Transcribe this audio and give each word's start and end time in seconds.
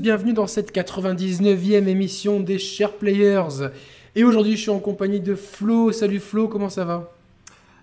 Bienvenue 0.00 0.32
dans 0.32 0.46
cette 0.46 0.74
99e 0.74 1.86
émission 1.86 2.40
des 2.40 2.58
Chers 2.58 2.94
Players. 2.96 3.68
Et 4.14 4.24
aujourd'hui, 4.24 4.52
je 4.56 4.62
suis 4.62 4.70
en 4.70 4.78
compagnie 4.80 5.20
de 5.20 5.34
Flo. 5.34 5.92
Salut 5.92 6.20
Flo, 6.20 6.48
comment 6.48 6.70
ça 6.70 6.86
va? 6.86 7.12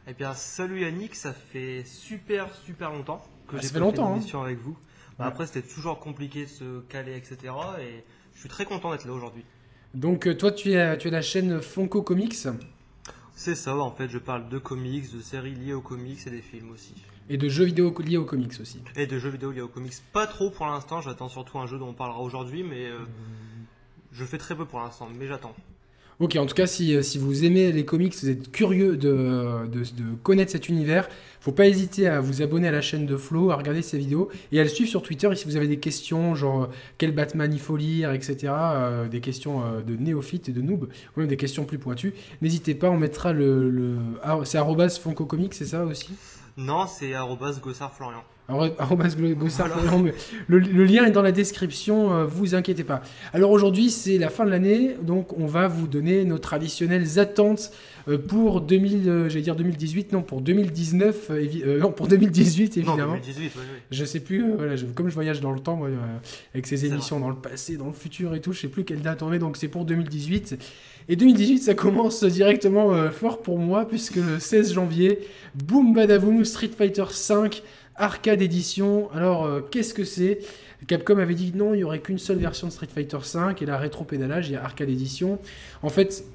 Eh 0.08 0.14
bien, 0.14 0.34
salut 0.34 0.82
Yannick, 0.82 1.14
ça 1.14 1.32
fait 1.32 1.84
super 1.86 2.48
super 2.66 2.90
longtemps 2.92 3.22
que 3.48 3.58
Ah, 3.58 3.60
j'ai 3.62 3.68
fait 3.68 3.78
longtemps, 3.80 4.08
une 4.08 4.14
hein. 4.14 4.22
émission 4.22 4.42
avec 4.42 4.58
vous. 4.60 4.72
Bah, 5.20 5.26
Ouais. 5.26 5.32
Après, 5.32 5.46
c'était 5.46 5.62
toujours 5.68 6.00
compliqué 6.00 6.46
de 6.46 6.50
se 6.50 6.80
caler, 6.90 7.16
etc. 7.16 7.54
Et 7.82 8.04
je 8.34 8.40
suis 8.40 8.50
très 8.50 8.66
content 8.66 8.92
d'être 8.92 9.06
là 9.06 9.14
aujourd'hui. 9.14 9.44
Donc, 9.94 10.28
euh, 10.28 10.36
toi, 10.36 10.52
tu 10.52 10.74
es, 10.74 10.98
tu 10.98 11.10
es 11.10 11.12
la 11.12 11.22
chaîne 11.22 11.62
Funko 11.62 12.02
Comics? 12.02 12.48
C'est 13.36 13.54
ça, 13.56 13.76
en 13.78 13.92
fait, 13.92 14.10
je 14.10 14.18
parle 14.18 14.50
de 14.50 14.58
comics, 14.58 15.14
de 15.16 15.22
séries 15.22 15.54
liées 15.54 15.74
aux 15.74 15.82
comics 15.82 16.26
et 16.26 16.32
des 16.32 16.42
films 16.42 16.72
aussi. 16.72 16.96
Et 17.30 17.38
de 17.38 17.50
jeux 17.50 17.66
vidéo 17.66 17.94
liés 18.00 18.18
aux 18.18 18.26
comics 18.26 18.54
aussi. 18.62 18.80
Et 18.96 19.08
de 19.08 19.20
jeux 19.20 19.30
vidéo 19.30 19.52
liés 19.52 19.62
aux 19.62 19.68
comics. 19.68 19.94
Pas 20.14 20.28
trop 20.28 20.50
pour 20.50 20.66
l'instant, 20.66 21.02
j'attends 21.02 21.30
surtout 21.30 21.60
un 21.60 21.68
jeu 21.68 21.78
dont 21.78 21.90
on 21.90 21.94
parlera 21.94 22.20
aujourd'hui, 22.20 22.64
mais 22.64 22.86
euh, 22.86 23.00
je 24.12 24.26
fais 24.26 24.38
très 24.38 24.56
peu 24.56 24.66
pour 24.66 24.80
l'instant, 24.80 25.10
mais 25.18 25.28
j'attends. 25.28 25.56
Ok, 26.20 26.36
en 26.36 26.48
tout 26.48 26.56
cas, 26.56 26.66
si, 26.66 26.96
euh, 26.96 27.04
si 27.04 27.20
vous 27.20 27.46
aimez 27.46 27.72
les 27.72 27.86
comics, 27.86 28.16
vous 28.16 28.30
êtes 28.30 28.52
curieux 28.52 28.98
de, 28.98 29.68
de, 29.68 29.82
de 29.82 30.16
connaître 30.24 30.52
cet 30.52 30.68
univers, 30.68 31.08
faut 31.48 31.54
pas 31.54 31.68
hésiter 31.68 32.08
à 32.08 32.20
vous 32.20 32.42
abonner 32.42 32.68
à 32.68 32.72
la 32.72 32.82
chaîne 32.82 33.06
de 33.06 33.16
Flo, 33.16 33.52
à 33.52 33.56
regarder 33.56 33.82
ses 33.82 33.98
vidéos 33.98 34.30
et 34.52 34.60
à 34.60 34.64
le 34.64 34.70
suivre 34.70 34.90
sur 34.90 35.02
Twitter. 35.02 35.30
Et 35.32 35.36
si 35.38 35.46
vous 35.46 35.56
avez 35.56 35.70
des 35.70 35.80
questions, 35.80 36.36
genre 36.36 36.64
euh, 36.64 36.68
quel 36.98 37.14
Batman 37.14 37.54
il 37.54 37.60
faut 37.62 37.78
lire, 37.78 38.12
etc., 38.12 38.52
euh, 38.52 39.08
des 39.08 39.22
questions 39.22 39.64
euh, 39.64 39.82
de 39.82 39.96
néophytes 39.96 40.50
et 40.50 40.52
de 40.52 40.62
noobs, 40.62 40.90
ou 41.16 41.20
même 41.22 41.30
des 41.30 41.38
questions 41.38 41.64
plus 41.64 41.78
pointues, 41.78 42.14
n'hésitez 42.42 42.76
pas, 42.76 42.90
on 42.90 42.98
mettra 42.98 43.32
le. 43.32 43.70
le... 43.70 43.96
ah, 44.24 44.40
c'est 44.44 44.60
Funko 45.00 45.24
Comics, 45.26 45.54
c'est 45.54 45.68
ça 45.68 45.86
aussi? 45.86 46.10
Non, 46.58 46.86
c'est 46.88 47.14
arrobas 47.14 47.60
Gossard 47.62 47.94
Florian. 47.94 48.24
Arro- 48.50 48.74
arrobas 48.80 49.10
Glo- 49.16 49.36
Gossard 49.36 49.68
Voilà. 49.68 49.84
Florian, 49.84 50.04
mais 50.04 50.14
le, 50.48 50.60
le 50.60 50.86
lien 50.86 51.06
est 51.06 51.12
dans 51.12 51.22
la 51.22 51.32
description, 51.34 52.14
euh, 52.14 52.26
vous 52.26 52.56
inquiétez 52.56 52.84
pas. 52.84 53.02
Alors 53.34 53.52
aujourd'hui, 53.52 53.92
c'est 53.92 54.18
la 54.18 54.30
fin 54.30 54.46
de 54.46 54.50
l'année, 54.50 54.96
donc 55.02 55.38
on 55.38 55.46
va 55.46 55.68
vous 55.68 55.86
donner 55.88 56.24
nos 56.26 56.40
traditionnelles 56.40 57.20
attentes 57.20 57.72
euh, 58.08 58.18
pour 58.18 58.62
2000, 58.62 59.08
euh, 59.10 59.30
j'allais 59.30 59.42
dire 59.44 59.56
2018, 59.58 60.14
non, 60.14 60.24
pour 60.24 60.42
2019, 60.42 61.28
euh, 61.30 61.80
non, 61.80 61.92
pour 61.92 62.08
2018 62.08 62.78
Non, 62.78 62.94
évidemment. 62.94 63.14
2018, 63.16 63.44
oui, 63.44 63.52
oui. 63.56 63.80
Je 63.92 64.06
sais 64.06 64.22
plus, 64.22 64.44
euh, 64.46 64.56
voilà, 64.58 64.76
je- 64.78 64.86
comme 64.86 65.10
je 65.10 65.14
voyage 65.14 65.42
dans 65.42 65.52
le 65.52 65.60
temps, 65.60 65.76
moi, 65.76 65.90
euh, 65.90 65.98
avec 66.56 66.66
ces 66.68 66.86
émissions 66.86 67.20
dans 67.20 67.30
le 67.30 67.36
passé, 67.36 67.76
dans 67.78 67.88
le 67.88 67.94
futur 67.94 68.34
et 68.34 68.40
tout, 68.42 68.54
je 68.54 68.62
sais 68.62 68.68
plus 68.70 68.86
quelle 68.86 69.02
date 69.02 69.22
on 69.22 69.32
est, 69.34 69.40
donc 69.40 69.58
c'est 69.58 69.68
pour 69.68 69.84
2018. 69.86 70.58
Et 71.10 71.16
2018, 71.16 71.60
ça 71.60 71.74
commence 71.74 72.24
directement 72.24 72.94
euh, 72.94 73.10
fort 73.12 73.42
pour 73.42 73.60
moi, 73.60 73.88
puisque 73.88 74.18
le 74.18 74.40
16 74.40 74.74
janvier, 74.74 75.20
boum 75.56 75.94
badaboum, 75.94 76.44
Street 76.44 76.72
Fighter 76.78 77.04
V, 77.04 77.50
arcade 77.96 78.42
édition. 78.42 79.10
Alors, 79.14 79.46
euh, 79.46 79.62
qu'est-ce 79.62 79.94
que 79.94 80.04
c'est? 80.04 80.40
Capcom 80.86 81.18
avait 81.18 81.34
dit 81.34 81.54
non, 81.56 81.74
il 81.74 81.80
y 81.80 81.84
aurait 81.84 82.00
qu'une 82.00 82.20
seule 82.20 82.38
version 82.38 82.68
de 82.68 82.74
Street 82.74 82.90
Fighter 82.94 83.18
V, 83.18 83.40
et 83.62 83.66
la 83.66 83.78
rétro-pédalage, 83.78 84.50
il 84.50 84.54
y 84.54 84.56
a 84.56 84.64
arcade 84.64 84.90
édition. 84.90 85.40
En 85.82 85.90
fait, 85.90 86.26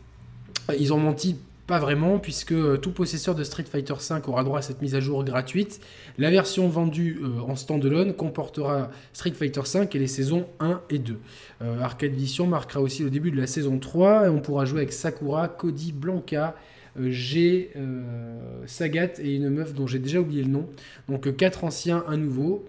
ils 0.78 0.92
ont 0.92 0.98
menti. 0.98 1.36
Pas 1.72 1.78
vraiment, 1.78 2.18
puisque 2.18 2.52
euh, 2.52 2.76
tout 2.76 2.92
possesseur 2.92 3.34
de 3.34 3.42
Street 3.44 3.64
Fighter 3.64 3.94
V 3.94 4.16
aura 4.26 4.44
droit 4.44 4.58
à 4.58 4.60
cette 4.60 4.82
mise 4.82 4.94
à 4.94 5.00
jour 5.00 5.24
gratuite. 5.24 5.80
La 6.18 6.30
version 6.30 6.68
vendue 6.68 7.18
euh, 7.22 7.40
en 7.40 7.56
standalone 7.56 8.12
comportera 8.12 8.90
Street 9.14 9.32
Fighter 9.32 9.62
V 9.62 9.88
et 9.90 9.98
les 9.98 10.06
saisons 10.06 10.44
1 10.60 10.82
et 10.90 10.98
2. 10.98 11.18
Euh, 11.62 11.80
Arcade 11.80 12.12
Edition 12.12 12.46
marquera 12.46 12.82
aussi 12.82 13.04
le 13.04 13.08
début 13.08 13.30
de 13.30 13.38
la 13.38 13.46
saison 13.46 13.78
3 13.78 14.26
et 14.26 14.28
on 14.28 14.40
pourra 14.40 14.66
jouer 14.66 14.80
avec 14.80 14.92
Sakura, 14.92 15.48
Cody, 15.48 15.92
Blanca, 15.92 16.56
euh, 17.00 17.10
G, 17.10 17.70
euh, 17.76 18.42
Sagat 18.66 19.12
et 19.20 19.36
une 19.36 19.48
meuf 19.48 19.72
dont 19.72 19.86
j'ai 19.86 19.98
déjà 19.98 20.20
oublié 20.20 20.42
le 20.42 20.50
nom. 20.50 20.68
Donc 21.08 21.34
4 21.34 21.64
anciens, 21.64 22.04
un 22.06 22.18
nouveau. 22.18 22.66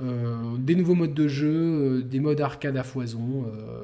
Euh, 0.00 0.56
des 0.60 0.76
nouveaux 0.76 0.94
modes 0.94 1.14
de 1.14 1.26
jeu, 1.26 1.48
euh, 1.48 2.02
des 2.02 2.20
modes 2.20 2.40
arcade 2.40 2.76
à 2.76 2.84
foison, 2.84 3.46
euh, 3.48 3.82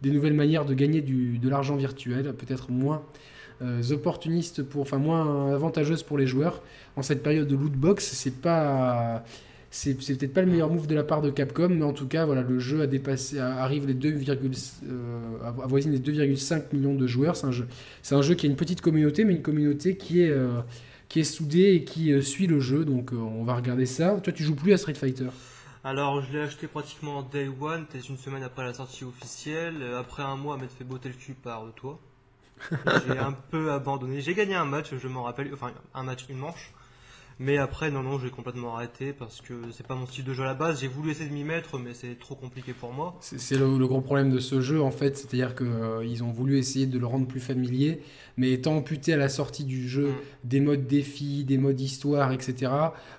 des 0.00 0.10
nouvelles 0.10 0.32
manières 0.32 0.64
de 0.64 0.72
gagner 0.72 1.02
de 1.02 1.48
l'argent 1.50 1.76
virtuel, 1.76 2.32
peut-être 2.32 2.70
moins 2.70 3.02
euh, 3.02 3.35
opportunistes 3.90 4.62
pour, 4.62 4.82
enfin 4.82 4.98
moins 4.98 5.52
avantageuses 5.54 6.02
pour 6.02 6.18
les 6.18 6.26
joueurs 6.26 6.62
en 6.96 7.02
cette 7.02 7.22
période 7.22 7.48
de 7.48 7.56
loot 7.56 7.72
box. 7.72 8.04
C'est 8.12 8.40
pas, 8.40 9.24
c'est 9.70 9.94
peut-être 9.94 10.32
pas 10.32 10.42
le 10.42 10.50
meilleur 10.50 10.70
move 10.70 10.86
de 10.86 10.94
la 10.94 11.04
part 11.04 11.22
de 11.22 11.30
Capcom, 11.30 11.68
mais 11.68 11.84
en 11.84 11.92
tout 11.92 12.06
cas, 12.06 12.24
voilà, 12.26 12.42
le 12.42 12.58
jeu 12.58 12.82
a 12.82 12.86
dépassé, 12.86 13.38
arrive 13.38 13.86
les 13.86 13.94
2, 13.94 14.20
euh, 14.28 15.38
avoisine 15.62 15.92
les 15.92 15.98
2,5 16.00 16.74
millions 16.74 16.94
de 16.94 17.06
joueurs. 17.06 17.36
C'est 17.36 17.46
un 17.46 17.52
jeu, 17.52 17.66
c'est 18.02 18.14
un 18.14 18.22
jeu 18.22 18.34
qui 18.34 18.46
a 18.46 18.50
une 18.50 18.56
petite 18.56 18.80
communauté, 18.80 19.24
mais 19.24 19.34
une 19.34 19.42
communauté 19.42 19.96
qui 19.96 20.22
est 20.22 20.30
euh, 20.30 20.60
qui 21.08 21.20
est 21.20 21.24
soudée 21.24 21.74
et 21.74 21.84
qui 21.84 22.12
euh, 22.12 22.22
suit 22.22 22.46
le 22.46 22.60
jeu. 22.60 22.84
Donc 22.84 23.12
euh, 23.12 23.16
on 23.16 23.44
va 23.44 23.54
regarder 23.54 23.86
ça. 23.86 24.20
Toi, 24.22 24.32
tu 24.32 24.42
joues 24.44 24.56
plus 24.56 24.72
à 24.72 24.76
Street 24.78 24.94
Fighter? 24.94 25.28
Alors, 25.84 26.20
je 26.22 26.32
l'ai 26.32 26.40
acheté 26.40 26.66
pratiquement 26.66 27.22
day 27.22 27.48
one, 27.48 27.86
peut-être 27.86 28.08
une 28.08 28.18
semaine 28.18 28.42
après 28.42 28.64
la 28.64 28.74
sortie 28.74 29.04
officielle. 29.04 29.82
Euh, 29.82 30.00
Après 30.00 30.22
un 30.22 30.36
mois 30.36 30.56
m'être 30.58 30.72
fait 30.72 30.84
botter 30.84 31.08
le 31.08 31.14
cul 31.14 31.34
par 31.34 31.72
toi. 31.74 32.00
J'ai 33.06 33.18
un 33.18 33.32
peu 33.32 33.72
abandonné. 33.72 34.20
J'ai 34.20 34.34
gagné 34.34 34.54
un 34.54 34.64
match, 34.64 34.94
je 34.94 35.08
m'en 35.08 35.22
rappelle, 35.24 35.50
enfin 35.52 35.72
un 35.94 36.02
match, 36.02 36.26
une 36.28 36.38
manche. 36.38 36.72
Mais 37.38 37.58
après, 37.58 37.90
non, 37.90 38.02
non, 38.02 38.18
j'ai 38.18 38.30
complètement 38.30 38.76
arrêté 38.76 39.12
parce 39.12 39.42
que 39.42 39.52
c'est 39.70 39.86
pas 39.86 39.94
mon 39.94 40.06
style 40.06 40.24
de 40.24 40.32
jeu 40.32 40.42
à 40.42 40.46
la 40.46 40.54
base. 40.54 40.80
J'ai 40.80 40.88
voulu 40.88 41.10
essayer 41.10 41.28
de 41.28 41.34
m'y 41.34 41.44
mettre, 41.44 41.78
mais 41.78 41.92
c'est 41.92 42.18
trop 42.18 42.34
compliqué 42.34 42.72
pour 42.72 42.94
moi. 42.94 43.18
C'est 43.20 43.58
le, 43.58 43.76
le 43.76 43.86
gros 43.86 44.00
problème 44.00 44.30
de 44.30 44.38
ce 44.38 44.62
jeu 44.62 44.80
en 44.80 44.90
fait, 44.90 45.18
c'est-à-dire 45.18 45.54
qu'ils 45.54 46.24
ont 46.24 46.32
voulu 46.32 46.56
essayer 46.56 46.86
de 46.86 46.98
le 46.98 47.04
rendre 47.04 47.26
plus 47.26 47.40
familier, 47.40 48.00
mais 48.38 48.52
étant 48.52 48.76
amputé 48.76 49.12
à 49.12 49.18
la 49.18 49.28
sortie 49.28 49.64
du 49.64 49.86
jeu 49.86 50.06
Mm. 50.08 50.14
des 50.44 50.60
modes 50.60 50.86
défis, 50.86 51.44
des 51.44 51.58
modes 51.58 51.78
histoire, 51.78 52.32
etc. 52.32 52.72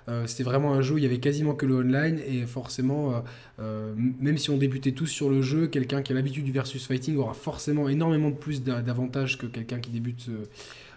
euh, 0.08 0.26
C'était 0.26 0.42
vraiment 0.42 0.74
un 0.74 0.80
jeu 0.80 0.94
où 0.94 0.98
il 0.98 1.04
y 1.04 1.06
avait 1.06 1.20
quasiment 1.20 1.54
que 1.54 1.66
le 1.66 1.76
online 1.76 2.18
et 2.26 2.44
forcément, 2.44 3.14
euh, 3.14 3.20
euh, 3.60 3.94
même 3.96 4.36
si 4.36 4.50
on 4.50 4.56
débutait 4.56 4.92
tous 4.92 5.06
sur 5.06 5.30
le 5.30 5.42
jeu, 5.42 5.68
quelqu'un 5.68 6.02
qui 6.02 6.10
a 6.12 6.16
l'habitude 6.16 6.44
du 6.44 6.50
versus 6.52 6.84
fighting 6.84 7.16
aura 7.18 7.34
forcément 7.34 7.88
énormément 7.88 8.30
de 8.30 8.36
plus 8.36 8.64
d'a- 8.64 8.82
d'avantages 8.82 9.38
que 9.38 9.46
quelqu'un 9.46 9.78
qui 9.78 9.90
débute. 9.90 10.28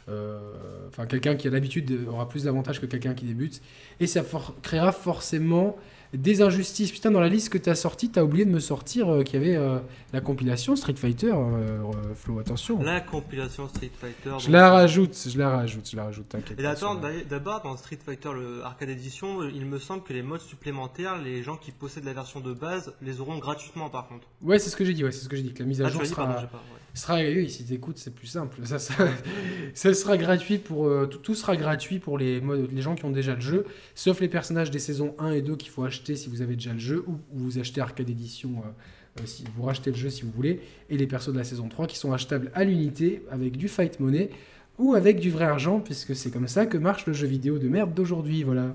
Euh, 0.10 0.40
Enfin, 0.88 1.06
quelqu'un 1.06 1.36
qui 1.36 1.48
a 1.48 1.52
l'habitude 1.52 1.86
de- 1.86 2.08
aura 2.08 2.28
plus 2.28 2.44
d'avantages 2.44 2.82
que 2.82 2.86
quelqu'un 2.86 3.14
qui 3.14 3.26
débute. 3.26 3.62
Et 4.00 4.08
ça 4.08 4.22
créera 4.62 4.92
forcément 4.92 5.78
des 6.14 6.42
injustices. 6.42 6.92
Putain, 6.92 7.12
dans 7.12 7.20
la 7.22 7.30
liste 7.30 7.50
que 7.50 7.58
tu 7.58 7.70
as 7.70 7.76
sortie, 7.76 8.12
tu 8.12 8.20
as 8.20 8.24
oublié 8.26 8.46
de 8.46 8.50
me 8.52 8.60
sortir 8.60 9.10
euh, 9.10 9.24
qu'il 9.24 9.40
y 9.42 9.44
avait 9.46 9.56
euh, 9.56 9.80
la 10.14 10.20
compilation 10.22 10.76
Street 10.76 10.96
Fighter. 10.96 11.32
euh, 11.34 11.80
Flo, 12.16 12.40
attention. 12.40 12.82
La 12.84 13.00
compilation 13.02 13.68
Street 13.70 13.92
Fighter. 14.00 14.32
Je 14.40 14.46
donc- 14.46 14.50
la 14.50 14.70
rajoute, 14.72 15.16
je 15.30 15.38
la 15.38 15.50
rajoute, 15.50 15.90
je 15.90 15.96
la 15.96 16.04
rajoute, 16.06 16.28
t'inquiète. 16.30 16.60
Et 16.60 16.66
attends, 16.66 17.00
d'abord 17.30 17.62
dans 17.64 17.78
Street 17.78 18.00
Fighter 18.06 18.30
le 18.34 18.62
Arcade 18.64 18.90
Edition, 18.90 19.44
il 19.48 19.66
me 19.66 19.80
semble 19.80 20.04
que 20.04 20.12
les 20.14 20.22
modes 20.22 20.42
supplémentaires, 20.42 21.18
les 21.22 21.44
gens 21.44 21.56
qui 21.56 21.72
possèdent 21.72 22.06
la 22.06 22.14
version 22.14 22.42
de 22.42 22.54
base 22.54 22.94
les 23.02 23.22
auront 23.22 23.38
gratuitement 23.38 23.90
par 23.90 24.08
contre. 24.08 24.28
Ouais, 24.42 24.60
c'est 24.60 24.70
ce 24.70 24.76
que 24.76 24.84
j'ai 24.84 24.94
dit, 24.94 25.04
ouais, 25.06 25.12
c'est 25.12 25.24
ce 25.24 25.30
que 25.30 25.36
j'ai 25.38 25.44
dit, 25.44 25.54
que 25.54 25.60
la 25.64 25.66
mise 25.70 25.82
à 25.82 25.86
Ah, 25.86 25.90
jour 25.90 26.06
sera, 26.06 26.28
pas. 26.28 26.42
ouais. 26.42 26.48
sera 26.94 27.16
oui, 27.22 27.50
si 27.50 27.66
t'écoutes, 27.66 27.98
c'est 28.00 28.14
plus 28.14 28.28
simple. 28.28 28.58
Ça, 28.66 28.80
ça, 28.80 28.94
ça 29.74 29.94
sera 29.94 30.18
gratuit 30.18 30.58
pour 30.58 30.90
tout, 31.10 31.20
tout 31.20 31.36
sera 31.36 31.56
gratuit 31.56 32.00
pour 32.00 32.18
les, 32.18 32.42
modes- 32.42 32.70
les 32.72 32.82
gens 32.82 32.96
qui 32.96 33.06
ont 33.06 33.12
déjà 33.12 33.36
le 33.36 33.42
jeu, 33.42 33.66
sauf 33.96 34.20
les 34.20 34.28
personnages 34.28 34.72
des 34.72 34.80
saisons 34.80 35.16
1 35.20 35.32
et 35.32 35.42
2 35.42 35.56
qu'il 35.56 35.70
faut 35.72 35.84
acheter 35.86 36.01
si 36.16 36.30
vous 36.30 36.42
avez 36.42 36.56
déjà 36.56 36.74
le 36.74 36.80
jeu 36.80 37.04
ou, 37.08 37.12
ou 37.34 37.40
vous 37.40 37.60
achetez 37.60 37.82
Arcade 37.82 38.10
Edition 38.10 38.50
euh, 38.58 39.22
euh, 39.22 39.26
si 39.26 39.44
vous 39.56 39.64
rachetez 39.64 39.92
le 39.92 39.98
jeu 39.98 40.10
si 40.10 40.22
vous 40.24 40.32
voulez 40.32 40.62
et 40.90 40.98
les 40.98 41.08
persos 41.08 41.32
de 41.34 41.38
la 41.38 41.44
saison 41.44 41.68
3 41.68 41.88
qui 41.88 41.98
sont 41.98 42.12
achetables 42.14 42.52
à 42.54 42.64
l'unité 42.64 43.24
avec 43.32 43.58
du 43.58 43.68
fight 43.68 44.00
money 44.00 44.30
ou 44.78 44.96
avec 44.96 45.20
du 45.20 45.30
vrai 45.30 45.46
argent 45.46 45.80
puisque 45.80 46.16
c'est 46.16 46.32
comme 46.32 46.48
ça 46.48 46.66
que 46.66 46.78
marche 46.78 47.06
le 47.06 47.14
jeu 47.14 47.28
vidéo 47.28 47.60
de 47.60 47.68
merde 47.68 47.94
d'aujourd'hui, 47.94 48.44
voilà. 48.44 48.74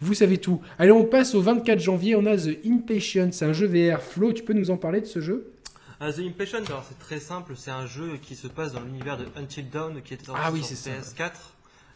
Vous 0.00 0.14
savez 0.14 0.38
tout. 0.38 0.60
Allez, 0.78 0.92
on 0.92 1.04
passe 1.04 1.34
au 1.34 1.40
24 1.40 1.80
janvier, 1.80 2.14
on 2.14 2.26
a 2.26 2.36
The 2.36 2.58
Impatient, 2.66 3.30
c'est 3.32 3.44
un 3.46 3.52
jeu 3.54 3.66
VR. 3.66 4.00
Flo, 4.00 4.32
tu 4.32 4.44
peux 4.44 4.52
nous 4.52 4.70
en 4.70 4.76
parler 4.76 5.00
de 5.00 5.06
ce 5.06 5.20
jeu? 5.20 5.50
Ah, 5.98 6.12
The 6.12 6.20
Impatient, 6.20 6.64
alors 6.66 6.84
c'est 6.88 6.98
très 6.98 7.18
simple, 7.18 7.54
c'est 7.56 7.72
un 7.72 7.86
jeu 7.86 8.18
qui 8.22 8.36
se 8.36 8.46
passe 8.46 8.72
dans 8.72 8.82
l'univers 8.82 9.16
de 9.16 9.24
Until 9.36 9.68
Dawn 9.68 10.00
qui 10.02 10.14
était 10.14 10.26
sorti 10.26 10.40
Ah 10.44 10.50
oui, 10.52 10.58
sur 10.62 10.76
c'est 10.76 10.90
ça. 10.90 11.24
PS4 11.24 11.32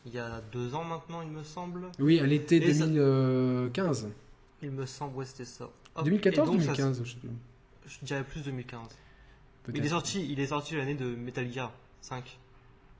il 0.07 0.15
y 0.15 0.19
a 0.19 0.43
deux 0.51 0.75
ans 0.75 0.83
maintenant, 0.83 1.23
il 1.23 1.31
me 1.31 1.45
semble. 1.45 1.83
Oui, 2.01 2.19
à 2.19 2.27
l'été 2.27 2.57
Et 2.57 2.75
ça- 2.75 2.87
2015. 2.87 4.09
Il 4.63 4.71
me 4.71 4.87
semble, 4.87 5.17
ouais, 5.17 5.25
c'était 5.27 5.45
ça. 5.45 5.69
Hop, 5.97 6.05
2014 6.05 6.49
et 6.49 6.51
ou 6.51 6.55
donc, 6.55 6.63
ça- 6.63 6.73
2015 6.75 7.03
je 7.05 7.11
sais 7.13 7.19
plus. 7.19 7.29
Je 7.87 7.99
dirais 8.03 8.25
plus 8.25 8.43
2015. 8.43 8.81
Il 9.75 9.85
est 9.85 9.89
sorti, 9.89 10.27
il 10.31 10.41
est 10.41 10.47
sorti 10.47 10.77
l'année 10.77 10.95
de 10.95 11.15
Metal 11.15 11.51
Gear 11.53 11.73
5. 12.01 12.39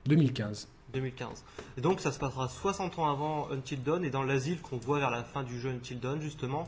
2015. 0.05 0.67
2015. 0.93 1.43
Et 1.77 1.81
donc 1.81 1.99
ça 1.99 2.11
se 2.11 2.19
passera 2.19 2.47
60 2.47 2.99
ans 2.99 3.09
avant 3.09 3.49
Until 3.51 3.81
Dawn 3.81 4.03
et 4.05 4.09
dans 4.09 4.23
l'asile 4.23 4.61
qu'on 4.61 4.77
voit 4.77 4.99
vers 4.99 5.09
la 5.09 5.23
fin 5.23 5.43
du 5.43 5.59
jeu 5.59 5.69
Until 5.69 5.99
Dawn 5.99 6.21
justement. 6.21 6.67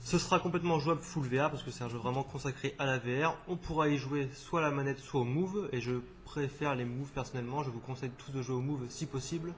Ce 0.00 0.18
sera 0.18 0.40
complètement 0.40 0.80
jouable 0.80 1.00
full 1.00 1.24
VR 1.26 1.48
parce 1.50 1.62
que 1.62 1.70
c'est 1.70 1.84
un 1.84 1.88
jeu 1.88 1.96
vraiment 1.96 2.24
consacré 2.24 2.74
à 2.78 2.86
la 2.86 2.98
VR. 2.98 3.36
On 3.48 3.56
pourra 3.56 3.88
y 3.88 3.96
jouer 3.98 4.28
soit 4.34 4.60
à 4.60 4.62
la 4.64 4.70
manette 4.72 4.98
soit 4.98 5.20
au 5.20 5.24
move 5.24 5.68
et 5.72 5.80
je 5.80 5.92
préfère 6.24 6.74
les 6.74 6.84
moves 6.84 7.10
personnellement. 7.14 7.62
Je 7.62 7.70
vous 7.70 7.78
conseille 7.78 8.10
tous 8.18 8.32
de 8.32 8.42
jouer 8.42 8.56
au 8.56 8.60
move 8.60 8.84
si 8.88 9.06
possible. 9.06 9.52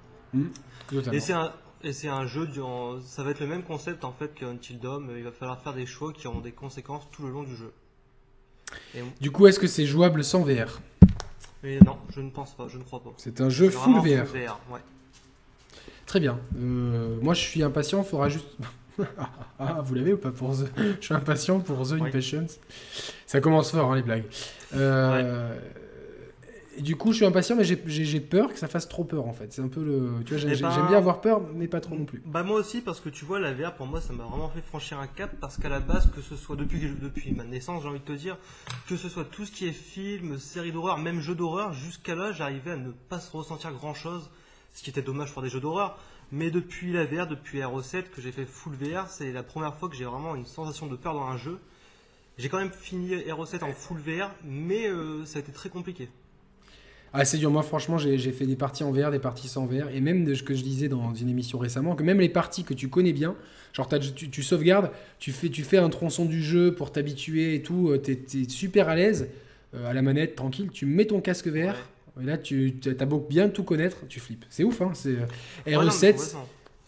Totalement. 0.89 1.13
Et 1.13 1.21
c'est 1.21 1.33
un 1.33 1.53
et 1.85 1.93
c'est 1.93 2.09
un 2.09 2.27
jeu 2.27 2.47
durant 2.47 3.01
ça 3.01 3.23
va 3.23 3.31
être 3.31 3.41
le 3.41 3.47
même 3.47 3.63
concept 3.63 4.05
en 4.05 4.13
fait 4.13 4.35
que 4.35 4.45
Until 4.45 4.79
Dawn. 4.79 5.11
Il 5.17 5.23
va 5.23 5.33
falloir 5.33 5.61
faire 5.61 5.75
des 5.75 5.87
choix 5.87 6.13
qui 6.13 6.27
auront 6.27 6.41
des 6.41 6.53
conséquences 6.53 7.09
tout 7.13 7.23
le 7.23 7.31
long 7.31 7.43
du 7.43 7.55
jeu. 7.55 7.73
Et, 8.95 9.01
Du 9.21 9.31
coup, 9.31 9.47
est-ce 9.47 9.61
que 9.61 9.67
c'est 9.67 9.87
jouable 9.87 10.25
sans 10.25 10.43
VR 10.43 10.81
mais 11.65 11.81
non, 11.81 11.97
je 12.15 12.21
ne 12.21 12.29
pense 12.29 12.55
pas, 12.55 12.69
je 12.69 12.77
ne 12.77 12.83
crois 12.83 13.03
pas. 13.03 13.15
C'est 13.17 13.41
un 13.41 13.49
jeu 13.49 13.71
full 13.71 13.95
VR. 13.95 14.27
full 14.27 14.41
VR, 14.41 14.61
ouais. 14.71 14.81
Très 16.05 16.21
bien. 16.21 16.39
Euh, 16.59 17.17
moi, 17.23 17.33
je 17.33 17.41
suis 17.41 17.63
impatient. 17.63 18.05
Faudra 18.05 18.29
juste. 18.29 18.47
ah, 19.59 19.81
vous 19.83 19.95
l'avez 19.95 20.13
ou 20.13 20.19
pas 20.19 20.31
pour 20.31 20.53
The 20.53 20.67
Je 21.01 21.07
suis 21.07 21.15
impatient 21.15 21.61
pour 21.61 21.89
The 21.89 21.93
Impatience. 21.93 22.61
Ça 23.27 23.41
commence 23.41 23.71
fort, 23.71 23.91
hein, 23.91 23.97
les 23.97 24.03
blagues. 24.03 24.25
Euh, 24.75 25.59
du 26.81 26.97
coup, 26.97 27.13
je 27.13 27.17
suis 27.17 27.25
impatient, 27.25 27.57
mais 27.57 27.65
j'ai 27.65 28.21
peur 28.21 28.53
que 28.53 28.59
ça 28.59 28.69
fasse 28.69 28.89
trop 28.89 29.05
peur 29.05 29.27
en 29.27 29.33
fait. 29.33 29.53
C'est 29.53 29.63
un 29.63 29.69
peu 29.69 29.83
le. 29.83 30.23
Tu 30.25 30.35
vois, 30.35 30.51
eh 30.51 30.55
j'aime 30.55 30.69
ben, 30.69 30.87
bien 30.89 30.99
avoir 30.99 31.21
peur, 31.21 31.43
mais 31.55 31.69
pas 31.69 31.81
trop 31.81 31.95
non 31.95 32.05
plus. 32.05 32.23
Bah, 32.25 32.43
moi 32.43 32.59
aussi, 32.59 32.81
parce 32.81 33.01
que 33.01 33.09
tu 33.09 33.25
vois, 33.25 33.41
la 33.41 33.53
VR 33.53 33.75
pour 33.75 33.87
moi, 33.87 34.01
ça 34.01 34.13
m'a 34.13 34.25
vraiment 34.25 34.49
fait 34.49 34.63
franchir 34.63 34.99
un 34.99 35.07
cap. 35.07 35.31
Parce 35.41 35.57
qu'à 35.57 35.69
la 35.69 35.81
base, 35.81 36.11
que 36.15 36.21
ce 36.21 36.37
soit 36.37 36.57
depuis, 36.57 36.81
depuis 37.01 37.33
ma 37.33 37.45
naissance, 37.45 37.83
j'ai 37.83 37.89
envie 37.89 38.01
de 38.01 38.05
te 38.05 38.13
dire, 38.13 38.37
que 38.89 38.97
ce 38.97 39.09
soit 39.09 39.25
tout 39.25 39.45
ce 39.45 39.53
qui 39.53 39.67
est 39.67 39.73
film, 39.73 40.39
série 40.39 40.73
d'horreur, 40.73 40.99
même 40.99 41.21
jeu 41.21 41.35
d'horreur, 41.35 41.73
jusqu'à 41.73 42.15
là, 42.15 42.33
j'arrivais 42.33 42.73
à 42.73 42.77
ne 42.77 42.91
pas 42.91 43.21
se 43.21 43.35
ressentir 43.37 43.73
grand 43.73 43.95
chose. 43.95 44.31
Ce 44.75 44.83
qui 44.83 44.91
était 44.91 45.03
dommage 45.03 45.33
pour 45.33 45.43
des 45.43 45.49
jeux 45.49 45.61
d'horreur. 45.61 45.99
Mais 46.33 46.51
depuis 46.51 46.93
la 46.93 47.05
VR, 47.05 47.27
depuis 47.27 47.61
RO7 47.61 48.11
que 48.11 48.21
j'ai 48.21 48.33
fait 48.33 48.47
full 48.47 48.75
VR, 48.75 49.09
c'est 49.09 49.31
la 49.33 49.43
première 49.43 49.77
fois 49.77 49.89
que 49.89 49.95
j'ai 49.95 50.05
vraiment 50.05 50.35
une 50.35 50.47
sensation 50.47 50.87
de 50.87 50.97
peur 50.97 51.15
dans 51.15 51.27
un 51.27 51.37
jeu. 51.37 51.61
J'ai 52.39 52.49
quand 52.49 52.59
même 52.59 52.73
fini 52.73 53.15
RO7 53.15 53.63
en 53.63 53.73
full 53.73 53.99
VR, 53.99 54.31
mais 54.43 54.89
euh, 54.89 55.25
ça 55.25 55.39
a 55.39 55.43
été 55.43 55.53
très 55.53 55.69
compliqué. 55.69 56.09
Ah, 57.17 57.25
c'est 57.25 57.39
dur. 57.39 57.49
Moi, 57.49 57.63
franchement, 57.63 57.97
j'ai 57.97 58.33
fait 58.33 58.45
des 58.45 58.57
parties 58.57 58.83
en 58.83 58.91
VR, 58.91 59.13
des 59.13 59.21
parties 59.21 59.47
sans 59.47 59.67
VR. 59.67 59.89
Et 59.95 60.01
même 60.01 60.25
de 60.25 60.35
ce 60.35 60.43
que 60.43 60.53
je 60.53 60.63
disais 60.63 60.89
dans 60.89 61.15
une 61.15 61.29
émission 61.29 61.59
récemment, 61.59 61.95
que 61.95 62.03
même 62.03 62.19
les 62.19 62.29
parties 62.29 62.65
que 62.65 62.75
tu 62.75 62.89
connais 62.89 63.13
bien, 63.13 63.37
genre 63.73 63.89
tu, 63.89 64.43
sauvegardes, 64.43 64.91
tu 65.21 65.31
fais, 65.31 65.49
tu 65.49 65.63
fais 65.63 65.79
un 65.79 65.89
tronçon 65.91 66.25
du 66.25 66.43
jeu 66.43 66.75
pour 66.75 66.91
t'habituer 66.91 67.55
et 67.55 67.63
tout, 67.63 67.91
euh, 67.91 68.03
tu 68.03 68.13
es, 68.13 68.49
super 68.49 68.89
à 68.89 68.97
l'aise 68.97 69.29
euh, 69.75 69.89
à 69.89 69.95
la 69.95 70.03
manette, 70.03 70.35
tranquille. 70.35 70.71
Tu 70.73 70.87
mets 70.87 71.05
ton 71.05 71.21
casque 71.21 71.47
VR. 71.47 71.77
Et 72.21 72.25
là, 72.25 72.37
tu 72.37 72.81
as 72.99 73.07
beau 73.07 73.21
bien 73.21 73.49
tout 73.49 73.63
connaître, 73.63 73.99
tu 74.09 74.19
flippes. 74.19 74.45
C'est 74.51 74.65
ouf, 74.65 74.83
hein 74.83 74.91
c'est 74.95 75.17
RE7. 75.69 76.35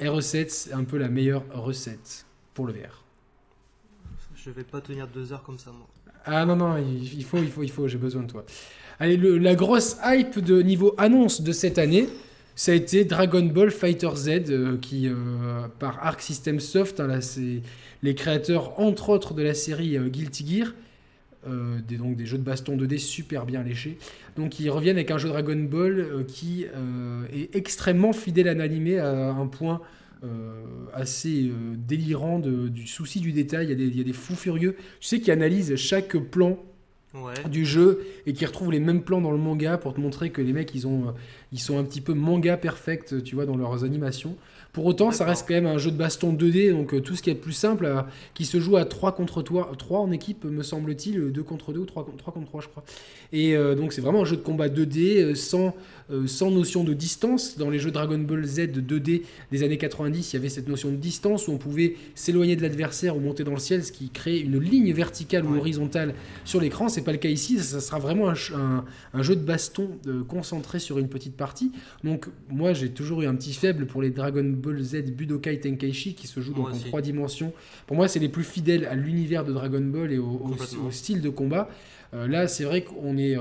RE7, 0.00 0.48
c'est 0.48 0.72
un 0.72 0.84
peu 0.84 0.98
la 0.98 1.08
meilleure 1.08 1.44
recette 1.52 2.26
pour 2.52 2.66
le 2.66 2.72
VR. 2.72 3.04
Je 4.34 4.50
vais 4.50 4.64
pas 4.64 4.80
tenir 4.80 5.06
deux 5.06 5.32
heures 5.32 5.44
comme 5.44 5.58
ça, 5.58 5.70
moi. 5.70 5.86
Ah 6.24 6.44
non, 6.44 6.56
non, 6.56 6.76
il 6.76 7.24
faut, 7.24 7.38
il 7.38 7.50
faut, 7.50 7.62
il 7.62 7.70
faut, 7.70 7.86
j'ai 7.86 7.98
besoin 7.98 8.22
de 8.22 8.26
toi. 8.26 8.44
Allez, 8.98 9.18
la 9.18 9.54
grosse 9.54 9.98
hype 10.02 10.38
de 10.38 10.62
niveau 10.62 10.94
annonce 10.96 11.42
de 11.42 11.52
cette 11.52 11.78
année, 11.78 12.08
ça 12.54 12.72
a 12.72 12.74
été 12.74 13.04
Dragon 13.04 13.42
Ball 13.42 13.70
Fighter 13.70 14.08
Z, 14.14 14.28
euh, 14.48 14.78
qui, 14.78 15.06
euh, 15.08 15.14
par 15.78 15.98
Arc 16.02 16.22
System 16.22 16.58
Soft, 16.58 17.00
hein, 17.00 17.06
là, 17.06 17.20
c'est 17.20 17.60
les 18.02 18.14
créateurs, 18.14 18.80
entre 18.80 19.10
autres, 19.10 19.34
de 19.34 19.42
la 19.42 19.52
série 19.52 19.98
euh, 19.98 20.08
Guilty 20.08 20.46
Gear, 20.46 20.74
des, 21.86 21.96
donc 21.96 22.16
des 22.16 22.26
jeux 22.26 22.38
de 22.38 22.42
baston 22.42 22.76
2D 22.76 22.98
super 22.98 23.46
bien 23.46 23.62
léchés. 23.62 23.98
Donc 24.36 24.58
ils 24.58 24.68
reviennent 24.68 24.96
avec 24.96 25.12
un 25.12 25.18
jeu 25.18 25.28
Dragon 25.28 25.54
Ball 25.54 26.24
qui 26.26 26.64
est 26.64 27.54
extrêmement 27.54 28.12
fidèle 28.12 28.48
à 28.48 28.54
l'animé 28.54 28.98
à 28.98 29.30
un 29.30 29.46
point 29.46 29.80
assez 30.92 31.52
délirant 31.76 32.40
du 32.40 32.88
souci 32.88 33.20
du 33.20 33.30
détail. 33.30 33.68
Il 33.70 33.80
y, 33.80 33.86
il 33.86 33.96
y, 33.96 34.00
a 34.00 34.02
des, 34.02 34.12
fous 34.12 34.34
furieux, 34.34 34.74
tu 34.98 35.06
sais, 35.06 35.20
qui 35.20 35.30
analysent 35.30 35.76
chaque 35.76 36.16
plan 36.16 36.58
du 37.50 37.64
jeu 37.64 38.06
et 38.26 38.32
qui 38.32 38.44
retrouvent 38.44 38.72
les 38.72 38.80
mêmes 38.80 39.02
plans 39.02 39.20
dans 39.20 39.32
le 39.32 39.38
manga 39.38 39.78
pour 39.78 39.94
te 39.94 40.00
montrer 40.00 40.30
que 40.30 40.42
les 40.42 40.52
mecs 40.52 40.74
ils 40.74 40.86
ont 40.86 41.14
ils 41.52 41.60
sont 41.60 41.78
un 41.78 41.84
petit 41.84 42.00
peu 42.00 42.14
manga 42.14 42.56
perfect 42.56 43.22
tu 43.22 43.34
vois 43.34 43.46
dans 43.46 43.56
leurs 43.56 43.84
animations. 43.84 44.36
Pour 44.76 44.84
autant, 44.84 45.10
ça 45.10 45.24
reste 45.24 45.48
quand 45.48 45.54
même 45.54 45.64
un 45.64 45.78
jeu 45.78 45.90
de 45.90 45.96
baston 45.96 46.34
2D, 46.34 46.70
donc 46.70 46.92
euh, 46.92 47.00
tout 47.00 47.16
ce 47.16 47.22
qui 47.22 47.30
est 47.30 47.34
plus 47.34 47.54
simple, 47.54 47.86
euh, 47.86 48.02
qui 48.34 48.44
se 48.44 48.60
joue 48.60 48.76
à 48.76 48.84
3 48.84 49.12
contre 49.12 49.40
3, 49.40 49.72
3 49.78 50.00
en 50.00 50.12
équipe, 50.12 50.44
me 50.44 50.62
semble-t-il, 50.62 51.32
2 51.32 51.42
contre 51.42 51.72
2 51.72 51.80
ou 51.80 51.86
3, 51.86 52.06
3 52.18 52.34
contre 52.34 52.46
3, 52.46 52.60
je 52.60 52.68
crois. 52.68 52.84
Et 53.32 53.56
euh, 53.56 53.74
donc 53.74 53.94
c'est 53.94 54.02
vraiment 54.02 54.20
un 54.20 54.24
jeu 54.26 54.36
de 54.36 54.42
combat 54.42 54.68
2D, 54.68 55.34
sans, 55.34 55.74
sans 56.26 56.50
notion 56.50 56.84
de 56.84 56.92
distance. 56.92 57.58
Dans 57.58 57.70
les 57.70 57.78
jeux 57.78 57.90
Dragon 57.90 58.18
Ball 58.18 58.44
Z 58.44 58.60
2D 58.60 59.22
des 59.50 59.62
années 59.62 59.78
90, 59.78 60.32
il 60.32 60.36
y 60.36 60.38
avait 60.38 60.48
cette 60.48 60.68
notion 60.68 60.90
de 60.90 60.96
distance 60.96 61.48
où 61.48 61.52
on 61.52 61.58
pouvait 61.58 61.96
s'éloigner 62.14 62.56
de 62.56 62.62
l'adversaire 62.62 63.16
ou 63.16 63.20
monter 63.20 63.44
dans 63.44 63.52
le 63.52 63.58
ciel, 63.58 63.84
ce 63.84 63.92
qui 63.92 64.10
crée 64.10 64.38
une 64.38 64.58
ligne 64.58 64.92
verticale 64.92 65.44
ou 65.44 65.56
horizontale 65.56 66.14
sur 66.44 66.60
l'écran. 66.60 66.88
C'est 66.88 67.02
pas 67.02 67.12
le 67.12 67.18
cas 67.18 67.28
ici, 67.28 67.58
ça, 67.58 67.80
sera 67.80 67.98
vraiment 67.98 68.30
un, 68.30 68.84
un, 69.14 69.22
jeu 69.22 69.36
de 69.36 69.40
baston 69.40 69.90
concentré 70.28 70.78
sur 70.78 70.98
une 70.98 71.08
petite 71.08 71.36
partie. 71.36 71.72
Donc 72.04 72.28
moi 72.50 72.72
j'ai 72.72 72.90
toujours 72.90 73.22
eu 73.22 73.26
un 73.26 73.34
petit 73.34 73.52
faible 73.52 73.86
pour 73.86 74.02
les 74.02 74.10
Dragon 74.10 74.44
Ball 74.44 74.80
Z 74.82 75.12
Budokai 75.12 75.60
Tenkaichi 75.60 76.14
qui 76.14 76.26
se 76.26 76.40
joue 76.40 76.54
donc 76.54 76.68
en 76.68 76.78
trois 76.78 77.00
dimensions. 77.00 77.52
Pour 77.86 77.96
moi, 77.96 78.08
c'est 78.08 78.18
les 78.18 78.28
plus 78.28 78.44
fidèles 78.44 78.86
à 78.86 78.94
l'univers 78.94 79.44
de 79.44 79.52
Dragon 79.52 79.80
Ball 79.80 80.12
et 80.12 80.18
au, 80.18 80.56
style 80.90 81.20
de 81.20 81.28
combat. 81.28 81.68
Euh, 82.14 82.28
là, 82.28 82.48
c'est 82.48 82.64
vrai 82.64 82.82
qu'on 82.84 83.16
est, 83.16 83.36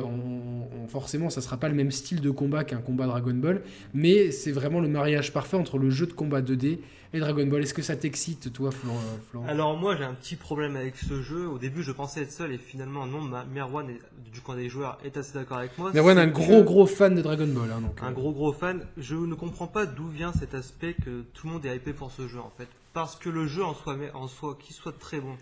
forcément, 0.87 1.29
ça 1.29 1.41
sera 1.41 1.57
pas 1.57 1.69
le 1.69 1.75
même 1.75 1.91
style 1.91 2.21
de 2.21 2.31
combat 2.31 2.63
qu'un 2.63 2.81
combat 2.81 3.05
Dragon 3.05 3.33
Ball, 3.33 3.61
mais 3.93 4.31
c'est 4.31 4.51
vraiment 4.51 4.79
le 4.79 4.87
mariage 4.87 5.33
parfait 5.33 5.57
entre 5.57 5.77
le 5.77 5.89
jeu 5.89 6.07
de 6.07 6.13
combat 6.13 6.41
2D 6.41 6.79
et 7.15 7.19
Dragon 7.19 7.45
Ball. 7.47 7.63
Est-ce 7.63 7.73
que 7.73 7.81
ça 7.81 7.95
t'excite, 7.95 8.51
toi, 8.53 8.71
Florent 8.71 9.47
Alors 9.47 9.77
moi, 9.77 9.95
j'ai 9.95 10.03
un 10.03 10.13
petit 10.13 10.35
problème 10.35 10.75
avec 10.75 10.97
ce 10.97 11.21
jeu. 11.21 11.47
Au 11.47 11.57
début, 11.57 11.83
je 11.83 11.91
pensais 11.91 12.21
être 12.21 12.31
seul 12.31 12.51
et 12.51 12.57
finalement, 12.57 13.05
non. 13.05 13.21
Merwan, 13.53 13.87
du 14.33 14.41
coin 14.41 14.55
des 14.55 14.69
joueurs, 14.69 14.97
est 15.03 15.17
assez 15.17 15.33
d'accord 15.33 15.57
avec 15.57 15.77
moi. 15.77 15.91
Merwan, 15.93 16.17
un 16.17 16.27
gros 16.27 16.63
gros 16.63 16.85
fan 16.85 17.15
de 17.15 17.21
Dragon 17.21 17.47
Ball. 17.47 17.71
Hein, 17.71 17.83
un 18.01 18.09
euh. 18.09 18.11
gros 18.11 18.31
gros 18.31 18.53
fan. 18.53 18.85
Je 18.97 19.15
ne 19.15 19.33
comprends 19.33 19.67
pas 19.67 19.85
d'où 19.85 20.07
vient 20.07 20.33
cet 20.33 20.53
aspect 20.53 20.93
que 20.93 21.21
tout 21.33 21.47
le 21.47 21.53
monde 21.53 21.65
est 21.65 21.75
hypé 21.75 21.93
pour 21.93 22.11
ce 22.11 22.27
jeu 22.27 22.39
en 22.39 22.51
fait. 22.57 22.67
Parce 22.93 23.15
que 23.15 23.29
le 23.29 23.47
jeu 23.47 23.63
en 23.63 23.73
soi, 23.73 23.97
en 24.13 24.27
soi, 24.27 24.57
qu'il 24.59 24.75
soit 24.75 24.97
très 24.97 25.19
bon, 25.19 25.35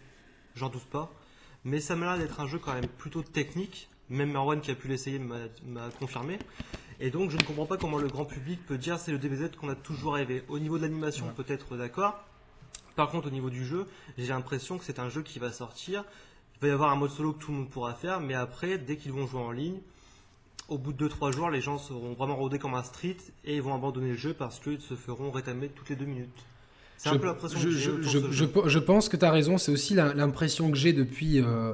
j'en 0.56 0.69
doute 0.69 0.86
pas. 0.86 1.12
Mais 1.65 1.80
ça 1.80 1.95
m'a 1.95 2.06
l'air 2.06 2.18
d'être 2.18 2.39
un 2.39 2.48
jeu 2.48 2.60
quand 2.60 2.74
même 2.74 2.88
plutôt 2.88 3.24
technique. 3.24 3.89
Même 4.10 4.31
Merwan 4.31 4.60
qui 4.62 4.69
a 4.69 4.75
pu 4.75 4.88
l'essayer 4.88 5.19
m'a 5.19 5.89
confirmé. 6.00 6.38
Et 7.00 7.10
donc 7.10 7.31
je 7.31 7.38
ne 7.38 7.44
comprends 7.44 7.65
pas 7.65 7.77
comment 7.77 7.98
le 7.98 8.07
grand 8.07 8.25
public 8.25 8.65
peut 8.65 8.77
dire 8.77 9.00
c'est 9.00 9.12
le 9.12 9.18
DBZ 9.18 9.56
qu'on 9.57 9.69
a 9.69 9.75
toujours 9.75 10.13
rêvé. 10.13 10.44
Au 10.50 10.60
niveau 10.60 10.77
de 10.77 10.83
l'animation, 10.83 11.25
peut-être 11.36 11.77
d'accord. 11.77 12.15
Par 12.95 13.10
contre, 13.10 13.27
au 13.27 13.31
niveau 13.31 13.50
du 13.50 13.65
jeu, 13.65 13.88
j'ai 14.18 14.28
l'impression 14.28 14.78
que 14.78 14.85
c'est 14.85 14.99
un 14.99 15.09
jeu 15.09 15.23
qui 15.23 15.40
va 15.40 15.52
sortir. 15.52 16.06
Il 16.56 16.61
va 16.61 16.68
y 16.68 16.71
avoir 16.71 16.92
un 16.92 16.95
mode 16.95 17.09
solo 17.09 17.33
que 17.33 17.40
tout 17.40 17.52
le 17.52 17.57
monde 17.57 17.69
pourra 17.69 17.94
faire, 17.94 18.19
mais 18.19 18.35
après, 18.35 18.78
dès 18.78 18.97
qu'ils 18.97 19.11
vont 19.11 19.26
jouer 19.26 19.42
en 19.42 19.52
ligne, 19.52 19.80
au 20.69 20.78
bout 20.78 20.94
de 20.94 21.07
2-3 21.07 21.33
jours, 21.35 21.49
les 21.49 21.61
gens 21.61 21.78
seront 21.78 22.14
vraiment 22.14 22.35
rodés 22.35 22.59
comme 22.59 22.76
un 22.76 22.83
street 22.83 23.18
et 23.44 23.56
ils 23.56 23.61
vont 23.61 23.73
abandonner 23.73 24.11
le 24.11 24.16
jeu 24.16 24.33
parce 24.33 24.59
qu'ils 24.59 24.80
se 24.80 24.95
feront 24.95 25.31
rétamer 25.31 25.69
toutes 25.69 25.90
les 25.90 25.95
2 25.95 26.06
minutes. 26.06 26.45
C'est 27.04 27.10
un 27.10 27.18
peu 27.18 27.26
l'impression 27.26 27.60
que 27.60 27.69
j'ai. 27.69 27.92
Je, 28.02 28.80
pense 28.80 29.10
que 29.10 29.18
tu 29.18 29.26
as 29.26 29.31
raison, 29.31 29.57
c'est 29.57 29.72
aussi 29.72 29.94
l'impression 29.94 30.72
que 30.72 30.78
j'ai 30.78 30.94
depuis. 30.94 31.42
Euh, 31.42 31.74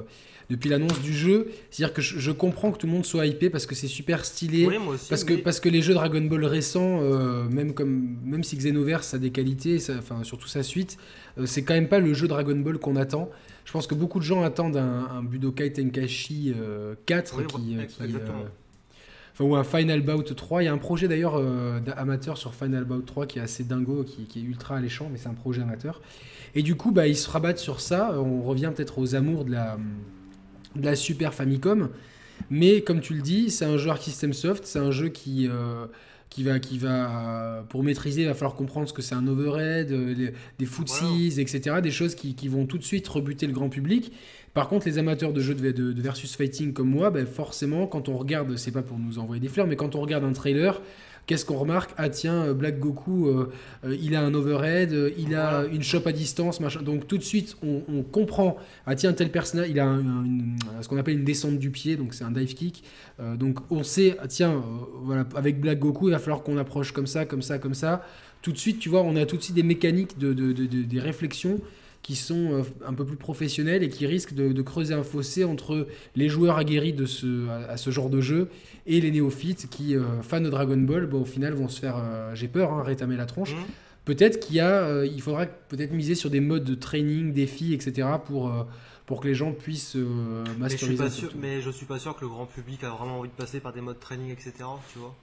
depuis 0.50 0.68
l'annonce 0.68 1.00
du 1.00 1.14
jeu. 1.14 1.48
C'est-à-dire 1.70 1.94
que 1.94 2.02
je, 2.02 2.30
comprends 2.32 2.72
que 2.72 2.78
tout 2.78 2.86
le 2.86 2.92
monde 2.92 3.06
soit 3.06 3.26
hypé 3.26 3.48
parce 3.48 3.66
que 3.66 3.74
c'est 3.74 3.86
super 3.86 4.24
stylé. 4.24 4.68
parce, 5.08 5.24
que, 5.24 5.34
parce 5.34 5.60
que 5.60 5.68
les 5.68 5.80
jeux 5.80 5.94
Dragon 5.94 6.20
Ball 6.22 6.44
récents, 6.44 7.00
euh, 7.00 7.48
même, 7.48 7.72
comme, 7.72 8.16
même 8.24 8.42
si 8.42 8.56
Xenoverse 8.56 9.14
a 9.14 9.18
des 9.18 9.30
qualités, 9.30 9.78
enfin, 9.96 10.24
surtout 10.24 10.48
sa 10.48 10.62
suite, 10.62 10.98
euh, 11.38 11.46
c'est 11.46 11.62
quand 11.62 11.74
même 11.74 11.88
pas 11.88 12.00
le 12.00 12.12
jeu 12.12 12.26
Dragon 12.26 12.56
Ball 12.56 12.78
qu'on 12.78 12.96
attend. 12.96 13.30
Je 13.64 13.72
pense 13.72 13.86
que 13.86 13.94
beaucoup 13.94 14.18
de 14.18 14.24
gens 14.24 14.42
attendent 14.42 14.76
un, 14.76 15.22
Budokai 15.22 15.72
Tenkaichi 15.72 16.52
4 17.06 17.38
euh, 17.38 17.44
qui, 17.44 17.76
ou 19.40 19.56
un 19.56 19.64
Final 19.64 20.02
Bout 20.02 20.22
3. 20.22 20.62
Il 20.62 20.66
y 20.66 20.68
a 20.68 20.72
un 20.72 20.78
projet 20.78 21.08
d'ailleurs 21.08 21.40
d'amateur 21.80 22.38
sur 22.38 22.54
Final 22.54 22.84
Bout 22.84 23.02
3 23.02 23.26
qui 23.26 23.38
est 23.38 23.42
assez 23.42 23.64
dingo, 23.64 24.04
qui, 24.04 24.38
est 24.38 24.42
ultra 24.42 24.76
alléchant, 24.76 25.08
mais 25.10 25.18
c'est 25.18 25.28
un 25.28 25.34
projet 25.34 25.62
amateur. 25.62 26.00
Et 26.54 26.62
du 26.62 26.76
coup, 26.76 26.92
bah, 26.92 27.08
ils 27.08 27.16
se 27.16 27.28
rabattent 27.28 27.58
sur 27.58 27.80
ça. 27.80 28.20
On 28.20 28.42
revient 28.42 28.70
peut-être 28.74 28.98
aux 28.98 29.14
amours 29.14 29.44
de 29.44 29.52
la 29.52 29.78
de 30.76 30.84
la 30.84 30.96
Super 30.96 31.34
Famicom. 31.34 31.88
Mais 32.48 32.82
comme 32.82 33.00
tu 33.00 33.14
le 33.14 33.22
dis, 33.22 33.50
c'est 33.50 33.64
un 33.64 33.76
jeu 33.76 33.90
Arc 33.90 34.02
System 34.02 34.32
Soft, 34.32 34.64
c'est 34.64 34.78
un 34.78 34.90
jeu 34.90 35.08
qui, 35.08 35.48
euh, 35.48 35.86
qui, 36.30 36.44
va, 36.44 36.60
qui 36.60 36.78
va, 36.78 37.64
pour 37.68 37.82
maîtriser, 37.82 38.22
il 38.22 38.28
va 38.28 38.34
falloir 38.34 38.54
comprendre 38.54 38.88
ce 38.88 38.92
que 38.92 39.02
c'est 39.02 39.16
un 39.16 39.26
overhead, 39.26 39.90
euh, 39.90 40.30
des 40.58 40.64
footsies, 40.64 41.40
etc. 41.40 41.80
Des 41.82 41.90
choses 41.90 42.14
qui, 42.14 42.34
qui, 42.34 42.48
vont 42.48 42.66
tout 42.66 42.78
de 42.78 42.84
suite 42.84 43.06
rebuter 43.08 43.46
le 43.48 43.52
grand 43.52 43.68
public. 43.68 44.12
Par 44.54 44.68
contre, 44.68 44.86
les 44.86 44.98
amateurs 44.98 45.32
de 45.32 45.40
jeux 45.40 45.54
de, 45.54 45.70
de, 45.70 46.00
versus 46.00 46.36
fighting 46.36 46.72
comme 46.72 46.88
moi, 46.88 47.10
ben 47.10 47.26
forcément, 47.26 47.86
quand 47.86 48.08
on 48.08 48.16
regarde, 48.16 48.56
c'est 48.56 48.70
pas 48.70 48.82
pour 48.82 48.98
nous 48.98 49.18
envoyer 49.18 49.40
des 49.40 49.48
fleurs, 49.48 49.66
mais 49.66 49.76
quand 49.76 49.96
on 49.96 50.00
regarde 50.00 50.24
un 50.24 50.32
trailer, 50.32 50.80
Qu'est-ce 51.30 51.44
qu'on 51.44 51.58
remarque 51.58 51.92
Ah 51.96 52.08
tiens, 52.08 52.46
euh, 52.46 52.54
Black 52.54 52.80
Goku, 52.80 53.28
euh, 53.28 53.52
euh, 53.84 53.96
il 54.02 54.16
a 54.16 54.20
un 54.20 54.34
overhead, 54.34 54.92
il 55.16 55.36
a 55.36 55.64
une 55.70 55.84
chope 55.84 56.08
à 56.08 56.12
distance, 56.12 56.58
machin. 56.58 56.82
Donc 56.82 57.06
tout 57.06 57.18
de 57.18 57.22
suite, 57.22 57.56
on, 57.62 58.02
comprend. 58.02 58.56
Ah 58.84 58.96
tiens, 58.96 59.12
tel 59.12 59.30
personnage, 59.30 59.68
il 59.70 59.78
a 59.78 59.96
ce 60.80 60.88
qu'on 60.88 60.96
appelle 60.96 61.18
une 61.18 61.24
descente 61.24 61.60
du 61.60 61.70
pied, 61.70 61.94
donc 61.94 62.14
c'est 62.14 62.24
un 62.24 62.32
dive 62.32 62.52
kick. 62.54 62.82
donc 63.38 63.60
on 63.70 63.84
sait, 63.84 64.16
ah, 64.20 64.26
tiens, 64.26 64.60
voilà, 65.04 65.24
avec 65.36 65.60
Black 65.60 65.78
Goku, 65.78 66.08
il 66.08 66.10
va 66.10 66.18
falloir 66.18 66.42
qu'on 66.42 66.58
approche 66.58 66.90
comme 66.90 67.06
ça, 67.06 67.24
comme 67.26 67.42
ça, 67.42 67.60
comme 67.60 67.74
ça. 67.74 68.04
Tout 68.42 68.50
de 68.50 68.58
suite, 68.58 68.80
tu 68.80 68.88
vois, 68.88 69.02
on 69.02 69.14
a 69.14 69.24
tout 69.24 69.36
de 69.36 69.42
suite 69.42 69.54
des 69.54 69.62
mécaniques, 69.62 70.18
de, 70.18 70.32
des 70.32 70.98
réflexions 70.98 71.60
qui 72.02 72.16
sont 72.16 72.52
euh, 72.52 72.62
un 72.86 72.94
peu 72.94 73.04
plus 73.04 73.16
professionnels 73.16 73.82
et 73.82 73.88
qui 73.88 74.06
risquent 74.06 74.34
de, 74.34 74.62
creuser 74.62 74.94
un 74.94 75.02
fossé 75.02 75.44
entre 75.44 75.86
les 76.16 76.28
joueurs 76.28 76.56
aguerris 76.56 76.92
de 76.92 77.06
ce, 77.06 77.48
à, 77.68 77.76
ce 77.76 77.90
genre 77.90 78.10
de 78.10 78.20
jeu 78.20 78.48
et 78.86 79.00
les 79.00 79.10
néophytes 79.10 79.68
qui, 79.70 79.96
euh, 79.96 80.22
fans 80.22 80.40
de 80.40 80.50
Dragon 80.50 80.76
Ball, 80.76 81.06
bon, 81.06 81.22
au 81.22 81.24
final 81.24 81.54
vont 81.54 81.68
se 81.68 81.80
faire, 81.80 81.96
euh, 81.98 82.34
j'ai 82.34 82.48
peur, 82.48 82.72
hein, 82.72 82.82
rétamer 82.82 83.16
la 83.16 83.26
tronche. 83.26 83.54
Mhm. 83.54 83.62
Peut-être 84.04 84.40
qu'il 84.40 84.56
y 84.56 84.60
a, 84.60 85.04
il 85.04 85.20
faudra 85.20 85.46
peut-être 85.46 85.92
miser 85.92 86.14
sur 86.14 86.30
des 86.30 86.40
modes 86.40 86.64
de 86.64 86.74
training, 86.74 87.32
défis, 87.32 87.74
etc. 87.74 88.08
pour 88.24 88.50
pour 89.04 89.20
que 89.20 89.28
les 89.28 89.34
gens 89.34 89.52
puissent 89.52 89.96
masteriser. 90.58 90.58
Mais 90.58 90.68
je, 90.68 90.84
suis 90.86 90.96
pas 90.96 91.10
sûr, 91.10 91.32
mais 91.38 91.60
je 91.60 91.70
suis 91.70 91.86
pas 91.86 91.98
sûr 91.98 92.16
que 92.16 92.22
le 92.22 92.28
grand 92.28 92.46
public 92.46 92.82
a 92.82 92.90
vraiment 92.90 93.18
envie 93.18 93.28
de 93.28 93.34
passer 93.34 93.60
par 93.60 93.72
des 93.72 93.82
modes 93.82 94.00
training, 94.00 94.30
etc. 94.32 94.52
Tu 94.92 94.98
vois 94.98 95.14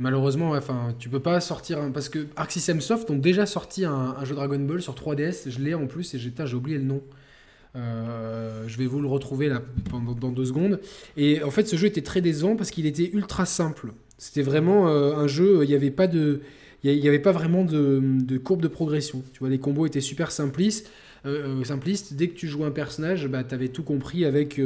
Malheureusement, 0.00 0.52
enfin, 0.52 0.94
tu 0.98 1.10
peux 1.10 1.20
pas 1.20 1.40
sortir 1.40 1.78
parce 1.92 2.08
que 2.08 2.26
Arc 2.34 2.50
System 2.50 2.80
Soft 2.80 3.10
ont 3.10 3.18
déjà 3.18 3.44
sorti 3.44 3.84
un, 3.84 4.16
jeu 4.24 4.34
Dragon 4.34 4.58
Ball 4.58 4.80
sur 4.80 4.94
3DS. 4.94 5.50
Je 5.50 5.60
l'ai 5.60 5.74
en 5.74 5.86
plus 5.86 6.14
et 6.14 6.18
j'ai 6.18 6.54
oublié 6.54 6.78
le 6.78 6.84
nom. 6.84 7.02
Euh, 7.76 8.64
je 8.66 8.78
vais 8.78 8.86
vous 8.86 9.00
le 9.00 9.06
retrouver 9.06 9.48
là 9.50 9.60
pendant, 9.90 10.12
dans 10.12 10.30
deux 10.30 10.46
secondes. 10.46 10.80
Et 11.18 11.42
en 11.42 11.50
fait, 11.50 11.68
ce 11.68 11.76
jeu 11.76 11.86
était 11.86 12.00
très 12.00 12.22
décevant 12.22 12.56
parce 12.56 12.70
qu'il 12.70 12.86
était 12.86 13.10
ultra 13.12 13.44
simple. 13.44 13.92
C'était 14.16 14.40
vraiment 14.40 14.88
euh, 14.88 15.14
un 15.16 15.26
jeu. 15.26 15.60
Il 15.64 15.68
n'y 15.68 15.74
avait 15.74 15.90
pas 15.90 16.06
de, 16.06 16.40
il 16.82 17.06
avait 17.06 17.18
pas 17.18 17.32
vraiment 17.32 17.64
de, 17.64 18.00
de, 18.02 18.38
courbe 18.38 18.62
de 18.62 18.68
progression. 18.68 19.22
Tu 19.34 19.40
vois, 19.40 19.50
les 19.50 19.58
combos 19.58 19.84
étaient 19.84 20.00
super 20.00 20.32
simplistes. 20.32 20.90
Euh, 21.26 21.62
simplistes. 21.64 22.14
Dès 22.14 22.28
que 22.28 22.34
tu 22.34 22.48
jouais 22.48 22.64
un 22.66 22.70
personnage, 22.70 23.28
bah, 23.28 23.44
tu 23.44 23.54
avais 23.54 23.68
tout 23.68 23.82
compris 23.82 24.24
avec 24.24 24.58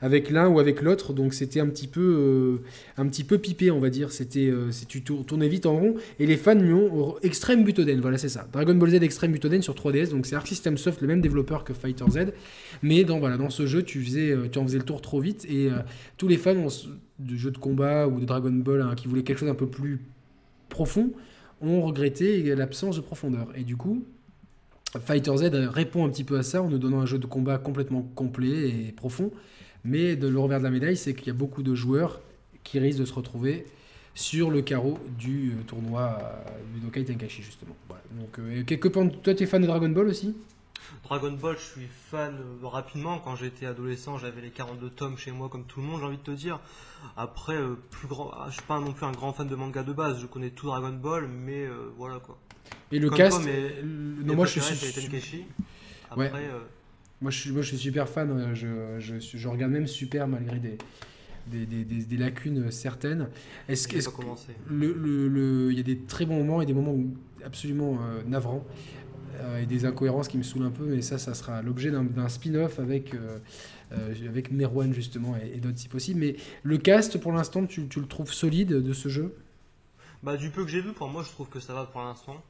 avec 0.00 0.30
l'un 0.30 0.48
ou 0.48 0.58
avec 0.58 0.82
l'autre. 0.82 1.12
Donc 1.12 1.34
c'était 1.34 1.60
un 1.60 1.66
petit 1.66 1.86
peu 1.86 2.00
euh, 2.00 2.64
un 2.96 3.06
petit 3.08 3.24
peu 3.24 3.38
pipé, 3.38 3.70
on 3.70 3.80
va 3.80 3.90
dire. 3.90 4.12
C'était 4.12 4.48
euh, 4.48 4.70
tu 4.88 5.02
tournais 5.02 5.48
vite 5.48 5.66
en 5.66 5.76
rond. 5.76 5.94
Et 6.18 6.26
les 6.26 6.36
fans 6.36 6.54
lui 6.54 6.72
ont 6.72 7.16
Extreme 7.22 7.64
Butoden. 7.64 8.00
Voilà, 8.00 8.18
c'est 8.18 8.28
ça. 8.28 8.46
Dragon 8.52 8.74
Ball 8.74 8.90
Z 8.90 8.94
Extreme 9.02 9.32
Butoden 9.32 9.62
sur 9.62 9.74
3DS. 9.74 10.10
Donc 10.10 10.26
c'est 10.26 10.36
Arc 10.36 10.46
System 10.46 10.76
Soft, 10.76 11.00
le 11.00 11.08
même 11.08 11.20
développeur 11.20 11.64
que 11.64 11.72
Fighter 11.72 12.04
Z. 12.10 12.32
Mais 12.82 13.04
dans 13.04 13.18
voilà 13.18 13.36
dans 13.36 13.50
ce 13.50 13.66
jeu, 13.66 13.82
tu 13.82 14.02
faisais 14.02 14.30
euh, 14.30 14.48
tu 14.50 14.58
en 14.58 14.64
faisais 14.64 14.78
le 14.78 14.84
tour 14.84 15.00
trop 15.00 15.20
vite. 15.20 15.44
Et 15.48 15.68
tous 16.16 16.28
les 16.28 16.36
fans 16.36 16.54
de 16.54 17.36
jeux 17.36 17.50
de 17.50 17.58
combat 17.58 18.06
ou 18.06 18.20
de 18.20 18.24
Dragon 18.24 18.50
Ball 18.50 18.82
hein, 18.82 18.94
qui 18.96 19.08
voulaient 19.08 19.22
quelque 19.22 19.38
chose 19.38 19.48
un 19.48 19.54
peu 19.54 19.66
plus 19.66 20.00
profond 20.68 21.10
ont 21.60 21.82
regretté 21.82 22.54
l'absence 22.54 22.96
de 22.96 23.00
profondeur. 23.00 23.48
Et 23.56 23.64
du 23.64 23.76
coup, 23.76 24.04
Fighter 25.04 25.36
Z 25.36 25.50
répond 25.70 26.06
un 26.06 26.08
petit 26.08 26.24
peu 26.24 26.38
à 26.38 26.42
ça 26.42 26.62
en 26.62 26.68
nous 26.68 26.78
donnant 26.78 27.00
un 27.00 27.06
jeu 27.06 27.18
de 27.18 27.26
combat 27.26 27.58
complètement 27.58 28.02
complet 28.14 28.70
et 28.70 28.92
profond. 28.92 29.30
Mais 29.84 30.16
de 30.16 30.28
le 30.28 30.38
revers 30.38 30.58
de 30.58 30.64
la 30.64 30.70
médaille, 30.70 30.96
c'est 30.96 31.14
qu'il 31.14 31.28
y 31.28 31.30
a 31.30 31.34
beaucoup 31.34 31.62
de 31.62 31.74
joueurs 31.74 32.20
qui 32.64 32.78
risquent 32.78 33.00
de 33.00 33.04
se 33.04 33.14
retrouver 33.14 33.66
sur 34.14 34.50
le 34.50 34.62
carreau 34.62 34.98
du 35.16 35.52
euh, 35.52 35.62
tournoi 35.66 36.18
du 36.18 36.78
euh, 36.78 36.80
Budokai 36.80 37.04
Tenkaichi, 37.04 37.42
justement. 37.42 37.76
Donc, 38.12 38.38
euh, 38.38 38.64
quelques 38.64 38.90
toi, 38.90 39.34
tu 39.34 39.42
es 39.42 39.46
fan 39.46 39.62
de 39.62 39.66
Dragon 39.66 39.88
Ball 39.88 40.08
aussi? 40.08 40.34
Dragon 41.04 41.32
Ball, 41.32 41.56
je 41.56 41.64
suis 41.64 41.86
fan 41.86 42.34
rapidement. 42.62 43.20
Quand 43.20 43.36
j'étais 43.36 43.66
adolescent, 43.66 44.18
j'avais 44.18 44.40
les 44.40 44.50
42 44.50 44.90
tomes 44.90 45.16
chez 45.16 45.30
moi, 45.30 45.48
comme 45.48 45.64
tout 45.64 45.80
le 45.80 45.86
monde, 45.86 46.00
j'ai 46.00 46.06
envie 46.06 46.16
de 46.16 46.22
te 46.22 46.30
dire. 46.32 46.58
Après, 47.16 47.56
plus 47.90 48.08
grand, 48.08 48.32
ah, 48.34 48.46
je 48.48 48.54
suis 48.54 48.62
pas 48.62 48.80
non 48.80 48.92
plus 48.92 49.06
un 49.06 49.12
grand 49.12 49.32
fan 49.32 49.46
de 49.46 49.54
manga 49.54 49.84
de 49.84 49.92
base. 49.92 50.20
Je 50.20 50.26
connais 50.26 50.50
tout 50.50 50.66
Dragon 50.66 50.92
Ball, 50.92 51.28
mais 51.28 51.68
voilà 51.96 52.18
quoi. 52.18 52.38
Et 52.92 52.98
le 52.98 53.10
cast 53.10 53.40
Non, 54.24 54.34
moi 54.34 54.46
je 54.46 54.60
suis. 54.60 54.92
Tenkachi. 54.92 55.44
Après, 56.10 56.30
moi 57.20 57.30
je, 57.30 57.38
suis, 57.38 57.52
moi, 57.52 57.62
je 57.62 57.68
suis 57.68 57.78
super 57.78 58.08
fan. 58.08 58.30
Euh, 58.30 58.54
je, 58.54 58.98
je, 58.98 59.14
je 59.18 59.48
regarde 59.48 59.72
même 59.72 59.86
super 59.86 60.28
malgré 60.28 60.58
des, 60.58 60.78
des, 61.46 61.66
des, 61.66 61.84
des, 61.84 62.16
lacunes 62.16 62.70
certaines. 62.70 63.28
Est-ce 63.68 63.88
le, 64.68 64.92
le, 64.92 65.28
le, 65.28 65.72
y 65.72 65.80
a 65.80 65.82
des 65.82 65.98
très 65.98 66.26
bons 66.26 66.38
moments 66.38 66.62
et 66.62 66.66
des 66.66 66.74
moments 66.74 66.96
absolument 67.44 67.98
euh, 68.00 68.22
navrants 68.26 68.64
euh, 69.40 69.62
et 69.62 69.66
des 69.66 69.84
incohérences 69.84 70.28
qui 70.28 70.38
me 70.38 70.42
saoulent 70.42 70.66
un 70.66 70.70
peu, 70.70 70.84
mais 70.84 71.02
ça, 71.02 71.18
ça 71.18 71.34
sera 71.34 71.62
l'objet 71.62 71.90
d'un 71.90 72.28
spin-off 72.28 72.78
avec, 72.78 73.14
avec 74.26 74.52
Merwan 74.52 74.92
justement 74.92 75.36
et, 75.36 75.58
d'autres 75.58 75.78
si 75.78 75.88
possible. 75.88 76.20
Mais 76.20 76.36
le 76.62 76.78
cast, 76.78 77.18
pour 77.18 77.32
l'instant, 77.32 77.66
tu, 77.66 77.88
tu, 77.88 78.00
le 78.00 78.06
trouves 78.06 78.32
solide 78.32 78.74
de 78.74 78.92
ce 78.92 79.08
jeu? 79.08 79.34
Bah, 80.22 80.36
Du 80.36 80.50
peu 80.50 80.64
que 80.64 80.70
j'ai 80.70 80.80
vu, 80.80 80.92
pour 80.92 81.08
moi, 81.08 81.24
je 81.24 81.30
trouve 81.30 81.48
que 81.48 81.60
ça 81.60 81.74
va 81.74 81.84
pour 81.84 82.00
l'instant 82.00 82.42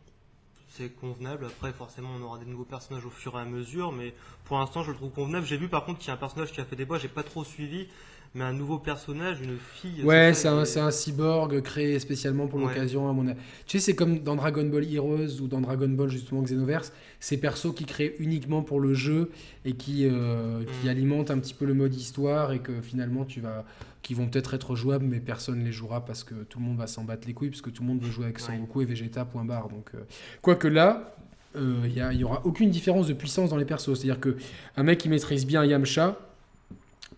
c'est 0.79 0.91
convenable. 0.91 1.47
Après, 1.47 1.73
forcément, 1.73 2.11
on 2.19 2.23
aura 2.23 2.39
des 2.39 2.47
nouveaux 2.47 2.65
personnages 2.65 3.05
au 3.05 3.11
fur 3.11 3.35
et 3.37 3.41
à 3.41 3.45
mesure, 3.45 3.93
mais 3.93 4.15
pour 4.45 4.59
l'instant, 4.59 4.83
je 4.83 4.91
le 4.91 4.97
trouve 4.97 5.11
convenable. 5.11 5.47
J'ai 5.47 5.57
vu 5.57 5.69
par 5.69 5.85
contre 5.85 5.99
qu'il 5.99 6.09
y 6.09 6.11
a 6.11 6.15
un 6.15 6.19
personnage 6.19 6.53
qui 6.53 6.61
a 6.61 6.65
fait 6.65 6.77
des 6.77 6.85
bois, 6.85 6.99
j'ai 6.99 7.09
pas 7.09 7.23
trop 7.23 7.45
suivi, 7.45 7.89
mais 8.35 8.45
un 8.45 8.53
nouveau 8.53 8.79
personnage, 8.79 9.41
une 9.41 9.57
fille. 9.59 10.05
Ouais, 10.05 10.35
c'est 10.35 10.49
un, 10.49 10.59
un, 10.59 10.91
cyborg 10.91 11.61
créé 11.63 11.99
spécialement 11.99 12.47
pour 12.47 12.61
l'occasion, 12.61 13.09
à 13.09 13.13
mon 13.13 13.27
avis. 13.27 13.41
Tu 13.67 13.79
sais, 13.79 13.87
c'est 13.87 13.95
comme 13.95 14.21
dans 14.21 14.37
Dragon 14.37 14.65
Ball 14.65 14.85
Heroes 14.85 15.41
ou 15.41 15.49
dans 15.49 15.61
Dragon 15.61 15.89
Ball 15.89 16.11
justement 16.11 16.43
Xenoverse, 16.43 16.93
ces 17.19 17.39
persos 17.39 17.75
qui 17.75 17.85
créent 17.85 18.15
uniquement 18.19 18.63
pour 18.63 18.81
le 18.81 18.95
jeu 18.95 19.31
et 19.65 19.73
qui, 19.73 20.07
euh, 20.07 20.63
qui 20.65 20.87
mm. 20.87 20.91
alimentent 20.91 21.31
un 21.31 21.39
petit 21.39 21.55
peu 21.55 21.65
le 21.65 21.75
mode 21.75 21.95
histoire 21.95 22.53
et 22.53 22.61
que 22.61 22.81
finalement 22.83 23.25
tu 23.25 23.41
vas 23.41 23.65
qui 24.09 24.15
vont 24.15 24.27
peut-être 24.27 24.55
être 24.55 24.75
jouables, 24.75 25.05
mais 25.05 25.21
personne 25.21 25.62
les 25.62 25.71
jouera 25.71 26.03
parce 26.03 26.25
que 26.25 26.35
tout 26.35 26.61
le 26.61 26.65
monde 26.65 26.79
va 26.79 26.87
s'en 26.87 27.05
battre 27.05 27.29
les 27.29 27.35
couilles, 27.35 27.50
parce 27.50 27.61
que 27.61 27.69
tout 27.69 27.83
le 27.83 27.88
monde 27.88 28.00
veut 28.00 28.11
jouer 28.11 28.25
avec 28.25 28.38
Son 28.38 28.57
Goku 28.57 28.81
et 28.81 28.87
Vegeta, 28.87 29.27
point 29.27 29.45
barre. 29.45 29.69
Donc, 29.69 29.91
euh, 29.95 29.99
quoique 30.41 30.67
là, 30.67 31.15
il 31.55 31.61
euh, 31.61 32.15
n'y 32.15 32.25
aura 32.25 32.41
aucune 32.47 32.71
différence 32.71 33.07
de 33.07 33.12
puissance 33.12 33.50
dans 33.50 33.59
les 33.59 33.67
persos. 33.67 33.93
C'est-à-dire 33.93 34.19
qu'un 34.19 34.83
mec 34.83 34.97
qui 34.97 35.11
maîtrise 35.11 35.45
bien 35.45 35.62
Yamcha 35.62 36.19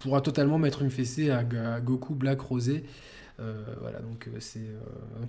pourra 0.01 0.21
totalement 0.21 0.59
mettre 0.59 0.83
une 0.83 0.91
fessée 0.91 1.31
à, 1.31 1.45
Goku 1.45 2.17
Black 2.17 2.41
Rosé. 2.41 2.83
Euh, 3.39 3.63
voilà, 3.81 4.01
donc 4.01 4.29
c'est. 4.41 4.67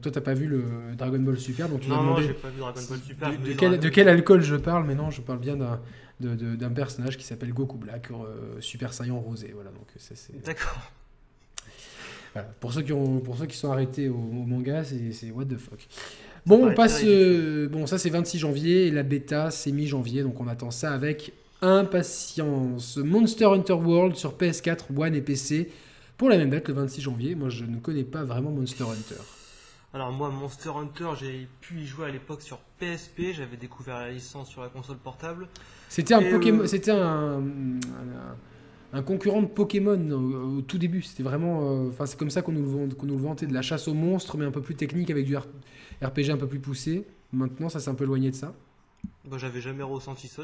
toi, 0.02 0.12
t'as 0.12 0.20
pas 0.20 0.34
vu 0.34 0.48
le 0.48 0.64
Dragon 0.98 1.20
Ball 1.20 1.38
Super, 1.38 1.70
donc 1.70 1.82
tu 1.82 1.90
non, 1.90 2.02
non, 2.02 2.18
j'ai 2.18 2.34
pas 2.34 2.50
vu 2.50 2.58
Dragon 2.58 2.82
Ball 2.90 3.00
Super. 3.06 3.30
De, 3.30 3.54
quel, 3.54 3.80
de, 3.80 3.90
quel, 3.90 4.10
alcool 4.10 4.42
je 4.42 4.56
parle 4.56 4.88
Mais 4.88 4.96
non, 4.96 5.12
je 5.12 5.22
parle 5.22 5.38
bien 5.38 5.56
d'un 6.20 6.72
personnage 6.72 7.20
qui 7.20 7.24
s'appelle 7.24 7.54
Goku 7.54 7.78
Black, 7.78 8.10
Super 8.62 8.94
Saiyan 8.94 9.20
Rosé. 9.20 9.52
Voilà, 9.54 9.70
donc 9.70 9.90
c'est. 9.96 10.44
D'accord. 10.44 10.92
Pour, 12.60 12.72
ceux 12.72 12.82
qui 12.82 12.94
ont, 12.94 13.20
pour 13.20 13.38
ceux 13.38 13.46
qui 13.46 13.58
sont 13.58 13.72
arrêtés 13.72 14.08
au, 14.08 14.18
manga, 14.18 14.84
c'est 14.84 15.32
what 15.32 15.46
the 15.46 15.58
fuck. 15.58 15.88
Bon, 16.46 16.68
on 16.68 16.74
passe. 16.74 17.02
Euh, 17.04 17.68
bon, 17.68 17.86
ça 17.86 17.98
c'est 17.98 18.10
26 18.10 18.40
janvier 18.40 18.88
et 18.88 18.92
la 18.92 19.04
bêta 19.04 19.52
c'est 19.52 19.72
mi-janvier, 19.72 20.24
donc 20.24 20.40
on 20.40 20.48
attend 20.48 20.72
ça 20.72 20.94
avec 20.94 21.34
impatience. 21.62 22.98
Monster 22.98 23.46
Hunter 23.46 23.74
World 23.74 24.16
sur 24.16 24.38
PS4, 24.38 24.86
One 24.96 25.16
et 25.16 25.22
PC 25.22 25.72
pour 26.18 26.30
la 26.30 26.38
même 26.38 26.50
date, 26.50 26.68
le 26.68 26.74
26 26.76 27.02
janvier. 27.02 27.36
Moi 27.36 27.50
je 27.50 27.66
ne 27.66 27.78
connais 27.78 28.04
pas 28.04 28.24
vraiment 28.24 28.52
Monster 28.52 28.86
Hunter. 28.86 29.22
Alors 29.94 30.12
moi, 30.14 30.30
Monster 30.30 30.70
Hunter, 30.70 31.10
j'ai 31.20 31.50
pu 31.60 31.82
y 31.82 31.86
jouer 31.86 32.06
à 32.06 32.10
l'époque 32.10 32.42
sur 32.42 32.60
PSP. 32.80 33.34
J'avais 33.34 33.58
découvert 33.58 34.00
la 34.00 34.12
licence 34.12 34.50
sur 34.50 34.62
la 34.62 34.70
console 34.70 34.98
portable. 34.98 35.50
C'était 35.90 36.14
un 36.14 36.22
Pokémon. 36.32 36.62
Euh, 36.62 36.68
c'était 36.68 36.92
un, 36.92 37.40
un 37.40 38.36
concurrent 39.02 39.42
de 39.42 39.48
Pokémon 39.48 40.12
au, 40.12 40.62
tout 40.62 40.78
début. 40.78 41.02
C'était 41.02 41.24
vraiment. 41.24 41.62
Euh, 41.62 41.90
enfin, 41.90 42.06
c'est 42.06 42.18
comme 42.18 42.30
ça 42.30 42.42
qu'on 42.42 42.52
nous, 42.52 42.90
qu'on 42.96 43.06
nous 43.06 43.16
le 43.16 43.22
vantait, 43.22 43.48
de 43.48 43.54
la 43.54 43.62
chasse 43.62 43.88
aux 43.88 43.94
monstres, 43.94 44.38
mais 44.38 44.46
un 44.46 44.52
peu 44.52 44.62
plus 44.62 44.76
technique 44.76 45.10
avec 45.10 45.26
du 45.26 45.38
RPG 45.38 46.30
un 46.30 46.38
peu 46.38 46.48
plus 46.48 46.60
poussé. 46.60 47.06
Maintenant, 47.32 47.70
ça 47.70 47.80
s'est 47.80 47.90
un 47.90 47.96
peu 47.96 48.04
éloigné 48.04 48.32
de 48.32 48.36
ça. 48.36 48.54
Bah, 49.26 49.38
j'avais 49.40 49.62
jamais 49.62 49.84
ressenti 49.84 50.28
ça, 50.28 50.44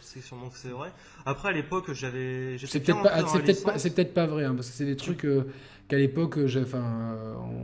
c'est 0.00 0.20
sûrement 0.22 0.48
que 0.48 0.58
c'est 0.58 0.68
vrai. 0.68 0.90
Après, 1.24 1.48
à 1.48 1.52
l'époque, 1.52 1.92
j'avais. 1.92 2.58
C'est 2.58 2.80
peut-être 2.80 3.02
pas, 3.02 3.78
c'est 3.78 3.94
peut-être 3.94 4.14
pas, 4.14 4.26
vrai, 4.26 4.44
hein, 4.44 4.54
parce 4.54 4.68
que 4.68 4.76
c'est 4.76 4.84
des 4.84 4.96
trucs 4.96 5.24
euh, 5.24 5.44
qu'à 5.88 5.96
l'époque, 5.96 6.38
enfin. 6.60 7.16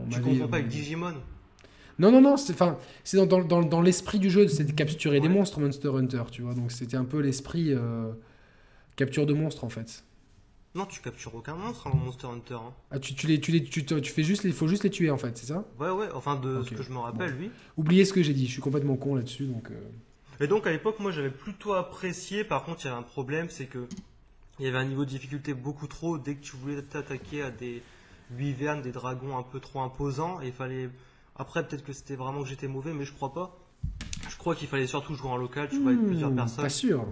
tu 0.09 0.19
confonds 0.19 0.47
pas 0.47 0.57
avec 0.57 0.67
Digimon? 0.67 1.13
Non, 1.99 2.11
non, 2.11 2.21
non, 2.21 2.35
c'est 2.35 2.57
dans, 2.57 3.25
dans, 3.27 3.43
dans, 3.43 3.61
dans 3.61 3.81
l'esprit 3.81 4.17
du 4.17 4.31
jeu, 4.31 4.47
c'est 4.47 4.63
de 4.63 4.71
capturer 4.71 5.19
des 5.19 5.29
monstres 5.29 5.59
Monster 5.59 5.89
Hunter, 5.89 6.23
tu 6.31 6.41
vois. 6.41 6.55
Donc 6.55 6.71
c'était 6.71 6.97
un 6.97 7.05
peu 7.05 7.19
l'esprit. 7.19 7.73
Euh, 7.73 8.11
Capture 9.01 9.25
de 9.25 9.33
monstres 9.33 9.63
en 9.63 9.69
fait. 9.69 10.03
Non, 10.75 10.85
tu 10.85 11.01
captures 11.01 11.33
aucun 11.33 11.55
monstre 11.55 11.87
en 11.87 11.95
Monster 11.95 12.27
Hunter. 12.27 12.53
Hein. 12.53 12.73
Ah, 12.91 12.99
tu, 12.99 13.15
tu, 13.15 13.25
les, 13.25 13.41
tu, 13.41 13.51
les, 13.51 13.63
tu, 13.63 13.83
tu 13.83 14.11
fais 14.11 14.21
juste, 14.21 14.43
il 14.43 14.53
faut 14.53 14.67
juste 14.67 14.83
les 14.83 14.91
tuer 14.91 15.09
en 15.09 15.17
fait, 15.17 15.35
c'est 15.39 15.47
ça? 15.47 15.65
Ouais, 15.79 15.89
ouais, 15.89 16.07
enfin 16.13 16.35
de 16.35 16.61
ce 16.61 16.69
que 16.69 16.83
je 16.83 16.91
me 16.91 16.99
rappelle, 16.99 17.35
oui. 17.39 17.49
Oubliez 17.77 18.05
ce 18.05 18.13
que 18.13 18.21
j'ai 18.21 18.35
dit, 18.35 18.45
je 18.45 18.51
suis 18.51 18.61
complètement 18.61 18.97
con 18.97 19.15
là-dessus 19.15 19.47
donc. 19.47 19.71
Euh. 19.71 20.43
Et 20.43 20.47
donc 20.47 20.67
à 20.67 20.71
l'époque, 20.71 20.99
moi 20.99 21.11
j'avais 21.11 21.31
plutôt 21.31 21.73
apprécié, 21.73 22.43
par 22.43 22.63
contre 22.63 22.81
il 22.83 22.89
y 22.89 22.91
avait 22.91 22.99
un 22.99 23.01
problème, 23.01 23.47
c'est 23.49 23.65
que 23.65 23.87
il 24.59 24.65
y 24.65 24.67
avait 24.67 24.77
un 24.77 24.85
niveau 24.85 25.03
de 25.03 25.09
difficulté 25.09 25.55
beaucoup 25.55 25.87
trop 25.87 26.19
dès 26.19 26.35
que 26.35 26.41
tu 26.41 26.55
voulais 26.55 26.79
t'attaquer 26.83 27.41
à 27.41 27.49
des 27.49 27.81
wyverns, 28.37 28.83
des 28.83 28.91
dragons 28.91 29.35
un 29.35 29.43
peu 29.43 29.59
trop 29.59 29.81
imposants, 29.81 30.39
et 30.41 30.47
il 30.47 30.53
fallait. 30.53 30.91
Après, 31.35 31.67
peut-être 31.67 31.83
que 31.83 31.93
c'était 31.93 32.15
vraiment 32.15 32.43
que 32.43 32.49
j'étais 32.49 32.67
mauvais, 32.67 32.93
mais 32.93 33.05
je 33.05 33.13
crois 33.13 33.33
pas. 33.33 33.57
Je 34.29 34.37
crois 34.37 34.53
qu'il 34.53 34.67
fallait 34.67 34.85
surtout 34.85 35.15
jouer 35.15 35.31
en 35.31 35.37
local, 35.37 35.69
tu 35.69 35.79
vois, 35.79 35.91
avec 35.91 36.05
plusieurs 36.05 36.29
hmm, 36.29 36.35
personnes. 36.35 36.63
Pas 36.63 36.69
sûr. 36.69 37.07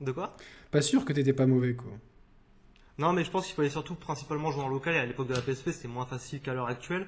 De 0.00 0.12
quoi? 0.12 0.36
Pas 0.70 0.82
sûr 0.82 1.04
que 1.04 1.12
t'étais 1.12 1.32
pas 1.32 1.46
mauvais, 1.46 1.74
quoi. 1.74 1.90
Non, 2.98 3.12
mais 3.12 3.24
je 3.24 3.30
pense 3.30 3.46
qu'il 3.46 3.54
fallait 3.54 3.68
surtout 3.68 3.94
principalement 3.94 4.50
jouer 4.50 4.62
en 4.62 4.68
local, 4.68 4.94
et 4.94 4.98
à 4.98 5.06
l'époque 5.06 5.28
de 5.28 5.34
la 5.34 5.42
PSP, 5.42 5.70
c'était 5.70 5.88
moins 5.88 6.06
facile 6.06 6.40
qu'à 6.40 6.54
l'heure 6.54 6.68
actuelle. 6.68 7.06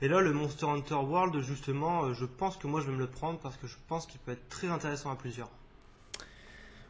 Et 0.00 0.08
là, 0.08 0.20
le 0.20 0.32
Monster 0.32 0.66
Hunter 0.66 0.94
World, 0.94 1.40
justement, 1.40 2.04
euh, 2.04 2.14
je 2.14 2.24
pense 2.24 2.56
que 2.56 2.66
moi, 2.66 2.80
je 2.80 2.86
vais 2.86 2.92
me 2.92 2.98
le 2.98 3.06
prendre 3.06 3.38
parce 3.38 3.56
que 3.56 3.66
je 3.66 3.76
pense 3.88 4.06
qu'il 4.06 4.20
peut 4.20 4.32
être 4.32 4.48
très 4.48 4.68
intéressant 4.68 5.10
à 5.10 5.16
plusieurs. 5.16 5.50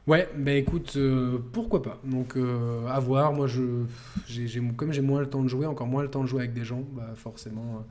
Ouais, 0.09 0.29
bah 0.37 0.53
écoute, 0.53 0.95
euh, 0.97 1.39
pourquoi 1.53 1.83
pas? 1.83 2.01
Donc, 2.05 2.37
euh, 2.37 2.87
à 2.87 2.99
voir. 2.99 3.33
Moi, 3.33 3.47
je, 3.47 3.85
j'ai, 4.27 4.61
comme 4.77 4.93
j'ai 4.93 5.01
moins 5.01 5.21
le 5.21 5.29
temps 5.29 5.43
de 5.43 5.49
jouer, 5.49 5.67
encore 5.67 5.87
moins 5.87 6.03
le 6.03 6.11
temps 6.11 6.23
de 6.23 6.29
jouer 6.29 6.41
avec 6.41 6.55
des 6.55 6.65
gens, 6.65 6.83
bah 6.93 7.11
forcément. 7.15 7.85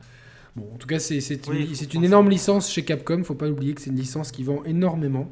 bon, 0.57 0.69
en 0.73 0.77
tout 0.77 0.87
cas, 0.87 0.99
c'est, 0.99 1.21
c'est, 1.21 1.47
une, 1.47 1.73
c'est 1.73 1.93
une 1.93 2.03
énorme 2.03 2.29
licence 2.29 2.69
chez 2.69 2.83
Capcom. 2.83 3.23
Faut 3.23 3.35
pas 3.35 3.49
oublier 3.49 3.73
que 3.73 3.81
c'est 3.81 3.89
une 3.91 3.97
licence 3.97 4.31
qui 4.31 4.43
vend 4.43 4.61
énormément. 4.65 5.29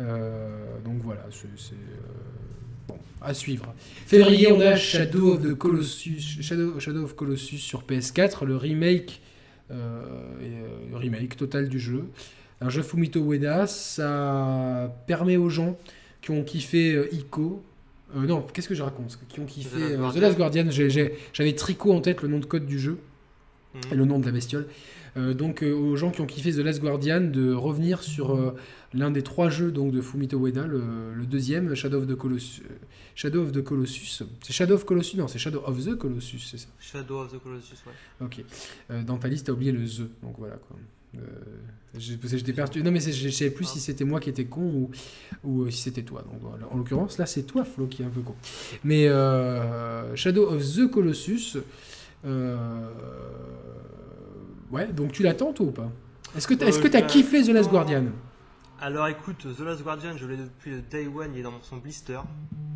Euh, 0.00 0.78
donc 0.84 0.96
voilà, 1.02 1.26
c'est 1.30 1.46
euh, 1.74 1.76
bon, 2.88 2.96
à 3.20 3.34
suivre. 3.34 3.74
Février, 4.06 4.50
on 4.52 4.60
a 4.60 4.76
Shadow 4.76 5.34
of, 5.34 5.42
the 5.42 5.54
Colossus, 5.54 6.40
Shadow, 6.40 7.04
of 7.04 7.14
Colossus 7.14 7.58
sur 7.58 7.82
PS4, 7.82 8.44
le 8.46 8.56
remake, 8.56 9.20
euh, 9.70 10.02
remake 10.94 11.36
total 11.36 11.68
du 11.68 11.78
jeu. 11.78 12.04
Un 12.62 12.68
jeu 12.70 12.82
Fumito 12.82 13.20
Ueda, 13.20 13.66
ça 13.66 14.94
permet 15.06 15.36
aux 15.36 15.48
gens 15.50 15.78
qui 16.22 16.30
ont 16.30 16.44
kiffé 16.44 17.08
Ico 17.12 17.62
Euh, 18.16 18.26
non, 18.26 18.42
qu'est-ce 18.52 18.68
que 18.68 18.74
je 18.74 18.82
raconte? 18.82 19.18
Qui 19.28 19.38
ont 19.40 19.46
kiffé 19.46 19.96
The 19.96 20.16
Last 20.20 20.34
The 20.34 20.38
Guardian. 20.38 20.66
J'avais 20.70 21.54
tricot 21.54 21.92
en 21.92 22.00
tête 22.00 22.22
le 22.22 22.28
nom 22.28 22.38
de 22.40 22.44
code 22.46 22.66
du 22.66 22.78
jeu 22.78 22.98
Mhm. 23.74 23.80
et 23.92 23.94
le 23.94 24.04
nom 24.04 24.18
de 24.18 24.26
la 24.26 24.32
bestiole. 24.32 24.66
Euh, 25.16 25.34
donc 25.34 25.62
euh, 25.62 25.72
aux 25.72 25.96
gens 25.96 26.10
qui 26.10 26.20
ont 26.20 26.26
kiffé 26.26 26.52
The 26.52 26.58
Last 26.58 26.80
Guardian 26.80 27.20
de 27.20 27.52
revenir 27.52 28.02
sur 28.02 28.34
euh, 28.34 28.54
l'un 28.94 29.10
des 29.10 29.22
trois 29.22 29.48
jeux 29.50 29.72
donc 29.72 29.92
de 29.92 30.00
Fumito 30.00 30.38
Ueda, 30.38 30.66
le, 30.66 30.82
le 31.14 31.26
deuxième 31.26 31.74
Shadow 31.74 31.98
of 31.98 32.06
the 32.06 32.14
Colossus. 32.14 32.62
Shadow 33.14 33.42
of 33.42 33.52
the 33.52 33.62
Colossus. 33.62 34.22
C'est 34.42 34.52
Shadow 34.52 34.74
of 34.74 34.84
Colossus? 34.84 35.16
Non, 35.16 35.26
c'est 35.26 35.38
Shadow 35.38 35.62
of 35.66 35.84
the 35.84 35.96
Colossus, 35.96 36.38
c'est 36.48 36.58
ça. 36.58 36.68
Shadow 36.78 37.20
of 37.22 37.32
the 37.32 37.38
Colossus, 37.42 37.76
ouais. 37.86 38.24
Ok. 38.24 38.44
Dans 39.04 39.18
ta 39.18 39.28
liste, 39.28 39.46
t'as 39.46 39.52
oublié 39.52 39.72
le 39.72 39.84
The. 39.84 40.08
Donc 40.22 40.36
voilà 40.38 40.56
quoi. 40.56 40.76
J'étais 41.98 42.52
perdu. 42.52 42.82
Non 42.84 42.92
mais 42.92 43.00
je 43.00 43.26
ne 43.26 43.32
savais 43.32 43.50
plus 43.50 43.64
si 43.64 43.80
c'était 43.80 44.04
moi 44.04 44.20
qui 44.20 44.30
étais 44.30 44.44
con 44.44 44.62
ou, 44.62 44.90
ou 45.42 45.70
si 45.70 45.82
c'était 45.82 46.02
toi. 46.02 46.22
Donc 46.22 46.40
voilà. 46.40 46.68
En 46.70 46.76
l'occurrence, 46.76 47.18
là 47.18 47.26
c'est 47.26 47.42
toi 47.42 47.64
Flo 47.64 47.88
qui 47.88 48.02
est 48.02 48.06
un 48.06 48.10
peu 48.10 48.20
con. 48.20 48.36
Mais 48.84 49.08
Shadow 50.14 50.50
of 50.50 50.62
the 50.76 50.88
Colossus. 50.88 51.58
euh, 52.24 52.90
Ouais, 54.70 54.86
donc 54.86 55.12
tu 55.12 55.22
l'attends 55.22 55.52
toi 55.52 55.66
ou 55.66 55.72
pas? 55.72 55.90
Est-ce 56.36 56.46
que 56.46 56.54
Euh, 56.54 56.66
est-ce 56.66 56.78
que 56.78 56.88
t'as 56.88 57.02
kiffé 57.02 57.42
The 57.42 57.48
Last. 57.48 57.70
Guardian? 57.70 58.04
Alors 58.80 59.08
écoute, 59.08 59.46
The 59.56 59.60
Last 59.60 59.82
Guardian, 59.82 60.16
je 60.16 60.26
l'ai 60.26 60.36
depuis 60.36 60.70
le 60.70 60.80
day 60.82 61.06
one, 61.06 61.32
il 61.34 61.40
est 61.40 61.42
dans 61.42 61.60
son 61.62 61.76
blister. 61.78 62.20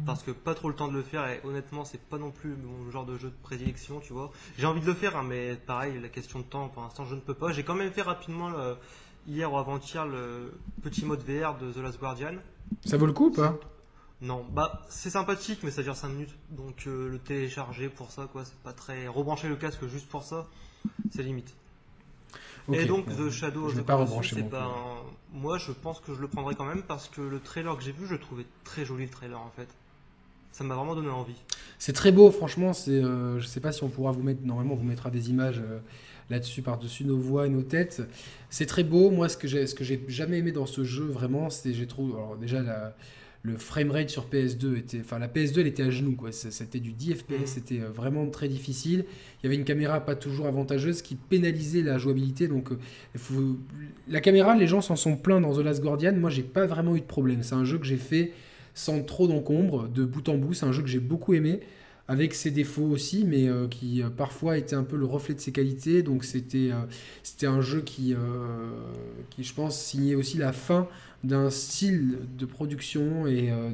Parce 0.04 0.22
que 0.22 0.32
pas 0.32 0.54
trop 0.54 0.68
le 0.68 0.74
temps 0.74 0.88
de 0.88 0.92
le 0.92 1.02
faire 1.02 1.26
et 1.30 1.40
honnêtement, 1.44 1.86
c'est 1.86 2.00
pas 2.00 2.18
non 2.18 2.30
plus 2.30 2.54
mon 2.56 2.90
genre 2.90 3.06
de 3.06 3.16
jeu 3.16 3.28
de 3.28 3.34
prédilection, 3.42 4.00
tu 4.00 4.12
vois. 4.12 4.30
J'ai 4.58 4.66
envie 4.66 4.82
de 4.82 4.86
le 4.86 4.92
faire, 4.92 5.16
hein, 5.16 5.24
mais 5.26 5.54
pareil, 5.54 5.98
la 6.02 6.08
question 6.10 6.40
de 6.40 6.44
temps, 6.44 6.68
pour 6.68 6.82
l'instant, 6.82 7.06
je 7.06 7.14
ne 7.14 7.20
peux 7.20 7.32
pas. 7.32 7.52
J'ai 7.52 7.62
quand 7.62 7.74
même 7.74 7.90
fait 7.90 8.02
rapidement, 8.02 8.50
le- 8.50 8.76
hier 9.26 9.50
ou 9.50 9.56
avant-hier, 9.56 10.04
le 10.06 10.52
petit 10.82 11.06
mode 11.06 11.20
VR 11.22 11.56
de 11.56 11.72
The 11.72 11.78
Last 11.78 11.98
Guardian. 11.98 12.34
Ça 12.84 12.98
vaut 12.98 13.06
le 13.06 13.14
coup 13.14 13.28
ou 13.28 13.30
pas? 13.30 13.56
Non, 14.20 14.44
bah 14.52 14.82
c'est 14.90 15.08
sympathique, 15.10 15.60
mais 15.62 15.70
ça 15.70 15.82
dure 15.82 15.96
5 15.96 16.08
minutes. 16.10 16.34
Donc 16.50 16.84
euh, 16.86 17.08
le 17.08 17.18
télécharger 17.18 17.88
pour 17.88 18.10
ça, 18.10 18.28
quoi, 18.30 18.44
c'est 18.44 18.58
pas 18.58 18.74
très. 18.74 19.06
Rebrancher 19.08 19.48
le 19.48 19.56
casque 19.56 19.86
juste 19.86 20.08
pour 20.08 20.22
ça, 20.22 20.46
c'est 21.10 21.22
limite. 21.22 21.54
Et 22.72 22.84
donc 22.86 23.06
bon. 23.06 23.26
The 23.26 23.30
Shadow 23.30 23.62
je 23.62 23.66
of 23.66 23.74
vais 23.74 23.82
the 23.82 23.86
pas 23.86 23.96
Colossus, 24.06 24.36
un- 24.52 25.38
Moi, 25.38 25.58
je 25.58 25.72
pense 25.72 26.00
que 26.00 26.14
je 26.14 26.20
le 26.20 26.28
prendrai 26.28 26.54
quand 26.54 26.64
même 26.64 26.82
parce 26.82 27.08
que 27.08 27.20
le 27.20 27.40
trailer 27.40 27.76
que 27.76 27.82
j'ai 27.82 27.92
vu, 27.92 28.06
je 28.06 28.12
le 28.12 28.18
trouvais 28.20 28.46
très 28.64 28.84
joli 28.84 29.04
le 29.04 29.10
trailer 29.10 29.38
en 29.40 29.50
fait. 29.56 29.68
Ça 30.52 30.62
m'a 30.62 30.76
vraiment 30.76 30.94
donné 30.94 31.08
envie. 31.10 31.34
C'est 31.78 31.92
très 31.92 32.12
beau, 32.12 32.30
franchement. 32.30 32.72
C'est, 32.72 32.92
euh, 32.92 33.40
je 33.40 33.46
sais 33.46 33.58
pas 33.60 33.72
si 33.72 33.82
on 33.82 33.88
pourra 33.88 34.12
vous 34.12 34.22
mettre. 34.22 34.40
Normalement, 34.44 34.74
on 34.74 34.76
vous 34.76 34.84
mettra 34.84 35.10
des 35.10 35.28
images 35.28 35.58
euh, 35.58 35.80
là-dessus 36.30 36.62
par-dessus 36.62 37.04
nos 37.04 37.18
voix 37.18 37.46
et 37.46 37.50
nos 37.50 37.62
têtes. 37.62 38.02
C'est 38.50 38.66
très 38.66 38.84
beau. 38.84 39.10
Moi, 39.10 39.28
ce 39.28 39.36
que 39.36 39.48
j'ai, 39.48 39.66
ce 39.66 39.74
que 39.74 39.82
j'ai 39.82 40.02
jamais 40.06 40.38
aimé 40.38 40.52
dans 40.52 40.66
ce 40.66 40.84
jeu, 40.84 41.04
vraiment, 41.04 41.50
c'est 41.50 41.74
j'ai 41.74 41.88
trouvé. 41.88 42.12
Alors 42.12 42.36
déjà, 42.36 42.62
la- 42.62 42.94
le 43.46 43.58
framerate 43.58 44.08
sur 44.08 44.24
PS2 44.26 44.76
était, 44.78 45.00
enfin, 45.00 45.18
la 45.18 45.28
PS2, 45.28 45.60
elle 45.60 45.66
était 45.66 45.82
à 45.82 45.90
genoux, 45.90 46.16
quoi. 46.16 46.32
C'est- 46.32 46.50
C'était 46.50 46.80
du 46.80 46.92
10 46.92 47.12
FPS, 47.14 47.40
Mhm. 47.40 47.46
c'était 47.46 47.78
vraiment 47.78 48.26
très 48.30 48.48
difficile. 48.48 49.04
Il 49.42 49.44
y 49.44 49.46
avait 49.48 49.56
une 49.56 49.64
caméra 49.66 50.00
pas 50.00 50.16
toujours 50.16 50.46
avantageuse 50.46 51.02
qui 51.02 51.14
pénalisait 51.14 51.82
la 51.82 51.98
jouabilité. 51.98 52.48
Donc, 52.48 52.72
euh, 52.72 52.78
faut- 53.16 53.58
la 54.08 54.20
caméra, 54.22 54.56
les 54.56 54.66
gens 54.66 54.80
s'en 54.80 54.96
sont 54.96 55.16
plaints 55.18 55.42
dans 55.42 55.54
The 55.54 55.58
Last 55.62 55.82
Guardian. 55.82 56.14
Moi, 56.14 56.30
j'ai 56.30 56.42
pas 56.42 56.64
vraiment 56.66 56.96
eu 56.96 57.00
de 57.00 57.04
problème. 57.06 57.42
C'est 57.42 57.54
un 57.54 57.66
jeu 57.66 57.76
que 57.78 57.84
j'ai 57.84 57.98
fait 57.98 58.32
sans 58.72 59.02
trop 59.02 59.28
d'encombre, 59.28 59.88
de 59.88 60.04
bout 60.06 60.26
en 60.30 60.38
bout. 60.38 60.54
C'est 60.54 60.64
un 60.66 60.72
jeu 60.72 60.80
que 60.82 60.88
j'ai 60.88 60.98
beaucoup 61.00 61.34
aimé, 61.34 61.60
avec 62.08 62.34
ses 62.34 62.50
défauts 62.50 62.82
aussi, 62.88 63.24
mais 63.26 63.48
euh, 63.48 63.66
qui 63.68 64.02
euh, 64.02 64.08
parfois 64.10 64.56
était 64.58 64.74
un 64.76 64.84
peu 64.84 64.96
le 64.96 65.04
reflet 65.06 65.34
de 65.34 65.40
ses 65.40 65.52
qualités. 65.52 66.02
Donc 66.02 66.24
c'était 66.24 66.70
euh, 66.72 66.76
c'était 67.22 67.46
un 67.46 67.60
jeu 67.60 67.82
qui, 67.82 68.14
qui, 69.30 69.44
je 69.44 69.54
pense, 69.54 69.78
signait 69.78 70.14
aussi 70.14 70.38
la 70.38 70.52
fin 70.52 70.88
d'un 71.24 71.50
style 71.50 72.18
de 72.36 72.46
production 72.46 73.26
et 73.26 73.50
euh, 73.50 73.70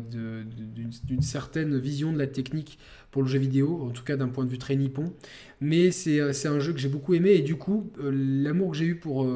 d'une 1.05 1.23
certaine 1.23 1.77
vision 1.79 2.13
de 2.13 2.19
la 2.19 2.27
technique 2.27 2.79
pour 3.11 3.23
le 3.23 3.29
jeu 3.29 3.39
vidéo, 3.39 3.83
en 3.83 3.91
tout 3.91 4.05
cas 4.05 4.17
d'un 4.17 4.29
point 4.29 4.45
de 4.45 4.51
vue 4.51 4.59
très 4.59 4.77
nippon. 4.77 5.13
Mais 5.61 5.91
c'est 5.91 6.21
euh, 6.21 6.33
un 6.47 6.61
jeu 6.61 6.73
que 6.73 6.79
j'ai 6.79 6.89
beaucoup 6.89 7.15
aimé 7.15 7.31
et 7.33 7.43
du 7.43 7.57
coup, 7.57 7.91
euh, 8.01 8.11
l'amour 8.13 8.71
que 8.73 8.77
j'ai 8.77 8.87
eu 8.87 8.97
pour, 8.97 9.27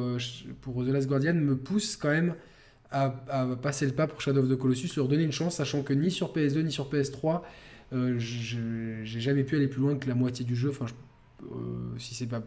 pour 0.61 0.83
The 0.85 0.89
Last 0.89 1.07
Guardian 1.07 1.33
me 1.35 1.55
pousse 1.55 1.97
quand 1.97 2.09
même 2.09 2.35
à, 2.91 3.09
passer 3.61 3.85
le 3.85 3.91
pas 3.91 4.07
pour 4.07 4.21
Shadow 4.21 4.41
of 4.41 4.49
the 4.49 4.55
Colossus, 4.55 4.95
leur 4.95 5.07
donner 5.09 5.23
une 5.23 5.31
chance, 5.33 5.55
sachant 5.57 5.83
que 5.83 5.91
ni 5.93 6.09
sur 6.09 6.31
PS2 6.33 6.61
ni 6.63 6.71
sur 6.71 6.89
PS3, 6.89 7.41
euh, 7.93 8.15
je- 8.17 9.01
j'ai 9.03 9.19
jamais 9.19 9.43
pu 9.43 9.57
aller 9.57 9.67
plus 9.67 9.81
loin 9.81 9.95
que 9.97 10.07
la 10.07 10.15
moitié 10.15 10.45
du 10.45 10.55
jeu. 10.55 10.69
Enfin, 10.69 10.85
si 11.97 12.15
c'est 12.15 12.27
pas- 12.27 12.43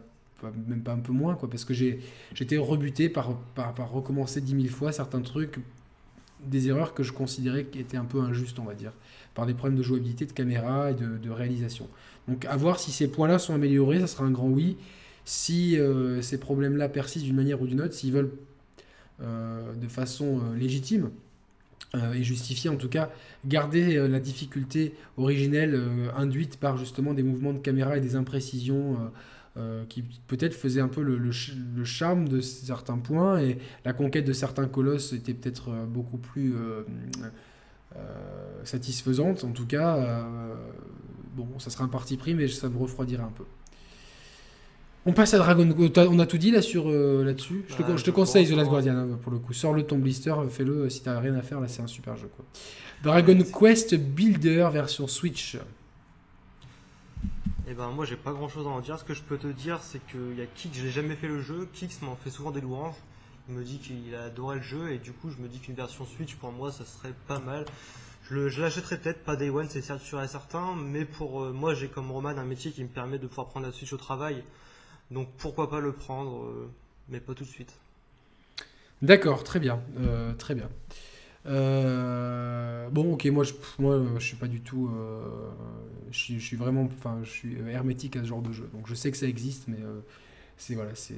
même 0.67 0.81
pas 0.81 0.93
un 0.93 0.99
peu 0.99 1.11
moins, 1.11 1.35
quoi, 1.35 1.49
parce 1.49 1.65
que 1.65 1.73
j'ai 1.73 1.99
j'étais 2.33 2.57
rebuté 2.57 3.09
par, 3.09 3.37
par, 3.55 3.91
recommencer 3.91 4.41
10 4.41 4.61
000 4.63 4.73
fois 4.73 4.91
certains 4.91 5.21
trucs, 5.21 5.59
des 6.45 6.69
erreurs 6.69 6.93
que 6.93 7.03
je 7.03 7.11
considérais 7.11 7.65
qui 7.65 7.79
étaient 7.79 7.97
un 7.97 8.05
peu 8.05 8.21
injustes, 8.21 8.59
on 8.59 8.63
va 8.63 8.73
dire, 8.73 8.93
par 9.35 9.45
des 9.45 9.53
problèmes 9.53 9.77
de 9.77 9.83
jouabilité, 9.83 10.25
de 10.25 10.31
caméra 10.31 10.91
et 10.91 10.93
de, 10.93 11.29
réalisation. 11.29 11.87
Donc, 12.27 12.45
à 12.45 12.55
voir 12.55 12.79
si 12.79 12.91
ces 12.91 13.09
points-là 13.09 13.39
sont 13.39 13.53
améliorés, 13.53 13.99
ça 13.99 14.07
sera 14.07 14.25
un 14.25 14.31
grand 14.31 14.47
oui. 14.47 14.77
Si 15.25 15.77
euh, 15.77 16.21
ces 16.21 16.39
problèmes-là 16.39 16.89
persistent 16.89 17.25
d'une 17.25 17.35
manière 17.35 17.61
ou 17.61 17.67
d'une 17.67 17.81
autre, 17.81 17.93
s'ils 17.93 18.11
veulent 18.11 18.31
euh, 19.21 19.73
de 19.75 19.87
façon 19.87 20.39
euh, 20.39 20.55
légitime 20.57 21.11
et 22.13 22.21
justifiée 22.21 22.69
en 22.69 22.75
tout 22.75 22.87
cas, 22.87 23.09
garder 23.47 24.07
la 24.07 24.19
difficulté 24.19 24.93
originelle 25.17 25.81
induite 26.15 26.57
par 26.57 26.77
justement 26.77 27.15
des 27.15 27.23
mouvements 27.23 27.51
de 27.51 27.57
caméra 27.57 27.97
et 27.97 27.99
des 27.99 28.15
imprécisions 28.15 29.09
euh, 29.59 29.83
qui 29.89 30.03
peut-être 30.27 30.53
faisaient 30.53 30.81
un 30.81 30.87
peu 30.87 31.01
le, 31.01 31.17
le 31.17 31.31
ch- 31.31 31.55
le 31.75 31.83
charme 31.83 32.27
de 32.29 32.39
certains 32.41 32.97
points 32.97 33.39
et 33.41 33.57
la 33.85 33.93
conquête 33.93 34.25
de 34.25 34.33
certains 34.33 34.67
colosses 34.67 35.13
était 35.13 35.33
peut-être 35.33 35.69
euh, 35.69 35.85
beaucoup 35.85 36.17
plus 36.17 36.55
euh, 36.55 36.83
euh, 37.95 37.99
satisfaisante. 38.63 39.43
En 39.43 39.51
tout 39.51 39.65
cas, 39.67 40.25
bon, 41.35 41.47
ça 41.59 41.69
sera 41.69 41.83
un 41.83 41.89
parti 41.89 42.17
pris, 42.17 42.33
mais 42.35 42.47
ça 42.47 42.69
me 42.69 42.77
refroidirait 42.77 43.23
un 43.23 43.33
peu. 43.35 43.43
On 45.05 45.13
passe 45.13 45.33
à 45.33 45.37
Dragon 45.37 45.67
On 45.95 46.19
a 46.19 46.25
tout 46.27 46.37
dit 46.37 46.51
là 46.51 46.61
sur 46.61 46.89
là-dessus? 46.89 47.63
Je 47.69 47.75
te, 47.75 47.81
Bah, 47.81 47.95
je 47.95 48.01
te 48.03 48.07
je 48.07 48.11
conseille 48.11 48.47
The 48.47 48.51
Last. 48.55 48.69
Guardian 48.69 48.97
hein, 48.97 49.19
pour 49.23 49.31
le 49.31 49.39
coup. 49.39 49.53
Sors-le 49.53 49.83
ton 49.83 49.97
blister, 49.97 50.33
fais-le 50.49 50.89
si 50.89 51.01
t'as 51.01 51.19
rien 51.19 51.33
à 51.35 51.41
faire. 51.41 51.59
Là, 51.61 51.67
c'est 51.67 51.81
un 51.81 51.87
super 51.87 52.15
jeu. 52.17 52.29
Quoi. 52.35 52.45
Dragon 53.01 53.39
Quest 53.59 53.95
Builder 53.95 54.67
version 54.71 55.07
Switch. 55.07 55.57
Et 57.69 57.75
ben 57.75 57.89
moi 57.89 58.03
j'ai 58.03 58.15
pas 58.15 58.31
grand 58.31 58.49
chose 58.49 58.65
à 58.65 58.69
en 58.71 58.79
dire. 58.79 58.97
Ce 58.97 59.03
que 59.03 59.13
je 59.13 59.21
peux 59.21 59.37
te 59.37 59.45
dire 59.45 59.79
c'est 59.83 60.03
qu'il 60.07 60.39
y 60.39 60.41
a 60.41 60.47
Kix, 60.47 60.71
j'ai 60.73 60.89
jamais 60.89 61.15
fait 61.15 61.27
le 61.27 61.39
jeu. 61.39 61.69
Kix 61.71 62.01
m'en 62.01 62.15
fait 62.15 62.31
souvent 62.31 62.49
des 62.49 62.61
louanges. 62.61 62.95
Il 63.47 63.53
me 63.53 63.63
dit 63.63 63.77
qu'il 63.77 64.15
a 64.15 64.23
adoré 64.23 64.55
le 64.55 64.63
jeu 64.63 64.91
et 64.91 64.97
du 64.97 65.11
coup 65.11 65.29
je 65.29 65.37
me 65.37 65.47
dis 65.47 65.59
qu'une 65.59 65.75
version 65.75 66.05
Switch 66.07 66.35
pour 66.35 66.51
moi 66.51 66.71
ça 66.71 66.83
serait 66.83 67.13
pas 67.27 67.37
mal. 67.37 67.65
Je, 68.23 68.61
l'achèterais 68.61 68.97
peut-être, 68.97 69.23
pas 69.23 69.35
Day 69.35 69.51
One 69.51 69.69
c'est 69.69 69.83
sûr 69.99 70.21
et 70.21 70.27
certain, 70.27 70.75
mais 70.75 71.05
pour 71.05 71.43
euh, 71.43 71.51
moi 71.51 71.75
j'ai 71.75 71.89
comme 71.89 72.11
Roman 72.11 72.29
un 72.29 72.43
métier 72.43 72.71
qui 72.71 72.83
me 72.83 72.89
permet 72.89 73.19
de 73.19 73.27
pouvoir 73.27 73.47
prendre 73.47 73.67
la 73.67 73.71
Switch 73.71 73.93
au 73.93 73.97
travail. 73.97 74.43
Donc 75.11 75.29
pourquoi 75.37 75.69
pas 75.69 75.79
le 75.79 75.93
prendre, 75.93 76.45
euh, 76.45 76.71
mais 77.07 77.19
pas 77.19 77.35
tout 77.35 77.43
de 77.43 77.49
suite. 77.49 77.73
D'accord, 79.03 79.43
très 79.43 79.59
bien, 79.59 79.79
euh, 79.99 80.33
très 80.33 80.55
bien. 80.55 80.69
Euh, 81.45 82.89
bon, 82.89 83.13
ok, 83.13 83.25
moi, 83.27 83.43
je, 83.43 83.53
moi, 83.79 83.95
euh, 83.95 84.19
je 84.19 84.25
suis 84.25 84.35
pas 84.35 84.47
du 84.47 84.61
tout, 84.61 84.89
euh, 84.93 85.49
je, 86.11 86.17
suis, 86.17 86.39
je 86.39 86.45
suis 86.45 86.57
vraiment, 86.57 86.83
enfin, 86.83 87.19
je 87.23 87.29
suis 87.29 87.57
hermétique 87.69 88.15
à 88.15 88.21
ce 88.21 88.27
genre 88.27 88.41
de 88.41 88.51
jeu. 88.51 88.69
Donc, 88.73 88.87
je 88.87 88.95
sais 88.95 89.11
que 89.11 89.17
ça 89.17 89.27
existe, 89.27 89.67
mais 89.67 89.81
euh, 89.81 89.99
c'est 90.57 90.75
voilà, 90.75 90.95
c'est, 90.95 91.15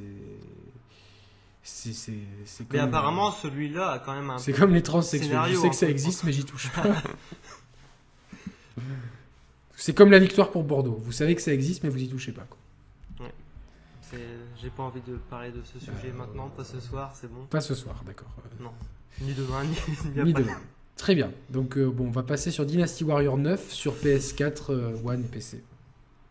c'est, 1.63 1.93
c'est, 1.93 2.13
c'est 2.45 2.71
Mais 2.71 2.79
comme, 2.79 2.89
apparemment 2.89 3.31
celui-là 3.31 3.91
a 3.91 3.99
quand 3.99 4.13
même 4.13 4.29
un 4.29 4.37
c'est 4.37 4.53
comme 4.53 4.73
les 4.73 4.83
transsexuels. 4.83 5.39
Je 5.49 5.55
sais 5.55 5.69
que 5.69 5.75
ça 5.75 5.85
hein. 5.87 5.89
existe, 5.89 6.23
mais 6.23 6.31
j'y 6.31 6.45
touche 6.45 6.71
pas. 6.71 6.83
c'est 9.75 9.95
comme 9.95 10.11
la 10.11 10.19
victoire 10.19 10.51
pour 10.51 10.63
Bordeaux. 10.63 10.99
Vous 11.03 11.11
savez 11.11 11.35
que 11.35 11.41
ça 11.41 11.53
existe, 11.53 11.83
mais 11.83 11.89
vous 11.89 12.01
y 12.01 12.07
touchez 12.07 12.31
pas. 12.31 12.45
Quoi. 12.49 12.57
J'ai 14.61 14.69
pas 14.69 14.83
envie 14.83 15.01
de 15.01 15.15
parler 15.15 15.51
de 15.51 15.63
ce 15.63 15.79
sujet 15.79 16.11
maintenant, 16.15 16.49
pas 16.49 16.63
ce 16.63 16.79
soir, 16.79 17.15
c'est 17.15 17.31
bon. 17.31 17.45
Pas 17.45 17.61
ce 17.61 17.73
soir, 17.73 18.03
d'accord. 18.05 18.29
Non, 18.59 18.73
ni 19.21 19.33
demain, 19.33 19.63
ni, 20.15 20.23
ni 20.23 20.33
demain. 20.33 20.57
Très 20.97 21.15
bien. 21.15 21.31
Donc, 21.49 21.77
euh, 21.77 21.89
bon, 21.89 22.07
on 22.07 22.11
va 22.11 22.23
passer 22.23 22.51
sur 22.51 22.65
Dynasty 22.65 23.03
Warrior 23.03 23.37
9 23.37 23.71
sur 23.71 23.95
PS4, 23.95 24.71
euh, 24.71 24.95
One 25.03 25.21
et 25.21 25.27
PC. 25.27 25.63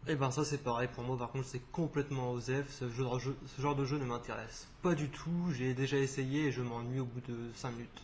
Et 0.09 0.15
ben 0.17 0.31
ça 0.31 0.45
c'est 0.45 0.63
pareil 0.63 0.89
pour 0.93 1.05
moi 1.05 1.17
par 1.17 1.31
contre 1.31 1.45
c'est 1.47 1.61
complètement 1.73 2.33
OZEF, 2.33 2.65
ce, 2.71 2.89
jeu 2.89 3.05
de 3.05 3.19
jeu- 3.19 3.37
ce 3.55 3.61
genre 3.63 3.77
de 3.77 3.85
jeu 3.85 3.99
ne 3.99 4.05
m'intéresse 4.07 4.67
pas 4.83 4.95
du 4.95 5.09
tout, 5.09 5.31
j'ai 5.57 5.75
déjà 5.75 5.99
essayé 5.99 6.47
et 6.47 6.53
je 6.53 6.63
m'ennuie 6.63 7.01
au 7.01 7.05
bout 7.05 7.21
de 7.29 7.37
5 7.55 7.71
minutes. 7.73 8.03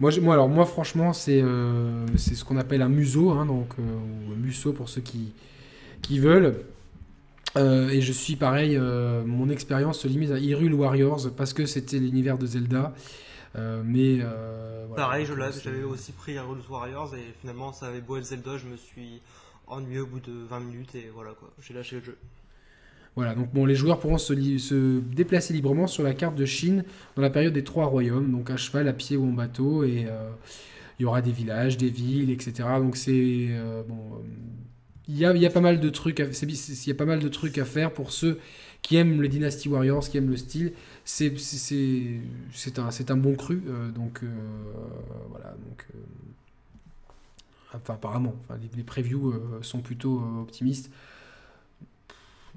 Moi, 0.00 0.10
moi, 0.20 0.34
alors, 0.34 0.48
moi 0.48 0.66
franchement, 0.66 1.12
c'est 1.12 1.40
euh, 1.40 2.04
ce 2.16 2.44
qu'on 2.44 2.56
appelle 2.56 2.82
un 2.82 2.88
museau, 2.88 3.30
hein, 3.30 3.46
donc, 3.46 3.74
euh, 3.78 3.82
ou 4.28 4.32
un 4.32 4.36
musso 4.36 4.72
pour 4.72 4.88
ceux 4.88 5.00
qui, 5.00 5.32
qui 6.02 6.18
veulent. 6.18 6.64
Euh, 7.56 7.88
et 7.88 8.00
je 8.00 8.12
suis 8.12 8.36
pareil, 8.36 8.76
euh, 8.76 9.24
mon 9.24 9.48
expérience 9.50 10.00
se 10.00 10.08
limite 10.08 10.30
à 10.32 10.38
Hyrule 10.38 10.74
Warriors 10.74 11.30
parce 11.36 11.52
que 11.52 11.64
c'était 11.66 11.98
l'univers 11.98 12.38
de 12.38 12.46
Zelda. 12.46 12.92
Euh, 13.58 13.82
mais 13.84 14.18
euh, 14.22 14.86
pareil, 14.94 15.26
je 15.26 15.34
j'avais 15.62 15.82
aussi 15.82 16.12
pris 16.12 16.32
Hyrule 16.34 16.60
Warriors 16.68 17.14
et 17.14 17.32
finalement 17.40 17.72
ça 17.72 17.86
avait 17.88 18.00
beau 18.00 18.16
être 18.16 18.24
Zelda, 18.24 18.56
je 18.58 18.66
me 18.66 18.76
suis 18.76 19.22
ennuyé 19.66 20.00
au 20.00 20.06
bout 20.06 20.20
de 20.20 20.32
20 20.32 20.60
minutes 20.60 20.94
et 20.94 21.10
voilà 21.10 21.32
quoi, 21.34 21.52
j'ai 21.60 21.74
lâché 21.74 21.96
le 21.96 22.02
jeu. 22.02 22.18
Voilà, 23.16 23.34
donc 23.34 23.52
bon, 23.52 23.66
les 23.66 23.74
joueurs 23.74 23.98
pourront 23.98 24.18
se, 24.18 24.32
li- 24.32 24.60
se 24.60 25.00
déplacer 25.00 25.52
librement 25.52 25.86
sur 25.88 26.04
la 26.04 26.14
carte 26.14 26.36
de 26.36 26.44
Chine 26.44 26.84
dans 27.16 27.22
la 27.22 27.30
période 27.30 27.52
des 27.52 27.64
trois 27.64 27.86
royaumes, 27.86 28.30
donc 28.30 28.50
à 28.50 28.56
cheval, 28.56 28.86
à 28.86 28.92
pied 28.92 29.16
ou 29.16 29.24
en 29.28 29.32
bateau. 29.32 29.82
Et 29.82 30.06
euh, 30.08 30.30
il 30.98 31.04
y 31.04 31.06
aura 31.06 31.22
des 31.22 31.32
villages, 31.32 31.76
des 31.78 31.90
villes, 31.90 32.30
etc. 32.30 32.68
Donc 32.80 32.96
c'est 32.96 33.50
bon. 33.88 34.22
Il 35.08 35.16
y, 35.16 35.24
a, 35.24 35.34
il 35.34 35.40
y 35.40 35.46
a 35.46 35.50
pas 35.50 35.60
mal 35.62 35.80
de 35.80 35.88
trucs, 35.88 36.20
à, 36.20 36.24
il 36.26 36.88
y 36.88 36.90
a 36.90 36.94
pas 36.94 37.06
mal 37.06 37.18
de 37.18 37.28
trucs 37.28 37.56
à 37.58 37.64
faire 37.64 37.92
pour 37.94 38.12
ceux 38.12 38.38
qui 38.82 38.96
aiment 38.96 39.22
le 39.22 39.28
Dynasty 39.28 39.68
Warriors, 39.68 40.06
qui 40.08 40.18
aiment 40.18 40.28
le 40.30 40.36
style. 40.36 40.72
C'est 41.10 41.32
c'est 41.38 42.78
un, 42.78 42.88
un 43.08 43.16
bon 43.16 43.34
cru, 43.34 43.62
donc 43.94 44.22
voilà. 45.30 45.54
Donc 45.66 45.86
enfin 47.72 47.94
apparemment, 47.94 48.34
enfin, 48.44 48.60
les, 48.76 48.82
previews 48.82 49.34
sont 49.62 49.80
plutôt 49.80 50.22
optimistes 50.40 50.90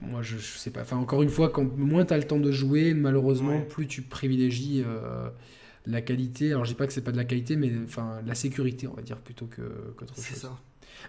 moi 0.01 0.21
je, 0.21 0.37
sais 0.37 0.71
pas. 0.71 0.81
Enfin, 0.81 0.97
encore 0.97 1.21
une 1.21 1.29
fois, 1.29 1.49
quand 1.49 1.63
moins 1.77 2.05
tu 2.05 2.13
as 2.13 2.17
le 2.17 2.23
temps 2.23 2.39
de 2.39 2.51
jouer, 2.51 2.93
malheureusement, 2.93 3.61
plus 3.61 3.87
tu 3.87 4.01
privilégies 4.01 4.83
euh, 4.85 5.29
la 5.85 6.01
qualité. 6.01 6.51
Alors 6.51 6.65
je 6.65 6.71
dis 6.71 6.75
pas 6.75 6.87
que 6.87 6.93
c'est 6.93 7.03
pas 7.03 7.11
de 7.11 7.17
la 7.17 7.25
qualité, 7.25 7.55
mais 7.55 7.71
enfin 7.85 8.19
la 8.25 8.35
sécurité, 8.35 8.87
on 8.87 8.93
va 8.93 9.01
dire, 9.01 9.17
plutôt 9.17 9.45
que 9.45 9.61
qu'autre 9.97 10.15
chose. 10.15 10.25
Ça. 10.25 10.59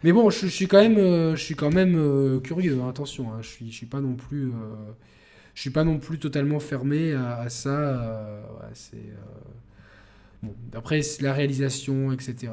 Mais 0.05 0.13
bon, 0.13 0.31
je, 0.31 0.47
suis 0.47 0.69
quand 0.69 0.81
même, 0.81 0.99
euh, 0.99 1.37
je 1.37 1.43
suis 1.43 1.55
quand 1.55 1.71
même 1.71 1.97
euh, 1.97 2.41
curieux. 2.41 2.79
Hein, 2.83 2.89
attention, 2.89 3.33
hein, 3.33 3.39
je 3.41 3.49
suis, 3.49 3.71
je 3.71 3.77
suis 3.77 3.87
pas 3.87 4.01
non 4.01 4.15
plus, 4.15 4.53
je 5.55 5.61
suis 5.61 5.71
pas 5.71 5.85
non 5.85 5.99
plus 5.99 6.19
totalement 6.19 6.61
fermé 6.61 7.13
à, 7.13 7.49
ça. 7.49 8.43
c'est 8.75 8.97
bon. 10.43 10.55
Après, 10.75 11.01
la 11.21 11.33
réalisation, 11.33 12.13
etc. 12.13 12.53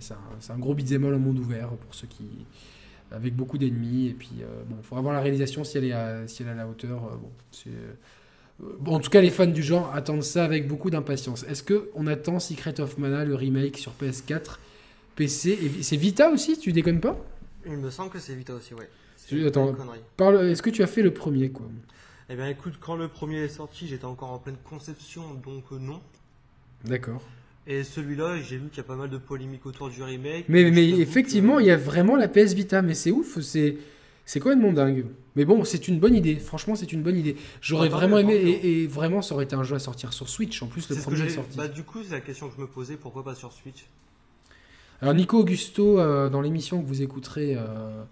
c'est 0.00 0.14
un, 0.14 0.54
un, 0.54 0.58
gros 0.58 0.74
beat'em 0.74 1.04
all 1.04 1.14
en 1.14 1.18
monde 1.18 1.38
ouvert 1.38 1.68
pour 1.68 1.94
ceux 1.94 2.08
qui 2.08 2.26
avec 3.12 3.34
beaucoup 3.34 3.58
d'ennemis. 3.58 4.08
Et 4.08 4.14
puis, 4.14 4.30
euh, 4.40 4.62
bon, 4.68 4.76
il 4.78 4.84
faudra 4.84 5.02
voir 5.02 5.14
la 5.14 5.20
réalisation 5.20 5.64
si 5.64 5.78
elle 5.78 5.84
est 5.84 5.92
à, 5.92 6.26
si 6.26 6.42
elle 6.42 6.48
est 6.48 6.54
la 6.54 6.66
hauteur. 6.66 7.04
Euh, 7.04 7.16
bon, 7.16 7.30
euh, 7.66 8.76
bon, 8.80 8.94
en 8.94 9.00
tout 9.00 9.10
cas, 9.10 9.20
les 9.20 9.30
fans 9.30 9.46
du 9.46 9.62
genre 9.62 9.92
attendent 9.94 10.22
ça 10.22 10.44
avec 10.44 10.68
beaucoup 10.68 10.90
d'impatience. 10.90 11.44
Est-ce 11.44 11.62
qu'on 11.62 12.06
attend 12.06 12.38
Secret 12.40 12.80
of 12.80 12.98
Mana, 12.98 13.24
le 13.24 13.34
remake 13.34 13.78
sur 13.78 13.92
PS4, 14.00 14.58
PC 15.16 15.50
et 15.50 15.82
C'est 15.82 15.96
Vita 15.96 16.30
aussi 16.30 16.58
Tu 16.58 16.72
déconnes 16.72 17.00
pas? 17.00 17.18
Il 17.66 17.76
me 17.76 17.90
semble 17.90 18.10
que 18.10 18.18
c'est 18.18 18.34
Vita 18.34 18.54
aussi, 18.54 18.74
ouais. 18.74 18.88
Attends, 19.46 19.74
parle, 20.16 20.46
est-ce 20.46 20.62
que 20.62 20.70
tu 20.70 20.82
as 20.82 20.86
fait 20.86 21.02
le 21.02 21.12
premier 21.12 21.50
quoi 21.50 21.66
Eh 22.28 22.34
bien, 22.34 22.48
écoute, 22.48 22.74
quand 22.80 22.96
le 22.96 23.08
premier 23.08 23.38
est 23.38 23.48
sorti, 23.48 23.86
j'étais 23.86 24.04
encore 24.04 24.30
en 24.30 24.38
pleine 24.38 24.56
conception, 24.64 25.22
donc 25.34 25.70
non. 25.70 26.00
D'accord. 26.84 27.22
Et 27.66 27.84
celui-là, 27.84 28.40
j'ai 28.40 28.56
vu 28.56 28.68
qu'il 28.68 28.78
y 28.78 28.80
a 28.80 28.84
pas 28.84 28.96
mal 28.96 29.10
de 29.10 29.18
polémiques 29.18 29.66
autour 29.66 29.90
du 29.90 30.02
remake. 30.02 30.46
Mais, 30.48 30.70
mais 30.70 30.88
effectivement, 30.88 31.58
il 31.58 31.66
y 31.66 31.70
a 31.70 31.76
vraiment 31.76 32.16
la 32.16 32.26
PS 32.26 32.54
Vita, 32.54 32.82
mais 32.82 32.94
c'est 32.94 33.10
ouf, 33.10 33.40
c'est 33.40 33.76
c'est 34.30 34.44
mon 34.44 34.72
dingue. 34.72 35.06
Mais 35.34 35.44
bon, 35.44 35.64
c'est 35.64 35.88
une 35.88 35.98
bonne 35.98 36.14
idée. 36.14 36.36
Franchement, 36.36 36.76
c'est 36.76 36.92
une 36.92 37.02
bonne 37.02 37.16
idée. 37.16 37.36
J'aurais 37.60 37.88
vraiment 37.88 38.16
aimé, 38.18 38.60
et, 38.62 38.86
vraiment, 38.86 39.22
ça 39.22 39.34
aurait 39.34 39.44
été 39.44 39.56
un 39.56 39.64
jeu 39.64 39.74
à 39.74 39.80
sortir 39.80 40.12
sur 40.12 40.28
Switch. 40.28 40.62
En 40.62 40.68
plus, 40.68 40.88
le 40.88 40.96
premier 40.96 41.22
est 41.22 41.30
sorti. 41.30 41.56
Bah, 41.56 41.66
du 41.66 41.82
coup, 41.82 42.02
c'est 42.04 42.12
la 42.12 42.20
question 42.20 42.48
que 42.48 42.54
je 42.56 42.60
me 42.60 42.68
posais 42.68 42.96
pourquoi 42.96 43.24
pas 43.24 43.34
sur 43.34 43.52
Switch? 43.52 43.86
Alors, 45.00 45.14
Nico 45.14 45.38
Augusto, 45.38 45.98
euh, 45.98 46.28
dans 46.28 46.42
l'émission 46.42 46.80
que 46.80 46.86
vous 46.86 47.02
écouterez, 47.02 47.56
euh, 47.56 48.04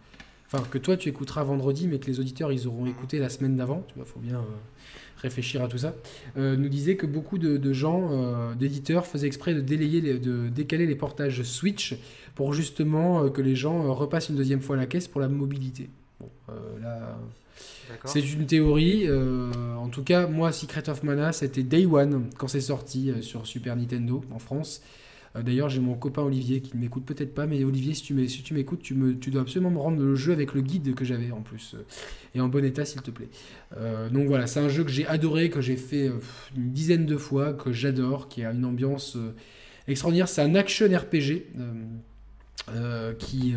enfin, 0.51 0.65
que 0.71 0.79
toi 0.79 0.97
tu 0.97 1.09
écouteras 1.09 1.45
vendredi, 1.45 1.89
mais 1.89 1.99
que 1.99 2.07
les 2.07 2.21
auditeurs 2.21 2.53
ils 2.53 2.67
auront 2.67 2.87
écouté 2.87 3.19
la 3.19 3.29
semaine 3.29 3.57
d'avant, 3.57 3.85
tu 3.89 3.95
vois, 3.97 4.05
faut 4.05 4.21
bien. 4.21 4.39
Euh, 4.39 4.57
réfléchir 5.21 5.63
à 5.63 5.69
tout 5.69 5.79
ça, 5.79 5.95
euh, 6.37 6.57
nous 6.57 6.69
disait 6.69 6.97
que 6.97 7.07
beaucoup 7.07 7.39
de, 7.39 7.73
gens, 7.73 8.09
euh, 8.13 8.55
d'éditeurs, 8.55 9.07
faisaient 9.07 9.27
exprès 9.27 9.55
de, 9.55 9.61
délayer 9.61 10.01
de 10.01 10.49
décaler 10.49 10.87
les 10.87 10.95
portages 10.95 11.43
Switch 11.43 11.97
pour 12.35 12.55
justement 12.55 13.29
que 13.29 13.43
les 13.43 13.57
gens 13.57 13.93
repassent 13.95 14.29
une 14.29 14.37
deuxième 14.37 14.61
fois 14.61 14.77
la 14.77 14.87
caisse 14.87 15.09
pour 15.09 15.21
la 15.21 15.29
mobilité. 15.29 15.91
Bon, 16.21 16.31
là, 16.81 17.19
c'est 18.05 18.21
une 18.21 18.47
théorie. 18.47 19.09
en 19.11 19.89
tout 19.89 20.05
cas, 20.05 20.29
moi, 20.29 20.53
Secret 20.53 20.89
of 20.89 21.03
Mana, 21.03 21.33
c'était 21.33 21.65
Day 21.65 21.85
One 21.85 22.31
quand 22.37 22.47
c'est 22.47 22.61
sorti 22.61 23.13
sur 23.21 23.45
Super 23.47 23.75
Nintendo 23.75 24.23
en 24.31 24.39
France. 24.39 24.83
Euh, 25.37 25.43
d'ailleurs, 25.43 25.69
j'ai 25.69 25.81
mon 25.81 25.95
copain 25.95 26.23
Olivier 26.23 26.61
qui 26.61 26.77
ne 26.77 26.81
m'écoute 26.81 27.05
peut-être 27.05 27.35
pas, 27.35 27.47
mais 27.47 27.63
Olivier, 27.65 27.95
si 27.95 28.03
tu 28.03 28.55
m'écoutes, 28.55 28.83
tu, 28.83 28.95
dois 28.95 29.43
absolument 29.43 29.71
me 29.71 29.79
rendre 29.79 30.03
le 30.03 30.15
jeu 30.15 30.33
avec 30.33 30.55
le 30.55 30.61
guide 30.61 30.95
que 30.95 31.05
j'avais 31.05 31.31
en 31.31 31.43
plus. 31.43 31.75
Euh, 31.75 31.83
et 32.35 32.41
en 32.41 32.49
bon 32.49 32.65
état, 32.65 32.85
s'il 32.85 33.03
te 33.03 33.11
plaît. 33.11 33.29
Euh, 33.77 34.09
donc 34.09 34.27
voilà, 34.27 34.47
c'est 34.47 34.61
un 34.61 34.69
jeu 34.69 34.85
que 34.85 34.91
j'ai 34.91 35.07
adoré, 35.07 35.51
que 35.51 35.61
j'ai 35.61 35.77
fait 35.77 36.11
une 36.57 36.71
dizaine 36.71 37.07
de 37.07 37.17
fois, 37.17 37.53
que 37.53 37.73
j'adore, 37.73 38.29
qui 38.29 38.45
a 38.45 38.53
une 38.53 38.65
ambiance 38.65 39.17
extraordinaire. 39.87 40.29
C'est 40.29 40.43
un 40.43 40.55
action 40.55 40.87
RPG 40.87 41.45
qui, 43.19 43.55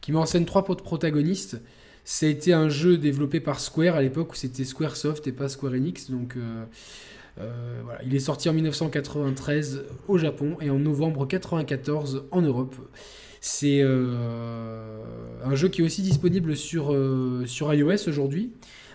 qui 0.00 0.12
met 0.12 0.18
en 0.18 0.26
scène 0.26 0.44
trois 0.44 0.64
protagonistes. 0.64 1.60
C'était 2.04 2.52
un 2.52 2.68
jeu 2.68 2.96
développé 2.96 3.40
par 3.40 3.58
Square 3.58 3.96
à 3.96 4.02
l'époque 4.02 4.32
où 4.32 4.36
c'était 4.36 4.64
Squaresoft 4.64 5.26
et 5.26 5.32
pas 5.32 5.48
Square 5.48 5.72
Enix. 5.72 6.10
Donc 6.10 6.36
euh, 7.38 7.82
il 8.04 8.14
est 8.14 8.20
sorti 8.20 8.48
en 8.48 8.54
1993 8.54 9.84
au 10.08 10.18
Japon 10.18 10.56
et 10.60 10.70
en 10.70 10.78
novembre 10.78 11.20
1994 11.20 12.26
en 12.30 12.40
Europe. 12.40 12.74
C'est 13.40 13.80
euh, 13.82 15.02
un 15.44 15.54
jeu 15.54 15.68
qui 15.68 15.82
est 15.82 15.84
aussi 15.84 16.02
disponible 16.02 16.56
sur, 16.56 16.92
euh, 16.92 17.44
sur 17.46 17.72
iOS 17.72 18.08
aujourd'hui. 18.08 18.52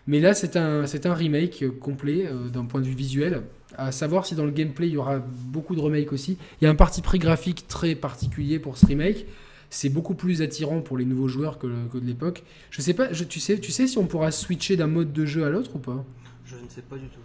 Mais 0.08 0.19
là, 0.19 0.34
c'est 0.34 0.58
un, 0.58 0.84
un 0.84 1.13
remake 1.13 1.63
complet 1.80 2.27
d'un 2.51 2.65
point 2.65 2.82
de 2.82 2.88
vue 2.88 2.95
visuel. 2.95 3.43
À 3.77 3.91
savoir 3.91 4.25
si 4.25 4.34
dans 4.34 4.45
le 4.45 4.51
gameplay, 4.51 4.88
il 4.88 4.93
y 4.93 4.97
aura 4.97 5.19
beaucoup 5.19 5.75
de 5.75 5.80
remakes 5.80 6.12
aussi. 6.12 6.38
Il 6.60 6.65
y 6.65 6.67
a 6.67 6.71
un 6.71 6.75
parti 6.75 7.01
pris 7.04 7.19
graphique 7.19 7.67
très 7.67 7.93
particulier 7.93 8.58
pour 8.58 8.77
ce 8.77 8.88
remake. 8.88 9.27
C'est 9.69 9.89
beaucoup 9.89 10.15
plus 10.15 10.41
attirant 10.41 10.82
pour 10.82 10.97
les 10.97 11.06
nouveaux 11.06 11.27
joueurs 11.27 11.60
que, 11.60 11.67
de 11.67 12.06
l'époque. 12.06 12.43
Je 12.71 12.82
sais 12.82 12.95
pas, 12.95 13.10
tu, 13.10 13.39
sais, 13.39 13.60
tu 13.60 13.71
sais 13.71 13.86
si 13.86 13.99
on 13.99 14.08
pourra 14.08 14.32
switcher 14.32 14.75
d'un 14.75 14.88
mode 14.88 15.13
de 15.13 15.25
jeu 15.25 15.45
à 15.45 15.49
l'autre 15.49 15.75
ou 15.75 15.80
pas? 15.80 16.04
Je 16.45 16.56
ne 16.56 16.67
sais 16.67 16.82
pas 16.82 16.97
du 16.97 17.08
tout. 17.08 17.21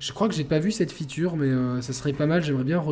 Je 0.00 0.12
crois 0.12 0.28
que 0.28 0.34
j'ai 0.34 0.44
pas 0.44 0.58
vu 0.58 0.72
cette 0.72 0.90
feature, 0.90 1.36
mais 1.36 1.48
euh, 1.48 1.82
ça 1.82 1.92
serait 1.92 2.14
pas 2.14 2.26
mal. 2.26 2.42
J'aimerais 2.42 2.64
bien 2.64 2.82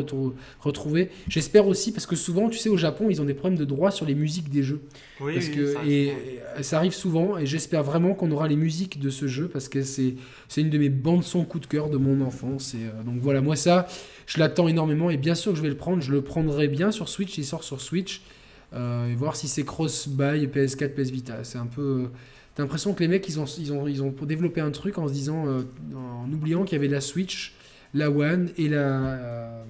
retrouver. 0.60 1.08
J'espère 1.26 1.66
aussi 1.66 1.90
parce 1.90 2.04
que 2.04 2.14
souvent, 2.14 2.50
tu 2.50 2.58
sais, 2.58 2.68
au 2.68 2.76
Japon, 2.76 3.06
ils 3.08 3.22
ont 3.22 3.24
des 3.24 3.32
problèmes 3.32 3.58
de 3.58 3.64
droit 3.64 3.90
sur 3.90 4.04
les 4.04 4.14
musiques 4.14 4.50
des 4.50 4.62
jeux. 4.62 4.82
Oui, 5.20 5.32
parce 5.32 5.48
que 5.48 5.72
ça 5.72 5.80
et, 5.86 6.12
ça 6.60 6.76
arrive 6.76 6.92
souvent. 6.92 7.38
Et 7.38 7.46
j'espère 7.46 7.82
vraiment 7.82 8.12
qu'on 8.12 8.30
aura 8.30 8.46
les 8.46 8.56
musiques 8.56 9.00
de 9.00 9.08
ce 9.08 9.26
jeu 9.26 9.48
parce 9.48 9.70
que 9.70 9.82
c'est 9.82 10.16
c'est 10.48 10.60
une 10.60 10.68
de 10.68 10.76
mes 10.76 10.90
bandes 10.90 11.24
son 11.24 11.44
coup 11.44 11.60
de 11.60 11.66
cœur 11.66 11.88
de 11.88 11.96
mon 11.96 12.20
enfance. 12.20 12.74
Et 12.74 12.84
euh, 12.84 13.02
donc 13.02 13.16
voilà, 13.20 13.40
moi 13.40 13.56
ça, 13.56 13.86
je 14.26 14.38
l'attends 14.38 14.68
énormément. 14.68 15.08
Et 15.08 15.16
bien 15.16 15.34
sûr 15.34 15.52
que 15.52 15.56
je 15.56 15.62
vais 15.62 15.70
le 15.70 15.76
prendre. 15.76 16.02
Je 16.02 16.12
le 16.12 16.20
prendrai 16.20 16.68
bien 16.68 16.90
sur 16.90 17.08
Switch. 17.08 17.38
Il 17.38 17.44
sort 17.46 17.64
sur 17.64 17.80
Switch. 17.80 18.20
Euh, 18.74 19.10
et 19.10 19.14
voir 19.14 19.34
si 19.34 19.48
c'est 19.48 19.64
cross-buy 19.64 20.46
PS4, 20.46 20.90
PS 20.90 21.10
Vita. 21.10 21.42
C'est 21.42 21.56
un 21.56 21.66
peu 21.66 22.10
T'as 22.58 22.64
l'impression 22.64 22.92
que 22.92 22.98
les 22.98 23.06
mecs, 23.06 23.28
ils 23.28 23.38
ont, 23.38 23.44
ils, 23.44 23.72
ont, 23.72 23.86
ils 23.86 24.02
ont 24.02 24.10
développé 24.10 24.60
un 24.60 24.72
truc 24.72 24.98
en 24.98 25.06
se 25.06 25.12
disant, 25.12 25.46
euh, 25.46 25.62
en 25.94 26.28
oubliant 26.32 26.64
qu'il 26.64 26.72
y 26.72 26.80
avait 26.80 26.92
la 26.92 27.00
Switch, 27.00 27.54
la 27.94 28.10
One 28.10 28.50
et 28.58 28.68
la. 28.68 28.78
Euh, 28.78 29.64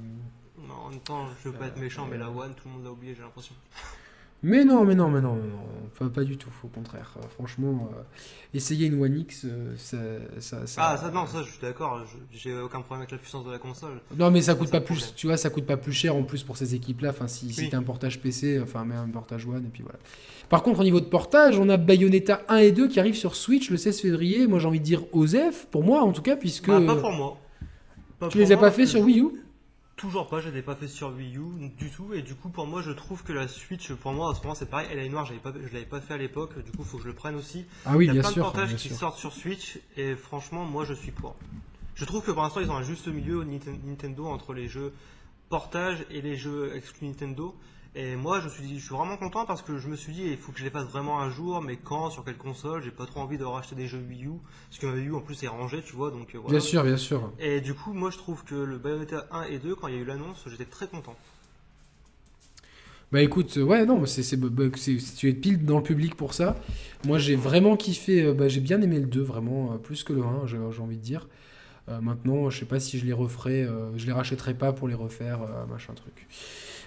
non, 0.66 0.72
en 0.86 0.88
même 0.88 1.00
temps, 1.00 1.26
je 1.44 1.50
veux 1.50 1.54
pas 1.54 1.66
être 1.66 1.76
méchant, 1.76 2.08
mais 2.10 2.16
la 2.16 2.30
One, 2.30 2.54
tout 2.54 2.66
le 2.66 2.72
monde 2.72 2.84
l'a 2.84 2.90
oublié, 2.90 3.14
j'ai 3.14 3.20
l'impression. 3.20 3.54
Mais 4.42 4.64
non, 4.64 4.84
mais 4.84 4.94
non, 4.94 5.08
mais 5.08 5.20
non, 5.20 5.38
Enfin, 5.92 6.10
pas 6.10 6.22
du 6.22 6.36
tout, 6.36 6.50
au 6.62 6.68
contraire. 6.68 7.16
Euh, 7.16 7.26
franchement, 7.28 7.90
euh, 7.92 8.02
essayer 8.54 8.86
une 8.86 9.02
One 9.02 9.18
X, 9.18 9.44
euh, 9.44 9.74
ça, 9.76 9.98
ça, 10.38 10.58
Ah, 10.76 10.96
ça, 10.96 11.10
non, 11.10 11.26
ça, 11.26 11.42
je 11.42 11.50
suis 11.50 11.60
d'accord. 11.60 12.00
J'ai 12.30 12.56
aucun 12.56 12.80
problème 12.82 13.00
avec 13.00 13.10
la 13.10 13.18
puissance 13.18 13.44
de 13.44 13.50
la 13.50 13.58
console. 13.58 14.00
Non, 14.16 14.30
mais 14.30 14.40
ça 14.40 14.54
coûte 14.54 14.70
pas 14.70 14.80
plus, 14.80 15.12
tu 15.16 15.26
vois, 15.26 15.36
ça 15.36 15.50
coûte 15.50 15.66
pas 15.66 15.76
plus 15.76 15.92
cher 15.92 16.14
en 16.14 16.22
plus 16.22 16.44
pour 16.44 16.56
ces 16.56 16.76
équipes-là. 16.76 17.10
Enfin, 17.10 17.26
si, 17.26 17.52
si 17.52 17.68
t'as 17.68 17.78
un 17.78 17.82
portage 17.82 18.20
PC, 18.20 18.60
enfin, 18.62 18.84
mais 18.84 18.94
un 18.94 19.08
portage 19.08 19.44
One, 19.46 19.64
et 19.64 19.70
puis 19.70 19.82
voilà. 19.82 19.98
Par 20.48 20.62
contre, 20.62 20.80
au 20.80 20.84
niveau 20.84 21.00
de 21.00 21.06
portage, 21.06 21.58
on 21.58 21.68
a 21.68 21.76
Bayonetta 21.76 22.42
1 22.48 22.58
et 22.58 22.72
2 22.72 22.86
qui 22.86 23.00
arrivent 23.00 23.16
sur 23.16 23.34
Switch 23.34 23.70
le 23.70 23.76
16 23.76 24.00
février. 24.00 24.46
Moi, 24.46 24.60
j'ai 24.60 24.68
envie 24.68 24.80
de 24.80 24.84
dire 24.84 25.02
Osef, 25.12 25.66
pour 25.66 25.82
moi 25.82 26.02
en 26.02 26.12
tout 26.12 26.22
cas, 26.22 26.36
puisque. 26.36 26.68
Bah, 26.68 26.80
pas 26.80 26.96
pour 26.96 27.12
moi. 27.12 27.36
tu 28.30 28.38
les 28.38 28.52
as 28.52 28.56
pas 28.56 28.70
fait 28.70 28.86
sur 28.86 29.00
Wii 29.00 29.20
U? 29.20 29.30
Toujours 29.98 30.28
pas, 30.28 30.40
je 30.40 30.48
l'ai 30.48 30.62
pas 30.62 30.76
fait 30.76 30.86
sur 30.86 31.12
Wii 31.12 31.36
U 31.36 31.68
du 31.76 31.90
tout, 31.90 32.14
et 32.14 32.22
du 32.22 32.36
coup 32.36 32.50
pour 32.50 32.68
moi 32.68 32.82
je 32.82 32.92
trouve 32.92 33.24
que 33.24 33.32
la 33.32 33.48
Switch, 33.48 33.92
pour 33.92 34.12
moi 34.12 34.28
en 34.28 34.34
ce 34.34 34.40
moment 34.42 34.54
c'est 34.54 34.70
pareil, 34.70 34.86
elle 34.92 35.00
est 35.00 35.08
noire, 35.08 35.28
pas, 35.42 35.52
je 35.52 35.72
l'avais 35.72 35.86
pas 35.86 36.00
fait 36.00 36.14
à 36.14 36.16
l'époque, 36.16 36.56
du 36.64 36.70
coup 36.70 36.82
il 36.82 36.84
faut 36.84 36.98
que 36.98 37.02
je 37.02 37.08
le 37.08 37.14
prenne 37.14 37.34
aussi. 37.34 37.66
Ah 37.84 37.96
oui, 37.96 38.06
Il 38.06 38.14
y 38.14 38.18
a 38.18 38.22
plein 38.22 38.30
de 38.30 38.40
portages 38.40 38.76
qui 38.76 38.90
sortent 38.90 39.18
sur 39.18 39.32
Switch, 39.32 39.80
et 39.96 40.14
franchement 40.14 40.64
moi 40.64 40.84
je 40.84 40.94
suis 40.94 41.10
pour. 41.10 41.34
Je 41.96 42.04
trouve 42.04 42.24
que 42.24 42.30
pour 42.30 42.42
l'instant 42.42 42.60
ils 42.60 42.70
ont 42.70 42.76
un 42.76 42.84
juste 42.84 43.08
milieu 43.08 43.42
Nintendo 43.42 44.26
entre 44.26 44.54
les 44.54 44.68
jeux 44.68 44.94
portage 45.48 46.06
et 46.10 46.22
les 46.22 46.36
jeux 46.36 46.72
exclus 46.76 47.08
Nintendo. 47.08 47.56
Et 47.94 48.16
moi, 48.16 48.40
je 48.40 48.48
suis, 48.48 48.78
je 48.78 48.84
suis 48.84 48.94
vraiment 48.94 49.16
content 49.16 49.44
parce 49.44 49.62
que 49.62 49.78
je 49.78 49.88
me 49.88 49.96
suis 49.96 50.12
dit, 50.12 50.22
il 50.24 50.36
faut 50.36 50.52
que 50.52 50.58
je 50.58 50.64
les 50.64 50.70
fasse 50.70 50.86
vraiment 50.86 51.20
un 51.20 51.30
jour, 51.30 51.62
mais 51.62 51.76
quand, 51.76 52.10
sur 52.10 52.24
quelle 52.24 52.36
console 52.36 52.82
J'ai 52.82 52.90
pas 52.90 53.06
trop 53.06 53.20
envie 53.20 53.38
de 53.38 53.44
racheter 53.44 53.74
des 53.74 53.86
jeux 53.86 54.04
Wii 54.08 54.26
U, 54.26 54.32
parce 54.68 54.80
que 54.80 54.86
ma 54.86 54.92
Wii 54.92 55.08
U 55.08 55.14
en 55.14 55.20
plus 55.20 55.42
est 55.42 55.48
rangé, 55.48 55.82
tu 55.82 55.96
vois, 55.96 56.10
donc 56.10 56.34
euh, 56.34 56.38
voilà. 56.38 56.58
Bien 56.58 56.60
sûr, 56.60 56.84
bien 56.84 56.96
sûr. 56.96 57.32
Et 57.38 57.60
du 57.60 57.74
coup, 57.74 57.92
moi 57.92 58.10
je 58.10 58.18
trouve 58.18 58.44
que 58.44 58.54
le 58.54 58.78
Bayonetta 58.78 59.26
1 59.32 59.44
et 59.44 59.58
2, 59.58 59.74
quand 59.74 59.88
il 59.88 59.94
y 59.94 59.98
a 59.98 60.00
eu 60.00 60.04
l'annonce, 60.04 60.44
j'étais 60.46 60.66
très 60.66 60.86
content. 60.86 61.16
Bah 63.10 63.22
écoute, 63.22 63.56
ouais, 63.56 63.86
non, 63.86 64.04
c'est, 64.04 64.36
bah, 64.36 64.66
tu 65.16 65.28
es 65.28 65.32
pile 65.32 65.64
dans 65.64 65.78
le 65.78 65.82
public 65.82 66.14
pour 66.14 66.34
ça. 66.34 66.56
Moi 67.06 67.18
j'ai 67.18 67.36
vraiment 67.36 67.74
kiffé, 67.76 68.22
euh, 68.22 68.34
bah, 68.34 68.48
j'ai 68.48 68.60
bien 68.60 68.82
aimé 68.82 69.00
le 69.00 69.06
2, 69.06 69.22
vraiment, 69.22 69.72
euh, 69.72 69.76
plus 69.78 70.04
que 70.04 70.12
le 70.12 70.22
1, 70.22 70.46
j'ai, 70.46 70.58
envie 70.58 70.96
de 70.96 71.02
dire. 71.02 71.26
Maintenant, 72.00 72.50
je 72.50 72.58
sais 72.58 72.66
pas 72.66 72.80
si 72.80 72.98
je 72.98 73.06
les 73.06 73.12
referai, 73.12 73.66
je 73.96 74.06
les 74.06 74.12
rachèterai 74.12 74.54
pas 74.54 74.72
pour 74.72 74.88
les 74.88 74.94
refaire, 74.94 75.40
machin 75.68 75.94
truc. 75.94 76.26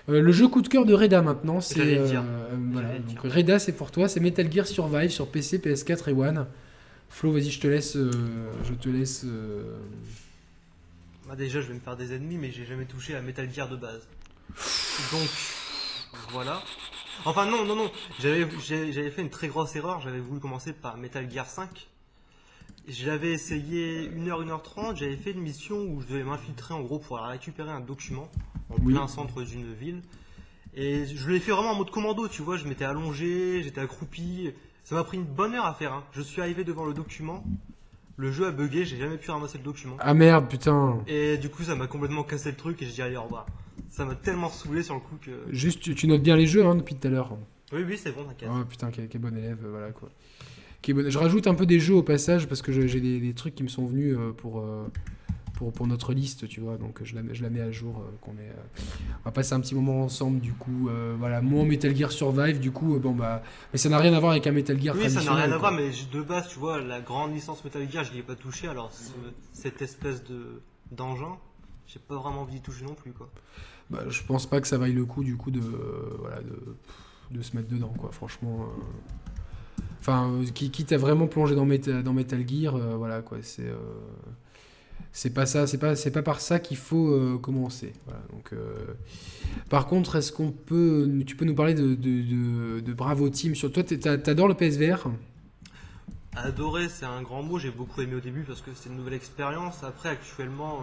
Euh, 0.09 0.21
le 0.21 0.31
jeu 0.31 0.47
coup 0.47 0.61
de 0.61 0.67
cœur 0.67 0.85
de 0.85 0.93
Reda 0.93 1.21
maintenant, 1.21 1.61
c'est 1.61 1.79
euh, 1.79 2.07
euh, 2.07 2.99
donc 2.99 3.19
Reda 3.23 3.59
c'est 3.59 3.73
pour 3.73 3.91
toi, 3.91 4.07
c'est 4.07 4.19
Metal 4.19 4.51
Gear 4.51 4.65
Survive 4.65 5.09
sur 5.09 5.27
PC, 5.27 5.59
PS4 5.59 6.09
et 6.09 6.13
One. 6.13 6.47
Flo, 7.09 7.31
vas-y, 7.33 7.51
je 7.51 7.59
te 7.59 7.67
laisse, 7.67 7.95
je 7.97 8.73
te 8.73 8.89
laisse. 8.89 9.25
Bah, 11.27 11.35
déjà, 11.35 11.61
je 11.61 11.67
vais 11.67 11.73
me 11.73 11.79
faire 11.79 11.97
des 11.97 12.13
ennemis, 12.13 12.37
mais 12.37 12.51
j'ai 12.51 12.65
jamais 12.65 12.85
touché 12.85 13.15
à 13.15 13.21
Metal 13.21 13.51
Gear 13.53 13.67
de 13.67 13.75
base. 13.75 14.07
Donc, 15.11 15.29
voilà. 16.31 16.63
Enfin, 17.25 17.45
non, 17.45 17.65
non, 17.65 17.75
non. 17.75 17.91
J'avais 18.19 19.11
fait 19.11 19.21
une 19.21 19.29
très 19.29 19.49
grosse 19.49 19.75
erreur. 19.75 19.99
J'avais 19.99 20.19
voulu 20.19 20.39
commencer 20.39 20.71
par 20.71 20.95
Metal 20.95 21.29
Gear 21.29 21.45
5. 21.45 21.89
Je 22.87 23.07
l'avais 23.07 23.31
essayé 23.31 24.09
1h, 24.09 24.45
1h30. 24.45 24.97
J'avais 24.97 25.15
fait 25.15 25.31
une 25.31 25.41
mission 25.41 25.77
où 25.83 26.01
je 26.01 26.07
devais 26.07 26.23
m'infiltrer 26.23 26.73
en 26.73 26.81
gros 26.81 26.99
pour 26.99 27.19
aller 27.19 27.33
récupérer 27.33 27.69
un 27.71 27.79
document 27.79 28.29
en 28.69 28.75
Oui. 28.83 28.93
plein 28.93 29.07
centre 29.07 29.43
d'une 29.43 29.73
ville. 29.73 30.01
Et 30.73 31.05
je 31.05 31.29
l'ai 31.29 31.39
fait 31.39 31.51
vraiment 31.51 31.71
en 31.71 31.75
mode 31.75 31.91
commando, 31.91 32.27
tu 32.27 32.41
vois. 32.41 32.57
Je 32.57 32.65
m'étais 32.67 32.85
allongé, 32.85 33.61
j'étais 33.63 33.81
accroupi. 33.81 34.51
Ça 34.83 34.95
m'a 34.95 35.03
pris 35.03 35.17
une 35.17 35.25
bonne 35.25 35.53
heure 35.53 35.65
à 35.65 35.73
faire. 35.73 35.93
hein. 35.93 36.03
Je 36.11 36.21
suis 36.21 36.41
arrivé 36.41 36.63
devant 36.63 36.85
le 36.85 36.93
document. 36.93 37.43
Le 38.17 38.31
jeu 38.31 38.45
a 38.47 38.51
bugué, 38.51 38.85
j'ai 38.85 38.97
jamais 38.97 39.17
pu 39.17 39.31
ramasser 39.31 39.57
le 39.57 39.63
document. 39.63 39.95
Ah 39.99 40.13
merde, 40.13 40.47
putain. 40.49 40.99
Et 41.07 41.37
du 41.37 41.49
coup, 41.49 41.63
ça 41.63 41.75
m'a 41.75 41.87
complètement 41.87 42.23
cassé 42.23 42.51
le 42.51 42.57
truc 42.57 42.81
et 42.81 42.85
j'ai 42.85 42.91
dit 42.93 43.01
allez, 43.01 43.17
au 43.17 43.23
revoir. 43.23 43.45
Ça 43.89 44.05
m'a 44.05 44.15
tellement 44.15 44.49
saoulé 44.49 44.83
sur 44.83 44.93
le 44.95 44.99
coup 45.01 45.15
que. 45.21 45.31
Juste, 45.49 45.95
tu, 45.95 46.07
notes 46.07 46.21
bien 46.21 46.35
les 46.35 46.45
jeux 46.47 46.65
hein, 46.65 46.75
depuis 46.75 46.95
tout 46.95 47.07
à 47.07 47.11
l'heure. 47.11 47.37
Oui, 47.73 47.83
oui, 47.87 47.97
c'est 47.97 48.11
bon, 48.11 48.23
t'inquiète. 48.25 48.49
Oh 48.51 48.63
putain, 48.65 48.91
quel, 48.91 49.07
quel 49.07 49.21
bon 49.21 49.35
élève, 49.35 49.57
voilà 49.65 49.91
quoi. 49.91 50.09
Je 50.87 51.17
rajoute 51.17 51.47
un 51.47 51.53
peu 51.53 51.65
des 51.65 51.79
jeux 51.79 51.95
au 51.95 52.03
passage 52.03 52.47
parce 52.47 52.61
que 52.61 52.71
j'ai 52.71 52.99
des, 53.01 53.19
des 53.19 53.33
trucs 53.33 53.55
qui 53.55 53.63
me 53.63 53.67
sont 53.67 53.85
venus 53.85 54.15
euh, 54.17 54.31
pour, 54.31 54.59
euh, 54.59 54.87
pour, 55.53 55.71
pour 55.71 55.85
notre 55.87 56.13
liste, 56.13 56.47
tu 56.47 56.59
vois. 56.59 56.77
Donc 56.77 57.01
je 57.03 57.13
la, 57.15 57.21
mets- 57.21 57.35
je 57.35 57.43
la 57.43 57.49
mets 57.51 57.61
à 57.61 57.71
jour. 57.71 57.99
euh, 57.99 58.11
qu'on 58.21 58.31
est, 58.31 58.51
On 59.21 59.25
va 59.25 59.31
passer 59.31 59.53
un 59.53 59.59
petit 59.59 59.75
moment 59.75 60.01
ensemble, 60.03 60.39
du 60.39 60.53
coup. 60.53 60.89
euh, 60.89 61.15
voilà, 61.19 61.39
moi 61.41 61.63
Metal 61.65 61.95
Gear 61.95 62.11
Survive, 62.11 62.59
du 62.59 62.71
coup, 62.71 62.97
bon 62.99 63.11
bah. 63.13 63.43
Mais 63.73 63.77
ça 63.77 63.89
n'a 63.89 63.99
rien 63.99 64.13
à 64.13 64.19
voir 64.19 64.31
avec 64.31 64.47
un 64.47 64.51
Metal 64.51 64.81
Gear 64.81 64.95
Oui, 64.97 65.09
ça 65.09 65.23
n'a 65.23 65.35
rien 65.35 65.51
à 65.51 65.57
voir, 65.57 65.71
mais 65.71 65.89
de 66.11 66.21
base, 66.23 66.47
tu 66.47 66.57
vois, 66.57 66.81
la 66.81 66.99
grande 66.99 67.33
licence 67.33 67.63
Metal 67.63 67.87
Gear, 67.91 68.03
je 68.03 68.13
n'y 68.13 68.19
ai 68.19 68.23
pas 68.23 68.35
touché, 68.35 68.67
alors 68.67 68.91
ce- 68.91 69.11
cette 69.53 69.81
espèce 69.81 70.23
de 70.23 70.61
d'engin, 70.91 71.37
j'ai 71.87 71.99
pas 71.99 72.15
vraiment 72.17 72.41
envie 72.41 72.55
d'y 72.55 72.61
toucher 72.61 72.83
non 72.85 72.95
plus, 72.95 73.11
quoi. 73.11 73.29
Bah, 73.91 73.99
je 74.09 74.23
pense 74.23 74.45
pas 74.47 74.59
que 74.61 74.67
ça 74.67 74.77
vaille 74.77 74.93
le 74.93 75.05
coup 75.05 75.23
du 75.23 75.35
coup 75.37 75.51
de 75.51 75.59
euh, 75.59 76.15
voilà 76.19 76.41
de, 76.41 76.75
de 77.37 77.41
se 77.41 77.55
mettre 77.57 77.67
dedans 77.67 77.93
quoi 77.97 78.09
franchement 78.13 78.61
euh. 78.61 78.81
Enfin 80.01 80.31
euh, 80.33 80.45
qui 80.53 80.71
quitte 80.71 80.91
à 80.93 80.97
vraiment 80.97 81.27
plonger 81.27 81.55
dans 81.55 81.65
Metal, 81.65 82.03
Gear 82.47 82.75
euh, 82.75 82.95
voilà 82.97 83.21
quoi. 83.21 83.39
C'est 83.43 83.63
euh, 83.67 83.75
c'est 85.13 85.33
pas 85.33 85.45
ça 85.45 85.67
c'est 85.67 85.77
pas 85.77 85.95
c'est 85.95 86.11
pas 86.11 86.21
par 86.23 86.39
ça 86.39 86.59
qu'il 86.59 86.77
faut 86.77 87.37
commencer. 87.39 87.93
Donc 88.31 88.53
par 89.69 89.87
contre 89.87 90.15
est-ce 90.17 90.31
qu'on 90.31 90.51
peut 90.51 91.09
tu 91.25 91.35
peux 91.35 91.45
nous 91.45 91.55
parler 91.55 91.73
de, 91.73 91.95
de, 91.95 92.79
de- 92.81 92.93
Bravo 92.93 93.29
Team 93.29 93.55
sur 93.55 93.71
toi 93.71 93.83
t'adores 93.83 94.47
le 94.47 94.53
PSVR 94.55 95.07
Adorer, 96.35 96.87
c'est 96.89 97.05
un 97.05 97.21
grand 97.21 97.43
mot, 97.43 97.59
j'ai 97.59 97.71
beaucoup 97.71 98.01
aimé 98.01 98.15
au 98.15 98.19
début 98.21 98.43
parce 98.43 98.61
que 98.61 98.71
c'est 98.73 98.89
une 98.89 98.95
nouvelle 98.97 99.13
expérience. 99.15 99.83
Après, 99.83 100.09
actuellement, 100.09 100.79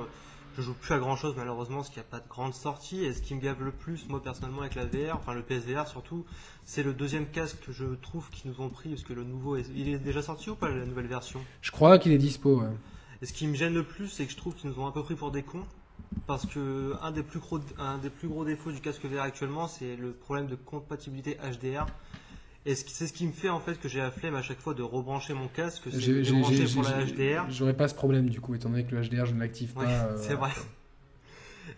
je 0.57 0.63
joue 0.63 0.75
plus 0.75 0.93
à 0.95 0.99
grand 0.99 1.17
chose 1.17 1.35
malheureusement 1.37 1.77
parce 1.77 1.89
qu'il 1.89 1.99
n'y 2.03 2.07
a 2.07 2.11
pas 2.11 2.21
de 2.21 2.29
grande 2.29 2.55
sortie. 2.55 3.05
Et 3.05 3.13
ce 3.13 3.23
qui 3.23 3.35
me 3.35 3.41
gave 3.41 3.63
le 3.63 3.71
plus, 3.73 4.09
moi 4.09 4.23
personnellement, 4.23 4.61
avec 4.63 4.75
la 4.75 4.87
VR, 4.87 5.17
enfin 5.17 5.35
le 5.35 5.43
PSVR 5.43 5.87
surtout, 5.87 6.25
c'est 6.65 6.83
le 6.83 6.93
deuxième 6.93 7.27
casque 7.27 7.59
que 7.67 7.73
je 7.73 7.85
trouve 8.03 8.29
qu'ils 8.31 8.51
nous 8.51 8.61
ont 8.61 8.69
pris 8.69 8.91
parce 8.91 9.03
que 9.03 9.13
le 9.13 9.25
nouveau, 9.25 9.57
est- 9.57 9.71
il 9.75 9.89
est 9.89 9.99
déjà 9.99 10.23
sorti 10.23 10.51
ou 10.51 10.55
pas 10.57 10.69
la 10.69 10.85
nouvelle 10.87 11.07
version? 11.07 11.41
Je 11.61 11.71
crois 11.71 11.99
qu'il 11.99 12.13
est 12.13 12.19
dispo 12.19 12.61
ouais. 12.61 12.69
Et 13.23 13.27
ce 13.27 13.33
qui 13.33 13.47
me 13.47 13.55
gêne 13.55 13.75
le 13.75 13.83
plus, 13.85 14.09
c'est 14.09 14.27
que 14.27 14.33
je 14.33 14.37
trouve 14.37 14.55
qu'ils 14.55 14.71
nous 14.71 14.79
ont 14.81 14.87
un 14.87 14.93
peu 14.93 15.03
pris 15.03 15.15
pour 15.17 15.31
des 15.31 15.43
cons. 15.43 15.65
Parce 16.27 16.47
que 16.47 16.95
un 17.03 17.11
des 17.11 17.23
plus 17.23 17.41
gros, 17.41 17.59
un 17.79 17.99
des 17.99 18.09
plus 18.11 18.29
gros 18.29 18.45
défauts 18.45 18.71
du 18.71 18.81
casque 18.81 19.05
VR 19.05 19.21
actuellement, 19.23 19.67
c'est 19.69 19.97
le 19.97 20.13
problème 20.13 20.47
de 20.47 20.55
compatibilité 20.55 21.37
HDR. 21.43 21.87
Et 22.71 22.75
c'est 22.75 23.07
ce 23.07 23.15
qui 23.15 23.27
me 23.27 23.33
fait 23.33 23.49
en 23.49 23.61
fait 23.61 23.81
que 23.81 23.89
j'ai 23.89 23.99
la 23.99 24.11
flemme 24.11 24.35
à 24.35 24.43
chaque 24.43 24.61
fois 24.61 24.75
de 24.75 24.83
rebrancher 24.83 25.33
mon 25.33 25.49
casque, 25.49 25.85
c'est 25.91 25.99
J'ai- 25.99 26.13
de 26.17 26.23
j'ai- 26.23 26.33
brancher 26.39 26.67
j'ai- 26.67 26.75
pour 26.75 26.83
la 26.83 27.03
HDR. 27.03 27.47
j'aurais 27.51 27.73
pas 27.73 27.89
ce 27.89 27.95
problème 27.95 28.29
du 28.29 28.43
coup 28.43 28.55
étant 28.55 28.69
donné 28.69 28.85
que 28.85 28.95
le 28.95 29.01
HDR 29.03 29.25
je 29.25 29.33
ne 29.33 29.41
l'active 29.41 29.73
Ouais, 29.79 29.87
pas 29.87 29.91
euh, 30.05 30.17
c'est 30.21 30.35
vrai. 30.35 30.51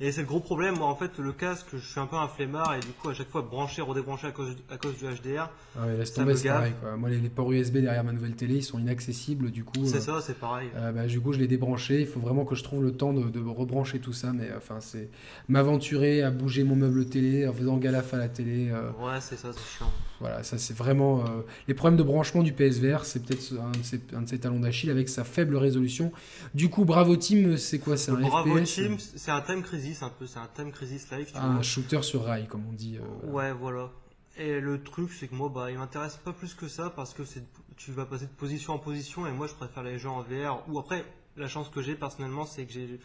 Et 0.00 0.12
c'est 0.12 0.20
le 0.22 0.26
gros 0.26 0.40
problème, 0.40 0.76
moi 0.79 0.87
en 0.88 0.94
fait, 0.96 1.18
le 1.18 1.33
casque, 1.33 1.66
je 1.72 1.79
suis 1.79 2.00
un 2.00 2.07
peu 2.07 2.16
un 2.16 2.29
flemmard 2.29 2.74
et 2.74 2.81
du 2.81 2.88
coup 2.88 3.09
à 3.09 3.14
chaque 3.14 3.29
fois 3.31 3.42
brancher, 3.42 3.83
redébrancher 3.83 4.26
à 4.29 4.33
cause, 4.33 4.57
à 4.70 4.76
cause 4.76 4.96
du 4.96 5.05
HDR, 5.05 5.50
Ah 5.79 5.87
ouais, 5.87 5.96
laisse 5.96 6.12
tomber, 6.12 6.37
c'est 6.37 6.48
pareil. 6.48 6.72
Quoi. 6.81 6.96
Moi, 6.96 7.11
les, 7.11 7.18
les 7.18 7.29
ports 7.29 7.50
USB 7.53 7.79
derrière 7.79 8.05
ma 8.05 8.12
nouvelle 8.12 8.35
télé, 8.35 8.57
ils 8.57 8.62
sont 8.62 8.79
inaccessibles. 8.79 9.50
Du 9.50 9.64
coup, 9.64 9.85
c'est 9.87 9.96
euh, 9.96 10.00
ça, 10.00 10.20
c'est 10.20 10.38
pareil. 10.38 10.68
euh, 10.76 10.92
bah, 10.92 11.07
du 11.07 11.20
coup, 11.20 11.33
je 11.33 11.38
l'ai 11.38 11.46
débranché. 11.48 12.00
Il 12.00 12.07
faut 12.07 12.20
vraiment 12.20 12.44
que 12.44 12.55
je 12.55 12.62
trouve 12.62 12.83
le 12.83 12.92
temps 12.92 13.12
de, 13.12 13.29
de 13.29 13.40
rebrancher 13.40 13.98
tout 14.00 14.12
ça. 14.12 14.33
Mais 14.33 14.48
enfin, 14.57 14.76
c'est 14.81 15.09
m'aventurer 15.48 16.22
à 16.22 16.31
bouger 16.31 16.64
mon 16.64 16.76
meuble 16.76 17.07
télé 17.07 17.46
en 17.46 17.53
faisant 17.53 17.76
galaf 17.76 18.14
à 18.14 18.18
la 18.18 18.29
télé. 18.29 18.70
euh, 18.70 18.90
Ouais, 19.00 19.20
c'est 19.20 19.37
ça, 19.37 19.48
c'est 19.53 19.79
chiant. 19.79 19.90
voilà, 20.20 20.42
ça 20.42 20.59
c'est 20.59 20.76
vraiment. 20.76 21.24
les 21.68 21.74
problèmes 21.74 21.98
de 21.98 22.03
branchement 22.03 22.42
du 22.42 22.53
PSVR, 22.53 23.05
c'est 23.05 23.24
peut-être 23.24 23.53
un, 23.61 23.72
de 23.72 23.83
ses- 23.83 24.00
un 24.16 24.22
de 24.22 24.29
ses 24.29 24.38
talons 24.38 24.61
d'Achille 24.61 24.90
avec 24.90 25.09
sa 25.09 25.24
faible 25.24 25.57
résolution. 25.57 26.12
Du 26.55 26.68
coup, 26.70 26.85
Bravo 26.85 27.16
Team, 27.16 27.57
c'est 27.57 27.79
quoi 27.79 27.96
C'est 27.96 28.11
un 28.12 28.20
Bravo 28.20 28.57
FPS 28.59 28.74
Team, 28.74 28.96
c'est 28.98 29.31
un 29.31 29.40
thème 29.40 29.62
crisis 29.80 30.02
un 30.02 30.10
peu, 30.10 30.26
c'est 30.26 30.38
un 30.38 30.46
thème 30.54 30.72
crisis 30.72 31.06
Ah, 31.34 31.44
un 31.46 31.52
vois. 31.54 31.62
shooter 31.62 32.02
sur 32.02 32.24
rail, 32.24 32.46
comme 32.46 32.64
on 32.68 32.72
dit. 32.72 32.98
euh, 32.98 33.26
Ouais, 33.30 33.52
voilà. 33.52 33.90
Et 34.36 34.60
le 34.60 34.82
truc, 34.82 35.10
c'est 35.12 35.28
que 35.28 35.34
moi, 35.34 35.50
bah, 35.52 35.70
il 35.70 35.78
m'intéresse 35.78 36.16
pas 36.16 36.32
plus 36.32 36.54
que 36.54 36.68
ça 36.68 36.90
parce 36.90 37.14
que 37.14 37.24
c'est, 37.24 37.42
tu 37.76 37.90
vas 37.92 38.04
passer 38.06 38.26
de 38.26 38.30
position 38.30 38.74
en 38.74 38.78
position 38.78 39.26
et 39.26 39.32
moi, 39.32 39.46
je 39.46 39.54
préfère 39.54 39.82
les 39.82 39.98
jeux 39.98 40.08
en 40.08 40.22
VR. 40.22 40.62
Ou 40.68 40.78
après, 40.78 41.04
la 41.36 41.48
chance 41.48 41.68
que 41.68 41.82
j'ai 41.82 41.94
personnellement, 41.94 42.46
c'est 42.46 42.64
que 42.66 42.72
j'ai. 42.72 43.00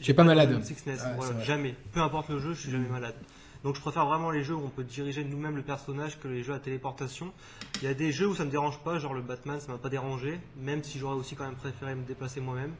J'ai 0.00 0.14
pas 0.14 0.24
malade. 0.24 0.58
de 0.58 0.64
sickness, 0.64 1.00
Ah, 1.04 1.12
voilà, 1.14 1.28
c'est 1.28 1.36
vrai. 1.36 1.44
jamais. 1.44 1.76
Peu 1.92 2.00
importe 2.00 2.28
le 2.30 2.38
jeu, 2.40 2.54
je 2.54 2.60
suis 2.60 2.70
jamais 2.70 2.88
malade. 2.88 3.14
Donc, 3.62 3.76
je 3.76 3.80
préfère 3.80 4.06
vraiment 4.06 4.32
les 4.32 4.42
jeux 4.42 4.54
où 4.56 4.62
on 4.64 4.68
peut 4.70 4.82
diriger 4.82 5.22
nous-mêmes 5.22 5.54
le 5.54 5.62
personnage 5.62 6.18
que 6.18 6.26
les 6.26 6.42
jeux 6.42 6.54
à 6.54 6.58
téléportation. 6.58 7.32
Il 7.80 7.84
y 7.84 7.86
a 7.88 7.94
des 7.94 8.10
jeux 8.10 8.26
où 8.26 8.34
ça 8.34 8.44
me 8.44 8.50
dérange 8.50 8.78
pas, 8.80 8.98
genre 8.98 9.14
le 9.14 9.22
Batman, 9.22 9.60
ça 9.60 9.70
m'a 9.70 9.78
pas 9.78 9.90
dérangé, 9.90 10.40
même 10.56 10.82
si 10.82 10.98
j'aurais 10.98 11.14
aussi 11.14 11.36
quand 11.36 11.44
même 11.44 11.54
préféré 11.54 11.94
me 11.94 12.02
déplacer 12.04 12.40
moi-même. 12.40 12.72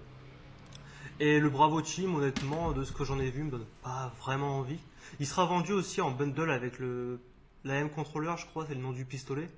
Et 1.22 1.38
le 1.38 1.48
Bravo 1.48 1.80
Team, 1.80 2.16
honnêtement, 2.16 2.72
de 2.72 2.82
ce 2.82 2.90
que 2.90 3.04
j'en 3.04 3.20
ai 3.20 3.30
vu, 3.30 3.44
me 3.44 3.50
donne 3.52 3.64
pas 3.84 4.12
vraiment 4.20 4.58
envie. 4.58 4.78
Il 5.20 5.26
sera 5.26 5.46
vendu 5.46 5.70
aussi 5.70 6.00
en 6.00 6.10
bundle 6.10 6.50
avec 6.50 6.80
le 6.80 7.20
la 7.64 7.74
M 7.76 7.88
controller, 7.90 8.34
je 8.38 8.44
crois, 8.46 8.66
c'est 8.68 8.74
le 8.74 8.80
nom 8.80 8.90
du 8.90 9.04
pistolet 9.04 9.48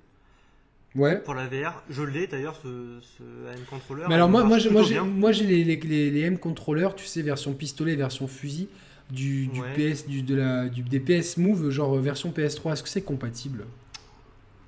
Ouais. 0.94 1.18
pour 1.22 1.33
la 1.33 1.46
VR. 1.46 1.83
Je 1.88 2.03
l'ai 2.03 2.27
d'ailleurs 2.27 2.55
ce, 2.62 3.00
ce 3.00 3.22
AM 3.50 3.64
controller. 3.70 4.05
Mais 4.09 4.14
alors 4.14 4.29
moi, 4.29 4.44
marche 4.44 4.50
moi, 4.50 4.59
j'ai, 4.59 4.70
moi, 4.70 4.83
j'ai, 4.83 4.94
bien. 4.94 5.05
moi, 5.05 5.33
j'ai 5.33 5.46
les, 5.46 5.64
les, 5.64 5.77
les, 5.77 6.11
les 6.11 6.20
M 6.20 6.37
contrôleurs, 6.38 6.94
tu 6.94 7.07
sais, 7.07 7.22
version 7.22 7.55
pistolet, 7.55 7.96
version 7.96 8.29
fusil, 8.29 8.68
du, 9.11 9.46
du 9.46 9.62
Ouais. 9.62 9.72
PS, 9.92 10.07
du, 10.07 10.20
de 10.20 10.35
la, 10.35 10.68
du, 10.68 10.83
des 10.83 11.00
PS 11.00 11.38
Move, 11.38 11.70
genre 11.70 11.96
euh, 11.96 12.00
version 12.03 12.31
PS3. 12.31 12.74
Est-ce 12.74 12.83
que 12.83 12.90
c'est 12.90 13.00
compatible? 13.03 13.64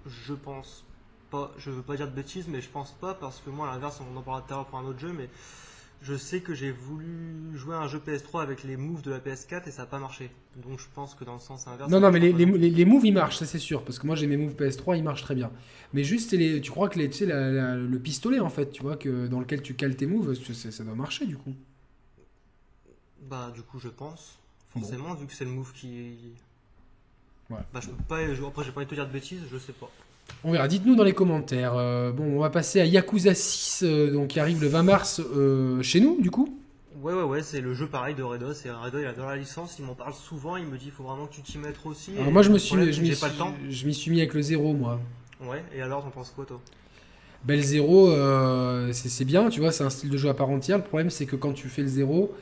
Je 0.06 0.32
pense 0.32 0.82
pas. 1.30 1.52
Je 1.58 1.70
veux 1.70 1.82
pas 1.82 1.96
dire 1.96 2.08
de 2.08 2.14
bêtises, 2.16 2.46
mais 2.48 2.62
je 2.62 2.68
pense 2.70 2.92
pas 2.92 3.12
parce 3.12 3.40
que 3.44 3.50
moi, 3.50 3.68
à 3.68 3.72
l'inverse, 3.74 4.00
on 4.00 4.16
en 4.16 4.22
parlera 4.22 4.46
tout 4.48 4.54
à 4.54 4.56
l'heure 4.56 4.66
pour 4.66 4.78
un 4.78 4.84
autre 4.84 4.98
jeu, 4.98 5.12
mais 5.12 5.28
je 6.02 6.14
sais 6.14 6.40
que 6.40 6.54
j'ai 6.54 6.70
voulu 6.70 7.56
jouer 7.56 7.74
à 7.74 7.78
un 7.80 7.88
jeu 7.88 7.98
PS3 7.98 8.42
avec 8.42 8.62
les 8.62 8.76
moves 8.76 9.02
de 9.02 9.10
la 9.10 9.18
PS4 9.18 9.66
et 9.68 9.70
ça 9.70 9.82
a 9.82 9.86
pas 9.86 9.98
marché. 9.98 10.30
Donc 10.56 10.78
je 10.78 10.86
pense 10.94 11.14
que 11.14 11.24
dans 11.24 11.34
le 11.34 11.40
sens 11.40 11.66
inverse. 11.66 11.90
Non, 11.90 12.00
non, 12.00 12.10
mais 12.12 12.20
les, 12.20 12.84
moves, 12.84 13.04
ils 13.06 13.12
marchent, 13.12 13.38
ça 13.38 13.46
c'est 13.46 13.58
sûr. 13.58 13.82
Parce 13.84 13.98
que 13.98 14.06
moi, 14.06 14.14
j'ai 14.16 14.26
mes 14.26 14.36
moves 14.36 14.54
PS3, 14.54 14.96
ils 14.96 15.02
marchent 15.02 15.22
très 15.22 15.34
bien. 15.34 15.50
Mais 15.92 16.04
juste, 16.04 16.32
les, 16.32 16.60
tu 16.60 16.70
crois 16.70 16.88
que 16.88 16.98
les, 16.98 17.08
tu 17.10 17.18
sais, 17.18 17.26
la- 17.26 17.50
la- 17.50 17.76
le 17.76 17.98
pistolet, 17.98 18.40
en 18.40 18.50
fait, 18.50 18.70
tu 18.70 18.82
vois, 18.82 18.96
que, 18.96 19.26
dans 19.26 19.40
lequel 19.40 19.62
tu 19.62 19.74
cales 19.74 19.96
tes 19.96 20.06
moves, 20.06 20.34
ça 20.34 20.84
doit 20.84 20.94
marcher 20.94 21.26
du 21.26 21.36
coup. 21.36 21.54
Bah, 23.22 23.50
du 23.54 23.62
coup, 23.62 23.78
je 23.78 23.88
pense. 23.88 24.38
Forcément, 24.72 25.14
vu 25.14 25.26
que 25.26 25.32
c'est 25.32 25.44
le 25.44 25.50
move 25.50 25.72
qui. 25.72 26.16
Ouais. 27.50 27.56
Bah, 27.72 27.80
je 27.82 27.88
peux 27.88 28.02
pas. 28.04 28.18
Après, 28.18 28.64
j'ai 28.64 28.72
pas 28.72 28.80
envie 28.80 28.86
de 28.86 28.90
te 28.90 28.94
dire 28.94 29.06
de 29.06 29.12
bêtises, 29.12 29.42
je 29.50 29.58
sais 29.58 29.72
pas. 29.72 29.90
On 30.44 30.52
verra. 30.52 30.68
Dites-nous 30.68 30.94
dans 30.94 31.04
les 31.04 31.12
commentaires. 31.12 31.74
Euh, 31.76 32.12
bon, 32.12 32.24
on 32.36 32.38
va 32.40 32.50
passer 32.50 32.80
à 32.80 32.84
Yakuza 32.84 33.34
6, 33.34 33.82
euh, 33.84 34.10
donc 34.12 34.28
qui 34.28 34.40
arrive 34.40 34.60
le 34.60 34.68
20 34.68 34.82
mars 34.84 35.20
euh, 35.20 35.82
chez 35.82 36.00
nous, 36.00 36.20
du 36.20 36.30
coup. 36.30 36.56
Ouais, 37.02 37.12
ouais, 37.12 37.22
ouais, 37.22 37.42
c'est 37.42 37.60
le 37.60 37.74
jeu 37.74 37.86
pareil 37.86 38.14
de 38.14 38.22
Redos. 38.22 38.52
Et 38.64 38.70
Redos, 38.70 39.00
il 39.00 39.06
adore 39.06 39.28
la 39.28 39.36
licence, 39.36 39.76
il 39.78 39.84
m'en 39.84 39.94
parle 39.94 40.14
souvent. 40.14 40.56
Il 40.56 40.66
me 40.66 40.78
dit, 40.78 40.86
il 40.86 40.92
faut 40.92 41.02
vraiment 41.04 41.26
que 41.26 41.34
tu 41.34 41.42
t'y 41.42 41.58
mettes 41.58 41.76
aussi. 41.84 42.12
Alors 42.18 42.32
moi, 42.32 42.42
je 42.42 42.50
me 42.50 42.58
suis, 42.58 42.92
je 42.92 43.00
m'y 43.00 43.08
j'ai 43.08 43.16
pas 43.16 43.26
le 43.26 43.32
suis- 43.32 43.38
temps. 43.38 43.54
je 43.68 43.86
m'y 43.86 43.94
suis 43.94 44.10
mis 44.10 44.18
avec 44.20 44.34
le 44.34 44.42
zéro, 44.42 44.72
moi. 44.72 45.00
Ouais, 45.46 45.62
et 45.74 45.82
alors, 45.82 46.02
t'en 46.02 46.10
penses 46.10 46.32
quoi, 46.34 46.44
toi? 46.46 46.60
Le 47.46 47.60
zéro, 47.60 48.10
c'est 48.92 49.08
c'est 49.08 49.24
bien, 49.24 49.48
tu 49.50 49.60
vois, 49.60 49.70
c'est 49.70 49.84
un 49.84 49.90
style 49.90 50.10
de 50.10 50.16
jeu 50.16 50.28
à 50.28 50.34
part 50.34 50.48
entière. 50.50 50.78
Le 50.78 50.84
problème, 50.84 51.10
c'est 51.10 51.26
que 51.26 51.36
quand 51.36 51.52
tu 51.52 51.68
fais 51.68 51.82
le 51.82 51.88
zéro, 51.88 52.34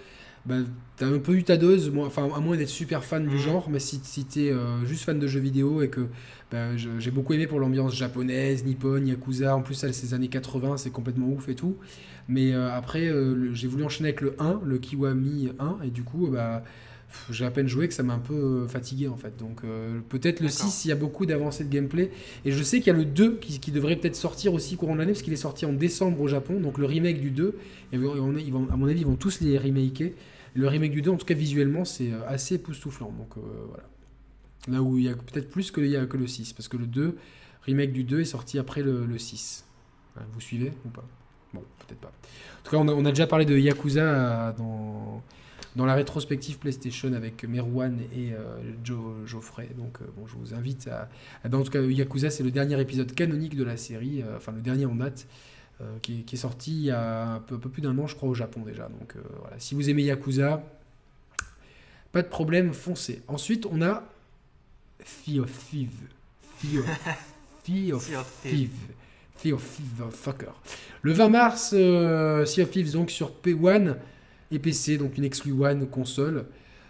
ben, 0.46 0.66
t'as 0.96 1.06
un 1.06 1.18
peu 1.18 1.34
eu 1.34 1.44
ta 1.44 1.56
dose, 1.56 1.90
moi, 1.90 2.06
enfin, 2.06 2.28
à 2.34 2.40
moins 2.40 2.56
d'être 2.56 2.68
super 2.68 3.04
fan 3.04 3.28
du 3.28 3.36
Mhm. 3.36 3.40
genre, 3.40 3.70
mais 3.70 3.78
si, 3.78 4.00
si 4.02 4.24
t'es 4.26 4.50
euh, 4.50 4.84
juste 4.84 5.04
fan 5.04 5.18
de 5.18 5.26
jeux 5.26 5.40
vidéo 5.40 5.82
et 5.82 5.88
que 5.88 6.06
ben, 6.50 6.76
j'ai 6.76 7.10
beaucoup 7.10 7.32
aimé 7.32 7.46
pour 7.46 7.58
l'ambiance 7.60 7.94
japonaise, 7.94 8.64
nippon, 8.64 9.04
yakuza, 9.04 9.56
en 9.56 9.62
plus, 9.62 9.74
ça, 9.74 9.88
les 9.88 10.14
années 10.14 10.28
80, 10.28 10.76
c'est 10.76 10.90
complètement 10.90 11.28
ouf 11.28 11.48
et 11.48 11.54
tout. 11.54 11.76
Mais 12.28 12.52
euh, 12.54 12.70
après, 12.72 13.06
euh, 13.08 13.52
j'ai 13.54 13.66
voulu 13.68 13.84
enchaîner 13.84 14.10
avec 14.10 14.20
le 14.20 14.34
1, 14.38 14.60
le 14.64 14.78
Kiwami 14.78 15.50
1, 15.58 15.78
et 15.84 15.90
du 15.90 16.02
coup, 16.04 16.28
bah, 16.30 16.62
j'ai 17.30 17.44
à 17.44 17.50
peine 17.50 17.68
joué 17.68 17.86
que 17.88 17.94
ça 17.94 18.02
m'a 18.02 18.14
un 18.14 18.18
peu 18.18 18.66
fatigué 18.66 19.08
en 19.08 19.16
fait. 19.16 19.36
Donc 19.38 19.60
euh, 19.64 20.00
peut-être 20.08 20.40
le 20.40 20.48
D'accord. 20.48 20.68
6, 20.68 20.84
il 20.84 20.88
y 20.88 20.92
a 20.92 20.96
beaucoup 20.96 21.26
d'avancées 21.26 21.64
de 21.64 21.70
gameplay. 21.70 22.10
Et 22.44 22.50
je 22.52 22.62
sais 22.62 22.78
qu'il 22.78 22.88
y 22.88 22.96
a 22.96 22.98
le 22.98 23.04
2 23.04 23.36
qui, 23.36 23.60
qui 23.60 23.70
devrait 23.70 23.96
peut-être 23.96 24.16
sortir 24.16 24.52
aussi 24.54 24.76
courant 24.76 24.94
de 24.94 24.98
l'année, 25.00 25.12
parce 25.12 25.22
qu'il 25.22 25.32
est 25.32 25.36
sorti 25.36 25.64
en 25.66 25.72
décembre 25.72 26.20
au 26.20 26.28
Japon, 26.28 26.60
donc 26.60 26.78
le 26.78 26.86
remake 26.86 27.20
du 27.20 27.30
2. 27.30 27.56
Et 27.92 27.98
on- 27.98 28.36
ils 28.36 28.52
vont- 28.52 28.68
à 28.72 28.76
mon 28.76 28.86
avis, 28.88 29.00
ils 29.00 29.06
vont 29.06 29.16
tous 29.16 29.40
les 29.40 29.58
remaker. 29.58 30.10
Le 30.54 30.68
remake 30.68 30.92
du 30.92 31.02
2, 31.02 31.10
en 31.10 31.16
tout 31.16 31.26
cas 31.26 31.34
visuellement, 31.34 31.84
c'est 31.84 32.12
euh, 32.12 32.26
assez 32.28 32.54
époustouflant. 32.54 33.10
Donc 33.10 33.36
euh, 33.36 33.40
voilà. 33.68 33.84
Là 34.68 34.82
où 34.82 34.96
il 34.96 35.04
y 35.04 35.08
a 35.08 35.14
peut-être 35.14 35.50
plus 35.50 35.70
que, 35.70 35.80
le 35.80 36.26
6, 36.26 36.52
parce 36.54 36.68
que 36.68 36.76
le 36.76 36.86
2, 36.86 37.16
remake 37.62 37.92
du 37.92 38.04
2 38.04 38.20
est 38.20 38.24
sorti 38.24 38.58
après 38.58 38.82
le, 38.82 39.04
le 39.04 39.18
6. 39.18 39.64
Ouais, 40.16 40.22
Vous 40.32 40.40
suivez 40.40 40.72
ou 40.86 40.88
pas? 40.88 41.04
Bon, 41.52 41.62
peut-être 41.80 42.00
pas. 42.00 42.08
En 42.08 42.64
tout 42.64 42.70
cas, 42.70 42.76
on 42.78 43.04
a, 43.04 43.10
déjà 43.10 43.26
parlé 43.26 43.44
de 43.44 43.58
Yakuza 43.58 44.00
euh, 44.00 44.52
dans, 44.52 45.22
dans 45.76 45.84
la 45.84 45.94
rétrospective 45.94 46.58
PlayStation 46.58 47.12
avec 47.12 47.44
Merwan 47.44 47.98
et 48.16 48.32
Joe 48.82 49.26
Geoffrey. 49.26 49.68
Donc 49.76 49.98
bon, 50.16 50.26
je 50.26 50.36
vous 50.36 50.54
invite 50.54 50.88
à, 50.88 51.08
En 51.44 51.62
tout 51.62 51.70
cas, 51.70 51.82
Yakuza, 51.82 52.30
c'est 52.30 52.44
le 52.44 52.52
dernier 52.52 52.80
épisode 52.80 53.12
canonique 53.12 53.56
de 53.56 53.64
la 53.64 53.76
série, 53.76 54.22
enfin 54.36 54.52
le 54.52 54.62
dernier 54.62 54.86
en 54.86 54.94
date. 54.94 55.26
Qui, 56.02 56.22
qui, 56.22 56.36
est 56.36 56.38
sorti 56.38 56.70
il 56.70 56.84
y 56.84 56.90
a 56.90 57.32
un 57.34 57.40
peu, 57.40 57.56
un 57.56 57.58
peu 57.58 57.68
plus 57.68 57.82
d'un 57.82 57.98
an, 57.98 58.06
je 58.06 58.14
crois, 58.14 58.28
au 58.28 58.34
Japon 58.34 58.62
déjà. 58.64 58.84
Donc 58.84 59.16
voilà, 59.40 59.58
si 59.58 59.74
vous 59.74 59.90
aimez 59.90 60.04
Yakuza, 60.04 60.62
pas 62.14 62.22
de 62.22 62.28
problème, 62.28 62.72
foncez. 62.72 63.22
Ensuite, 63.26 63.66
on 63.66 63.82
a 63.82 64.04
Sea 65.04 65.40
of 65.40 65.50
Thieves. 65.68 65.90
Sea 66.62 66.78
of, 67.92 68.04
Thieves. 68.42 68.70
Sea 69.36 69.52
of 69.52 69.80
fucker. 70.12 70.52
Le 71.02 71.12
20 71.12 71.28
mars, 71.28 71.70
euh, 71.74 72.44
Sea 72.44 72.62
of 72.62 72.70
Thieves 72.70 72.92
donc 72.92 73.10
sur 73.10 73.32
P1 73.44 73.96
et 74.52 74.58
PC, 74.60 74.96
donc 74.96 75.18
une 75.18 75.24
exclu 75.24 75.52
One 75.52 75.88
console. 75.88 76.46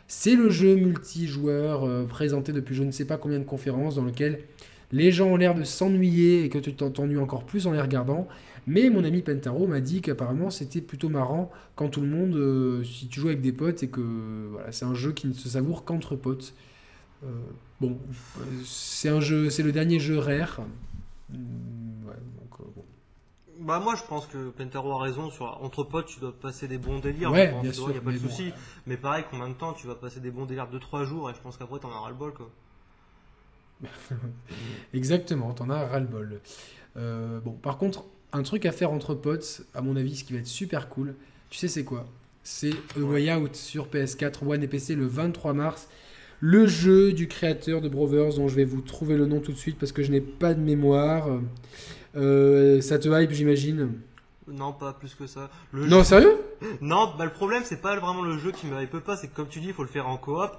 C'est 0.09 0.35
le 0.35 0.51
jeu 0.51 0.77
multijoueur 0.77 1.85
euh, 1.85 2.05
présenté 2.05 2.53
depuis 2.53 2.75
je 2.75 2.83
ne 2.83 2.90
sais 2.90 3.07
pas 3.07 3.16
combien 3.16 3.38
de 3.38 3.44
conférences 3.44 3.94
dans 3.94 4.05
lequel 4.05 4.40
les 4.92 5.11
gens 5.11 5.29
ont 5.29 5.37
l'air 5.37 5.55
de 5.55 5.64
s'ennuyer 5.64 6.44
et 6.44 6.49
que 6.51 6.59
tu 6.59 6.75
t'ennuies 6.75 7.18
encore 7.18 7.44
plus 7.44 7.66
en 7.66 7.73
les 7.73 7.81
regardant. 7.81 8.29
Mais 8.66 8.88
mon 8.88 9.05
ami 9.05 9.22
Pentaro 9.22 9.66
m'a 9.66 9.81
dit 9.81 10.00
qu'apparemment 10.00 10.50
c'était 10.50 10.81
plutôt 10.81 11.09
marrant 11.09 11.50
quand 11.77 11.88
tout 11.88 12.00
le 12.00 12.07
monde, 12.07 12.35
euh, 12.35 12.83
si 12.83 13.09
tu 13.09 13.20
joues 13.20 13.29
avec 13.29 13.42
des 13.42 13.53
potes 13.53 13.83
et 13.83 13.88
que 13.88 14.48
voilà, 14.53 14.72
c'est 14.72 14.87
un 14.87 14.94
jeu 14.94 15.12
qui 15.12 15.27
ne 15.27 15.33
se 15.33 15.48
savoure 15.48 15.85
qu'entre 15.85 16.16
potes. 16.16 16.55
Euh, 17.24 17.29
bon, 17.81 17.98
c'est 18.64 19.09
un 19.09 19.20
jeu, 19.20 19.50
c'est 19.50 19.62
le 19.62 19.72
dernier 19.72 19.98
jeu 20.00 20.18
rare. 20.18 20.62
Mm, 21.31 21.37
euh, 22.09 22.12
bah 23.61 23.79
moi 23.79 23.94
je 23.94 24.03
pense 24.03 24.27
que 24.27 24.50
Pentaro 24.50 24.92
a 24.92 25.03
raison 25.03 25.31
sur 25.31 25.62
entre 25.62 25.85
potes 25.85 26.07
tu 26.07 26.18
dois 26.18 26.33
passer 26.33 26.66
des 26.66 26.79
bons 26.79 26.98
délires. 26.98 27.31
Ouais, 27.31 27.55
bien 27.62 27.72
sûr, 27.72 27.90
il 27.90 27.98
a 27.98 28.00
pas 28.00 28.12
de 28.12 28.18
souci. 28.18 28.53
Mais 28.87 28.96
pareil 28.96 29.24
combien 29.31 29.48
de 29.48 29.55
temps 29.55 29.74
tu 29.74 29.87
vas 29.87 29.94
passer 29.94 30.20
des 30.20 30.31
bons 30.31 30.46
délires? 30.46 30.68
De 30.68 30.79
3 30.79 31.05
jours 31.05 31.31
et 31.31 31.35
je 31.35 31.40
pense 31.40 31.57
qu'après 31.57 31.79
t'en 31.79 31.90
as 31.90 32.00
ras 32.00 32.09
le 32.09 32.14
bol 32.14 32.33
quoi. 32.33 32.50
Exactement, 34.94 35.53
t'en 35.53 35.68
as 35.68 35.87
ras 35.87 36.00
le 36.00 36.07
bol. 36.07 36.40
bon, 36.96 37.53
par 37.53 37.77
contre, 37.79 38.05
un 38.35 38.42
truc 38.42 38.66
à 38.66 38.73
faire 38.73 38.90
entre 38.90 39.14
potes, 39.14 39.62
à 39.75 39.81
mon 39.81 39.97
avis, 39.97 40.16
ce 40.16 40.25
qui 40.25 40.33
va 40.33 40.40
être 40.40 40.47
super 40.47 40.88
cool, 40.88 41.14
tu 41.51 41.59
sais 41.59 41.68
c'est 41.68 41.85
quoi? 41.85 42.07
C'est 42.42 42.73
A 42.97 43.01
Way 43.01 43.33
Out 43.33 43.55
sur 43.55 43.87
PS4, 43.87 44.47
One 44.47 44.62
et 44.62 44.68
PC 44.68 44.97
le 44.97 45.07
23 45.07 45.55
mars. 45.55 45.88
Le 46.40 46.66
jeu 46.66 47.12
du 47.12 47.27
créateur 47.27 47.81
de 47.81 47.88
Brothers, 47.88 48.35
dont 48.35 48.49
je 48.49 48.57
vais 48.57 48.64
vous 48.64 48.83
trouver 48.83 49.16
le 49.16 49.25
nom 49.25 49.40
tout 49.40 49.53
de 49.53 49.57
suite 49.57 49.79
parce 49.79 49.92
que 49.92 50.03
je 50.03 50.11
n'ai 50.11 50.20
pas 50.20 50.53
de 50.53 50.61
mémoire. 50.61 51.29
Euh, 52.16 52.83
ça 52.83 52.99
te 52.99 53.09
hype, 53.09 53.31
j'imagine? 53.31 53.92
Non, 54.47 54.73
pas 54.73 54.92
plus 54.92 55.14
que 55.14 55.27
ça. 55.27 55.49
non, 55.73 56.05
sérieux? 56.05 56.37
Non, 56.81 57.14
bah, 57.16 57.25
le 57.25 57.33
problème, 57.33 57.62
c'est 57.64 57.81
pas 57.81 57.97
vraiment 57.97 58.23
le 58.23 58.37
jeu 58.37 58.53
qui 58.53 58.66
me 58.66 58.83
hype 58.83 58.99
pas, 58.99 59.16
c'est 59.16 59.29
que 59.29 59.35
comme 59.35 59.49
tu 59.49 59.61
dis, 59.61 59.68
il 59.68 59.75
faut 59.75 59.83
le 59.83 59.88
faire 59.88 60.09
en 60.09 60.16
coop. 60.16 60.51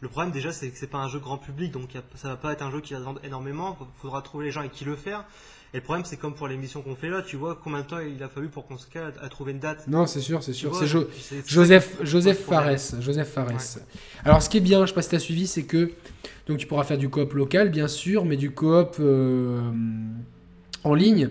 Le 0.00 0.08
problème 0.08 0.32
déjà, 0.32 0.52
c'est 0.52 0.70
que 0.70 0.78
c'est 0.78 0.86
pas 0.86 0.98
un 0.98 1.08
jeu 1.08 1.18
grand 1.18 1.38
public, 1.38 1.72
donc 1.72 1.90
ça 2.14 2.28
va 2.28 2.36
pas 2.36 2.52
être 2.52 2.62
un 2.62 2.70
jeu 2.70 2.80
qui 2.80 2.94
va 2.94 3.00
vendre 3.00 3.20
énormément. 3.24 3.76
Il 3.80 4.00
faudra 4.00 4.22
trouver 4.22 4.46
les 4.46 4.50
gens 4.50 4.60
avec 4.60 4.72
qui 4.72 4.84
le 4.84 4.96
faire. 4.96 5.24
Et 5.74 5.78
le 5.78 5.82
problème, 5.82 6.04
c'est 6.04 6.16
comme 6.16 6.34
pour 6.34 6.48
l'émission 6.48 6.80
qu'on 6.80 6.94
fait 6.94 7.08
là, 7.10 7.22
tu 7.22 7.36
vois 7.36 7.58
combien 7.62 7.80
de 7.80 7.86
temps 7.86 7.98
il 7.98 8.22
a 8.22 8.28
fallu 8.28 8.48
pour 8.48 8.66
qu'on 8.66 8.78
se 8.78 8.86
cale 8.86 9.12
à 9.20 9.28
trouver 9.28 9.52
une 9.52 9.58
date. 9.58 9.86
Non, 9.88 10.06
c'est 10.06 10.20
sûr, 10.20 10.42
c'est 10.42 10.52
sûr. 10.52 10.74
C'est 10.74 11.46
Joseph, 11.46 11.96
Joseph 12.02 12.44
Fares. 12.44 13.00
Joseph 13.00 13.28
Fares. 13.28 13.78
Alors, 14.24 14.42
ce 14.42 14.48
qui 14.48 14.58
est 14.58 14.60
bien, 14.60 14.82
je 14.82 14.86
sais 14.90 14.94
pas 14.94 15.02
si 15.02 15.10
tu 15.10 15.16
as 15.16 15.20
suivi, 15.20 15.46
c'est 15.46 15.64
que 15.64 15.90
donc 16.46 16.58
tu 16.58 16.66
pourras 16.66 16.84
faire 16.84 16.98
du 16.98 17.08
coop 17.08 17.32
local, 17.34 17.70
bien 17.70 17.88
sûr, 17.88 18.24
mais 18.24 18.36
du 18.36 18.52
coop 18.52 18.96
euh, 19.00 19.60
en 20.84 20.94
ligne. 20.94 21.30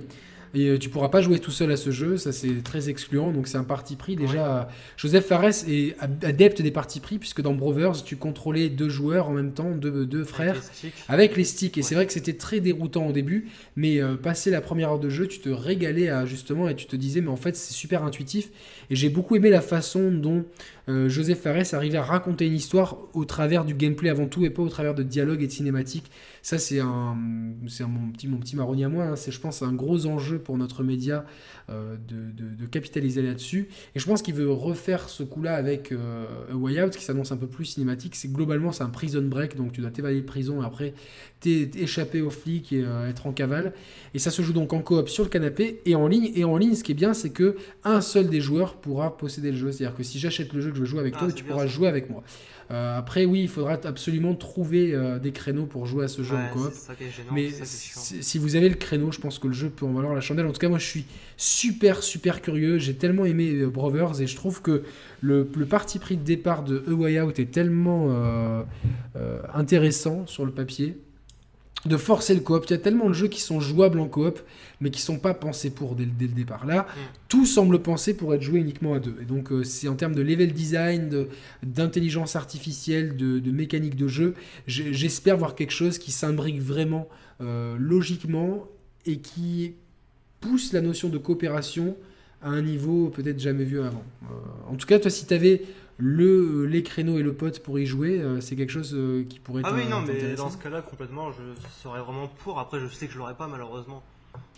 Et 0.55 0.69
euh, 0.69 0.79
tu 0.79 0.87
pourras 0.87 1.09
pas 1.09 1.21
jouer 1.21 1.39
tout 1.39 1.51
seul 1.51 1.69
à 1.71 1.75
ce 1.75 1.91
jeu, 1.91 2.15
ça 2.15 2.31
c'est 2.31 2.63
très 2.63 2.87
excluant, 2.87 3.31
donc 3.31 3.47
c'est 3.47 3.57
un 3.57 3.65
parti 3.65 3.97
pris. 3.97 4.15
Déjà, 4.15 4.69
Joseph 4.95 5.25
Fares 5.25 5.67
est 5.67 5.95
adepte 6.23 6.61
des 6.61 6.71
partis 6.71 7.01
pris, 7.01 7.19
puisque 7.19 7.41
dans 7.41 7.53
Brothers, 7.53 8.03
tu 8.05 8.15
contrôlais 8.15 8.69
deux 8.69 8.87
joueurs 8.87 9.27
en 9.27 9.33
même 9.33 9.51
temps, 9.51 9.71
deux, 9.71 10.05
deux 10.05 10.23
frères, 10.23 10.61
avec 11.09 11.35
les 11.35 11.43
sticks. 11.43 11.77
Et 11.77 11.81
c'est 11.81 11.95
vrai 11.95 12.05
que 12.07 12.13
c'était 12.13 12.33
très 12.37 12.61
déroutant 12.61 13.07
au 13.07 13.11
début, 13.11 13.49
mais 13.75 14.01
euh, 14.01 14.15
passé 14.15 14.49
la 14.49 14.61
première 14.61 14.91
heure 14.91 14.99
de 14.99 15.09
jeu, 15.09 15.27
tu 15.27 15.39
te 15.39 15.49
régalais 15.49 16.07
à, 16.07 16.25
justement, 16.25 16.69
et 16.69 16.75
tu 16.75 16.85
te 16.85 16.95
disais, 16.95 17.19
mais 17.19 17.29
en 17.29 17.35
fait 17.35 17.57
c'est 17.57 17.73
super 17.73 18.05
intuitif. 18.05 18.49
Et 18.89 18.95
j'ai 18.95 19.09
beaucoup 19.09 19.35
aimé 19.35 19.49
la 19.49 19.61
façon 19.61 20.09
dont 20.09 20.45
euh, 20.87 21.09
Joseph 21.09 21.41
Fares 21.41 21.73
arrivait 21.73 21.97
à 21.97 22.03
raconter 22.03 22.45
une 22.47 22.53
histoire 22.53 22.97
au 23.13 23.25
travers 23.25 23.65
du 23.65 23.73
gameplay 23.73 24.09
avant 24.09 24.27
tout, 24.27 24.45
et 24.45 24.49
pas 24.49 24.61
au 24.61 24.69
travers 24.69 24.93
de 24.93 25.03
dialogue 25.03 25.41
et 25.41 25.47
de 25.47 25.51
cinématiques. 25.51 26.11
Ça, 26.41 26.59
c'est 26.59 26.79
un, 26.79 27.15
mon 27.15 28.11
petit, 28.11 28.27
mon 28.27 28.37
petit 28.37 28.55
marronnier 28.55 28.85
à 28.85 28.89
moi. 28.89 29.05
Hein. 29.05 29.15
C'est, 29.15 29.31
je 29.31 29.39
pense, 29.39 29.61
un 29.61 29.73
gros 29.73 30.05
enjeu 30.05 30.37
pour 30.39 30.57
notre 30.57 30.83
média 30.83 31.25
euh, 31.69 31.95
de, 32.07 32.65
capitaliser 32.67 33.21
là-dessus. 33.21 33.69
Et 33.95 33.99
je 33.99 34.05
pense 34.05 34.21
qu'il 34.21 34.33
veut 34.33 34.51
refaire 34.51 35.09
ce 35.09 35.23
coup-là 35.23 35.55
avec 35.55 35.91
euh, 35.91 36.25
A 36.51 36.55
Way 36.55 36.83
Out, 36.83 36.95
qui 36.95 37.03
s'annonce 37.03 37.31
un 37.31 37.37
peu 37.37 37.47
plus 37.47 37.65
cinématique. 37.65 38.15
C'est 38.15 38.31
globalement, 38.31 38.71
c'est 38.71 38.83
un 38.83 38.89
prison 38.89 39.21
break, 39.23 39.55
donc 39.55 39.71
tu 39.71 39.81
dois 39.81 39.91
t'évader 39.91 40.21
de 40.21 40.25
prison 40.25 40.61
et 40.61 40.65
après 40.65 40.93
t'échapper 41.45 42.21
aux 42.21 42.29
flics 42.29 42.73
et 42.73 42.83
euh, 42.83 43.09
être 43.09 43.27
en 43.27 43.31
cavale. 43.31 43.73
Et 44.13 44.19
ça 44.19 44.31
se 44.31 44.41
joue 44.41 44.53
donc 44.53 44.73
en 44.73 44.79
coop 44.79 45.09
sur 45.09 45.23
le 45.23 45.29
canapé 45.29 45.81
et 45.85 45.95
en 45.95 46.07
ligne. 46.07 46.31
Et 46.35 46.43
en 46.43 46.57
ligne, 46.57 46.75
ce 46.75 46.83
qui 46.83 46.91
est 46.91 46.95
bien, 46.95 47.13
c'est 47.13 47.31
que 47.31 47.55
un 47.83 48.01
seul 48.01 48.27
des 48.27 48.41
joueurs 48.41 48.75
pourra 48.75 49.17
posséder 49.17 49.51
le 49.51 49.57
jeu. 49.57 49.71
C'est-à-dire 49.71 49.95
que 49.95 50.03
si 50.03 50.19
j'achète 50.19 50.53
le 50.53 50.61
jeu 50.61 50.69
que 50.71 50.75
je 50.75 50.81
veux 50.81 50.87
jouer 50.87 50.99
avec 50.99 51.15
ah, 51.17 51.19
toi, 51.19 51.31
tu 51.31 51.43
pourras 51.43 51.67
jouer 51.67 51.87
avec 51.87 52.09
moi. 52.09 52.23
Euh, 52.71 52.97
après, 52.97 53.25
oui, 53.25 53.41
il 53.41 53.47
faudra 53.47 53.73
absolument 53.83 54.33
trouver 54.33 54.93
euh, 54.93 55.19
des 55.19 55.31
créneaux 55.31 55.65
pour 55.65 55.85
jouer 55.85 56.05
à 56.05 56.07
ce 56.07 56.23
jeu 56.23 56.35
en 56.35 56.47
coop. 56.49 56.73
Mais 57.31 57.49
si 57.51 58.37
vous 58.39 58.55
avez 58.55 58.69
le 58.69 58.75
créneau, 58.75 59.11
je 59.11 59.19
pense 59.19 59.37
que 59.37 59.47
le 59.47 59.53
jeu 59.53 59.69
peut 59.69 59.85
en 59.85 59.93
valoir 59.93 60.15
la 60.15 60.21
chandelle. 60.21 60.47
En 60.47 60.51
tout 60.51 60.59
cas, 60.59 60.69
moi, 60.69 60.79
je 60.79 60.85
suis 60.85 61.05
super, 61.37 62.01
super 62.01 62.41
curieux. 62.41 62.79
J'ai 62.79 62.95
tellement 62.95 63.25
aimé 63.25 63.51
euh, 63.51 63.67
Brothers 63.67 64.21
et 64.21 64.27
je 64.27 64.35
trouve 64.35 64.61
que 64.61 64.83
le, 65.21 65.47
le, 65.55 65.65
parti 65.65 65.99
pris 65.99 66.17
de 66.17 66.23
départ 66.23 66.63
de 66.63 66.83
A 66.87 66.91
Way 66.91 67.21
Out 67.21 67.39
est 67.39 67.51
tellement 67.51 68.65
intéressant 69.53 70.25
sur 70.27 70.45
le 70.45 70.51
papier 70.51 70.97
de 71.85 71.97
forcer 71.97 72.33
le 72.33 72.39
coop. 72.39 72.65
Il 72.67 72.71
y 72.71 72.73
a 72.73 72.79
tellement 72.79 73.07
de 73.07 73.13
jeux 73.13 73.27
qui 73.27 73.41
sont 73.41 73.59
jouables 73.59 73.99
en 73.99 74.07
coop, 74.07 74.39
mais 74.81 74.89
qui 74.89 75.01
sont 75.01 75.19
pas 75.19 75.33
pensés 75.33 75.69
pour 75.69 75.95
dès, 75.95 76.05
le 76.05 76.27
départ. 76.27 76.65
Là, 76.65 76.81
mm. 76.81 76.99
tout 77.29 77.45
semble 77.45 77.79
pensé 77.81 78.15
pour 78.15 78.33
être 78.33 78.41
joué 78.41 78.59
uniquement 78.59 78.93
à 78.93 78.99
deux. 78.99 79.15
Et 79.21 79.25
donc, 79.25 79.51
euh, 79.51 79.63
c'est 79.63 79.87
en 79.87 79.95
termes 79.95 80.15
de 80.15 80.21
level 80.21 80.51
design, 80.53 81.27
d'intelligence 81.63 82.35
artificielle, 82.35 83.15
de, 83.15 83.51
mécanique 83.51 83.95
de 83.95 84.07
jeu, 84.07 84.33
j'espère 84.67 85.37
voir 85.37 85.55
quelque 85.55 85.71
chose 85.71 85.97
qui 85.97 86.11
s'imbrique 86.11 86.59
vraiment 86.59 87.07
euh, 87.41 87.77
logiquement 87.79 88.67
et 89.05 89.19
qui 89.19 89.75
pousse 90.41 90.73
la 90.73 90.81
notion 90.81 91.09
de 91.09 91.17
coopération 91.17 91.95
à 92.41 92.49
un 92.49 92.61
niveau 92.61 93.09
peut-être 93.09 93.39
jamais 93.39 93.63
vu 93.63 93.79
avant. 93.79 94.03
Euh, 94.23 94.71
en 94.71 94.75
tout 94.75 94.85
cas, 94.85 94.99
toi, 94.99 95.09
si 95.09 95.25
tu 95.25 95.33
avais 95.33 95.61
le, 95.97 96.65
les 96.65 96.83
créneaux 96.83 97.17
et 97.17 97.23
le 97.23 97.33
pote 97.33 97.59
pour 97.59 97.79
y 97.79 97.85
jouer, 97.85 98.19
euh, 98.19 98.41
c'est 98.41 98.55
quelque 98.55 98.71
chose 98.71 98.93
euh, 98.93 99.23
qui 99.23 99.39
pourrait 99.39 99.61
être. 99.61 99.69
Ah 99.71 99.75
oui, 99.75 99.87
non, 99.87 100.01
mais 100.01 100.35
dans 100.35 100.49
ce 100.49 100.57
cas-là, 100.57 100.81
complètement, 100.81 101.31
je 101.31 101.41
serais 101.81 102.01
vraiment 102.01 102.27
pour. 102.27 102.59
Après, 102.59 102.79
je 102.79 102.87
sais 102.87 103.07
que 103.07 103.13
je 103.13 103.17
l'aurais 103.17 103.35
pas, 103.35 103.47
malheureusement. 103.47 104.03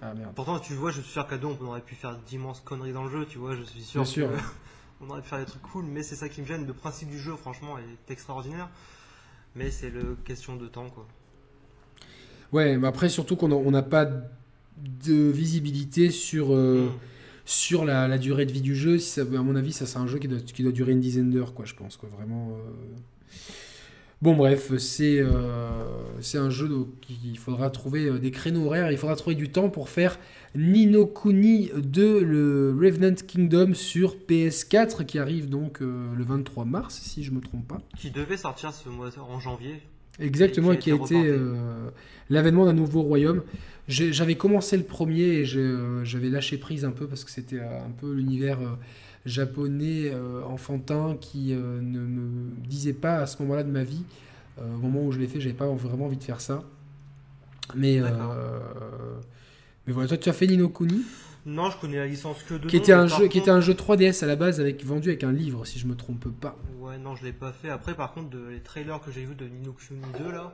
Ah 0.01 0.13
merde. 0.15 0.31
Pourtant, 0.35 0.59
tu 0.59 0.73
vois, 0.73 0.91
je 0.91 1.01
suis 1.01 1.11
sûr 1.11 1.27
qu'à 1.27 1.37
deux, 1.37 1.47
on 1.47 1.65
aurait 1.65 1.81
pu 1.81 1.93
faire 1.93 2.17
d'immenses 2.27 2.61
conneries 2.61 2.93
dans 2.93 3.03
le 3.03 3.11
jeu, 3.11 3.25
tu 3.29 3.37
vois, 3.37 3.55
je 3.55 3.61
suis 3.63 3.81
sûr. 3.81 4.01
Bien 4.01 4.11
sûr. 4.11 4.29
on 5.01 5.09
aurait 5.09 5.21
pu 5.21 5.29
faire 5.29 5.39
des 5.39 5.45
trucs 5.45 5.61
cool, 5.61 5.85
mais 5.85 6.01
c'est 6.01 6.15
ça 6.15 6.27
qui 6.27 6.41
me 6.41 6.47
gêne. 6.47 6.65
Le 6.65 6.73
principe 6.73 7.09
du 7.09 7.19
jeu, 7.19 7.35
franchement, 7.35 7.77
est 7.77 8.11
extraordinaire. 8.11 8.69
Mais 9.55 9.69
c'est 9.69 9.89
le 9.89 10.17
question 10.25 10.55
de 10.55 10.67
temps, 10.67 10.89
quoi. 10.89 11.07
Ouais, 12.51 12.77
mais 12.77 12.87
après, 12.87 13.09
surtout 13.09 13.35
qu'on 13.35 13.71
n'a 13.71 13.83
pas 13.83 14.05
de 14.77 15.29
visibilité 15.29 16.09
sur. 16.09 16.55
Euh, 16.55 16.87
mm 16.87 16.99
sur 17.47 17.85
la, 17.85 18.17
durée 18.17 18.45
de 18.45 18.51
vie 18.51 18.61
du 18.61 18.75
jeu, 18.75 18.99
si 18.99 19.09
ça, 19.09 19.21
à 19.21 19.41
mon 19.41 19.55
avis, 19.55 19.71
ça 19.71 19.85
c'est 19.85 19.97
un 19.97 20.05
jeu 20.05 20.19
qui 20.19 20.27
doit, 20.27 20.39
qui 20.39 20.63
doit, 20.63 20.73
durer 20.73 20.91
une 20.91 20.99
dizaine 20.99 21.31
d'heures, 21.31 21.53
quoi, 21.53 21.63
je 21.63 21.73
pense, 21.73 21.95
quoi, 21.95 22.09
vraiment. 22.09 22.51
Euh. 22.51 22.97
Bon, 24.21 24.35
bref, 24.35 24.75
c'est 24.77 25.19
euh, 25.19 25.79
un 26.33 26.49
jeu 26.49 26.69
il 27.23 27.37
faudra 27.37 27.69
trouver 27.69 28.05
euh, 28.05 28.19
des 28.19 28.31
créneaux 28.31 28.65
horaires, 28.65 28.91
il 28.91 28.97
faudra 28.97 29.15
trouver 29.15 29.37
du 29.37 29.49
temps 29.49 29.69
pour 29.69 29.87
faire 29.87 30.19
Nino 30.55 31.05
Kuni 31.05 31.71
2, 31.73 32.21
le 32.21 32.77
Revenant 32.77 33.15
Kingdom 33.15 33.73
sur 33.73 34.17
PS4, 34.27 35.05
qui 35.05 35.17
arrive 35.17 35.47
donc 35.47 35.79
le 35.79 36.23
23 36.25 36.65
mars, 36.65 36.99
si 37.01 37.23
je 37.23 37.31
me 37.31 37.39
trompe 37.39 37.65
pas. 37.65 37.81
Qui 37.97 38.11
devait 38.11 38.35
sortir 38.35 38.73
ce 38.73 38.89
mois 38.89 39.09
en 39.19 39.39
janvier. 39.39 39.81
Exactement, 40.19 40.75
qui 40.75 40.91
a 40.91 40.95
été, 40.95 41.33
l'avènement 42.29 42.65
d'un 42.65 42.73
nouveau 42.73 43.03
royaume. 43.03 43.43
J'avais 43.87 44.35
commencé 44.35 44.75
le 44.75 44.83
premier 44.83 45.41
et 45.41 45.55
euh, 45.55 46.03
j'avais 46.03 46.29
lâché 46.29 46.57
prise 46.57 46.83
un 46.83 46.91
peu 46.91 47.07
parce 47.07 47.23
que 47.23 47.31
c'était 47.31 47.59
euh, 47.59 47.85
un 47.85 47.91
peu 47.91 48.13
l'univers 48.13 48.59
euh, 48.59 48.75
japonais 49.25 50.11
enfantin 50.45 51.17
qui 51.19 51.53
ne 51.53 51.99
me 51.99 52.51
disait 52.67 52.93
pas 52.93 53.17
à 53.19 53.27
ce 53.27 53.41
moment-là 53.41 53.63
de 53.63 53.71
ma 53.71 53.83
vie. 53.83 54.03
au 54.57 54.77
moment 54.77 55.03
où 55.03 55.11
je 55.11 55.19
l'ai 55.19 55.27
fait, 55.27 55.41
j'avais 55.41 55.55
pas 55.55 55.67
vraiment 55.67 56.05
envie 56.05 56.17
de 56.17 56.23
faire 56.23 56.39
ça. 56.39 56.63
Mais, 57.75 57.99
mais 59.85 59.91
voilà, 59.91 60.07
toi 60.07 60.17
tu 60.17 60.29
as 60.29 60.33
fait 60.33 60.47
Nino 60.47 60.69
Kuni? 60.69 61.01
Non, 61.45 61.69
je 61.69 61.77
connais 61.77 61.97
la 61.97 62.07
licence 62.07 62.41
que 62.43 62.53
de 62.53 62.67
qui 62.67 62.77
était 62.77 62.93
un 62.93 63.07
jeu 63.07 63.27
Qui 63.27 63.37
était 63.37 63.51
un 63.51 63.59
jeu 63.59 63.73
3DS 63.73 64.23
à 64.23 64.27
la 64.27 64.37
base 64.37 64.61
avec, 64.61 64.83
vendu 64.85 65.09
avec 65.09 65.25
un 65.25 65.31
livre, 65.31 65.65
si 65.65 65.77
je 65.77 65.87
me 65.87 65.95
trompe 65.95 66.29
pas. 66.29 66.57
Ouais, 66.79 66.97
non, 66.97 67.15
je 67.15 67.25
l'ai 67.25 67.33
pas 67.33 67.51
fait. 67.51 67.69
Après, 67.69 67.95
par 67.95 68.13
contre, 68.13 68.29
de, 68.29 68.47
les 68.49 68.59
trailers 68.59 69.01
que 69.01 69.11
j'ai 69.11 69.25
vus 69.25 69.35
de 69.35 69.45
Nino 69.45 69.73
Kuni 69.73 70.01
2 70.19 70.31
là. 70.31 70.53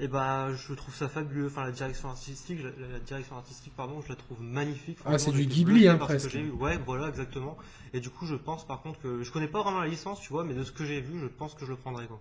Et 0.00 0.04
eh 0.04 0.08
ben, 0.08 0.54
je 0.54 0.74
trouve 0.74 0.94
ça 0.94 1.08
fabuleux. 1.08 1.48
Enfin, 1.48 1.64
la 1.64 1.72
direction 1.72 2.08
artistique, 2.08 2.60
la, 2.62 3.00
direction 3.00 3.34
artistique, 3.34 3.72
pardon, 3.76 4.00
je 4.00 4.08
la 4.08 4.14
trouve 4.14 4.40
magnifique. 4.40 4.96
Ah, 5.04 5.18
c'est 5.18 5.32
du 5.32 5.44
Ghibli, 5.44 5.88
hein, 5.88 5.96
presque. 5.96 6.38
Ouais, 6.60 6.78
voilà, 6.86 7.08
exactement. 7.08 7.58
Et 7.92 7.98
du 7.98 8.08
coup, 8.08 8.24
je 8.24 8.36
pense, 8.36 8.64
par 8.64 8.80
contre, 8.80 9.00
que 9.00 9.24
je 9.24 9.32
connais 9.32 9.48
pas 9.48 9.60
vraiment 9.64 9.80
la 9.80 9.88
licence, 9.88 10.20
tu 10.20 10.32
vois, 10.32 10.44
mais 10.44 10.54
de 10.54 10.62
ce 10.62 10.70
que 10.70 10.84
j'ai 10.84 11.00
vu, 11.00 11.18
je 11.18 11.26
pense 11.26 11.54
que 11.54 11.64
je 11.64 11.70
le 11.72 11.76
prendrai, 11.76 12.06
quoi. 12.06 12.20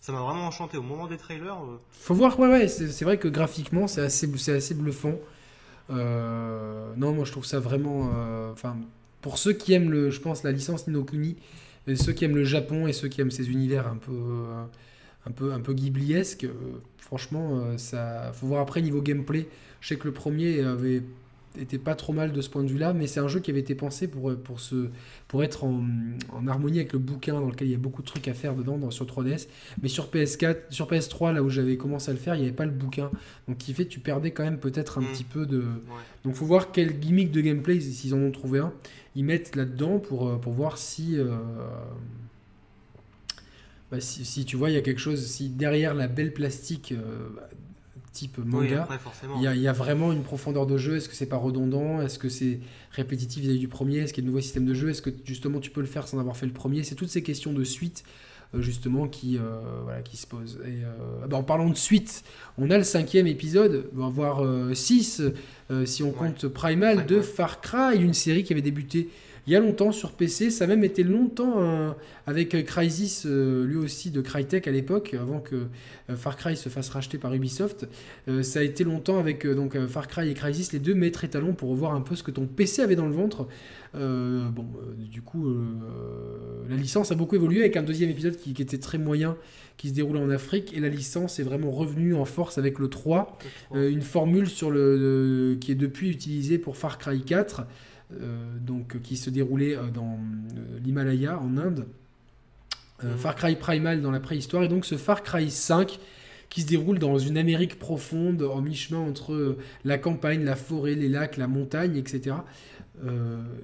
Ça 0.00 0.10
m'a 0.10 0.22
vraiment 0.22 0.44
enchanté 0.48 0.76
au 0.76 0.82
moment 0.82 1.06
des 1.06 1.16
trailers. 1.16 1.62
Euh. 1.62 1.80
Faut 1.92 2.14
voir, 2.14 2.36
ouais, 2.40 2.48
ouais, 2.48 2.66
c'est 2.66 3.04
vrai 3.04 3.16
que 3.16 3.28
graphiquement, 3.28 3.86
c'est 3.86 4.00
assez, 4.00 4.28
assez 4.50 4.74
bluffant. 4.74 5.14
Euh, 5.90 6.92
non, 6.96 7.12
moi, 7.12 7.24
je 7.24 7.30
trouve 7.30 7.46
ça 7.46 7.60
vraiment. 7.60 8.10
Euh, 8.12 8.50
enfin, 8.50 8.76
pour 9.22 9.38
ceux 9.38 9.52
qui 9.52 9.72
aiment, 9.72 9.92
le, 9.92 10.10
je 10.10 10.20
pense, 10.20 10.42
la 10.42 10.50
licence 10.50 10.88
Ninokuni, 10.88 11.36
et 11.86 11.94
ceux 11.94 12.12
qui 12.12 12.24
aiment 12.24 12.34
le 12.34 12.44
Japon 12.44 12.88
et 12.88 12.92
ceux 12.92 13.06
qui 13.06 13.20
aiment 13.20 13.30
ces 13.30 13.50
univers 13.50 13.86
un 13.86 13.98
peu 13.98 14.12
un 15.26 15.32
peu, 15.32 15.52
un 15.52 15.60
peu 15.60 15.72
ghibliesque. 15.72 16.44
Euh, 16.44 16.52
franchement, 16.98 17.58
euh, 17.58 17.78
ça 17.78 18.32
faut 18.34 18.46
voir 18.46 18.60
après 18.60 18.82
niveau 18.82 19.02
gameplay. 19.02 19.48
Je 19.80 19.88
sais 19.88 19.96
que 19.96 20.06
le 20.06 20.14
premier 20.14 20.60
avait 20.60 21.02
été 21.60 21.78
pas 21.78 21.94
trop 21.94 22.12
mal 22.12 22.32
de 22.32 22.40
ce 22.40 22.50
point 22.50 22.64
de 22.64 22.68
vue-là, 22.68 22.92
mais 22.94 23.06
c'est 23.06 23.20
un 23.20 23.28
jeu 23.28 23.38
qui 23.38 23.50
avait 23.50 23.60
été 23.60 23.74
pensé 23.74 24.08
pour, 24.08 24.34
pour, 24.36 24.58
ce, 24.58 24.88
pour 25.28 25.44
être 25.44 25.62
en, 25.64 25.84
en, 26.32 26.46
harmonie 26.48 26.78
avec 26.78 26.92
le 26.92 26.98
bouquin 26.98 27.34
dans 27.34 27.48
lequel 27.48 27.68
il 27.68 27.70
y 27.70 27.76
a 27.76 27.78
beaucoup 27.78 28.02
de 28.02 28.06
trucs 28.06 28.26
à 28.26 28.34
faire 28.34 28.54
dedans 28.54 28.76
dans, 28.76 28.90
sur 28.90 29.06
3DS. 29.06 29.46
Mais 29.80 29.88
sur 29.88 30.08
PS4, 30.08 30.56
sur 30.70 30.90
PS3, 30.90 31.32
là 31.32 31.42
où 31.42 31.50
j'avais 31.50 31.76
commencé 31.76 32.10
à 32.10 32.14
le 32.14 32.18
faire, 32.18 32.34
il 32.34 32.40
n'y 32.40 32.46
avait 32.46 32.56
pas 32.56 32.64
le 32.64 32.72
bouquin. 32.72 33.10
Donc 33.46 33.58
qui 33.58 33.72
fait 33.72 33.86
tu 33.86 34.00
perdais 34.00 34.32
quand 34.32 34.42
même 34.42 34.58
peut-être 34.58 34.98
un 34.98 35.02
mm. 35.02 35.06
petit 35.06 35.24
peu 35.24 35.46
de. 35.46 35.58
Ouais. 35.58 36.02
Donc 36.24 36.34
faut 36.34 36.46
voir 36.46 36.72
quel 36.72 36.98
gimmick 36.98 37.30
de 37.30 37.40
gameplay, 37.40 37.80
s'ils 37.80 38.14
en 38.14 38.18
ont 38.18 38.32
trouvé 38.32 38.58
un, 38.58 38.72
ils 39.14 39.24
mettent 39.24 39.54
là-dedans 39.54 40.00
pour, 40.00 40.28
euh, 40.28 40.36
pour 40.36 40.52
voir 40.54 40.76
si. 40.78 41.16
Bah, 43.94 44.00
si, 44.00 44.44
tu 44.44 44.56
vois, 44.56 44.70
il 44.70 44.74
y 44.74 44.76
a 44.76 44.80
quelque 44.80 45.00
chose, 45.00 45.24
si 45.24 45.48
derrière 45.48 45.94
la 45.94 46.08
belle 46.08 46.32
plastique 46.32 46.92
euh, 46.92 47.28
type 48.12 48.38
manga, 48.38 48.88
il 49.36 49.42
y, 49.42 49.68
a 49.68 49.72
vraiment 49.72 50.12
une 50.12 50.24
profondeur 50.24 50.66
de 50.66 50.76
jeu. 50.78 50.96
Est-ce 50.96 51.08
que 51.08 51.14
c'est 51.14 51.26
pas 51.26 51.36
redondant? 51.36 52.02
Est-ce 52.02 52.18
que 52.18 52.28
c'est 52.28 52.58
répétitif 52.90 53.42
vis-à-vis 53.42 53.60
du 53.60 53.68
premier? 53.68 53.98
Est-ce 53.98 54.12
qu'il 54.12 54.24
y 54.24 54.26
a 54.26 54.26
de 54.26 54.32
nouveaux 54.32 54.42
systèmes 54.42 54.66
de 54.66 54.74
jeu? 54.74 54.88
Est-ce 54.88 55.02
que 55.02 55.10
justement 55.24 55.60
tu 55.60 55.70
peux 55.70 55.80
le 55.80 55.86
faire 55.86 56.08
sans 56.08 56.18
avoir 56.18 56.36
fait 56.36 56.46
le 56.46 56.52
premier? 56.52 56.82
C'est 56.82 56.96
toutes 56.96 57.08
ces 57.08 57.22
questions 57.22 57.52
de 57.52 57.62
suite 57.62 58.02
euh, 58.52 58.60
justement 58.60 59.06
qui, 59.06 59.38
euh, 59.38 59.60
voilà, 59.84 60.02
qui 60.02 60.16
se 60.16 60.26
posent. 60.26 60.58
Et, 60.66 60.82
ah 61.22 61.28
bah, 61.28 61.36
en 61.36 61.44
parlant 61.44 61.70
de 61.70 61.76
suite, 61.76 62.24
on 62.58 62.70
a 62.70 62.78
le 62.78 62.84
cinquième 62.84 63.28
épisode, 63.28 63.88
voire 63.92 64.42
six 64.74 65.22
si 65.84 66.02
on 66.02 66.10
compte 66.10 66.48
Primal. 66.48 67.06
de 67.06 67.20
Far 67.20 67.60
Cry, 67.60 67.96
une 67.96 68.14
série 68.14 68.42
qui 68.42 68.52
avait 68.52 68.62
débuté 68.62 69.08
il 69.46 69.52
y 69.52 69.56
a 69.56 69.60
longtemps 69.60 69.92
sur 69.92 70.12
PC. 70.12 70.50
Ça 70.50 70.64
a 70.64 70.66
même 70.66 70.84
été 70.84 71.02
longtemps 71.02 71.94
avec 72.26 72.64
Crysis, 72.64 73.24
euh, 73.26 73.66
lui 73.66 73.76
aussi 73.76 74.10
de 74.10 74.20
Crytek 74.20 74.66
à 74.66 74.70
l'époque, 74.70 75.14
avant 75.14 75.40
que 75.40 75.54
euh, 75.56 76.16
Far 76.16 76.36
Cry 76.36 76.56
se 76.56 76.68
fasse 76.68 76.88
racheter 76.88 77.18
par 77.18 77.34
Ubisoft. 77.34 77.86
Euh, 78.28 78.42
ça 78.42 78.60
a 78.60 78.62
été 78.62 78.84
longtemps 78.84 79.18
avec 79.18 79.46
donc 79.46 79.78
Far 79.86 80.08
Cry 80.08 80.30
et 80.30 80.34
Crysis, 80.34 80.72
les 80.72 80.78
deux 80.78 80.94
maîtres 80.94 81.24
étalons 81.24 81.52
pour 81.52 81.70
revoir 81.70 81.94
un 81.94 82.00
peu 82.00 82.16
ce 82.16 82.22
que 82.22 82.30
ton 82.30 82.46
PC 82.46 82.82
avait 82.82 82.96
dans 82.96 83.06
le 83.06 83.14
ventre. 83.14 83.46
bon, 83.94 84.66
du 84.96 85.22
coup, 85.22 85.54
la 86.68 86.76
licence 86.76 87.12
a 87.12 87.14
beaucoup 87.14 87.36
évolué 87.36 87.60
avec 87.60 87.76
un 87.76 87.82
deuxième 87.82 88.10
épisode 88.10 88.36
qui, 88.36 88.50
était 88.50 88.78
très 88.78 88.98
moyen, 88.98 89.36
qui 89.76 89.90
se 89.90 89.94
déroule 89.94 90.16
en 90.16 90.30
Afrique, 90.30 90.76
et 90.76 90.80
la 90.80 90.88
licence 90.88 91.38
est 91.38 91.42
vraiment 91.42 91.70
revenue 91.70 92.14
en 92.14 92.24
force 92.24 92.58
avec 92.58 92.78
le 92.78 92.88
3, 92.88 93.38
une 93.74 94.02
formule 94.02 94.48
sur 94.48 94.70
le, 94.70 95.56
qui 95.60 95.72
est 95.72 95.76
depuis 95.76 96.10
utilisée 96.10 96.58
pour 96.58 96.76
Far 96.76 96.98
Cry 96.98 97.20
4. 97.20 97.64
Euh, 98.20 98.58
donc, 98.60 99.00
qui 99.02 99.16
se 99.16 99.30
déroulait 99.30 99.76
euh, 99.76 99.90
dans 99.90 100.14
euh, 100.14 100.78
l'Himalaya, 100.82 101.38
en 101.38 101.56
Inde. 101.56 101.86
Mhm. 103.02 103.16
Far 103.18 103.34
Cry 103.34 103.56
Primal 103.56 104.00
dans 104.00 104.12
la 104.12 104.20
préhistoire, 104.20 104.62
et 104.62 104.68
donc 104.68 104.86
ce 104.86 104.96
Far 104.96 105.22
Cry 105.22 105.50
5 105.50 105.98
qui 106.48 106.62
se 106.62 106.66
déroule 106.66 107.00
dans 107.00 107.18
une 107.18 107.36
Amérique 107.36 107.78
profonde, 107.78 108.42
en 108.42 108.62
mi-chemin 108.62 109.00
entre 109.00 109.58
la 109.84 109.98
campagne, 109.98 110.44
la 110.44 110.54
forêt, 110.54 110.94
les 110.94 111.08
lacs, 111.08 111.36
la 111.36 111.48
montagne, 111.48 111.96
etc. 111.96 112.36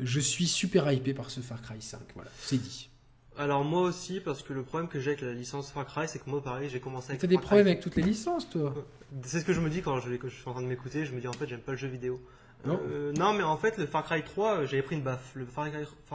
je 0.01 0.21
suis 0.21 0.47
super 0.47 0.91
hypé 0.91 1.15
par 1.15 1.31
ce 1.31 1.41
Far 1.41 1.63
Cry 1.63 1.81
5, 1.81 2.01
voilà, 2.17 2.31
c'est 2.41 2.61
dit. 2.61 2.91
Alors 3.39 3.65
moi 3.65 3.83
aussi, 3.83 4.19
parce 4.19 4.43
que 4.43 4.53
le 4.53 4.63
problème 4.63 4.89
que 4.89 4.99
j'ai 4.99 5.13
avec 5.13 5.23
la 5.23 5.33
licence 5.33 5.71
Far 5.71 5.87
Cry, 5.87 6.09
c'est 6.09 6.19
que 6.19 6.29
moi 6.29 6.43
pareil, 6.43 6.69
j'ai 6.69 6.81
commencé 6.81 7.11
avec... 7.11 7.21
T'as 7.21 7.29
des 7.29 7.39
problèmes 7.39 7.69
avec 7.69 7.81
toutes 7.81 7.97
les 7.97 8.03
licences, 8.03 8.51
toi? 8.51 8.75
C'est 9.23 9.41
ce 9.41 9.45
que 9.45 9.53
je 9.53 9.61
me 9.61 9.71
dis 9.71 9.81
quand 9.81 10.01
je, 10.01 10.11
je 10.11 10.29
suis 10.29 10.49
en 10.49 10.53
train 10.53 10.63
de 10.63 10.67
m'écouter, 10.67 11.07
je 11.07 11.15
me 11.15 11.21
dis 11.21 11.29
en 11.29 11.33
fait 11.33 11.49
j'aime 11.49 11.61
pas 11.61 11.73
le 11.73 11.79
jeu 11.79 11.89
vidéo. 11.89 12.21
Euh, 12.67 13.13
non. 13.13 13.33
mais 13.33 13.43
en 13.43 13.57
fait, 13.57 13.79
le 13.79 13.87
Far 13.87 14.05
Cry 14.05 14.23
3, 14.23 14.51
euh, 14.51 14.67
j'avais 14.67 14.83
pris 14.83 14.97
une 14.97 15.03
baffe. 15.03 15.33
Le 15.35 15.47
Far 15.47 15.69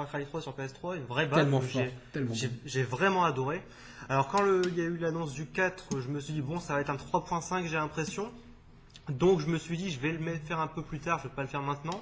Cry, 0.09 0.25
3 0.25 0.41
sur 0.41 0.53
PS3, 0.53 0.97
une 0.97 1.05
vraie 1.05 1.25
baffe. 1.25 1.39
Tellement 2.11 2.33
J'ai 2.65 2.83
vraiment 2.83 3.23
adoré. 3.25 3.61
Alors, 4.09 4.27
quand 4.27 4.45
il 4.45 4.75
y 4.77 4.81
a 4.81 4.85
eu 4.85 4.97
l'annonce 4.97 5.33
du 5.33 5.47
4, 5.47 5.99
je 5.99 6.07
me 6.09 6.19
suis 6.19 6.33
dit, 6.33 6.41
bon, 6.41 6.59
ça 6.59 6.73
va 6.73 6.81
être 6.81 6.91
un 6.91 6.95
3.5, 6.95 7.67
j'ai 7.67 7.77
l'impression. 7.77 8.31
Donc, 9.09 9.39
je 9.39 9.47
me 9.47 9.57
suis 9.57 9.77
dit, 9.77 9.89
je 9.89 9.99
vais 9.99 10.11
le 10.11 10.19
faire 10.45 10.59
un 10.59 10.67
peu 10.67 10.81
plus 10.81 10.99
tard, 10.99 11.19
je 11.19 11.27
vais 11.27 11.33
pas 11.33 11.41
le 11.41 11.47
faire 11.47 11.61
maintenant. 11.61 12.01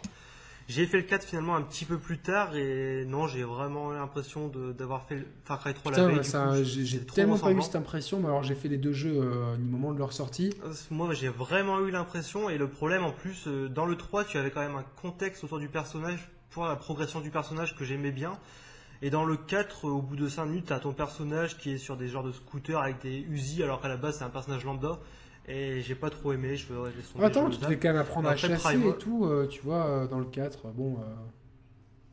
J'ai 0.70 0.86
fait 0.86 0.97
le 0.97 1.03
4 1.03 1.26
finalement 1.26 1.55
un 1.55 1.61
petit 1.61 1.84
peu 1.84 1.97
plus 1.97 2.20
tard 2.20 2.55
et 2.55 3.05
non, 3.05 3.28
j'ai 3.28 3.43
vraiment 3.43 3.91
l'impression 3.91 4.47
d'avoir 4.47 5.05
fait 5.05 5.26
Far 5.43 5.59
Cry 5.59 5.74
3 5.74 5.91
la 5.91 6.07
veille. 6.07 6.64
J'ai 6.64 7.05
tellement 7.05 7.38
pas 7.38 7.51
eu 7.51 7.61
cette 7.61 7.76
impression, 7.76 8.20
mais 8.20 8.28
alors 8.28 8.43
j'ai 8.43 8.55
fait 8.55 8.70
les 8.70 8.78
deux 8.78 8.93
jeux 8.93 9.18
euh, 9.18 9.55
au 9.55 9.59
moment 9.59 9.93
de 9.93 9.99
leur 9.99 10.14
sortie. 10.14 10.53
Euh, 10.64 10.74
moi 10.89 11.14
j'ai 11.14 11.28
vraiment 11.28 11.80
eu 11.82 11.91
l'impression 11.91 12.49
et 12.49 12.57
le 12.57 12.70
problème 12.70 13.03
en 13.03 13.11
plus, 13.11 13.43
euh, 13.47 13.68
dans 13.68 13.86
le 13.86 13.97
3 13.97 14.24
tu 14.24 14.38
avais 14.38 14.51
quand 14.51 14.61
même 14.61 14.76
un 14.76 14.86
contexte 15.01 15.43
autour 15.43 15.59
du 15.59 15.68
personnage 15.68 16.30
pour 16.49 16.66
la 16.66 16.76
progression 16.76 17.20
du 17.20 17.30
personnage 17.30 17.76
que 17.76 17.84
j'aimais 17.84 18.11
bien. 18.11 18.38
Et 19.01 19.09
dans 19.09 19.26
le 19.26 19.36
4, 19.36 19.84
au 19.86 20.01
bout 20.01 20.16
de 20.16 20.30
5 20.30 20.45
minutes, 20.45 20.68
tu 20.68 20.74
as 20.74 20.80
ton 20.80 20.93
personnage 20.93 21.57
qui 21.57 21.72
est 21.72 21.78
sur 21.78 21.97
des 21.97 22.07
genres 22.07 22.24
de 22.24 22.32
scooters 22.32 22.80
avec 22.80 23.01
des 23.01 23.20
Uzi 23.30 23.61
alors 23.61 23.82
qu'à 23.82 23.89
la 23.89 23.97
base 23.97 24.20
c'est 24.20 24.24
un 24.24 24.30
personnage 24.30 24.64
lambda 24.64 24.99
et 25.48 25.82
j'ai 25.82 25.96
pas 25.96 26.10
trop 26.10 26.34
aimé. 26.34 26.56
Je 26.56 26.72
veux 26.72 26.91
Attends, 27.22 27.50
tu 27.50 27.60
devais 27.60 27.78
quand 27.78 27.89
même 27.89 27.98
apprendre 27.98 28.30
à 28.30 28.36
chasser 28.36 28.80
et 28.80 28.98
tout, 28.98 29.26
euh, 29.26 29.48
tu 29.48 29.62
vois, 29.62 29.86
euh, 29.86 30.08
dans 30.08 30.20
le 30.20 30.26
4. 30.26 30.68
Bon. 30.70 30.98
Euh. 31.00 31.04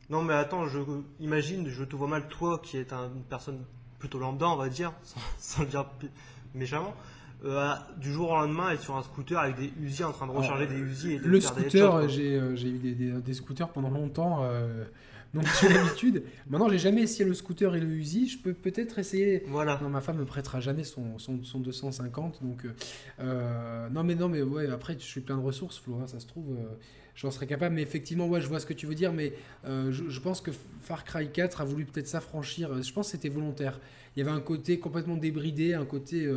Non, 0.09 0.21
mais 0.21 0.33
attends, 0.33 0.67
je 0.67 0.79
imagine, 1.19 1.67
je 1.69 1.83
te 1.83 1.95
vois 1.95 2.07
mal, 2.07 2.27
toi 2.27 2.59
qui 2.61 2.77
es 2.77 2.85
une 2.91 3.23
personne 3.29 3.59
plutôt 3.97 4.19
lambda, 4.19 4.49
on 4.49 4.57
va 4.57 4.67
dire, 4.67 4.93
sans, 5.37 5.61
le 5.61 5.67
dire 5.67 5.85
méchamment. 6.53 6.93
du 7.97 8.11
jour 8.11 8.31
au 8.31 8.35
lendemain, 8.35 8.71
être 8.71 8.81
sur 8.81 8.97
un 8.97 9.03
scooter 9.03 9.39
avec 9.39 9.55
des 9.55 9.71
Uzi 9.81 10.03
en 10.03 10.11
train 10.11 10.27
de 10.27 10.31
recharger 10.31 10.67
des 10.67 10.77
Uzi 10.77 11.13
et 11.13 11.19
de 11.19 11.27
Le 11.27 11.39
scooter, 11.39 12.09
j'ai 12.09 12.35
eu 12.35 12.79
des, 12.79 12.93
des, 12.93 13.11
des, 13.11 13.33
scooters 13.33 13.69
pendant 13.69 13.89
longtemps. 13.89 14.45
Donc 15.33 15.45
j'ai 15.61 15.69
l'habitude. 15.69 16.23
Maintenant, 16.49 16.67
j'ai 16.69 16.77
jamais 16.77 17.03
essayé 17.03 17.23
le 17.23 17.33
scooter 17.33 17.73
et 17.75 17.79
le 17.79 17.87
Uzi. 17.87 18.27
Je 18.27 18.37
peux 18.37 18.53
peut-être 18.53 18.99
essayer. 18.99 19.43
Voilà. 19.47 19.79
Non, 19.81 19.89
ma 19.89 20.01
femme 20.01 20.17
me 20.17 20.25
prêtera 20.25 20.59
jamais 20.59 20.83
son, 20.83 21.17
son, 21.19 21.41
son 21.43 21.59
250. 21.59 22.43
Donc, 22.43 22.65
euh, 22.65 22.73
euh, 23.21 23.89
non, 23.89 24.03
mais 24.03 24.15
non, 24.15 24.27
mais 24.27 24.41
ouais. 24.41 24.69
Après, 24.69 24.95
je 24.99 25.05
suis 25.05 25.21
plein 25.21 25.37
de 25.37 25.41
ressources, 25.43 25.79
Flora. 25.79 26.07
Ça 26.07 26.19
se 26.19 26.27
trouve, 26.27 26.51
euh, 26.51 26.75
j'en 27.15 27.31
serais 27.31 27.47
capable. 27.47 27.75
Mais 27.75 27.81
effectivement, 27.81 28.27
ouais, 28.27 28.41
je 28.41 28.47
vois 28.47 28.59
ce 28.59 28.65
que 28.65 28.73
tu 28.73 28.85
veux 28.85 28.95
dire. 28.95 29.13
Mais 29.13 29.33
je, 29.65 30.09
je, 30.09 30.19
pense 30.19 30.41
que 30.41 30.51
Far 30.81 31.05
Cry 31.05 31.31
4 31.31 31.61
a 31.61 31.65
voulu 31.65 31.85
peut-être 31.85 32.07
s'affranchir. 32.07 32.83
Je 32.83 32.91
pense 32.91 33.07
que 33.07 33.11
c'était 33.13 33.29
volontaire. 33.29 33.79
Il 34.15 34.19
y 34.19 34.21
avait 34.27 34.35
un 34.35 34.41
côté 34.41 34.79
complètement 34.79 35.15
débridé, 35.15 35.73
un 35.73 35.85
côté 35.85 36.29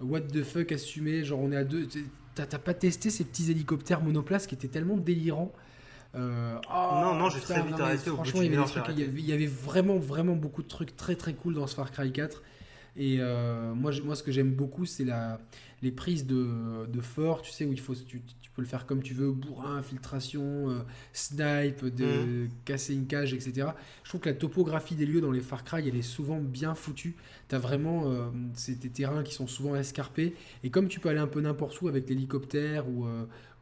what 0.00 0.20
the 0.20 0.42
fuck 0.42 0.72
assumé. 0.72 1.24
Genre, 1.24 1.40
on 1.40 1.52
est 1.52 1.56
à 1.56 1.64
deux. 1.64 1.88
T'as 2.34 2.58
pas 2.58 2.74
testé 2.74 3.08
ces 3.08 3.24
petits 3.24 3.50
hélicoptères 3.50 4.02
monoplaces 4.02 4.46
qui 4.46 4.54
étaient 4.54 4.68
tellement 4.68 4.98
délirants 4.98 5.54
euh, 6.16 6.58
non, 6.70 7.14
non, 7.14 7.28
j'ai 7.28 7.40
très 7.40 7.62
vite 7.62 7.78
arrêté. 7.78 8.10
Franchement, 8.10 8.42
il 8.42 8.52
y, 8.52 8.56
avait 8.56 9.20
il, 9.20 9.26
y 9.26 9.32
avait 9.32 9.46
vraiment, 9.46 9.96
vraiment 9.98 10.34
beaucoup 10.34 10.62
de 10.62 10.68
trucs 10.68 10.96
très, 10.96 11.14
très 11.14 11.34
cool 11.34 11.54
dans 11.54 11.66
ce 11.66 11.74
Far 11.74 11.90
Cry 11.90 12.12
4. 12.12 12.42
Et 12.98 13.18
euh, 13.20 13.74
moi, 13.74 13.92
moi, 14.04 14.16
ce 14.16 14.22
que 14.22 14.32
j'aime 14.32 14.52
beaucoup, 14.52 14.86
c'est 14.86 15.04
la, 15.04 15.38
les 15.82 15.90
prises 15.90 16.26
de, 16.26 16.86
de, 16.86 17.00
fort, 17.02 17.42
tu 17.42 17.52
sais, 17.52 17.66
où 17.66 17.72
il 17.72 17.80
faut, 17.80 17.94
tu, 17.94 18.22
tu, 18.40 18.50
peux 18.54 18.62
le 18.62 18.66
faire 18.66 18.86
comme 18.86 19.02
tu 19.02 19.12
veux, 19.12 19.30
bourrin, 19.32 19.76
infiltration, 19.76 20.70
euh, 20.70 20.78
snipe, 21.12 21.84
de, 21.84 22.46
mm. 22.46 22.48
casser 22.64 22.94
une 22.94 23.06
cage, 23.06 23.34
etc. 23.34 23.68
Je 24.02 24.08
trouve 24.08 24.22
que 24.22 24.30
la 24.30 24.34
topographie 24.34 24.94
des 24.94 25.04
lieux 25.04 25.20
dans 25.20 25.30
les 25.30 25.42
Far 25.42 25.62
Cry, 25.62 25.86
elle 25.86 25.96
est 25.96 26.00
souvent 26.00 26.40
bien 26.40 26.74
foutue. 26.74 27.16
Tu 27.50 27.54
as 27.54 27.58
vraiment 27.58 28.10
ces 28.54 28.76
terrains 28.78 29.22
qui 29.22 29.34
sont 29.34 29.46
souvent 29.46 29.76
escarpés. 29.76 30.34
Et 30.64 30.70
comme 30.70 30.88
tu 30.88 30.98
peux 30.98 31.10
aller 31.10 31.20
un 31.20 31.26
peu 31.26 31.42
n'importe 31.42 31.78
où 31.82 31.88
avec 31.88 32.08
l'hélicoptère 32.08 32.88
ou, 32.88 33.06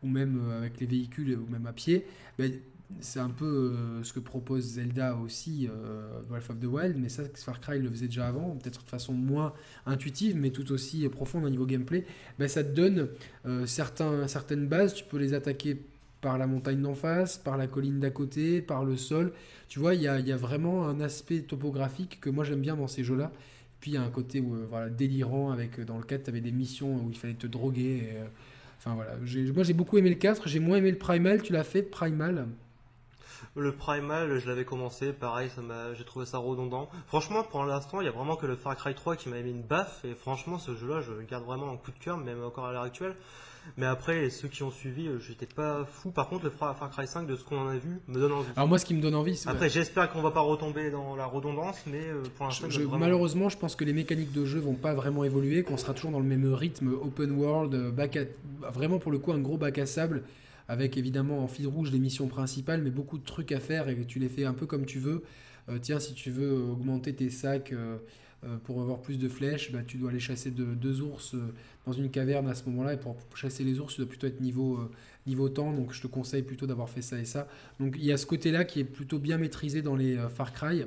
ou 0.05 0.09
même 0.09 0.41
euh, 0.41 0.59
avec 0.59 0.79
les 0.81 0.87
véhicules 0.87 1.37
ou 1.37 1.51
même 1.51 1.67
à 1.67 1.73
pied, 1.73 2.07
ben, 2.39 2.53
c'est 3.01 3.19
un 3.19 3.31
peu 3.31 3.45
euh, 3.45 4.05
ce 4.05 4.13
que 4.13 4.21
propose 4.21 4.63
Zelda 4.75 5.17
aussi, 5.17 5.69
euh, 5.69 6.21
Breath 6.29 6.51
of 6.51 6.61
the 6.61 6.67
Wild, 6.67 6.97
mais 6.99 7.09
ça, 7.09 7.23
Far 7.35 7.61
Cry 7.61 7.81
le 7.81 7.91
faisait 7.91 8.07
déjà 8.07 8.29
avant, 8.29 8.57
peut-être 8.57 8.85
de 8.85 8.89
façon 8.89 9.15
moins 9.15 9.53
intuitive, 9.87 10.37
mais 10.37 10.51
tout 10.51 10.71
aussi 10.71 11.09
profonde 11.09 11.45
au 11.45 11.51
niveau 11.51 11.67
gameplay. 11.67 12.05
Ben, 12.39 12.47
ça 12.47 12.63
te 12.63 12.75
donne 12.75 13.09
certains, 13.67 14.29
certaines 14.29 14.69
bases, 14.69 14.95
tu 14.95 15.05
peux 15.05 15.17
les 15.17 15.35
attaquer 15.35 15.81
par 16.21 16.39
la 16.39 16.47
montagne 16.47 16.81
d'en 16.81 16.95
face, 16.95 17.37
par 17.37 17.57
la 17.57 17.67
colline 17.67 18.01
d'à 18.01 18.11
côté, 18.11 18.63
par 18.63 18.85
le 18.85 18.97
sol. 18.97 19.33
Tu 19.69 19.79
vois, 19.79 19.95
il 19.95 20.03
y 20.03 20.09
a, 20.09 20.37
vraiment 20.37 20.87
un 20.87 21.01
aspect 21.01 21.41
topographique 21.41 22.19
que 22.21 22.31
moi 22.31 22.45
j'aime 22.45 22.61
bien 22.61 22.77
dans 22.77 22.87
ces 22.87 23.03
jeux-là. 23.03 23.33
Puis 23.81 23.91
il 23.93 23.95
y 23.95 23.97
a 23.99 24.03
un 24.03 24.11
côté 24.11 24.43
délirant, 24.97 25.51
avec 25.51 25.81
dans 25.81 25.99
le 25.99 26.05
4, 26.05 26.25
tu 26.25 26.31
avais 26.31 26.41
des 26.41 26.53
missions 26.53 26.97
où 26.97 27.11
il 27.11 27.17
fallait 27.17 27.35
te 27.35 27.47
droguer. 27.47 28.09
Enfin 28.85 28.97
voilà, 28.97 29.13
moi 29.17 29.63
j'ai 29.65 29.73
beaucoup 29.73 29.97
aimé 29.97 30.11
le 30.11 30.17
4, 30.17 30.47
j'ai 30.47 30.61
moins 30.61 30.77
aimé 30.77 30.91
le 30.91 30.99
Primal, 30.99 31.41
tu 31.41 31.55
l'as 31.55 31.65
fait 31.65 31.83
Primal? 31.83 32.47
Le 33.57 33.73
Primal, 33.73 34.39
je 34.39 34.47
l'avais 34.47 34.67
commencé, 34.67 35.15
pareil, 35.15 35.49
ça 35.49 35.63
m'a, 35.63 35.95
j'ai 35.95 36.05
trouvé 36.05 36.27
ça 36.27 36.37
redondant. 36.37 36.91
Franchement, 37.07 37.45
pour 37.45 37.65
l'instant, 37.65 38.03
il 38.03 38.05
y 38.05 38.09
a 38.09 38.11
vraiment 38.11 38.37
que 38.37 38.45
le 38.45 38.57
Far 38.57 38.77
Cry 38.77 38.95
3 38.95 39.17
qui 39.17 39.31
m'a 39.31 39.41
mis 39.41 39.53
une 39.53 39.63
baffe, 39.63 40.05
et 40.05 40.15
franchement, 40.15 40.59
ce 40.59 40.75
jeu-là, 40.77 41.01
je 41.01 41.13
le 41.13 41.23
garde 41.23 41.45
vraiment 41.45 41.71
en 41.71 41.79
coup 41.79 41.93
de 41.93 41.99
cœur, 41.99 42.19
même 42.19 42.43
encore 42.45 42.67
à 42.67 42.73
l'heure 42.73 42.83
actuelle. 42.83 43.17
Mais 43.77 43.87
après, 43.87 44.31
ceux 44.31 44.49
qui 44.49 44.63
ont 44.63 44.71
suivi, 44.71 45.07
euh, 45.07 45.19
j'étais 45.19 45.47
pas 45.47 45.85
fou. 45.85 46.11
Par 46.11 46.29
contre, 46.29 46.45
le 46.45 46.51
Far 46.51 46.91
Cry 46.91 47.07
5, 47.07 47.27
de 47.27 47.37
ce 47.37 47.45
qu'on 47.45 47.59
en 47.59 47.69
a 47.69 47.77
vu, 47.77 48.01
me 48.09 48.19
donne 48.19 48.33
envie. 48.33 48.51
Alors 48.57 48.69
moi, 48.69 48.79
ce 48.79 48.87
qui 48.87 48.95
me 48.95 49.01
donne 49.01 49.15
envie, 49.15 49.37
c'est... 49.37 49.49
Après, 49.49 49.69
j'espère 49.69 50.13
qu'on 50.13 50.23
va 50.23 50.31
pas 50.31 50.41
retomber 50.41 50.91
dans 50.91 51.17
la 51.17 51.27
redondance, 51.27 51.83
mais 51.87 52.05
euh, 52.07 52.23
pour 52.37 52.47
l'instant... 52.47 52.69
Malheureusement, 52.99 53.49
je 53.49 53.59
pense 53.59 53.77
que 53.77 53.85
les 53.85 53.93
mécaniques 53.93 54.33
de 54.33 54.45
jeu 54.45 54.61
vont 54.61 54.75
pas 54.75 54.95
vraiment 54.95 55.25
évoluer, 55.25 55.63
qu'on 55.63 55.77
sera 55.77 55.95
toujours 55.95 56.13
dans 56.13 56.21
le 56.21 56.27
même 56.27 56.53
rythme 56.53 56.89
open 56.89 57.33
world, 57.33 57.95
bac 57.95 58.19
vraiment 58.73 58.99
pour 58.99 59.13
le 59.13 59.19
coup 59.19 59.33
un 59.33 59.39
gros 59.39 59.57
bac 59.57 59.79
à 59.79 59.87
sable, 59.87 60.23
avec 60.69 60.97
évidemment 60.97 61.43
en 61.43 61.49
fil 61.49 61.67
rouge 61.67 61.91
les 61.91 61.99
missions 61.99 62.29
principales, 62.29 62.83
mais 62.83 62.91
beaucoup 62.91 63.19
de 63.19 63.25
trucs 63.25 63.53
à 63.53 63.61
faire 63.61 63.89
et 63.89 64.05
tu 64.05 64.19
les 64.19 64.29
fais 64.29 64.45
un 64.45 64.55
peu 64.55 64.67
comme 64.67 64.87
tu 64.87 64.99
veux. 64.99 65.23
Euh, 65.69 65.79
tiens, 65.81 65.99
si 65.99 66.15
tu 66.15 66.31
veux 66.31 66.53
augmenter 66.53 67.15
tes 67.15 67.31
sacs 67.31 67.73
euh, 67.73 67.97
pour 68.65 68.81
avoir 68.81 69.01
plus 69.01 69.19
de 69.19 69.29
flèches, 69.29 69.73
bah, 69.73 69.81
tu 69.87 69.97
dois 69.97 70.11
aller 70.11 70.21
chasser 70.21 70.51
de, 70.51 70.65
deux 70.75 71.01
ours 71.01 71.35
euh, 71.35 71.55
dans 71.87 71.93
une 71.93 72.11
caverne 72.11 72.49
à 72.49 72.55
ce 72.55 72.65
moment-là. 72.67 72.95
Et 72.95 72.97
pour 72.97 73.17
chasser 73.35 73.65
les 73.65 73.81
ours, 73.81 73.95
tu 73.95 74.01
dois 74.01 74.09
plutôt 74.09 74.27
être 74.27 74.41
niveau, 74.41 74.77
euh, 74.77 74.91
niveau 75.27 75.49
temps. 75.49 75.73
Donc 75.73 75.93
je 75.93 76.03
te 76.03 76.07
conseille 76.07 76.43
plutôt 76.43 76.67
d'avoir 76.67 76.89
fait 76.89 77.03
ça 77.03 77.19
et 77.19 77.25
ça. 77.25 77.49
Donc 77.81 77.95
il 77.97 78.05
y 78.05 78.13
a 78.13 78.17
ce 78.17 78.27
côté-là 78.27 78.65
qui 78.65 78.81
est 78.81 78.85
plutôt 78.85 79.19
bien 79.19 79.39
maîtrisé 79.39 79.83
dans 79.83 79.97
les 79.97 80.17
Far 80.35 80.53
Cry. 80.53 80.85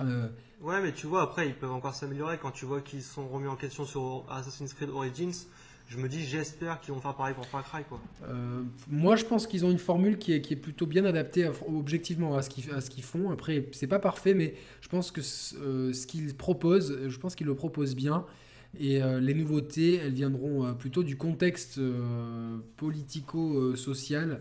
Ouais, 0.00 0.80
mais 0.80 0.92
tu 0.92 1.06
vois, 1.08 1.22
après, 1.22 1.48
ils 1.48 1.54
peuvent 1.54 1.72
encore 1.72 1.94
s'améliorer. 1.94 2.38
Quand 2.38 2.52
tu 2.52 2.64
vois 2.64 2.80
qu'ils 2.80 3.02
sont 3.02 3.26
remis 3.28 3.48
en 3.48 3.56
question 3.56 3.84
sur 3.84 4.24
Assassin's 4.30 4.72
Creed 4.74 4.90
Origins, 4.90 5.46
je 5.92 5.98
me 5.98 6.08
dis, 6.08 6.24
j'espère 6.24 6.80
qu'ils 6.80 6.94
vont 6.94 7.00
faire 7.00 7.14
pareil 7.14 7.34
pour 7.34 7.44
Far 7.46 7.62
Cry. 7.62 7.84
Quoi. 7.86 8.00
Euh, 8.26 8.62
moi, 8.88 9.14
je 9.16 9.26
pense 9.26 9.46
qu'ils 9.46 9.66
ont 9.66 9.70
une 9.70 9.78
formule 9.78 10.16
qui 10.16 10.32
est, 10.32 10.56
plutôt 10.56 10.86
bien 10.86 11.04
adaptée 11.04 11.50
objectivement 11.68 12.34
à 12.34 12.42
ce 12.42 12.48
qu'ils 12.48 13.04
font. 13.04 13.30
Après, 13.30 13.66
c'est 13.72 13.86
pas 13.86 13.98
parfait, 13.98 14.32
mais 14.32 14.54
je 14.80 14.88
pense 14.88 15.10
que 15.10 15.20
euh, 15.60 15.92
ce 15.92 16.06
qu'ils 16.06 16.34
proposent, 16.34 16.98
je 17.08 17.18
pense 17.18 17.34
qu'ils 17.34 17.46
le 17.46 17.54
proposent 17.54 17.94
bien. 17.94 18.24
Et 18.80 19.02
euh, 19.02 19.20
les 19.20 19.34
nouveautés, 19.34 19.96
elles 19.96 20.14
viendront 20.14 20.72
plutôt 20.74 21.02
du 21.02 21.18
contexte 21.18 21.78
politico-social, 22.78 24.40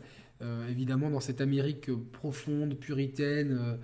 évidemment 0.70 1.10
dans 1.10 1.20
cette 1.20 1.42
Amérique 1.42 1.92
profonde, 2.14 2.76
puritaine 2.76 3.58
euh, 3.60 3.76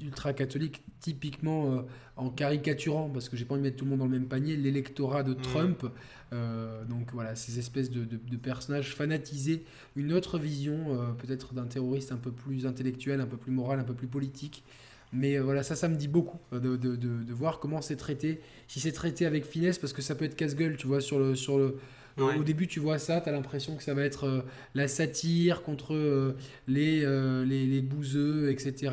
ultra-catholique, 0.00 0.82
typiquement 1.00 1.72
euh, 1.72 1.82
en 2.16 2.30
caricaturant, 2.30 3.08
parce 3.08 3.28
que 3.28 3.36
j'ai 3.36 3.44
pas 3.44 3.54
envie 3.54 3.62
de 3.62 3.66
mettre 3.66 3.76
tout 3.76 3.84
le 3.84 3.90
monde 3.90 4.00
dans 4.00 4.06
le 4.06 4.10
même 4.10 4.28
panier, 4.28 4.56
l'électorat 4.56 5.22
de 5.22 5.32
mm. 5.32 5.42
Trump. 5.42 5.86
Euh, 6.32 6.84
donc 6.84 7.12
voilà, 7.12 7.34
ces 7.36 7.58
espèces 7.58 7.90
de, 7.90 8.04
personnages 8.36 8.94
fanatisés, 8.94 9.64
une 9.94 10.12
autre 10.12 10.38
vision 10.38 11.14
peut-être 11.18 11.54
d'un 11.54 11.66
terroriste 11.66 12.12
un 12.12 12.16
peu 12.16 12.32
plus 12.32 12.66
intellectuel, 12.66 13.20
un 13.20 13.26
peu 13.26 13.36
plus 13.36 13.52
moral, 13.52 13.80
un 13.80 13.84
peu 13.84 13.94
plus 13.94 14.08
politique. 14.08 14.64
Mais 15.12 15.38
voilà, 15.38 15.62
ça, 15.62 15.76
ça 15.76 15.88
me 15.88 15.96
dit 15.96 16.08
beaucoup 16.08 16.38
de, 16.52 16.76
de 16.76 17.32
voir 17.32 17.60
comment 17.60 17.80
c'est 17.80 17.96
traité. 17.96 18.40
Si 18.68 18.80
c'est 18.80 18.92
traité 18.92 19.24
avec 19.24 19.46
finesse, 19.46 19.78
parce 19.78 19.92
que 19.92 20.02
ça 20.02 20.14
peut 20.14 20.24
être 20.24 20.36
casse-gueule, 20.36 20.76
tu 20.76 20.86
vois, 20.86 21.00
sur 21.00 21.18
le, 21.18 21.34
sur 21.34 21.58
le, 21.58 21.78
au 22.18 22.42
début, 22.42 22.66
tu 22.66 22.80
vois 22.80 22.98
ça, 22.98 23.20
tu 23.20 23.28
as 23.28 23.32
l'impression 23.32 23.76
que 23.76 23.82
ça 23.82 23.94
va 23.94 24.02
être 24.02 24.24
euh, 24.24 24.42
la 24.74 24.88
satire 24.88 25.62
contre 25.62 25.94
euh, 25.94 26.36
les, 26.66 27.04
euh, 27.04 27.44
les, 27.44 27.66
les, 27.66 27.82
bouseux, 27.82 28.50
etc., 28.50 28.92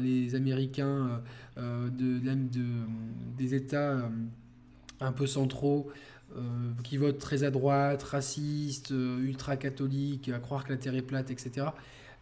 les 0.00 0.34
Américains 0.34 1.20
de, 1.56 2.20
des 3.36 3.54
États 3.54 4.08
un 5.00 5.12
peu 5.12 5.26
centraux. 5.26 5.90
qui 6.84 6.96
votent 6.96 7.18
très 7.18 7.42
à 7.42 7.50
droite, 7.50 8.02
racistes, 8.04 8.90
ultra-catholiques, 8.90 10.28
à 10.28 10.38
croire 10.38 10.64
que 10.64 10.72
la 10.72 10.78
Terre 10.78 10.94
est 10.94 11.02
plate, 11.02 11.30
etc. 11.30 11.66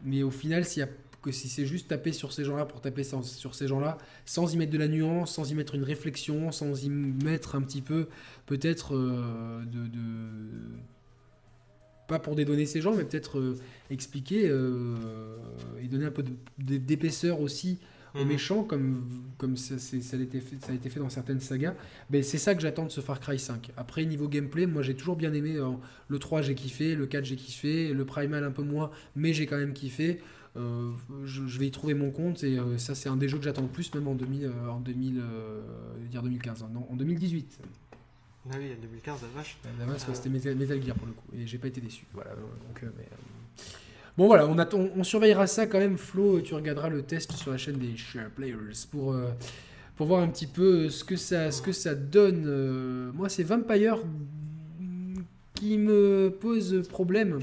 Mais 0.02 0.22
au 0.22 0.30
final, 0.30 0.64
s'il 0.64 0.80
y 0.80 0.84
a 0.84 0.88
que 1.22 1.32
si 1.32 1.48
c'est 1.48 1.66
juste 1.66 1.88
taper 1.88 2.12
sur 2.12 2.32
ces 2.32 2.44
gens-là 2.44 2.64
pour 2.64 2.80
taper 2.80 3.02
sur 3.02 3.54
ces 3.54 3.66
gens-là, 3.66 3.98
sans 4.24 4.52
y 4.54 4.56
mettre 4.56 4.72
de 4.72 4.78
la 4.78 4.88
nuance, 4.88 5.34
sans 5.34 5.50
y 5.50 5.54
mettre 5.54 5.74
une 5.74 5.82
réflexion, 5.82 6.52
sans 6.52 6.84
y 6.84 6.90
mettre 6.90 7.56
un 7.56 7.62
petit 7.62 7.82
peu, 7.82 8.06
peut-être, 8.46 8.94
euh, 8.94 9.64
de, 9.64 9.98
Pas 12.06 12.18
pour 12.18 12.36
dédonner 12.36 12.66
ces 12.66 12.80
gens, 12.80 12.94
mais 12.94 13.04
peut-être 13.04 13.38
euh, 13.38 13.58
expliquer 13.90 14.48
euh, 14.48 14.96
et 15.82 15.88
donner 15.88 16.06
un 16.06 16.12
peu 16.12 16.24
d'épaisseur 16.58 17.40
aussi 17.40 17.78
aux 18.14 18.20
mhm. 18.20 18.28
méchants, 18.28 18.62
comme, 18.62 19.04
comme 19.36 19.56
ça, 19.56 19.78
ça, 19.78 20.16
a 20.16 20.20
été 20.20 20.40
fait, 20.40 20.56
ça 20.64 20.72
a 20.72 20.74
été 20.74 20.88
fait 20.88 21.00
dans 21.00 21.10
certaines 21.10 21.40
sagas. 21.40 21.74
Ben, 22.10 22.22
c'est 22.22 22.38
ça 22.38 22.54
que 22.54 22.62
j'attends 22.62 22.84
de 22.84 22.90
ce 22.90 23.00
Far 23.00 23.20
Cry 23.20 23.38
5. 23.38 23.72
Après, 23.76 24.04
niveau 24.06 24.28
gameplay, 24.28 24.66
moi 24.66 24.82
j'ai 24.82 24.94
toujours 24.94 25.16
bien 25.16 25.34
aimé. 25.34 25.56
le 26.08 26.18
3, 26.18 26.42
j'ai 26.42 26.54
kiffé, 26.54 26.94
le 26.94 27.06
4, 27.06 27.24
j'ai 27.24 27.36
kiffé, 27.36 27.92
le 27.92 28.04
Primal 28.06 28.44
un 28.44 28.52
peu 28.52 28.62
moins, 28.62 28.90
mais 29.16 29.34
j'ai 29.34 29.46
quand 29.46 29.58
même 29.58 29.74
kiffé. 29.74 30.20
Euh, 30.56 30.90
je, 31.24 31.58
vais 31.58 31.66
y 31.66 31.70
trouver 31.70 31.94
mon 31.94 32.10
compte 32.10 32.42
et 32.42 32.58
euh, 32.58 32.78
ça 32.78 32.94
c'est 32.94 33.08
un 33.08 33.16
des 33.16 33.28
jeux 33.28 33.38
que 33.38 33.44
j'attends 33.44 33.62
le 33.62 33.68
plus 33.68 33.94
même 33.94 34.08
en 34.08 34.14
2000 34.14 34.46
euh, 34.46 34.68
en 34.68 34.80
2000 34.80 35.22
dire 36.10 36.22
2015 36.22 36.64
non 36.72 36.86
en 36.90 36.96
2018 36.96 37.58
ah 38.50 38.54
oui, 38.58 38.70
2015, 38.80 39.20
la 39.20 39.28
vache. 39.36 39.58
La 39.78 39.84
vache, 39.84 40.00
c'était 40.14 40.30
Metal, 40.30 40.82
Gear 40.82 40.96
pour 40.96 41.06
le 41.06 41.12
coup. 41.12 41.26
Et 41.36 41.46
j'ai 41.46 41.58
pas 41.58 41.68
été 41.68 41.82
déçu. 41.82 42.06
Voilà. 42.14 42.30
Donc, 42.30 42.82
Bon, 44.16 44.26
voilà, 44.26 44.46
on, 44.46 44.56
attend, 44.56 44.88
on, 44.96 45.04
surveillera 45.04 45.46
ça 45.46 45.66
quand 45.66 45.78
même. 45.78 45.98
Flo, 45.98 46.40
tu 46.40 46.54
regarderas 46.54 46.88
le 46.88 47.02
test 47.02 47.32
sur 47.32 47.50
la 47.50 47.58
chaîne 47.58 47.76
des 47.76 47.94
Share 47.94 48.30
Players 48.30 48.86
pour, 48.90 49.14
pour 49.96 50.06
voir 50.06 50.22
un 50.22 50.28
petit 50.28 50.46
peu 50.46 50.88
ce 50.88 51.04
que 51.04 51.16
ça, 51.16 51.50
ce 51.50 51.60
que 51.60 51.72
ça 51.72 51.94
donne. 51.94 53.10
moi, 53.12 53.28
c'est 53.28 53.42
Vampire 53.42 53.98
qui 55.52 55.76
me 55.76 56.34
pose 56.40 56.88
problème. 56.88 57.40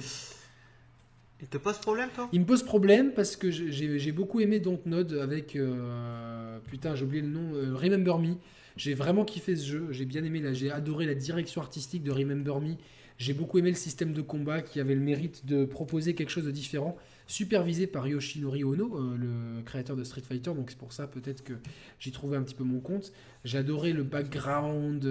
Il 1.46 1.50
te 1.50 1.58
pose 1.60 1.78
problème, 1.78 2.10
toi? 2.16 2.28
Il 2.34 2.40
me 2.40 2.46
pose 2.46 2.64
problème 2.64 3.12
parce 3.14 3.36
que 3.36 3.52
j'ai 3.52 4.12
beaucoup 4.12 4.40
aimé 4.40 4.60
Dontnod 4.60 5.14
avec. 5.14 5.56
Euh, 5.56 6.58
putain, 6.72 6.96
j'ai 6.96 7.06
oublié 7.06 7.22
le 7.22 7.28
nom. 7.28 7.54
Euh, 7.54 7.76
Remember 7.76 8.18
Me. 8.18 8.34
J'ai 8.78 8.96
vraiment 8.96 9.24
kiffé 9.24 9.56
ce 9.56 9.64
jeu. 9.64 9.88
J'ai 9.92 10.06
bien 10.06 10.24
aimé, 10.24 10.42
j'ai 10.54 10.72
adoré 10.72 11.06
la 11.06 11.14
direction 11.14 11.62
artistique 11.62 12.02
de 12.02 12.10
Remember 12.12 12.60
Me. 12.60 12.74
J'ai 13.20 13.34
beaucoup 13.34 13.60
aimé 13.60 13.70
le 13.70 13.76
système 13.76 14.12
de 14.12 14.24
combat 14.24 14.64
qui 14.64 14.80
avait 14.80 14.96
le 14.96 15.02
mérite 15.02 15.46
de 15.46 15.66
proposer 15.66 16.16
quelque 16.16 16.32
chose 16.32 16.46
de 16.46 16.52
différent. 16.52 16.98
Supervisé 17.28 17.86
par 17.86 18.08
Yoshinori 18.08 18.64
Ono, 18.64 18.98
euh, 18.98 19.16
le 19.16 19.62
créateur 19.62 19.96
de 19.96 20.04
Street 20.04 20.24
Fighter. 20.28 20.52
Donc 20.56 20.72
c'est 20.72 20.80
pour 20.80 20.94
ça 20.94 21.06
peut-être 21.06 21.44
que 21.44 21.54
j'y 22.00 22.12
trouvais 22.12 22.38
un 22.38 22.42
petit 22.42 22.56
peu 22.56 22.64
mon 22.64 22.80
compte. 22.80 23.14
J'ai 23.44 23.60
adoré 23.60 23.94
le 23.94 24.02
background, 24.02 25.06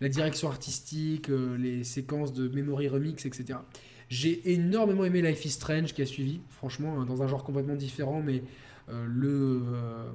la 0.00 0.08
direction 0.08 0.48
artistique, 0.48 1.28
les 1.28 1.84
séquences 1.84 2.32
de 2.32 2.48
memory 2.48 2.88
remix, 2.88 3.24
etc. 3.24 3.60
J'ai 4.08 4.52
énormément 4.52 5.04
aimé 5.04 5.20
Life 5.20 5.44
is 5.44 5.50
Strange 5.50 5.92
qui 5.92 6.02
a 6.02 6.06
suivi, 6.06 6.40
franchement, 6.48 7.00
hein, 7.00 7.04
dans 7.04 7.22
un 7.22 7.28
genre 7.28 7.44
complètement 7.44 7.74
différent, 7.74 8.22
mais 8.22 8.42
euh, 8.88 9.04
le, 9.06 9.62
euh, 9.66 10.10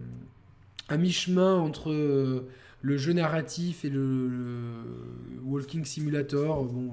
à 0.90 0.98
mi-chemin 0.98 1.56
entre 1.56 1.92
euh, 1.92 2.50
le 2.82 2.98
jeu 2.98 3.14
narratif 3.14 3.86
et 3.86 3.90
le, 3.90 4.30
Walking 5.44 5.86
Simulator, 5.86 6.66
bon, 6.66 6.92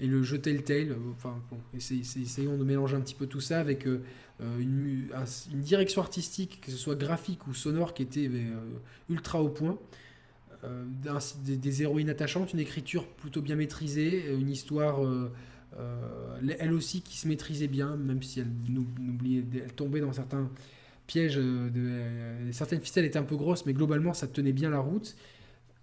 et 0.00 0.06
le 0.06 0.22
jeu 0.22 0.38
Telltale. 0.38 0.96
Enfin, 1.12 1.38
bon, 1.50 1.58
essayons 1.74 2.56
de 2.56 2.64
mélanger 2.64 2.96
un 2.96 3.00
petit 3.00 3.14
peu 3.14 3.26
tout 3.26 3.40
ça 3.40 3.60
avec 3.60 3.86
une, 4.40 5.08
direction 5.52 6.00
artistique, 6.00 6.60
que 6.64 6.70
ce 6.70 6.78
soit 6.78 6.94
graphique 6.94 7.46
ou 7.46 7.54
sonore, 7.54 7.92
qui 7.92 8.02
était 8.02 8.30
ultra 9.10 9.42
au 9.42 9.50
point. 9.50 9.78
Des, 11.44 11.56
des, 11.56 11.82
héroïnes 11.82 12.10
attachantes, 12.10 12.52
une 12.52 12.60
écriture 12.60 13.06
plutôt 13.08 13.42
bien 13.42 13.56
maîtrisée, 13.56 14.32
une 14.32 14.48
histoire 14.48 15.04
euh, 15.04 15.32
elle 16.58 16.72
aussi 16.72 17.00
qui 17.02 17.16
se 17.18 17.28
maîtrisait 17.28 17.68
bien, 17.68 17.96
même 17.96 18.22
si 18.22 18.40
elle, 18.40 18.50
n'oubliait, 18.68 19.44
elle 19.54 19.72
tombait 19.72 20.00
dans 20.00 20.12
certains 20.12 20.50
pièges, 21.06 21.38
euh, 21.38 21.70
de, 21.70 21.80
euh, 21.80 22.52
certaines 22.52 22.80
ficelles 22.80 23.04
étaient 23.04 23.18
un 23.18 23.24
peu 23.24 23.36
grosses, 23.36 23.66
mais 23.66 23.72
globalement 23.72 24.14
ça 24.14 24.26
tenait 24.26 24.52
bien 24.52 24.70
la 24.70 24.80
route. 24.80 25.16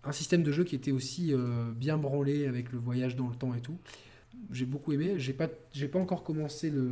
Un 0.03 0.11
système 0.11 0.43
de 0.43 0.51
jeu 0.51 0.63
qui 0.63 0.75
était 0.75 0.91
aussi 0.91 1.33
bien 1.75 1.97
branlé 1.97 2.47
avec 2.47 2.71
le 2.71 2.79
voyage 2.79 3.17
dans 3.17 3.27
le 3.27 3.35
temps 3.35 3.53
et 3.53 3.59
tout. 3.59 3.77
J'ai 4.49 4.63
beaucoup 4.63 4.93
aimé. 4.93 5.15
J'ai 5.17 5.33
pas, 5.33 5.49
j'ai 5.73 5.89
pas 5.89 5.99
encore 5.99 6.23
commencé 6.23 6.69
le, 6.69 6.89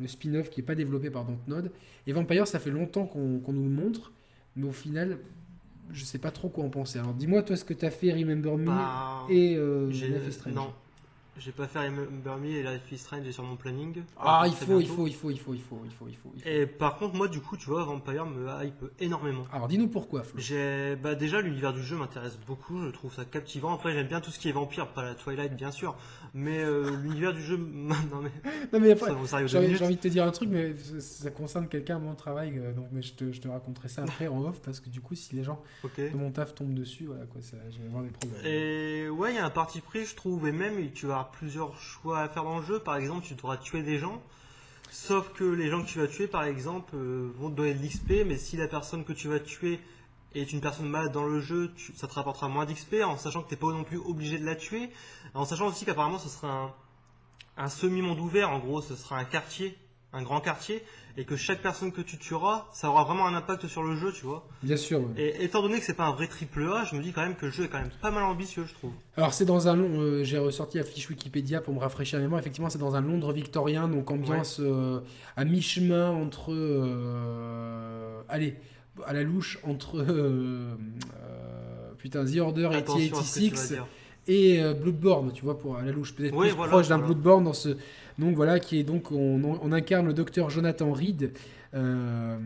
le 0.00 0.08
spin-off 0.08 0.48
qui 0.48 0.60
est 0.60 0.64
pas 0.64 0.74
développé 0.74 1.10
par 1.10 1.26
Dontnod. 1.26 1.70
Et 2.06 2.12
Vampire, 2.12 2.46
ça 2.46 2.58
fait 2.58 2.70
longtemps 2.70 3.06
qu'on, 3.06 3.40
nous 3.52 3.64
le 3.64 3.70
montre, 3.70 4.12
mais 4.56 4.66
au 4.66 4.72
final, 4.72 5.18
je 5.92 6.04
sais 6.04 6.18
pas 6.18 6.30
trop 6.30 6.48
quoi 6.48 6.64
en 6.64 6.70
penser. 6.70 6.98
Alors 6.98 7.14
dis-moi 7.14 7.42
toi 7.42 7.56
ce 7.56 7.64
que 7.64 7.74
tu 7.74 7.84
as 7.84 7.90
fait 7.90 8.12
Remember 8.12 8.56
Me 8.56 8.66
bah, 8.66 9.26
et 9.28 9.56
euh, 9.56 9.90
Non, 10.52 10.72
j'ai 11.38 11.52
pas 11.52 11.66
fait 11.66 11.80
Remember 11.80 12.36
Me 12.36 12.50
et 12.50 12.62
Life 12.62 12.92
is 12.92 12.98
Strange 12.98 13.30
sur 13.30 13.42
mon 13.42 13.56
planning. 13.56 14.02
Ah, 14.18 14.44
il 14.46 14.54
faut, 14.54 14.80
il 14.80 14.86
faut, 14.86 15.06
il 15.06 15.14
faut, 15.14 15.30
il 15.30 15.38
faut, 15.38 15.54
il 15.54 15.60
faut, 15.60 15.80
il 15.84 15.90
faut, 15.90 16.06
il 16.08 16.16
faut, 16.16 16.32
Et 16.48 16.66
par 16.66 16.96
contre, 16.96 17.14
moi, 17.14 17.28
du 17.28 17.40
coup, 17.40 17.56
tu 17.56 17.66
vois, 17.66 17.84
Vampire 17.84 18.26
me 18.26 18.48
hype 18.62 18.84
énormément. 19.00 19.44
Alors, 19.52 19.68
dis-nous 19.68 19.88
pourquoi, 19.88 20.22
Flo. 20.22 20.38
J'ai, 20.40 20.96
bah, 20.96 21.14
déjà, 21.14 21.40
l'univers 21.40 21.72
du 21.72 21.82
jeu 21.82 21.96
m'intéresse 21.96 22.38
beaucoup. 22.46 22.82
Je 22.84 22.90
trouve 22.90 23.12
ça 23.12 23.24
captivant. 23.24 23.74
Après, 23.74 23.92
j'aime 23.92 24.06
bien 24.06 24.20
tout 24.20 24.30
ce 24.30 24.38
qui 24.38 24.48
est 24.48 24.52
vampire, 24.52 24.88
pas 24.88 25.02
la 25.02 25.14
Twilight, 25.14 25.56
bien 25.56 25.70
sûr. 25.70 25.96
Mais 26.34 26.58
euh, 26.58 26.90
l'univers 27.02 27.32
du 27.32 27.42
jeu, 27.42 27.56
non 27.56 28.20
mais. 28.22 28.30
Non 28.72 28.80
mais 28.80 28.90
après, 28.90 29.10
j'ai 29.46 29.58
envie, 29.58 29.82
envie, 29.82 29.96
de 29.96 30.00
te 30.00 30.08
dire 30.08 30.24
un 30.24 30.30
truc, 30.30 30.48
mais 30.50 30.74
ça 30.98 31.30
concerne 31.30 31.68
quelqu'un 31.68 31.96
à 31.96 31.98
mon 32.00 32.14
travail, 32.14 32.58
euh, 32.58 32.72
donc 32.72 32.86
mais 32.90 33.02
je 33.02 33.12
te, 33.12 33.32
je 33.32 33.40
te 33.40 33.48
raconterai 33.48 33.88
ça 33.88 34.02
après 34.02 34.26
en 34.26 34.42
off 34.42 34.60
parce 34.60 34.80
que 34.80 34.88
du 34.88 35.00
coup, 35.00 35.14
si 35.14 35.36
les 35.36 35.44
gens 35.44 35.62
de 35.84 36.16
mon 36.16 36.30
taf 36.30 36.54
tombent 36.54 36.74
dessus, 36.74 37.04
voilà 37.04 37.24
quoi, 37.26 37.40
ça, 37.40 37.56
je 37.70 37.78
vais 37.78 37.86
avoir 37.86 38.02
des 38.02 38.10
problèmes. 38.10 38.40
Et 38.44 39.08
ouais, 39.08 39.32
il 39.32 39.36
y 39.36 39.38
a 39.38 39.46
un 39.46 39.50
parti 39.50 39.80
pris, 39.80 40.04
je 40.04 40.16
trouve, 40.16 40.48
et 40.48 40.52
même 40.52 40.74
tu 40.92 41.06
vas 41.06 41.23
plusieurs 41.30 41.76
choix 41.78 42.20
à 42.20 42.28
faire 42.28 42.44
dans 42.44 42.58
le 42.58 42.64
jeu. 42.64 42.78
Par 42.78 42.96
exemple, 42.96 43.26
tu 43.26 43.34
devras 43.34 43.56
tuer 43.56 43.82
des 43.82 43.98
gens. 43.98 44.22
Sauf 44.90 45.32
que 45.32 45.44
les 45.44 45.70
gens 45.70 45.82
que 45.82 45.88
tu 45.88 45.98
vas 45.98 46.06
tuer, 46.06 46.26
par 46.26 46.44
exemple, 46.44 46.94
euh, 46.94 47.32
vont 47.36 47.50
te 47.50 47.56
donner 47.56 47.74
de 47.74 47.84
l'XP, 47.84 48.24
mais 48.26 48.36
si 48.36 48.56
la 48.56 48.68
personne 48.68 49.04
que 49.04 49.12
tu 49.12 49.28
vas 49.28 49.40
tuer 49.40 49.80
est 50.34 50.52
une 50.52 50.60
personne 50.60 50.88
malade 50.88 51.12
dans 51.12 51.26
le 51.26 51.40
jeu, 51.40 51.72
ça 51.94 52.06
te 52.06 52.14
rapportera 52.14 52.48
moins 52.48 52.64
d'XP, 52.64 52.96
en 53.04 53.16
sachant 53.16 53.42
que 53.42 53.48
tu 53.48 53.54
n'es 53.54 53.60
pas 53.60 53.72
non 53.72 53.84
plus 53.84 53.98
obligé 53.98 54.38
de 54.38 54.44
la 54.44 54.56
tuer, 54.56 54.90
en 55.34 55.44
sachant 55.44 55.66
aussi 55.66 55.84
qu'apparemment 55.84 56.18
ce 56.18 56.28
sera 56.28 56.48
un, 56.48 56.74
un 57.56 57.68
semi-monde 57.68 58.18
ouvert, 58.18 58.50
en 58.50 58.58
gros, 58.58 58.82
ce 58.82 58.96
sera 58.96 59.16
un 59.18 59.24
quartier, 59.24 59.76
un 60.14 60.22
grand 60.22 60.40
quartier, 60.40 60.82
et 61.16 61.24
que 61.24 61.36
chaque 61.36 61.62
personne 61.62 61.92
que 61.92 62.00
tu 62.00 62.18
tueras, 62.18 62.66
ça 62.72 62.88
aura 62.88 63.04
vraiment 63.04 63.26
un 63.26 63.34
impact 63.34 63.66
sur 63.68 63.82
le 63.82 63.94
jeu, 63.96 64.12
tu 64.12 64.24
vois. 64.24 64.46
Bien 64.62 64.76
sûr. 64.76 65.02
Et 65.16 65.44
étant 65.44 65.62
donné 65.62 65.78
que 65.78 65.84
c'est 65.84 65.94
pas 65.94 66.06
un 66.06 66.12
vrai 66.12 66.26
triple 66.26 66.62
A, 66.64 66.84
je 66.84 66.96
me 66.96 67.02
dis 67.02 67.12
quand 67.12 67.22
même 67.22 67.36
que 67.36 67.46
le 67.46 67.52
jeu 67.52 67.64
est 67.64 67.68
quand 67.68 67.78
même 67.78 67.90
pas 68.02 68.10
mal 68.10 68.24
ambitieux, 68.24 68.64
je 68.66 68.74
trouve. 68.74 68.90
Alors 69.16 69.32
c'est 69.32 69.44
dans 69.44 69.68
un 69.68 69.76
long, 69.76 70.00
euh, 70.00 70.24
j'ai 70.24 70.38
ressorti 70.38 70.78
la 70.78 70.84
fiche 70.84 71.08
Wikipédia 71.08 71.60
pour 71.60 71.72
me 71.74 71.78
rafraîchir 71.78 72.18
la 72.18 72.24
mémoire. 72.24 72.40
Effectivement, 72.40 72.68
c'est 72.68 72.78
dans 72.78 72.96
un 72.96 73.00
Londres 73.00 73.32
victorien, 73.32 73.86
donc 73.88 74.10
ambiance 74.10 74.58
euh, 74.60 75.00
à 75.36 75.44
mi-chemin 75.44 76.10
entre, 76.10 76.52
euh, 76.52 78.20
allez, 78.28 78.56
à 79.06 79.12
la 79.12 79.22
louche 79.22 79.58
entre 79.62 80.04
putain 81.98 82.24
The 82.24 82.38
Order 82.38 82.70
et 82.72 82.82
T86 82.82 83.78
et 84.26 84.62
Bloodborne, 84.80 85.32
tu 85.32 85.44
vois, 85.44 85.58
pour 85.58 85.76
à 85.76 85.82
la 85.82 85.92
louche 85.92 86.14
peut-être 86.14 86.36
plus 86.36 86.54
proche 86.54 86.88
d'un 86.88 86.98
Bloodborne 86.98 87.44
dans 87.44 87.52
ce 87.52 87.76
donc 88.18 88.36
voilà, 88.36 88.60
qui 88.60 88.78
est 88.78 88.84
donc 88.84 89.10
on, 89.10 89.72
incarne 89.72 90.06
le 90.06 90.14
docteur 90.14 90.50
Jonathan 90.50 90.92
Reed. 90.92 91.32
Euh, 91.74 92.36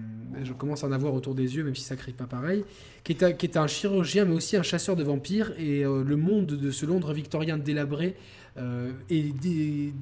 je 0.42 0.52
commence 0.54 0.84
à 0.84 0.86
en 0.86 0.92
avoir 0.92 1.12
autour 1.12 1.34
des 1.34 1.56
yeux, 1.56 1.62
même 1.62 1.74
si 1.74 1.84
ça 1.84 1.96
crie 1.96 2.12
pas 2.12 2.24
pareil, 2.24 2.64
qui 3.04 3.12
est, 3.12 3.56
un, 3.56 3.66
chirurgien, 3.66 4.24
mais 4.24 4.34
aussi 4.34 4.56
un 4.56 4.62
chasseur 4.62 4.96
de 4.96 5.02
vampires. 5.02 5.52
Et 5.58 5.84
euh, 5.84 6.02
le 6.02 6.16
monde 6.16 6.46
de 6.46 6.70
ce 6.70 6.86
Londres 6.86 7.12
victorien 7.12 7.58
délabré 7.58 8.16
euh, 8.56 8.92
est 9.10 9.34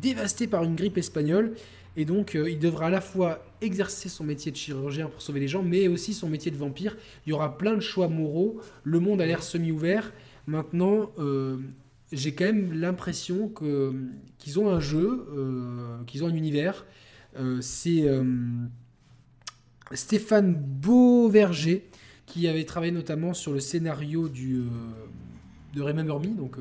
dévasté 0.00 0.46
par 0.46 0.62
une 0.62 0.76
grippe 0.76 0.98
espagnole. 0.98 1.54
Et 1.98 2.04
donc, 2.04 2.34
il 2.34 2.58
devra 2.58 2.88
à 2.88 2.90
la 2.90 3.00
fois 3.00 3.42
exercer 3.62 4.10
son 4.10 4.22
métier 4.22 4.52
de 4.52 4.56
chirurgien 4.56 5.08
pour 5.08 5.22
sauver 5.22 5.40
les 5.40 5.48
gens, 5.48 5.62
mais 5.62 5.88
aussi 5.88 6.12
son 6.12 6.28
métier 6.28 6.50
de 6.50 6.56
vampire. 6.58 6.94
Il 7.26 7.30
y 7.30 7.32
aura 7.32 7.56
plein 7.56 7.74
de 7.74 7.80
choix 7.80 8.06
moraux. 8.08 8.60
Le 8.84 9.00
monde 9.00 9.22
a 9.22 9.26
l'air 9.26 9.42
semi-ouvert. 9.42 10.12
Maintenant, 10.46 11.10
j'ai 12.12 12.34
quand 12.34 12.44
même 12.44 12.72
l'impression 12.72 13.48
que 13.48 13.92
qu'ils 14.38 14.60
ont 14.60 14.70
un 14.70 14.80
jeu, 14.80 15.26
euh, 15.36 16.02
qu'ils 16.06 16.24
ont 16.24 16.28
un 16.28 16.34
univers. 16.34 16.86
Euh, 17.36 17.60
c'est 17.60 18.08
euh, 18.08 18.24
Stéphane 19.92 20.54
Beauverger 20.54 21.88
qui 22.26 22.48
avait 22.48 22.64
travaillé 22.64 22.92
notamment 22.92 23.34
sur 23.34 23.52
le 23.52 23.60
scénario 23.60 24.28
du, 24.28 24.64
de 25.74 25.82
Remember 25.82 26.18
Me, 26.18 26.34
donc 26.34 26.56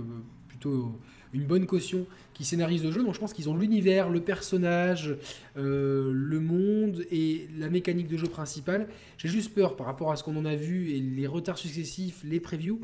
plutôt 0.47 0.99
une 1.33 1.43
bonne 1.43 1.65
caution 1.65 2.05
qui 2.33 2.43
scénarise 2.43 2.83
le 2.83 2.91
jeu. 2.91 3.03
Donc 3.03 3.13
je 3.13 3.19
pense 3.19 3.33
qu'ils 3.33 3.49
ont 3.49 3.57
l'univers, 3.57 4.09
le 4.09 4.19
personnage, 4.19 5.15
le 5.55 6.39
monde 6.39 7.05
et 7.11 7.47
la 7.57 7.69
mécanique 7.69 8.07
de 8.07 8.17
jeu 8.17 8.27
principale. 8.27 8.87
J'ai 9.17 9.29
juste 9.29 9.53
peur 9.53 9.75
par 9.75 9.85
rapport 9.87 10.11
à 10.11 10.15
ce 10.15 10.23
qu'on 10.23 10.35
en 10.35 10.45
a 10.45 10.55
vu 10.55 10.91
et 10.91 10.99
les 10.99 11.27
retards 11.27 11.57
successifs, 11.57 12.21
les 12.23 12.39
previews, 12.39 12.79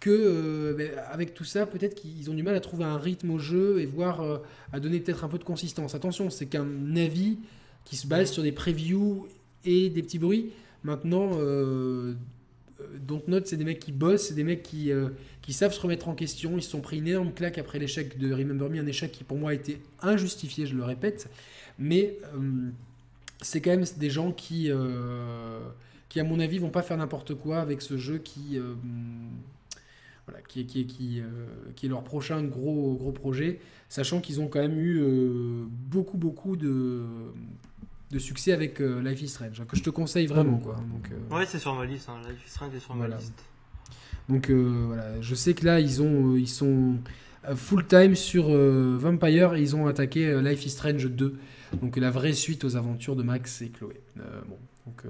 que 0.00 0.10
euh, 0.10 0.74
ben, 0.74 0.90
avec 1.10 1.34
tout 1.34 1.44
ça, 1.44 1.66
peut-être 1.66 1.94
qu'ils 1.94 2.30
ont 2.30 2.34
du 2.34 2.42
mal 2.42 2.56
à 2.56 2.60
trouver 2.60 2.84
un 2.84 2.96
rythme 2.96 3.30
au 3.30 3.38
jeu 3.38 3.80
et 3.80 3.86
voir 3.86 4.22
euh, 4.22 4.38
à 4.72 4.80
donner 4.80 4.98
peut-être 4.98 5.24
un 5.24 5.28
peu 5.28 5.38
de 5.38 5.44
consistance. 5.44 5.94
Attention, 5.94 6.30
c'est 6.30 6.46
qu'un 6.46 6.96
avis 6.96 7.38
qui 7.84 7.96
se 7.96 8.06
base 8.06 8.32
sur 8.32 8.42
des 8.42 8.52
previews 8.52 9.28
et 9.64 9.90
des 9.90 10.02
petits 10.02 10.18
bruits. 10.18 10.52
Maintenant, 10.82 11.32
euh, 12.80 13.18
Note, 13.28 13.46
c'est 13.46 13.56
des 13.56 13.64
mecs 13.64 13.80
qui 13.80 13.92
bossent, 13.92 14.28
c'est 14.28 14.34
des 14.34 14.44
mecs 14.44 14.62
qui, 14.62 14.92
euh, 14.92 15.08
qui 15.42 15.52
savent 15.52 15.72
se 15.72 15.80
remettre 15.80 16.08
en 16.08 16.14
question. 16.14 16.56
Ils 16.56 16.62
se 16.62 16.70
sont 16.70 16.80
pris 16.80 16.98
une 16.98 17.08
énorme 17.08 17.32
claque 17.32 17.58
après 17.58 17.78
l'échec 17.78 18.18
de 18.18 18.32
Remember 18.32 18.68
Me, 18.68 18.80
un 18.80 18.86
échec 18.86 19.12
qui 19.12 19.24
pour 19.24 19.38
moi 19.38 19.50
a 19.50 19.54
été 19.54 19.80
injustifié, 20.02 20.66
je 20.66 20.74
le 20.74 20.84
répète. 20.84 21.28
Mais 21.78 22.18
c'est 23.40 23.60
quand 23.60 23.70
même 23.70 23.86
des 23.96 24.10
gens 24.10 24.32
qui, 24.32 24.70
qui, 26.08 26.20
à 26.20 26.24
mon 26.24 26.40
avis, 26.40 26.58
vont 26.58 26.70
pas 26.70 26.82
faire 26.82 26.98
n'importe 26.98 27.34
quoi 27.34 27.60
avec 27.60 27.80
ce 27.80 27.96
jeu 27.96 28.18
qui 28.18 28.58
qui, 30.48 30.66
qui, 30.66 30.86
qui, 30.86 31.20
euh, 31.20 31.24
qui, 31.76 31.86
est 31.86 31.88
leur 31.88 32.04
prochain 32.04 32.42
gros, 32.42 32.94
gros 32.94 33.12
projet, 33.12 33.60
sachant 33.88 34.20
qu'ils 34.20 34.40
ont 34.40 34.48
quand 34.48 34.60
même 34.60 34.78
eu 34.78 35.00
euh, 35.00 35.64
beaucoup, 35.68 36.18
beaucoup 36.18 36.56
de, 36.56 37.02
de 38.10 38.18
succès 38.18 38.52
avec 38.52 38.80
euh, 38.80 39.00
Life 39.02 39.22
is 39.22 39.28
Strange, 39.28 39.62
que 39.66 39.76
je 39.76 39.82
te 39.82 39.90
conseille 39.90 40.26
vraiment. 40.26 40.58
Quoi. 40.58 40.74
Donc, 40.74 41.10
ouais, 41.30 41.46
c'est 41.46 41.58
sur 41.58 41.74
ma 41.74 41.84
liste, 41.84 42.08
hein. 42.08 42.20
Life 42.28 42.46
is 42.46 42.50
Strange 42.50 42.74
est 42.74 42.80
sur 42.80 42.94
ma 42.94 43.08
liste. 43.08 43.44
Donc 44.28 44.48
voilà, 44.50 45.20
je 45.20 45.34
sais 45.34 45.54
que 45.54 45.64
là, 45.64 45.80
ils, 45.80 46.02
ont, 46.02 46.36
ils 46.36 46.48
sont 46.48 46.98
full 47.56 47.84
time 47.86 48.14
sur 48.14 48.48
Vampire 48.48 49.54
et 49.54 49.60
ils 49.60 49.74
ont 49.74 49.88
attaqué 49.88 50.40
Life 50.40 50.66
is 50.66 50.70
Strange 50.70 51.06
2. 51.06 51.38
Donc 51.80 51.96
la 51.96 52.10
vraie 52.10 52.32
suite 52.32 52.64
aux 52.64 52.76
aventures 52.76 53.16
de 53.16 53.24
Max 53.24 53.60
et 53.62 53.70
Chloé. 53.70 54.00
bon, 54.16 54.56
donc, 54.86 55.02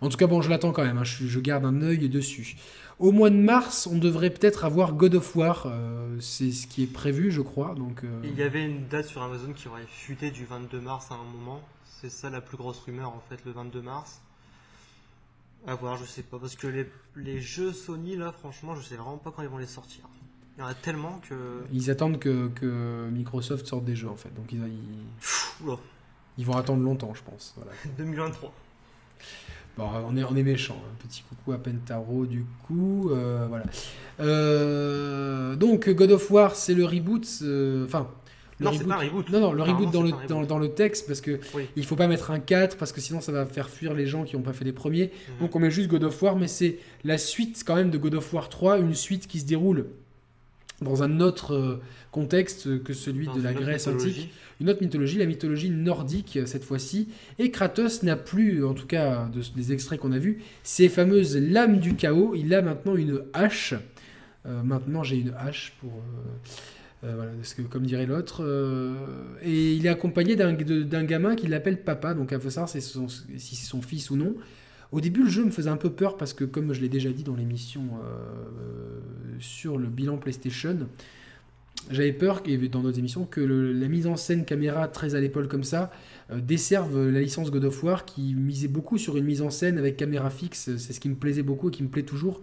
en 0.00 0.08
tout 0.08 0.16
cas, 0.16 0.26
bon, 0.26 0.40
je 0.40 0.48
l'attends 0.48 0.72
quand 0.72 0.84
même. 0.84 0.96
Hein. 0.96 1.04
je, 1.04 1.26
je, 1.26 1.40
garde 1.40 1.66
un 1.66 1.82
œil 1.82 2.08
dessus. 2.08 2.56
Au 3.02 3.10
mois 3.10 3.30
de 3.30 3.36
mars, 3.36 3.88
on 3.88 3.98
devrait 3.98 4.30
peut-être 4.30 4.64
avoir 4.64 4.92
God 4.92 5.16
of 5.16 5.34
War. 5.34 5.66
Euh, 5.66 6.16
c'est 6.20 6.52
ce 6.52 6.68
qui 6.68 6.84
est 6.84 6.92
prévu, 6.92 7.32
je 7.32 7.40
crois. 7.40 7.74
Donc, 7.74 8.04
euh, 8.04 8.20
Il 8.22 8.38
y 8.38 8.44
avait 8.44 8.64
une 8.64 8.86
date 8.86 9.06
sur 9.06 9.22
Amazon 9.22 9.52
qui 9.52 9.66
aurait 9.66 9.86
fuité 9.88 10.30
du 10.30 10.44
22 10.44 10.80
mars 10.80 11.10
à 11.10 11.14
un 11.14 11.24
moment. 11.36 11.60
C'est 12.02 12.10
ça 12.10 12.30
la 12.30 12.40
plus 12.40 12.56
grosse 12.56 12.80
rumeur 12.80 13.10
en 13.10 13.22
fait, 13.28 13.44
le 13.44 13.52
22 13.52 13.80
mars. 13.80 14.20
À 15.68 15.76
voir, 15.76 15.96
je 15.96 16.04
sais 16.04 16.24
pas. 16.24 16.36
Parce 16.40 16.56
que 16.56 16.66
les, 17.14 17.40
jeux 17.40 17.72
Sony, 17.72 18.16
là, 18.16 18.32
franchement, 18.32 18.74
je 18.74 18.82
sais 18.82 18.96
vraiment 18.96 19.18
pas 19.18 19.30
quand 19.30 19.42
ils 19.42 19.48
vont 19.48 19.58
les 19.58 19.66
sortir. 19.66 20.00
Il 20.56 20.62
y 20.62 20.64
en 20.64 20.66
a 20.66 20.74
tellement 20.74 21.20
que. 21.28 21.62
Ils 21.72 21.92
attendent 21.92 22.18
que, 22.18 23.08
Microsoft 23.08 23.68
sorte 23.68 23.84
des 23.84 23.94
jeux 23.94 24.08
en 24.08 24.16
fait. 24.16 24.34
Donc 24.34 24.50
ils, 24.50 24.60
ils 26.38 26.44
vont 26.44 26.56
attendre 26.56 26.82
longtemps, 26.82 27.14
je 27.14 27.22
pense. 27.22 27.54
Voilà. 27.56 27.70
2023. 27.98 28.52
Bon, 29.76 29.88
on 30.08 30.16
est, 30.16 30.24
on 30.24 30.34
est 30.34 30.42
méchant. 30.42 30.82
Hein. 30.84 30.96
petit 30.98 31.22
coucou 31.22 31.52
à 31.52 31.58
Pentaro, 31.58 32.26
du 32.26 32.44
coup. 32.66 33.10
Euh, 33.10 33.46
voilà. 33.48 33.64
Euh, 34.18 35.54
donc, 35.54 35.88
God 35.88 36.10
of 36.10 36.28
War, 36.32 36.56
c'est 36.56 36.74
le 36.74 36.84
reboot. 36.84 37.26
Euh, 37.42 37.86
enfin. 38.66 38.72
non, 38.72 38.78
c'est 38.78 38.88
pas 38.88 38.94
un 38.96 39.08
reboot. 39.08 39.28
Non, 39.30 39.40
non, 39.40 39.52
le 39.52 39.62
reboot, 39.62 39.90
dans, 39.90 40.02
le, 40.02 40.46
dans, 40.46 40.58
le 40.58 40.68
texte, 40.68 41.06
parce 41.06 41.20
que 41.20 41.40
il 41.76 41.84
faut 41.84 41.96
pas 41.96 42.08
mettre 42.08 42.30
un 42.30 42.38
4, 42.38 42.76
parce 42.76 42.92
que 42.92 43.00
sinon 43.00 43.20
ça 43.20 43.32
va 43.32 43.46
faire 43.46 43.68
fuir 43.68 43.94
les 43.94 44.06
gens 44.06 44.24
qui 44.24 44.36
n'ont 44.36 44.42
pas 44.42 44.52
fait 44.52 44.64
les 44.64 44.72
premiers. 44.72 45.04
Mhm. 45.04 45.34
Donc 45.40 45.56
on 45.56 45.58
met 45.58 45.70
juste 45.70 45.88
God 45.88 46.04
of 46.04 46.22
War, 46.22 46.36
mais 46.36 46.48
c'est 46.48 46.78
la 47.04 47.18
suite 47.18 47.62
quand 47.66 47.76
même 47.76 47.90
de 47.90 47.98
God 47.98 48.14
of 48.14 48.32
War 48.32 48.48
3, 48.48 48.78
une 48.78 48.94
suite 48.94 49.26
qui 49.26 49.40
se 49.40 49.46
déroule 49.46 49.86
dans 50.80 51.02
un 51.02 51.20
autre 51.20 51.80
contexte 52.10 52.82
que 52.82 52.92
celui 52.92 53.28
de 53.28 53.40
la 53.40 53.52
Grèce 53.52 53.86
antique 53.86 54.30
une 54.62 54.70
autre 54.70 54.82
mythologie, 54.82 55.18
la 55.18 55.26
mythologie 55.26 55.70
nordique 55.70 56.38
cette 56.46 56.64
fois-ci. 56.64 57.08
Et 57.38 57.50
Kratos 57.50 58.04
n'a 58.04 58.16
plus, 58.16 58.64
en 58.64 58.74
tout 58.74 58.86
cas 58.86 59.28
des 59.56 59.72
extraits 59.72 59.98
qu'on 59.98 60.12
a 60.12 60.18
vus, 60.18 60.40
ces 60.62 60.88
fameuses 60.88 61.36
lames 61.36 61.78
du 61.78 61.96
chaos. 61.96 62.34
Il 62.36 62.54
a 62.54 62.62
maintenant 62.62 62.94
une 62.94 63.22
hache. 63.32 63.74
Euh, 64.46 64.62
maintenant 64.62 65.02
j'ai 65.02 65.16
une 65.16 65.34
hache 65.36 65.74
pour... 65.80 65.90
Euh, 65.90 66.38
euh, 67.04 67.26
comme 67.70 67.84
dirait 67.84 68.06
l'autre. 68.06 68.42
et 69.42 69.74
il 69.74 69.86
est 69.86 69.88
accompagné 69.88 70.36
d'un 70.36 71.04
gamin 71.04 71.34
qui 71.34 71.46
l'appelle 71.46 71.82
papa, 71.82 72.14
donc 72.14 72.30
il 72.32 72.40
faut 72.40 72.50
savoir 72.50 72.68
si 72.68 72.80
c'est 72.80 73.66
son 73.66 73.82
fils 73.82 74.10
ou 74.10 74.16
non. 74.16 74.34
Au 74.92 75.00
début, 75.00 75.22
le 75.22 75.30
jeu 75.30 75.44
me 75.44 75.50
faisait 75.50 75.70
un 75.70 75.78
peu 75.78 75.90
peur 75.90 76.16
parce 76.16 76.34
que, 76.34 76.44
comme 76.44 76.74
je 76.74 76.80
l'ai 76.80 76.88
déjà 76.88 77.10
dit 77.10 77.24
dans 77.24 77.34
l'émission 77.34 77.82
sur 79.38 79.78
le 79.78 79.88
bilan 79.88 80.18
PlayStation, 80.18 80.86
j'avais 81.90 82.12
peur, 82.12 82.42
dans 82.70 82.82
nos 82.82 82.90
émissions, 82.90 83.24
que 83.24 83.40
la 83.40 83.88
mise 83.88 84.06
en 84.06 84.16
scène 84.16 84.44
caméra 84.44 84.88
très 84.88 85.14
à 85.14 85.20
l'épaule 85.20 85.48
comme 85.48 85.64
ça 85.64 85.90
euh, 86.30 86.40
desserve 86.40 87.08
la 87.08 87.20
licence 87.20 87.50
God 87.50 87.64
of 87.64 87.82
War 87.82 88.04
qui 88.04 88.34
misait 88.34 88.68
beaucoup 88.68 88.98
sur 88.98 89.16
une 89.16 89.24
mise 89.24 89.42
en 89.42 89.50
scène 89.50 89.78
avec 89.78 89.96
caméra 89.96 90.30
fixe. 90.30 90.76
C'est 90.76 90.92
ce 90.92 91.00
qui 91.00 91.08
me 91.08 91.16
plaisait 91.16 91.42
beaucoup 91.42 91.68
et 91.68 91.72
qui 91.72 91.82
me 91.82 91.88
plaît 91.88 92.04
toujours, 92.04 92.40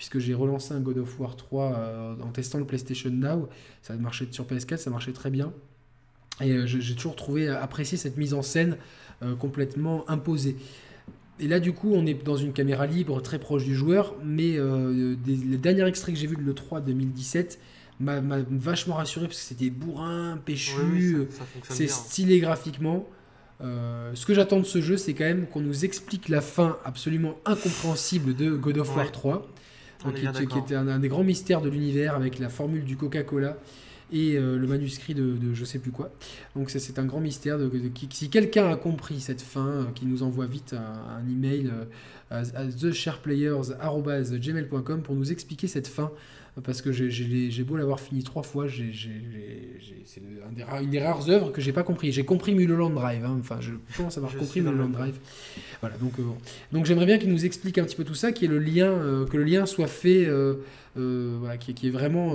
puisque 0.00 0.18
j'ai 0.18 0.32
relancé 0.32 0.72
un 0.72 0.80
God 0.80 0.96
of 0.96 1.20
War 1.20 1.36
3 1.36 1.74
euh, 1.74 2.14
en 2.22 2.30
testant 2.30 2.56
le 2.56 2.64
PlayStation 2.64 3.10
Now. 3.10 3.50
Ça 3.82 3.94
marchait 3.96 4.26
sur 4.30 4.46
PS4, 4.46 4.78
ça 4.78 4.88
marchait 4.88 5.12
très 5.12 5.28
bien. 5.28 5.52
Et 6.40 6.52
euh, 6.52 6.66
j'ai 6.66 6.94
toujours 6.94 7.16
trouvé 7.16 7.50
apprécier 7.50 7.98
cette 7.98 8.16
mise 8.16 8.32
en 8.32 8.40
scène 8.40 8.78
complètement 9.38 10.08
imposée. 10.08 10.56
Et 11.38 11.46
là, 11.46 11.60
du 11.60 11.74
coup, 11.74 11.92
on 11.92 12.06
est 12.06 12.14
dans 12.24 12.36
une 12.36 12.54
caméra 12.54 12.86
libre, 12.86 13.20
très 13.20 13.38
proche 13.38 13.64
du 13.64 13.74
joueur, 13.74 14.14
mais 14.24 14.56
les 15.26 15.58
derniers 15.58 15.86
extraits 15.86 16.14
que 16.14 16.18
j'ai 16.18 16.26
vus 16.26 16.36
de 16.36 16.42
l'E3 16.42 16.82
2017 16.82 17.60
m'a 18.00 18.22
vachement 18.48 18.94
rassuré 18.94 19.26
parce 19.26 19.36
que 19.36 19.44
c'était 19.44 19.68
bourrin, 19.68 20.38
péchu, 20.42 21.28
c'est 21.68 21.88
stylé 21.88 22.40
graphiquement. 22.40 23.06
Euh, 23.62 24.12
ce 24.14 24.24
que 24.24 24.32
j'attends 24.32 24.58
de 24.58 24.64
ce 24.64 24.80
jeu, 24.80 24.96
c'est 24.96 25.14
quand 25.14 25.24
même 25.24 25.46
qu'on 25.46 25.60
nous 25.60 25.84
explique 25.84 26.28
la 26.28 26.40
fin 26.40 26.78
absolument 26.84 27.34
incompréhensible 27.44 28.34
de 28.34 28.52
God 28.52 28.78
of 28.78 28.96
War 28.96 29.12
3, 29.12 29.46
qui, 30.14 30.26
était 30.58 30.74
un, 30.74 30.98
des 30.98 31.08
grands 31.08 31.24
mystères 31.24 31.60
de 31.60 31.68
l'univers 31.68 32.14
avec 32.14 32.38
la 32.38 32.48
formule 32.48 32.84
du 32.84 32.96
Coca-Cola 32.96 33.58
et 34.12 34.36
euh, 34.36 34.58
le 34.58 34.66
manuscrit 34.66 35.14
de, 35.14 35.54
je 35.54 35.64
sais 35.64 35.78
plus 35.78 35.92
quoi. 35.92 36.10
Donc 36.56 36.70
c'est 36.70 36.98
un 36.98 37.04
grand 37.04 37.20
mystère. 37.20 37.58
De, 37.58 37.70
si 38.10 38.28
quelqu'un 38.28 38.68
a 38.70 38.76
compris 38.76 39.20
cette 39.20 39.42
fin, 39.42 39.68
euh, 39.68 39.84
qui 39.94 40.06
nous 40.06 40.22
envoie 40.22 40.46
vite 40.46 40.74
un, 40.74 41.22
email 41.30 41.70
à, 42.30 42.44
theshareplayers.gmail.com 42.44 45.02
pour 45.02 45.14
nous 45.14 45.30
expliquer 45.30 45.68
cette 45.68 45.88
fin 45.88 46.10
parce 46.64 46.82
que 46.82 46.92
j'ai 46.92 47.62
beau 47.62 47.76
l'avoir 47.76 48.00
fini 48.00 48.22
trois 48.22 48.42
fois, 48.42 48.66
c'est 48.68 50.20
une 50.20 50.90
des 50.90 51.00
rares 51.00 51.28
œuvres 51.30 51.52
que 51.52 51.60
j'ai 51.60 51.72
pas 51.72 51.82
compris. 51.82 52.12
J'ai 52.12 52.24
compris 52.24 52.54
Mulholland 52.54 52.94
Drive, 52.94 53.24
hein. 53.24 53.36
enfin 53.40 53.60
je 53.60 53.72
pense 53.96 54.16
avoir 54.16 54.36
compris 54.36 54.60
Mulholland 54.60 54.92
Drive. 54.92 55.14
Voilà, 55.80 55.96
donc, 55.96 56.12
euh, 56.18 56.22
donc 56.72 56.86
j'aimerais 56.86 57.06
bien 57.06 57.18
qu'il 57.18 57.30
nous 57.30 57.44
explique 57.44 57.78
un 57.78 57.84
petit 57.84 57.96
peu 57.96 58.04
tout 58.04 58.14
ça, 58.14 58.30
le 58.30 58.58
lien, 58.58 58.86
euh, 58.86 59.26
que 59.26 59.36
le 59.36 59.44
lien 59.44 59.66
soit 59.66 59.86
fait, 59.86 60.26
euh, 60.26 60.56
voilà, 60.96 61.56
qui, 61.56 61.72
qui, 61.74 61.88
est 61.88 61.90
vraiment 61.90 62.34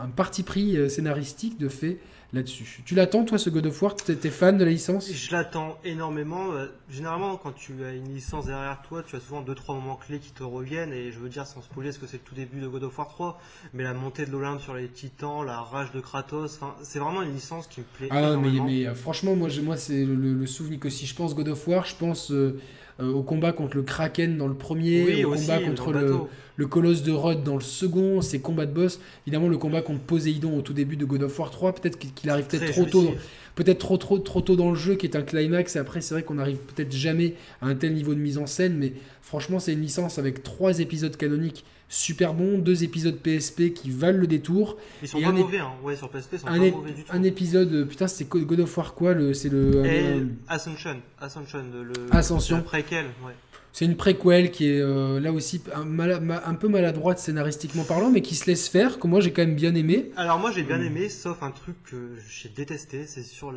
un 0.00 0.08
parti 0.08 0.42
pris 0.42 0.90
scénaristique 0.90 1.58
de 1.58 1.68
fait 1.68 1.98
là-dessus. 2.34 2.82
Tu 2.84 2.94
l'attends, 2.94 3.24
toi, 3.24 3.38
ce 3.38 3.48
God 3.48 3.66
of 3.66 3.80
War? 3.82 3.94
Tu 3.94 4.12
es 4.12 4.30
fan 4.30 4.58
de 4.58 4.64
la 4.64 4.70
licence? 4.70 5.10
Je 5.12 5.32
l'attends 5.32 5.78
énormément. 5.84 6.52
Euh, 6.52 6.66
généralement, 6.90 7.36
quand 7.36 7.52
tu 7.52 7.84
as 7.84 7.92
une 7.92 8.12
licence 8.12 8.46
derrière 8.46 8.82
toi, 8.82 9.02
tu 9.02 9.16
as 9.16 9.20
souvent 9.20 9.42
2-3 9.42 9.74
moments 9.74 9.96
clés 9.96 10.18
qui 10.18 10.32
te 10.32 10.42
reviennent. 10.42 10.92
Et 10.92 11.12
je 11.12 11.18
veux 11.18 11.28
dire, 11.28 11.46
sans 11.46 11.62
spoiler, 11.62 11.92
ce 11.92 11.98
que 11.98 12.06
c'est 12.06 12.18
le 12.18 12.22
tout 12.22 12.34
début 12.34 12.60
de 12.60 12.68
God 12.68 12.84
of 12.84 12.98
War 12.98 13.08
3. 13.08 13.40
Mais 13.72 13.84
la 13.84 13.94
montée 13.94 14.26
de 14.26 14.30
l'Olympe 14.30 14.60
sur 14.60 14.74
les 14.74 14.88
titans, 14.88 15.44
la 15.44 15.60
rage 15.60 15.92
de 15.92 16.00
Kratos, 16.00 16.60
c'est 16.82 16.98
vraiment 16.98 17.22
une 17.22 17.32
licence 17.32 17.66
qui 17.66 17.80
me 17.80 17.86
plaît. 17.96 18.08
Ah, 18.10 18.18
énormément. 18.18 18.64
mais, 18.64 18.82
mais 18.82 18.86
euh, 18.86 18.94
franchement, 18.94 19.36
moi, 19.36 19.48
moi 19.62 19.76
c'est 19.76 20.04
le, 20.04 20.46
souvenir 20.46 20.80
que 20.80 20.90
si 20.90 21.06
je 21.06 21.14
pense 21.14 21.34
God 21.34 21.48
of 21.48 21.66
War, 21.68 21.86
je 21.86 21.94
pense. 21.96 22.30
Euh, 22.30 22.60
au 23.00 23.22
combat 23.22 23.52
contre 23.52 23.76
le 23.76 23.82
Kraken 23.82 24.36
dans 24.36 24.46
le 24.46 24.54
premier, 24.54 25.24
au 25.24 25.32
combat 25.34 25.58
contre 25.58 25.92
le, 25.92 26.16
le 26.56 26.66
colosse 26.66 27.02
de 27.02 27.12
Rhodes 27.12 27.42
dans 27.42 27.54
le 27.54 27.60
second, 27.60 28.20
ses 28.20 28.40
combats 28.40 28.66
de 28.66 28.72
boss. 28.72 29.00
Évidemment, 29.26 29.48
le 29.48 29.58
combat 29.58 29.82
contre 29.82 30.00
Poséidon 30.00 30.56
au 30.56 30.62
tout 30.62 30.72
début 30.72 30.96
de 30.96 31.04
God 31.04 31.24
of 31.24 31.38
War 31.38 31.50
3, 31.50 31.74
peut-être 31.74 31.98
qu'il 31.98 32.30
arrive 32.30 32.46
peut-être 32.46 32.72
trop 32.72 32.84
tôt. 32.84 33.14
Peut-être 33.54 33.78
trop, 33.78 33.96
trop, 33.96 34.18
trop 34.18 34.40
tôt 34.40 34.56
dans 34.56 34.70
le 34.70 34.76
jeu, 34.76 34.96
qui 34.96 35.06
est 35.06 35.14
un 35.14 35.22
climax, 35.22 35.76
et 35.76 35.78
après, 35.78 36.00
c'est 36.00 36.14
vrai 36.14 36.24
qu'on 36.24 36.38
arrive 36.38 36.56
peut-être 36.56 36.92
jamais 36.92 37.34
à 37.62 37.68
un 37.68 37.76
tel 37.76 37.94
niveau 37.94 38.12
de 38.12 38.18
mise 38.18 38.36
en 38.36 38.46
scène, 38.46 38.76
mais 38.76 38.94
franchement, 39.22 39.60
c'est 39.60 39.74
une 39.74 39.80
licence 39.80 40.18
avec 40.18 40.42
trois 40.42 40.80
épisodes 40.80 41.16
canoniques 41.16 41.64
super 41.88 42.34
bons, 42.34 42.58
deux 42.58 42.84
épisodes 42.84 43.16
PSP 43.16 43.72
qui 43.72 43.90
valent 43.90 44.18
le 44.18 44.26
détour. 44.26 44.78
Ils 45.02 45.08
sont 45.08 45.20
pas 45.20 45.32
mauvais, 45.32 45.58
hein. 45.58 45.72
ouais, 45.82 45.96
sur 45.96 46.08
PSP, 46.08 46.34
ils 46.34 46.38
sont 46.40 46.46
pas 46.46 46.58
mauvais 46.58 46.92
du 46.92 47.04
tout. 47.04 47.12
Un 47.12 47.22
épisode, 47.22 47.86
putain, 47.88 48.08
c'est 48.08 48.28
God 48.28 48.60
of 48.60 48.76
War 48.76 48.94
quoi 48.94 49.14
C'est 49.34 49.48
le. 49.48 50.28
Ascension, 50.48 51.00
Ascension, 51.20 51.64
le. 51.72 52.14
Ascension. 52.14 52.62
préquel, 52.62 53.06
ouais. 53.26 53.34
C'est 53.74 53.86
une 53.86 53.96
préquelle 53.96 54.52
qui 54.52 54.68
est 54.68 54.80
euh, 54.80 55.18
là 55.18 55.32
aussi 55.32 55.60
un, 55.74 56.54
peu 56.54 56.68
maladroite 56.68 57.18
scénaristiquement 57.18 57.82
parlant, 57.82 58.08
mais 58.08 58.22
qui 58.22 58.36
se 58.36 58.46
laisse 58.46 58.68
faire, 58.68 59.00
que 59.00 59.08
moi 59.08 59.18
j'ai 59.18 59.32
quand 59.32 59.42
même 59.42 59.56
bien 59.56 59.74
aimé. 59.74 60.12
Alors 60.16 60.38
moi 60.38 60.52
j'ai 60.52 60.62
bien 60.62 60.80
euh. 60.80 60.86
aimé, 60.86 61.08
sauf 61.08 61.42
un 61.42 61.50
truc 61.50 61.74
que 61.82 62.14
j'ai 62.30 62.48
détesté, 62.48 63.04
c'est 63.08 63.24
sur 63.24 63.52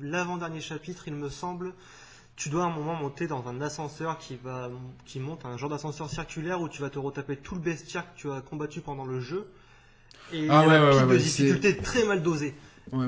l'avant-dernier 0.00 0.60
chapitre, 0.60 1.08
il 1.08 1.14
me 1.14 1.28
semble, 1.28 1.72
tu 2.38 2.48
dois 2.48 2.64
à 2.64 2.66
un 2.68 2.70
moment 2.70 2.94
monter 2.94 3.26
dans 3.26 3.46
un 3.48 3.60
ascenseur 3.60 4.16
qui, 4.16 4.38
va, 4.42 4.70
qui 5.04 5.20
monte, 5.20 5.44
un 5.44 5.58
genre 5.58 5.68
d'ascenseur 5.68 6.08
circulaire 6.08 6.62
où 6.62 6.68
tu 6.70 6.80
vas 6.80 6.88
te 6.88 6.98
retaper 6.98 7.36
tout 7.36 7.54
le 7.54 7.60
bestiaire 7.60 8.04
que 8.14 8.18
tu 8.18 8.30
as 8.30 8.40
combattu 8.40 8.80
pendant 8.80 9.04
le 9.04 9.20
jeu. 9.20 9.48
Et 10.32 10.46
ah, 10.48 10.66
ouais, 10.66 10.78
ouais, 10.78 11.04
ouais, 11.04 11.14
de 11.14 11.18
difficulté 11.18 11.76
très 11.76 12.04
mal 12.04 12.22
dosée 12.22 12.54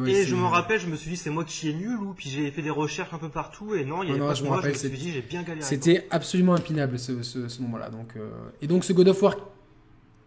et 0.07 0.24
je 0.24 0.35
me 0.35 0.45
rappelle, 0.45 0.81
je 0.81 0.87
me 0.87 0.97
suis 0.97 1.11
dit, 1.11 1.16
c'est 1.16 1.31
moi 1.31 1.45
qui 1.45 1.70
est 1.70 1.72
nul, 1.72 1.99
ou 1.99 2.12
puis 2.12 2.28
j'ai 2.28 2.51
fait 2.51 2.62
des 2.62 2.70
recherches 2.70 3.12
un 3.12 3.18
peu 3.18 3.28
partout, 3.28 3.74
et 3.74 3.85
non, 3.85 4.03
il 4.03 4.09
y 4.09 4.12
avait 4.12 4.20
pas 4.20 4.35
je 4.35 4.45
moi, 4.45 4.61
je 4.62 4.68
me 4.68 4.74
suis 4.74 4.91
dit, 4.91 5.12
j'ai 5.12 5.22
bien 5.22 5.43
galéré. 5.43 5.62
C'était 5.62 6.07
absolument 6.11 6.55
impinable 6.55 6.99
ce, 6.99 7.22
ce, 7.22 7.62
moment-là. 7.62 7.91
Donc, 7.91 8.16
euh, 8.16 8.31
Et 8.61 8.66
donc, 8.66 8.85
ce 8.85 8.93
God 8.93 9.09
of 9.09 9.22
War 9.22 9.37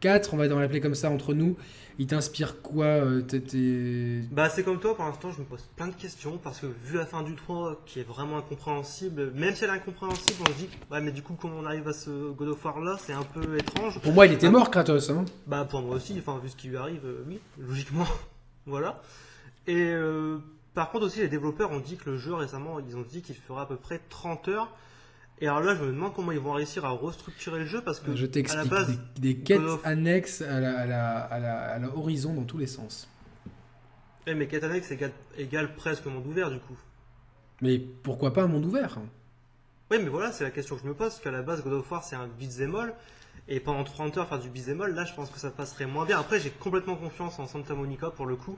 4, 0.03 0.33
on 0.33 0.37
va 0.37 0.47
l'appeler 0.47 0.81
comme 0.81 0.95
ça 0.95 1.09
entre 1.09 1.33
nous, 1.33 1.55
il 1.97 2.07
t'inspire 2.07 2.61
quoi 2.61 2.85
euh, 2.85 3.21
Bah, 4.33 4.49
c'est 4.49 4.63
comme 4.63 4.77
toi, 4.81 4.95
pour 4.97 5.05
l'instant, 5.05 5.31
je 5.31 5.39
me 5.39 5.45
pose 5.45 5.63
plein 5.77 5.87
de 5.87 5.95
questions, 5.95 6.37
parce 6.37 6.59
que 6.59 6.65
vu 6.65 6.97
la 6.97 7.05
fin 7.05 7.23
du 7.23 7.35
3, 7.35 7.83
qui 7.85 8.01
est 8.01 8.03
vraiment 8.03 8.39
incompréhensible, 8.39 9.31
même 9.31 9.55
si 9.55 9.63
elle 9.63 9.69
est 9.69 9.73
incompréhensible, 9.73 10.41
on 10.41 10.51
se 10.51 10.57
dit, 10.57 10.69
ouais, 10.91 10.99
mais 10.99 11.13
du 11.13 11.21
coup, 11.21 11.37
comment 11.39 11.55
on 11.57 11.65
arrive 11.65 11.87
à 11.87 11.93
ce 11.93 12.31
God 12.33 12.49
of 12.49 12.65
War 12.65 12.81
là, 12.81 12.97
c'est 12.99 13.13
un 13.13 13.23
peu 13.23 13.57
étrange. 13.57 14.01
Pour 14.01 14.11
moi, 14.11 14.25
il 14.25 14.33
était 14.33 14.49
mort, 14.49 14.69
Kratos. 14.69 15.09
Hein. 15.09 15.23
Bah, 15.47 15.63
pour 15.63 15.81
moi 15.81 15.95
aussi, 15.95 16.13
enfin, 16.19 16.37
vu 16.43 16.49
ce 16.49 16.57
qui 16.57 16.67
lui 16.67 16.75
arrive, 16.75 17.05
euh, 17.05 17.23
oui, 17.25 17.39
logiquement. 17.57 18.07
voilà. 18.65 19.01
Et 19.67 19.93
euh, 19.93 20.39
par 20.73 20.91
contre 20.91 21.05
aussi 21.05 21.19
les 21.19 21.29
développeurs 21.29 21.71
ont 21.71 21.79
dit 21.79 21.95
que 21.95 22.09
le 22.09 22.17
jeu 22.17 22.33
récemment, 22.33 22.79
ils 22.79 22.97
ont 22.97 23.05
dit 23.07 23.21
qu'il 23.21 23.35
fera 23.35 23.61
à 23.61 23.65
peu 23.65 23.77
près 23.77 24.01
30 24.09 24.47
heures. 24.49 24.75
Et 25.43 25.47
alors 25.47 25.59
là, 25.59 25.75
je 25.75 25.83
me 25.83 25.91
demande 25.91 26.13
comment 26.13 26.31
ils 26.31 26.39
vont 26.39 26.53
réussir 26.53 26.85
à 26.85 26.91
restructurer 26.91 27.59
le 27.59 27.65
jeu 27.65 27.81
parce 27.81 27.99
que 27.99 28.15
je 28.15 28.25
à 28.25 28.55
la 28.55 28.63
base, 28.63 28.97
des, 29.17 29.35
quêtes 29.35 29.59
annexes 29.83 30.41
à 30.41 30.61
la, 30.61 31.19
à, 31.19 31.79
la, 31.79 31.89
horizon 31.97 32.33
dans 32.33 32.45
tous 32.45 32.57
les 32.57 32.65
sens. 32.65 33.09
Eh, 34.25 34.35
mais 34.35 34.47
quêtes 34.47 34.63
annexes 34.63 34.93
égale, 35.37 35.75
presque 35.75 36.05
monde 36.05 36.25
ouvert 36.27 36.49
du 36.49 36.59
coup. 36.59 36.77
Mais 37.61 37.77
pourquoi 37.77 38.31
pas 38.31 38.43
un 38.43 38.47
monde 38.47 38.63
ouvert 38.63 38.99
Oui, 39.91 39.97
mais 40.01 40.07
voilà, 40.07 40.31
c'est 40.31 40.45
la 40.45 40.51
question 40.51 40.77
que 40.77 40.83
je 40.83 40.87
me 40.87 40.93
pose 40.93 41.09
parce 41.09 41.19
qu'à 41.19 41.31
la 41.31 41.41
base, 41.41 41.61
God 41.61 41.73
of 41.73 41.91
War 41.91 42.05
c'est 42.05 42.15
un 42.15 42.29
beat'em 42.39 42.73
all. 42.75 42.93
Et 43.49 43.59
pendant 43.59 43.83
30 43.83 44.19
heures 44.19 44.29
faire 44.29 44.39
du 44.39 44.47
beat'em 44.47 44.79
all, 44.79 44.93
là 44.93 45.03
je 45.03 45.13
pense 45.13 45.29
que 45.29 45.39
ça 45.39 45.51
passerait 45.51 45.87
moins 45.87 46.05
bien. 46.05 46.21
Après, 46.21 46.39
j'ai 46.39 46.51
complètement 46.51 46.95
confiance 46.95 47.37
en 47.39 47.47
Santa 47.47 47.75
Monica 47.75 48.11
pour 48.11 48.27
le 48.27 48.37
coup. 48.37 48.57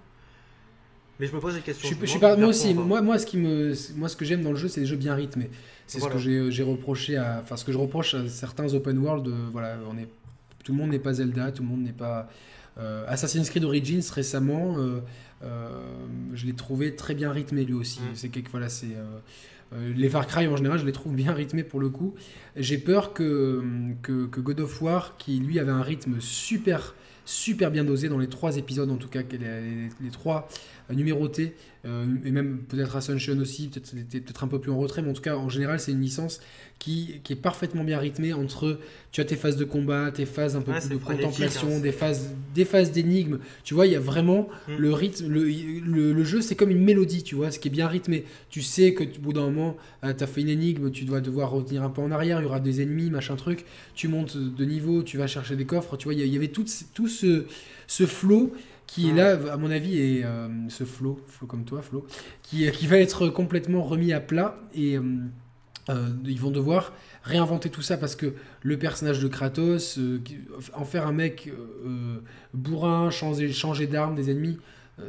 Mais 1.19 1.27
je 1.27 1.35
me 1.35 1.39
pose 1.39 1.55
des 1.55 1.61
questions. 1.61 1.87
Je, 1.89 2.05
suis 2.05 2.19
pas, 2.19 2.35
moi 2.35 2.49
aussi, 2.49 2.73
moi, 2.73 3.01
moi, 3.01 3.17
ce 3.17 3.25
qui 3.25 3.37
me, 3.37 3.73
moi, 3.95 4.09
ce 4.09 4.17
que 4.17 4.25
j'aime 4.25 4.43
dans 4.43 4.51
le 4.51 4.57
jeu, 4.57 4.67
c'est 4.67 4.81
les 4.81 4.85
jeux 4.85 4.97
bien 4.97 5.15
rythmés. 5.15 5.49
C'est 5.87 5.99
ce 5.99 6.07
que 6.07 6.17
j'ai 6.17 6.63
reproché 6.63 7.17
à, 7.17 7.39
enfin, 7.41 7.57
ce 7.57 7.65
que 7.65 7.71
je 7.71 7.77
reproche 7.77 8.15
à 8.15 8.27
certains 8.27 8.73
open 8.73 8.97
world. 8.97 9.27
voilà, 9.51 9.77
on 9.89 9.97
est, 9.97 10.07
tout 10.63 10.71
le 10.71 10.77
monde 10.77 10.89
n'est 10.89 10.99
pas 10.99 11.13
Zelda, 11.13 11.51
tout 11.51 11.63
le 11.63 11.69
monde 11.69 11.83
n'est 11.83 11.93
pas. 11.93 12.29
Euh, 12.77 13.05
Assassin's 13.07 13.49
Creed 13.49 13.63
Origins 13.63 14.03
récemment, 14.11 14.75
euh, 14.77 14.99
euh, 15.43 15.69
je 16.33 16.45
l'ai 16.45 16.53
trouvé 16.53 16.95
très 16.95 17.13
bien 17.13 17.31
rythmé 17.31 17.63
lui 17.63 17.73
aussi. 17.73 18.01
Mm. 18.01 18.15
C'est 18.15 18.29
quelque, 18.29 18.51
voilà, 18.51 18.69
c'est 18.69 18.87
les 19.71 20.09
Far 20.09 20.25
Cry 20.27 20.47
en 20.47 20.55
général, 20.55 20.79
je 20.79 20.85
les 20.85 20.91
trouve 20.91 21.15
bien 21.15 21.33
rythmés 21.33 21.63
pour 21.63 21.79
le 21.79 21.89
coup. 21.89 22.15
J'ai 22.55 22.77
peur 22.77 23.13
que, 23.13 23.63
que, 24.01 24.25
que, 24.25 24.39
God 24.39 24.59
of 24.61 24.81
War, 24.81 25.17
qui 25.17 25.39
lui 25.39 25.59
avait 25.59 25.71
un 25.71 25.81
rythme 25.81 26.19
super 26.19 26.95
super 27.25 27.71
bien 27.71 27.83
dosé 27.83 28.07
dans 28.07 28.19
les 28.19 28.29
trois 28.29 28.55
épisodes 28.57 28.89
en 28.91 28.97
tout 28.97 29.07
cas, 29.09 29.21
les, 29.31 29.89
les 29.99 30.11
trois 30.11 30.47
numéroté, 30.93 31.53
euh, 31.85 32.05
et 32.25 32.31
même 32.31 32.59
peut-être 32.67 32.95
Ascension 32.95 33.37
aussi, 33.37 33.69
peut-être 33.69 34.43
un 34.43 34.47
peu 34.47 34.59
plus 34.59 34.71
en 34.71 34.77
retrait, 34.77 35.01
mais 35.01 35.09
en 35.09 35.13
tout 35.13 35.21
cas, 35.21 35.35
en 35.35 35.49
général, 35.49 35.79
c'est 35.79 35.91
une 35.91 36.01
licence 36.01 36.41
qui, 36.79 37.21
qui, 37.23 37.33
est 37.33 37.35
parfaitement 37.35 37.83
bien 37.83 37.99
rythmée 37.99 38.33
entre, 38.33 38.79
tu 39.11 39.21
as 39.21 39.25
tes 39.25 39.35
phases 39.35 39.55
de 39.55 39.65
combat, 39.65 40.11
tes 40.11 40.25
phases 40.25 40.55
un 40.55 40.61
peu 40.61 40.71
plus 40.71 40.89
de 40.89 40.97
contemplation, 40.97 41.67
hein, 41.75 41.79
des 41.79 41.91
phases 41.91 42.33
des 42.55 42.65
phases 42.65 42.91
d'énigmes, 42.91 43.37
tu 43.63 43.75
vois, 43.75 43.85
il 43.85 43.93
y 43.93 43.95
a 43.95 43.99
vraiment 43.99 44.49
mm. 44.67 44.75
le 44.77 44.93
rythme, 44.93 45.27
le, 45.27 46.11
le, 46.13 46.23
jeu, 46.23 46.41
c'est 46.41 46.55
comme 46.55 46.71
une 46.71 46.83
mélodie, 46.83 47.21
tu 47.21 47.35
vois, 47.35 47.51
ce 47.51 47.59
qui 47.59 47.67
est 47.67 47.71
bien 47.71 47.87
rythmé. 47.87 48.25
Tu 48.49 48.61
sais 48.61 48.93
que 48.93 49.03
au 49.03 49.21
bout 49.21 49.33
d'un 49.33 49.41
moment, 49.41 49.77
euh, 50.03 50.13
tu 50.13 50.23
as 50.23 50.27
fait 50.27 50.41
une 50.41 50.49
énigme, 50.49 50.89
tu 50.91 51.05
dois 51.05 51.21
devoir 51.21 51.51
retenir 51.51 51.83
un 51.83 51.89
peu 51.89 52.01
en 52.01 52.11
arrière, 52.11 52.39
il 52.39 52.43
y 52.43 52.47
aura 52.47 52.59
des 52.59 52.81
ennemis, 52.81 53.09
machin 53.09 53.35
truc, 53.35 53.65
tu 53.93 54.07
montes 54.07 54.37
de 54.37 54.65
niveau, 54.65 55.03
tu 55.03 55.17
vas 55.17 55.27
chercher 55.27 55.55
des 55.55 55.65
coffres, 55.65 55.97
tu 55.97 56.05
vois, 56.05 56.13
il 56.13 56.25
y, 56.25 56.35
avait 56.35 56.47
tout, 56.47 56.65
tout 56.93 57.07
ce, 57.07 57.45
ce 57.87 58.05
flow 58.05 58.53
qui 58.87 59.09
est 59.09 59.13
là, 59.13 59.37
à 59.51 59.57
mon 59.57 59.71
avis, 59.71 59.97
et 59.97 60.25
euh, 60.25 60.47
ce 60.69 60.83
flow, 60.83 61.19
flow 61.27 61.47
comme 61.47 61.65
toi, 61.65 61.81
flow, 61.81 62.05
qui, 62.43 62.69
qui 62.71 62.87
va 62.87 62.97
être 62.97 63.29
complètement 63.29 63.83
remis 63.83 64.13
à 64.13 64.19
plat 64.19 64.57
et 64.73 64.97
euh, 64.97 65.03
euh, 65.89 66.09
ils 66.25 66.39
vont 66.39 66.51
devoir 66.51 66.93
réinventer 67.23 67.69
tout 67.69 67.81
ça 67.81 67.97
parce 67.97 68.15
que 68.15 68.33
le 68.61 68.77
personnage 68.77 69.19
de 69.19 69.27
Kratos, 69.27 69.99
en 70.73 70.85
faire 70.85 71.07
un 71.07 71.13
mec 71.13 71.51
bourrin, 72.53 73.09
changer, 73.09 73.51
changer 73.51 73.87
d'arme 73.87 74.15
des 74.15 74.31
ennemis, 74.31 74.57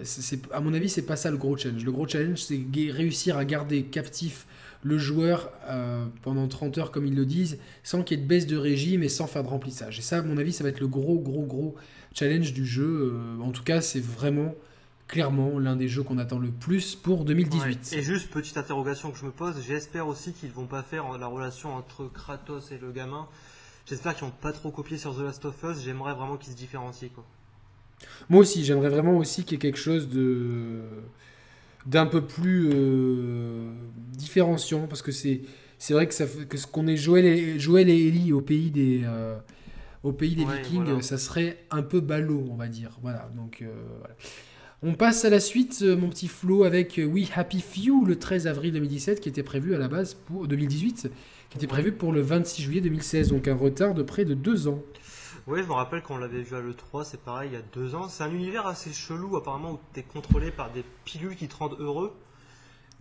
c'est, 0.03 0.41
à 0.53 0.61
mon 0.61 0.75
avis, 0.75 0.89
c'est 0.89 1.07
pas 1.07 1.17
ça 1.17 1.31
le 1.31 1.37
gros 1.37 1.57
challenge. 1.57 1.85
Le 1.85 1.93
gros 1.93 2.09
challenge, 2.09 2.39
c'est 2.39 2.61
réussir 2.91 3.37
à 3.39 3.45
garder 3.45 3.85
captif 3.85 4.47
le 4.87 4.99
joueur 4.99 5.51
pendant 6.23 6.47
30 6.47 6.79
heures, 6.79 6.91
comme 6.93 7.07
ils 7.07 7.15
le 7.15 7.27
disent, 7.27 7.59
sans 7.83 8.03
qu'il 8.03 8.19
y 8.19 8.21
ait 8.21 8.23
de 8.23 8.29
baisse 8.29 8.47
de 8.47 8.57
régime 8.57 9.03
et 9.03 9.09
sans 9.09 9.27
faire 9.27 9.43
de 9.43 9.49
remplissage. 9.49 9.99
Et 9.99 10.03
ça, 10.03 10.19
à 10.19 10.23
mon 10.23 10.39
avis, 10.39 10.53
ça 10.53 10.63
va 10.63 10.71
être 10.71 10.81
le 10.81 10.89
gros, 10.89 11.19
gros, 11.19 11.45
gros 11.45 11.75
challenge 12.15 12.53
du 12.53 12.65
jeu. 12.65 13.13
Euh, 13.15 13.43
en 13.43 13.51
tout 13.51 13.63
cas, 13.63 13.81
c'est 13.81 14.01
vraiment 14.01 14.55
clairement 15.09 15.59
l'un 15.59 15.77
des 15.77 15.89
jeux 15.89 16.03
qu'on 16.03 16.19
attend 16.19 16.39
le 16.39 16.51
plus 16.51 16.95
pour 16.97 17.25
2018. 17.25 17.93
Et 17.93 18.03
juste 18.03 18.31
petite 18.31 18.57
interrogation 18.57 19.13
que 19.13 19.19
je 19.19 19.25
me 19.25 19.31
pose, 19.31 19.55
j'espère 19.65 20.09
aussi 20.09 20.33
qu'ils 20.33 20.51
vont 20.51 20.67
pas 20.67 20.83
faire 20.83 21.17
la 21.19 21.27
relation 21.27 21.75
entre 21.75 22.07
Kratos 22.07 22.73
et 22.73 22.79
le 22.79 22.91
gamin. 22.91 23.29
J'espère 23.87 24.15
qu'ils 24.17 24.25
vont 24.25 24.33
pas 24.41 24.53
trop 24.53 24.73
copié 24.73 24.99
sur 24.99 25.15
The 25.15 25.21
Last 25.21 25.45
of 25.45 25.63
Us. 25.63 25.85
J'aimerais 25.85 26.15
vraiment 26.15 26.37
qu'ils 26.37 26.53
se 26.53 26.59
différencient 26.59 27.11
quoi. 27.15 27.25
Moi 28.29 28.41
aussi, 28.41 28.65
j'aimerais 28.65 28.91
vraiment 28.91 29.17
aussi 29.17 29.45
qu'il 29.45 29.53
y 29.53 29.55
ait 29.55 29.59
quelque 29.59 29.79
chose 29.79 30.09
de 30.09 30.83
d'un 31.87 32.07
peu 32.07 32.21
plus 32.21 32.71
euh, 32.73 33.71
différenciant 34.13 34.87
parce 34.87 35.03
que 35.03 35.13
c'est 35.13 35.43
c'est 35.79 35.95
vrai 35.95 36.07
que 36.07 36.15
ça 36.15 36.27
que 36.49 36.57
ce 36.57 36.67
qu'on 36.67 36.87
est 36.87 36.97
Joël 36.97 37.25
et, 37.25 37.59
Joël 37.59 37.89
et 37.89 38.09
Ellie 38.09 38.33
au 38.33 38.41
pays 38.41 38.71
des 38.71 39.03
euh, 39.05 39.37
au 40.03 40.13
pays 40.13 40.37
des 40.37 40.45
Vikings, 40.45 41.03
ça 41.03 41.19
serait 41.19 41.65
un 41.71 41.83
peu 41.83 42.01
ballot, 42.01 42.47
on 42.51 42.55
va 42.55 42.69
dire. 42.69 42.97
Voilà, 43.03 43.29
donc 43.35 43.63
euh, 43.63 43.73
On 44.85 44.95
passe 44.95 45.25
à 45.25 45.31
la 45.31 45.41
suite, 45.41 45.83
mon 45.83 46.09
petit 46.11 46.29
Flo, 46.29 46.63
avec 46.63 47.01
We 47.05 47.29
Happy 47.35 47.61
Few 47.61 48.05
le 48.05 48.17
13 48.17 48.47
avril 48.47 48.73
2017, 48.73 49.21
qui 49.21 49.29
était 49.29 49.43
prévu 49.43 49.75
à 49.75 49.79
la 49.79 49.89
base 49.89 50.15
pour 50.15 50.47
2018, 50.47 51.11
qui 51.51 51.59
était 51.59 51.67
prévu 51.67 51.91
pour 51.91 52.13
le 52.13 52.21
26 52.21 52.63
juillet 52.63 52.81
2016, 52.83 53.31
donc 53.31 53.49
un 53.49 53.57
retard 53.57 53.95
de 53.95 54.05
près 54.05 54.25
de 54.25 54.35
deux 54.35 54.69
ans. 54.69 54.81
Oui, 55.47 55.63
je 55.63 55.69
me 55.69 55.75
rappelle 55.75 56.03
quand 56.03 56.15
on 56.15 56.19
l'avait 56.19 56.43
vu 56.43 56.57
à 56.57 56.61
l'E3, 56.61 57.05
c'est 57.05 57.21
pareil, 57.21 57.51
il 57.51 57.55
y 57.55 57.57
a 57.57 57.63
deux 57.63 57.95
ans. 57.95 58.09
C'est 58.09 58.25
un 58.25 58.33
univers 58.33 58.67
assez 58.67 58.93
chelou, 58.93 59.37
apparemment, 59.37 59.73
où 59.73 59.81
tu 59.95 60.01
es 60.01 60.03
contrôlé 60.03 60.51
par 60.51 60.71
des 60.71 60.85
pilules 61.05 61.37
qui 61.37 61.47
te 61.47 61.55
rendent 61.55 61.77
heureux. 61.79 62.13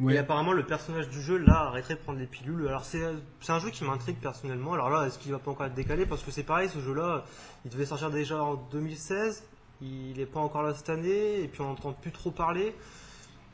Et 0.09 0.17
apparemment, 0.17 0.51
le 0.51 0.65
personnage 0.65 1.09
du 1.09 1.21
jeu, 1.21 1.37
là, 1.37 1.67
arrêterait 1.67 1.95
de 1.95 2.01
prendre 2.01 2.19
des 2.19 2.27
pilules. 2.27 2.67
Alors, 2.67 2.83
c'est 2.83 3.01
un 3.47 3.59
jeu 3.59 3.71
qui 3.71 3.83
m'intrigue 3.83 4.17
personnellement. 4.17 4.73
Alors 4.73 4.89
là, 4.89 5.07
est-ce 5.07 5.17
qu'il 5.17 5.31
va 5.31 5.39
pas 5.39 5.49
encore 5.49 5.65
être 5.65 5.73
décalé? 5.73 6.05
Parce 6.05 6.21
que 6.21 6.31
c'est 6.31 6.43
pareil, 6.43 6.69
ce 6.69 6.79
jeu-là, 6.79 7.25
il 7.63 7.71
devait 7.71 7.85
sortir 7.85 8.11
déjà 8.11 8.43
en 8.43 8.55
2016. 8.55 9.43
Il 9.81 10.17
n'est 10.17 10.25
pas 10.25 10.41
encore 10.41 10.63
là 10.63 10.75
cette 10.75 10.89
année. 10.89 11.41
Et 11.41 11.47
puis, 11.47 11.61
on 11.61 11.67
n'entend 11.67 11.93
plus 11.93 12.11
trop 12.11 12.29
parler. 12.29 12.75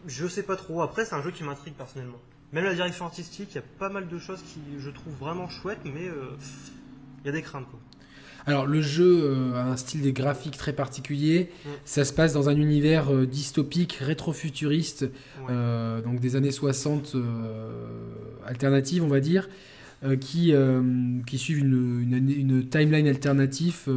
Je 0.05 0.27
sais 0.27 0.43
pas 0.43 0.57
trop. 0.57 0.81
Après, 0.81 1.05
c'est 1.05 1.15
un 1.15 1.21
jeu 1.21 1.31
qui 1.31 1.43
m'intrigue 1.43 1.75
personnellement. 1.75 2.19
Même 2.51 2.65
la 2.65 2.73
direction 2.73 3.05
artistique, 3.05 3.49
il 3.51 3.55
y 3.55 3.59
a 3.59 3.65
pas 3.79 3.89
mal 3.89 4.09
de 4.09 4.19
choses 4.19 4.41
qui 4.41 4.59
je 4.79 4.89
trouve 4.89 5.13
vraiment 5.13 5.47
chouettes, 5.47 5.85
mais 5.85 6.07
euh, 6.07 6.35
il 7.21 7.27
y 7.27 7.29
a 7.29 7.31
des 7.31 7.43
craintes. 7.43 7.69
Quoi. 7.69 7.79
Alors 8.45 8.65
le 8.65 8.81
jeu 8.81 9.21
euh, 9.23 9.53
a 9.55 9.65
un 9.65 9.77
style 9.77 10.01
des 10.01 10.13
graphiques 10.13 10.57
très 10.57 10.73
particulier. 10.73 11.49
Ça 11.85 12.05
se 12.05 12.13
passe 12.13 12.33
dans 12.33 12.49
un 12.49 12.55
univers 12.55 13.13
euh, 13.13 13.25
dystopique, 13.25 13.93
rétro-futuriste, 14.01 15.09
donc 15.47 16.19
des 16.19 16.35
années 16.35 16.51
60 16.51 17.15
alternatives, 18.45 19.03
on 19.03 19.07
va 19.07 19.19
dire, 19.19 19.49
qui, 20.19 20.53
qui 21.27 21.37
suivent 21.37 21.59
une, 21.59 22.13
une, 22.13 22.67
timeline 22.69 23.07
alternative. 23.07 23.89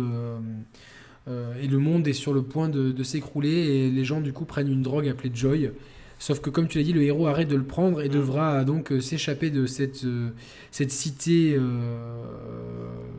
et 1.28 1.66
le 1.66 1.78
monde 1.78 2.09
est 2.09 2.12
sur 2.12 2.32
le 2.32 2.42
point 2.42 2.68
de, 2.68 2.90
de 2.92 3.03
s'écrouler 3.03 3.51
et 3.51 3.90
les 3.90 4.05
gens 4.05 4.20
du 4.20 4.32
coup 4.32 4.45
prennent 4.45 4.70
une 4.70 4.82
drogue 4.82 5.09
appelée 5.09 5.30
Joy 5.32 5.70
Sauf 6.18 6.40
que, 6.40 6.49
comme 6.49 6.68
tu 6.68 6.78
l'as 6.78 6.84
dit, 6.84 6.92
le 6.92 7.03
héros 7.03 7.26
arrête 7.26 7.49
de 7.49 7.57
le 7.57 7.64
prendre 7.64 8.01
et 8.01 8.09
mm. 8.09 8.12
devra 8.12 8.64
donc 8.64 8.92
euh, 8.92 9.01
s'échapper 9.01 9.51
de 9.51 9.66
cette, 9.66 10.05
euh, 10.05 10.30
cette 10.70 10.90
cité, 10.90 11.55
euh, 11.55 11.61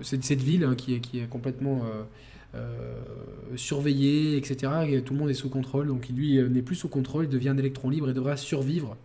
cette, 0.06 0.24
cette, 0.24 0.41
ville 0.41 0.64
hein, 0.64 0.76
qui, 0.76 0.95
est, 0.95 0.99
qui 0.99 1.20
est 1.20 1.28
complètement 1.28 1.82
surveillée, 3.58 4.38
etc. 4.38 4.72
Et 4.88 5.01
tout 5.01 5.14
le 5.14 5.20
monde 5.20 5.30
est 5.30 5.34
sous 5.36 5.49
contrôle. 5.49 5.88
Donc, 5.88 6.08
lui 6.08 6.41
n'est 6.41 6.62
plus 6.62 6.76
sous 6.76 6.88
contrôle, 6.88 7.26
il 7.26 7.30
devient 7.30 7.49
un 7.49 7.58
électron 7.58 7.89
libre 7.89 8.10
et 8.10 8.14
devra 8.14 8.38
survivre. 8.38 8.95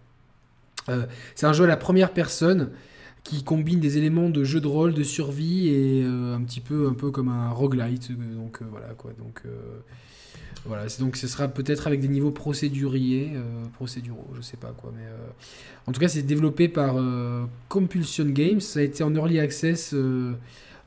C'est 1.34 1.46
un 1.46 1.52
jeu 1.52 1.64
à 1.64 1.66
la 1.66 1.76
première 1.76 2.12
personne 2.12 2.70
qui 3.24 3.42
combine 3.42 3.80
des 3.80 3.98
éléments 3.98 4.30
de 4.30 4.44
jeu 4.44 4.60
de 4.60 4.68
rôle, 4.68 4.94
de 4.94 5.02
survie 5.02 5.68
et 5.68 6.04
un 6.04 6.40
petit 6.42 6.60
peu, 6.60 6.86
un 6.88 6.94
peu 6.94 7.10
comme 7.10 7.28
un 7.28 7.50
roguelite. 7.50 8.12
Donc, 8.12 8.60
voilà 8.70 8.94
quoi. 8.94 9.12
Donc. 9.18 9.42
Voilà, 10.66 10.84
donc 10.98 11.16
ce 11.16 11.26
sera 11.26 11.48
peut-être 11.48 11.86
avec 11.86 12.00
des 12.00 12.08
niveaux 12.08 12.30
procéduriers, 12.30 13.32
euh, 13.34 13.64
procéduraux, 13.74 14.28
je 14.36 14.42
sais 14.42 14.58
pas 14.58 14.74
quoi. 14.76 14.92
Mais 14.94 15.04
euh, 15.04 15.16
en 15.86 15.92
tout 15.92 16.00
cas, 16.00 16.08
c'est 16.08 16.22
développé 16.22 16.68
par 16.68 16.96
euh, 16.98 17.44
Compulsion 17.68 18.26
Games. 18.26 18.60
Ça 18.60 18.80
a 18.80 18.82
été 18.82 19.02
en 19.02 19.14
early 19.14 19.40
access 19.40 19.94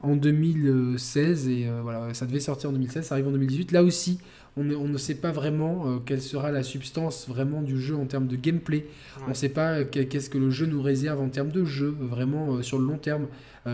en 0.03 0.15
2016 0.15 1.47
et 1.47 1.67
voilà, 1.81 2.13
ça 2.13 2.25
devait 2.25 2.39
sortir 2.39 2.69
en 2.69 2.73
2016. 2.73 3.05
Ça 3.05 3.15
arrive 3.15 3.27
en 3.27 3.31
2018. 3.31 3.71
Là 3.71 3.83
aussi, 3.83 4.19
on, 4.55 4.69
on 4.69 4.87
ne 4.87 4.97
sait 4.97 5.15
pas 5.15 5.31
vraiment 5.31 5.99
quelle 6.05 6.21
sera 6.21 6.51
la 6.51 6.61
substance 6.61 7.27
vraiment 7.27 7.61
du 7.61 7.79
jeu 7.81 7.95
en 7.95 8.05
termes 8.05 8.27
de 8.27 8.35
gameplay. 8.35 8.85
On 9.25 9.29
ne 9.29 9.33
sait 9.33 9.49
pas 9.49 9.83
qu'est-ce 9.83 10.29
que 10.29 10.37
le 10.37 10.51
jeu 10.51 10.65
nous 10.65 10.81
réserve 10.81 11.19
en 11.19 11.29
termes 11.29 11.51
de 11.51 11.65
jeu, 11.65 11.95
vraiment 11.99 12.61
sur 12.61 12.77
le 12.77 12.85
long 12.85 12.97
terme. 12.97 13.27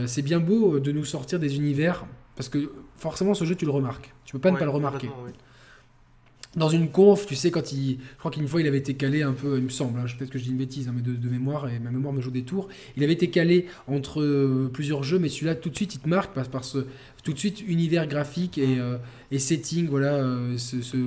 c'est 0.06 0.22
bien 0.22 0.40
beau 0.40 0.80
de 0.80 0.92
nous 0.92 1.06
sortir 1.06 1.40
des 1.40 1.58
univers 1.58 2.06
parce 2.40 2.48
que 2.48 2.72
forcément, 2.96 3.34
ce 3.34 3.44
jeu, 3.44 3.54
tu 3.54 3.66
le 3.66 3.72
remarques. 3.72 4.14
Tu 4.24 4.32
peux 4.32 4.40
pas 4.40 4.52
ne 4.52 4.58
pas 4.58 4.64
le 4.64 4.72
remarquer 4.72 5.10
dans 6.56 6.70
une 6.70 6.90
conf, 6.90 7.28
tu 7.28 7.36
sais, 7.36 7.52
quand 7.52 7.72
il. 7.72 8.00
Je 8.00 8.18
crois 8.18 8.32
qu'une 8.32 8.48
fois, 8.48 8.60
il 8.60 8.68
avait 8.68 8.80
été 8.80 8.96
calé 8.96 9.22
un 9.22 9.34
peu, 9.34 9.58
il 9.58 9.64
me 9.64 9.70
semble, 9.70 10.00
hein, 10.00 10.06
peut-être 10.18 10.32
que 10.32 10.40
je 10.40 10.46
dis 10.46 10.50
une 10.50 10.58
bêtise, 10.58 10.88
hein, 10.88 10.94
mais 10.96 11.02
de, 11.02 11.30
mémoire, 11.30 11.70
et 11.70 11.78
ma 11.78 11.92
mémoire 11.92 12.12
me 12.12 12.22
joue 12.22 12.32
des 12.32 12.42
tours. 12.42 12.70
Il 12.98 13.04
avait 13.04 13.14
été 13.14 13.30
calé 13.30 13.68
entre 13.88 14.22
euh, 14.22 14.70
plusieurs 14.74 15.04
jeux, 15.04 15.20
mais 15.20 15.30
celui-là, 15.30 15.54
tout 15.54 15.70
de 15.70 15.76
suite, 15.76 15.94
il 15.94 16.00
te 16.00 16.10
marque 16.10 16.34
parce, 16.34 16.48
parce 16.48 16.76
tout 17.24 17.34
de 17.34 17.38
suite, 17.38 17.62
univers 17.68 18.08
graphique 18.08 18.58
et, 18.58 18.80
euh, 18.80 18.98
et 19.30 19.38
setting, 19.38 19.88
voilà, 19.90 20.16
euh, 20.16 20.58
ce, 20.58 20.82
ce, 20.82 20.98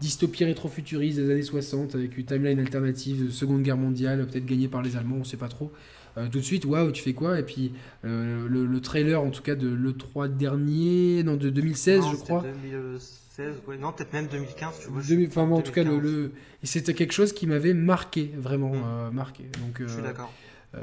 dystopie 0.00 0.44
rétro-futuriste 0.44 1.18
des 1.18 1.30
années 1.30 1.42
60, 1.42 1.94
avec 1.94 2.18
une 2.18 2.26
timeline 2.26 2.58
alternative, 2.58 3.30
Seconde 3.30 3.62
Guerre 3.62 3.78
mondiale, 3.78 4.26
peut-être 4.26 4.46
gagnée 4.46 4.68
par 4.68 4.82
les 4.82 4.96
Allemands, 4.96 5.16
on 5.20 5.24
sait 5.24 5.38
pas 5.38 5.48
trop. 5.48 5.72
tout 6.16 6.38
de 6.38 6.44
suite, 6.44 6.66
waouh, 6.66 6.92
tu 6.92 7.02
fais 7.02 7.14
quoi? 7.14 7.38
Et 7.38 7.42
puis 7.44 7.72
le, 8.02 8.78
trailer, 8.80 9.22
en 9.22 9.30
tout 9.30 9.42
cas, 9.42 9.54
de 9.54 9.68
l'E3 9.68 10.36
dernier, 10.36 11.22
non, 11.22 11.36
de 11.36 11.48
2016, 11.48 12.04
je 12.12 12.16
crois 12.16 12.44
non, 13.80 13.92
peut-être 13.92 14.12
même 14.12 14.26
2015, 14.26 14.80
tu 14.80 14.88
vois. 14.88 15.02
enfin, 15.28 15.50
en 15.50 15.60
tout 15.60 15.72
cas, 15.72 15.84
le, 15.84 16.32
c'était 16.62 16.94
quelque 16.94 17.12
chose 17.12 17.32
qui 17.32 17.46
m'avait 17.46 17.74
marqué, 17.74 18.32
vraiment 18.36 18.74
mm. 18.74 18.84
euh, 18.86 19.10
marqué. 19.10 19.44
Donc, 19.60 19.80
je 19.80 19.86
suis 19.86 20.00
euh, 20.00 20.02
d'accord. 20.02 20.32
Euh, 20.74 20.80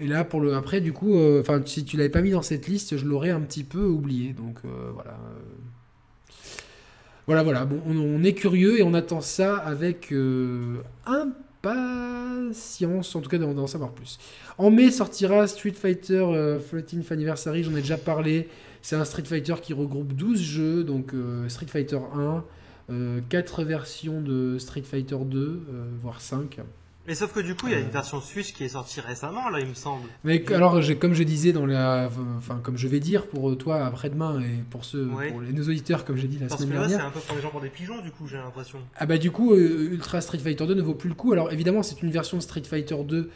et 0.00 0.06
là, 0.06 0.24
pour 0.24 0.40
le 0.40 0.54
après, 0.54 0.80
du 0.80 0.92
coup, 0.92 1.16
enfin, 1.38 1.60
si 1.64 1.84
tu 1.84 1.96
l'avais 1.96 2.08
pas 2.08 2.22
mis 2.22 2.30
dans 2.30 2.42
cette 2.42 2.66
liste, 2.66 2.96
je 2.96 3.04
l'aurais 3.04 3.30
un 3.30 3.40
petit 3.40 3.64
peu 3.64 3.84
oublié. 3.84 4.32
Donc 4.32 4.58
voilà. 4.94 5.18
Voilà, 7.26 7.44
voilà. 7.44 7.64
Bon, 7.64 7.80
on, 7.86 8.24
est 8.24 8.34
curieux 8.34 8.80
et 8.80 8.82
on 8.82 8.94
attend 8.94 9.20
ça 9.20 9.56
avec 9.56 10.12
impatience, 11.06 13.14
en 13.14 13.20
tout 13.20 13.28
cas 13.28 13.38
d'en 13.38 13.66
savoir 13.68 13.92
plus. 13.92 14.18
En 14.58 14.72
mai 14.72 14.90
sortira 14.90 15.46
Street 15.46 15.72
Fighter 15.72 16.58
13th 16.72 17.12
Anniversary, 17.12 17.62
j'en 17.62 17.76
ai 17.76 17.80
déjà 17.80 17.98
parlé. 17.98 18.48
C'est 18.82 18.96
un 18.96 19.04
Street 19.04 19.24
Fighter 19.24 19.54
qui 19.62 19.72
regroupe 19.72 20.12
12 20.12 20.40
jeux, 20.40 20.84
donc 20.84 21.14
euh, 21.14 21.48
Street 21.48 21.66
Fighter 21.66 22.00
1, 22.14 22.44
4 23.28 23.60
euh, 23.60 23.64
versions 23.64 24.20
de 24.20 24.58
Street 24.58 24.82
Fighter 24.82 25.16
2, 25.24 25.38
euh, 25.38 25.84
voire 26.02 26.20
5. 26.20 26.58
Et 27.06 27.14
sauf 27.14 27.32
que 27.32 27.40
du 27.40 27.54
coup, 27.54 27.66
il 27.68 27.72
y 27.72 27.76
a 27.76 27.80
une 27.80 27.90
version 27.90 28.20
Switch 28.20 28.52
qui 28.52 28.64
est 28.64 28.70
sortie 28.70 29.00
récemment, 29.00 29.48
là, 29.50 29.60
il 29.60 29.68
me 29.68 29.74
semble. 29.74 30.08
Mais 30.24 30.44
alors, 30.52 30.80
comme 31.00 31.14
je 31.14 31.22
disais 31.22 31.52
dans 31.52 31.66
la, 31.66 32.10
enfin, 32.38 32.60
comme 32.62 32.76
je 32.76 32.86
vais 32.86 33.00
dire 33.00 33.26
pour 33.26 33.56
toi 33.56 33.84
après-demain 33.86 34.40
et 34.40 34.62
pour 34.70 34.84
ceux, 34.84 35.06
pour 35.06 35.40
les, 35.40 35.52
nos 35.52 35.64
auditeurs, 35.64 36.04
comme 36.04 36.16
j'ai 36.16 36.28
dit 36.28 36.38
la 36.38 36.48
semaine 36.48 36.70
dernière. 36.70 36.80
Parce 36.80 36.88
que 36.88 36.92
là, 36.92 36.98
c'est 36.98 37.06
un 37.06 37.10
peu 37.10 37.20
pour 37.20 37.36
les 37.36 37.42
gens 37.42 37.50
pour 37.50 37.60
des 37.60 37.70
pigeons, 37.70 38.02
du 38.02 38.10
coup, 38.10 38.26
j'ai 38.26 38.36
l'impression. 38.36 38.78
Ah 38.96 39.06
bah 39.06 39.18
du 39.18 39.30
coup, 39.30 39.54
Ultra 39.56 40.20
Street 40.20 40.38
Fighter 40.38 40.66
2 40.66 40.74
ne 40.74 40.82
vaut 40.82 40.94
plus 40.94 41.08
le 41.08 41.16
coup. 41.16 41.32
Alors 41.32 41.52
évidemment, 41.52 41.82
c'est 41.82 42.02
une 42.02 42.10
version 42.10 42.40
Street 42.40 42.64
Fighter 42.64 42.96
2 43.04 43.30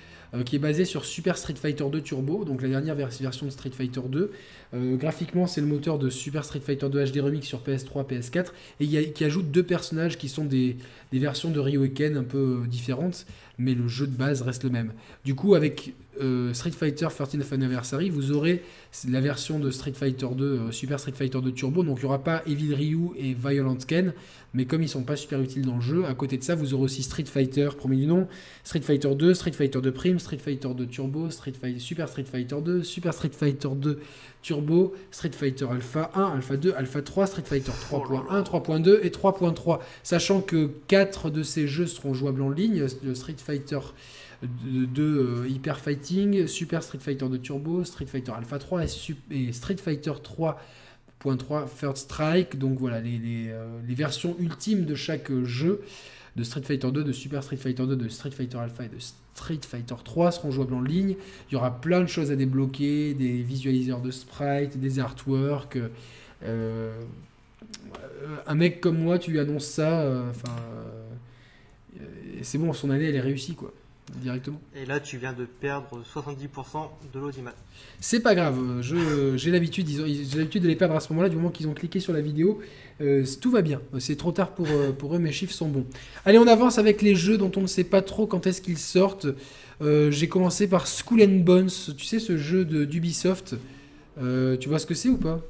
qui 0.44 0.56
est 0.56 0.58
basée 0.58 0.84
sur 0.84 1.04
Super 1.04 1.38
Street 1.38 1.54
Fighter 1.54 1.84
2 1.90 2.00
Turbo, 2.00 2.44
donc 2.44 2.62
la 2.62 2.68
dernière 2.68 2.94
version 2.94 3.46
de 3.46 3.50
Street 3.50 3.70
Fighter 3.70 4.00
2. 4.08 4.30
Euh, 4.74 4.96
graphiquement, 4.96 5.46
c'est 5.46 5.60
le 5.60 5.66
moteur 5.66 5.98
de 5.98 6.10
Super 6.10 6.44
Street 6.44 6.60
Fighter 6.60 6.88
2 6.88 7.04
HD 7.04 7.20
Remix 7.20 7.46
sur 7.46 7.60
PS3, 7.60 8.06
PS4, 8.06 8.46
et 8.80 9.12
qui 9.12 9.24
ajoute 9.24 9.50
deux 9.50 9.62
personnages 9.62 10.18
qui 10.18 10.28
sont 10.28 10.44
des, 10.44 10.76
versions 11.12 11.50
de 11.50 11.60
Ryoken 11.60 12.16
un 12.16 12.24
peu 12.24 12.62
euh, 12.62 12.66
différentes, 12.66 13.26
mais 13.58 13.74
le 13.74 13.88
jeu 13.88 14.06
de 14.06 14.16
base 14.16 14.42
reste 14.42 14.64
le 14.64 14.70
même. 14.70 14.92
Du 15.24 15.34
coup, 15.34 15.54
avec 15.54 15.94
euh, 16.20 16.52
Street 16.54 16.70
Fighter 16.70 17.06
13th 17.06 17.52
Anniversary, 17.52 18.10
vous 18.10 18.32
aurez 18.32 18.62
la 19.08 19.20
version 19.20 19.58
de 19.58 19.70
Street 19.70 19.92
Fighter 19.92 20.28
2, 20.34 20.72
Super 20.72 20.98
Street 21.00 21.12
Fighter 21.12 21.40
2 21.42 21.52
Turbo, 21.52 21.82
donc 21.82 21.98
il 21.98 22.02
n'y 22.02 22.06
aura 22.06 22.22
pas 22.22 22.42
Evil 22.46 22.74
Ryu 22.74 23.10
et 23.18 23.34
Violent 23.34 23.76
Ken, 23.76 24.12
mais 24.54 24.64
comme 24.64 24.82
ils 24.82 24.88
sont 24.88 25.02
pas 25.02 25.16
super 25.16 25.40
utiles 25.40 25.66
dans 25.66 25.76
le 25.76 25.80
jeu, 25.82 26.06
à 26.06 26.14
côté 26.14 26.38
de 26.38 26.42
ça, 26.42 26.54
vous 26.54 26.74
aurez 26.74 26.84
aussi 26.84 27.02
Street 27.02 27.24
Fighter, 27.24 27.68
premier 27.76 27.96
du 27.96 28.06
nom, 28.06 28.26
Street 28.64 28.80
Fighter 28.80 29.14
2, 29.14 29.34
Street 29.34 29.52
Fighter 29.52 29.80
2 29.80 29.92
Prime, 29.92 30.18
Street 30.18 30.38
Fighter 30.38 30.68
2 30.74 30.86
Turbo, 30.86 31.30
Street 31.30 31.52
Fighter, 31.60 31.78
Super 31.78 32.08
Street 32.08 32.24
Fighter 32.24 32.56
2, 32.62 32.82
Super 32.82 33.12
Street 33.12 33.32
Fighter 33.32 33.68
2 33.74 34.00
Turbo, 34.46 34.94
Street 35.10 35.34
Fighter 35.34 35.68
Alpha 35.72 36.12
1, 36.14 36.22
Alpha 36.22 36.56
2, 36.56 36.74
Alpha 36.74 37.02
3, 37.02 37.26
Street 37.26 37.42
Fighter 37.44 37.72
3.1, 37.90 38.44
3.2 38.44 39.00
et 39.02 39.10
3.3. 39.10 39.80
Sachant 40.04 40.40
que 40.40 40.70
4 40.86 41.30
de 41.30 41.42
ces 41.42 41.66
jeux 41.66 41.86
seront 41.86 42.14
jouables 42.14 42.42
en 42.42 42.50
ligne, 42.50 42.86
le 43.02 43.14
Street 43.16 43.34
Fighter 43.38 43.80
2 44.42 45.02
euh, 45.02 45.48
Hyper 45.48 45.80
Fighting, 45.80 46.46
Super 46.46 46.84
Street 46.84 47.00
Fighter 47.00 47.28
2 47.28 47.38
Turbo, 47.40 47.82
Street 47.82 48.06
Fighter 48.06 48.30
Alpha 48.36 48.60
3 48.60 48.84
et, 48.84 49.52
Street 49.52 49.78
Fighter 49.78 50.12
3.3 50.12 51.66
Third 51.80 51.96
Strike. 51.96 52.56
Donc 52.56 52.78
voilà 52.78 53.00
les, 53.00 53.48
euh, 53.48 53.66
les, 53.84 53.94
versions 53.96 54.36
ultimes 54.38 54.84
de 54.84 54.94
chaque 54.94 55.32
jeu 55.42 55.82
de 56.36 56.42
Street 56.44 56.62
Fighter 56.62 56.92
2, 56.92 57.02
de 57.02 57.12
Super 57.12 57.42
Street 57.42 57.56
Fighter 57.56 57.86
2, 57.86 57.96
de 57.96 58.08
Street 58.08 58.30
Fighter 58.30 58.58
Alpha 58.58 58.84
et 58.84 58.88
de 58.88 58.98
Street 58.98 59.60
Fighter 59.66 59.94
3 60.04 60.32
seront 60.32 60.50
jouables 60.50 60.74
en 60.74 60.82
ligne. 60.82 61.16
Il 61.50 61.54
y 61.54 61.56
aura 61.56 61.80
plein 61.80 62.00
de 62.00 62.06
choses 62.06 62.30
à 62.30 62.36
débloquer, 62.36 63.14
des 63.14 63.42
visualiseurs 63.42 64.00
de 64.00 64.10
sprite, 64.10 64.78
des 64.78 64.98
artworks. 64.98 65.78
Euh, 66.42 66.92
un 68.46 68.54
mec 68.54 68.80
comme 68.80 68.98
moi, 68.98 69.18
tu 69.18 69.30
lui 69.30 69.40
annonces 69.40 69.66
ça, 69.66 70.00
euh, 70.02 70.30
euh, 71.98 72.02
c'est 72.42 72.58
bon, 72.58 72.72
son 72.72 72.90
année 72.90 73.06
elle 73.06 73.16
est 73.16 73.20
réussie 73.20 73.54
quoi 73.54 73.72
directement. 74.14 74.60
Et 74.74 74.86
là, 74.86 75.00
tu 75.00 75.18
viens 75.18 75.32
de 75.32 75.44
perdre 75.44 76.02
70% 76.14 76.88
de 77.12 77.18
l'audimat. 77.18 77.54
C'est 78.00 78.20
pas 78.20 78.34
grave, 78.34 78.80
j'ai 78.80 79.50
l'habitude, 79.50 79.88
j'ai 79.88 80.38
l'habitude 80.38 80.62
de 80.62 80.68
les 80.68 80.76
perdre 80.76 80.94
à 80.94 81.00
ce 81.00 81.12
moment-là, 81.12 81.28
du 81.28 81.36
moment 81.36 81.50
qu'ils 81.50 81.68
ont 81.68 81.74
cliqué 81.74 82.00
sur 82.00 82.12
la 82.12 82.20
vidéo. 82.20 82.60
Euh, 83.00 83.24
tout 83.40 83.50
va 83.50 83.62
bien. 83.62 83.80
C'est 83.98 84.16
trop 84.16 84.32
tard 84.32 84.50
pour, 84.52 84.66
euh, 84.70 84.92
pour 84.92 85.14
eux, 85.14 85.18
mes 85.18 85.32
chiffres 85.32 85.52
sont 85.52 85.68
bons. 85.68 85.86
Allez, 86.24 86.38
on 86.38 86.46
avance 86.46 86.78
avec 86.78 87.02
les 87.02 87.14
jeux 87.14 87.36
dont 87.36 87.52
on 87.56 87.62
ne 87.62 87.66
sait 87.66 87.84
pas 87.84 88.02
trop 88.02 88.26
quand 88.26 88.46
est-ce 88.46 88.62
qu'ils 88.62 88.78
sortent. 88.78 89.26
Euh, 89.82 90.10
j'ai 90.10 90.28
commencé 90.28 90.66
par 90.66 90.86
School 90.86 91.22
and 91.22 91.40
Bones, 91.44 91.70
tu 91.96 92.04
sais, 92.04 92.18
ce 92.18 92.36
jeu 92.36 92.64
d'Ubisoft. 92.64 93.56
tu 94.16 94.68
vois 94.68 94.78
ce 94.78 94.86
que 94.86 94.94
c'est 94.94 95.08
ou 95.08 95.18
pas? 95.18 95.40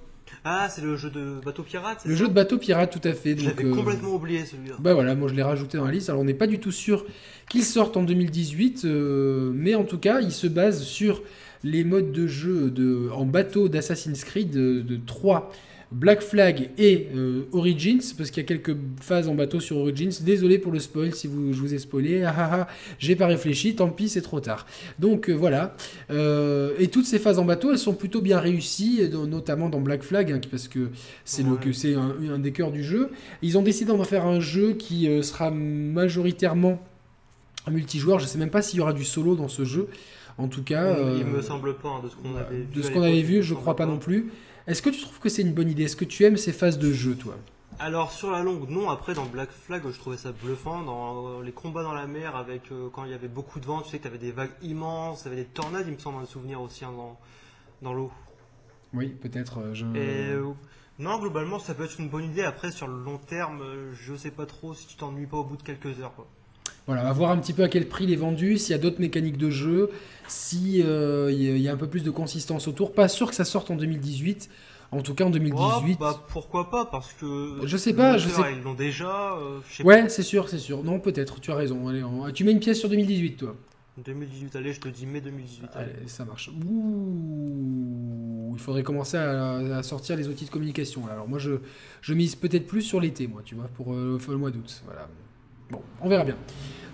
Ah, 0.49 0.69
c'est 0.71 0.83
le 0.83 0.97
jeu 0.97 1.11
de 1.11 1.41
bateau 1.45 1.65
pirate 1.65 2.03
Le 2.05 2.15
jeu 2.15 2.29
de 2.29 2.33
bateau 2.33 2.57
pirate, 2.57 2.93
tout 2.93 3.09
à 3.09 3.13
fait. 3.13 3.37
J'avais 3.37 3.69
complètement 3.69 4.15
oublié 4.15 4.45
celui-là. 4.45 4.77
Bah 4.79 4.95
voilà, 4.95 5.17
moi 5.17 5.29
je 5.29 5.35
l'ai 5.35 5.43
rajouté 5.43 5.77
dans 5.77 5.85
la 5.85 5.91
liste. 5.91 6.09
Alors 6.09 6.23
on 6.23 6.25
n'est 6.25 6.35
pas 6.35 6.47
du 6.47 6.61
tout 6.61 6.71
sûr 6.71 7.05
qu'il 7.49 7.65
sorte 7.65 7.97
en 7.97 8.05
2018, 8.05 8.85
mais 8.85 9.75
en 9.75 9.83
tout 9.83 9.99
cas, 9.99 10.21
il 10.21 10.31
se 10.31 10.47
base 10.47 10.83
sur 10.83 11.23
les 11.65 11.83
modes 11.83 12.13
de 12.13 12.29
jeu 12.29 12.71
de, 12.71 13.11
en 13.13 13.25
bateau 13.25 13.69
d'Assassin's 13.69 14.23
Creed 14.23 14.51
de, 14.51 14.83
de 14.83 15.01
3 15.05 15.51
Black 15.93 16.21
Flag 16.21 16.71
et 16.79 17.09
euh, 17.15 17.45
Origins, 17.53 18.01
parce 18.19 18.31
qu'il 18.31 18.43
y 18.43 18.45
a 18.45 18.49
quelques 18.49 18.77
phases 19.01 19.29
en 19.29 19.35
bateau 19.35 19.61
sur 19.61 19.77
Origins. 19.77 20.11
Désolé 20.23 20.59
pour 20.59 20.73
le 20.73 20.81
spoil 20.81 21.15
si 21.15 21.29
vous, 21.29 21.53
je 21.53 21.61
vous 21.61 21.75
ai 21.75 21.79
spoilé. 21.79 22.25
Ah, 22.25 22.35
ah, 22.37 22.51
ah, 22.53 22.69
j'ai 22.99 23.15
pas 23.15 23.27
réfléchi, 23.27 23.77
tant 23.77 23.89
pis, 23.89 24.09
c'est 24.09 24.21
trop 24.21 24.41
tard. 24.41 24.67
Donc 24.99 25.29
euh, 25.31 25.33
voilà. 25.33 25.77
Euh, 26.11 26.75
et 26.79 26.89
toutes 26.89 27.07
ces 27.07 27.21
phases 27.21 27.39
en 27.39 27.45
bateau, 27.45 27.71
elles 27.71 27.79
sont 27.79 27.95
plutôt 27.95 28.21
bien 28.21 28.41
réussies, 28.41 29.09
notamment 29.29 29.69
dans 29.69 29.81
Black 29.81 30.03
Flag, 30.03 30.33
hein, 30.33 30.41
parce 30.51 30.67
que 30.67 30.91
c'est 31.25 31.45
le 31.45 31.57
que 31.57 31.71
un, 31.97 32.35
un 32.35 32.39
des 32.41 32.53
cœurs 32.53 32.73
du 32.73 32.83
jeu. 32.83 33.11
Ils 33.43 33.57
ont 33.57 33.63
décidé 33.63 33.93
d'en 33.93 34.03
faire 34.03 34.27
un 34.27 34.41
jeu 34.41 34.73
qui 34.73 35.09
sera 35.23 35.51
majoritairement 35.53 36.83
un 37.67 37.71
multijoueur. 37.71 38.19
Je 38.19 38.27
sais 38.27 38.39
même 38.39 38.51
pas 38.51 38.63
s'il 38.63 38.79
y 38.79 38.83
aura 38.83 38.93
du 38.93 39.05
solo 39.05 39.37
dans 39.37 39.49
ce 39.49 39.65
jeu. 39.65 39.89
En 40.39 40.49
tout 40.49 40.63
cas, 40.63 40.97
Il 41.17 41.25
me 41.25 41.41
semble 41.41 41.77
pas, 41.77 41.89
hein, 41.89 42.01
de 42.05 42.09
ce 42.11 42.17
qu'on 42.17 42.37
avait 42.37 42.57
vu. 42.57 42.67
de 42.75 42.83
ce 42.83 42.89
à 42.89 42.91
qu'on 42.91 43.03
avait 43.03 43.23
vu, 43.23 43.43
je 43.43 43.55
crois 43.55 43.77
pas 43.77 43.87
non 43.87 43.99
plus. 43.99 44.31
Est-ce 44.67 44.83
que 44.83 44.91
tu 44.91 45.01
trouves 45.01 45.21
que 45.21 45.29
c'est 45.29 45.43
une 45.43 45.53
bonne 45.53 45.71
idée? 45.71 45.85
Est-ce 45.85 45.97
que 45.97 46.05
tu 46.05 46.25
aimes 46.25 46.37
ces 46.37 46.53
phases 46.53 46.79
de 46.79 46.93
jeu, 46.93 47.15
toi? 47.15 47.37
Alors 47.79 48.11
sur 48.11 48.31
la 48.31 48.43
longue, 48.43 48.69
non. 48.69 48.91
Après 48.91 49.15
dans 49.15 49.27
Black 49.27 49.51
Flag, 49.51 49.83
je 49.87 49.99
trouvais 49.99 50.17
ça 50.17 50.33
bluffant. 50.33 50.83
Dans 50.83 51.29
euh, 51.29 51.43
les 51.43 51.53
combats 51.53 51.83
dans 51.83 51.93
la 51.95 52.07
mer, 52.07 52.35
avec 52.35 52.73
euh, 52.73 52.89
quand 52.93 53.05
il 53.05 53.11
y 53.11 53.15
avait 53.15 53.29
beaucoup 53.29 53.61
de 53.61 53.67
vent, 53.67 53.83
tu 53.83 53.91
sais 53.91 53.99
que 53.99 54.03
tu 54.03 54.09
avais 54.09 54.19
des 54.19 54.33
vagues 54.33 54.55
immenses, 54.63 55.23
il 55.23 55.29
y 55.29 55.33
avait 55.33 55.43
des 55.43 55.49
tornades, 55.49 55.85
il 55.87 55.93
me 55.93 55.99
semble 55.99 56.23
un 56.23 56.27
souvenir 56.27 56.61
aussi 56.61 56.85
hein, 56.85 56.93
dans, 56.97 57.19
dans 57.83 57.93
l'eau. 57.93 58.11
Oui, 58.93 59.09
peut-être. 59.09 59.59
euh, 59.59 59.75
je... 59.75 59.85
Et 59.95 60.33
euh, 60.33 60.53
non, 60.99 61.19
globalement, 61.19 61.59
ça 61.59 61.75
peut 61.75 61.85
être 61.85 62.01
une 62.01 62.09
bonne 62.09 62.25
idée. 62.25 62.43
Après, 62.43 62.73
sur 62.73 62.89
le 62.89 62.99
long 62.99 63.19
terme, 63.19 63.63
je 63.93 64.15
sais 64.17 64.31
pas 64.31 64.47
trop 64.47 64.75
si 64.75 64.87
tu 64.87 64.97
t'ennuies 64.97 65.27
pas 65.27 65.37
au 65.37 65.45
bout 65.45 65.59
de 65.59 65.63
quelques 65.63 66.01
heures. 66.01 66.15
Quoi. 66.15 66.27
Voilà, 66.87 67.03
on 67.03 67.07
va 67.07 67.13
voir 67.13 67.31
un 67.33 67.39
petit 67.39 67.53
peu 67.53 67.65
à 67.65 67.69
quel 67.69 67.89
prix 67.89 68.05
il 68.05 68.13
est 68.13 68.17
vendu, 68.17 68.59
s'il 68.59 68.71
y 68.71 68.75
a 68.75 68.79
d'autres 68.79 69.01
mécaniques 69.01 69.39
de 69.39 69.51
jeu, 69.51 69.91
si 70.29 70.83
euh, 70.85 71.33
y 71.33 71.49
a- 71.51 71.57
il 71.57 71.63
y 71.63 71.69
a 71.69 71.73
un 71.73 71.77
peu 71.77 71.89
plus 71.89 72.05
de 72.05 72.11
consistance 72.11 72.69
autour. 72.69 72.93
Pas 72.93 73.09
sûr 73.09 73.29
que 73.29 73.35
ça 73.35 73.45
sorte 73.45 73.71
en 73.71 73.77
2018. 73.77 74.49
En 74.93 75.03
tout 75.03 75.15
cas, 75.15 75.25
en 75.25 75.31
2018. 75.31 75.97
Oh, 75.99 76.01
bah, 76.01 76.25
pourquoi 76.29 76.71
pas 76.71 76.87
Parce 76.87 77.13
que. 77.15 77.59
Je 77.65 77.77
sais 77.77 77.93
pas, 77.93 78.19
je 78.19 78.29
sais- 78.29 78.41
Ils 78.57 78.63
l'ont 78.63 78.75
déjà. 78.75 79.33
euh, 79.35 79.59
je 79.69 79.79
sais 79.79 79.83
Ouais, 79.83 80.09
c'est 80.09 80.23
sûr, 80.23 80.49
c'est 80.49 80.61
sûr. 80.61 80.85
Non, 80.85 81.01
peut-être, 81.01 81.41
tu 81.41 81.51
as 81.51 81.57
raison. 81.57 81.89
Allez, 81.89 82.05
on- 82.05 82.31
Tu 82.31 82.45
mets 82.45 82.53
une 82.53 82.61
pièce 82.61 82.79
sur 82.79 82.89
2018, 82.89 83.37
toi. 83.37 83.57
pas. 83.97 84.03
2018, 84.05 84.55
allez, 84.55 84.73
je 84.73 84.81
te 84.81 84.89
dis 84.89 85.07
mai 85.07 85.21
2018. 85.21 85.71
allez. 85.75 85.91
Allez, 85.99 86.09
ça 86.09 86.25
marche. 86.25 86.51
Ouh, 86.51 88.53
il 88.55 88.61
faudrait 88.61 88.83
commencer 88.83 89.17
à, 89.17 89.55
à 89.79 89.83
sortir 89.83 90.17
les 90.17 90.29
outils 90.29 90.45
de 90.45 90.51
communication. 90.51 91.03
Alors 91.11 91.29
moi, 91.29 91.39
je, 91.39 91.53
je 92.01 92.15
mise 92.15 92.35
peut-être 92.37 92.67
plus 92.67 92.83
sur 92.83 93.01
l'été, 93.01 93.27
moi, 93.27 93.43
tu 93.45 93.55
vois, 93.55 93.69
pour 93.75 93.93
euh, 93.93 94.19
le 94.29 94.37
mois 94.37 94.51
d'août. 94.51 94.83
Voilà. 94.85 95.09
Bon, 95.71 95.81
on 96.01 96.09
verra 96.09 96.25
bien. 96.25 96.37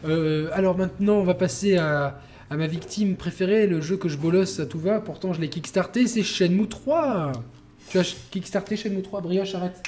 Euh, 0.05 0.49
alors 0.53 0.77
maintenant, 0.77 1.15
on 1.17 1.25
va 1.25 1.35
passer 1.35 1.77
à, 1.77 2.21
à 2.51 2.57
ma 2.57 2.67
victime 2.67 3.17
préférée, 3.17 3.67
le 3.67 3.81
jeu 3.81 3.97
que 3.97 4.09
je 4.09 4.17
bolosse 4.17 4.61
à 4.61 4.67
tout 4.67 4.79
va. 4.79 5.01
Pourtant, 5.01 5.33
je 5.33 5.41
l'ai 5.41 5.49
kickstarté, 5.49 6.07
c'est 6.07 6.23
Shenmue 6.23 6.69
3. 6.69 7.33
Tu 7.89 7.99
as 7.99 8.17
kickstarté 8.31 8.77
Shenmue 8.77 9.03
3, 9.03 9.21
Brioche, 9.21 9.55
arrête. 9.55 9.83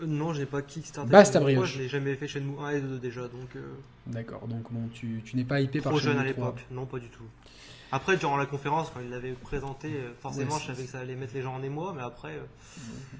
Euh, 0.00 0.06
non, 0.06 0.32
j'ai 0.32 0.46
pas 0.46 0.62
Kickstarter. 0.62 1.10
Basta, 1.10 1.38
Shenmue 1.40 1.52
3, 1.54 1.62
brioche. 1.64 1.74
Je 1.76 1.82
l'ai 1.82 1.88
jamais 1.88 2.14
fait 2.14 2.28
Shenmue 2.28 2.54
1 2.62 2.70
et 2.70 2.80
2 2.80 2.98
déjà, 2.98 3.22
donc. 3.22 3.56
euh, 3.56 3.60
D'accord, 4.06 4.46
donc 4.48 4.62
bon, 4.70 4.88
tu, 4.92 5.20
tu 5.24 5.36
n'es 5.36 5.44
pas 5.44 5.60
hypé 5.60 5.80
par 5.80 5.92
trop 5.92 6.00
jeune 6.00 6.16
Shenmue 6.16 6.30
à 6.30 6.32
3. 6.32 6.44
l'époque. 6.46 6.64
Non, 6.70 6.86
pas 6.86 6.98
du 6.98 7.08
tout. 7.08 7.24
Après, 7.94 8.16
durant 8.16 8.38
la 8.38 8.46
conférence, 8.46 8.90
quand 8.92 9.00
il 9.04 9.10
l'avait 9.10 9.32
présenté, 9.32 9.88
euh, 9.88 10.12
forcément, 10.20 10.54
Ouais, 10.54 10.60
je 10.62 10.66
savais 10.68 10.84
que 10.84 10.90
ça 10.90 11.00
allait 11.00 11.14
mettre 11.14 11.34
les 11.34 11.42
gens 11.42 11.54
en 11.54 11.62
émoi, 11.62 11.92
mais 11.94 12.02
après, 12.02 12.30
euh, 12.30 12.40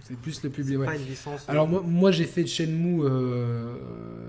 C'est 0.02 0.16
plus 0.16 0.42
le 0.42 0.48
public. 0.48 0.78
ouais. 0.78 0.86
pas 0.86 0.96
une 0.96 1.04
licence. 1.04 1.44
Alors 1.46 1.68
moi, 1.68 1.82
moi 1.86 2.10
j'ai 2.10 2.24
fait 2.24 2.46
Shenmue 2.46 3.02
euh, 3.04 3.74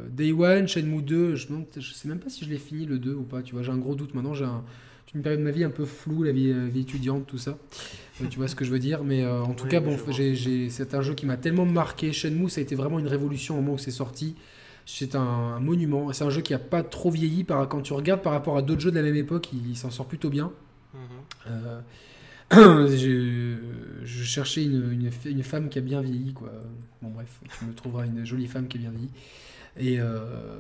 Day 0.10 0.34
One, 0.34 0.68
Shenmue 0.68 1.02
2, 1.02 1.36
je, 1.36 1.48
je 1.78 1.94
sais 1.94 2.08
même 2.10 2.20
pas 2.20 2.30
si 2.30 2.44
je 2.44 2.50
l'ai 2.50 2.58
fini 2.58 2.86
le 2.86 3.00
2 3.00 3.14
ou 3.14 3.24
pas, 3.24 3.42
tu 3.42 3.54
vois, 3.54 3.64
j'ai 3.64 3.72
un 3.72 3.78
gros 3.78 3.96
doute 3.96 4.14
maintenant, 4.14 4.34
j'ai 4.34 4.44
un- 4.46 4.64
une 5.16 5.22
période 5.22 5.42
de 5.42 5.46
ma 5.46 5.52
vie 5.52 5.64
un 5.64 5.70
peu 5.70 5.86
floue, 5.86 6.24
la 6.24 6.32
vie, 6.32 6.52
vie 6.72 6.82
étudiante, 6.82 7.28
tout 7.28 7.38
ça, 7.38 7.56
Euh, 8.22 8.26
tu 8.32 8.38
vois 8.40 8.48
ce 8.48 8.56
que 8.56 8.66
je 8.66 8.72
veux 8.72 8.80
dire, 8.80 9.04
mais 9.04 9.24
euh, 9.24 9.44
en 9.44 9.54
tout 9.54 9.66
Oui, 9.66 9.70
cas, 9.70 9.80
bon, 9.80 9.96
c'est 10.70 10.94
un 10.96 11.02
jeu 11.02 11.14
qui 11.14 11.26
m'a 11.28 11.38
tellement 11.38 11.66
marqué, 11.66 12.12
Shenmue 12.12 12.50
ça 12.50 12.60
a 12.60 12.64
été 12.64 12.74
vraiment 12.76 12.98
une 13.00 13.08
révolution 13.08 13.54
au 13.58 13.62
moment 13.62 13.74
où 13.76 13.78
c'est 13.78 13.92
sorti, 13.92 14.36
c'est 14.86 15.16
un, 15.16 15.22
un 15.22 15.60
monument, 15.60 16.12
c'est 16.14 16.24
un 16.24 16.30
jeu 16.30 16.42
qui 16.42 16.54
a 16.54 16.60
pas 16.60 16.84
trop 16.84 17.10
vieilli, 17.10 17.44
par, 17.44 17.68
quand 17.70 17.82
tu 17.82 17.94
regardes 17.94 18.22
par 18.22 18.34
rapport 18.34 18.58
à 18.58 18.62
d'autres 18.62 18.82
jeux 18.82 18.92
de 18.92 18.98
la 18.98 19.04
même 19.04 19.16
époque, 19.16 19.50
il, 19.54 19.70
il 19.70 19.78
s'en 19.78 19.92
sort 19.92 20.08
plutôt 20.08 20.30
bien. 20.30 20.52
mhm. 20.94 21.52
Euh, 21.52 21.82
je, 22.52 23.56
je 24.04 24.24
cherchais 24.24 24.64
une, 24.64 25.10
une, 25.26 25.44
femme 25.44 25.70
qui 25.70 25.80
a 25.80 25.82
bien 25.82 26.02
vieilli, 26.02 26.34
quoi. 26.34 26.52
Bon, 27.02 27.10
bref, 27.10 27.40
tu 27.58 27.66
me 27.66 27.74
trouveras 27.74 28.06
une 28.06 28.26
jolie 28.26 28.48
femme 28.48 28.68
qui 28.68 28.78
a 28.78 28.82
bien 28.82 28.92
vieilli. 28.92 29.10
Et, 29.78 30.00
euh, 30.00 30.60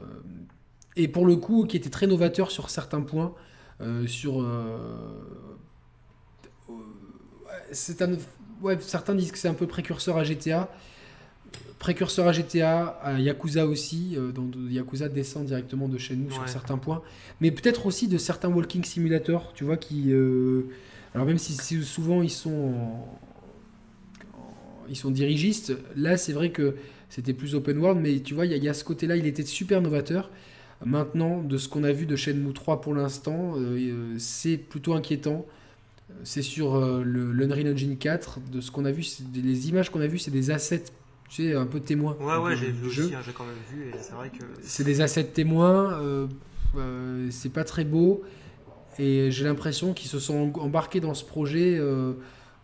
et 0.95 1.07
pour 1.07 1.25
le 1.25 1.35
coup, 1.35 1.65
qui 1.65 1.77
était 1.77 1.89
très 1.89 2.07
novateur 2.07 2.51
sur 2.51 2.69
certains 2.69 3.01
points. 3.01 3.35
euh, 3.81 4.07
sur. 4.07 4.43
c'est 7.71 8.01
un, 8.01 8.13
ouais, 8.61 8.77
certains 8.79 9.13
disent 9.15 9.31
que 9.31 9.37
c'est 9.37 9.49
un 9.49 9.53
peu 9.53 9.67
précurseur 9.67 10.17
à 10.17 10.23
GTA. 10.23 10.69
Précurseur 11.79 12.27
à 12.27 12.31
GTA, 12.31 12.85
à 13.03 13.19
Yakuza 13.19 13.65
aussi. 13.67 14.13
euh, 14.17 14.31
donc 14.31 14.53
Yakuza 14.69 15.09
descend 15.09 15.45
directement 15.45 15.89
de 15.89 15.97
chez 15.97 16.15
nous 16.15 16.31
sur 16.31 16.41
certains 16.47 16.77
points. 16.77 17.01
Mais 17.41 17.51
peut-être 17.51 17.85
aussi 17.85 18.07
de 18.07 18.17
certains 18.17 18.49
walking 18.49 18.83
simulators, 18.85 19.51
tu 19.53 19.63
vois, 19.65 19.75
qui. 19.77 20.11
euh, 20.13 20.63
alors 21.13 21.27
même 21.27 21.37
si, 21.37 21.53
si 21.53 21.83
souvent 21.83 22.21
ils 22.21 22.29
sont 22.29 22.49
en- 22.51 23.19
en- 24.37 24.85
ils 24.89 24.95
sont 24.95 25.11
dirigistes, 25.11 25.73
là 25.95 26.17
c'est 26.17 26.33
vrai 26.33 26.51
que 26.51 26.75
c'était 27.09 27.33
plus 27.33 27.53
open 27.55 27.77
world, 27.77 27.99
mais 28.01 28.19
tu 28.21 28.33
vois, 28.33 28.45
il 28.45 28.51
y, 28.51 28.55
a- 28.55 28.57
il 28.57 28.63
y 28.63 28.69
a 28.69 28.73
ce 28.73 28.83
côté-là, 28.83 29.15
il 29.17 29.25
était 29.27 29.43
super 29.45 29.81
novateur. 29.81 30.29
Maintenant, 30.85 31.41
de 31.41 31.57
ce 31.57 31.69
qu'on 31.69 31.83
a 31.85 31.91
vu 31.93 32.05
de 32.05 32.15
Shenmue 32.17 32.51
3 32.53 32.81
pour 32.81 32.93
l'instant, 32.93 33.53
euh, 33.57 34.15
c'est 34.17 34.57
plutôt 34.57 34.93
inquiétant. 34.93 35.45
C'est 36.25 36.41
sur 36.41 36.75
euh, 36.75 37.03
le 37.03 37.31
l'Unreal 37.31 37.71
Engine 37.73 37.95
4. 37.97 38.39
De 38.51 38.59
ce 38.59 38.69
qu'on 38.71 38.83
a 38.83 38.91
vu, 38.91 39.05
des- 39.33 39.41
les 39.41 39.69
images 39.69 39.89
qu'on 39.91 40.01
a 40.01 40.07
vues, 40.07 40.19
c'est 40.19 40.31
des 40.31 40.51
assets, 40.51 40.83
tu 41.29 41.49
sais, 41.49 41.55
un 41.55 41.65
peu 41.65 41.79
témoins. 41.79 42.15
Ouais, 42.19 42.37
ouais, 42.37 42.55
j'ai 42.55 42.71
vu 42.71 42.89
jeu. 42.89 43.05
aussi, 43.05 43.15
hein, 43.15 43.21
j'ai 43.25 43.33
quand 43.33 43.45
même 43.45 43.55
vu, 43.71 43.89
et 43.89 43.93
c'est 43.99 44.13
vrai 44.13 44.29
que. 44.29 44.43
C'est 44.61 44.83
des 44.83 45.01
assets 45.01 45.23
témoins, 45.25 45.93
euh, 45.99 46.27
euh, 46.77 47.27
c'est 47.31 47.49
pas 47.49 47.63
très 47.63 47.83
beau, 47.85 48.23
et 48.99 49.31
j'ai 49.31 49.43
l'impression 49.43 49.93
qu'ils 49.93 50.09
se 50.09 50.19
sont 50.19 50.51
embarqués 50.59 50.99
dans 50.99 51.13
ce 51.13 51.23
projet 51.25 51.77
euh, 51.79 52.13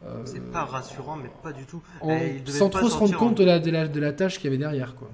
euh, 0.06 0.22
C'est 0.26 0.52
pas 0.52 0.66
rassurant, 0.66 1.16
mais 1.18 1.30
pas 1.44 1.52
du 1.52 1.66
tout. 1.66 1.82
en- 2.02 2.20
sans 2.46 2.70
trop 2.70 2.90
se 2.90 2.96
rendre 2.96 3.16
en- 3.16 3.18
compte 3.18 3.38
de 3.38 3.44
la, 3.44 3.60
de, 3.60 3.72
la, 3.72 3.88
de 3.88 4.00
la 4.00 4.14
tâche 4.14 4.36
qu'il 4.38 4.46
y 4.46 4.48
avait 4.48 4.58
derrière. 4.58 4.96
Quoi. 4.96 5.10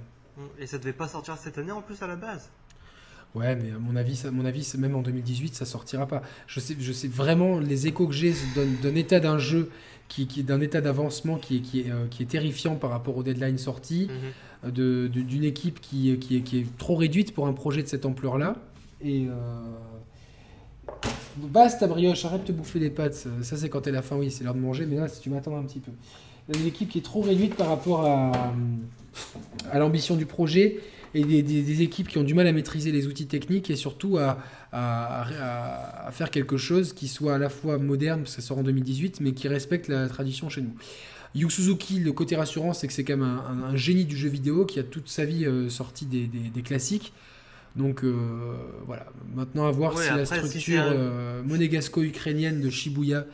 Et 0.59 0.67
ça 0.67 0.77
devait 0.77 0.93
pas 0.93 1.07
sortir 1.07 1.37
cette 1.37 1.57
année 1.57 1.71
en 1.71 1.81
plus 1.81 2.01
à 2.01 2.07
la 2.07 2.15
base. 2.17 2.49
Ouais, 3.33 3.55
mais 3.55 3.71
à 3.71 3.79
mon 3.79 3.95
avis, 3.97 4.15
ça, 4.15 4.29
à 4.29 4.31
mon 4.31 4.45
avis 4.45 4.71
même 4.77 4.95
en 4.95 5.01
2018, 5.01 5.55
ça 5.55 5.65
sortira 5.65 6.05
pas. 6.07 6.21
Je 6.47 6.59
sais, 6.61 6.75
je 6.79 6.91
sais 6.93 7.07
vraiment 7.09 7.59
les 7.59 7.85
échos 7.87 8.07
que 8.07 8.13
j'ai 8.13 8.33
d'un 8.55 8.95
état 8.95 9.19
d'un 9.19 9.37
jeu 9.37 9.69
qui, 10.07 10.27
qui 10.27 10.43
d'un 10.43 10.61
état 10.61 10.81
d'avancement 10.81 11.37
qui 11.37 11.57
est, 11.57 11.59
qui, 11.59 11.81
est, 11.81 11.89
euh, 11.91 12.05
qui 12.09 12.23
est 12.23 12.27
terrifiant 12.27 12.75
par 12.75 12.89
rapport 12.91 13.17
aux 13.17 13.23
deadlines 13.23 13.57
sorties. 13.57 14.09
De- 14.63 15.07
de- 15.13 15.21
d'une 15.21 15.43
équipe 15.43 15.79
qui, 15.79 16.17
qui, 16.17 16.37
est, 16.37 16.41
qui 16.41 16.57
est 16.59 16.77
trop 16.79 16.95
réduite 16.95 17.35
pour 17.35 17.45
un 17.45 17.53
projet 17.53 17.83
de 17.83 17.87
cette 17.87 18.05
ampleur-là. 18.05 18.55
Et. 19.03 19.27
Euh... 19.27 20.93
Basta, 21.37 21.85
brioche, 21.87 22.25
arrête 22.25 22.41
de 22.41 22.47
te 22.47 22.51
bouffer 22.51 22.79
les 22.79 22.89
pattes. 22.89 23.13
Ça, 23.13 23.29
ça, 23.43 23.57
c'est 23.57 23.69
quand 23.69 23.81
t'es 23.81 23.91
la 23.91 24.01
faim, 24.01 24.15
oui, 24.17 24.31
c'est 24.31 24.43
l'heure 24.43 24.55
de 24.55 24.59
manger, 24.59 24.85
mais 24.85 24.95
là, 24.95 25.07
si 25.07 25.19
tu 25.21 25.29
m'attends 25.29 25.57
un 25.57 25.63
petit 25.63 25.79
peu. 25.79 25.91
Une 26.57 26.65
équipe 26.65 26.89
qui 26.89 26.99
est 26.99 27.03
trop 27.03 27.21
réduite 27.21 27.55
par 27.55 27.67
rapport 27.67 28.05
à, 28.05 28.31
à 29.71 29.79
l'ambition 29.79 30.15
du 30.15 30.25
projet 30.25 30.79
et 31.15 31.23
des, 31.23 31.41
des- 31.41 31.61
des 31.63 31.81
équipes 31.81 32.07
qui 32.09 32.17
ont 32.19 32.23
du 32.23 32.33
mal 32.35 32.45
à 32.45 32.51
maîtriser 32.51 32.91
les 32.91 33.07
outils 33.07 33.25
techniques 33.25 33.69
et 33.71 33.75
surtout 33.75 34.17
à, 34.19 34.37
à- 34.71 35.23
à- 35.23 36.07
à 36.07 36.11
faire 36.11 36.29
quelque 36.29 36.57
chose 36.57 36.93
qui 36.93 37.07
soit 37.07 37.33
à 37.35 37.37
la 37.39 37.49
fois 37.49 37.77
moderne, 37.79 38.21
parce 38.21 38.35
que 38.35 38.41
ça 38.41 38.47
sort 38.47 38.59
en 38.59 38.63
2018, 38.63 39.21
mais 39.21 39.31
qui 39.31 39.47
respecte 39.47 39.87
la 39.87 40.07
tradition 40.09 40.49
chez 40.49 40.61
nous. 40.61 40.75
Yu 41.33 41.49
Suzuki, 41.49 41.99
le 41.99 42.11
côté 42.13 42.35
rassurant, 42.35 42.73
c'est 42.73 42.87
que 42.87 42.93
c'est 42.93 43.03
quand 43.03 43.17
même 43.17 43.23
un, 43.27 43.43
un- 43.49 43.63
un 43.71 43.75
génie 43.75 44.05
du 44.05 44.15
jeu 44.15 44.29
vidéo 44.29 44.65
qui 44.65 44.79
a 44.79 44.83
toute 44.83 45.09
sa 45.09 45.25
vie 45.25 45.45
euh, 45.45 45.69
sorti 45.69 46.05
des, 46.05 46.29
classiques. 46.61 47.11
Donc 47.75 48.05
euh, 48.05 48.13
voilà, 48.85 49.05
maintenant 49.35 49.67
à 49.67 49.71
voir 49.71 49.95
Ouais, 49.95 50.03
si 50.03 50.09
la 50.09 50.21
après, 50.21 50.37
structure 50.47 50.81
un- 50.81 50.93
euh, 50.93 51.43
monégasco-ukrainienne 51.43 52.61
de 52.61 52.69
Shibuya 52.69 53.25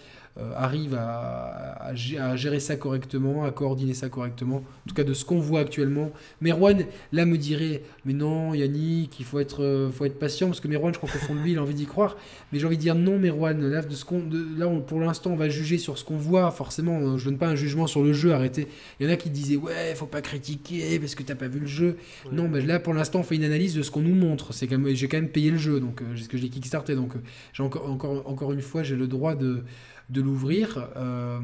arrive 0.55 0.95
à, 0.95 1.73
à 1.81 1.93
gé- 1.93 2.19
à 2.19 2.35
gérer 2.35 2.59
ça 2.59 2.75
correctement, 2.75 3.43
à 3.43 3.51
coordonner 3.51 3.93
ça 3.93 4.09
correctement. 4.09 4.57
En 4.57 4.89
tout 4.89 4.95
cas, 4.95 5.03
de 5.03 5.13
ce 5.13 5.25
qu'on 5.25 5.39
voit 5.39 5.59
actuellement. 5.59 6.11
Merwan, 6.39 6.85
là, 7.11 7.25
me 7.25 7.37
dirait 7.37 7.81
Mais 8.05 8.13
non, 8.13 8.53
Yannick, 8.53 9.19
il 9.19 9.25
faut 9.25 9.39
être, 9.39 9.61
euh, 9.63 9.89
faut 9.91 10.05
être 10.05 10.17
patient, 10.19 10.47
parce 10.47 10.59
que 10.61 10.67
Merwan, 10.67 10.93
je 10.93 10.97
crois 10.99 11.09
qu'au 11.11 11.19
fond 11.19 11.35
de 11.35 11.39
lui, 11.41 11.51
il 11.51 11.57
a 11.57 11.61
envie 11.61 11.73
d'y 11.73 11.85
croire. 11.85 12.15
Mais 12.51 12.59
j'ai 12.59 12.65
envie 12.65 12.77
de 12.77 12.81
dire 12.81 12.95
Non, 12.95 13.19
Merwan, 13.19 13.61
là, 13.69 13.81
de 13.81 13.93
ce 13.93 14.05
qu'on, 14.05 14.23
là 14.57 14.67
on- 14.67 14.79
pour 14.81 14.99
l'instant, 14.99 15.31
on 15.31 15.35
va 15.35 15.49
juger 15.49 15.77
sur 15.77 15.97
ce 15.97 16.03
qu'on 16.05 16.17
voit. 16.17 16.49
Forcément, 16.51 16.99
euh, 16.99 17.17
je 17.17 17.25
donne 17.25 17.37
pas 17.37 17.47
un 17.47 17.55
jugement 17.55 17.87
sur 17.87 18.01
le 18.03 18.13
jeu, 18.13 18.33
arrêtez. 18.33 18.67
Il 18.99 19.05
y 19.07 19.09
en 19.09 19.13
a 19.13 19.17
qui 19.17 19.29
disaient 19.29 19.57
Ouais, 19.57 19.93
faut 19.95 20.05
pas 20.05 20.21
critiquer 20.21 20.97
parce 20.99 21.13
que 21.15 21.23
t'as 21.23 21.35
pas 21.35 21.47
vu 21.47 21.59
le 21.59 21.67
jeu. 21.67 21.97
Ouais. 22.25 22.31
Non, 22.31 22.47
mais 22.47 22.61
là 22.61 22.79
pour 22.79 22.93
l'instant 22.93 23.19
on 23.19 23.23
fait 23.23 23.35
une 23.35 23.43
analyse 23.43 23.75
de 23.75 23.81
ce 23.81 23.91
qu'on 23.91 24.01
nous 24.01 24.15
montre. 24.15 24.53
C'est 24.53 24.67
quand 24.67 24.77
même, 24.77 24.95
j'ai 24.95 25.07
quand 25.07 25.17
même 25.17 25.29
payé 25.29 25.51
le 25.51 25.57
jeu, 25.57 25.79
donc 25.79 26.01
euh, 26.01 26.15
ce 26.15 26.27
que 26.29 26.37
j'ai 26.37 26.49
kickstarté, 26.49 26.95
donc 26.95 27.15
euh, 27.15 27.19
j'ai 27.53 27.63
encore, 27.63 27.89
encore, 27.89 28.23
encore 28.29 28.51
une 28.53 28.61
fois 28.61 28.83
j'ai 28.83 28.95
le 28.95 29.07
droit 29.07 29.35
de, 29.35 29.63
de 30.11 30.21
l'ouvrir. 30.21 30.89
Euh, 30.97 31.39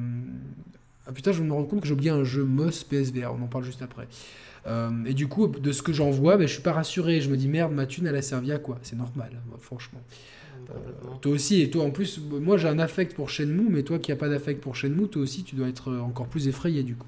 Ah 1.08 1.12
putain, 1.14 1.32
je 1.32 1.42
me 1.42 1.54
rends 1.54 1.64
compte 1.64 1.82
que 1.82 1.88
j'ai 1.88 1.94
oublié 1.94 2.12
un 2.12 2.24
jeu 2.24 2.44
MOS 2.44 2.84
PSVR. 2.90 3.34
On 3.34 3.42
en 3.44 3.48
parle 3.48 3.64
juste 3.64 3.82
après. 3.82 4.08
Euh, 4.68 4.92
et 5.06 5.14
du 5.14 5.28
coup, 5.28 5.48
de 5.48 5.72
ce 5.72 5.82
que 5.82 5.94
j'en 5.94 6.10
vois, 6.12 6.36
ben, 6.38 6.48
je 6.48 6.54
suis 6.54 6.62
pas 6.62 6.74
rassuré. 6.74 7.22
Je 7.22 7.30
me 7.30 7.38
dis 7.38 7.48
merde, 7.48 7.72
ma 7.72 7.86
thune 7.86 8.08
elle 8.08 8.16
a 8.18 8.22
servi 8.22 8.52
à 8.52 8.60
quoi? 8.60 8.78
C'est 8.82 8.98
normal, 8.98 9.32
franchement. 9.60 10.02
Complètement. 10.68 11.18
Toi 11.18 11.32
aussi, 11.32 11.62
et 11.62 11.70
toi 11.70 11.86
en 11.86 11.92
plus, 11.92 12.20
moi 12.20 12.58
j'ai 12.58 12.68
un 12.68 12.80
affect 12.80 13.16
pour 13.16 13.30
Shenmue, 13.30 13.70
mais 13.70 13.84
toi 13.84 14.00
qui 14.00 14.12
n'as 14.12 14.18
pas 14.18 14.28
d'affect 14.28 14.60
pour 14.62 14.76
Shenmue, 14.76 15.08
toi 15.08 15.22
aussi 15.22 15.44
tu 15.44 15.56
dois 15.56 15.70
être 15.70 15.92
euh, 15.92 16.00
encore 16.02 16.28
plus 16.28 16.48
effrayé 16.50 16.84
du 16.84 16.96
coup. 16.96 17.08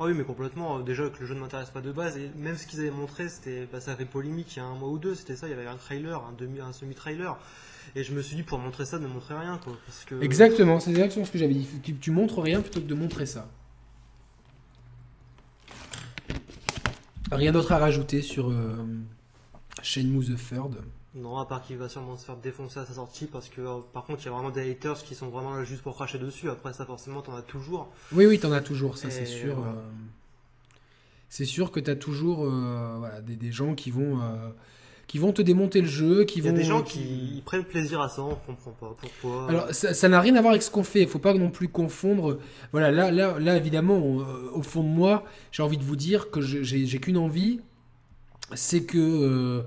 Ah 0.00 0.04
oui, 0.04 0.12
mais 0.14 0.24
complètement. 0.24 0.80
Déjà 0.80 1.08
que 1.08 1.18
le 1.20 1.26
jeu 1.26 1.34
ne 1.34 1.40
m'intéresse 1.40 1.70
pas 1.70 1.80
de 1.80 1.90
base, 1.90 2.16
et 2.18 2.30
même 2.36 2.56
ce 2.56 2.66
qu'ils 2.66 2.80
avaient 2.80 2.90
montré, 2.90 3.28
c'était, 3.28 3.66
bah, 3.72 3.80
ça 3.80 3.96
fait 3.96 4.04
polémique 4.04 4.54
il 4.56 4.58
y 4.58 4.62
a 4.62 4.66
un 4.66 4.74
mois 4.74 4.90
ou 4.90 4.98
deux, 4.98 5.14
c'était 5.14 5.36
ça, 5.36 5.46
il 5.48 5.50
y 5.50 5.54
avait 5.54 5.66
un 5.66 5.76
trailer, 5.76 6.22
un, 6.22 6.34
demi, 6.38 6.60
un 6.60 6.72
semi-trailer. 6.72 7.38
Et 7.94 8.04
je 8.04 8.12
me 8.12 8.22
suis 8.22 8.36
dit, 8.36 8.42
pour 8.42 8.58
montrer 8.58 8.84
ça, 8.84 8.98
ne 8.98 9.06
montrer 9.06 9.34
rien, 9.38 9.58
quoi. 9.62 9.76
Parce 9.86 10.04
que... 10.04 10.20
Exactement, 10.22 10.80
c'est 10.80 10.90
exactement 10.90 11.24
ce 11.24 11.30
que 11.30 11.38
j'avais 11.38 11.54
dit. 11.54 11.68
Tu, 11.82 11.94
tu 11.94 12.10
montres 12.10 12.40
rien 12.40 12.60
plutôt 12.60 12.80
que 12.80 12.86
de 12.86 12.94
montrer 12.94 13.26
ça. 13.26 13.48
Rien 17.30 17.52
d'autre 17.52 17.72
à 17.72 17.78
rajouter 17.78 18.22
sur 18.22 18.50
euh, 18.50 18.76
Shenmue 19.82 20.24
the 20.24 20.36
Third? 20.36 20.82
Non, 21.14 21.38
à 21.38 21.46
part 21.46 21.62
qu'il 21.62 21.76
va 21.76 21.88
sûrement 21.88 22.16
se 22.16 22.24
faire 22.24 22.36
défoncer 22.36 22.78
à 22.80 22.86
sa 22.86 22.94
sortie, 22.94 23.26
parce 23.26 23.48
que 23.48 23.60
euh, 23.60 23.78
par 23.92 24.04
contre, 24.04 24.22
il 24.22 24.26
y 24.26 24.28
a 24.28 24.32
vraiment 24.32 24.50
des 24.50 24.70
haters 24.70 25.02
qui 25.02 25.14
sont 25.14 25.28
vraiment 25.28 25.54
là 25.54 25.64
juste 25.64 25.82
pour 25.82 25.94
cracher 25.94 26.18
dessus. 26.18 26.48
Après, 26.48 26.72
ça, 26.72 26.86
forcément, 26.86 27.20
t'en 27.22 27.34
as 27.34 27.42
toujours. 27.42 27.88
Oui, 28.12 28.26
oui, 28.26 28.38
t'en 28.38 28.52
as 28.52 28.60
toujours, 28.60 28.96
ça 28.96 29.10
c'est 29.10 29.26
sûr. 29.26 29.56
voilà. 29.56 29.72
euh, 29.72 29.82
c'est 31.28 31.44
sûr 31.44 31.70
que 31.70 31.80
t'as 31.80 31.96
toujours 31.96 32.44
euh, 32.44 32.96
voilà, 32.98 33.20
des, 33.20 33.36
des 33.36 33.52
gens 33.52 33.74
qui 33.74 33.90
vont, 33.90 34.20
qui 35.08 35.18
vont 35.18 35.32
te 35.32 35.42
démonter 35.42 35.80
le 35.80 35.88
jeu, 35.88 36.24
qui 36.24 36.38
Il 36.38 36.44
y 36.44 36.48
a 36.48 36.50
vont. 36.52 36.56
des 36.56 36.62
gens 36.64 36.82
qui 36.82 37.42
prennent 37.44 37.64
plaisir 37.64 38.00
à 38.00 38.08
ça, 38.08 38.22
on 38.22 38.36
comprend 38.36 38.70
pas 38.78 38.94
pourquoi. 38.96 39.48
Alors, 39.48 39.66
ça 39.72 40.08
n'a 40.08 40.20
rien 40.20 40.36
à 40.36 40.40
voir 40.40 40.52
avec 40.52 40.62
ce 40.62 40.70
qu'on 40.70 40.84
fait. 40.84 41.00
Il 41.00 41.08
faut 41.08 41.18
pas 41.18 41.34
non 41.34 41.50
plus 41.50 41.68
confondre. 41.68 42.38
Voilà, 42.72 42.90
là, 42.92 43.10
là, 43.10 43.38
là 43.40 43.56
évidemment, 43.56 43.98
euh, 44.20 44.50
au 44.52 44.62
fond 44.62 44.82
de 44.84 44.88
moi, 44.88 45.24
j'ai 45.50 45.62
envie 45.62 45.78
de 45.78 45.82
vous 45.82 45.96
dire 45.96 46.30
que 46.30 46.40
j'ai 46.42 46.98
qu'une 47.00 47.16
envie, 47.16 47.60
c'est 48.54 48.82
que 48.84 48.98
euh, 48.98 49.62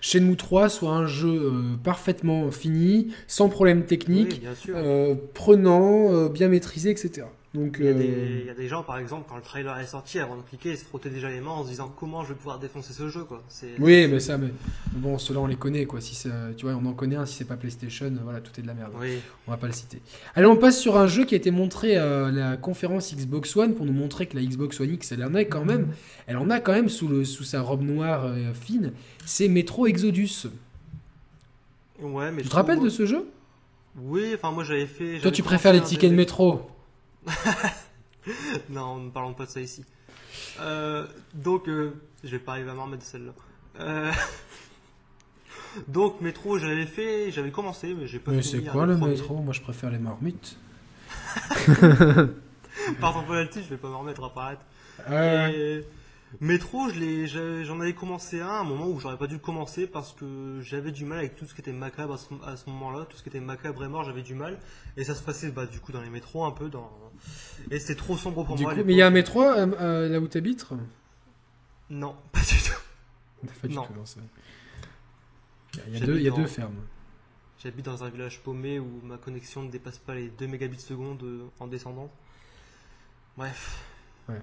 Shenmue 0.00 0.36
3 0.36 0.68
soit 0.68 0.90
un 0.92 1.06
jeu 1.06 1.28
euh, 1.28 1.76
parfaitement 1.82 2.50
fini, 2.52 3.12
sans 3.26 3.48
problème 3.48 3.86
technique, 3.86 4.42
euh, 4.68 5.14
prenant, 5.34 6.28
bien 6.28 6.48
maîtrisé, 6.48 6.90
etc. 6.90 7.26
Donc, 7.54 7.76
Il 7.78 7.84
y, 7.84 7.88
a 7.88 7.92
euh, 7.92 7.94
des, 7.94 8.40
il 8.40 8.46
y 8.46 8.50
a 8.50 8.54
des 8.54 8.66
gens, 8.66 8.82
par 8.82 8.98
exemple, 8.98 9.26
quand 9.28 9.36
le 9.36 9.42
trailer 9.42 9.78
est 9.78 9.86
sorti, 9.86 10.18
avant 10.18 10.36
de 10.36 10.42
cliquer, 10.42 10.70
ils 10.72 10.76
se 10.76 10.84
frottaient 10.84 11.08
déjà 11.08 11.30
les 11.30 11.40
mains 11.40 11.52
en 11.52 11.62
se 11.62 11.68
disant 11.68 11.92
comment 11.96 12.24
je 12.24 12.30
vais 12.30 12.34
pouvoir 12.34 12.58
défoncer 12.58 12.92
ce 12.92 13.08
jeu, 13.08 13.22
quoi. 13.22 13.44
Oui, 13.78 14.08
mais 14.08 14.18
ça, 14.18 14.36
mais 14.38 14.48
bon, 14.90 15.18
ceux-là 15.18 15.38
on 15.38 15.46
les 15.46 15.54
connaît 15.54 15.86
quoi. 15.86 16.00
Si 16.00 16.28
tu 16.56 16.66
vois, 16.66 16.74
on 16.74 16.84
en 16.84 16.94
connaît 16.94 17.14
un. 17.14 17.26
Si 17.26 17.34
c'est 17.34 17.44
pas 17.44 17.56
PlayStation, 17.56 18.06
euh, 18.06 18.18
voilà, 18.24 18.40
tout 18.40 18.50
est 18.58 18.62
de 18.62 18.66
la 18.66 18.74
merde. 18.74 18.92
Oui. 19.00 19.20
On 19.46 19.52
va 19.52 19.56
pas 19.56 19.68
le 19.68 19.72
citer. 19.72 20.00
Allez, 20.34 20.48
on 20.48 20.56
passe 20.56 20.80
sur 20.80 20.96
un 20.96 21.06
jeu 21.06 21.24
qui 21.24 21.34
a 21.34 21.36
été 21.36 21.52
montré 21.52 21.96
à 21.96 22.32
la 22.32 22.56
conférence 22.56 23.14
Xbox 23.14 23.56
One 23.56 23.74
pour 23.74 23.86
nous 23.86 23.92
montrer 23.92 24.26
que 24.26 24.36
la 24.36 24.42
Xbox 24.42 24.80
One 24.80 24.92
X, 24.92 25.12
elle 25.12 25.24
en 25.24 25.34
a 25.36 25.44
quand 25.44 25.64
même, 25.64 25.86
elle 26.26 26.38
en 26.38 26.50
a 26.50 26.58
quand 26.58 26.72
même 26.72 26.88
sous, 26.88 27.06
le, 27.06 27.24
sous 27.24 27.44
sa 27.44 27.60
robe 27.60 27.82
noire 27.82 28.24
euh, 28.24 28.52
fine. 28.52 28.92
C'est 29.26 29.46
Metro 29.46 29.86
Exodus. 29.86 30.48
Ouais, 32.02 32.32
mais 32.32 32.42
Tu 32.42 32.48
te 32.48 32.54
rappelles 32.56 32.80
de 32.80 32.88
ce 32.88 33.06
jeu? 33.06 33.28
Oui, 33.96 34.32
enfin, 34.34 34.50
moi 34.50 34.64
j'avais 34.64 34.86
fait. 34.86 35.20
Toi, 35.20 35.30
tu 35.30 35.44
préfères 35.44 35.72
les 35.72 35.80
tickets 35.80 36.10
de 36.10 36.16
métro 36.16 36.68
Non, 38.70 38.96
ne 38.96 39.10
parlons 39.10 39.34
pas 39.34 39.44
de 39.46 39.50
ça 39.50 39.60
ici. 39.60 39.84
Euh, 40.60 41.06
donc, 41.34 41.68
euh, 41.68 41.92
je 42.22 42.30
vais 42.30 42.38
pas 42.38 42.52
arriver 42.52 42.70
à 42.70 42.74
m'en 42.74 42.84
remettre 42.84 43.02
de 43.02 43.08
celle-là. 43.08 43.32
Euh, 43.80 44.12
donc, 45.88 46.20
métro, 46.20 46.58
j'avais 46.58 46.86
fait, 46.86 47.30
j'avais 47.30 47.50
commencé, 47.50 47.94
mais 47.94 48.06
j'ai 48.06 48.18
pas 48.18 48.32
Mais 48.32 48.42
c'est 48.42 48.62
quoi 48.62 48.86
le 48.86 48.96
premier. 48.96 49.12
métro? 49.12 49.36
Moi, 49.36 49.52
je 49.52 49.60
préfère 49.60 49.90
les 49.90 49.98
marmites. 49.98 50.56
Partons 53.00 53.22
pas 53.24 53.34
là-dessus, 53.34 53.62
je 53.62 53.68
vais 53.68 53.76
pas 53.76 53.88
me 53.88 53.96
remettre 53.96 54.22
à 54.22 54.26
apparaître. 54.26 54.62
Et 55.10 55.84
Métro, 56.40 56.88
j'en 56.90 57.80
avais 57.80 57.94
commencé 57.94 58.40
un 58.40 58.48
à 58.48 58.60
un 58.60 58.64
moment 58.64 58.88
où 58.88 58.98
j'aurais 59.00 59.16
pas 59.18 59.26
dû 59.26 59.38
commencer 59.38 59.86
parce 59.86 60.12
que 60.12 60.60
j'avais 60.62 60.90
du 60.92 61.04
mal 61.04 61.18
avec 61.18 61.36
tout 61.36 61.46
ce 61.46 61.54
qui 61.54 61.60
était 61.60 61.72
macabre 61.72 62.14
à 62.14 62.18
ce, 62.18 62.26
à 62.44 62.56
ce 62.56 62.68
moment-là, 62.70 63.06
tout 63.08 63.16
ce 63.16 63.22
qui 63.22 63.28
était 63.28 63.40
macabre 63.40 63.84
et 63.84 63.88
mort, 63.88 64.04
j'avais 64.04 64.22
du 64.22 64.34
mal. 64.34 64.58
Et 64.96 65.04
ça 65.04 65.14
se 65.14 65.22
passait 65.22 65.50
bah, 65.50 65.66
du 65.66 65.80
coup 65.80 65.92
dans 65.92 66.02
les 66.02 66.10
métros 66.10 66.44
un 66.44 66.50
peu, 66.50 66.68
dans... 66.68 66.90
et 67.70 67.78
c'était 67.78 67.94
trop 67.94 68.16
sombre 68.16 68.44
pour 68.44 68.56
du 68.56 68.62
moi. 68.62 68.74
coup, 68.74 68.82
mais 68.84 68.92
il 68.94 68.96
y 68.96 69.02
a 69.02 69.06
un 69.06 69.10
métro 69.10 69.42
euh, 69.42 69.66
euh, 69.80 70.08
là 70.08 70.20
où 70.20 70.28
t'habites? 70.28 70.66
Non, 71.90 72.16
pas 72.32 72.40
du 72.40 72.46
tout. 72.62 73.48
Pas 73.62 73.68
du 73.68 73.74
Non. 73.74 73.82
tout, 73.84 73.92
non, 73.94 74.04
Il 75.88 75.98
y 75.98 76.02
a- 76.02 76.06
deux- 76.06 76.16
il 76.16 76.22
y 76.22 76.26
a 76.28 76.30
dans- 76.30 76.36
deux 76.38 76.46
fermes. 76.46 76.76
J'habite 77.62 77.86
dans 77.86 78.04
un 78.04 78.10
village 78.10 78.40
paumé 78.40 78.78
où 78.78 79.00
ma 79.04 79.16
connexion 79.16 79.62
ne 79.62 79.70
dépasse 79.70 79.96
pas 79.98 80.14
les 80.14 80.28
2 80.28 80.46
mégabits 80.46 80.80
seconde 80.80 81.22
euh, 81.22 81.46
en 81.60 81.66
descendant. 81.66 82.10
Bref. 83.38 83.78
Ouais. 84.28 84.40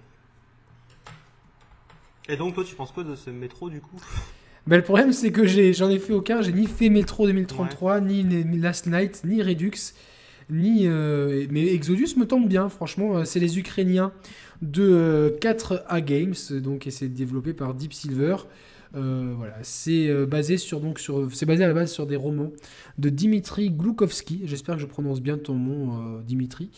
Et 2.29 2.37
donc 2.37 2.53
toi 2.55 2.63
tu 2.63 2.75
penses 2.75 2.91
quoi 2.91 3.03
de 3.03 3.15
ce 3.15 3.29
métro 3.29 3.69
du 3.69 3.81
coup? 3.81 3.99
Ben, 4.67 4.77
le 4.77 4.83
problème, 4.83 5.11
c'est 5.11 5.31
que 5.31 5.45
j'ai- 5.47 5.73
j'en 5.73 5.89
ai, 5.89 5.97
fait 5.97 6.13
aucun. 6.13 6.41
J'ai 6.41 6.53
ni 6.53 6.67
fait 6.67 6.89
Metro 6.89 7.25
2033, 7.25 7.99
ni, 7.99 8.23
ni 8.23 8.59
Last 8.59 8.85
Night, 8.85 9.21
ni 9.25 9.41
Redux, 9.41 9.71
ni. 10.51 10.87
euh, 10.87 11.47
mais 11.49 11.73
Exodus 11.73 12.15
me 12.17 12.25
tombe 12.25 12.47
bien, 12.47 12.69
franchement. 12.69 13.17
euh, 13.17 13.25
C'est 13.25 13.39
les 13.39 13.57
Ukrainiens 13.57 14.11
de 14.61 14.83
euh, 14.83 15.29
4A 15.41 15.99
Games, 16.01 16.35
donc, 16.51 16.85
et 16.85 16.91
c'est 16.91 17.07
développé 17.09 17.53
par 17.53 17.73
Deep 17.73 17.91
Silver. 17.93 18.35
Euh, 18.95 19.35
c'est 19.61 20.09
euh, 20.09 20.25
basé 20.25 20.57
sur 20.57 20.81
donc 20.81 20.99
c'est 21.31 21.45
basé 21.45 21.63
à 21.63 21.67
la 21.67 21.73
base 21.73 21.91
sur 21.91 22.05
des 22.05 22.17
romans 22.17 22.51
de 22.97 23.09
Dimitri 23.09 23.69
Gloukovski. 23.69 24.41
J'espère 24.45 24.75
que 24.75 24.81
je 24.81 24.85
prononce 24.85 25.21
bien 25.21 25.37
ton 25.37 25.55
nom, 25.55 25.93
euh, 25.93 26.21
Dimitri. 26.21 26.69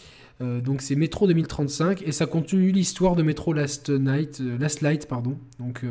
Donc 0.41 0.82
c'est 0.82 0.95
Metro 0.95 1.26
2035 1.26 2.01
et 2.05 2.11
ça 2.11 2.26
continue 2.26 2.72
l'histoire 2.72 3.16
de 3.16 3.24
Metro 3.24 3.53
Last 3.53 3.89
Night, 3.89 4.41
Last 4.59 4.82
Light 4.82 5.07
pardon. 5.07 5.38
Donc 5.57 5.86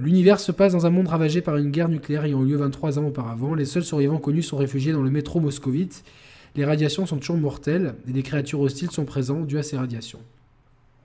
L'univers 0.00 0.40
se 0.40 0.50
passe 0.50 0.72
dans 0.72 0.86
un 0.86 0.90
monde 0.90 1.08
ravagé 1.08 1.42
par 1.42 1.58
une 1.58 1.70
guerre 1.70 1.90
nucléaire 1.90 2.24
ayant 2.24 2.42
eu 2.42 2.46
lieu 2.46 2.56
23 2.56 2.98
ans 2.98 3.06
auparavant. 3.08 3.54
Les 3.54 3.66
seuls 3.66 3.84
survivants 3.84 4.18
connus 4.18 4.44
sont 4.44 4.56
réfugiés 4.56 4.92
dans 4.92 5.02
le 5.02 5.10
métro 5.10 5.40
moscovite. 5.40 6.04
Les 6.54 6.64
radiations 6.64 7.04
sont 7.04 7.18
toujours 7.18 7.36
mortelles 7.36 7.96
et 8.08 8.12
des 8.12 8.22
créatures 8.22 8.60
hostiles 8.60 8.90
sont 8.90 9.04
présentes 9.04 9.46
dues 9.46 9.58
à 9.58 9.62
ces 9.62 9.76
radiations. 9.76 10.20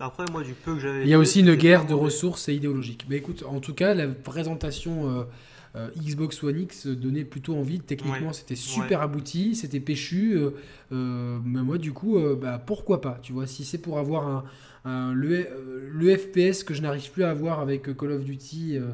Après 0.01 0.25
moi 0.31 0.43
du 0.43 0.53
peu 0.53 0.73
que 0.75 0.79
j'avais 0.79 1.03
Il 1.03 1.07
y 1.09 1.13
a 1.13 1.19
aussi 1.19 1.41
une 1.41 1.55
guerre 1.55 1.85
de 1.85 1.93
ressources 1.93 2.49
et 2.49 2.53
idéologique. 2.55 3.05
Mais 3.09 3.17
écoute, 3.17 3.43
en 3.47 3.59
tout 3.59 3.73
cas, 3.73 3.93
la 3.93 4.07
présentation 4.07 5.09
euh, 5.09 5.23
euh, 5.75 5.89
Xbox 5.97 6.43
One 6.43 6.59
X 6.59 6.87
donnait 6.87 7.23
plutôt 7.23 7.55
envie. 7.55 7.79
Techniquement, 7.79 8.27
Ouais. 8.27 8.33
c'était 8.33 8.55
super 8.55 9.01
abouti, 9.01 9.55
c'était 9.55 9.79
péchu. 9.79 10.33
euh, 10.35 10.49
euh, 10.91 11.39
mais 11.45 11.61
moi, 11.61 11.77
du 11.77 11.93
coup, 11.93 12.17
euh, 12.17 12.35
bah, 12.35 12.61
pourquoi 12.65 12.99
pas 13.01 13.19
Tu 13.21 13.31
vois, 13.31 13.47
si 13.47 13.63
c'est 13.63 13.77
pour 13.77 13.99
avoir 13.99 14.27
un, 14.27 14.43
un- 14.85 15.13
le, 15.13 15.29
euh, 15.47 15.89
le 15.93 16.17
FPS 16.17 16.63
que 16.63 16.73
je 16.73 16.81
n'arrive 16.81 17.09
plus 17.11 17.23
à 17.23 17.29
avoir 17.29 17.59
avec 17.61 17.87
euh, 17.87 17.93
Call 17.93 18.11
of 18.11 18.23
Duty. 18.25 18.77
euh, 18.77 18.87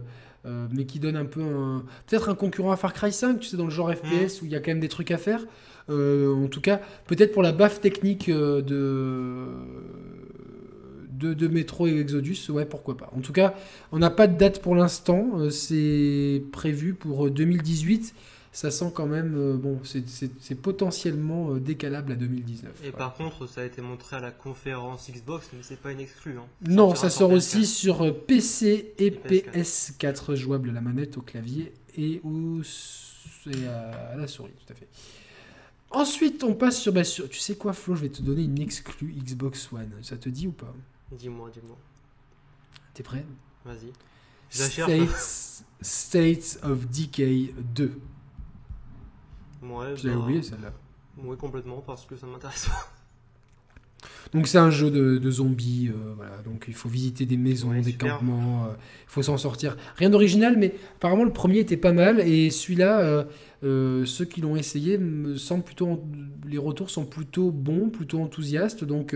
euh, 0.45 0.67
mais 0.71 0.85
qui 0.85 0.99
donne 0.99 1.17
un 1.17 1.25
peu 1.25 1.41
un 1.41 1.83
peut-être 2.05 2.29
un 2.29 2.35
concurrent 2.35 2.71
à 2.71 2.77
Far 2.77 2.93
Cry 2.93 3.11
5 3.11 3.39
tu 3.39 3.47
sais 3.49 3.57
dans 3.57 3.65
le 3.65 3.71
genre 3.71 3.91
FPS 3.91 4.41
où 4.41 4.45
il 4.45 4.51
y 4.51 4.55
a 4.55 4.59
quand 4.59 4.69
même 4.71 4.79
des 4.79 4.87
trucs 4.87 5.09
à 5.11 5.17
faire 5.17 5.41
Euh, 5.89 6.33
en 6.35 6.47
tout 6.47 6.61
cas 6.61 6.79
peut-être 7.07 7.33
pour 7.33 7.41
la 7.41 7.51
baffe 7.51 7.81
technique 7.81 8.29
euh, 8.29 8.61
de 8.61 9.47
de, 11.17 11.33
de 11.33 11.47
Metro 11.47 11.87
et 11.87 11.97
Exodus, 11.99 12.37
ouais, 12.49 12.65
pourquoi 12.65 12.95
pas. 12.97 13.09
En 13.15 13.21
tout 13.21 13.33
cas, 13.33 13.55
on 13.91 13.99
n'a 13.99 14.09
pas 14.09 14.27
de 14.27 14.37
date 14.37 14.61
pour 14.61 14.75
l'instant, 14.75 15.31
euh, 15.35 15.49
c'est 15.49 16.43
prévu 16.51 16.93
pour 16.93 17.27
euh, 17.27 17.29
2018. 17.31 18.13
Ça 18.53 18.71
sent 18.71 18.91
quand 18.95 19.05
même, 19.05 19.35
euh, 19.37 19.55
bon, 19.55 19.79
c'est- 19.83 20.55
potentiellement 20.55 21.51
euh, 21.53 21.59
décalable 21.59 22.13
à 22.13 22.15
2019. 22.15 22.71
Et 22.83 22.91
par 22.91 23.13
contre 23.13 23.45
ça 23.47 23.61
a 23.61 23.65
été 23.65 23.81
montré 23.83 24.15
à 24.15 24.19
la 24.19 24.31
conférence 24.31 25.11
Xbox 25.11 25.47
mais 25.53 25.59
c'est 25.61 25.79
pas 25.79 25.91
une 25.91 25.99
exclue. 25.99 26.37
Hein. 26.39 26.45
Non, 26.67 26.95
ça 26.95 27.09
sort 27.11 27.29
PS4. 27.31 27.35
aussi 27.35 27.65
sur 27.67 28.01
euh, 28.03 28.11
PC 28.11 28.93
et 28.97 29.05
Et 29.07 29.11
PS4. 29.11 29.51
PS4, 29.53 30.35
jouable 30.35 30.69
à 30.71 30.73
la 30.73 30.81
manette, 30.81 31.17
au 31.17 31.21
clavier 31.21 31.71
et, 31.97 32.19
au, 32.23 32.61
et 32.61 33.67
à, 33.67 34.13
à 34.13 34.15
la 34.15 34.27
souris, 34.27 34.51
tout 34.65 34.73
à 34.73 34.75
fait. 34.75 34.87
Ensuite, 35.91 36.43
on 36.43 36.53
passe 36.53 36.79
sur, 36.81 36.91
bah, 36.93 37.03
sur- 37.03 37.29
Tu 37.29 37.39
sais 37.39 37.55
quoi, 37.55 37.73
Flo, 37.73 37.95
je 37.95 38.01
vais 38.01 38.09
te 38.09 38.21
donner 38.21 38.43
une 38.43 38.59
exclue 38.59 39.13
Xbox 39.23 39.69
One. 39.71 39.89
Ça 40.01 40.17
te 40.17 40.29
dit 40.29 40.47
ou 40.47 40.51
pas? 40.51 40.73
Dis-moi, 41.11 41.49
dis-moi. 41.49 41.77
T'es 42.93 43.03
prêt? 43.03 43.25
Vas-y. 43.63 43.91
States, 44.49 45.63
States 45.81 46.59
of 46.63 46.87
Decay 46.87 47.53
2. 47.57 47.99
Ouais, 49.61 49.95
Je 49.95 50.09
bah, 50.09 50.17
oublié 50.17 50.41
celle-là. 50.41 50.71
Ouais, 51.17 51.35
complètement 51.35 51.81
parce 51.81 52.05
que 52.05 52.15
ça 52.15 52.27
m'intéresse 52.27 52.67
pas. 52.67 52.91
Donc 54.33 54.47
c'est 54.47 54.57
un 54.57 54.69
jeu 54.69 54.91
de, 54.91 55.17
de 55.17 55.31
zombies, 55.31 55.89
euh, 55.89 56.13
voilà. 56.15 56.37
Donc 56.45 56.65
il 56.67 56.73
faut 56.73 56.89
visiter 56.89 57.25
des 57.25 57.37
maisons, 57.37 57.69
Ouais, 57.69 57.81
des 57.81 57.91
super. 57.91 58.17
campements, 58.17 58.65
euh, 58.65 58.69
il 58.73 59.09
faut 59.11 59.21
s'en 59.23 59.37
sortir. 59.37 59.77
Rien 59.95 60.09
d'original, 60.09 60.55
mais 60.57 60.75
apparemment 60.97 61.23
le 61.23 61.31
premier 61.33 61.59
était 61.59 61.77
pas 61.77 61.93
mal 61.93 62.19
et 62.19 62.49
celui-là, 62.49 63.25
euh, 63.63 64.05
ceux 64.05 64.25
qui 64.25 64.41
l'ont 64.41 64.55
essayé 64.55 64.97
me 64.97 65.35
semblent 65.37 65.63
plutôt, 65.63 65.87
en- 65.87 66.03
les 66.47 66.57
retours 66.57 66.89
sont 66.89 67.05
plutôt 67.05 67.51
bons, 67.51 67.89
plutôt 67.89 68.19
enthousiastes. 68.21 68.83
Donc 68.83 69.15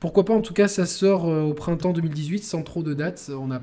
pourquoi 0.00 0.24
pas 0.24 0.34
En 0.34 0.42
tout 0.42 0.54
cas, 0.54 0.68
ça 0.68 0.84
sort 0.86 1.24
au 1.26 1.54
printemps 1.54 1.92
2018 1.92 2.40
sans 2.42 2.62
trop 2.62 2.82
de 2.82 2.92
dates. 2.94 3.30
On 3.34 3.46
n'a 3.46 3.62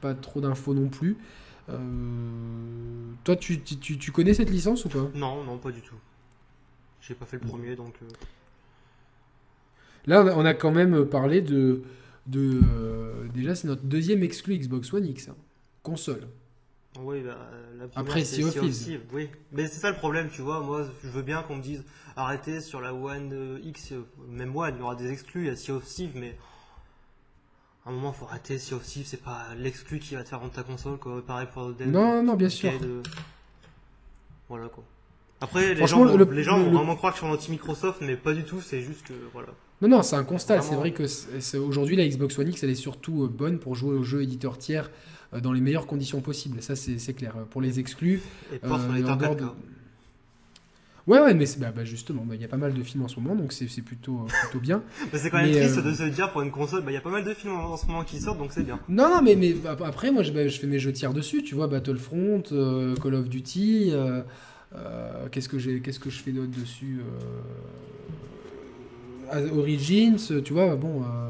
pas 0.00 0.14
trop 0.14 0.40
d'infos 0.40 0.74
non 0.74 0.88
plus. 0.88 1.16
Toi, 3.24 3.36
tu, 3.36 3.60
tu- 3.60 3.76
tu- 3.78 3.98
tu 3.98 4.12
connais 4.12 4.34
cette 4.34 4.50
licence 4.50 4.84
ou 4.84 4.88
pas? 4.88 5.10
Non, 5.14 5.42
non, 5.44 5.58
pas 5.58 5.70
du 5.70 5.80
tout. 5.80 5.94
J'ai 7.00 7.14
pas 7.14 7.24
fait 7.26 7.38
le 7.40 7.46
premier 7.48 7.76
donc. 7.76 7.94
Là, 10.06 10.24
on 10.36 10.44
a- 10.44 10.54
quand 10.54 10.70
même 10.72 11.04
parlé 11.06 11.40
de. 11.40 11.82
de 12.26 12.60
euh, 12.76 13.26
déjà, 13.34 13.54
c'est 13.54 13.68
notre 13.68 13.82
deuxième 13.82 14.22
exclu 14.22 14.56
Xbox 14.58 14.92
One 14.92 15.06
X. 15.06 15.28
hein. 15.28 15.36
Console. 15.82 16.26
Oui, 17.00 17.22
bah, 17.22 17.30
euh, 17.52 17.62
la 17.78 17.88
première, 17.88 17.98
Après, 18.10 18.24
c'est 18.24 18.36
Sea 18.36 18.44
of 18.44 18.52
Sea 18.52 18.58
of 18.58 18.64
Thieves. 18.66 18.84
Thieves, 18.84 19.00
Oui, 19.12 19.28
mais 19.52 19.66
c'est 19.66 19.80
ça 19.80 19.90
le 19.90 19.96
problème, 19.96 20.28
tu 20.30 20.42
vois. 20.42 20.60
Moi, 20.60 20.86
je 21.02 21.08
veux 21.08 21.22
bien 21.22 21.42
qu'on 21.42 21.56
me 21.56 21.62
dise 21.62 21.82
arrêtez 22.16 22.60
sur 22.60 22.80
la 22.80 22.92
One 22.94 23.30
euh, 23.32 23.58
X, 23.64 23.92
même 24.28 24.54
One, 24.54 24.74
il 24.76 24.80
y 24.80 24.82
aura 24.82 24.94
des 24.94 25.10
exclus, 25.10 25.42
il 25.42 25.46
y 25.46 25.50
a 25.50 25.56
Sea 25.56 25.72
of 25.72 25.84
Thieves, 25.84 26.12
mais 26.16 26.36
À 27.84 27.90
un 27.90 27.92
moment, 27.94 28.12
faut 28.12 28.26
arrêter 28.26 28.58
Sea 28.58 28.74
of 28.74 28.84
Thieves, 28.84 29.06
c'est 29.06 29.22
pas 29.24 29.46
l'exclu 29.58 29.98
qui 29.98 30.14
va 30.14 30.22
te 30.22 30.28
faire 30.28 30.38
rendre 30.38 30.52
ta 30.52 30.62
console, 30.62 30.98
quoi. 30.98 31.20
Pareil 31.26 31.48
pour 31.52 31.72
Dead. 31.72 31.88
Non, 31.88 32.22
non, 32.22 32.34
bien 32.34 32.48
sûr. 32.48 32.70
de- 32.78 33.02
Voilà, 34.48 34.68
quoi. 34.68 34.84
Après, 35.40 35.74
les 35.74 35.86
gens, 35.88 36.04
vont- 36.04 36.16
le- 36.16 36.24
les 36.32 36.42
gens 36.44 36.58
le- 36.58 36.64
vont 36.64 36.70
le- 36.70 36.76
vraiment 36.76 36.94
croire 36.94 37.12
que 37.14 37.18
je 37.18 37.24
suis 37.24 37.32
anti-Microsoft, 37.34 38.00
mais 38.02 38.16
pas 38.16 38.34
du 38.34 38.44
tout, 38.44 38.60
c'est 38.60 38.82
juste 38.82 39.04
que, 39.06 39.12
voilà. 39.32 39.48
Non, 39.82 39.88
non, 39.88 40.02
c'est 40.02 40.16
un 40.16 40.24
constat. 40.24 40.62
C'est 40.62 40.74
vrai 40.76 40.92
que 40.92 41.02
aujourd'hui, 41.58 41.96
la 41.96 42.06
Xbox 42.08 42.38
One 42.38 42.48
X, 42.48 42.62
elle 42.62 42.70
est 42.70 42.74
surtout 42.74 43.24
euh, 43.24 43.28
bonne 43.28 43.58
pour 43.58 43.74
jouer 43.74 43.94
aux 43.94 44.02
jeux 44.04 44.22
éditeurs 44.22 44.56
tiers 44.56 44.90
euh, 45.34 45.40
dans 45.40 45.52
les 45.52 45.60
meilleures 45.60 45.86
conditions 45.86 46.20
possibles. 46.20 46.62
Ça, 46.62 46.74
c'est 46.76 47.14
clair. 47.14 47.34
Pour 47.50 47.60
les 47.60 47.80
exclus, 47.80 48.22
Et 48.52 48.60
euh, 48.64 48.78
les 48.94 49.04
en 49.04 49.16
dehors 49.16 49.34
4K. 49.34 49.40
de- 49.40 49.46
Ouais, 51.08 51.18
ouais, 51.18 51.34
mais 51.34 51.46
bah, 51.58 51.72
bah, 51.74 51.84
justement, 51.84 52.22
bah, 52.24 52.36
il 52.36 52.40
y 52.40 52.44
a 52.44 52.48
pas 52.48 52.56
mal 52.56 52.74
de 52.74 52.82
films 52.84 53.02
en 53.02 53.08
ce 53.08 53.18
moment, 53.18 53.34
donc 53.34 53.52
c'est 53.52 53.66
plutôt, 53.82 54.20
euh, 54.20 54.28
plutôt 54.44 54.60
bien. 54.60 54.84
C'est 55.12 55.30
quand 55.30 55.38
même 55.38 55.50
Mais, 55.50 55.58
triste 55.60 55.78
euh, 55.78 55.82
de 55.82 55.92
se 55.92 56.04
dire 56.04 56.30
pour 56.30 56.42
une 56.42 56.52
console, 56.52 56.84
il 56.86 56.92
y 56.92 56.96
a 56.96 57.00
pas 57.00 57.10
mal 57.10 57.24
de 57.24 57.34
films 57.34 57.54
en, 57.54 57.72
en 57.72 57.76
ce 57.76 57.86
moment 57.86 58.04
qui 58.04 58.20
sortent, 58.20 58.38
donc 58.38 58.52
c'est 58.52 58.62
bien. 58.62 58.78
Non, 58.88 59.08
non, 59.08 59.20
mais, 59.20 59.34
mais 59.34 59.56
ap- 59.66 59.82
après, 59.82 60.12
moi, 60.12 60.22
je, 60.22 60.30
je 60.32 60.60
fais 60.60 60.68
mes 60.68 60.78
jeux 60.78 60.92
tiers 60.92 61.12
dessus, 61.12 61.42
tu 61.42 61.56
vois, 61.56 61.66
Battlefront, 61.66 62.44
euh, 62.52 62.94
Call 63.02 63.14
of 63.16 63.28
Duty, 63.28 63.88
euh, 63.90 64.22
euh, 64.76 65.26
qu'est-ce 65.32 65.48
que 65.48 65.58
je 65.58 66.20
fais 66.22 66.30
d'autre 66.30 66.52
dessus 66.56 67.00
euh, 67.00 67.20
Origins, 69.40 70.42
tu 70.44 70.52
vois, 70.52 70.74
bon. 70.76 71.02
euh, 71.02 71.26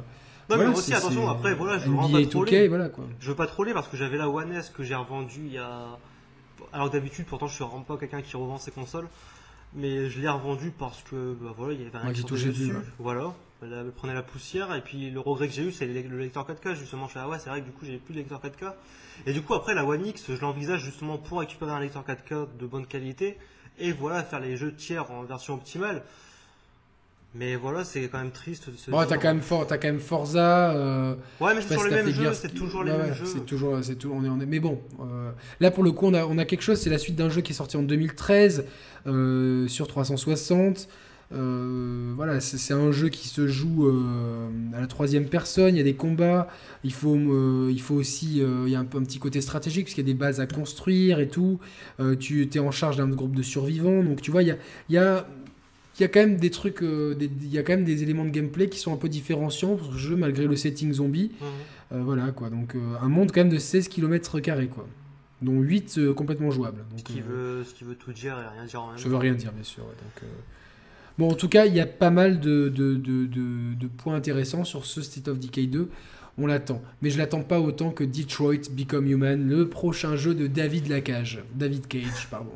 Non, 0.50 0.56
voilà, 0.56 0.70
mais 0.70 0.76
aussi, 0.76 0.92
attention, 0.94 1.28
après, 1.28 1.54
voilà, 1.54 1.78
je 1.78 1.88
veux 1.88 1.94
NBA 1.94 2.20
pas 2.20 2.26
troller. 2.26 2.66
2K, 2.66 2.68
voilà 2.68 2.88
quoi. 2.88 3.04
Je 3.20 3.28
veux 3.28 3.36
pas 3.36 3.46
troller 3.46 3.72
parce 3.72 3.88
que 3.88 3.96
j'avais 3.96 4.18
la 4.18 4.28
One 4.28 4.52
S 4.52 4.70
que 4.70 4.82
j'ai 4.82 4.94
revendue 4.94 5.42
il 5.46 5.52
y 5.52 5.58
a. 5.58 5.98
Alors 6.72 6.90
d'habitude, 6.90 7.26
pourtant, 7.26 7.48
je 7.48 7.54
suis 7.54 7.64
vraiment 7.64 7.82
pas 7.82 7.96
quelqu'un 7.96 8.22
qui 8.22 8.36
revend 8.36 8.58
ses 8.58 8.70
consoles. 8.70 9.08
Mais 9.74 10.10
je 10.10 10.20
l'ai 10.20 10.28
revendue 10.28 10.70
parce 10.78 11.02
que, 11.02 11.34
bah 11.40 11.54
voilà, 11.56 11.72
il 11.72 11.82
y 11.82 11.86
avait 11.86 11.96
un 11.96 12.12
qui 12.12 12.24
touchait 12.24 12.48
dessus. 12.50 12.74
ouais. 12.74 12.82
Voilà. 12.98 13.32
Elle, 13.62 13.90
prenait 13.96 14.12
la 14.12 14.22
poussière. 14.22 14.74
Et 14.74 14.80
puis, 14.82 15.10
le 15.10 15.20
regret 15.20 15.48
que 15.48 15.54
j'ai 15.54 15.62
eu, 15.62 15.72
c'est 15.72 15.86
le 15.86 16.02
le 16.08 16.18
lecteur 16.18 16.46
4K. 16.46 16.74
Justement, 16.74 17.06
je 17.08 17.12
fais, 17.14 17.20
ah 17.20 17.28
ouais, 17.28 17.38
c'est 17.38 17.48
vrai 17.48 17.60
que 17.60 17.66
du 17.66 17.72
coup, 17.72 17.86
j'ai 17.86 17.96
plus 17.96 18.12
de 18.12 18.18
lecteur 18.18 18.40
4K. 18.42 18.72
Et 19.24 19.32
du 19.32 19.40
coup, 19.40 19.54
après, 19.54 19.72
la 19.74 19.86
One 19.86 20.04
X, 20.04 20.26
je 20.28 20.40
l'envisage 20.40 20.84
justement 20.84 21.16
pour 21.16 21.40
récupérer 21.40 21.70
un 21.70 21.80
lecteur 21.80 22.04
4K 22.06 22.48
de 22.58 22.66
bonne 22.66 22.86
qualité. 22.86 23.38
Et 23.78 23.92
voilà, 23.92 24.22
faire 24.22 24.40
les 24.40 24.56
jeux 24.58 24.74
tiers 24.74 25.10
en 25.10 25.22
version 25.22 25.54
optimale. 25.54 26.02
Mais 27.34 27.56
voilà, 27.56 27.82
c'est 27.82 28.08
quand 28.08 28.18
même 28.18 28.30
triste 28.30 28.68
de 28.68 28.76
se 28.76 28.90
Bon, 28.90 29.04
t'as 29.08 29.16
quand 29.16 29.28
même, 29.28 29.40
For- 29.40 29.66
t'as 29.66 29.78
quand 29.78 29.88
même 29.88 30.00
Forza. 30.00 30.72
euh, 30.72 31.14
Ouais, 31.40 31.54
mais 31.54 31.62
c'est 31.62 31.68
toujours 31.68 31.84
si 31.84 31.88
les 31.88 32.02
mêmes 32.02 32.12
jeux, 32.12 32.32
c'est 32.34 32.54
toujours 32.54 32.84
les 32.84 32.90
Ouais, 32.92 32.98
mêmes 32.98 33.08
ouais, 33.10 33.14
jeux. 33.16 33.24
C'est 33.24 33.46
toujours, 33.46 33.78
c'est 33.82 33.94
tout, 33.96 34.12
on 34.14 34.22
est, 34.22 34.28
on 34.28 34.38
est- 34.38 34.46
mais 34.46 34.60
bon, 34.60 34.78
euh, 35.00 35.30
là 35.60 35.70
pour 35.70 35.82
le 35.82 35.92
coup, 35.92 36.06
on 36.06 36.14
a, 36.14 36.26
on 36.26 36.36
a 36.36 36.44
quelque 36.44 36.60
chose. 36.62 36.78
C'est 36.78 36.90
la 36.90 36.98
suite 36.98 37.16
d'un 37.16 37.30
jeu 37.30 37.40
qui 37.40 37.52
est 37.52 37.56
sorti 37.56 37.78
en 37.78 37.82
2013 37.82 38.66
euh, 39.06 39.66
sur 39.66 39.86
360. 39.88 40.88
Euh, 41.34 42.12
voilà, 42.14 42.40
c'est 42.40 42.74
un 42.74 42.92
jeu 42.92 43.08
qui 43.08 43.26
se 43.28 43.46
joue 43.48 43.90
à 44.76 44.80
la 44.80 44.86
troisième 44.86 45.24
personne. 45.24 45.74
Il 45.74 45.78
y 45.78 45.80
a 45.80 45.84
des 45.84 45.94
combats. 45.94 46.48
Il 46.84 46.92
faut, 46.92 47.16
il 47.70 47.80
faut 47.80 47.94
aussi, 47.94 48.42
il 48.42 48.68
y 48.68 48.74
a 48.74 48.78
un, 48.78 48.84
petit 48.84 49.18
côté 49.18 49.40
stratégique 49.40 49.86
parce 49.86 49.94
qu'il 49.94 50.06
y 50.06 50.10
a 50.10 50.12
des 50.12 50.18
bases 50.18 50.40
à 50.40 50.46
construire 50.46 51.20
et 51.20 51.28
tout. 51.28 51.58
Tu 52.20 52.46
es 52.52 52.58
en 52.58 52.70
charge 52.70 52.98
d'un 52.98 53.08
groupe 53.08 53.34
de 53.34 53.42
survivants. 53.42 54.02
Donc 54.02 54.20
tu 54.20 54.30
vois, 54.30 54.42
il 54.42 54.48
y 54.48 54.50
a, 54.50 54.56
il 54.90 54.94
y 54.96 54.98
a, 54.98 55.26
il 55.41 55.41
y 56.02 56.04
a 56.04 56.08
quand 56.08 56.20
même 56.20 56.36
des 56.36 56.50
trucs, 56.50 56.82
euh, 56.82 57.14
des- 57.14 57.30
il 57.42 57.52
y 57.52 57.58
a 57.58 57.62
quand 57.62 57.72
même 57.72 57.84
des 57.84 58.02
éléments 58.02 58.24
de 58.24 58.30
gameplay 58.30 58.68
qui 58.68 58.78
sont 58.78 58.92
un 58.92 58.96
peu 58.96 59.08
différenciants 59.08 59.76
pour 59.76 59.92
ce 59.94 59.98
jeu 59.98 60.16
malgré 60.16 60.46
le 60.46 60.56
setting 60.56 60.92
zombie. 60.92 61.30
Mhm. 61.40 61.46
Euh, 61.98 62.02
voilà 62.04 62.30
quoi, 62.30 62.48
donc 62.50 62.74
euh, 62.74 62.94
un 63.00 63.08
monde 63.08 63.32
quand 63.32 63.40
même 63.40 63.48
de 63.52 63.58
16 63.58 63.88
km 63.88 64.40
quoi, 64.70 64.86
dont 65.42 65.60
8 65.60 65.96
euh, 65.98 66.14
complètement 66.14 66.50
jouables. 66.50 66.84
Ce 66.90 66.94
Donc, 66.96 67.04
qui, 67.04 67.20
euh, 67.20 67.24
veut, 67.58 67.64
ce 67.64 67.74
qui 67.74 67.84
veut 67.84 67.94
tout 67.96 68.12
dire 68.12 68.32
et 68.38 68.56
rien 68.56 68.64
dire 68.66 68.82
en 68.82 68.88
même 68.88 68.98
je 68.98 69.08
veux 69.08 69.16
rien 69.16 69.34
dire 69.34 69.52
bien 69.52 69.64
sûr. 69.64 69.82
ouais, 69.84 69.90
donc, 69.90 70.28
Bon 71.18 71.28
en 71.30 71.34
tout 71.34 71.48
cas 71.48 71.66
il 71.66 71.74
y 71.74 71.80
a 71.80 71.86
pas 71.86 72.10
mal 72.10 72.40
de, 72.40 72.68
de, 72.70 72.94
de- 72.94 73.26
de- 73.26 73.74
de 73.78 73.86
points 73.86 74.14
intéressants 74.14 74.64
sur 74.64 74.86
ce 74.86 75.02
State 75.02 75.28
of 75.28 75.38
Decay 75.38 75.66
2. 75.66 75.90
On 76.38 76.46
l'attend, 76.46 76.80
mais 77.02 77.10
je 77.10 77.18
l'attends 77.18 77.42
pas 77.42 77.60
autant 77.60 77.90
que 77.90 78.02
Detroit 78.04 78.70
Become 78.70 79.06
Human, 79.06 79.46
le 79.46 79.68
prochain 79.68 80.16
jeu 80.16 80.34
de 80.34 80.46
David 80.46 80.88
Lacage, 80.88 81.44
David 81.54 81.86
Cage, 81.88 82.26
pardon. 82.30 82.52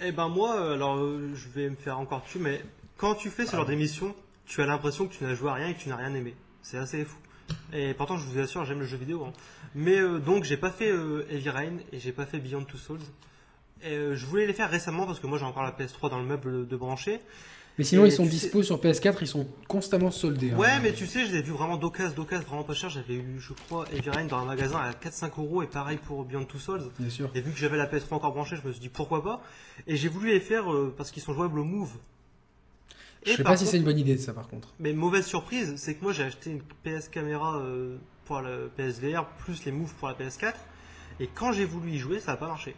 Eh 0.00 0.12
ben 0.12 0.28
moi, 0.28 0.56
euh, 0.60 0.74
alors 0.74 0.96
euh, 0.96 1.30
je 1.34 1.48
vais 1.48 1.70
me 1.70 1.76
faire 1.76 1.98
encore 1.98 2.22
dessus, 2.22 2.38
mais 2.38 2.60
quand 2.96 3.14
tu 3.14 3.30
fais 3.30 3.46
ce 3.46 3.54
genre 3.56 3.64
d'émission, 3.66 4.14
tu 4.46 4.60
as 4.60 4.66
l'impression 4.66 5.06
que 5.06 5.14
tu 5.14 5.24
n'as 5.24 5.34
joué 5.34 5.50
à 5.50 5.54
rien 5.54 5.68
et 5.68 5.74
que 5.74 5.80
tu 5.80 5.88
n'as 5.88 5.96
rien 5.96 6.14
aimé. 6.14 6.34
C'est 6.62 6.78
assez 6.78 7.04
fou. 7.04 7.16
Et 7.72 7.94
pourtant, 7.94 8.16
je 8.16 8.24
vous 8.26 8.38
assure, 8.38 8.64
j'aime 8.64 8.80
le 8.80 8.86
jeu 8.86 8.96
vidéo. 8.96 9.24
hein. 9.24 9.32
Mais 9.74 9.98
euh, 9.98 10.18
donc, 10.18 10.44
j'ai 10.44 10.56
pas 10.56 10.70
fait 10.70 10.90
euh, 10.90 11.26
Heavy 11.30 11.50
Rain 11.50 11.76
et 11.92 12.00
j'ai 12.00 12.12
pas 12.12 12.26
fait 12.26 12.38
Beyond 12.38 12.64
Two 12.64 12.78
Souls. 12.78 13.00
Et 13.82 13.92
euh, 13.96 14.16
je 14.16 14.26
voulais 14.26 14.46
les 14.46 14.52
faire 14.54 14.70
récemment 14.70 15.06
parce 15.06 15.20
que 15.20 15.26
moi 15.26 15.36
j'ai 15.38 15.44
encore 15.44 15.62
la 15.62 15.72
PS3 15.72 16.08
dans 16.10 16.18
le 16.18 16.24
meuble 16.24 16.66
de 16.66 16.76
branché. 16.76 17.20
Mais 17.76 17.84
sinon 17.84 18.04
Et 18.04 18.08
ils 18.08 18.12
sont 18.12 18.24
dispo 18.24 18.62
sur 18.62 18.78
PS4, 18.80 19.16
ils 19.22 19.26
sont 19.26 19.48
constamment 19.66 20.12
soldés. 20.12 20.52
hein. 20.52 20.56
Ouais, 20.56 20.78
mais 20.80 20.92
tu 20.92 21.06
sais, 21.06 21.26
je 21.26 21.32
les 21.32 21.38
ai 21.38 21.42
vus 21.42 21.52
vraiment 21.52 21.76
d'occasion, 21.76 22.14
d'occasion, 22.14 22.46
vraiment 22.46 22.62
pas 22.62 22.74
cher. 22.74 22.88
J'avais 22.88 23.14
eu, 23.14 23.40
je 23.40 23.52
crois, 23.52 23.84
Heavy 23.92 24.28
dans 24.28 24.38
un 24.38 24.44
magasin 24.44 24.78
à 24.78 24.92
4-5 24.92 25.30
euros 25.38 25.62
et 25.62 25.66
pareil 25.66 25.98
pour 25.98 26.24
Beyond 26.24 26.44
Two 26.44 26.58
Souls. 26.60 26.90
Bien 26.98 27.10
sûr. 27.10 27.30
Et 27.34 27.40
vu 27.40 27.50
que 27.50 27.58
j'avais 27.58 27.76
la 27.76 27.86
PS3 27.86 28.14
encore 28.14 28.32
branchée, 28.32 28.56
je 28.62 28.66
me 28.66 28.70
suis 28.72 28.80
dit 28.80 28.88
pourquoi 28.88 29.24
pas. 29.24 29.42
Et 29.88 29.96
j'ai 29.96 30.08
voulu 30.08 30.30
les 30.30 30.40
faire 30.40 30.72
euh, 30.72 30.94
parce 30.96 31.10
qu'ils 31.10 31.22
sont 31.22 31.34
jouables 31.34 31.58
au 31.58 31.64
Move. 31.64 31.90
Je 33.26 33.32
sais 33.32 33.42
pas 33.42 33.56
si 33.56 33.66
c'est 33.66 33.78
une 33.78 33.84
bonne 33.84 33.98
idée 33.98 34.18
ça 34.18 34.34
par 34.34 34.48
contre. 34.48 34.74
Mais 34.78 34.92
mauvaise 34.92 35.24
surprise, 35.24 35.74
c'est 35.76 35.94
que 35.94 36.02
moi 36.04 36.12
j'ai 36.12 36.24
acheté 36.24 36.50
une 36.50 36.60
PS 36.84 37.08
caméra 37.08 37.56
euh, 37.56 37.96
pour 38.26 38.40
le 38.42 38.70
PSVR 38.76 39.26
plus 39.38 39.64
les 39.64 39.72
Move 39.72 39.92
pour 39.94 40.08
la 40.08 40.14
PS4. 40.14 40.52
Et 41.20 41.28
quand 41.34 41.52
j'ai 41.52 41.64
voulu 41.64 41.92
y 41.92 41.98
jouer, 41.98 42.20
ça 42.20 42.32
n'a 42.32 42.36
pas 42.36 42.48
marché. 42.48 42.76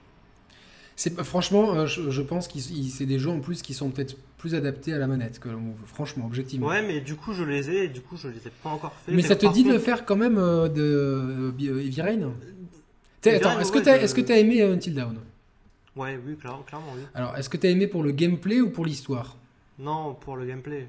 C'est 0.99 1.23
franchement, 1.23 1.75
euh, 1.75 1.87
je, 1.87 2.11
je 2.11 2.23
pense 2.23 2.49
que 2.49 2.59
c'est 2.59 3.05
des 3.07 3.19
jeux 3.19 3.31
en 3.31 3.41
plus 3.41 3.61
qui 3.61 3.75
sont 3.75 3.91
peut-être 3.91 4.17
plus 4.39 4.55
adaptés 4.55 4.95
à 4.95 4.99
la 4.99 5.07
manette 5.07 5.39
que. 5.39 5.51
Franchement, 5.87 6.25
objectivement. 6.27 6.69
Ouais, 6.69 6.83
mais 6.83 7.01
du 7.01 7.17
coup 7.17 7.35
je 7.35 7.45
les 7.45 7.71
ai 7.71 7.85
et 7.85 7.89
du 7.89 8.01
coup 8.01 8.17
je 8.17 8.29
les 8.29 8.39
ai 8.39 8.51
pas 8.63 8.71
encore 8.71 8.95
fait. 9.05 9.13
mais 9.13 9.23
ça 9.23 9.37
te 9.37 9.47
dit 9.53 9.63
de 9.63 9.73
le 9.73 9.79
faire 9.79 10.07
quand 10.07 10.17
même 10.17 10.39
euh, 10.39 10.69
de 10.69 10.83
euh, 10.83 11.81
Heavy 11.81 12.01
Rain? 12.01 12.33
Attends, 13.27 13.61
est-ce 13.61 13.73
que 13.73 13.79
ouais, 13.79 13.85
t'as 13.85 13.97
est-ce 13.99 14.15
que 14.15 14.21
t'as 14.21 14.37
aimé 14.37 14.63
Until 14.63 14.95
Dawn? 14.95 15.19
Ouais, 15.97 16.21
oui, 16.25 16.37
clairement, 16.37 16.63
clairement 16.63 16.93
oui. 16.95 17.03
Alors, 17.15 17.37
est-ce 17.37 17.49
que 17.49 17.57
t'as 17.57 17.69
aimé 17.69 17.87
pour 17.87 18.03
le 18.03 18.13
gameplay 18.13 18.61
ou 18.61 18.71
pour 18.71 18.85
l'histoire? 18.85 19.37
Non, 19.79 20.15
pour 20.15 20.37
le 20.37 20.47
gameplay. 20.47 20.89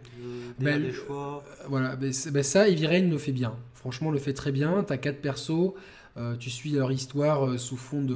Le 0.61 0.79
des 0.79 0.91
choix. 0.93 1.43
Euh, 1.61 1.63
Voilà, 1.67 1.95
ben, 1.95 2.11
ben 2.31 2.43
ça, 2.43 2.67
Heavy 2.69 2.87
Rain 2.87 3.09
le 3.09 3.17
fait 3.17 3.31
bien. 3.31 3.55
Franchement, 3.73 4.11
le 4.11 4.19
fait 4.19 4.33
très 4.33 4.51
bien. 4.51 4.83
T'as 4.83 4.97
quatre 4.97 5.19
persos, 5.21 5.73
euh, 6.17 6.35
tu 6.37 6.49
suis 6.49 6.71
leur 6.71 6.91
histoire 6.91 7.45
euh, 7.47 7.57
sous 7.57 7.77
fond 7.77 8.01
de 8.01 8.15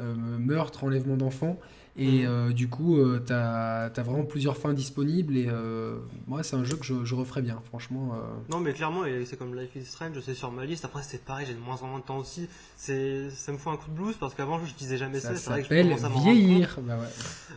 meurtre, 0.00 0.84
enlèvement 0.84 1.16
d'enfants. 1.16 1.58
Et 1.98 2.24
Mhm. 2.24 2.26
euh, 2.28 2.52
du 2.52 2.68
coup, 2.68 2.98
euh, 2.98 3.22
t'as 3.24 3.84
as 3.86 4.02
vraiment 4.02 4.24
plusieurs 4.24 4.58
fins 4.58 4.74
disponibles. 4.74 5.34
Et 5.34 5.46
euh, 5.48 5.96
moi, 6.26 6.42
c'est 6.42 6.54
un 6.56 6.62
jeu 6.64 6.76
que 6.76 6.84
je, 6.84 7.06
je 7.06 7.14
referais 7.14 7.40
bien, 7.40 7.58
franchement. 7.68 8.12
euh. 8.14 8.18
Non, 8.50 8.60
mais 8.60 8.74
clairement, 8.74 9.04
c'est 9.24 9.38
comme 9.38 9.54
Life 9.58 9.74
is 9.76 9.86
Strange, 9.86 10.20
c'est 10.20 10.34
sur 10.34 10.52
ma 10.52 10.66
liste. 10.66 10.84
Après, 10.84 11.02
c'est 11.02 11.24
pareil, 11.24 11.46
j'ai 11.46 11.54
de 11.54 11.58
moins 11.60 11.78
en 11.82 11.86
moins 11.86 12.00
de 12.00 12.04
temps 12.04 12.18
aussi. 12.18 12.48
Ça 12.76 12.92
me 12.92 13.56
fout 13.56 13.72
un 13.72 13.76
coup 13.78 13.88
de 13.90 13.96
blues 13.96 14.16
parce 14.20 14.34
qu'avant, 14.34 14.62
je 14.62 14.74
disais 14.74 14.98
jamais 14.98 15.20
ça. 15.20 15.30
Ça 15.30 15.36
c'est 15.36 15.50
vrai 15.50 15.62
que 15.62 15.74
je 15.74 15.96
s'appelle 15.96 16.20
vieillir. 16.22 16.78
Bah 16.82 16.98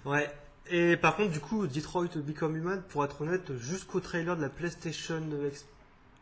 ouais. 0.06 0.10
Ouais. 0.12 0.30
Et 0.72 0.96
par 0.96 1.18
contre, 1.18 1.32
du 1.32 1.42
coup, 1.42 1.68
Detroit 1.68 2.06
Become 2.16 2.56
Human, 2.56 2.82
pour 2.88 3.04
être 3.04 3.20
honnête, 3.22 3.52
jusqu'au 3.58 4.00
trailer 4.00 4.38
de 4.38 4.42
la 4.42 4.50
PlayStation 4.50 5.20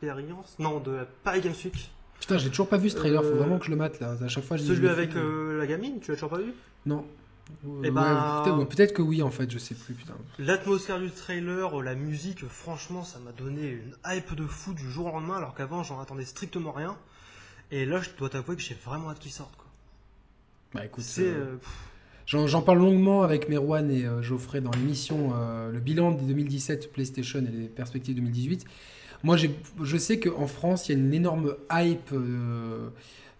Experience, 0.02 0.56
non, 0.58 0.80
de 0.80 0.92
la 0.92 1.06
Paris 1.06 1.42
Games 1.42 1.54
Week, 1.66 1.92
Putain, 2.20 2.38
j'ai 2.38 2.50
toujours 2.50 2.68
pas 2.70 2.78
vu 2.78 2.90
ce 2.90 2.96
trailer. 2.96 3.22
Faut 3.24 3.30
Euh, 3.30 3.36
vraiment 3.36 3.58
que 3.60 3.66
je 3.66 3.70
le 3.72 3.76
mate 3.78 4.00
là. 4.00 4.16
À 4.22 4.28
chaque 4.28 4.44
fois, 4.44 4.58
je 4.58 4.64
dis, 4.64 4.68
je 4.70 4.74
celui 4.74 4.88
le 4.88 4.92
avec 4.92 5.14
mais- 5.16 5.22
euh, 5.22 5.58
la 5.58 5.68
gamine, 5.68 6.00
tu 6.02 6.12
l'as 6.12 6.18
toujours 6.18 6.30
pas 6.32 6.40
vu? 6.40 6.54
Non. 6.86 7.06
Eh 7.64 7.68
Ouais, 7.68 7.92
ben- 7.92 8.42
peut-être- 8.44 8.58
ouais, 8.58 8.66
Peut-être 8.66 8.94
que 8.94 9.02
oui, 9.02 9.22
en 9.22 9.32
fait, 9.32 9.50
je 9.50 9.58
sais 9.58 9.76
plus. 9.76 9.94
Putain. 9.94 10.14
L'atmosphère 10.38 11.00
du 11.00 11.10
trailer, 11.12 11.82
la 11.82 11.96
musique, 11.96 12.46
franchement, 12.46 13.04
ça 13.06 13.20
m'a 13.20 13.32
donné 13.32 13.70
une 13.70 13.94
hype 14.06 14.36
de 14.36 14.46
fou 14.46 14.74
du 14.74 14.90
jour 14.92 15.06
au 15.06 15.12
lendemain, 15.12 15.38
alors 15.38 15.54
qu'avant, 15.56 15.82
j'en 15.84 16.00
attendais 16.02 16.26
strictement 16.26 16.72
rien. 16.74 16.98
Et 17.72 17.86
là, 17.86 18.02
je 18.02 18.10
dois 18.18 18.30
t'avouer 18.30 18.56
que 18.58 18.62
j'ai 18.62 18.76
vraiment 18.86 19.10
hâte 19.12 19.20
qu'il 19.20 19.32
sorte. 19.32 19.56
Quoi. 19.56 19.66
Bah 20.74 20.86
écoute. 20.86 21.04
C'est, 21.06 21.22
euh, 21.24 21.36
euh, 21.54 21.56
pff, 21.58 21.70
J'en 22.26 22.46
j'en 22.46 22.62
parle 22.62 22.80
longuement 22.80 23.24
avec 23.24 23.48
Merwan 23.48 23.90
et 23.90 24.06
euh, 24.06 24.22
Geoffrey 24.22 24.60
dans 24.60 24.72
l'émission 24.72 25.32
euh, 25.34 25.72
le 25.72 25.80
bilan 25.80 26.12
des 26.12 26.26
2017 26.26 26.92
PlayStation 26.92 27.40
et 27.40 27.44
les 27.50 27.68
perspectives 27.70 28.16
2018. 28.16 28.66
Moi, 29.24 29.38
je 29.38 29.98
sais 29.98 30.20
qu'en 30.20 30.48
France, 30.48 30.90
il 30.90 30.94
y 30.94 30.96
a 30.96 31.00
une 31.00 31.14
énorme 31.14 31.56
hype 31.72 32.12
euh, 32.14 32.90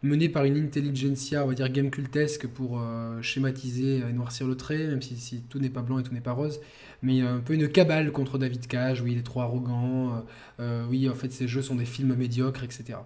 menée 0.04 0.30
par 0.30 0.46
une 0.46 0.58
intelligentsia, 0.58 1.44
on 1.44 1.48
va 1.48 1.54
dire 1.54 1.70
game 1.70 1.90
cultesque, 1.90 2.48
pour 2.48 2.80
euh, 2.80 3.22
schématiser 3.22 3.98
et 3.98 4.14
noircir 4.14 4.48
le 4.48 4.56
trait, 4.56 4.88
même 4.88 5.02
si, 5.02 5.16
si 5.18 5.42
tout 5.42 5.60
n'est 5.60 5.70
pas 5.70 5.82
blanc 5.82 6.00
et 6.00 6.04
tout 6.04 6.14
n'est 6.14 6.22
pas 6.22 6.34
rose. 6.34 6.60
Mais 7.04 7.22
un 7.22 7.40
peu 7.40 7.54
une 7.54 7.70
cabale 7.70 8.12
contre 8.12 8.38
David 8.38 8.66
Cage, 8.68 9.02
oui, 9.02 9.14
il 9.14 9.20
est 9.20 9.24
trop 9.24 9.42
arrogant, 9.42 10.16
euh, 10.16 10.20
euh, 10.60 10.86
oui, 10.90 11.08
en 11.10 11.14
fait, 11.14 11.32
ces 11.32 11.48
jeux 11.48 11.62
sont 11.62 11.76
des 11.76 11.86
films 11.86 12.16
médiocres, 12.16 12.64
etc. 12.64 13.00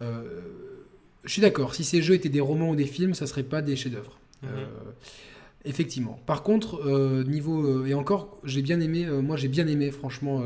Euh, 0.00 0.22
je 1.24 1.32
suis 1.32 1.42
d'accord, 1.42 1.74
si 1.74 1.84
ces 1.84 2.02
jeux 2.02 2.14
étaient 2.14 2.28
des 2.28 2.40
romans 2.40 2.70
ou 2.70 2.76
des 2.76 2.86
films, 2.86 3.14
ça 3.14 3.26
serait 3.26 3.42
pas 3.42 3.62
des 3.62 3.76
chefs-d'œuvre. 3.76 4.18
Mhm. 4.42 4.48
Effectivement. 5.68 6.20
Par 6.26 6.44
contre, 6.44 6.80
euh, 6.86 7.24
niveau 7.24 7.66
euh, 7.66 7.86
et 7.86 7.94
encore, 7.94 8.38
j'ai 8.44 8.62
bien 8.62 8.80
aimé. 8.80 9.04
euh, 9.04 9.20
moi, 9.20 9.36
j'ai 9.36 9.48
bien 9.48 9.66
aimé, 9.66 9.90
franchement, 9.90 10.44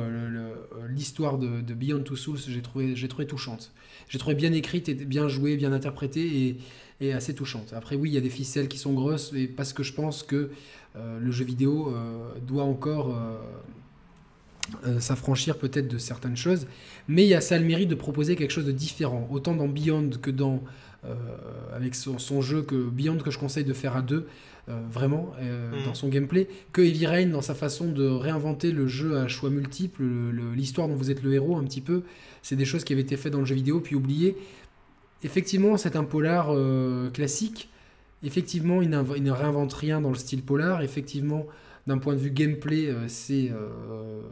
l'histoire 0.89 1.37
de, 1.37 1.61
Beyond 1.75 2.03
Two 2.03 2.17
Souls. 2.17 2.39
J'ai 2.49 2.63
trouvé, 2.63 2.97
j'ai 2.97 3.07
trouvé 3.07 3.27
touchante. 3.27 3.71
J'ai 4.09 4.19
trouvé 4.19 4.35
bien 4.35 4.53
écrite 4.55 4.89
et 4.89 4.95
bien 4.95 5.29
jouée, 5.29 5.57
bien 5.57 5.73
interprétée 5.73 6.57
et, 7.01 7.13
assez 7.13 7.35
touchante. 7.35 7.73
Après, 7.75 7.97
oui, 7.97 8.11
il 8.11 8.15
y 8.15 8.19
a 8.19 8.23
des 8.23 8.31
ficelles 8.31 8.69
qui 8.69 8.79
sont 8.79 8.93
grosses, 8.93 9.33
et 9.35 9.47
parce 9.47 9.73
que 9.73 9.83
je 9.83 9.93
pense 9.93 10.23
que 10.23 10.51
le 10.95 11.31
jeu 11.31 11.47
vidéo 11.47 11.95
doit 12.47 12.65
encore 12.65 13.17
s'affranchir 14.99 15.57
peut-être 15.57 15.89
de 15.89 15.97
certaines 15.97 16.37
choses, 16.37 16.67
mais 17.09 17.25
il 17.25 17.29
y 17.29 17.35
a 17.35 17.41
ça 17.41 17.59
le 17.59 17.65
mérite 17.65 17.89
de 17.89 17.95
proposer 17.95 18.37
quelque 18.37 18.51
chose 18.51 18.67
de 18.67 18.73
différent, 18.73 19.27
autant 19.31 19.55
dans 19.55 19.67
Beyond 19.67 20.11
que 20.21 20.31
dans 20.31 20.63
avec 21.73 21.95
son, 21.95 22.43
jeu 22.43 22.61
que 22.61 22.75
Beyond 22.75 23.17
que 23.17 23.31
je 23.31 23.39
conseille 23.39 23.65
de 23.65 23.73
faire 23.73 23.97
à 23.97 24.03
deux, 24.03 24.27
vraiment 24.69 25.32
mm. 25.41 25.85
dans 25.85 25.95
son 25.95 26.09
gameplay, 26.09 26.49
que 26.73 26.82
Heavy 26.82 27.07
Rain 27.07 27.27
dans 27.27 27.41
sa 27.41 27.55
façon 27.55 27.91
de 27.91 28.07
réinventer 28.07 28.73
le 28.73 28.87
jeu 28.87 29.19
à 29.19 29.28
choix 29.28 29.51
multiples, 29.51 30.03
l'histoire 30.55 30.89
dont 30.89 30.95
vous 30.95 31.11
êtes 31.11 31.23
le 31.23 31.35
héros 31.35 31.57
un 31.57 31.65
petit 31.65 31.81
peu, 31.81 32.03
c'est 32.43 32.57
des 32.57 32.65
choses 32.65 32.85
qui 32.85 32.93
avaient 32.93 33.03
été 33.03 33.16
faites 33.16 33.32
dans 33.32 33.41
le 33.41 33.47
jeu 33.47 33.55
vidéo 33.55 33.81
puis 33.81 33.97
oubliées. 33.97 34.37
Effectivement, 35.23 35.77
c'est 35.77 35.97
un 35.97 36.05
polar 36.05 36.55
classique. 37.12 37.69
Effectivement, 38.23 38.82
il, 38.82 38.97
il 39.16 39.23
ne 39.23 39.31
réinvente 39.31 39.73
rien 39.73 40.01
dans 40.01 40.11
le 40.11 40.16
style 40.16 40.43
polar. 40.43 40.82
Effectivement, 40.82 41.47
d'un 41.87 41.99
point 41.99 42.15
de 42.15 42.19
vue 42.19 42.31
gameplay, 42.31 42.87
euh, 42.87 43.07
euh, 43.31 44.23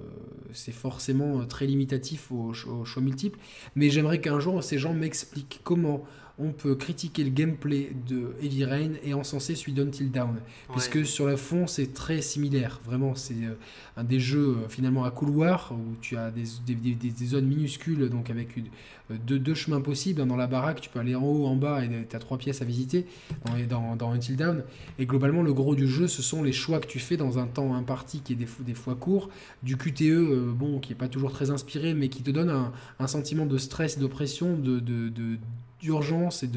c'est 0.52 0.72
forcément 0.72 1.40
euh, 1.40 1.44
très 1.44 1.66
limitatif 1.66 2.30
aux, 2.30 2.52
choix 2.52 3.02
multiples. 3.02 3.38
Mais 3.74 3.90
j'aimerais 3.90 4.20
qu'un 4.20 4.40
jour 4.40 4.62
ces 4.62 4.78
gens 4.78 4.94
m'expliquent 4.94 5.60
comment 5.64 6.04
on 6.38 6.52
peut 6.52 6.76
critiquer 6.76 7.24
le 7.24 7.30
gameplay 7.30 7.90
de 8.06 8.34
Heavy 8.40 8.64
Rain 8.64 8.90
et 9.02 9.12
encenser 9.12 9.56
celui 9.56 9.72
d'Until 9.72 10.10
Down. 10.10 10.36
Puisque 10.70 11.04
sur 11.04 11.26
le 11.26 11.36
fond, 11.36 11.66
c'est 11.66 11.92
très 11.92 12.22
similaire. 12.22 12.80
Vraiment, 12.84 13.16
c'est 13.16 13.34
euh, 13.34 13.54
un 13.96 14.04
des 14.04 14.20
jeux 14.20 14.58
euh, 14.58 14.68
finalement 14.68 15.04
à 15.04 15.10
couloir 15.10 15.72
où 15.72 15.96
tu 16.00 16.16
as 16.16 16.30
des, 16.30 16.44
des, 16.64 17.26
zones 17.26 17.46
minuscules, 17.46 18.08
donc 18.08 18.30
avec 18.30 18.56
euh, 18.56 19.16
deux, 19.26 19.40
deux, 19.40 19.54
chemins 19.54 19.80
possibles. 19.80 20.24
Dans 20.24 20.36
la 20.36 20.46
baraque, 20.46 20.80
tu 20.80 20.90
peux 20.90 21.00
aller 21.00 21.16
en 21.16 21.24
haut, 21.24 21.46
en 21.46 21.56
bas 21.56 21.84
et 21.84 21.88
tu 22.08 22.14
as 22.14 22.18
trois 22.20 22.38
pièces 22.38 22.62
à 22.62 22.64
visiter 22.64 23.06
dans, 23.68 23.96
dans, 23.96 24.12
Until 24.12 24.36
Down. 24.36 24.62
Et 25.00 25.06
globalement, 25.06 25.42
le 25.42 25.52
gros 25.52 25.74
du 25.74 25.88
jeu, 25.88 26.06
ce 26.06 26.22
sont 26.22 26.44
les 26.44 26.52
choix 26.52 26.78
que 26.78 26.86
tu 26.86 27.00
fais 27.00 27.16
dans 27.16 27.38
un 27.38 27.46
temps 27.48 27.74
imparti 27.74 28.20
qui 28.20 28.34
est 28.34 28.36
des, 28.36 28.74
fois 28.74 28.94
court. 28.94 29.28
Du 29.64 29.76
QTE, 29.76 30.52
bon, 30.54 30.78
qui 30.78 30.90
n'est 30.90 30.98
pas 30.98 31.08
toujours 31.08 31.32
très 31.32 31.50
inspiré, 31.50 31.94
mais 31.94 32.08
qui 32.08 32.22
te 32.22 32.30
donne 32.30 32.50
un, 32.50 32.72
un 33.00 33.06
sentiment 33.08 33.44
de 33.44 33.58
stress, 33.58 33.98
d'oppression, 33.98 34.56
de, 34.56 34.78
de, 34.78 35.08
de 35.08 35.38
d'urgence 35.80 36.42
et 36.42 36.50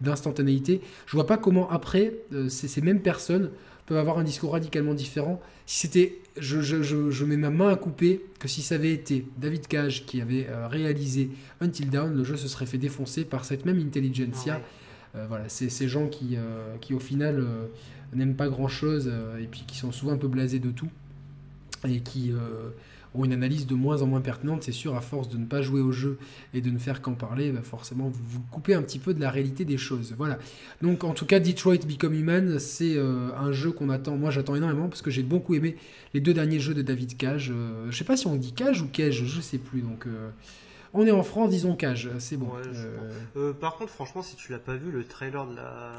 d'instantanéité. 0.00 0.80
Je 1.06 1.16
vois 1.16 1.26
pas 1.26 1.38
comment 1.38 1.70
après 1.70 2.14
euh, 2.32 2.48
ces, 2.48 2.80
mêmes 2.80 3.00
personnes 3.00 3.50
peuvent 3.86 3.98
avoir 3.98 4.18
un 4.18 4.24
discours 4.24 4.52
radicalement 4.52 4.94
différent. 4.94 5.40
Si 5.66 5.80
c'était, 5.80 6.18
je, 6.38 6.60
je, 6.60 6.82
je, 6.82 7.24
mets 7.24 7.36
ma 7.36 7.50
main 7.50 7.68
à 7.68 7.76
couper 7.76 8.24
que 8.38 8.48
si 8.48 8.62
ça 8.62 8.76
avait 8.76 8.92
été 8.92 9.26
David 9.38 9.66
Cage 9.66 10.06
qui 10.06 10.20
avait 10.20 10.46
euh, 10.48 10.68
réalisé 10.68 11.30
Until 11.60 11.90
Dawn, 11.90 12.14
le 12.14 12.24
jeu 12.24 12.36
se 12.36 12.48
serait 12.48 12.66
fait 12.66 12.78
défoncer 12.78 13.24
par 13.24 13.44
cette 13.44 13.64
même 13.64 13.78
intelligentsia. 13.78 14.60
Euh, 15.14 15.26
voilà, 15.28 15.48
c'est 15.48 15.68
ces 15.68 15.88
gens 15.88 16.08
qui, 16.08 16.36
qui 16.80 16.94
au 16.94 17.00
final 17.00 17.44
n'aiment 18.14 18.36
pas 18.36 18.48
grand 18.48 18.68
chose 18.68 19.12
et 19.40 19.46
puis 19.46 19.64
qui 19.66 19.76
sont 19.76 19.92
souvent 19.92 20.12
un 20.12 20.18
peu 20.18 20.28
blasés 20.28 20.58
de 20.58 20.70
tout 20.70 20.88
et 21.86 22.00
qui 22.00 22.32
ou 23.14 23.24
une 23.24 23.32
analyse 23.32 23.66
de 23.66 23.74
moins 23.74 24.02
en 24.02 24.06
moins 24.06 24.20
pertinente, 24.20 24.62
c'est 24.62 24.72
sûr, 24.72 24.96
à 24.96 25.00
force 25.00 25.28
de 25.28 25.36
ne 25.36 25.44
pas 25.44 25.60
jouer 25.60 25.80
au 25.80 25.92
jeu 25.92 26.18
et 26.54 26.60
de 26.60 26.70
ne 26.70 26.78
faire 26.78 27.02
qu'en 27.02 27.14
parler, 27.14 27.50
bah, 27.50 27.60
forcément, 27.62 28.08
vous 28.08 28.20
vous 28.24 28.40
coupez 28.50 28.74
un 28.74 28.82
petit 28.82 28.98
peu 28.98 29.12
de 29.12 29.20
la 29.20 29.30
réalité 29.30 29.64
des 29.64 29.76
choses. 29.76 30.14
Voilà. 30.16 30.38
Donc, 30.80 31.04
en 31.04 31.12
tout 31.12 31.26
cas, 31.26 31.40
Detroit 31.40 31.84
Become 31.86 32.14
Human, 32.14 32.58
c'est 32.58 32.96
euh, 32.96 33.30
un 33.36 33.52
jeu 33.52 33.72
qu'on 33.72 33.90
attend. 33.90 34.16
Moi, 34.16 34.30
j'attends 34.30 34.54
énormément 34.54 34.88
parce 34.88 35.02
que 35.02 35.10
j'ai 35.10 35.22
beaucoup 35.22 35.54
aimé 35.54 35.76
les 36.14 36.20
deux 36.20 36.34
derniers 36.34 36.60
jeux 36.60 36.74
de 36.74 36.82
David 36.82 37.16
Cage. 37.16 37.46
Je 37.46 37.52
euh, 37.52 37.90
je 37.90 37.96
sais 37.96 38.04
pas 38.04 38.16
si 38.16 38.26
on 38.26 38.36
dit 38.36 38.52
Cage 38.52 38.80
ou 38.82 38.88
Cage, 38.88 39.24
je 39.24 39.40
sais 39.40 39.58
plus. 39.58 39.80
Donc. 39.82 40.06
Euh, 40.06 40.30
on 40.94 41.06
est 41.06 41.10
en 41.10 41.22
France, 41.22 41.48
disons 41.48 41.74
Cage, 41.74 42.10
c'est 42.18 42.36
bon. 42.36 42.50
par 43.58 43.76
contre, 43.76 43.90
franchement, 43.90 44.22
si 44.22 44.36
tu 44.36 44.52
l'as 44.52 44.58
pas 44.58 44.76
vu, 44.76 44.90
le 44.90 45.04
trailer 45.04 45.46
de 45.46 45.56
la 45.56 45.90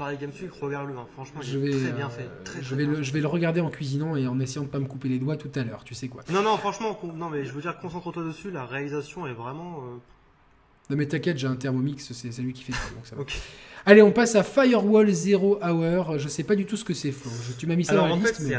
Paris 0.00 0.16
Games 0.18 0.32
Week, 0.40 0.50
regarde-le. 0.58 0.96
Hein. 0.96 1.06
Franchement, 1.12 1.42
je 1.42 1.58
vais, 1.58 1.72
très 1.72 1.92
bien 1.92 2.08
fait. 2.08 2.26
je, 2.62 2.74
vais 2.74 2.86
le, 2.86 3.02
je 3.02 3.12
vais 3.12 3.20
le 3.20 3.26
regarder 3.26 3.60
en 3.60 3.68
cuisinant 3.68 4.16
et 4.16 4.26
en 4.26 4.40
essayant 4.40 4.62
de 4.62 4.70
pas 4.70 4.78
me 4.78 4.86
couper 4.86 5.10
les 5.10 5.18
doigts 5.18 5.36
tout 5.36 5.50
à 5.54 5.62
l'heure. 5.62 5.84
Tu 5.84 5.94
sais 5.94 6.08
quoi. 6.08 6.22
Non, 6.30 6.42
non, 6.42 6.56
franchement, 6.56 6.98
non, 7.14 7.28
mais 7.28 7.44
je 7.44 7.52
veux 7.52 7.60
dire, 7.60 7.78
concentre-toi 7.78 8.24
dessus. 8.24 8.50
La 8.50 8.64
réalisation 8.64 9.26
est 9.26 9.34
vraiment. 9.34 9.80
Euh, 9.80 9.98
non, 10.88 10.96
mais 10.96 11.06
t'inquiète, 11.06 11.36
j'ai 11.36 11.48
un 11.48 11.56
thermomix, 11.56 12.12
c'est 12.12 12.40
lui 12.40 12.54
qui 12.54 12.62
fait 12.62 12.72
tout. 12.72 12.94
Donc 12.94 13.06
ça 13.06 13.14
va. 13.14 13.24
Allez, 13.84 14.00
on 14.00 14.10
passe 14.10 14.36
à 14.36 14.42
Firewall 14.42 15.10
Zero 15.10 15.58
Hour. 15.62 16.18
Je 16.18 16.28
sais 16.28 16.44
pas 16.44 16.56
du 16.56 16.64
tout 16.64 16.78
ce 16.78 16.84
que 16.84 16.94
c'est, 16.94 17.12
Flo. 17.12 17.30
tu 17.58 17.66
m'as 17.66 17.76
mis 17.76 17.84
ça 17.84 17.92
Alors, 17.92 18.08
dans 18.08 18.14
la 18.14 18.20
en 18.22 18.24
liste. 18.24 18.42
Fait, 18.42 18.54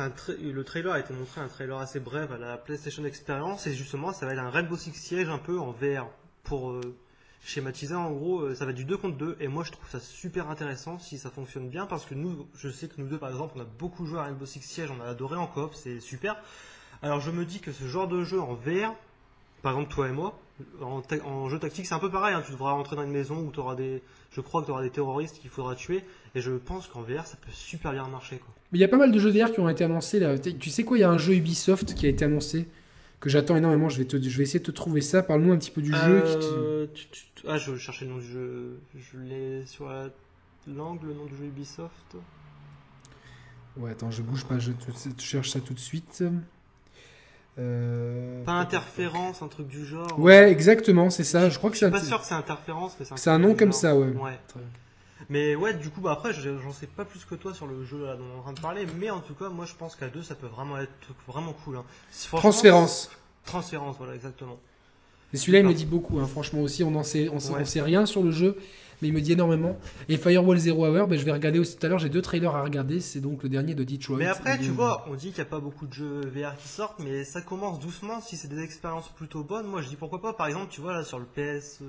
un, 0.00 0.12
le 0.40 0.62
trailer 0.62 0.92
a 0.92 1.00
été 1.00 1.12
montré, 1.12 1.40
un 1.40 1.48
trailer 1.48 1.76
assez 1.76 1.98
bref 1.98 2.30
à 2.30 2.38
la 2.38 2.56
PlayStation 2.56 3.04
Experience. 3.04 3.66
Et 3.66 3.74
justement, 3.74 4.12
ça 4.12 4.26
va 4.26 4.32
être 4.34 4.38
un 4.38 4.50
Rainbow 4.50 4.76
Six 4.76 4.92
Siege 4.92 5.28
un 5.28 5.38
peu 5.38 5.58
en 5.58 5.72
VR. 5.72 6.06
Pour. 6.44 6.70
Euh, 6.70 6.94
schématisé 7.44 7.94
en 7.94 8.10
gros 8.10 8.40
euh, 8.40 8.54
ça 8.54 8.64
va 8.64 8.72
du 8.72 8.84
2 8.84 8.96
contre 8.96 9.16
2 9.16 9.36
et 9.38 9.48
moi 9.48 9.64
je 9.64 9.72
trouve 9.72 9.88
ça 9.90 10.00
super 10.00 10.48
intéressant 10.48 10.98
si 10.98 11.18
ça 11.18 11.30
fonctionne 11.30 11.68
bien 11.68 11.86
parce 11.86 12.06
que 12.06 12.14
nous 12.14 12.46
je 12.56 12.70
sais 12.70 12.88
que 12.88 12.94
nous 12.98 13.06
deux 13.06 13.18
par 13.18 13.28
exemple 13.28 13.52
on 13.56 13.60
a 13.60 13.66
beaucoup 13.78 14.06
joué 14.06 14.18
à 14.18 14.22
Rainbow 14.22 14.46
Six 14.46 14.62
Siege 14.62 14.90
on 14.90 15.02
a 15.04 15.08
adoré 15.08 15.36
en 15.36 15.46
coop 15.46 15.74
c'est 15.74 16.00
super. 16.00 16.36
Alors 17.02 17.20
je 17.20 17.30
me 17.30 17.44
dis 17.44 17.60
que 17.60 17.70
ce 17.70 17.84
genre 17.84 18.08
de 18.08 18.24
jeu 18.24 18.40
en 18.40 18.54
VR 18.54 18.94
par 19.62 19.72
exemple 19.72 19.92
toi 19.92 20.08
et 20.08 20.12
moi 20.12 20.38
en, 20.80 21.48
jeu 21.48 21.58
tactique 21.58 21.86
c'est 21.86 21.94
un 21.94 21.98
peu 21.98 22.10
pareil 22.10 22.34
hein. 22.34 22.42
tu 22.46 22.52
devras 22.52 22.72
rentrer 22.72 22.96
dans 22.96 23.02
une 23.02 23.10
maison 23.10 23.36
où 23.36 23.50
tu 23.50 23.60
auras 23.60 23.74
des 23.74 24.02
je 24.34 24.40
crois 24.40 24.64
terroristes 24.92 25.38
qu'il 25.40 25.50
faudra 25.50 25.74
tuer. 25.74 26.02
Et 26.34 26.40
je 26.40 26.52
pense 26.52 26.88
qu'en 26.88 27.02
VR 27.02 27.26
ça 27.26 27.36
peut 27.36 27.52
super 27.52 27.92
bien 27.92 28.06
marcher 28.08 28.38
quoi. 28.38 28.52
Mais 28.72 28.78
il 28.78 28.80
y 28.80 28.84
a 28.84 28.88
pas 28.88 28.96
mal 28.96 29.12
de 29.12 29.18
jeux 29.18 29.30
VR 29.30 29.52
qui 29.52 29.60
ont 29.60 29.68
été 29.68 29.84
annoncés 29.84 30.18
là. 30.18 30.38
Tu 30.38 30.70
sais 30.70 30.82
quoi 30.82 30.98
il 30.98 31.00
y 31.00 31.04
a 31.04 31.10
un 31.10 31.18
jeu 31.18 31.34
Ubisoft 31.34 31.94
qui 31.94 32.06
a 32.06 32.08
été 32.08 32.24
annoncé 32.24 32.66
que 33.24 33.30
j'attends 33.30 33.56
énormément. 33.56 33.88
Je 33.88 33.96
vais, 33.96 34.04
te, 34.04 34.20
je 34.20 34.36
vais 34.36 34.42
essayer 34.42 34.60
de 34.60 34.64
te 34.66 34.70
trouver 34.70 35.00
ça. 35.00 35.22
Parle-nous 35.22 35.52
un 35.52 35.56
petit 35.56 35.70
peu 35.70 35.80
du 35.80 35.90
jeu. 35.90 36.22
Euh, 36.24 36.86
ah, 37.48 37.56
je 37.56 37.74
cherchais 37.76 38.04
le 38.04 38.10
nom 38.10 38.18
du 38.18 38.26
jeu. 38.26 38.80
Je 38.94 39.18
l'ai 39.18 39.66
sur 39.66 39.90
l'angle, 40.68 41.06
le 41.08 41.14
nom 41.14 41.24
du 41.24 41.34
jeu 41.34 41.44
Ubisoft. 41.44 42.16
Ouais, 43.78 43.92
attends, 43.92 44.10
je 44.10 44.20
bouge 44.20 44.44
pas. 44.44 44.58
Je, 44.58 44.72
te, 44.72 45.22
cherche 45.22 45.50
ça 45.50 45.60
tout 45.60 45.72
de 45.72 45.80
suite. 45.80 46.22
Euh... 47.58 48.44
Pas 48.44 48.52
interférence, 48.60 49.40
un 49.40 49.48
truc 49.48 49.68
du 49.68 49.86
genre. 49.86 50.20
Ouais, 50.20 50.52
exactement, 50.52 51.08
c'est 51.08 51.24
ça. 51.24 51.48
Je 51.48 51.56
crois 51.56 51.70
que 51.70 51.78
c'est. 51.78 51.90
Je 51.90 51.96
suis 51.96 52.00
pas 52.02 52.06
sûr 52.06 52.20
que 52.20 52.26
c'est 52.26 52.34
interférence, 52.34 52.94
mais 53.00 53.06
c'est 53.16 53.30
un, 53.30 53.38
nom 53.38 53.54
comme 53.54 53.72
ça, 53.72 53.96
ouais. 53.96 54.08
ouais. 54.08 54.38
Mais 55.28 55.54
ouais, 55.54 55.74
du 55.74 55.90
coup, 55.90 56.00
bah 56.00 56.12
après, 56.12 56.32
j'en 56.32 56.72
sais 56.72 56.86
pas 56.86 57.04
plus 57.04 57.24
que 57.24 57.34
toi 57.34 57.54
sur 57.54 57.66
le 57.66 57.84
jeu 57.84 58.04
là, 58.04 58.16
dont 58.16 58.24
on 58.24 58.36
est 58.36 58.38
en 58.38 58.42
train 58.42 58.52
de 58.52 58.60
parler, 58.60 58.86
mais 58.98 59.10
en 59.10 59.20
tout 59.20 59.34
cas, 59.34 59.48
moi 59.48 59.64
je 59.64 59.74
pense 59.74 59.96
qu'à 59.96 60.08
deux, 60.08 60.22
ça 60.22 60.34
peut 60.34 60.46
vraiment 60.46 60.78
être 60.78 60.90
vraiment 61.26 61.52
cool. 61.64 61.76
Hein. 61.76 61.84
Transférence. 62.32 63.10
Transférence, 63.44 63.96
voilà, 63.98 64.14
exactement. 64.14 64.58
Et 65.32 65.36
celui-là, 65.36 65.60
il 65.60 65.66
me 65.66 65.74
dit 65.74 65.86
beaucoup, 65.86 66.20
hein. 66.20 66.26
franchement 66.26 66.60
aussi, 66.60 66.84
on 66.84 66.92
n'en 66.92 67.02
sait, 67.02 67.28
on, 67.28 67.40
sait 67.40 67.82
rien 67.82 68.06
sur 68.06 68.22
le 68.22 68.30
jeu, 68.30 68.56
mais 69.02 69.08
il 69.08 69.14
me 69.14 69.20
dit 69.20 69.32
énormément. 69.32 69.76
Et 70.08 70.16
Firewall 70.16 70.56
Zero 70.58 70.86
Hour, 70.86 71.08
ben, 71.08 71.18
je 71.18 71.24
vais 71.24 71.32
regarder 71.32 71.58
aussi 71.58 71.76
tout 71.76 71.84
à 71.84 71.88
l'heure, 71.88 71.98
j'ai 71.98 72.08
deux 72.08 72.22
trailers 72.22 72.54
à 72.54 72.62
regarder, 72.62 73.00
c'est 73.00 73.20
donc 73.20 73.42
le 73.42 73.48
dernier 73.48 73.74
de 73.74 73.82
Detroit. 73.82 74.18
Mais 74.18 74.26
après, 74.26 74.58
tu 74.58 74.70
vois, 74.70 75.04
on 75.10 75.14
dit 75.14 75.28
qu'il 75.28 75.42
n'y 75.42 75.48
a 75.48 75.50
pas 75.50 75.58
beaucoup 75.58 75.86
de 75.86 75.92
jeux 75.92 76.20
VR 76.20 76.56
qui 76.56 76.68
sortent, 76.68 77.00
mais 77.00 77.24
ça 77.24 77.40
commence 77.40 77.80
doucement, 77.80 78.20
si 78.20 78.36
c'est 78.36 78.48
des 78.48 78.62
expériences 78.62 79.08
plutôt 79.08 79.42
bonnes, 79.42 79.66
moi 79.66 79.82
je 79.82 79.88
dis 79.88 79.96
pourquoi 79.96 80.22
pas, 80.22 80.34
par 80.34 80.46
exemple, 80.46 80.68
tu 80.70 80.80
vois, 80.80 80.92
là 80.92 81.02
sur 81.02 81.18
le 81.18 81.24
PS... 81.24 81.80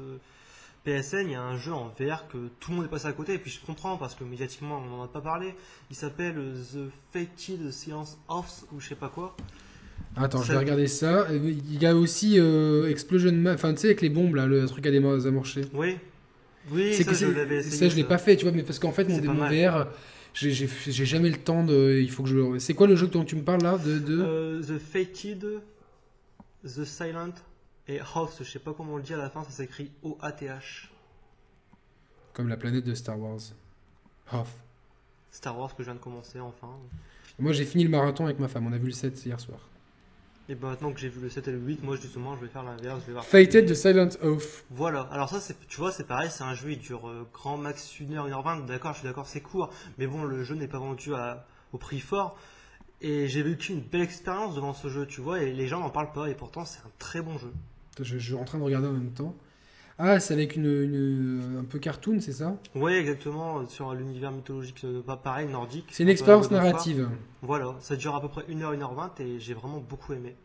PSN, 0.86 1.26
il 1.26 1.32
y 1.32 1.36
a 1.36 1.42
un 1.42 1.58
jeu 1.58 1.74
en 1.74 1.88
VR 2.00 2.28
que 2.28 2.38
tout 2.60 2.72
le 2.72 2.78
monde 2.78 2.86
est 2.86 2.90
passé 2.90 3.08
à 3.08 3.14
côté, 3.14 3.34
et 3.34 3.40
puis 3.40 3.52
je 3.52 3.66
comprends 3.66 3.98
parce 3.98 4.16
que 4.16 4.24
médiatiquement 4.24 4.82
on 4.86 4.98
n'en 4.98 5.04
a 5.04 5.08
pas 5.08 5.22
parlé. 5.22 5.56
Il 5.90 5.96
s'appelle 5.96 6.36
The 6.36 6.90
Fated 7.12 7.72
Science 7.72 8.18
of 8.28 8.64
ou 8.72 8.80
je 8.80 8.90
sais 8.90 8.96
pas 8.96 9.10
quoi. 9.10 9.36
Attends, 10.16 10.42
je 10.42 10.52
vais 10.52 10.60
regarder 10.60 10.88
ça. 10.88 11.28
Il 11.34 11.82
y 11.82 11.86
a 11.86 11.96
aussi 11.96 12.40
euh, 12.40 12.90
Explosion 12.90 13.34
enfin 13.48 13.74
tu 13.74 13.82
sais, 13.82 13.88
avec 13.88 14.02
les 14.02 14.10
bombes 14.10 14.36
là, 14.36 14.46
le 14.46 14.66
truc 14.68 14.86
à 14.86 14.92
désamorcher. 14.92 15.62
Oui. 15.74 15.98
Oui, 16.72 16.94
ça, 16.94 17.14
je 17.14 17.28
l'avais 17.28 17.62
Ça, 17.62 17.90
je 17.90 17.96
l'ai 17.96 18.04
pas 18.04 18.18
fait, 18.18 18.36
tu 18.36 18.46
vois, 18.46 18.52
mais 18.52 18.64
parce 18.64 18.80
qu'en 18.80 18.92
fait, 18.92 19.08
mon, 19.08 19.22
mon 19.34 19.48
VR, 19.48 19.88
j'ai 20.34 21.06
jamais 21.06 21.30
le 21.30 21.38
temps 21.38 21.64
de. 21.64 22.00
Il 22.02 22.10
faut 22.10 22.24
que 22.24 22.30
je. 22.30 22.60
C'est 22.60 22.74
quoi 22.74 22.88
le 22.88 22.96
jeu 22.96 23.08
dont 23.08 23.24
tu 23.24 23.36
me 23.36 23.44
parles 23.44 23.62
là 23.64 23.78
de, 23.78 24.00
de... 24.00 24.20
Euh, 24.20 24.62
the 24.62 24.80
Fated, 24.80 25.46
The 26.64 26.84
Silent 26.84 27.34
et 27.88 28.00
Hoth, 28.16 28.38
je 28.40 28.44
sais 28.44 28.60
pas 28.60 28.74
comment 28.74 28.94
on 28.94 28.98
le 28.98 29.04
dit 29.04 29.14
à 29.14 29.18
la 29.18 29.30
fin, 29.30 29.44
ça 29.44 29.52
s'écrit 29.52 29.92
O-A-T-H. 30.02 30.90
Comme 32.34 32.48
la 32.48 32.58
planète 32.58 32.84
de 32.84 32.96
Star 32.96 33.20
Wars. 33.20 33.40
Hoth. 34.32 34.48
Star 35.32 35.58
Wars 35.58 35.76
que 35.76 35.84
je 35.84 35.86
viens 35.86 35.96
de 35.96 36.00
commencer 36.00 36.40
enfin. 36.40 36.70
Moi 37.38 37.52
j'ai 37.52 37.66
fini 37.66 37.84
le 37.84 37.90
marathon 37.90 38.26
avec 38.26 38.40
ma 38.40 38.48
femme, 38.48 38.66
on 38.68 38.74
a 38.74 38.78
vu 38.78 38.88
le 38.88 38.92
7 38.92 39.26
hier 39.26 39.40
soir. 39.40 39.60
Et 40.48 40.56
ben 40.56 40.70
maintenant 40.70 40.94
que 40.94 41.00
j'ai 41.00 41.10
vu 41.10 41.20
le 41.22 41.30
7 41.30 41.48
et 41.48 41.52
le 41.52 41.58
8, 41.58 41.84
moi 41.84 41.96
justement 41.96 42.36
je 42.36 42.42
vais 42.42 42.48
faire 42.48 42.64
l'inverse, 42.64 43.02
je 43.02 43.08
vais 43.08 43.14
voir. 43.14 43.26
Fated 43.26 43.68
de 43.68 43.74
Silent 43.74 44.10
Oath. 44.22 44.66
Voilà, 44.70 45.02
alors 45.12 45.30
ça 45.30 45.40
c'est, 45.40 45.56
tu 45.68 45.78
vois 45.78 45.92
c'est 45.92 46.06
pareil, 46.06 46.30
c'est 46.32 46.44
un 46.44 46.56
jeu, 46.56 46.72
il 46.72 46.80
dure 46.80 47.08
euh, 47.08 47.28
grand 47.34 47.58
max 47.58 47.88
1h, 48.00 48.30
1h20, 48.30 48.66
d'accord, 48.66 48.94
je 48.94 49.00
suis 49.00 49.08
d'accord, 49.08 49.28
c'est 49.28 49.42
court, 49.42 49.72
mais 49.98 50.08
bon 50.08 50.24
le 50.24 50.44
jeu 50.44 50.56
n'est 50.56 50.68
pas 50.68 50.80
vendu 50.80 51.14
à, 51.14 51.46
au 51.74 51.78
prix 51.78 52.00
fort. 52.00 52.38
Et 53.02 53.28
j'ai 53.28 53.44
vécu 53.44 53.74
une 53.74 53.82
belle 53.82 54.02
expérience 54.02 54.56
devant 54.56 54.74
ce 54.74 54.88
jeu, 54.88 55.06
tu 55.06 55.20
vois, 55.20 55.42
et 55.42 55.52
les 55.52 55.68
gens 55.68 55.82
n'en 55.82 55.90
parlent 55.90 56.14
pas, 56.14 56.30
et 56.30 56.34
pourtant 56.34 56.64
c'est 56.64 56.80
un 56.80 56.92
très 56.98 57.22
bon 57.22 57.38
jeu. 57.38 57.52
Je, 58.02 58.18
suis 58.18 58.34
en 58.34 58.44
train 58.44 58.58
de 58.58 58.64
regarder 58.64 58.88
en 58.88 58.94
même 58.94 59.12
temps. 59.12 59.36
Ah, 59.98 60.20
c'est 60.20 60.34
avec 60.34 60.58
une, 60.58 61.58
un 61.60 61.64
peu 61.64 61.80
cartoon, 61.80 62.20
c'est 62.20 62.34
ça? 62.34 62.58
Oui, 62.76 62.94
exactement, 62.94 63.66
sur 63.68 63.94
l'univers 63.94 64.32
mythologique, 64.32 64.82
euh, 64.84 65.02
pas 65.02 65.16
pareil, 65.16 65.48
nordique. 65.48 65.88
C'est 65.92 66.04
une 66.04 66.10
expérience 66.10 66.52
narrative. 66.52 67.10
Voilà, 67.42 67.76
ça 67.80 67.96
dure 67.96 68.14
à 68.14 68.22
peu 68.22 68.28
près 68.28 68.42
1h, 68.44 68.78
1h20 68.78 69.22
et 69.22 69.40
j'ai 69.40 69.54
vraiment 69.54 69.80
beaucoup 69.80 70.12
aimé. 70.12 70.36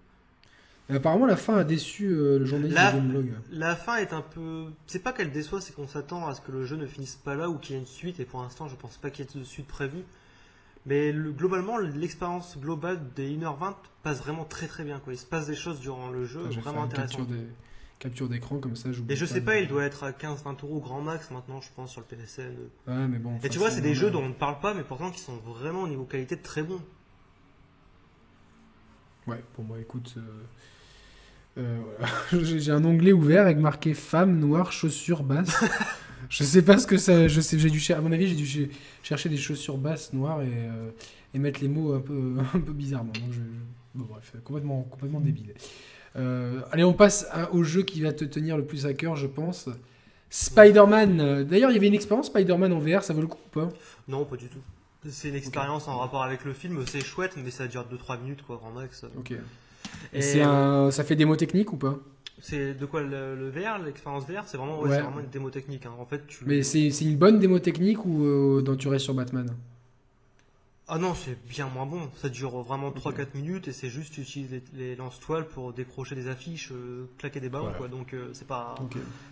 apparemment, 0.89 1.27
la 1.27 1.37
fin 1.37 1.57
a 1.57 1.65
déçu 1.65 2.07
euh, 2.07 2.39
le 2.39 2.45
journaliste 2.45 2.77
la, 2.77 2.93
de 2.93 2.99
Gameblog. 2.99 3.33
La 3.51 3.75
fin 3.75 3.97
est 3.97 4.13
un 4.13 4.23
peu. 4.23 4.67
C'est 4.87 5.03
pas 5.03 5.13
qu'elle 5.13 5.33
déçoit, 5.33 5.61
c'est 5.61 5.75
qu'on 5.75 5.89
s'attend 5.89 6.29
à 6.29 6.35
ce 6.35 6.41
que 6.41 6.53
le 6.53 6.65
jeu 6.65 6.77
ne 6.77 6.87
finisse 6.87 7.17
pas 7.17 7.35
là 7.35 7.49
ou 7.51 7.59
qu'il 7.59 7.75
y 7.75 7.79
ait 7.79 7.81
une 7.81 7.89
suite, 7.89 8.21
et 8.21 8.25
pour 8.25 8.43
l'instant, 8.43 8.69
je 8.69 8.77
pense 8.77 8.99
pas 8.99 9.11
qu'il 9.11 9.25
y 9.25 9.29
ait 9.29 9.41
de 9.41 9.45
suite 9.45 9.67
prévue. 9.67 10.05
Mais 10.87 11.13
le- 11.13 11.33
globalement, 11.33 11.77
l'expérience 11.79 12.57
globale 12.59 13.01
des 13.15 13.29
1h20 13.37 13.75
passe 14.03 14.19
vraiment 14.21 14.45
très 14.45 14.67
très 14.67 14.83
bien. 14.85 14.99
Quoi. 14.99 15.13
Il 15.13 15.19
se 15.19 15.27
passe 15.27 15.47
des 15.47 15.55
choses 15.55 15.81
durant 15.81 16.09
le 16.11 16.25
jeu 16.25 16.41
vraiment 16.41 16.85
intéressantes. 16.85 17.29
des- 17.29 17.47
capture 17.99 18.31
d'écran 18.31 18.57
comme 18.61 18.77
ça. 18.77 18.89
Et 19.11 19.15
je 19.17 19.27
sais 19.27 19.41
de- 19.41 19.45
pas, 19.45 19.59
il 19.59 19.69
doit 19.69 19.85
être 19.85 20.05
à 20.05 20.13
15-20 20.13 20.57
euros 20.63 20.81
grand 20.81 21.03
max 21.03 21.31
maintenant, 21.31 21.61
je 21.61 21.69
pense, 21.77 21.91
sur 21.93 22.01
le 22.01 22.07
PSN. 22.07 22.55
Ouais, 22.87 23.07
mais 23.07 23.19
bon. 23.19 23.33
Et 23.33 23.37
enfin, 23.37 23.49
tu 23.49 23.59
vois, 23.59 23.71
c'est 23.71 23.83
des 23.83 23.95
jeux 23.95 24.11
dont 24.11 24.23
on 24.23 24.29
ne 24.31 24.35
parle 24.35 24.59
pas, 24.61 24.73
mais 24.73 24.83
pourtant 24.85 25.11
qui 25.11 25.21
sont 25.21 25.37
vraiment 25.37 25.83
au 25.83 25.89
niveau 25.89 26.05
qualité 26.05 26.39
très 26.39 26.63
bons. 26.63 26.81
Ouais, 29.27 29.45
pour 29.55 29.65
moi, 29.65 29.79
écoute. 29.79 30.15
euh, 30.17 30.23
euh, 31.59 31.79
voilà. 32.33 32.45
J'ai 32.59 32.73
un 32.73 32.85
onglet 32.87 33.13
ouvert 33.13 33.43
avec 33.43 33.59
marqué 33.59 33.93
femme 33.93 34.39
noire 34.39 34.73
chaussures 34.73 35.23
basses. 35.23 35.63
je 36.29 36.45
sais 36.45 36.63
pas 36.63 36.79
ce 36.79 36.87
que 36.87 36.97
ça. 36.97 37.29
Je 37.29 37.41
sais, 37.41 37.59
j'ai 37.59 37.71
dû 37.71 37.81
à 37.93 38.01
mon 38.01 38.13
avis, 38.13 38.27
j'ai 38.29 38.35
dû 38.37 38.47
cher- 38.47 38.69
chercher 39.03 39.29
des 39.29 39.37
chaussures 39.37 39.79
basses 39.79 40.13
noires 40.13 40.43
et, 40.43 40.49
euh, 40.53 40.91
et 41.35 41.39
mettre 41.39 41.61
les 41.61 41.69
mots 41.69 41.93
un 41.95 42.01
peu, 42.01 42.35
un 42.55 42.61
peu 42.61 42.73
bizarrement. 42.73 43.13
Donc 43.13 43.33
je, 43.33 43.39
je- 43.39 43.99
bon, 43.99 44.07
bref, 44.11 44.33
complètement, 44.45 44.83
complètement 44.83 45.21
débile. 45.21 45.55
Euh, 46.17 46.61
allez, 46.73 46.85
on 46.85 46.93
passe 46.93 47.27
à- 47.31 47.53
au 47.53 47.63
jeu 47.63 47.83
qui 47.83 48.01
va 48.01 48.13
te 48.13 48.25
tenir 48.25 48.57
le 48.57 48.65
plus 48.65 48.87
à 48.87 48.95
cœur, 48.95 49.17
je 49.17 49.27
pense. 49.27 49.69
Spider-Man. 50.29 51.45
D'ailleurs, 51.45 51.71
il 51.71 51.75
y 51.75 51.77
avait 51.77 51.89
une 51.89 51.95
expérience 51.95 52.27
Spider-Man 52.27 52.73
en 52.73 52.79
VR, 52.79 53.03
ça 53.03 53.13
vaut 53.13 53.21
le 53.21 53.27
coup 53.27 53.39
ou 53.47 53.51
pas? 53.61 53.69
Non, 54.09 54.25
pas 54.25 54.37
du 54.37 54.47
tout. 54.47 54.59
C'est 55.09 55.29
une 55.31 55.35
expérience 55.35 55.89
en 55.89 55.99
rapport 55.99 56.23
avec 56.23 56.45
le 56.45 56.53
film, 56.53 56.85
c'est 56.87 57.01
chouette, 57.03 57.33
mais 57.43 57.51
ça 57.51 57.67
dure 57.67 57.85
2-3 57.91 58.19
minutes, 58.23 58.43
quoi, 58.47 58.57
grand 58.57 58.71
max. 58.71 59.05
Ok. 59.17 59.33
Et, 59.33 60.19
Et 60.19 60.21
c'est 60.23 60.43
un, 60.43 60.91
ça 60.91 61.05
fait 61.05 61.17
démo 61.17 61.37
technique 61.37 61.73
ou 61.73 61.77
pas? 61.77 61.99
C'est 62.41 62.75
de 62.75 62.87
quoi 62.87 63.03
le, 63.03 63.37
le 63.37 63.51
VR, 63.51 63.79
l'expérience 63.85 64.25
VR 64.27 64.43
C'est 64.47 64.57
vraiment, 64.57 64.81
ouais, 64.81 64.89
Ouais. 64.89 64.97
c'est 64.97 65.03
vraiment 65.03 65.21
une 65.21 65.29
démo 65.31 65.51
technique. 65.51 65.87
hein. 65.87 65.93
En 65.99 66.07
fait, 66.07 66.27
tu... 66.27 66.45
Mais 66.47 66.63
c'est 66.63 66.89
une 67.01 67.17
bonne 67.17 67.39
démo 67.39 67.59
technique 67.59 68.05
ou 68.05 68.25
euh, 68.25 68.63
dans 68.63 68.77
tu 68.77 68.89
restes 68.89 69.05
sur 69.05 69.15
Batman? 69.15 69.49
Ah 70.93 70.99
non, 70.99 71.15
c'est 71.15 71.39
bien 71.49 71.69
moins 71.69 71.87
bon. 71.87 72.09
Ça 72.21 72.29
dure 72.29 72.61
vraiment 72.63 72.91
3-4 72.91 73.29
minutes 73.37 73.69
et 73.69 73.73
c'est 73.73 73.89
juste 73.89 74.13
tu 74.15 74.23
utilises 74.23 74.51
les, 74.51 74.63
les 74.77 74.97
lance-toiles 74.97 75.47
pour 75.47 75.73
décrocher 75.73 76.17
des 76.17 76.27
affiches, 76.27 76.73
euh, 76.73 77.07
claquer 77.19 77.39
des 77.39 77.49
ballons, 77.49 77.65
Voilà. 77.67 77.79
quoi. 77.79 77.89
Donc 77.89 78.13
euh, 78.13 78.31
c'est 78.33 78.47
pas. 78.49 78.75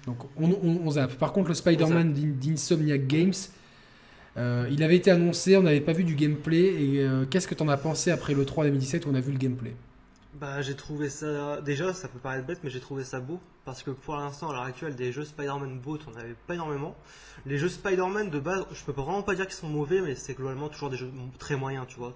Donc 0.07 0.25
on, 0.37 0.51
on, 0.53 0.81
on 0.85 0.91
zappe. 0.93 1.15
Par 1.15 1.33
contre, 1.33 1.49
le 1.49 1.55
Spider-Man 1.55 2.13
d'In- 2.13 2.35
d'Insomniac 2.39 3.09
Games, 3.09 3.33
euh, 4.37 4.69
il 4.71 4.85
avait 4.85 4.95
été 4.97 5.11
annoncé, 5.11 5.57
on 5.57 5.63
n'avait 5.63 5.81
pas 5.81 5.93
vu 5.95 6.05
du 6.05 6.15
gameplay. 6.15 6.65
Et 6.67 7.05
qu'est-ce 7.29 7.49
que 7.49 7.57
t'en 7.57 7.69
as 7.69 7.77
pensé 7.77 8.13
après 8.13 8.35
le 8.35 8.45
3 8.45 8.65
2017 8.67 9.07
où 9.07 9.09
on 9.11 9.15
a 9.17 9.21
vu 9.21 9.33
le 9.33 9.39
gameplay? 9.39 9.75
Bah, 10.41 10.63
j'ai 10.63 10.75
trouvé 10.77 11.09
ça. 11.09 11.61
Déjà, 11.63 11.93
ça 11.93 12.07
peut 12.09 12.19
paraître 12.19 12.47
bête, 12.47 12.61
mais 12.63 12.71
j'ai 12.71 12.81
trouvé 12.81 13.03
ça 13.05 13.19
beau. 13.21 13.41
Parce 13.65 13.83
que 13.83 13.91
pour 13.91 14.17
l'instant, 14.17 14.51
à 14.51 14.53
l'heure 14.53 14.63
actuelle, 14.63 14.95
des 14.95 15.11
jeux 15.13 15.25
Spider-Man 15.25 15.79
beaux, 15.81 15.99
on 16.13 16.17
avait 16.19 16.35
pas 16.47 16.55
énormément. 16.55 16.97
Les 17.45 17.59
jeux 17.59 17.69
Spider-Man 17.69 18.31
de 18.31 18.39
base, 18.39 18.65
je 18.73 18.83
peux 18.85 18.93
vraiment 18.93 19.23
pas 19.23 19.35
dire 19.35 19.47
qu'ils 19.47 19.55
sont 19.57 19.69
mauvais, 19.69 20.01
mais 20.01 20.15
c'est 20.15 20.35
globalement 20.35 20.69
toujours 20.69 20.91
des 20.91 20.97
jeux 20.97 21.11
très 21.39 21.57
moyens, 21.57 21.87
tu 21.89 21.97
vois. 21.99 22.15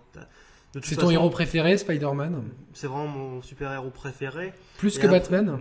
C'est 0.82 0.96
ton 0.96 1.10
héros 1.10 1.30
préféré, 1.30 1.76
Spider-Man? 1.76 2.42
C'est 2.74 2.86
vraiment 2.86 3.06
mon 3.08 3.42
super-héros 3.42 3.90
préféré. 3.90 4.52
Plus 4.78 4.96
Et 4.96 5.00
que 5.00 5.06
après- 5.06 5.18
Batman? 5.20 5.58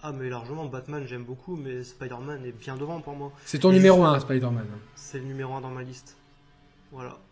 Ah, 0.00 0.12
mais 0.12 0.28
largement, 0.30 0.66
Batman, 0.66 1.04
j'aime 1.06 1.24
beaucoup, 1.24 1.56
mais 1.56 1.82
Spider-Man 1.82 2.44
est 2.46 2.52
bien 2.52 2.76
devant 2.76 3.00
pour 3.00 3.14
moi. 3.16 3.32
C'est 3.44 3.58
ton 3.58 3.70
Et 3.72 3.74
numéro 3.74 4.02
je- 4.02 4.08
1, 4.08 4.20
Spider-Man. 4.20 4.66
C'est 4.94 5.18
le 5.18 5.24
numéro 5.24 5.54
1 5.54 5.60
dans 5.60 5.70
ma 5.70 5.82
liste. 5.82 6.16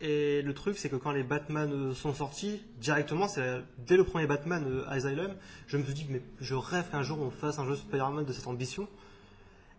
Et 0.01 0.43
le 0.43 0.55
truc, 0.55 0.78
c'est 0.78 0.89
que 0.89 0.97
quand 0.97 1.12
les 1.12 1.23
Batman 1.23 1.70
euh, 1.73 1.95
sont 1.95 2.15
sortis, 2.15 2.62
directement, 2.78 3.28
c'est 3.28 3.62
dès 3.78 3.97
le 3.97 4.05
premier 4.05 4.27
Batman 4.27 4.65
euh, 4.66 4.89
Asylum, 4.89 5.35
je 5.66 5.77
me 5.77 5.85
suis 5.85 5.95
dit, 5.95 6.07
mais 6.09 6.23
je 6.41 6.55
rêve 6.55 6.91
qu'un 6.91 7.03
jour 7.03 7.20
on 7.20 7.31
fasse 7.31 7.59
un 7.59 7.66
jeu 7.66 7.77
Spider-Man 7.77 8.24
de 8.24 8.32
cette 8.32 8.47
ambition. 8.47 8.89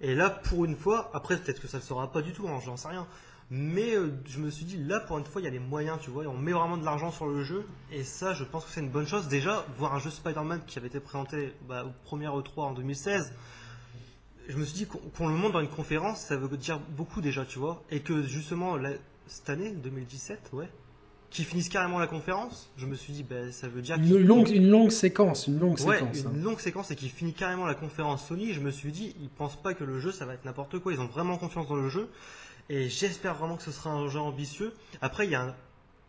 Et 0.01 0.15
là, 0.15 0.29
pour 0.29 0.65
une 0.65 0.75
fois, 0.75 1.09
après, 1.13 1.37
peut-être 1.37 1.61
que 1.61 1.67
ça 1.67 1.77
ne 1.77 1.83
sera 1.83 2.11
pas 2.11 2.21
du 2.21 2.33
tout, 2.33 2.47
hein, 2.47 2.59
j'en 2.63 2.77
sais 2.77 2.89
rien. 2.89 3.07
Mais 3.51 3.95
euh, 3.95 4.11
je 4.25 4.39
me 4.39 4.49
suis 4.49 4.65
dit, 4.65 4.77
là, 4.77 4.99
pour 4.99 5.17
une 5.19 5.25
fois, 5.25 5.41
il 5.41 5.45
y 5.45 5.47
a 5.47 5.51
les 5.51 5.59
moyens, 5.59 5.99
tu 6.01 6.09
vois, 6.09 6.23
et 6.23 6.27
on 6.27 6.37
met 6.37 6.51
vraiment 6.51 6.77
de 6.77 6.85
l'argent 6.85 7.11
sur 7.11 7.27
le 7.27 7.43
jeu. 7.43 7.65
Et 7.91 8.03
ça, 8.03 8.33
je 8.33 8.43
pense 8.43 8.65
que 8.65 8.71
c'est 8.71 8.81
une 8.81 8.89
bonne 8.89 9.07
chose. 9.07 9.27
Déjà, 9.27 9.65
voir 9.77 9.93
un 9.93 9.99
jeu 9.99 10.09
Spider-Man 10.09 10.61
qui 10.65 10.79
avait 10.79 10.87
été 10.87 10.99
présenté 10.99 11.53
bah, 11.67 11.85
au 11.85 11.91
premier 12.03 12.27
E3 12.27 12.61
en 12.61 12.73
2016, 12.73 13.33
je 14.47 14.57
me 14.57 14.63
suis 14.63 14.75
dit 14.75 14.87
qu'on 14.87 15.27
le 15.27 15.33
montre 15.33 15.53
dans 15.53 15.61
une 15.61 15.69
conférence, 15.69 16.19
ça 16.21 16.35
veut 16.37 16.55
dire 16.57 16.79
beaucoup 16.79 17.21
déjà, 17.21 17.45
tu 17.45 17.59
vois. 17.59 17.83
Et 17.89 18.01
que 18.01 18.23
justement, 18.23 18.77
cette 19.27 19.49
année, 19.49 19.71
2017, 19.71 20.49
ouais, 20.53 20.69
qui 21.29 21.43
finissent 21.43 21.69
carrément 21.69 21.99
la 21.99 22.07
conférence, 22.07 22.71
je 22.77 22.85
me 22.85 22.95
suis 22.95 23.11
dit, 23.11 23.23
bah, 23.23 23.51
ça 23.51 23.67
veut 23.67 23.81
dire 23.81 23.97
Une 23.97 24.17
longue, 24.19 24.49
une 24.49 24.69
longue 24.69 24.91
séquence, 24.91 25.47
une 25.47 25.59
longue 25.59 25.79
Ouais, 25.81 25.99
séquence. 25.99 26.25
hein. 26.25 26.31
une 26.33 26.43
longue 26.43 26.59
séquence 26.59 26.91
et 26.91 26.95
qui 26.95 27.09
finit 27.09 27.33
carrément 27.33 27.65
la 27.65 27.75
conférence 27.75 28.25
Sony. 28.27 28.53
Je 28.53 28.61
me 28.61 28.71
suis 28.71 28.91
dit, 28.91 29.15
ils 29.21 29.29
pensent 29.29 29.61
pas 29.61 29.73
que 29.73 29.83
le 29.83 29.99
jeu 29.99 30.11
ça 30.11 30.25
va 30.25 30.33
être 30.33 30.45
n'importe 30.45 30.79
quoi. 30.79 30.93
Ils 30.93 30.99
ont 31.01 31.07
vraiment 31.07 31.37
confiance 31.37 31.67
dans 31.67 31.75
le 31.75 31.89
jeu 31.89 32.09
et 32.69 32.87
j'espère 32.89 33.35
vraiment 33.35 33.57
que 33.57 33.63
ce 33.63 33.71
sera 33.71 33.89
un 33.91 34.07
jeu 34.07 34.19
ambitieux. 34.19 34.73
Après, 35.01 35.25
il 35.25 35.31
y 35.31 35.35
a, 35.35 35.41
un- 35.41 35.55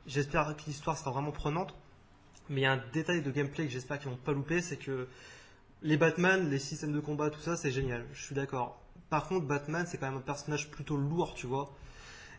j'espère 0.07 0.55
que 0.57 0.63
l'histoire 0.69 0.97
sera 0.97 1.11
vraiment 1.11 1.33
prenante. 1.33 1.75
Mais 2.49 2.61
il 2.61 2.63
y 2.63 2.67
a 2.67 2.73
un 2.73 2.81
détail 2.93 3.23
de 3.23 3.31
gameplay 3.33 3.67
que 3.67 3.73
j'espère 3.73 3.99
qu'ils 3.99 4.11
vont 4.11 4.17
pas 4.17 4.33
louper, 4.33 4.61
c'est 4.63 4.77
que 4.77 5.09
les 5.83 5.97
Batman, 5.97 6.49
les 6.49 6.61
systèmes 6.61 6.93
de 6.93 7.01
combat, 7.01 7.29
tout 7.31 7.41
ça, 7.41 7.57
c'est 7.57 7.73
génial. 7.73 8.05
Je 8.13 8.23
suis 8.23 8.35
d'accord. 8.37 8.81
Par 9.11 9.27
contre, 9.27 9.47
Batman, 9.47 9.85
c'est 9.89 9.99
quand 9.99 10.07
même 10.07 10.19
un 10.19 10.23
personnage 10.23 10.71
plutôt 10.71 10.97
lourd, 10.97 11.35
tu 11.35 11.49
vois. 11.49 11.75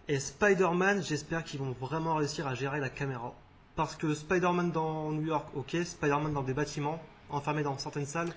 Et 0.10 0.20
Spider-Man, 0.20 1.04
j'espère 1.04 1.44
qu'ils 1.44 1.60
vont 1.60 1.76
vraiment 1.80 2.16
réussir 2.16 2.48
à 2.48 2.56
gérer 2.56 2.80
la 2.80 2.90
caméra. 2.90 3.34
Parce 3.76 3.96
que 3.96 4.14
Spider-Man 4.14 4.72
dans 4.72 5.12
New 5.12 5.26
York, 5.28 5.50
ok. 5.56 5.76
Spider-Man 5.84 6.34
dans 6.34 6.44
des 6.44 6.54
bâtiments, 6.54 7.00
enfermé 7.30 7.62
dans 7.62 7.78
certaines 7.78 8.06
salles. 8.06 8.30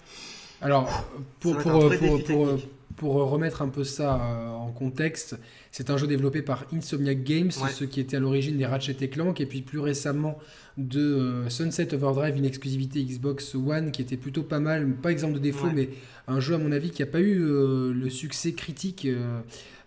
Alors, 0.61 1.09
pour, 1.39 1.57
pour, 1.57 1.89
pour, 2.27 2.59
pour, 2.97 3.15
remettre 3.31 3.63
un 3.63 3.69
peu 3.69 3.83
ça 3.83 4.17
euh, 4.21 4.49
en 4.49 4.73
contexte, 4.73 5.39
c'est 5.71 5.89
un 5.89 5.97
jeu 5.97 6.07
développé 6.07 6.43
par 6.43 6.65
Insomniac 6.75 7.23
Games, 7.23 7.51
Ouais. 7.63 7.71
ceux 7.71 7.87
qui 7.87 7.99
étaient 8.01 8.19
à 8.19 8.21
l'origine 8.21 8.59
des 8.59 8.67
Ratchet 8.67 8.97
et 9.01 9.09
Clank, 9.09 9.41
et 9.41 9.47
puis 9.47 9.63
plus 9.63 9.79
récemment 9.79 10.39
de 10.77 11.01
euh, 11.01 11.49
Sunset 11.49 11.95
Overdrive, 11.95 12.37
une 12.37 12.45
exclusivité 12.45 13.03
Xbox 13.03 13.55
One 13.55 13.91
qui 13.91 14.03
était 14.03 14.19
plutôt 14.19 14.43
pas 14.43 14.61
mal, 14.61 14.97
pas 14.97 15.13
exemple 15.13 15.35
de 15.35 15.39
défaut, 15.39 15.69
Ouais. 15.69 15.73
mais 15.75 15.89
un 16.29 16.41
jeu 16.41 16.55
à 16.55 16.59
mon 16.59 16.73
avis 16.73 16.91
qui 16.91 17.01
n'a 17.01 17.07
pas 17.07 17.21
eu 17.21 17.41
euh, 17.41 17.95
le 17.95 18.11
succès 18.11 18.53
critique 18.53 19.07
euh, 19.07 19.41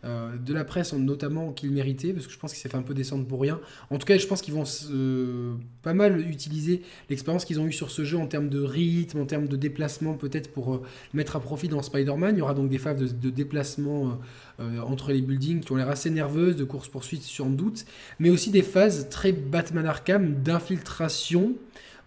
euh, 0.06 0.36
de 0.36 0.54
la 0.54 0.66
presse, 0.66 0.94
notamment 0.94 1.54
qu'il 1.54 1.72
méritait, 1.72 2.12
parce 2.12 2.28
que 2.28 2.34
je 2.34 2.38
pense 2.38 2.52
qu'il 2.52 2.62
s'est 2.62 2.68
fait 2.68 2.78
un 2.78 2.82
peu 2.82 2.94
descendre 2.94 3.26
pour 3.26 3.40
rien. 3.40 3.60
En 3.90 3.98
tout 3.98 4.06
cas, 4.06 4.18
je 4.18 4.28
pense 4.28 4.42
qu'ils 4.42 4.54
vont 4.54 4.66
euh, 4.92 5.54
pas 5.82 5.94
mal 5.94 6.20
utiliser 6.30 6.82
l'expérience 7.10 7.46
qu'ils 7.46 7.62
ont 7.62 7.68
eue 7.68 7.72
sur 7.72 7.90
ce 7.90 8.04
jeu 8.04 8.18
en 8.18 8.28
termes 8.28 8.50
de 8.50 8.62
rythme, 8.62 9.20
en 9.22 9.26
termes 9.26 9.48
de 9.48 9.56
déplacement, 9.56 10.16
peut-être 10.16 10.52
pour 10.52 10.74
euh, 10.74 10.82
mettre 11.14 11.38
à 11.38 11.40
profit 11.40 11.70
dans 11.70 11.82
Spider-Man. 11.82 12.36
Il 12.36 12.40
y 12.40 12.42
aura 12.42 12.54
donc 12.54 12.70
des 12.70 12.80
phases 12.80 12.98
de, 13.00 13.08
de 13.08 13.30
déplacement 13.30 14.20
entre 14.60 15.12
les 15.12 15.22
buildings 15.22 15.62
qui 15.62 15.72
ont 15.72 15.76
l'air 15.76 15.90
assez 15.90 16.10
nerveuses, 16.10 16.56
de 16.56 16.64
course-poursuite 16.64 17.24
sans 17.24 17.50
doute, 17.50 17.86
mais 18.20 18.30
aussi 18.30 18.52
des 18.52 18.62
phases 18.62 19.10
très 19.10 19.32
Batman 19.32 19.86
Arkham 19.86 20.36
d'infiltration. 20.44 21.56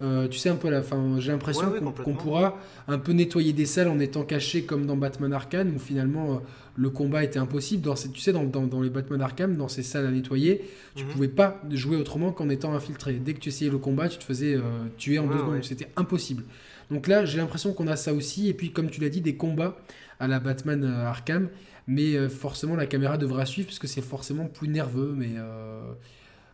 Euh, 0.03 0.29
tu 0.29 0.39
sais 0.39 0.51
un 0.51 0.57
peu 0.57 0.69
à 0.69 0.71
la 0.71 0.83
fin, 0.83 1.19
j'ai 1.19 1.33
l'impression 1.33 1.69
Ouais, 1.69 1.81
ouais, 1.81 1.93
qu'on 2.05 2.13
pourra 2.13 2.59
un 2.87 2.99
peu 2.99 3.13
nettoyer 3.13 3.55
des 3.55 3.65
salles 3.65 3.89
en 3.89 3.99
étant 3.99 4.25
caché 4.25 4.65
comme 4.65 4.85
dans 4.85 4.97
Batman 4.97 5.33
Arkham 5.33 5.75
où 5.75 5.79
finalement 5.79 6.43
le 6.77 6.91
combat 6.91 7.25
était 7.25 7.39
impossible. 7.39 7.83
Dans 7.83 7.97
ces, 7.97 8.11
tu 8.11 8.21
sais, 8.21 8.33
dans, 8.33 8.45
dans- 8.45 8.67
dans 8.67 8.83
les 8.83 8.91
Batman 8.91 9.21
Arkham, 9.23 9.57
dans 9.57 9.69
ces 9.69 9.83
salles 9.83 10.07
à 10.07 10.11
nettoyer, 10.11 10.65
tu 10.95 11.05
Mhm. 11.05 11.11
pouvais 11.11 11.29
pas 11.29 11.61
jouer 11.71 11.97
autrement 11.97 12.33
qu'en 12.33 12.49
étant 12.51 12.75
infiltré. 12.75 13.15
Dès 13.15 13.35
que 13.35 13.41
tu 13.41 13.49
essayais 13.49 13.71
le 13.71 13.79
combat, 13.79 14.09
tu 14.09 14.19
te 14.19 14.25
faisais 14.25 14.55
euh, 14.55 14.61
tuer 14.99 15.19
en 15.19 15.25
Ouais, 15.27 15.33
deux 15.33 15.39
secondes. 15.39 15.55
ouais. 15.55 15.63
C'était 15.63 15.89
impossible. 15.97 16.45
Donc 16.91 17.07
là, 17.09 17.25
j'ai 17.25 17.39
l'impression 17.39 17.73
qu'on 17.73 17.87
a 17.87 17.97
ça 17.97 18.13
aussi. 18.13 18.49
Et 18.49 18.55
puis, 18.55 18.71
comme 18.73 18.91
tu 18.91 19.01
l'as 19.01 19.09
dit, 19.09 19.21
des 19.21 19.37
combats 19.37 19.77
à 20.21 20.29
la 20.29 20.39
Batman 20.39 20.85
euh, 20.85 21.07
Arkham. 21.07 21.49
Mais 21.89 22.15
euh, 22.17 22.29
forcément, 22.29 22.75
la 22.77 22.87
caméra 22.87 23.17
devra 23.17 23.47
suivre 23.47 23.69
parce 23.69 23.79
que 23.79 23.87
c'est 23.87 24.03
forcément 24.03 24.47
plus 24.47 24.69
nerveux. 24.69 25.15
Mais 25.17 25.31
euh, 25.37 25.81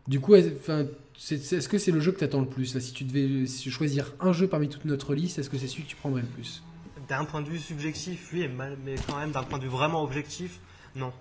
du 0.07 0.21
coup, 0.21 0.35
enfin, 0.37 0.85
est-ce 1.31 1.69
que 1.69 1.79
c'est 1.79 1.91
le 1.91 2.01
jeu 2.01 2.13
que 2.13 2.19
tu 2.19 2.25
attends 2.25 2.41
le 2.43 2.47
plus 2.47 2.75
là? 2.75 2.81
Si 2.81 2.93
tu 2.93 3.05
devais 3.05 3.47
si- 3.47 3.71
choisir 3.71 4.13
un 4.21 4.33
jeu 4.33 4.47
parmi 4.47 4.69
toute 4.69 4.85
notre 4.85 5.15
liste, 5.15 5.39
est-ce 5.39 5.49
que 5.51 5.59
c'est 5.59 5.67
celui 5.69 5.85
que 5.85 5.89
tu 5.89 5.97
prendrais 5.97 6.21
le 6.23 6.27
plus? 6.29 6.63
D'un 7.09 7.25
point 7.25 7.41
de 7.43 7.49
vue 7.49 7.59
subjectif, 7.59 8.31
oui, 8.33 8.49
mais 8.49 8.77
mais 8.85 8.95
quand 9.07 9.19
même 9.19 9.33
d'un 9.33 9.43
point 9.43 9.59
de 9.59 9.65
vue 9.65 9.71
vraiment 9.71 10.03
objectif, 10.03 10.61
non. 10.95 11.13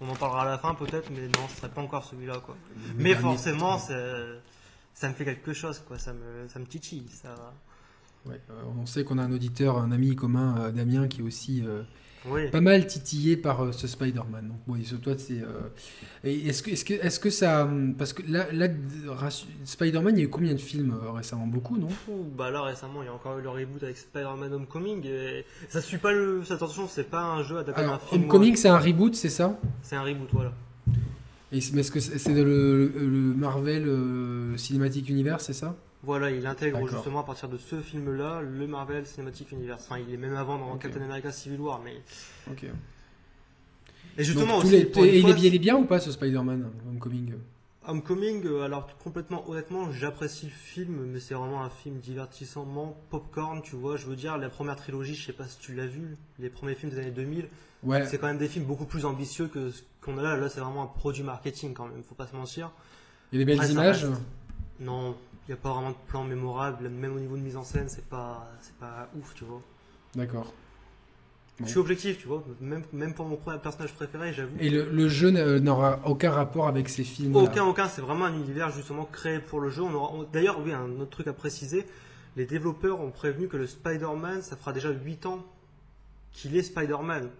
On 0.00 0.08
en 0.08 0.14
parlera 0.14 0.42
à 0.42 0.44
la 0.44 0.58
fin 0.58 0.74
peut-être, 0.74 1.10
mais 1.10 1.26
non, 1.26 1.48
ce 1.48 1.56
serait 1.56 1.70
pas 1.70 1.80
encore 1.80 2.04
celui-là, 2.04 2.38
quoi. 2.44 2.56
Mais 2.96 3.14
dernier, 3.14 3.22
forcément, 3.22 3.78
ça 3.78 5.08
me 5.08 5.14
fait 5.14 5.24
quelque 5.24 5.52
chose, 5.54 5.82
quoi. 5.86 5.98
Ça 5.98 6.12
me, 6.12 6.48
ça 6.48 6.58
me 6.58 6.66
titille. 6.66 7.06
Ça... 7.10 7.34
Ouais, 8.26 8.40
euh, 8.50 8.62
on 8.78 8.86
sait 8.86 9.04
qu'on 9.04 9.18
a 9.18 9.22
un 9.22 9.32
auditeur, 9.32 9.78
un 9.78 9.92
ami 9.92 10.14
commun, 10.16 10.58
euh, 10.58 10.70
Damien, 10.70 11.08
qui 11.08 11.20
est 11.20 11.24
aussi 11.24 11.62
euh, 11.64 11.82
Oui. 12.28 12.50
pas 12.50 12.60
mal 12.60 12.86
titillé 12.86 13.36
par 13.36 13.62
euh, 13.64 13.72
ce 13.72 13.86
Spider-Man. 13.86 14.48
Donc, 14.48 14.58
bon, 14.66 14.82
ce- 14.84 14.94
toi, 14.96 15.14
c'est. 15.18 15.40
euh, 15.42 15.68
Est-ce 16.24 16.62
que, 16.62 16.70
est-ce 16.70 16.84
que, 16.84 16.94
est-ce 16.94 17.20
que 17.20 17.30
ça. 17.30 17.64
hum, 17.64 17.94
Parce 17.96 18.12
que 18.12 18.22
là, 18.30 18.46
là 18.52 18.68
Spider-Man, 19.64 20.16
il 20.16 20.18
y 20.18 20.22
a 20.22 20.24
eu 20.24 20.28
combien 20.28 20.52
de 20.52 20.58
films 20.60 20.94
euh, 21.04 21.10
récemment? 21.12 21.46
Beaucoup, 21.46 21.76
non? 21.76 21.88
Ouh, 22.08 22.24
bah 22.36 22.50
là 22.50 22.62
récemment, 22.62 23.02
il 23.02 23.06
y 23.06 23.08
a 23.08 23.12
encore 23.14 23.38
eu 23.38 23.42
le 23.42 23.48
reboot 23.50 23.82
avec 23.82 23.96
Spider-Man 23.96 24.52
Homecoming. 24.52 25.04
Et 25.06 25.44
ça 25.68 25.80
suit 25.80 25.98
pas 25.98 26.12
le. 26.12 26.42
Attention, 26.50 26.88
c'est 26.88 27.10
pas 27.10 27.22
un 27.22 27.42
jeu 27.42 27.58
adapté 27.58 27.80
d'un 27.82 27.88
Alors, 27.88 28.02
film. 28.02 28.22
Homecoming, 28.22 28.56
c'est 28.56 28.68
un 28.68 28.78
reboot, 28.78 29.14
c'est 29.14 29.28
ça? 29.30 29.58
C'est 29.82 29.96
un 29.96 30.02
reboot, 30.02 30.28
voilà. 30.32 30.52
Et 31.52 31.60
mais 31.72 31.80
est-ce 31.80 31.92
que 31.92 32.00
c'est 32.00 32.18
c'est 32.18 32.34
le, 32.34 32.42
le- 32.44 32.92
le 33.06 33.34
Marvel 33.34 33.84
euh, 33.86 34.56
Cinematic 34.56 35.08
Universe, 35.08 35.44
c'est 35.46 35.52
ça? 35.52 35.76
Voilà, 36.06 36.30
il 36.30 36.46
intègre 36.46 36.86
justement 36.86 37.20
à 37.20 37.24
partir 37.24 37.48
de 37.48 37.58
ce 37.58 37.80
film-là 37.80 38.40
le 38.40 38.66
Marvel 38.68 39.04
Cinematic 39.06 39.50
Universe. 39.50 39.84
Enfin, 39.90 39.98
il 40.00 40.14
est 40.14 40.16
même 40.16 40.36
avant 40.36 40.56
dans 40.56 40.72
Ok. 40.74 40.82
Captain 40.82 41.02
America 41.02 41.32
Civil 41.32 41.60
War, 41.60 41.80
mais. 41.84 42.00
Ok. 42.50 42.64
Et 44.16 44.24
justement 44.24 44.54
Donc, 44.56 44.64
aussi. 44.66 44.72
les- 44.72 45.18
il, 45.18 45.28
est, 45.28 45.40
il 45.40 45.54
est 45.54 45.58
bien 45.58 45.76
ou 45.76 45.84
pas 45.84 45.98
ce 45.98 46.12
Spider-Man 46.12 46.70
Homecoming? 46.88 47.34
Homecoming, 47.88 48.44
euh, 48.46 48.62
alors 48.62 48.88
complètement 48.98 49.48
honnêtement, 49.50 49.90
j'apprécie 49.92 50.46
le 50.46 50.52
film, 50.52 51.04
mais 51.06 51.18
c'est 51.20 51.34
vraiment 51.34 51.62
un 51.64 51.70
film 51.70 51.98
divertissement, 51.98 52.96
popcorn, 53.10 53.60
tu 53.62 53.74
vois. 53.76 53.96
Je 53.96 54.06
veux 54.06 54.16
dire, 54.16 54.38
la 54.38 54.48
première 54.48 54.76
trilogie, 54.76 55.14
je 55.16 55.26
sais 55.26 55.32
pas 55.32 55.46
si 55.46 55.58
tu 55.58 55.74
l'as 55.74 55.86
vu, 55.86 56.16
les 56.38 56.50
premiers 56.50 56.74
films 56.76 56.92
des 56.92 56.98
années 57.00 57.10
2000, 57.10 57.48
Ouais. 57.82 58.06
c'est 58.06 58.18
quand 58.18 58.26
même 58.28 58.38
des 58.38 58.48
films 58.48 58.64
beaucoup 58.64 58.86
plus 58.86 59.04
ambitieux 59.04 59.48
que 59.48 59.70
ce 59.70 59.82
qu'on 60.02 60.18
a 60.18 60.22
là. 60.22 60.36
Là, 60.36 60.48
c'est 60.48 60.60
vraiment 60.60 60.82
un 60.84 60.86
produit 60.86 61.22
marketing 61.22 61.74
quand 61.74 61.86
même, 61.88 62.02
faut 62.02 62.14
pas 62.14 62.26
se 62.26 62.34
mentir. 62.34 62.70
Il 63.32 63.38
y 63.38 63.42
a 63.42 63.44
des 63.44 63.56
belles 63.56 63.70
images? 63.70 64.04
reste. 64.04 64.20
Non, 64.80 65.14
il 65.48 65.52
n'y 65.52 65.54
a 65.54 65.62
pas 65.62 65.72
vraiment 65.72 65.90
de 65.90 65.96
plan 66.08 66.24
mémorable, 66.24 66.88
même 66.88 67.14
au 67.14 67.20
niveau 67.20 67.36
de 67.36 67.42
mise 67.42 67.56
en 67.56 67.64
scène, 67.64 67.88
c'est 67.88 68.08
pas, 68.08 68.46
c'est 68.60 68.74
pas 68.76 69.08
ouf, 69.18 69.32
tu 69.34 69.44
vois. 69.44 69.62
D'accord. 70.14 70.52
Je 71.60 71.66
suis 71.66 71.78
objectif, 71.78 72.18
tu 72.18 72.26
vois. 72.28 72.44
Même, 72.60 72.82
même 72.92 73.14
pour 73.14 73.24
mon 73.26 73.36
personnage 73.36 73.94
préféré, 73.94 74.32
j'avoue. 74.34 74.56
Et 74.60 74.68
le, 74.68 74.90
le 74.90 75.08
jeu 75.08 75.30
n'a- 75.30 75.58
n'aura 75.58 76.00
aucun 76.04 76.30
rapport 76.30 76.68
avec 76.68 76.88
ces 76.90 77.02
films. 77.04 77.34
Aucun, 77.34 77.64
aucun, 77.64 77.88
c'est 77.88 78.02
vraiment 78.02 78.26
un 78.26 78.34
univers 78.34 78.70
justement 78.70 79.04
créé 79.10 79.38
pour 79.38 79.60
le 79.60 79.70
jeu. 79.70 79.82
On 79.82 79.94
aura, 79.94 80.12
on- 80.12 80.24
D'ailleurs, 80.24 80.60
oui, 80.62 80.72
un 80.74 80.90
autre 81.00 81.10
truc 81.10 81.28
à 81.28 81.32
préciser, 81.32 81.86
les 82.36 82.44
développeurs 82.44 83.00
ont 83.00 83.10
prévenu 83.10 83.48
que 83.48 83.56
le 83.56 83.66
Spider-Man, 83.66 84.42
ça 84.42 84.56
fera 84.56 84.74
déjà 84.74 84.90
8 84.90 85.24
ans 85.24 85.42
qu'il 86.32 86.54
est 86.58 86.62
Spider-Man. 86.62 87.30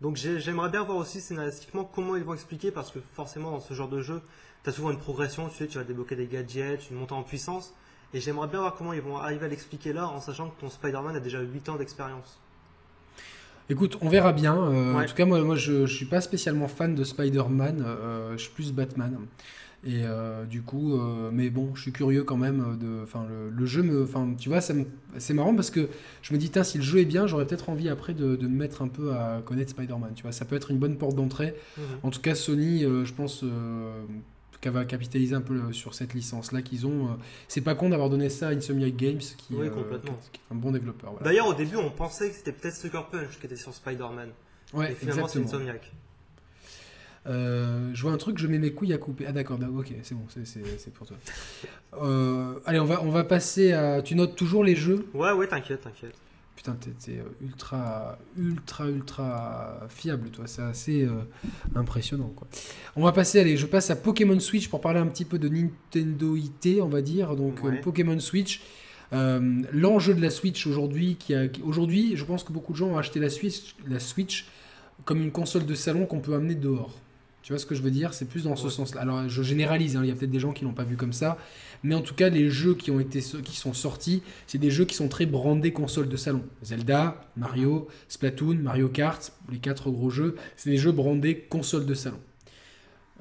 Donc 0.00 0.14
j'ai- 0.16 0.38
j'aimerais 0.38 0.68
bien 0.68 0.84
voir 0.84 0.98
aussi 0.98 1.20
scénaristiquement 1.20 1.82
comment 1.84 2.14
ils 2.14 2.22
vont 2.22 2.34
expliquer, 2.34 2.70
parce 2.70 2.92
que 2.92 3.00
forcément 3.14 3.50
dans 3.50 3.60
ce 3.60 3.74
genre 3.74 3.88
de 3.88 4.00
jeu, 4.00 4.20
tu 4.66 4.70
as 4.70 4.72
souvent 4.72 4.90
une 4.90 4.98
progression, 4.98 5.48
tu 5.48 5.54
sais, 5.54 5.68
tu 5.68 5.78
vas 5.78 5.84
débloquer 5.84 6.16
des 6.16 6.26
gadgets, 6.26 6.90
une 6.90 6.96
montée 6.96 7.12
en 7.14 7.22
puissance, 7.22 7.72
et 8.12 8.18
j'aimerais 8.20 8.48
bien 8.48 8.58
voir 8.58 8.74
comment 8.74 8.92
ils 8.92 9.00
vont 9.00 9.16
arriver 9.16 9.46
à 9.46 9.48
l'expliquer 9.48 9.92
là, 9.92 10.08
en 10.08 10.20
sachant 10.20 10.48
que 10.50 10.60
ton 10.60 10.68
Spider-Man 10.68 11.14
a 11.14 11.20
déjà 11.20 11.40
8 11.40 11.68
ans 11.68 11.76
d'expérience. 11.76 12.40
Écoute, 13.70 13.96
on 14.00 14.08
verra 14.08 14.32
bien. 14.32 14.56
Euh, 14.56 14.94
En 14.94 15.04
tout 15.04 15.14
cas, 15.14 15.24
moi, 15.24 15.40
moi 15.42 15.54
je, 15.54 15.86
je 15.86 15.94
suis 15.94 16.06
pas 16.06 16.20
spécialement 16.20 16.66
fan 16.66 16.96
de 16.96 17.04
Spider-Man. 17.04 17.80
euh, 17.86 18.32
je 18.32 18.42
suis 18.42 18.50
plus 18.52 18.72
Batman. 18.72 19.18
Et 19.84 20.02
euh, 20.02 20.44
du 20.46 20.62
coup, 20.62 20.98
mais 21.30 21.48
bon, 21.48 21.72
je 21.76 21.82
suis 21.82 21.92
curieux 21.92 22.24
quand 22.24 22.36
même 22.36 22.76
de. 22.80 23.04
Le, 23.28 23.50
le 23.50 23.66
jeu 23.66 23.82
me. 23.84 24.04
Tu 24.36 24.48
vois, 24.48 24.60
c'est 24.60 25.34
marrant 25.34 25.54
parce 25.54 25.70
que 25.70 25.88
je 26.22 26.32
me 26.32 26.38
dis, 26.38 26.50
tiens, 26.50 26.64
si 26.64 26.78
le 26.78 26.82
jeu 26.84 26.98
est 26.98 27.04
bien, 27.04 27.28
j'aurais 27.28 27.46
peut-être 27.46 27.68
envie 27.68 27.88
après 27.88 28.12
de, 28.14 28.34
de 28.34 28.48
me 28.48 28.56
mettre 28.56 28.82
un 28.82 28.88
peu 28.88 29.12
à 29.12 29.42
connaître 29.44 29.70
Spider-Man. 29.70 30.12
Tu 30.16 30.22
vois, 30.22 30.32
ça 30.32 30.44
peut 30.44 30.56
être 30.56 30.72
une 30.72 30.78
bonne 30.78 30.96
porte 30.96 31.14
d'entrée. 31.14 31.54
Mhm. 31.76 31.84
En 32.02 32.10
tout 32.10 32.20
cas, 32.20 32.34
Sony, 32.34 32.80
je 32.82 33.12
pense 33.12 33.44
va 34.64 34.84
capitaliser 34.84 35.34
un 35.34 35.40
peu 35.40 35.54
euh, 35.54 35.72
sur 35.72 35.94
cette 35.94 36.14
licence-là 36.14 36.62
qu'ils 36.62 36.86
ont. 36.86 37.06
euh, 37.06 37.14
c'est 37.48 37.60
pas 37.60 37.74
con 37.74 37.88
d'avoir 37.90 38.10
donné 38.10 38.28
ça 38.28 38.48
à 38.48 38.50
Insomniac 38.52 38.96
Games, 38.96 39.18
qui, 39.18 39.54
Oui, 39.54 39.66
euh, 39.68 39.98
qui 40.32 40.40
est 40.40 40.52
un 40.52 40.56
bon 40.56 40.72
développeur. 40.72 41.12
Voilà. 41.12 41.24
D'ailleurs, 41.24 41.46
au 41.48 41.54
début, 41.54 41.76
on 41.76 41.90
pensait 41.90 42.30
que 42.30 42.36
c'était 42.36 42.52
peut-être 42.52 42.74
Sucker 42.76 43.02
Punch 43.10 43.38
qui 43.38 43.46
était 43.46 43.56
sur 43.56 43.72
Spider-Man. 43.74 44.30
Ouais, 44.74 44.92
et 44.92 44.94
finalement, 44.94 45.28
c'est. 45.28 45.40
Insomniac. 45.40 45.92
Euh, 47.28 47.90
je 47.92 48.02
vois 48.02 48.12
un 48.12 48.18
truc, 48.18 48.38
je 48.38 48.46
mets 48.46 48.58
mes 48.58 48.72
couilles 48.72 48.92
à 48.92 48.98
couper. 48.98 49.24
Ah 49.26 49.32
d'accord, 49.32 49.58
ok, 49.76 49.92
c'est 50.02 50.14
bon, 50.14 50.26
c'est- 50.28 50.90
pour 50.92 51.06
toi. 51.08 51.16
Euh, 52.00 52.54
allez, 52.66 52.78
on 52.78 52.84
va, 52.84 53.02
on 53.02 53.10
va 53.10 53.24
passer 53.24 53.72
à... 53.72 54.00
Tu 54.00 54.14
notes 54.14 54.36
toujours 54.36 54.62
les 54.62 54.76
jeux? 54.76 55.06
Ouais, 55.12 55.32
ouais, 55.32 55.48
t'inquiète, 55.48 55.80
t'inquiète. 55.80 56.14
Putain, 56.56 56.74
t'es 56.80 57.18
euh, 57.18 57.22
ultra, 57.42 58.18
ultra, 58.38 58.88
ultra 58.88 59.86
fiable, 59.90 60.30
toi. 60.30 60.46
C'est 60.46 60.62
assez 60.62 61.02
euh, 61.04 61.10
impressionnant, 61.74 62.32
quoi. 62.34 62.48
On 62.96 63.04
va 63.04 63.12
passer, 63.12 63.38
allez, 63.38 63.58
je 63.58 63.66
passe 63.66 63.90
à 63.90 63.96
Pokémon 63.96 64.40
Switch 64.40 64.68
pour 64.68 64.80
parler 64.80 64.98
un 64.98 65.06
petit 65.06 65.26
peu 65.26 65.38
de 65.38 65.48
Nintendo 65.48 66.34
IT, 66.34 66.80
on 66.80 66.88
va 66.88 67.02
dire. 67.02 67.36
Donc, 67.36 67.60
euh. 67.62 67.80
Pokémon 67.82 68.18
Switch. 68.18 68.62
Euh, 69.12 69.62
L'enjeu 69.70 70.14
de 70.14 70.22
la 70.22 70.30
Switch 70.30 70.66
aujourd'hui, 70.66 71.16
qui 71.16 71.34
a, 71.34 71.46
aujourd'hui, 71.62 72.16
je 72.16 72.24
pense 72.24 72.42
que 72.42 72.52
beaucoup 72.52 72.72
de 72.72 72.78
gens 72.78 72.88
ont 72.88 72.98
acheté 72.98 73.20
la 73.20 73.30
Switch, 73.30 73.76
la 73.86 74.00
Switch 74.00 74.46
comme 75.04 75.22
une 75.22 75.30
console 75.30 75.66
de 75.66 75.74
salon 75.74 76.06
qu'on 76.06 76.20
peut 76.20 76.34
amener 76.34 76.54
dehors. 76.54 76.98
Tu 77.46 77.52
vois 77.52 77.60
ce 77.60 77.66
que 77.66 77.76
je 77.76 77.82
veux 77.82 77.92
dire? 77.92 78.12
C'est 78.12 78.24
plus 78.24 78.42
dans 78.42 78.56
ce 78.56 78.64
Ouais. 78.64 78.70
sens-là. 78.72 79.02
Alors, 79.02 79.28
je 79.28 79.40
généralise, 79.40 79.94
hein, 79.96 80.00
il 80.02 80.08
y 80.08 80.10
a 80.10 80.16
peut-être 80.16 80.32
des 80.32 80.40
gens 80.40 80.52
qui 80.52 80.64
l'ont 80.64 80.72
pas 80.72 80.82
vu 80.82 80.96
comme 80.96 81.12
ça, 81.12 81.38
mais 81.84 81.94
en 81.94 82.00
tout 82.00 82.16
cas, 82.16 82.28
les 82.28 82.50
jeux 82.50 82.74
qui 82.74 82.90
ont 82.90 82.98
été, 82.98 83.20
qui 83.20 83.56
sont 83.56 83.72
sortis, 83.72 84.20
c'est 84.48 84.58
des 84.58 84.72
jeux 84.72 84.84
qui 84.84 84.96
sont 84.96 85.06
très 85.06 85.26
brandés 85.26 85.72
console 85.72 86.08
de 86.08 86.16
salon. 86.16 86.42
Zelda, 86.64 87.20
Mario, 87.36 87.86
Splatoon, 88.08 88.56
Mario 88.56 88.88
Kart, 88.88 89.32
les 89.48 89.58
quatre 89.58 89.92
gros 89.92 90.10
jeux, 90.10 90.34
c'est 90.56 90.70
des 90.70 90.76
jeux 90.76 90.90
brandés 90.90 91.38
console 91.38 91.86
de 91.86 91.94
salon. 91.94 92.18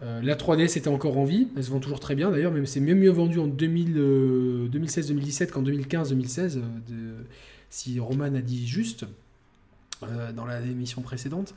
Euh, 0.02 0.24
la 0.24 0.36
3DS 0.36 0.76
était 0.76 0.88
encore 0.88 1.20
en 1.20 1.26
vie, 1.26 1.50
elle 1.56 1.64
se 1.64 1.70
vend 1.70 1.80
toujours 1.80 2.00
très 2.00 2.16
bien 2.16 2.32
d'ailleurs, 2.32 2.52
même 2.52 2.66
c'est 2.66 2.80
mieux 2.80 2.96
mieux 2.96 3.12
vendu 3.12 3.38
en 3.38 3.46
2000, 3.46 3.94
euh, 3.96 4.68
2016-2017 4.70 5.52
qu'en 5.52 5.62
2015-2016, 5.62 6.58
euh, 6.58 7.22
si 7.70 8.00
Roman 8.00 8.34
a 8.34 8.42
dit 8.42 8.68
juste 8.68 9.06
dans 10.36 10.46
la 10.46 10.62
émission 10.62 11.04
précédente. 11.04 11.54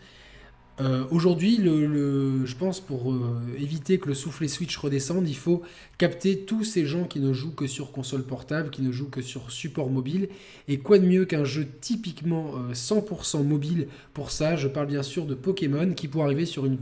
Euh, 0.81 1.05
Aujourd'hui, 1.11 1.57
je 1.65 2.55
pense 2.55 2.81
pour 2.81 3.13
euh, 3.13 3.41
éviter 3.59 3.99
que 3.99 4.09
le 4.09 4.15
soufflet 4.15 4.47
Switch 4.47 4.77
redescende, 4.77 5.29
il 5.29 5.37
faut 5.37 5.63
capter 5.99 6.41
tous 6.41 6.63
ces 6.63 6.87
gens 6.87 7.05
qui 7.05 7.19
ne 7.19 7.33
jouent 7.33 7.55
que 7.55 7.67
sur 7.67 7.91
console 7.91 8.23
portable, 8.23 8.71
qui 8.71 8.83
ne 8.83 8.93
jouent 8.93 9.11
que 9.11 9.21
sur 9.23 9.51
support 9.51 9.91
mobile. 9.91 10.29
Et 10.69 10.79
quoi 10.79 10.99
de 10.99 11.07
mieux 11.07 11.25
qu'un 11.25 11.45
jeu 11.45 11.67
typiquement 11.81 12.53
euh, 12.71 12.75
100% 12.75 13.43
mobile 13.45 13.89
pour 14.15 14.31
ça? 14.31 14.55
Je 14.57 14.69
parle 14.69 14.87
bien 14.87 15.03
sûr 15.03 15.27
de 15.27 15.35
Pokémon 15.35 15.93
qui 15.95 16.07
pourrait 16.07 16.27
arriver 16.27 16.47
sur 16.47 16.65
une. 16.67 16.79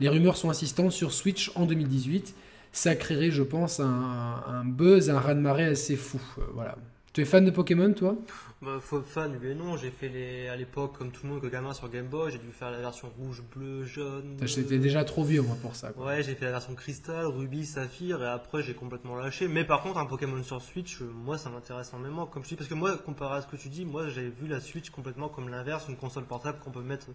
Les 0.00 0.08
rumeurs 0.08 0.36
sont 0.36 0.50
insistantes 0.50 0.92
sur 0.92 1.12
Switch 1.12 1.52
en 1.54 1.66
2018. 1.66 2.34
Ça 2.72 2.94
créerait, 2.96 3.30
je 3.30 3.42
pense, 3.42 3.80
un, 3.80 4.42
un 4.46 4.64
buzz, 4.64 5.08
un 5.08 5.20
raz-de-marée 5.20 5.64
assez 5.66 5.96
fou. 5.96 6.20
Euh, 6.38 6.42
voilà. 6.54 6.76
Tu 7.12 7.22
es 7.22 7.24
fan 7.24 7.44
de 7.44 7.50
Pokémon, 7.50 7.92
toi? 7.94 8.16
Bah, 8.62 8.80
fan, 8.80 9.36
oui 9.42 9.50
et 9.50 9.54
non. 9.54 9.76
J'ai 9.76 9.90
fait 9.90 10.08
les, 10.08 10.48
à 10.48 10.56
l'époque, 10.56 10.96
comme 10.96 11.10
tout 11.10 11.20
le 11.26 11.28
monde, 11.32 11.42
que 11.42 11.46
gamin 11.46 11.74
sur 11.74 11.90
Game 11.90 12.06
Boy, 12.06 12.32
j'ai 12.32 12.38
dû 12.38 12.50
faire 12.58 12.70
la 12.70 12.78
version 12.80 13.08
rouge, 13.18 13.42
bleu, 13.54 13.84
jaune. 13.84 14.36
J'étais 14.42 14.78
déjà 14.78 15.04
trop 15.04 15.24
vieux, 15.24 15.42
moi, 15.42 15.56
pour 15.60 15.76
ça. 15.76 15.90
quoi. 15.90 16.06
Ouais, 16.06 16.22
j'ai 16.22 16.34
fait 16.34 16.46
la 16.46 16.52
version 16.52 16.74
cristal, 16.74 17.26
rubis, 17.26 17.66
saphir, 17.66 18.22
et 18.22 18.26
après 18.26 18.62
j'ai 18.62 18.72
complètement 18.72 19.14
lâché. 19.14 19.46
Mais 19.46 19.64
par 19.64 19.82
contre, 19.82 19.98
un 19.98 20.06
Pokémon 20.06 20.42
sur 20.42 20.62
Switch, 20.62 21.02
euh, 21.02 21.04
moi 21.14 21.36
ça 21.36 21.50
m'intéresse 21.50 21.90
énormément. 21.90 22.24
Comme 22.24 22.44
je 22.44 22.48
dis, 22.48 22.56
parce 22.56 22.68
que 22.68 22.74
moi, 22.74 22.96
comparé 22.96 23.36
à 23.38 23.42
ce 23.42 23.46
que 23.46 23.56
tu 23.56 23.68
dis, 23.68 23.84
moi 23.84 24.08
j'avais 24.08 24.30
vu 24.40 24.46
la 24.48 24.60
Switch 24.60 24.88
complètement 24.88 25.28
comme 25.28 25.50
l'inverse, 25.50 25.84
une 25.90 25.96
console 25.96 26.24
portable 26.24 26.58
qu'on 26.64 26.70
peut 26.70 26.80
mettre 26.80 27.08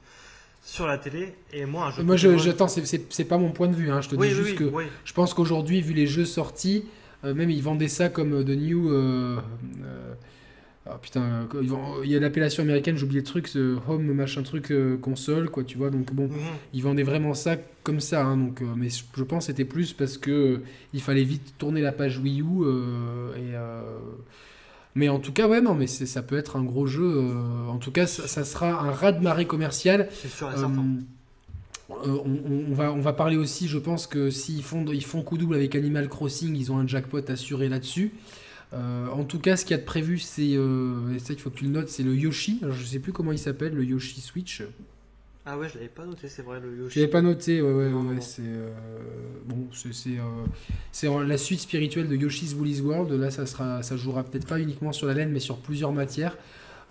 sur 0.61 0.85
la 0.85 0.99
télé. 0.99 1.33
Et 1.53 1.65
moi, 1.65 1.85
un 1.87 1.91
jeu. 1.91 2.03
Moi, 2.03 2.17
Pokémon- 2.17 2.37
j'attends, 2.37 2.67
c'est- 2.67 3.25
pas 3.25 3.39
mon 3.39 3.51
point 3.51 3.67
de 3.67 3.75
vue. 3.75 3.89
hein, 3.89 4.01
Je 4.01 4.09
te 4.09 4.15
Oui, 4.15 4.27
dis 4.27 4.35
oui, 4.35 4.39
juste 4.45 4.59
oui, 4.59 4.69
que 4.85 4.89
je 5.05 5.13
pense 5.13 5.33
qu'aujourd'hui, 5.33 5.81
vu 5.81 5.93
les 5.93 6.05
jeux 6.05 6.25
sortis, 6.25 6.85
euh, 7.25 7.33
même 7.33 7.49
ils 7.49 7.63
vendaient 7.63 7.87
ça 7.87 8.09
comme 8.09 8.33
euh, 8.33 8.43
de 8.43 8.53
new. 8.53 8.91
euh, 8.91 9.39
ah, 10.93 10.99
putain, 11.01 11.21
euh, 11.55 11.61
vend- 11.63 12.01
il 12.03 12.11
y 12.11 12.15
a 12.15 12.19
l'appellation 12.19 12.63
américaine, 12.63 12.97
j'ai 12.97 13.03
oublié 13.05 13.21
le 13.21 13.25
truc, 13.25 13.47
ce 13.47 13.77
home 13.87 14.11
machin 14.13 14.43
truc 14.43 14.71
euh, 14.71 14.97
console, 14.97 15.49
quoi, 15.49 15.63
tu 15.63 15.77
vois. 15.77 15.89
Donc 15.89 16.13
bon, 16.13 16.23
Mhm. 16.27 16.31
ils 16.73 16.83
vendaient 16.83 17.03
vraiment 17.03 17.33
ça 17.33 17.55
comme 17.83 17.99
ça. 17.99 18.25
hein, 18.25 18.37
donc, 18.37 18.61
euh, 18.61 18.65
mais 18.75 18.89
je 18.89 19.23
pense 19.23 19.45
que 19.45 19.51
c'était 19.51 19.65
plus 19.65 19.93
parce 19.93 20.17
que 20.17 20.31
euh, 20.31 20.57
il 20.93 21.01
fallait 21.01 21.23
vite 21.23 21.53
tourner 21.57 21.81
la 21.81 21.91
page 21.91 22.17
Wii 22.19 22.41
U. 22.41 22.45
euh, 22.63 23.33
et, 23.35 23.55
euh, 23.55 23.81
mais 24.95 25.07
en 25.09 25.19
tout 25.19 25.31
cas, 25.31 25.47
ouais, 25.47 25.61
non, 25.61 25.73
mais 25.73 25.87
ça 25.87 26.21
peut 26.21 26.37
être 26.37 26.57
un 26.57 26.63
gros 26.63 26.85
jeu. 26.85 27.03
euh, 27.05 27.67
en 27.69 27.77
tout 27.77 27.91
cas, 27.91 28.07
ça, 28.07 28.27
ça 28.27 28.43
sera 28.43 28.81
un 28.83 28.91
raz-de-marée 28.91 29.45
commercial. 29.45 30.09
C'est 30.11 30.27
sûr 30.27 30.49
et 30.51 30.55
Euh, 30.55 30.57
certain. 30.57 30.83
euh, 31.91 31.93
on, 32.25 32.29
on- 32.29 32.71
on 32.71 32.73
va, 32.73 32.91
on 32.93 32.99
va 33.01 33.13
parler 33.13 33.37
aussi, 33.37 33.67
je 33.67 33.77
pense 33.77 34.07
que 34.07 34.29
s'ils 34.29 34.63
font, 34.63 34.85
ils 34.91 35.03
font 35.03 35.21
coup 35.21 35.37
double 35.37 35.55
avec 35.55 35.75
Animal 35.75 36.07
Crossing, 36.09 36.55
ils 36.55 36.71
ont 36.71 36.77
un 36.77 36.87
jackpot 36.87 37.21
assuré 37.29 37.69
là-dessus. 37.69 38.11
Euh, 38.73 39.07
en 39.07 39.23
tout 39.23 39.39
cas, 39.39 39.57
ce 39.57 39.65
qu'il 39.65 39.75
y 39.75 39.79
a 39.79 39.81
de 39.81 39.85
prévu, 39.85 40.17
c'est, 40.19 40.55
euh, 40.55 41.17
ça 41.19 41.33
il 41.33 41.39
faut 41.39 41.49
que 41.49 41.57
tu 41.57 41.65
le 41.65 41.71
notes, 41.71 41.89
c'est 41.89 42.03
le 42.03 42.15
Yoshi. 42.15 42.59
Alors, 42.61 42.75
je 42.75 42.85
sais 42.85 42.99
plus 42.99 43.11
comment 43.11 43.31
il 43.31 43.39
s'appelle, 43.39 43.73
le 43.73 43.83
Yoshi 43.83 44.21
Switch. 44.21 44.63
Ah 45.45 45.57
ouais, 45.57 45.67
je 45.67 45.75
l'avais 45.75 45.89
pas 45.89 46.05
noté, 46.05 46.27
c'est 46.27 46.43
vrai, 46.43 46.59
le 46.59 46.77
Yoshi. 46.77 46.95
Je 46.95 46.99
l'avais 46.99 47.11
pas 47.11 47.21
noté, 47.21 47.61
ouais, 47.61 47.73
ouais, 47.73 47.89
Non, 47.89 48.01
ouais, 48.03 48.21
c'est 48.21 48.43
euh, 48.45 48.69
bon, 49.45 49.67
c'est 50.91 51.07
la 51.07 51.37
suite 51.37 51.59
spirituelle 51.59 52.07
de 52.07 52.15
Yoshi's 52.15 52.53
Woolly's 52.53 52.81
World. 52.81 53.11
Là, 53.11 53.31
ça 53.31 53.45
sera, 53.45 53.83
ça 53.83 53.97
jouera 53.97 54.23
peut-être 54.23 54.47
pas 54.47 54.59
uniquement 54.59 54.93
sur 54.93 55.07
la 55.07 55.15
laine, 55.15 55.31
mais 55.31 55.39
sur 55.39 55.57
plusieurs 55.57 55.91
matières, 55.91 56.37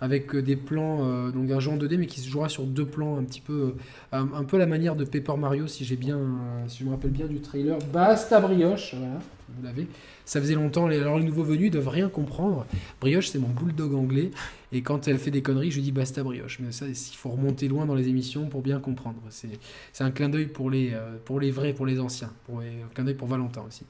avec 0.01 0.35
des 0.35 0.55
plans, 0.57 1.29
donc 1.29 1.49
un 1.49 1.59
jeu 1.59 1.71
en 1.71 1.77
2D, 1.77 1.97
mais 1.97 2.07
qui 2.07 2.19
se 2.19 2.27
jouera 2.27 2.49
sur 2.49 2.63
deux 2.63 2.85
plans, 2.85 3.17
un 3.17 3.23
petit 3.23 3.41
peu, 3.41 3.75
un, 4.11 4.27
un 4.33 4.43
peu 4.43 4.57
la 4.57 4.65
manière 4.65 4.95
de 4.95 5.05
Paper 5.05 5.37
Mario, 5.37 5.67
si 5.67 5.85
j'ai 5.85 5.95
bien, 5.95 6.19
si 6.67 6.79
je 6.79 6.85
me 6.85 6.89
rappelle 6.91 7.11
bien 7.11 7.27
du 7.27 7.39
trailer. 7.39 7.77
Basta 7.93 8.39
brioche, 8.39 8.95
voilà, 8.95 9.19
vous 9.55 9.63
l'avez. 9.63 9.87
Ça 10.25 10.39
faisait 10.41 10.55
longtemps. 10.55 10.87
Alors 10.87 11.19
les 11.19 11.25
nouveaux 11.25 11.43
venus 11.43 11.71
doivent 11.71 11.87
rien 11.89 12.09
comprendre. 12.09 12.65
Brioche, 12.99 13.27
c'est 13.29 13.39
mon 13.39 13.49
bulldog 13.49 13.93
anglais. 13.93 14.31
Et 14.71 14.81
quand 14.81 15.07
elle 15.07 15.17
fait 15.17 15.31
des 15.31 15.41
conneries, 15.41 15.71
je 15.71 15.75
lui 15.77 15.83
dis 15.83 15.91
basta 15.91 16.23
brioche. 16.23 16.59
Mais 16.59 16.71
ça, 16.71 16.87
il 16.87 16.95
faut 16.95 17.29
remonter 17.29 17.67
loin 17.67 17.85
dans 17.85 17.95
les 17.95 18.07
émissions 18.07 18.47
pour 18.47 18.61
bien 18.61 18.79
comprendre. 18.79 19.19
C'est 19.29 20.03
un 20.03 20.11
clin 20.11 20.29
d'œil 20.29 20.47
pour 20.47 20.69
les, 20.69 20.91
euh, 20.93 21.17
pour 21.25 21.39
les 21.39 21.51
vrais, 21.51 21.73
pour 21.73 21.85
les 21.85 21.99
anciens. 21.99 22.31
Pour 22.45 22.61
les- 22.61 22.81
un 22.81 22.87
clin 22.93 23.03
d'œil 23.03 23.15
pour 23.15 23.27
Valentin 23.27 23.63
aussi. 23.67 23.83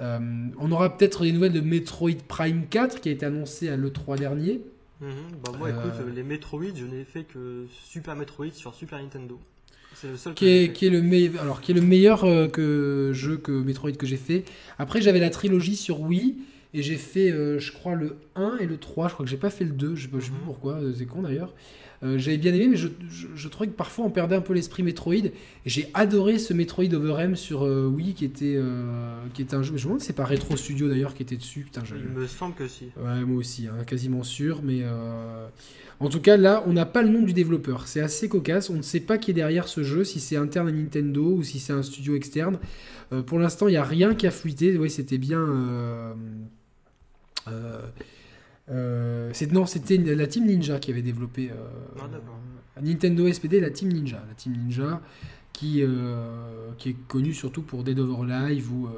Euh, 0.00 0.18
on 0.58 0.72
aura 0.72 0.96
peut-être 0.96 1.22
des 1.22 1.32
nouvelles 1.32 1.52
de 1.52 1.60
Metroid 1.60 2.10
Prime 2.26 2.66
4 2.68 3.00
qui 3.00 3.10
a 3.10 3.12
été 3.12 3.26
annoncé 3.26 3.68
à 3.68 3.76
l'E3 3.76 4.16
dernier. 4.18 4.60
Mhm. 5.00 5.08
Bah, 5.44 5.52
moi, 5.58 5.68
Euh, 5.68 5.80
écoute, 5.80 6.14
les 6.14 6.22
Metroid, 6.22 6.64
je 6.74 6.84
n'ai 6.84 7.04
fait 7.04 7.24
que 7.24 7.66
Super 7.70 8.16
Metroid 8.16 8.50
sur 8.52 8.74
Super 8.74 9.00
Nintendo. 9.00 9.38
Qui 10.34 10.46
est, 10.48 10.72
qui 10.72 10.90
le, 10.90 11.02
meille- 11.02 11.30
alors, 11.40 11.60
qui 11.60 11.72
est 11.72 11.74
le 11.74 11.80
meilleur 11.80 12.24
euh, 12.24 12.48
que, 12.48 13.10
jeu 13.12 13.36
que 13.36 13.52
Metroid 13.52 13.92
que 13.92 14.06
j'ai 14.06 14.16
fait. 14.16 14.44
Après, 14.78 15.00
j'avais 15.00 15.20
la 15.20 15.30
trilogie 15.30 15.76
sur 15.76 16.00
Wii. 16.00 16.36
Et 16.76 16.82
j'ai 16.82 16.96
fait, 16.96 17.30
euh, 17.30 17.60
je 17.60 17.70
crois, 17.72 17.94
le 17.94 18.16
1 18.34 18.56
et 18.58 18.66
le 18.66 18.76
3. 18.78 19.06
Je 19.08 19.14
crois 19.14 19.24
que 19.24 19.30
j'ai 19.30 19.36
pas 19.36 19.50
fait 19.50 19.62
le 19.64 19.70
2. 19.70 19.94
Je 19.94 20.02
sais, 20.02 20.08
pas- 20.08 20.18
je 20.18 20.24
sais 20.24 20.30
plus 20.32 20.38
Mhm. 20.40 20.44
pourquoi, 20.46 20.72
euh, 20.74 20.92
c'est 20.96 21.04
con 21.06 21.22
d'ailleurs. 21.22 21.54
Euh, 22.04 22.18
J'avais 22.18 22.36
bien 22.36 22.52
aimé, 22.52 22.68
mais 22.68 22.76
je, 22.76 22.88
je, 23.10 23.26
je 23.34 23.48
trouvais 23.48 23.68
que 23.68 23.74
parfois 23.74 24.04
on 24.04 24.10
perdait 24.10 24.36
un 24.36 24.40
peu 24.42 24.52
l'esprit 24.52 24.82
Metroid. 24.82 25.14
Et 25.14 25.32
J'ai 25.64 25.88
adoré 25.94 26.38
ce 26.38 26.52
Metroid 26.52 26.92
Overem 26.92 27.34
sur 27.34 27.62
euh, 27.64 27.86
Wii 27.86 28.12
qui 28.14 28.24
était, 28.26 28.56
euh, 28.56 29.16
qui 29.32 29.42
était 29.42 29.54
un 29.54 29.62
jeu. 29.62 29.72
Mais 29.72 29.78
je 29.78 29.84
me 29.84 29.88
demande 29.88 30.00
si 30.00 30.08
c'est 30.08 30.12
pas 30.12 30.24
Retro 30.26 30.56
Studio 30.56 30.88
d'ailleurs 30.88 31.14
qui 31.14 31.22
était 31.22 31.36
dessus. 31.36 31.60
Putain, 31.62 31.82
je- 31.84 31.96
Il 31.96 32.04
me 32.10 32.26
semble 32.26 32.54
que 32.54 32.68
si. 32.68 32.86
Ouais, 33.02 33.24
moi 33.24 33.38
aussi, 33.38 33.66
hein, 33.68 33.82
quasiment 33.86 34.22
sûr. 34.22 34.60
Mais 34.62 34.82
en 36.00 36.08
tout 36.10 36.20
cas, 36.20 36.36
là, 36.36 36.62
on 36.66 36.72
n'a 36.74 36.84
pas 36.86 37.02
le 37.02 37.08
nom 37.08 37.22
du 37.22 37.32
développeur. 37.32 37.86
C'est 37.86 38.00
assez 38.00 38.28
cocasse. 38.28 38.68
On 38.68 38.74
ne 38.76 38.82
sait 38.82 39.00
pas 39.00 39.16
qui 39.16 39.30
est 39.30 39.34
derrière 39.34 39.66
ce 39.68 39.82
jeu, 39.82 40.04
si 40.04 40.20
c'est 40.20 40.36
interne 40.36 40.68
à 40.68 40.72
Nintendo 40.72 41.36
ou 41.36 41.42
si 41.42 41.58
c'est 41.58 41.72
un 41.72 41.82
studio 41.82 42.14
externe. 42.16 42.58
Pour 43.26 43.38
l'instant, 43.38 43.68
il 43.68 43.72
n'y 43.72 43.76
a 43.76 43.84
rien 43.84 44.14
qui 44.14 44.26
a 44.26 44.30
fuité. 44.30 44.76
Oui, 44.76 44.90
c'était 44.90 45.18
bien. 45.18 45.40
euh, 47.48 47.80
euh, 48.70 49.32
non, 49.52 49.66
c'était 49.66 49.96
la 49.98 50.26
Team 50.26 50.46
Ninja 50.46 50.78
qui 50.78 50.90
avait 50.90 51.02
développé 51.02 51.50
euh, 51.50 51.54
Ah. 52.76 52.80
Nintendo 52.82 53.30
SPD, 53.32 53.60
la 53.60 53.70
Team 53.70 53.92
Ninja. 53.92 54.24
La 54.28 54.34
Team 54.34 54.52
Ninja 54.56 55.00
qui, 55.52 55.82
euh, 55.82 56.70
qui 56.78 56.90
est 56.90 56.96
connue 57.06 57.32
surtout 57.34 57.62
pour 57.62 57.84
Dead 57.84 57.98
or 58.00 58.24
Alive 58.28 58.72
ou, 58.72 58.88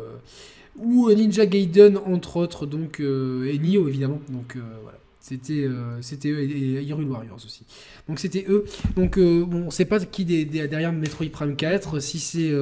ou 0.77 1.11
Ninja 1.13 1.45
Gaiden, 1.47 1.99
entre 1.99 2.37
autres, 2.39 2.65
donc, 2.67 3.01
et 3.01 3.59
Nioh 3.59 3.89
évidemment. 3.89 4.21
Donc 4.31 4.57
voilà. 4.83 4.99
C'était 5.21 5.67
c'était 6.03 6.31
eux 6.31 6.39
et, 6.41 6.45
et 6.77 6.83
Hyrule 6.83 7.09
Warriors 7.09 7.35
aussi. 7.45 7.65
Donc 8.09 8.21
c'était 8.21 8.47
eux. 8.49 8.65
Donc 8.95 9.19
bon, 9.19 9.63
on 9.63 9.67
ne 9.67 9.71
sait 9.71 9.85
pas 9.85 9.99
qui 9.99 10.25
des- 10.25 10.45
des- 10.45 10.69
derrière 10.69 10.93
Metroid 10.93 11.27
Prime 11.33 11.57
4. 11.57 11.99
Si 11.99 12.21
c'est 12.21 12.53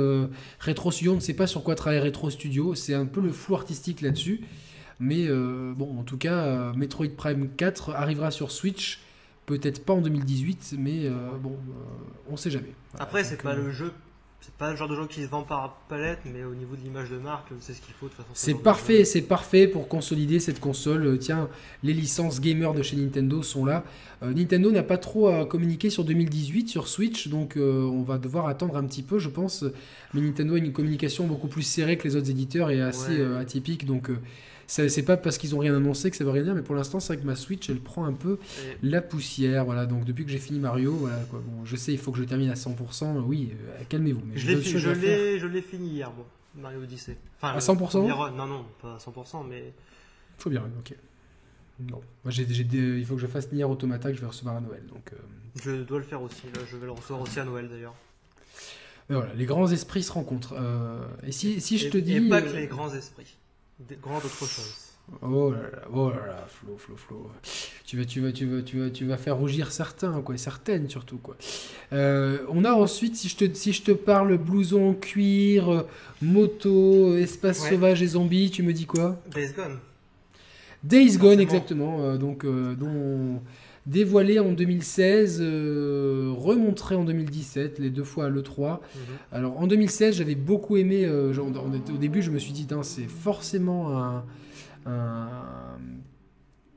Retro 0.61 0.91
Studio, 0.91 1.13
on 1.13 1.17
ne 1.17 1.21
sait 1.21 1.35
pas 1.35 1.47
sur 1.47 1.63
quoi 1.63 1.75
travaille 1.75 2.01
Retro 2.01 2.31
Studio. 2.31 2.75
C'est 2.75 2.95
un 2.95 3.05
peu 3.07 3.21
le 3.21 3.31
flou 3.33 3.55
artistique 3.55 4.01
là-dessus. 4.01 4.41
Mais 5.05 5.27
euh, 5.29 5.73
bon, 5.77 5.99
en 5.99 6.03
tout 6.03 6.17
cas, 6.19 6.39
euh, 6.45 6.73
Metroid 6.75 7.09
Prime 7.17 7.49
4 7.57 7.91
arrivera 7.91 8.31
sur 8.31 8.51
Switch. 8.51 9.01
Peut-être 9.47 9.85
pas 9.85 9.93
en 9.93 10.01
2018, 10.01 10.75
mais 10.79 11.07
euh, 11.07 11.13
bon, 11.43 11.57
on 12.31 12.37
sait 12.37 12.51
jamais. 12.51 12.73
Voilà, 12.93 13.05
Après, 13.05 13.25
c'est 13.25 13.43
pas 13.43 13.55
le 13.55 13.71
jeu. 13.71 13.93
C'est 14.41 14.55
pas 14.57 14.71
le 14.71 14.77
genre 14.77 14.89
de 14.89 14.95
jeu 14.95 15.07
qui 15.07 15.23
se 15.23 15.29
vend 15.29 15.43
par 15.43 15.75
palette, 15.89 16.19
mais 16.27 16.45
au 16.45 16.55
niveau 16.55 16.77
de 16.77 16.83
l'image 16.83 17.09
de 17.09 17.17
marque, 17.17 17.49
c'est 17.61 17.73
ce 17.73 17.81
qu'il 17.81 17.95
faut 17.95 18.07
de 18.07 18.11
toute 18.11 18.19
façon. 18.19 18.35
ce 18.35 18.45
C'est 18.45 18.55
parfait, 18.55 19.05
c'est 19.07 19.23
parfait 19.23 19.67
pour 19.67 19.89
consolider 19.89 20.39
cette 20.39 20.61
console. 20.61 21.19
Tiens, 21.19 21.49
les 21.83 21.95
licences 21.95 22.43
gamers 22.43 22.75
de 22.75 22.83
chez 22.83 22.97
Nintendo 22.97 23.43
sont 23.43 23.65
là. 23.65 23.85
Euh, 24.23 24.35
Nintendo 24.35 24.71
n'a 24.71 24.83
pas 24.83 24.99
trop 24.99 25.29
à 25.29 25.47
communiquer 25.47 25.89
sur 25.89 26.05
2018 26.05 26.69
sur 26.69 26.89
Switch, 26.89 27.29
donc 27.29 27.57
euh, 27.57 27.85
on 27.85 28.03
va 28.03 28.19
devoir 28.19 28.47
attendre 28.47 28.77
un 28.77 28.85
petit 28.85 29.03
peu, 29.03 29.19
je 29.19 29.31
pense. 29.31 29.65
Mais 30.13 30.21
Nintendo 30.21 30.55
a 30.57 30.59
une 30.59 30.73
communication 30.73 31.27
beaucoup 31.27 31.49
plus 31.49 31.63
serrée 31.63 31.97
que 31.97 32.07
les 32.07 32.15
autres 32.15 32.29
éditeurs 32.31 32.71
et 32.71 32.83
assez 32.83 33.13
Ouais. 33.13 33.21
euh, 33.21 33.41
atypique, 33.41 33.87
donc 33.87 34.11
c'est 34.67 35.03
pas 35.05 35.17
parce 35.17 35.39
qu'ils 35.39 35.55
ont 35.55 35.59
rien 35.59 35.75
annoncé 35.77 36.11
que 36.11 36.17
ça 36.17 36.25
veut 36.25 36.31
rien 36.31 36.43
dire. 36.43 36.55
Mais 36.55 36.63
pour 36.63 36.75
l'instant, 36.75 37.01
c'est 37.01 37.15
vrai 37.15 37.23
que 37.23 37.27
ma 37.27 37.37
Switch, 37.37 37.69
elle 37.71 37.81
prend 37.81 38.05
un 38.05 38.13
peu 38.13 38.39
la 38.83 39.03
poussière. 39.03 39.65
Voilà, 39.65 39.87
donc 39.87 40.05
depuis 40.05 40.25
que 40.25 40.31
j'ai 40.31 40.39
fini 40.39 40.59
Mario, 40.59 40.93
voilà 40.93 41.19
quoi. 41.31 41.41
Bon, 41.45 41.65
je 41.65 41.77
sais, 41.77 41.93
il 41.93 41.99
faut 41.99 42.13
que 42.13 42.19
je 42.19 42.25
termine 42.25 42.51
à 42.51 42.55
100%. 42.55 43.21
Oui, 43.27 43.53
euh, 43.53 43.83
calmez-vous. 43.89 44.23
Mais 44.27 44.37
Je 44.37 44.47
l'ai 44.49 44.57
je 44.63 45.61
fini 45.61 45.89
hier, 45.89 46.11
moi, 46.13 46.27
Mario 46.57 46.81
Odyssey. 46.83 47.17
Enfin, 47.39 47.49
À 47.53 47.55
le 47.55 47.61
100% 47.61 47.77
premier 47.89 48.13
run. 48.13 48.31
Non, 48.33 48.47
non, 48.47 48.65
pas 48.81 48.95
à 48.95 48.99
100%, 48.99 49.45
mais 49.49 49.73
Faut 50.39 50.51
bien, 50.51 50.63
ok. 50.79 50.95
Bon, 51.81 52.01
moi 52.23 52.31
j'ai 52.31 52.45
des- 52.45 52.99
il 52.99 53.05
faut 53.05 53.17
que 53.17 53.21
je 53.21 53.27
fasse 53.27 53.51
Nier 53.51 53.65
Automata 53.65 54.09
que 54.11 54.15
je 54.17 54.21
vais 54.21 54.29
recevoir 54.29 54.57
à 54.57 54.61
Noël. 54.61 54.83
Donc 54.89 55.13
euh, 55.13 55.17
je 55.61 55.83
dois 55.83 55.99
le 55.99 56.05
faire 56.05 56.23
aussi. 56.23 56.43
Là, 56.55 56.61
je 56.71 56.77
vais 56.77 56.87
le 56.87 56.93
recevoir 56.93 57.21
aussi 57.23 57.41
à 57.41 57.45
Noël 57.45 57.69
d'ailleurs. 57.69 57.95
voilà, 59.11 59.35
les 59.35 59.45
grands 59.45 59.71
esprits 59.71 60.03
se 60.05 60.13
rencontrent. 60.13 60.55
Euh, 60.57 61.05
et 61.27 61.33
si, 61.33 61.61
si 61.61 61.79
je 61.79 61.89
Et- 61.89 61.91
te 61.91 61.99
dis, 61.99 62.15
Et 62.17 62.29
pas 62.29 62.43
que 62.43 62.55
les 62.55 62.69
grands 62.69 62.95
esprits. 62.95 63.37
Des 63.81 63.97
grands 63.97 64.21
d'autres 64.21 64.29
choses. 64.47 64.75
oh 65.21 65.51
là 65.51 65.59
là, 65.63 65.83
oh 65.93 66.11
là 66.11 66.27
là, 66.27 66.47
Flo, 66.49 66.77
Flo, 66.79 66.97
Flo, 66.97 67.31
tu 67.85 67.99
vas, 67.99 68.05
tu 68.05 68.21
vas, 68.21 68.33
tu 68.33 68.47
vas, 68.47 68.63
tu 68.63 68.79
vas, 68.81 68.91
tu 68.91 69.05
vas 69.05 69.17
faire 69.17 69.37
rougir 69.37 69.73
certains, 69.73 70.23
quoi, 70.23 70.37
certaines 70.39 70.89
surtout, 70.89 71.19
quoi. 71.19 71.37
Euh, 71.93 72.39
on 72.49 72.65
a 72.65 72.73
ensuite, 72.73 73.17
si 73.17 73.29
je 73.29 73.37
te, 73.37 73.53
si 73.55 73.73
je 73.73 73.83
te 73.83 73.91
parle 73.93 74.39
blouson 74.39 74.91
en 74.91 74.95
cuir, 74.95 75.85
moto, 76.23 77.17
espace 77.17 77.63
Ouais. 77.63 77.71
sauvage 77.71 78.01
et 78.03 78.07
zombies, 78.07 78.51
tu 78.51 78.63
me 78.63 78.73
dis 78.73 78.87
quoi? 78.87 79.21
Days 79.35 79.53
Gone. 79.53 79.79
Days 80.83 81.17
Gone, 81.19 81.41
exactement. 81.41 82.01
euh, 82.01 82.17
donc, 82.17 82.45
euh, 82.45 82.75
dont- 82.75 83.43
dévoilé 83.87 84.39
en 84.39 84.53
2016, 84.53 85.39
euh, 85.43 86.33
remontré 86.37 86.95
en 86.95 87.05
2017, 87.05 87.79
les 87.79 87.91
deux 87.91 88.05
fois 88.05 88.27
à 88.27 88.29
l'E3. 88.31 88.81
Mhm. 88.95 89.01
Alors, 89.33 89.59
en 89.61 89.67
2016, 89.67 90.17
j'avais 90.17 90.35
beaucoup 90.35 90.77
aimé. 90.77 91.05
euh, 91.05 91.33
genre, 91.33 91.49
au 91.49 91.97
début, 91.99 92.23
je 92.23 92.31
me 92.31 92.39
suis 92.39 92.53
dit, 92.53 92.67
c'est 92.83 93.09
forcément 93.09 93.99
un. 93.99 94.25
un 94.87 95.29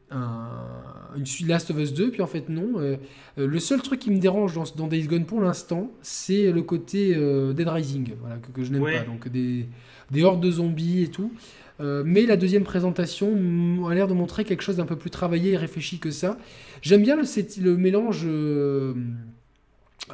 un- 0.09 1.17
une 1.17 1.25
suite 1.25 1.47
Last 1.47 1.69
of 1.71 1.77
Us 1.79 1.93
2, 1.93 2.11
puis 2.11 2.21
en 2.21 2.27
fait 2.27 2.47
non. 2.47 2.73
Euh, 2.77 2.95
euh, 3.37 3.47
le 3.47 3.59
seul 3.59 3.81
truc 3.81 3.99
qui 3.99 4.11
me 4.11 4.19
dérange 4.19 4.53
dans, 4.53 4.63
dans 4.75 4.87
Days 4.87 5.03
Gone 5.07 5.25
pour 5.25 5.41
l'instant, 5.41 5.91
c'est 6.01 6.51
le 6.51 6.61
côté 6.61 7.13
Dead 7.53 7.67
Rising, 7.67 8.13
voilà, 8.21 8.37
que, 8.37 8.51
que 8.51 8.63
je 8.63 8.71
n'aime 8.71 8.83
Ouais. 8.83 8.99
pas. 8.99 9.03
Donc 9.03 9.27
des, 9.27 9.65
des 10.11 10.23
hordes 10.23 10.41
de 10.41 10.51
zombies 10.51 11.03
et 11.03 11.07
tout. 11.09 11.31
Euh, 11.79 12.03
mais 12.05 12.25
la 12.25 12.37
deuxième 12.37 12.63
présentation 12.63 13.85
a 13.87 13.93
l'air 13.93 14.07
de 14.07 14.13
montrer 14.13 14.43
quelque 14.45 14.61
chose 14.63 14.77
d'un 14.77 14.85
peu 14.85 14.95
plus 14.95 15.09
travaillé 15.09 15.51
et 15.51 15.57
réfléchi 15.57 15.99
que 15.99 16.09
ça. 16.11 16.37
J'aime 16.81 17.01
bien 17.03 17.15
le, 17.15 17.23
le 17.63 17.77
mélange 17.77 18.21
euh, 18.25 18.93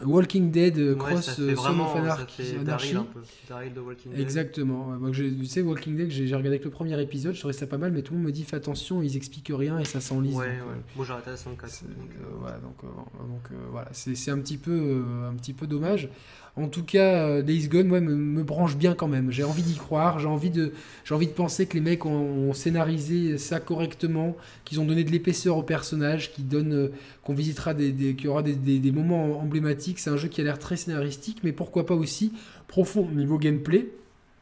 Walking 0.04 0.50
Dead 0.50 0.80
euh, 0.80 0.94
Ouais, 0.94 0.98
cross 0.98 1.40
euh, 1.40 1.56
Son 1.56 1.62
vraiment. 1.62 1.92
of 1.94 2.00
Anarchy. 2.00 2.54
Daryl 2.64 2.98
un 2.98 3.04
peu. 3.04 3.20
Daryl 3.48 3.74
de 3.74 3.80
Walking 3.80 4.12
Dead. 4.12 4.22
Exactement. 4.22 4.86
Moi, 5.00 5.12
tu 5.12 5.46
sais, 5.46 5.62
Walking 5.62 5.96
Dead, 5.96 6.10
j'ai 6.10 6.36
regardé 6.36 6.58
que 6.60 6.64
le 6.66 6.72
premier 6.72 7.00
épisode, 7.02 7.34
je 7.36 7.40
trouvais 7.40 7.54
ça 7.54 7.68
pas 7.68 7.78
mal, 7.78 7.92
mais 7.92 8.02
tout 8.02 8.14
le 8.14 8.18
monde 8.20 8.28
me 8.28 8.32
dit 8.32 8.44
fais 8.44 8.56
attention, 8.56 9.04
ils 9.04 9.16
expliquent 9.18 9.52
rien 9.54 9.78
et 9.80 9.86
ça 9.86 10.02
s'enlise. 10.02 10.34
Ouais, 10.36 10.48
ouais. 10.48 10.52
euh, 10.52 10.76
Moi 10.96 11.06
j'ai 11.06 11.14
arrêté 11.14 11.30
à 11.30 11.38
104. 11.38 11.70
c'est- 11.72 11.86
donc, 11.86 11.96
euh, 11.98 12.24
euh, 12.26 12.36
voilà, 12.40 12.58
donc, 12.58 12.82
donc, 12.82 13.50
voilà, 13.72 13.90
c'est 13.92 14.32
un 14.32 14.40
petit 14.40 14.58
peu, 14.58 15.04
un 15.30 15.36
petit 15.36 15.54
peu 15.54 15.68
dommage. 15.68 16.10
En 16.56 16.68
tout 16.68 16.84
cas, 16.84 17.26
euh, 17.28 17.42
Days 17.42 17.68
Gone, 17.68 17.90
ouais, 17.92 18.00
me, 18.00 18.16
me 18.16 18.44
branche 18.44 18.76
bien 18.78 18.94
quand 18.94 19.08
même. 19.08 19.32
J'ai 19.32 19.44
envie 19.44 19.64
d'y 19.64 19.76
croire, 19.76 20.20
j'ai 20.20 20.28
envie 20.28 20.52
de, 20.52 20.72
j'ai 21.04 21.16
envie 21.16 21.26
de 21.26 21.32
penser 21.32 21.66
que 21.66 21.74
les 21.74 21.82
mecs 21.82 22.06
ont, 22.06 22.12
ont 22.50 22.54
scénarisé 22.54 23.40
ça 23.40 23.60
correctement, 23.60 24.36
qu'ils 24.64 24.80
ont 24.80 24.86
donné 24.86 25.04
de 25.04 25.10
l'épaisseur 25.10 25.58
au 25.58 25.64
personnage, 25.64 26.32
qui 26.32 26.44
donne, 26.44 26.74
euh, 26.74 26.88
qu'on 27.24 27.34
visitera 27.34 27.74
des, 27.74 27.92
des- 27.92 28.14
qu'il 28.14 28.26
y 28.26 28.28
aura 28.28 28.44
des, 28.44 28.54
des- 28.54 28.78
des 28.78 28.92
moments 28.92 29.40
emblématiques. 29.42 29.98
C'est 29.98 30.12
un 30.12 30.18
jeu 30.18 30.28
qui 30.28 30.42
a 30.42 30.44
l'air 30.44 30.60
très 30.60 30.78
scénaristique, 30.78 31.40
mais 31.44 31.54
pourquoi 31.54 31.88
pas 31.88 31.96
aussi 31.96 32.32
profond 32.68 33.08
au 33.12 33.16
niveau 33.16 33.40
gameplay. 33.40 33.88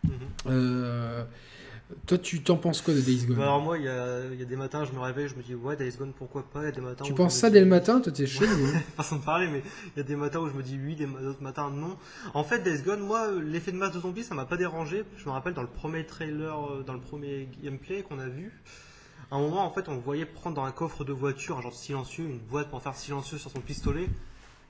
mhm. 0.03 0.11
Euh, 0.47 1.23
toi, 2.05 2.17
tu 2.17 2.41
t'en 2.43 2.57
penses 2.57 2.81
quoi 2.81 2.93
de 2.93 3.01
Days 3.01 3.25
Gone 3.25 3.37
Bah, 3.37 3.43
alors 3.43 3.61
moi, 3.61 3.77
il 3.77 3.85
y 3.85 3.87
a, 3.87 4.25
il 4.31 4.39
y 4.39 4.41
a 4.41 4.45
des 4.45 4.55
matins, 4.55 4.83
je 4.85 4.91
me 4.91 4.99
réveille, 4.99 5.27
je 5.27 5.35
me 5.35 5.41
dis 5.43 5.55
ouais, 5.55 5.75
Days 5.75 5.93
Gone, 5.97 6.13
pourquoi 6.17 6.43
pas. 6.43 6.61
A 6.67 6.71
des 6.71 6.81
matins 6.81 7.03
Tu 7.03 7.13
penses 7.13 7.35
ça 7.35 7.49
dès 7.49 7.59
le 7.59 7.65
matin 7.65 8.01
Toi, 8.01 8.11
t'es 8.11 8.25
chelou. 8.25 8.47
hein 8.47 8.81
façon 8.97 9.17
de 9.17 9.21
parler, 9.23 9.47
mais 9.47 9.61
il 9.95 9.97
y 9.97 10.01
a 10.01 10.03
des 10.03 10.15
matins 10.15 10.39
où 10.39 10.47
je 10.49 10.53
me 10.53 10.63
dis 10.63 10.79
oui, 10.83 10.95
des 10.95 11.05
d'autres 11.05 11.41
matins 11.41 11.69
non. 11.69 11.97
En 12.33 12.43
fait, 12.43 12.59
Days 12.59 12.81
Gone, 12.81 13.01
moi, 13.01 13.27
euh, 13.27 13.41
l'effet 13.41 13.71
de 13.71 13.77
masse 13.77 13.93
de 13.93 13.99
zombies, 13.99 14.23
ça 14.23 14.35
m'a 14.35 14.45
pas 14.45 14.57
dérangé. 14.57 15.03
Je 15.17 15.25
me 15.25 15.31
rappelle 15.31 15.53
dans 15.53 15.61
le 15.63 15.67
premier 15.67 16.05
trailer, 16.05 16.55
euh, 16.71 16.83
dans 16.85 16.93
le 16.93 16.99
premier 17.01 17.49
gameplay 17.63 18.03
qu'on 18.03 18.19
a 18.19 18.27
vu, 18.27 18.51
à 19.31 19.35
un 19.35 19.39
moment, 19.39 19.65
en 19.65 19.71
fait, 19.71 19.87
on 19.87 19.97
voyait 19.97 20.25
prendre 20.25 20.55
dans 20.57 20.65
un 20.65 20.71
coffre 20.71 21.03
de 21.05 21.13
voiture, 21.13 21.57
un 21.57 21.61
genre 21.61 21.73
silencieux, 21.73 22.25
une 22.25 22.39
boîte 22.39 22.69
pour 22.69 22.81
faire 22.81 22.95
silencieux 22.95 23.37
sur 23.37 23.49
son 23.51 23.61
pistolet. 23.61 24.07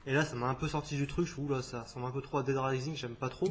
Et 0.07 0.13
là, 0.13 0.25
ça 0.25 0.35
m'a 0.35 0.47
un 0.47 0.55
peu 0.55 0.67
sorti 0.67 0.95
du 0.95 1.05
truc. 1.05 1.27
Je 1.27 1.31
trouve 1.33 1.51
là, 1.51 1.61
ça 1.61 1.83
ressemble 1.83 2.07
un 2.07 2.11
peu 2.11 2.21
trop 2.21 2.39
à 2.39 2.43
Dead 2.43 2.57
Rising. 2.57 2.95
J'aime 2.95 3.13
pas 3.13 3.29
trop. 3.29 3.47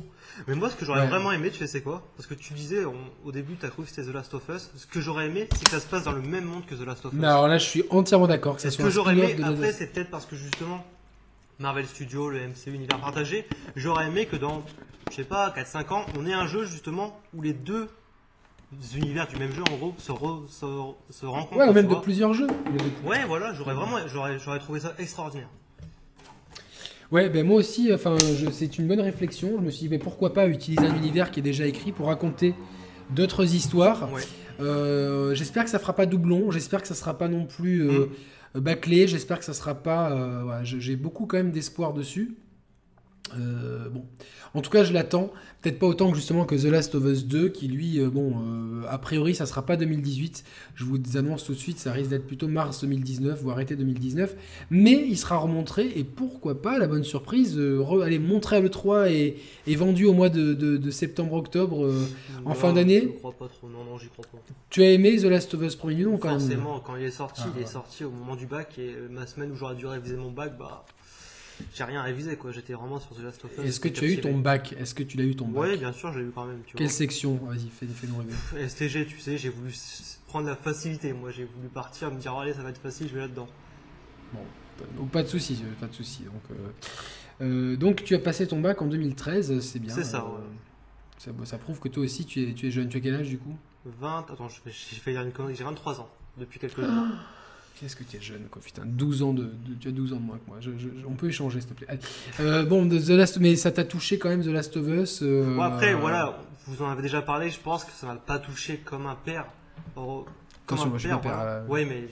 Mais 0.48 0.56
moi, 0.56 0.68
ce 0.68 0.74
que 0.74 0.85
j'aurais 0.85 1.02
Ouais. 1.02 1.06
vraiment 1.06 1.31
aimé, 1.31 1.51
tu 1.51 1.59
sais, 1.59 1.68
c'est 1.68 1.81
quoi? 1.81 2.02
Parce 2.16 2.27
que 2.27 2.35
tu 2.35 2.55
disais 2.55 2.85
on- 2.85 2.94
au 3.24 3.31
début, 3.31 3.55
t'as 3.55 3.68
cru 3.68 3.85
que 3.85 3.89
c'était 3.89 4.02
The 4.02 4.12
Last 4.12 4.35
of 4.35 4.43
Us. 4.48 4.70
Ce 4.74 4.85
que 4.86 5.01
j'aurais 5.01 5.27
aimé, 5.27 5.48
c'est 5.55 5.64
que 5.64 5.70
ça 5.70 5.78
se 5.78 5.86
passe 5.86 6.02
dans 6.05 6.12
le 6.12 6.22
même 6.22 6.44
monde 6.44 6.66
que 6.66 6.74
The 6.74 6.81
Last 6.85 7.06
of 7.06 7.12
Us. 7.12 7.18
Mais 7.20 7.28
alors 7.28 7.47
là, 7.47 7.56
je 7.59 7.64
suis 7.66 7.85
entièrement 7.90 8.27
d'accord 8.27 8.56
que 8.56 8.62
ça 8.62 8.68
C'est 8.70 8.77
ce 8.77 8.82
soit 8.82 8.86
que 8.86 8.94
j'aurais 8.94 9.14
aimé. 9.16 9.35
de 9.35 9.44
Après, 9.44 9.72
c'est 9.72 9.93
peut-être 9.93 10.10
parce 10.10 10.27
que 10.27 10.35
justement, 10.35 10.85
Marvel 11.60 11.86
Studios, 11.86 12.31
le 12.31 12.40
MCU, 12.40 12.72
univers 12.74 12.98
partagé, 13.01 13.47
j'aurais 13.77 14.09
aimé 14.09 14.27
que 14.27 14.35
dans, 14.36 14.64
je 15.10 15.16
sais 15.16 15.24
pas, 15.24 15.51
4-5 15.51 15.93
ans, 15.93 16.05
on 16.18 16.27
ait 16.27 16.32
un 16.32 16.48
jeu 16.48 16.64
justement 16.64 17.20
où 17.32 17.43
les 17.43 17.52
deux 17.52 17.89
univers 18.97 19.28
du 19.28 19.36
même 19.36 19.52
jeu, 19.52 19.62
en 19.70 19.77
gros, 19.77 19.94
se, 19.98 20.10
re- 20.10 20.48
se, 20.48 20.66
se 21.12 21.27
rencontrent. 21.27 21.59
Ouais, 21.60 21.68
ou 21.68 21.72
même 21.72 21.86
de 21.86 21.94
plusieurs 21.97 22.35
jeux. 22.35 22.48
Ouais, 23.05 23.24
voilà, 23.27 23.52
j'aurais 23.55 23.74
vraiment, 23.74 23.98
j'aurais, 24.09 24.39
j'aurais 24.40 24.59
trouvé 24.59 24.81
ça 24.81 24.94
extraordinaire. 24.98 25.48
Ouais, 27.12 27.28
ben 27.28 27.45
moi 27.45 27.57
aussi, 27.57 27.93
enfin, 27.93 28.16
c'est 28.53 28.78
une 28.78 28.87
bonne 28.87 29.01
réflexion. 29.01 29.55
Je 29.59 29.65
me 29.65 29.70
suis 29.70 29.82
dit, 29.82 29.89
mais 29.89 29.99
pourquoi 29.99 30.32
pas 30.32 30.47
utiliser 30.47 30.87
un 30.87 30.95
univers 30.97 31.31
qui 31.31 31.41
est 31.41 31.43
déjà 31.43 31.66
écrit 31.66 31.91
pour 31.93 32.07
raconter 32.07 32.55
d'autres 33.11 33.55
histoires. 33.55 34.12
Ouais. 34.12 34.23
Euh, 34.61 35.35
j'espère 35.35 35.65
que 35.65 35.70
ça 35.70 35.78
fera 35.81 35.95
pas 35.95 36.07
doublon. 36.07 36.51
J'espère 36.53 36.82
que 36.82 36.87
ça 36.89 36.95
sera 36.95 37.19
pas 37.19 37.28
non 37.28 37.47
plus 37.47 37.82
euh, 37.89 38.07
Mm. 38.55 38.61
bâclé. 38.61 39.09
J'espère 39.09 39.39
que 39.41 39.45
ça 39.45 39.55
sera 39.55 39.74
pas. 39.74 40.12
euh, 40.12 40.61
J'ai 40.62 40.95
beaucoup 40.97 41.27
quand 41.27 41.37
même 41.39 41.51
d'espoir 41.51 41.93
dessus. 41.95 42.37
Euh, 43.38 43.88
bon, 43.88 44.05
en 44.55 44.60
tout 44.60 44.70
cas, 44.70 44.84
je 44.84 44.92
l'attends. 44.92 45.32
Peut-être 45.60 45.78
pas 45.78 45.86
autant 45.86 46.10
que 46.10 46.16
justement 46.16 46.47
que 46.47 46.55
The 46.55 46.70
Last 46.70 46.94
of 46.94 47.05
Us 47.05 47.26
2, 47.26 47.51
qui 47.51 47.68
lui, 47.68 48.01
euh, 48.01 48.09
bon, 48.09 48.32
euh, 48.38 48.82
a 48.88 48.97
priori, 48.97 49.34
ça 49.34 49.44
sera 49.44 49.66
pas 49.66 49.76
2018. 49.76 50.42
Je 50.74 50.84
vous 50.84 50.98
annonce 51.16 51.44
tout 51.44 51.52
de 51.52 51.59
suite, 51.59 51.78
ça 51.78 51.92
risque 51.92 52.10
d'être 52.10 52.26
plutôt 52.26 52.48
mars 52.48 52.80
2019, 52.80 53.42
voire 53.42 53.60
été 53.60 53.76
2019. 53.76 54.36
Mais 54.70 55.05
il 55.06 55.18
sera 55.18 55.36
remontré 55.36 55.92
et 55.94 56.02
pourquoi 56.02 56.62
pas, 56.62 56.78
la 56.78 56.86
bonne 56.86 57.05
surprise, 57.05 57.59
re, 57.59 58.02
aller 58.02 58.18
montrer 58.18 58.56
à 58.56 58.60
l'E3 58.60 59.10
et, 59.12 59.36
et, 59.66 59.76
vendu 59.76 60.06
au 60.06 60.14
mois 60.14 60.30
de, 60.30 60.55
de, 60.55 60.78
de 60.78 60.90
septembre-octobre 60.90 61.92
en 62.47 62.55
fin 62.55 62.72
d'année. 62.72 63.02
Je 63.02 63.18
crois 63.18 63.32
pas 63.32 63.48
trop, 63.48 63.68
non, 63.68 63.84
non, 63.84 63.98
j'y 63.98 64.09
crois 64.09 64.24
pas. 64.32 64.38
Tu 64.70 64.82
as 64.82 64.92
aimé 64.92 65.16
The 65.18 65.24
Last 65.24 65.52
of 65.52 65.62
Us 65.62 65.76
premier 65.76 66.05
quand 66.05 66.30
Forcément, 66.30 66.74
même 66.74 66.82
quand 66.84 66.97
il 66.97 67.05
est 67.05 67.10
sorti, 67.10 67.42
ah, 67.44 67.52
il 67.55 67.62
est 67.62 67.66
sorti 67.66 68.05
au 68.05 68.10
moment 68.10 68.34
du 68.34 68.47
bac 68.47 68.78
et 68.78 68.94
ma 69.10 69.26
semaine 69.26 69.52
où 69.52 69.56
j'aurais 69.56 69.74
dû 69.74 69.86
réviser 69.86 70.16
mon 70.16 70.30
bac, 70.30 70.56
bah 70.59 70.86
j'ai 71.74 71.85
rien 71.85 72.03
révisé 72.03 72.37
quoi, 72.37 72.53
j'étais 72.53 72.73
vraiment 72.73 73.01
sur 73.01 73.15
The 73.15 73.23
Last 73.23 73.45
of 73.45 73.53
Us. 73.59 73.65
Est-ce 73.65 73.81
que 73.81 73.89
tu 73.89 74.05
as 74.05 74.09
eu 74.09 74.20
ton 74.20 74.39
bac 74.39 74.74
Est-ce 74.78 74.95
que 74.95 75.03
tu 75.03 75.16
l'as 75.16 75.24
eu 75.24 75.37
ton 75.37 75.49
bac 75.49 75.62
Oui, 75.62 75.77
bien 75.78 75.93
sûr, 75.93 76.12
j'ai 76.12 76.20
eu 76.20 76.31
quand 76.35 76.45
même. 76.45 76.61
Tu 76.66 76.77
Quelle 76.77 76.91
section? 76.91 77.37
Vas-y, 77.37 77.69
fais-nous 77.69 78.16
rêver. 78.16 78.69
STG, 78.69 79.07
tu 79.07 79.19
sais, 79.19 79.39
j'ai 79.39 79.49
voulu 79.49 79.73
prendre 80.27 80.47
la 80.47 80.57
facilité. 80.57 81.12
Moi, 81.12 81.31
j'ai 81.31 81.45
voulu 81.45 81.69
partir, 81.69 82.11
me 82.11 82.19
dire, 82.19 82.35
allez, 82.35 82.55
ça 82.55 82.62
va 82.62 82.70
être 82.70 82.81
facile, 82.81 83.09
je 83.09 83.15
vais 83.15 83.20
là-dedans. 83.20 83.49
Bon, 84.32 85.07
pas 85.07 85.23
de 85.23 85.28
soucis, 85.28 85.62
pas 85.78 85.87
de 85.87 85.95
soucis. 85.95 86.24
Donc, 86.24 86.43
euh, 86.51 86.70
euh, 87.43 87.77
donc, 87.77 88.05
tu 88.05 88.15
as 88.15 88.19
passé 88.19 88.47
ton 88.47 88.61
bac 88.61 88.81
en 88.81 88.87
2013, 88.87 89.61
c'est 89.61 89.78
bien. 89.78 89.95
C'est 89.95 90.05
ça, 90.05 90.19
euh, 90.19 90.41
ça, 91.19 91.32
ça, 91.45 91.59
prouve 91.59 91.81
que 91.81 91.89
toi 91.89 92.05
aussi, 92.05 92.24
tu 92.24 92.43
es, 92.43 92.55
tu 92.55 92.69
es 92.69 92.70
jeune. 92.70 92.89
Tu 92.89 92.97
as 92.97 93.01
quel 93.01 93.15
âge 93.15 93.28
du 93.28 93.39
coup? 93.39 93.57
20, 93.85 94.27
attends, 94.31 94.49
j'ai 94.49 94.97
fait 94.97 95.15
une 95.15 95.32
connerie, 95.32 95.55
j'ai 95.55 95.65
23 95.65 96.01
ans 96.01 96.09
depuis 96.39 96.59
quelques 96.59 96.81
jours. 96.85 97.05
Qu'est-ce 97.81 97.97
que 97.97 98.05
tu 98.05 98.19
es 98.19 98.20
jeune, 98.20 98.47
quoi, 98.51 98.61
putain, 98.61 98.82
12 98.85 99.23
ans 99.23 99.32
de, 99.32 99.51
tu 99.81 99.89
as 99.89 99.90
12 99.90 100.12
ans 100.12 100.16
de 100.16 100.20
moins 100.20 100.36
que 100.36 100.47
moi. 100.47 100.59
on 101.09 101.15
peut 101.15 101.28
échanger, 101.28 101.62
s'il 101.62 101.70
te 101.70 101.74
plaît. 101.74 101.98
Euh, 102.39 102.62
bon, 102.66 102.86
The 102.86 103.09
Last, 103.09 103.39
mais 103.39 103.57
ça 103.57 103.73
t'a 103.73 103.85
touché 103.85 104.19
quand 104.19 104.28
même, 104.28 104.43
The 104.43 104.48
Last 104.48 104.77
of 104.77 104.86
Us. 104.86 105.23
Euh, 105.23 105.59
après, 105.61 105.94
voilà, 105.94 106.39
vous 106.66 106.82
en 106.82 106.90
avez 106.90 107.01
déjà 107.01 107.23
parlé. 107.23 107.48
Je 107.48 107.59
pense 107.59 107.86
que 107.86 107.93
ça 107.93 108.07
m'a 108.07 108.16
pas 108.16 108.39
touché 108.39 108.82
comme 108.85 109.07
un 109.07 109.15
père. 109.15 109.47
comme 109.94 110.78
un 110.78 110.98
père. 110.98 111.20
père 111.23 111.62
Oui, 111.70 111.86
mais, 111.86 112.09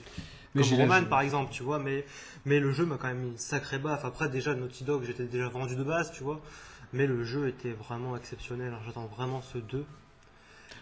mais 0.55 0.63
comme 0.63 0.79
Roman, 0.79 1.03
par 1.03 1.21
exemple, 1.21 1.51
tu 1.51 1.61
vois. 1.61 1.77
Mais, 1.77 2.03
mais 2.45 2.59
le 2.59 2.71
jeu 2.71 2.87
m'a 2.87 2.97
quand 2.97 3.09
même 3.09 3.19
mis 3.19 3.29
une 3.29 3.37
sacrée 3.37 3.77
baffe. 3.77 4.05
Après, 4.05 4.27
déjà, 4.27 4.55
Naughty 4.55 4.85
Dog, 4.85 5.03
j'étais 5.05 5.25
déjà 5.25 5.49
vendu 5.49 5.75
de 5.75 5.83
base, 5.83 6.11
tu 6.11 6.23
vois. 6.23 6.41
Mais 6.93 7.05
le 7.05 7.23
jeu 7.23 7.47
était 7.47 7.73
vraiment 7.73 8.17
exceptionnel. 8.17 8.73
J'attends 8.87 9.05
vraiment 9.05 9.43
ce 9.43 9.59
2. 9.59 9.85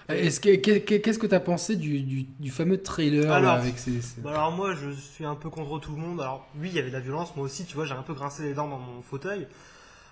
Est-ce 0.09 0.39
que, 0.39 0.55
qu'est-ce 0.55 1.19
que 1.19 1.27
tu 1.27 1.35
as 1.35 1.39
pensé 1.39 1.75
du, 1.75 2.01
du, 2.01 2.49
fameux 2.49 2.81
trailer 2.81 3.29
alors, 3.31 3.55
avec 3.55 3.77
ces, 3.77 3.99
bah 4.19 4.31
alors 4.31 4.51
moi 4.51 4.73
je 4.73 4.89
suis 4.91 5.25
un 5.25 5.35
peu 5.35 5.49
contre 5.49 5.79
tout 5.79 5.91
le 5.91 5.97
monde. 5.97 6.21
Alors 6.21 6.47
oui 6.59 6.69
il 6.69 6.75
y 6.75 6.79
avait 6.79 6.89
de 6.89 6.93
la 6.93 7.01
violence, 7.01 7.35
moi 7.35 7.45
aussi 7.45 7.65
tu 7.65 7.75
vois 7.75 7.85
j'ai 7.85 7.93
un 7.93 8.03
peu 8.03 8.13
grincé 8.13 8.43
les 8.43 8.53
dents 8.53 8.69
dans 8.69 8.79
mon 8.79 9.01
fauteuil. 9.01 9.47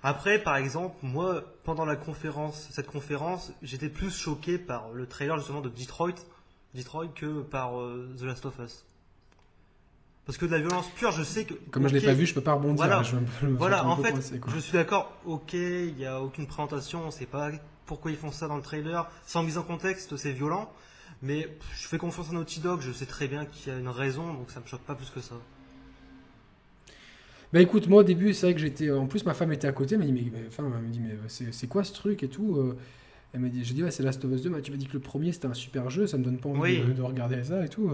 Après 0.03 0.37
par 0.37 0.57
exemple 0.57 0.95
moi 1.01 1.43
pendant 1.63 1.85
la 1.85 1.95
conférence, 1.95 2.67
cette 2.71 2.87
conférence, 2.87 3.53
j'étais 3.61 3.89
plus 3.89 4.11
choqué 4.11 4.57
par 4.57 4.91
le 4.91 5.07
trailer 5.07 5.37
justement 5.37 5.61
de 5.61 5.69
Detroit, 5.69 6.15
Detroit 6.73 7.07
que 7.15 7.41
par 7.41 7.79
euh, 7.79 8.13
The 8.19 8.23
Last 8.23 8.45
of 8.45 8.59
Us. 8.59 8.83
Parce 10.25 10.37
que 10.37 10.45
de 10.45 10.51
la 10.51 10.59
violence 10.59 10.89
pure, 10.95 11.11
je 11.11 11.23
sais 11.23 11.45
que. 11.45 11.53
Comme 11.71 11.87
je 11.87 11.93
l'ai 11.93 12.01
pas 12.01 12.13
vu, 12.13 12.25
je 12.25 12.33
peux 12.33 12.41
pas 12.41 12.53
rebondir. 12.53 12.77
Voilà, 12.77 13.03
voilà 13.41 13.85
en 13.85 13.95
fait, 13.95 14.15
je 14.47 14.59
suis 14.59 14.73
d'accord. 14.73 15.15
Ok, 15.25 15.53
il 15.53 15.93
n'y 15.95 16.05
a 16.05 16.19
aucune 16.19 16.47
présentation, 16.47 17.03
on 17.05 17.11
sait 17.11 17.27
pas 17.27 17.51
pourquoi 17.85 18.11
ils 18.11 18.17
font 18.17 18.31
ça 18.31 18.47
dans 18.47 18.57
le 18.57 18.61
trailer. 18.61 19.09
Sans 19.25 19.43
mise 19.43 19.57
en 19.57 19.63
contexte, 19.63 20.17
c'est 20.17 20.31
violent. 20.31 20.71
Mais 21.21 21.47
je 21.77 21.87
fais 21.87 21.97
confiance 21.97 22.29
à 22.29 22.33
Naughty 22.33 22.59
Dog, 22.59 22.81
je 22.81 22.91
sais 22.91 23.05
très 23.05 23.27
bien 23.27 23.45
qu'il 23.45 23.71
y 23.71 23.75
a 23.75 23.79
une 23.79 23.87
raison, 23.87 24.33
donc 24.33 24.51
ça 24.51 24.59
me 24.59 24.67
choque 24.67 24.81
pas 24.81 24.95
plus 24.95 25.09
que 25.09 25.21
ça. 25.21 25.35
Bah 27.53 27.61
écoute, 27.61 27.87
moi 27.87 28.01
au 28.01 28.03
début, 28.03 28.33
c'est 28.33 28.47
vrai 28.47 28.53
que 28.53 28.59
j'étais. 28.59 28.91
En 28.91 29.07
plus, 29.07 29.25
ma 29.25 29.33
femme 29.33 29.53
était 29.53 29.67
à 29.67 29.71
côté, 29.71 29.95
elle 29.95 29.99
m'a 29.99 30.05
dit, 30.05 30.11
mais, 30.11 30.47
enfin, 30.47 30.69
dit, 30.87 30.99
mais 30.99 31.15
c'est 31.29 31.67
quoi 31.67 31.83
ce 31.83 31.93
truc 31.93 32.21
et 32.23 32.27
tout 32.27 32.57
euh. 32.57 32.77
Elle 33.35 33.41
m'a 33.41 33.49
dit, 33.49 33.65
j'ai 33.65 33.73
dit, 33.73 33.83
ouais, 33.83 33.91
c'est 33.91 34.01
Last 34.01 34.23
of 34.23 34.31
Us 34.31 34.43
2. 34.43 34.61
tu 34.61 34.71
m'as 34.71 34.77
dit 34.77 34.85
que 34.85 34.93
le 34.93 34.99
premier 34.99 35.33
c'était 35.33 35.47
un 35.47 35.53
super 35.53 35.89
jeu, 35.89 36.07
ça 36.07 36.17
me 36.17 36.23
donne 36.23 36.37
pas 36.37 36.47
envie 36.47 36.79
de, 36.79 37.01
regarder 37.01 37.43
ça 37.43 37.65
et 37.65 37.67
tout. 37.67 37.91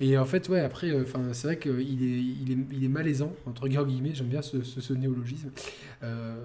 Et 0.00 0.16
en 0.16 0.24
fait, 0.24 0.48
ouais, 0.48 0.60
après, 0.60 0.88
euh, 0.88 1.04
c'est 1.32 1.46
vrai 1.46 1.58
qu'il 1.58 2.02
est, 2.02 2.16
il 2.42 2.52
est, 2.52 2.56
il 2.72 2.84
est 2.84 2.88
malaisant, 2.88 3.34
entre 3.44 3.68
guillemets, 3.68 4.12
j'aime 4.14 4.28
bien 4.28 4.40
ce, 4.40 4.62
ce, 4.62 4.92
néologisme. 4.94 5.50
Euh, 6.02 6.36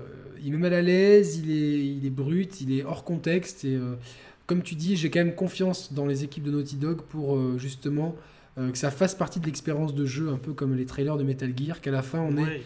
il 0.44 0.52
met 0.52 0.58
mal 0.58 0.74
à 0.74 0.82
l'aise, 0.82 1.38
il 1.38 1.52
est, 1.52 1.86
il 1.86 2.06
est 2.06 2.10
brut, 2.10 2.60
il 2.60 2.78
est 2.78 2.84
hors 2.84 3.06
contexte. 3.06 3.64
Et 3.64 3.76
euh, 3.76 3.96
comme 4.46 4.62
tu 4.62 4.76
dis, 4.76 4.98
j'ai 4.98 5.10
quand 5.10 5.24
même 5.24 5.36
confiance 5.36 5.94
dans 5.94 6.06
les 6.06 6.26
équipes 6.26 6.44
de 6.44 6.52
Naughty 6.52 6.76
Dog 6.76 7.04
pour 7.04 7.58
justement 7.58 8.14
que 8.58 8.78
ça 8.78 8.92
fasse 8.92 9.16
partie 9.16 9.40
de 9.40 9.46
l'expérience 9.46 9.96
de 9.96 10.06
jeu, 10.06 10.30
un 10.30 10.38
peu 10.38 10.52
comme 10.52 10.76
les 10.76 10.86
trailers 10.86 11.16
de 11.16 11.24
Metal 11.24 11.54
Gear, 11.58 11.80
qu'à 11.80 11.92
la 11.92 12.02
fin 12.02 12.20
on 12.20 12.36
est 12.38 12.62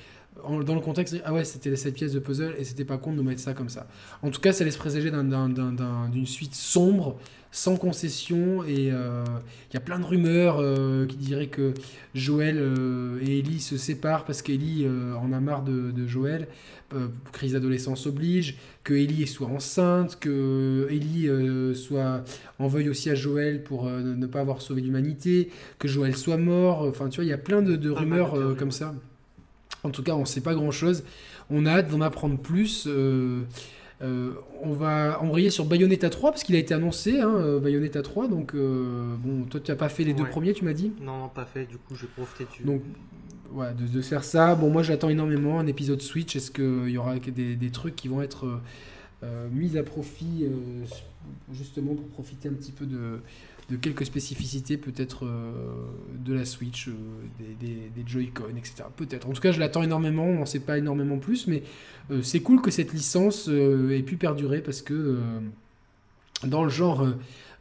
dans 0.66 0.76
le 0.76 0.82
contexte, 0.82 1.16
ah 1.26 1.34
ouais, 1.34 1.44
c'était 1.46 1.76
cette 1.76 1.96
pièce 1.96 2.14
de 2.14 2.20
puzzle 2.20 2.56
et 2.58 2.64
c'était 2.64 2.86
pas 2.86 2.98
con 2.98 3.12
de 3.12 3.18
nous 3.18 3.24
mettre 3.24 3.42
ça 3.42 3.54
comme 3.54 3.70
ça. 3.70 3.88
En 4.22 4.30
tout 4.30 4.42
cas, 4.42 4.54
ça 4.54 4.64
laisse 4.64 4.78
présager 4.78 5.12
d'une 5.12 6.26
suite 6.26 6.56
sombre, 6.56 7.18
sans 7.52 7.78
concession, 7.78 8.64
et 8.64 8.92
euh, 8.92 9.24
il 9.72 9.74
y 9.74 9.78
a 9.78 9.80
plein 9.80 10.00
de 10.00 10.06
rumeurs 10.06 10.58
euh, 10.60 11.06
qui 11.06 11.18
diraient 11.18 11.48
que 11.48 11.74
Joël 12.14 12.58
euh, 12.60 13.20
et 13.26 13.40
Ellie 13.40 13.60
se 13.60 13.78
séparent 13.78 14.26
parce 14.26 14.42
qu'Ellie 14.42 14.88
en 14.88 15.32
a 15.32 15.40
marre 15.40 15.64
de, 15.64 15.92
de 15.92 16.08
Joël, 16.08 16.48
crise 17.32 17.54
d'adolescence 17.54 18.06
oblige, 18.08 18.58
que 18.84 18.94
Ellie 18.94 19.28
soit 19.28 19.48
enceinte, 19.48 20.20
que 20.20 20.88
Ellie 20.90 21.30
soit 21.76 22.24
en 22.60 22.68
veuille 22.68 22.90
aussi 22.90 23.10
à 23.10 23.16
Joël 23.16 23.64
pour 23.64 23.90
ne 23.90 24.26
pas 24.28 24.40
avoir 24.40 24.62
sauvé 24.62 24.82
l'humanité, 24.82 25.50
que 25.80 25.88
Joël 25.88 26.16
soit 26.16 26.38
mort, 26.38 26.84
enfin 26.84 27.10
tu 27.10 27.18
vois, 27.18 27.26
il 27.26 27.30
y 27.30 27.34
a 27.34 27.38
plein 27.38 27.62
de, 27.62 27.76
de 27.76 27.90
rumeurs 27.90 28.56
comme 28.58 28.72
ça. 28.72 28.94
En 29.88 29.92
tout 29.92 30.04
cas, 30.04 30.14
on 30.14 30.22
ne 30.22 30.26
sait 30.26 30.42
pas 30.42 30.54
grand-chose. 30.54 31.04
On 31.50 31.66
a 31.66 31.72
hâte 31.72 31.90
d'en 31.90 32.02
apprendre 32.02 32.38
plus. 32.38 32.86
Euh, 32.88 33.44
euh, 34.02 34.34
on 34.62 34.74
va 34.74 35.20
embrayer 35.22 35.50
sur 35.50 35.66
Bayonetta 35.66 36.10
3 36.10 36.32
parce 36.32 36.44
qu'il 36.44 36.56
a 36.56 36.60
été 36.60 36.74
annoncé, 36.74 37.22
hein, 37.22 37.34
euh, 37.38 37.60
Bayonetta 37.60 38.02
3. 38.02 38.28
Donc, 38.28 38.54
bon, 38.56 39.44
toi, 39.50 39.60
tu 39.60 39.72
n'as 39.72 39.78
pas 39.78 39.90
fait 39.90 40.04
les 40.04 40.14
deux 40.14 40.26
premiers, 40.26 40.54
tu 40.54 40.66
m'as 40.66 40.74
dit? 40.74 40.92
Non, 41.02 41.20
non, 41.20 41.30
pas 41.30 41.46
fait. 41.46 41.66
Du 41.66 41.78
coup, 41.78 41.96
je 41.96 42.02
vais 42.02 42.12
profiter 42.16 42.46
dessus. 42.46 42.64
Donc, 42.64 42.82
ouais, 43.54 43.74
de, 43.74 44.02
faire 44.02 44.26
ça. 44.26 44.56
Bon, 44.56 44.70
moi, 44.70 44.84
j'attends 44.84 45.10
énormément 45.10 45.60
un 45.60 45.68
épisode 45.68 46.02
Switch. 46.02 46.36
Est-ce 46.36 46.52
qu'il 46.52 46.90
y 46.90 46.98
aura 46.98 47.16
des, 47.18 47.56
des, 47.56 47.70
trucs 47.72 47.96
qui 47.96 48.10
vont 48.10 48.22
être 48.22 48.60
mis 49.52 49.78
à 49.78 49.84
profit 49.84 50.48
justement 51.52 51.96
pour 51.96 52.08
profiter 52.10 52.50
un 52.50 52.54
petit 52.54 52.72
peu 52.72 52.86
de, 52.86 53.22
de 53.70 53.76
quelques 53.76 54.06
spécificités 54.06 54.78
peut-être 54.78 55.26
euh, 55.26 55.52
de 56.26 56.34
la 56.34 56.46
Switch, 56.46 56.88
euh, 56.88 56.94
des, 57.60 58.04
Joy-Con, 58.06 58.56
etc. 58.58 58.86
Peut-être. 58.96 59.28
En 59.28 59.34
tout 59.34 59.42
cas, 59.42 59.52
je 59.52 59.60
l'attends 59.60 59.84
énormément, 59.84 60.24
on 60.24 60.40
n'en 60.40 60.46
sait 60.46 60.60
pas 60.60 60.78
énormément 60.78 61.18
plus, 61.18 61.48
mais 61.48 61.64
euh, 62.12 62.22
c'est 62.22 62.40
cool 62.40 62.62
que 62.62 62.72
cette 62.72 62.94
licence 62.94 63.50
ait 63.50 64.04
pu 64.04 64.16
perdurer 64.16 64.62
parce 64.62 64.82
que 64.82 65.20
dans 66.44 66.64
le 66.64 66.70
genre 66.70 67.06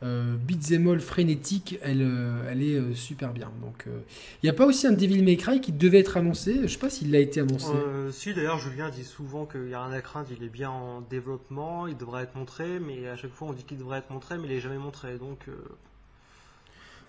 euh, 0.03 0.37
beat'em 0.37 1.01
frénétique, 1.01 1.79
elle, 1.83 2.09
elle 2.49 2.63
est 2.63 2.95
super 2.95 3.33
bien. 3.33 3.51
Donc, 3.61 3.87
il 3.87 4.47
n'y 4.47 4.51
a 4.51 4.53
pas 4.53 4.67
aussi 4.67 4.87
un 4.87 4.93
Devil 4.93 5.25
May 5.25 5.37
Cry 5.37 5.61
qui 5.61 5.73
devait 5.73 5.99
être 5.99 6.17
annoncé? 6.17 6.61
Je 6.63 6.67
sais 6.69 6.79
pas 6.79 6.91
s'il 6.91 7.15
a 7.17 7.19
été 7.19 7.41
annoncé. 7.41 7.73
si, 8.13 8.33
d'ailleurs, 8.33 8.59
Julien 8.59 8.91
dit 8.91 9.05
souvent 9.05 9.47
qu'il 9.47 9.63
n'y 9.63 9.75
a 9.75 9.85
rien 9.85 9.97
à 9.97 10.03
craindre. 10.03 10.29
Il 10.39 10.45
est 10.45 10.51
bien 10.51 10.71
en 10.71 11.01
développement, 11.01 11.89
il 11.89 11.97
devrait 11.97 12.23
être 12.23 12.37
montré, 12.37 12.79
mais 12.79 13.09
à 13.09 13.17
chaque 13.17 13.33
fois 13.33 13.49
on 13.49 13.53
dit 13.53 13.65
qu'il 13.65 13.79
devrait 13.79 13.99
être 13.99 14.11
montré, 14.11 14.39
mais 14.39 14.45
il 14.45 14.55
n'est 14.55 14.61
jamais 14.61 14.79
montré. 14.79 15.19
Donc, 15.19 15.49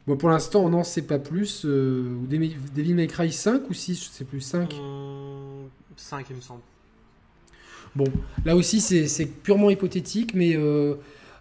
Bon, 0.07 0.15
pour 0.15 0.29
l'instant, 0.29 0.63
on 0.63 0.69
n'en 0.69 0.85
sait 0.85 1.01
pas 1.01 1.19
plus. 1.19 1.65
Euh, 1.65 2.15
Devil 2.29 2.93
May 2.93 3.07
Cry 3.07 3.29
5 3.29 3.69
ou 3.69 3.73
6 3.73 4.05
Je 4.05 4.09
sais 4.09 4.23
plus. 4.23 4.39
5 4.39 4.73
5, 5.97 6.25
il 6.29 6.35
me 6.37 6.41
semble. 6.41 6.61
Bon, 7.95 8.05
là 8.45 8.55
aussi, 8.55 8.79
c'est 8.79 9.25
purement 9.25 9.69
hypothétique, 9.69 10.33
mais 10.33 10.55
euh, 10.55 10.95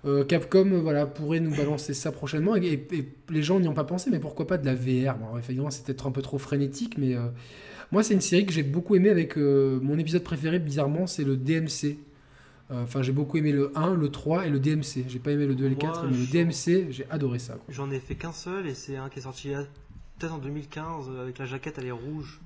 euh, 0.06 0.24
Capcom 0.24 0.80
voilà, 0.80 1.06
pourrait 1.06 1.40
nous 1.40 1.54
balancer 1.54 1.94
ça 1.94 2.10
prochainement. 2.10 2.56
Et, 2.56 2.88
les 3.28 3.42
gens 3.42 3.60
n'y 3.60 3.68
ont 3.68 3.74
pas 3.74 3.84
pensé, 3.84 4.10
mais 4.10 4.18
pourquoi 4.18 4.46
pas 4.46 4.58
de 4.58 4.66
la 4.66 4.74
VR 4.74 5.16
bon, 5.16 5.38
Effectivement, 5.38 5.70
c'est 5.70 5.84
peut-être 5.84 6.06
un 6.06 6.10
peu 6.10 6.22
trop 6.22 6.38
frénétique, 6.38 6.96
mais 6.98 7.14
moi, 7.92 8.02
c'est 8.02 8.14
une 8.14 8.20
série 8.20 8.46
que 8.46 8.52
j'ai 8.52 8.62
beaucoup 8.62 8.96
aimé 8.96 9.10
avec 9.10 9.36
mon 9.36 9.98
épisode 9.98 10.24
préféré, 10.24 10.58
bizarrement, 10.58 11.06
c'est 11.06 11.24
le 11.24 11.36
DMC. 11.36 11.98
Euh, 12.70 12.82
enfin, 12.82 13.02
j'ai 13.02 13.12
beaucoup 13.12 13.36
aimé 13.36 13.52
le 13.52 13.70
1, 13.76 13.94
le 13.94 14.08
3 14.10 14.46
et 14.46 14.50
le 14.50 14.58
DMC. 14.58 15.04
J'ai 15.08 15.18
pas 15.18 15.30
aimé 15.30 15.46
le 15.46 15.54
2 15.54 15.66
et 15.66 15.68
le 15.68 15.74
4, 15.76 16.04
mais 16.10 16.16
le 16.16 16.26
DMC, 16.26 16.90
j'ai 16.90 17.06
adoré 17.10 17.38
ça. 17.38 17.58
J'en 17.68 17.90
ai 17.90 18.00
fait 18.00 18.16
qu'un 18.16 18.32
seul 18.32 18.66
et 18.66 18.74
c'est 18.74 18.96
un 18.96 19.08
qui 19.08 19.20
est 19.20 19.22
sorti 19.22 19.50
peut-être 20.18 20.34
en 20.34 20.38
2015 20.38 21.06
euh, 21.08 21.22
avec 21.22 21.38
la 21.38 21.46
jaquette, 21.46 21.76
elle 21.78 21.86
est 21.86 21.90
rouge. 21.92 22.40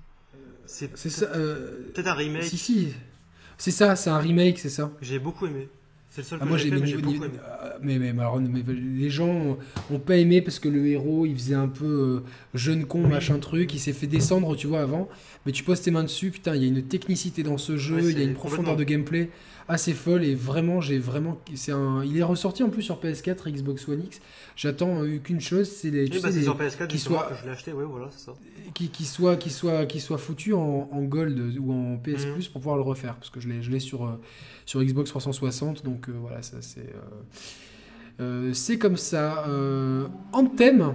C'est 0.67 0.97
ça. 0.97 1.27
Euh, 1.35 1.91
peut-être 1.95 2.09
un 2.09 2.15
remake. 2.15 2.45
Si, 2.45 2.59
si. 2.59 2.89
C'est 3.59 3.71
ça, 3.71 3.97
c'est 3.97 4.11
un 4.11 4.19
remake, 4.19 4.59
c'est 4.59 4.69
ça. 4.71 4.91
J'ai 5.03 5.19
beaucoup 5.19 5.47
aimé. 5.47 5.69
C'est 6.13 6.23
le 6.23 6.27
seul 6.27 6.39
Ah, 6.41 6.45
que 6.45 6.49
moi 6.49 6.59
j'ai 6.59 6.71
beaucoup 6.71 7.25
aimé. 7.25 7.31
euh, 7.63 7.71
mais, 7.83 7.99
mais, 7.99 8.13
mais 8.13 8.23
alors, 8.23 8.41
mais 8.41 8.63
les 8.67 9.11
gens 9.11 9.29
ont, 9.29 9.59
ont 9.93 9.99
pas 10.01 10.17
aimé 10.17 10.43
parce 10.43 10.59
que 10.59 10.69
le 10.69 10.85
héros 10.89 11.25
il 11.25 11.35
faisait 11.37 11.55
un 11.55 11.69
peu 11.69 11.87
euh, 11.87 12.21
jeune 12.53 12.85
con 12.85 13.07
machin 13.07 13.39
truc, 13.39 13.73
il 13.75 13.79
s'est 13.79 13.93
fait 13.93 14.09
descendre 14.09 14.57
tu 14.57 14.67
vois 14.67 14.81
avant, 14.81 15.09
mais 15.47 15.53
tu 15.53 15.63
poses 15.63 15.81
tes 15.83 15.93
mains 15.93 16.03
dessus, 16.03 16.33
putain 16.33 16.57
il 16.57 16.63
y 16.63 16.65
a 16.65 16.69
une 16.69 16.83
technicité 16.83 17.45
dans 17.45 17.59
ce 17.59 17.77
jeu, 17.77 17.97
Ouais, 17.97 18.11
il 18.11 18.19
y 18.19 18.23
a 18.23 18.25
une 18.25 18.35
profondeur 18.35 18.75
de 18.75 18.83
gameplay 18.83 19.31
assez 19.71 19.95
folle 19.95 20.25
et 20.25 20.35
vraiment 20.35 20.81
j'ai 20.81 20.99
vraiment 20.99 21.39
c'est 21.55 21.73
un 21.73 22.03
il 22.05 22.17
est 22.19 22.23
ressorti 22.23 22.63
en 22.63 22.69
plus 22.71 22.83
sur 22.83 23.01
PS4 23.01 23.49
et 23.49 23.53
Xbox 23.53 23.89
One 23.89 24.03
X. 24.05 24.21
J'attends 24.57 25.03
euh, 25.03 25.19
qu'une 25.19 25.41
chose, 25.41 25.71
c'est 25.71 25.91
les, 25.91 26.11
Oui, 26.11 26.21
bah, 26.23 26.31
les- 26.31 26.43
sur 26.43 26.57
PS4 26.59 26.87
qui 26.89 26.99
soit- 26.99 27.29
que 27.31 27.35
je 27.37 27.45
l'ai 27.45 27.51
acheté, 27.53 27.73
ouais, 27.73 27.85
voilà, 27.85 28.09
c'est 28.11 28.25
ça. 28.27 28.33
qui, 28.75 28.89
qui 28.89 29.05
soit 29.05 29.37
qui 29.37 29.51
soit 29.51 29.87
qui 29.87 30.01
soit 30.01 30.19
foutu 30.19 30.53
en, 30.55 30.89
en 30.93 31.03
gold 31.03 31.57
ou 31.59 31.73
en 31.73 31.97
PS 31.97 32.27
Mhm. 32.27 32.33
Plus 32.35 32.49
pour 32.49 32.61
pouvoir 32.61 32.77
le 32.77 32.83
refaire 32.83 33.15
parce 33.15 33.31
que 33.31 33.41
je 33.41 33.49
l'ai 33.49 33.63
je 33.63 33.71
l'ai 33.71 33.81
sur 33.81 34.05
euh, 34.07 34.21
sur 34.67 34.83
Xbox 34.83 35.11
360 35.11 35.85
donc 35.85 36.09
euh, 36.09 36.13
voilà 36.21 36.43
ça 36.43 36.57
c'est 36.61 36.93
euh, 38.21 38.53
c'est 38.53 38.79
comme 38.79 38.97
ça 38.97 39.47
euh, 39.49 40.07
Anthem 40.33 40.95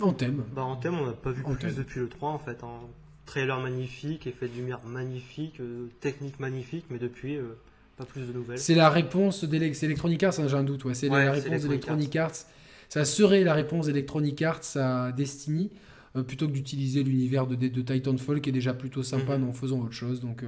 Anthem 0.00 0.42
Bah, 0.54 0.62
en 0.62 0.76
thème, 0.76 0.94
on 1.00 1.06
n'a 1.06 1.12
pas 1.12 1.30
vu 1.32 1.42
En 1.44 1.54
plus 1.54 1.68
thème. 1.68 1.74
depuis 1.78 2.00
le 2.00 2.08
3 2.08 2.28
en 2.30 2.38
fait. 2.38 2.62
Un 2.62 2.80
trailer 3.26 3.60
magnifique, 3.60 4.26
effet 4.26 4.48
de 4.48 4.54
lumière 4.54 4.80
magnifique, 4.86 5.60
euh, 5.60 5.88
technique 6.00 6.38
magnifique, 6.40 6.84
mais 6.90 6.98
depuis, 6.98 7.36
euh, 7.36 7.56
pas 7.96 8.04
plus 8.04 8.22
de 8.26 8.32
nouvelles. 8.32 8.58
c'est 8.58 8.74
la 8.74 8.88
réponse 8.88 9.44
d'Elec- 9.44 9.74
c'est 9.74 9.86
Electronic 9.86 10.22
Arts 10.22 10.38
hein, 10.40 10.48
j'ai 10.48 10.56
un 10.56 10.64
doute 10.64 10.84
ouais 10.84 10.94
c'est 10.94 11.08
Ouais, 11.10 11.24
la 11.24 11.32
réponse 11.32 11.46
Electronic 11.46 11.68
d'Electronic 12.10 12.16
Arts 12.16 12.36
ça 12.88 13.04
serait 13.04 13.42
la 13.42 13.54
réponse 13.54 13.86
d'Electronic 13.86 14.42
Arts 14.42 14.76
à 14.76 15.12
Destiny 15.12 15.70
euh, 16.14 16.22
plutôt 16.22 16.46
que 16.46 16.52
d'utiliser 16.52 17.02
l'univers 17.02 17.46
de, 17.46 17.54
de 17.56 17.80
Titanfall 17.82 18.40
qui 18.40 18.50
est 18.50 18.52
déjà 18.52 18.74
plutôt 18.74 19.02
sympa 19.02 19.36
Mhm. 19.38 19.48
en 19.48 19.52
faisant 19.52 19.80
autre 19.80 19.92
chose. 19.92 20.20
Donc 20.20 20.44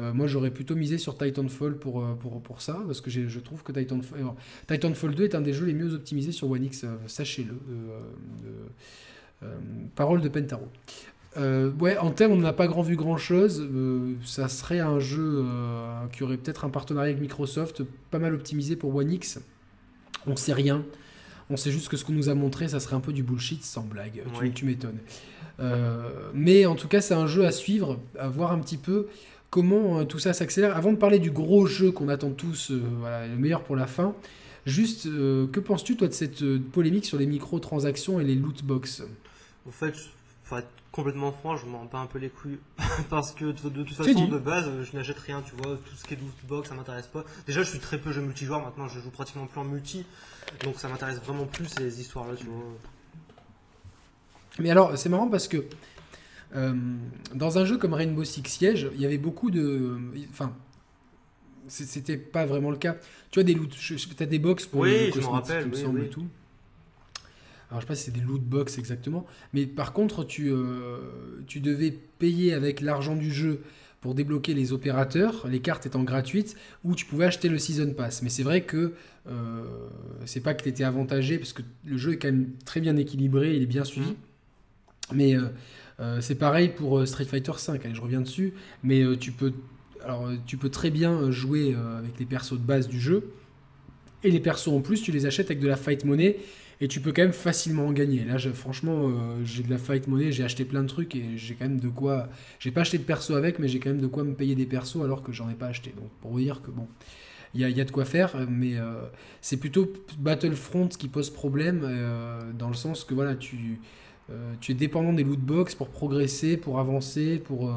moi 0.00 0.26
j'aurais 0.28 0.50
plutôt 0.52 0.74
misé 0.76 0.96
sur 0.98 1.16
Titanfall 1.18 1.76
pour, 1.78 2.04
pour, 2.18 2.40
pour 2.42 2.60
ça, 2.60 2.80
parce 2.86 3.00
que 3.00 3.10
je 3.10 3.38
trouve 3.40 3.62
que 3.64 3.72
Titanfall, 3.72 4.18
alors, 4.20 4.36
Titanfall 4.68 5.14
2 5.16 5.24
est 5.24 5.34
un 5.34 5.40
des 5.40 5.52
jeux 5.52 5.66
les 5.66 5.72
mieux 5.74 5.92
optimisés 5.94 6.30
sur 6.32 6.48
One 6.50 6.64
X, 6.64 6.84
sachez-le. 7.06 7.54
euh, 9.42 9.56
parole 9.94 10.20
de 10.20 10.28
Pentaro. 10.28 10.68
Euh, 11.38 11.70
ouais, 11.78 11.96
en 11.98 12.10
thème, 12.10 12.32
on 12.32 12.36
n'a 12.36 12.52
pas 12.52 12.66
grand 12.66 12.82
vu 12.82 12.96
grand 12.96 13.16
chose. 13.16 13.66
ça 14.24 14.48
serait 14.48 14.80
un 14.80 14.98
jeu 14.98 15.44
euh, 15.44 16.06
qui 16.12 16.22
aurait 16.24 16.36
peut-être 16.36 16.64
un 16.64 16.70
partenariat 16.70 17.10
avec 17.10 17.20
Microsoft, 17.20 17.82
pas 18.10 18.18
mal 18.18 18.34
optimisé 18.34 18.76
pour 18.76 18.94
One 18.94 19.12
X. 19.12 19.38
On 20.26 20.36
sait 20.36 20.52
rien. 20.52 20.84
On 21.50 21.56
sait 21.56 21.70
juste 21.70 21.88
que 21.88 21.96
ce 21.96 22.04
qu'on 22.04 22.12
nous 22.12 22.28
a 22.28 22.34
montré, 22.34 22.68
ça 22.68 22.80
serait 22.80 22.96
un 22.96 23.00
peu 23.00 23.12
du 23.12 23.22
bullshit, 23.22 23.62
sans 23.64 23.82
blague. 23.82 24.22
Tu- 24.34 24.40
Oui. 24.42 24.52
Tu, 24.52 24.64
m'étonnes. 24.66 24.98
Euh, 25.60 26.08
mais 26.34 26.66
en 26.66 26.74
tout 26.74 26.88
cas, 26.88 27.00
c'est 27.00 27.14
un 27.14 27.26
jeu 27.26 27.46
à 27.46 27.52
suivre, 27.52 27.98
à 28.18 28.28
voir 28.28 28.52
un 28.52 28.58
petit 28.58 28.76
peu 28.76 29.06
comment 29.50 30.00
euh, 30.00 30.04
tout 30.04 30.18
ça 30.18 30.32
s'accélère. 30.32 30.76
Avant 30.76 30.92
de 30.92 30.98
parler 30.98 31.18
du 31.18 31.30
gros 31.30 31.66
jeu 31.66 31.90
qu'on 31.90 32.08
attend 32.08 32.30
tous, 32.30 32.70
euh, 32.70 32.82
voilà, 33.00 33.26
le 33.26 33.36
meilleur 33.36 33.62
pour 33.64 33.76
la 33.76 33.86
fin, 33.86 34.14
juste, 34.66 35.06
euh, 35.06 35.46
que 35.46 35.60
penses-tu, 35.60 35.96
toi, 35.96 36.08
de 36.08 36.12
cette 36.12 36.42
euh, 36.42 36.58
polémique 36.72 37.06
sur 37.06 37.16
les 37.18 37.26
microtransactions 37.26 38.20
et 38.20 38.24
les 38.24 38.34
loot 38.34 38.62
box? 38.64 39.02
En 39.66 39.70
fait, 39.70 39.94
pour 40.48 40.58
être 40.58 40.68
complètement 40.92 41.30
franc, 41.30 41.56
je 41.56 41.66
m'en 41.66 41.84
bats 41.84 41.98
un 41.98 42.06
peu 42.06 42.18
les 42.18 42.30
couilles. 42.30 42.58
Parce 43.10 43.32
que 43.32 43.44
de, 43.44 43.68
de 43.68 43.82
toute 43.82 43.96
façon, 43.96 44.26
de 44.26 44.38
base, 44.38 44.66
je 44.82 44.96
n'achète 44.96 45.18
rien, 45.18 45.42
tu 45.42 45.54
vois. 45.56 45.76
Tout 45.76 45.94
ce 45.94 46.04
qui 46.04 46.14
est 46.14 46.16
lootbox, 46.16 46.68
ça 46.68 46.74
m'intéresse 46.74 47.06
pas. 47.06 47.24
Déjà, 47.46 47.62
je 47.62 47.70
suis 47.70 47.78
très 47.78 47.98
peu 47.98 48.12
jeu 48.12 48.22
multijoueur. 48.22 48.62
Maintenant, 48.62 48.88
je 48.88 48.98
joue 49.00 49.10
pratiquement 49.10 49.46
plus 49.46 49.60
en 49.60 49.64
multi. 49.64 50.04
Donc, 50.64 50.80
ça 50.80 50.88
m'intéresse 50.88 51.20
vraiment 51.20 51.44
plus 51.44 51.66
ces 51.66 52.00
histoires-là, 52.00 52.34
tu 52.36 52.46
vois. 52.46 52.62
Mais 54.58 54.70
alors, 54.70 54.96
c'est 54.98 55.08
marrant 55.08 55.28
parce 55.28 55.46
que 55.46 55.64
euh, 56.56 56.74
dans 57.34 57.58
un 57.58 57.64
jeu 57.64 57.76
comme 57.76 57.92
Rainbow 57.94 58.24
Six 58.24 58.42
Siege, 58.46 58.90
il 58.94 59.00
y 59.00 59.06
avait 59.06 59.18
beaucoup 59.18 59.50
de. 59.50 59.98
Enfin, 60.30 60.52
c'était 61.68 62.16
pas 62.16 62.46
vraiment 62.46 62.70
le 62.70 62.78
cas. 62.78 62.96
Tu 63.30 63.40
as 63.40 63.42
des 63.42 63.54
loot, 63.54 63.76
t'as 64.16 64.26
des 64.26 64.38
box 64.38 64.66
pour 64.66 64.80
Oui, 64.80 64.90
les 64.90 65.10
cosmétiques, 65.10 65.30
rappelle, 65.30 65.62
il 65.64 65.68
me 65.68 65.74
oui, 65.76 65.82
semble 65.82 66.00
oui. 66.00 66.10
tout. 66.10 66.26
Alors, 67.70 67.80
je 67.80 67.86
sais 67.86 67.88
pas 67.88 67.94
si 67.94 68.04
c'est 68.04 68.10
des 68.12 68.20
loot 68.20 68.42
box 68.42 68.78
exactement, 68.78 69.26
mais 69.52 69.66
par 69.66 69.92
contre, 69.92 70.24
tu, 70.24 70.50
euh, 70.50 70.98
tu 71.46 71.60
devais 71.60 71.90
payer 71.90 72.54
avec 72.54 72.80
l'argent 72.80 73.14
du 73.14 73.30
jeu 73.30 73.60
pour 74.00 74.14
débloquer 74.14 74.54
les 74.54 74.72
opérateurs, 74.72 75.46
les 75.48 75.60
cartes 75.60 75.86
étant 75.86 76.04
gratuites, 76.04 76.56
ou 76.84 76.94
tu 76.94 77.04
pouvais 77.04 77.24
acheter 77.24 77.48
le 77.48 77.58
Season 77.58 77.92
Pass. 77.94 78.22
Mais 78.22 78.28
c'est 78.28 78.44
vrai 78.44 78.62
que 78.62 78.92
euh, 79.28 79.64
c'est 80.24 80.40
pas 80.40 80.54
que 80.54 80.62
tu 80.62 80.68
étais 80.68 80.84
avantagé, 80.84 81.38
parce 81.38 81.52
que 81.52 81.62
le 81.84 81.96
jeu 81.96 82.12
est 82.12 82.18
quand 82.18 82.28
même 82.28 82.50
très 82.64 82.80
bien 82.80 82.96
équilibré, 82.96 83.56
il 83.56 83.62
est 83.62 83.66
bien 83.66 83.84
suivi. 83.84 84.10
Mhm. 84.10 84.16
Mais 85.14 85.34
euh, 85.34 85.48
euh, 86.00 86.20
c'est 86.20 86.36
pareil 86.36 86.68
pour 86.68 87.06
Street 87.06 87.24
Fighter 87.24 87.52
V, 87.52 87.80
allez, 87.84 87.94
je 87.94 88.00
reviens 88.00 88.20
dessus, 88.20 88.52
mais 88.84 89.02
tu, 89.16 89.32
peux, 89.32 89.52
alors, 90.04 90.30
tu 90.46 90.56
peux 90.56 90.68
très 90.68 90.90
bien 90.90 91.30
jouer 91.30 91.74
avec 91.98 92.18
les 92.20 92.26
persos 92.26 92.52
de 92.52 92.64
base 92.64 92.88
du 92.88 93.00
jeu, 93.00 93.32
et 94.22 94.30
les 94.30 94.40
persos 94.40 94.68
en 94.68 94.80
plus, 94.80 95.02
tu 95.02 95.10
les 95.10 95.26
achètes 95.26 95.46
avec 95.46 95.60
de 95.60 95.68
la 95.68 95.76
fight 95.76 96.04
money, 96.04 96.36
et 96.80 96.88
tu 96.88 97.00
peux 97.00 97.12
quand 97.12 97.22
même 97.22 97.32
facilement 97.32 97.86
en 97.86 97.92
gagner. 97.92 98.24
Là, 98.24 98.38
franchement, 98.38 99.08
euh, 99.08 99.44
j'ai 99.44 99.62
de 99.62 99.70
la 99.70 99.78
fight 99.78 100.06
money, 100.06 100.32
j'ai 100.32 100.44
acheté 100.44 100.64
plein 100.64 100.82
de 100.82 100.88
trucs, 100.88 101.14
et 101.16 101.36
j'ai 101.36 101.54
quand 101.54 101.66
même 101.66 101.80
de 101.80 101.88
quoi... 101.88 102.28
J'ai 102.58 102.70
pas 102.70 102.82
acheté 102.82 102.98
de 102.98 103.04
perso 103.04 103.34
avec, 103.34 103.58
mais 103.58 103.68
j'ai 103.68 103.80
quand 103.80 103.90
même 103.90 104.00
de 104.00 104.06
quoi 104.06 104.24
me 104.24 104.34
payer 104.34 104.54
des 104.54 104.66
persos 104.66 105.02
alors 105.02 105.22
que 105.22 105.32
j'en 105.32 105.48
ai 105.50 105.54
pas 105.54 105.66
acheté. 105.66 105.92
Donc 105.96 106.10
pour 106.20 106.30
vous 106.32 106.40
dire 106.40 106.62
que 106.62 106.70
bon... 106.70 106.86
Il 107.54 107.66
y, 107.66 107.72
y 107.72 107.80
a 107.80 107.84
de 107.84 107.90
quoi 107.90 108.04
faire, 108.04 108.36
mais 108.46 108.76
euh, 108.76 109.06
c'est 109.40 109.56
plutôt 109.56 109.90
Battlefront 110.18 110.88
qui 110.88 111.08
pose 111.08 111.30
problème, 111.30 111.80
euh, 111.82 112.52
dans 112.52 112.68
le 112.68 112.74
sens 112.74 113.04
que 113.04 113.14
voilà, 113.14 113.36
tu, 113.36 113.80
tu 114.60 114.72
es 114.72 114.74
dépendant 114.74 115.14
des 115.14 115.24
loot 115.24 115.40
box 115.40 115.74
pour 115.74 115.88
progresser, 115.88 116.58
pour 116.58 116.78
avancer, 116.78 117.38
pour. 117.38 117.74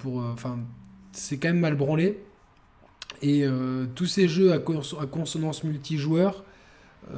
pour 0.00 0.16
Enfin, 0.16 0.58
c'est 1.12 1.36
quand 1.38 1.46
même 1.48 1.60
mal 1.60 1.76
branlé. 1.76 2.18
Et 3.22 3.44
tous 3.94 4.06
ces 4.06 4.26
jeux 4.26 4.52
à, 4.52 4.58
cons- 4.58 4.98
à 5.00 5.06
consonance 5.06 5.62
multijoueur, 5.62 6.44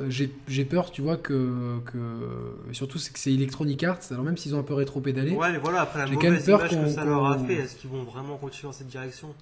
j'ai 0.09 0.33
j'ai 0.49 0.65
peur, 0.65 0.91
tu 0.91 1.03
vois, 1.03 1.17
que. 1.17 1.79
que 1.87 1.99
surtout, 2.73 2.99
c'est 2.99 3.13
que 3.13 3.19
c'est 3.19 3.33
Electronic 3.33 3.83
Arts, 3.85 3.99
alors 4.11 4.25
même 4.25 4.37
s'ils 4.37 4.55
ont 4.55 4.59
un 4.61 4.63
peu 4.65 4.75
rétro-pédalé. 4.75 5.33
Ouais, 5.33 5.53
mais 5.53 5.59
voilà, 5.59 5.83
après 5.83 5.99
la 6.01 6.07
mauvaise 6.07 6.45
peur 6.45 6.61
image 6.61 6.71
que 6.71 6.75
qu'on- 6.77 6.89
ça 6.91 7.05
leur 7.05 7.27
a 7.27 7.39
fait, 7.39 7.55
est-ce 7.55 7.77
qu'ils 7.77 7.91
vont 7.91 8.03
vraiment 8.05 8.37
continuer 8.37 8.69
dans 8.73 8.77
cette 8.79 8.89
direction? 8.89 9.35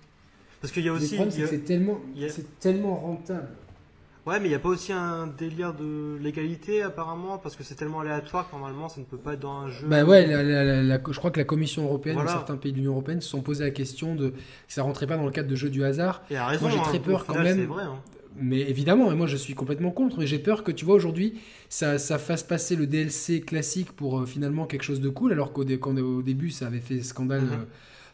Parce 0.60 0.72
qu'il 0.72 0.84
y 0.84 0.88
a 0.88 0.92
Le 0.92 0.98
aussi. 0.98 1.14
problème, 1.16 1.28
il 1.28 1.32
c'est 1.32 1.40
y 1.40 1.44
a- 1.44 1.46
que 1.48 1.50
c'est 1.54 1.64
tellement, 1.64 2.00
a- 2.16 2.28
c'est 2.28 2.58
tellement 2.60 2.96
rentable. 2.96 3.48
Ouais, 4.26 4.38
mais 4.40 4.46
il 4.46 4.50
n'y 4.50 4.54
a 4.56 4.58
pas 4.58 4.68
aussi 4.68 4.92
un 4.92 5.26
délire 5.26 5.72
de 5.72 6.18
légalité 6.20 6.82
apparemment, 6.82 7.38
parce 7.38 7.56
que 7.56 7.62
c'est 7.64 7.76
tellement 7.76 8.00
aléatoire 8.00 8.46
que 8.50 8.54
normalement 8.56 8.88
ça 8.90 9.00
ne 9.00 9.06
peut 9.06 9.16
pas 9.16 9.34
être 9.34 9.40
dans 9.40 9.52
un 9.60 9.70
jeu. 9.70 9.86
Bah 9.86 10.04
ouais, 10.04 10.26
la- 10.26 10.42
la- 10.42 10.64
la- 10.64 10.82
la- 10.82 11.00
je 11.10 11.16
crois 11.18 11.30
que 11.30 11.38
la 11.38 11.44
Commission 11.44 11.84
européenne 11.84 12.16
Voilà. 12.16 12.30
et 12.32 12.34
certains 12.34 12.56
pays 12.56 12.72
de 12.72 12.76
l'Union 12.76 12.92
européenne 12.92 13.22
se 13.22 13.28
sont 13.28 13.40
posé 13.40 13.64
la 13.64 13.70
question 13.70 14.14
de 14.14 14.34
si 14.66 14.74
ça 14.74 14.82
rentrait 14.82 15.06
pas 15.06 15.16
dans 15.16 15.24
le 15.24 15.30
cadre 15.30 15.48
de 15.48 15.54
jeux 15.56 15.70
du 15.70 15.82
hasard. 15.82 16.20
Et 16.30 16.36
a 16.36 16.46
raison, 16.46 16.62
Moi, 16.66 16.72
j'ai 16.72 16.78
hein, 16.78 16.82
très 16.82 16.98
peur 16.98 17.24
quand 17.24 17.32
final, 17.34 17.56
même. 17.56 17.66
Vrai. 17.68 17.84
hein. 17.84 18.00
Mais 18.40 18.60
évidemment, 18.60 19.10
et 19.12 19.14
moi 19.14 19.26
je 19.26 19.36
suis 19.36 19.54
complètement 19.54 19.90
contre, 19.90 20.18
mais 20.18 20.26
j'ai 20.26 20.38
peur 20.38 20.62
que 20.64 20.72
tu 20.72 20.84
vois 20.84 20.94
aujourd'hui 20.94 21.40
ça, 21.68 21.98
ça 21.98 22.18
fasse 22.18 22.42
passer 22.42 22.76
le 22.76 22.86
DLC 22.86 23.40
classique 23.40 23.92
pour 23.92 24.20
euh, 24.20 24.26
finalement 24.26 24.66
quelque 24.66 24.82
chose 24.84 25.00
de 25.00 25.08
cool, 25.08 25.32
alors 25.32 25.52
qu'au 25.52 25.64
dé- 25.64 25.78
qu'en- 25.78 25.96
au 25.96 26.22
début 26.22 26.50
ça 26.50 26.66
avait 26.66 26.80
fait 26.80 27.02
scandale 27.02 27.42
Mhm. 27.42 27.52
euh, 27.52 27.64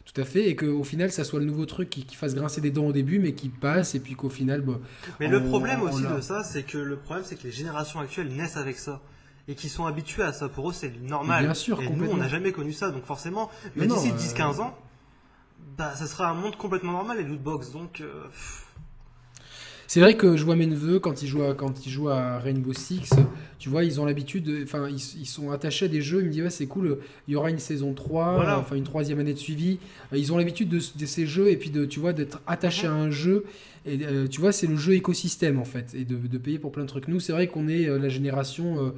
tout 0.05 0.21
à 0.21 0.25
fait, 0.25 0.47
et 0.49 0.55
qu'au 0.55 0.83
final 0.83 1.11
ça 1.11 1.23
soit 1.23 1.39
le 1.39 1.45
nouveau 1.45 1.65
truc 1.65 1.89
qui, 1.89 2.05
qui 2.05 2.15
fasse 2.15 2.35
grincer 2.35 2.61
des 2.61 2.69
dents 2.71 2.85
au 2.85 2.91
début, 2.93 3.19
mais 3.19 3.33
qui 3.33 3.49
passe, 3.49 3.95
et 3.95 3.99
puis 3.99 4.13
qu'au 4.15 4.29
final. 4.29 4.61
bah, 4.61 4.79
Mais 5.19 5.27
le 5.27 5.43
problème 5.43 5.81
on 5.81 5.89
aussi 5.89 6.03
de 6.03 6.21
ça, 6.21 6.43
c'est 6.43 6.63
que 6.63 6.77
le 6.77 6.95
problème, 6.97 7.25
c'est 7.27 7.35
que 7.37 7.43
les 7.43 7.51
générations 7.51 7.99
actuelles 7.99 8.29
naissent 8.29 8.57
avec 8.57 8.77
ça. 8.77 9.01
Et 9.47 9.53
qui 9.53 9.69
sont 9.69 9.85
habitués 9.85 10.23
à 10.23 10.33
ça. 10.33 10.49
Pour 10.49 10.71
eux, 10.71 10.73
c'est 10.73 10.91
normal. 11.03 11.43
Bien 11.43 11.53
sûr, 11.53 11.79
et 11.79 11.87
nous, 11.87 12.05
on 12.09 12.17
n'a 12.17 12.27
jamais 12.27 12.51
connu 12.51 12.73
ça. 12.73 12.89
Donc 12.89 13.05
forcément, 13.05 13.51
Mais 13.75 13.85
d'ici 13.85 14.09
euh, 14.09 14.17
10-15 14.17 14.59
ans, 14.59 14.75
bah, 15.77 15.93
ça 15.95 16.07
sera 16.07 16.29
un 16.29 16.33
monde 16.33 16.55
complètement 16.55 16.93
normal, 16.93 17.17
les 17.19 17.23
lootbox. 17.23 17.71
Donc, 17.71 18.01
euh, 18.01 18.23
pff, 18.27 18.64
C'est 19.87 19.99
vrai 19.99 20.15
que 20.17 20.35
je 20.35 20.43
vois 20.43 20.55
mes 20.55 20.65
neveux 20.65 20.99
quand 20.99 21.21
ils 21.21 21.27
jouent 21.27 21.43
à, 21.43 21.53
quand 21.53 21.85
ils 21.85 21.89
jouent 21.91 22.09
à 22.09 22.39
Rainbow 22.39 22.73
Six, 22.73 23.09
tu 23.59 23.69
vois, 23.69 23.83
ils 23.83 24.01
ont 24.01 24.05
l'habitude, 24.05 24.43
de- 24.43 24.63
enfin, 24.63 24.87
ils, 24.89 24.95
ils 25.21 25.25
sont 25.27 25.51
attachés 25.51 25.85
à 25.85 25.87
des 25.87 26.01
jeux. 26.01 26.21
Ils 26.21 26.25
me 26.27 26.31
disent, 26.31 26.43
ouais, 26.43 26.49
c'est 26.49 26.65
cool, 26.65 26.97
il 27.27 27.33
y 27.33 27.35
aura 27.37 27.49
une 27.51 27.59
saison 27.59 27.93
3, 27.93 28.33
Voilà. 28.35 28.59
enfin 28.59 28.75
une 28.75 28.83
troisième 28.83 29.19
année 29.19 29.33
de 29.33 29.39
suivi. 29.39 29.77
Euh, 30.11 30.17
Ils 30.17 30.33
ont 30.33 30.37
l'habitude 30.37 30.69
de, 30.69 30.77
de 30.79 31.05
ces 31.05 31.25
jeux 31.27 31.49
et 31.49 31.55
puis 31.57 31.69
de, 31.69 31.85
tu 31.85 31.99
vois, 31.99 32.13
d'être 32.13 32.41
attachés 32.47 32.87
à 32.87 32.93
un 32.93 33.11
jeu. 33.11 33.45
Et 33.85 33.99
euh, 34.03 34.27
tu 34.27 34.41
vois, 34.41 34.51
c'est 34.51 34.65
le 34.65 34.75
jeu 34.77 34.93
écosystème 34.93 35.59
en 35.59 35.65
fait, 35.65 35.93
et 35.93 36.05
de, 36.05 36.15
de 36.15 36.37
payer 36.39 36.57
pour 36.57 36.71
plein 36.71 36.81
de 36.83 36.87
trucs. 36.89 37.07
Nous, 37.07 37.19
c'est 37.19 37.33
vrai 37.33 37.45
qu'on 37.45 37.67
est 37.67 37.87
euh, 37.87 37.99
la 37.99 38.09
génération 38.09 38.79
euh, 38.83 38.89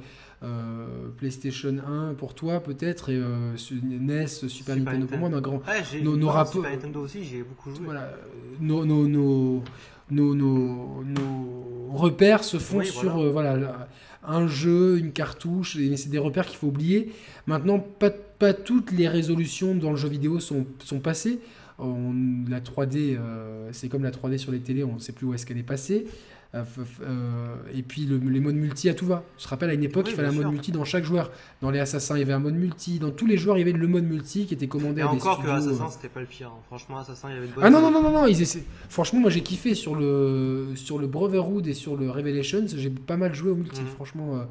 euh, 0.42 0.86
PlayStation 1.18 1.74
1 1.86 2.14
pour 2.14 2.34
toi 2.34 2.60
peut-être 2.60 3.10
et 3.10 3.16
euh, 3.16 3.52
NES, 3.82 4.26
Super, 4.26 4.76
Nintendo 4.76 5.06
pour 5.06 5.18
moi, 5.18 5.28
a 5.36 5.40
grand. 5.42 5.56
ouais, 5.58 5.82
j'ai 5.92 6.00
Nos- 6.00 6.16
nos 6.16 6.30
Super 6.46 6.70
Nintendo 6.70 7.00
aussi, 7.02 7.22
j'y 7.24 7.36
ai 7.36 7.42
beaucoup 7.42 7.68
joué. 7.70 7.84
Voilà, 7.84 8.02
euh, 8.04 8.14
nos, 8.60 8.86
nos, 8.86 9.06
nos, 9.08 9.62
nos, 10.10 10.34
nos- 10.34 11.02
nos 11.04 11.92
repères 11.96 12.44
se 12.44 12.58
font 12.58 12.78
Oui, 12.78 12.86
sur 12.86 13.12
voilà. 13.14 13.26
euh, 13.26 13.30
voilà, 13.30 13.56
la- 13.56 13.88
un 14.26 14.46
jeu, 14.46 14.98
une 14.98 15.12
cartouche, 15.12 15.76
et 15.76 15.96
c'est 15.96 16.10
des 16.10 16.18
repères 16.18 16.46
qu'il 16.46 16.58
faut 16.58 16.66
oublier. 16.66 17.12
Maintenant, 17.46 17.78
pas, 17.78 18.10
pas 18.10 18.52
toutes 18.52 18.92
les 18.92 19.08
résolutions 19.08 19.74
dans 19.74 19.90
le 19.90 19.96
jeu 19.96 20.08
vidéo 20.08 20.38
sont, 20.40 20.66
sont 20.84 21.00
passées. 21.00 21.38
On- 21.78 22.12
la 22.48 22.60
3D, 22.60 23.16
euh, 23.18 23.68
c'est 23.72 23.88
comme 23.88 24.02
la 24.02 24.10
3D 24.10 24.36
sur 24.38 24.52
les 24.52 24.58
télés, 24.60 24.84
on 24.84 24.94
ne 24.94 24.98
sait 24.98 25.12
plus 25.12 25.26
où 25.26 25.34
est-ce 25.34 25.46
qu'elle 25.46 25.58
est 25.58 25.62
passée. 25.62 26.06
Euh, 26.54 27.56
et 27.74 27.82
puis 27.82 28.06
les 28.06 28.40
modes 28.40 28.54
multi 28.54 28.88
à 28.88 28.94
tout 28.94 29.06
va. 29.06 29.22
Je 29.36 29.44
te 29.44 29.48
rappelle 29.48 29.70
à 29.70 29.74
une 29.74 29.84
époque, 29.84 30.06
il 30.08 30.14
fallait 30.14 30.28
un 30.28 30.32
mode 30.32 30.50
multi 30.50 30.72
dans 30.72 30.84
chaque 30.84 31.04
joueur. 31.04 31.30
Dans 31.60 31.70
les 31.70 31.78
assassins, 31.78 32.16
il 32.16 32.20
y 32.20 32.22
avait 32.22 32.32
un 32.32 32.38
mode 32.38 32.54
multi. 32.54 32.98
Dans 32.98 33.10
tous 33.10 33.26
les 33.26 33.36
joueurs, 33.36 33.58
il 33.58 33.60
y 33.60 33.68
avait 33.68 33.78
le 33.78 33.86
mode 33.86 34.04
multi 34.04 34.46
qui 34.46 34.54
était 34.54 34.68
commandé. 34.68 35.00
Et 35.00 35.04
à 35.04 35.08
encore 35.08 35.42
que 35.42 35.48
Assassin, 35.48 35.90
c'était 35.90 36.08
pas 36.08 36.20
le 36.20 36.26
pire. 36.26 36.48
Hein. 36.48 36.60
Franchement, 36.66 36.98
Assassin, 36.98 37.28
il 37.30 37.34
y 37.34 37.38
avait 37.38 37.46
de 37.48 37.52
Ah 37.60 37.70
non 37.70 37.80
non 37.80 37.90
non 37.90 38.02
non 38.02 38.12
non. 38.12 38.26
Ils 38.26 38.46
Franchement, 38.88 39.20
moi 39.20 39.30
j'ai 39.30 39.42
kiffé 39.42 39.74
sur 39.74 39.94
le 39.94 40.68
sur 40.74 40.98
le 40.98 41.06
Brotherhood 41.06 41.66
et 41.66 41.74
sur 41.74 41.96
le 41.96 42.10
Revelations. 42.10 42.66
J'ai 42.66 42.90
pas 42.90 43.16
mal 43.16 43.34
joué 43.34 43.50
au 43.50 43.56
multi. 43.56 43.82
Mhm. 43.82 43.88
Franchement. 43.88 44.46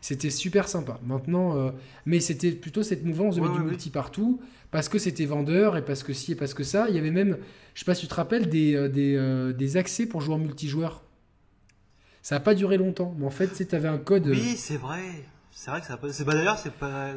C'était 0.00 0.30
super 0.30 0.68
sympa. 0.68 1.00
Maintenant, 1.04 1.56
euh, 1.56 1.70
mais 2.06 2.20
c'était 2.20 2.52
plutôt 2.52 2.82
cette 2.82 3.04
mouvance 3.04 3.36
de 3.36 3.40
mettre 3.40 3.54
du 3.54 3.62
multi 3.62 3.90
partout 3.90 4.40
parce 4.70 4.88
que 4.88 4.98
c'était 4.98 5.24
vendeur 5.24 5.76
et 5.76 5.84
parce 5.84 6.02
que 6.02 6.12
si 6.12 6.32
et 6.32 6.34
parce 6.34 6.54
que 6.54 6.62
ça. 6.62 6.86
Il 6.88 6.94
y 6.94 6.98
avait 6.98 7.10
même, 7.10 7.36
je 7.74 7.80
sais 7.80 7.84
pas 7.84 7.94
si 7.94 8.02
tu 8.02 8.08
te 8.08 8.14
rappelles, 8.14 8.48
des, 8.48 8.74
euh, 8.74 8.88
euh, 8.96 9.52
des, 9.52 9.76
accès 9.76 10.06
pour 10.06 10.20
jouer 10.20 10.34
en 10.34 10.38
multijoueur. 10.38 11.02
Ça 12.28 12.34
n'a 12.34 12.40
pas 12.40 12.54
duré 12.54 12.76
longtemps, 12.76 13.14
mais 13.18 13.24
en 13.24 13.30
fait, 13.30 13.48
tu 13.66 13.74
avais 13.74 13.88
un 13.88 13.96
code. 13.96 14.26
Oui, 14.26 14.54
c'est 14.58 14.76
vrai. 14.76 15.00
C'est 15.50 15.70
vrai 15.70 15.80
que 15.80 15.86
ça. 15.86 15.98
C'est 16.10 16.24
bah, 16.24 16.34
d'ailleurs, 16.34 16.58
c'est 16.58 16.74
pas. 16.74 17.12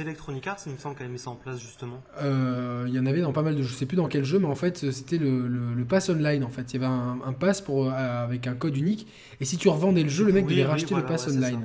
Electronic 0.00 0.44
Arts, 0.48 0.58
il 0.66 0.72
me 0.72 0.76
semble, 0.76 0.96
qui 0.96 1.04
a 1.04 1.06
mis 1.06 1.20
ça 1.20 1.30
en 1.30 1.36
place 1.36 1.60
justement. 1.60 2.02
Il 2.20 2.92
y 2.92 2.98
en 2.98 3.06
avait 3.06 3.20
dans 3.20 3.32
pas 3.32 3.42
mal 3.42 3.54
de. 3.54 3.62
Je 3.62 3.72
sais 3.72 3.86
plus 3.86 3.96
dans 3.96 4.08
quel 4.08 4.24
jeu, 4.24 4.40
mais 4.40 4.48
en 4.48 4.56
fait, 4.56 4.90
c'était 4.90 5.18
le, 5.18 5.46
le, 5.46 5.84
pass 5.84 6.10
online. 6.10 6.42
En 6.42 6.48
fait, 6.48 6.74
il 6.74 6.80
y 6.80 6.84
avait 6.84 6.92
un, 6.92 7.20
un 7.24 7.32
pass 7.32 7.60
pour 7.60 7.92
avec 7.92 8.48
un 8.48 8.54
code 8.54 8.76
unique. 8.76 9.06
Et 9.40 9.44
si 9.44 9.56
tu 9.56 9.68
revendais 9.68 10.02
le 10.02 10.08
jeu, 10.08 10.24
le 10.24 10.32
mec 10.32 10.48
devait 10.48 10.64
racheter 10.64 10.96
le 10.96 11.04
pass 11.04 11.28
online. 11.28 11.62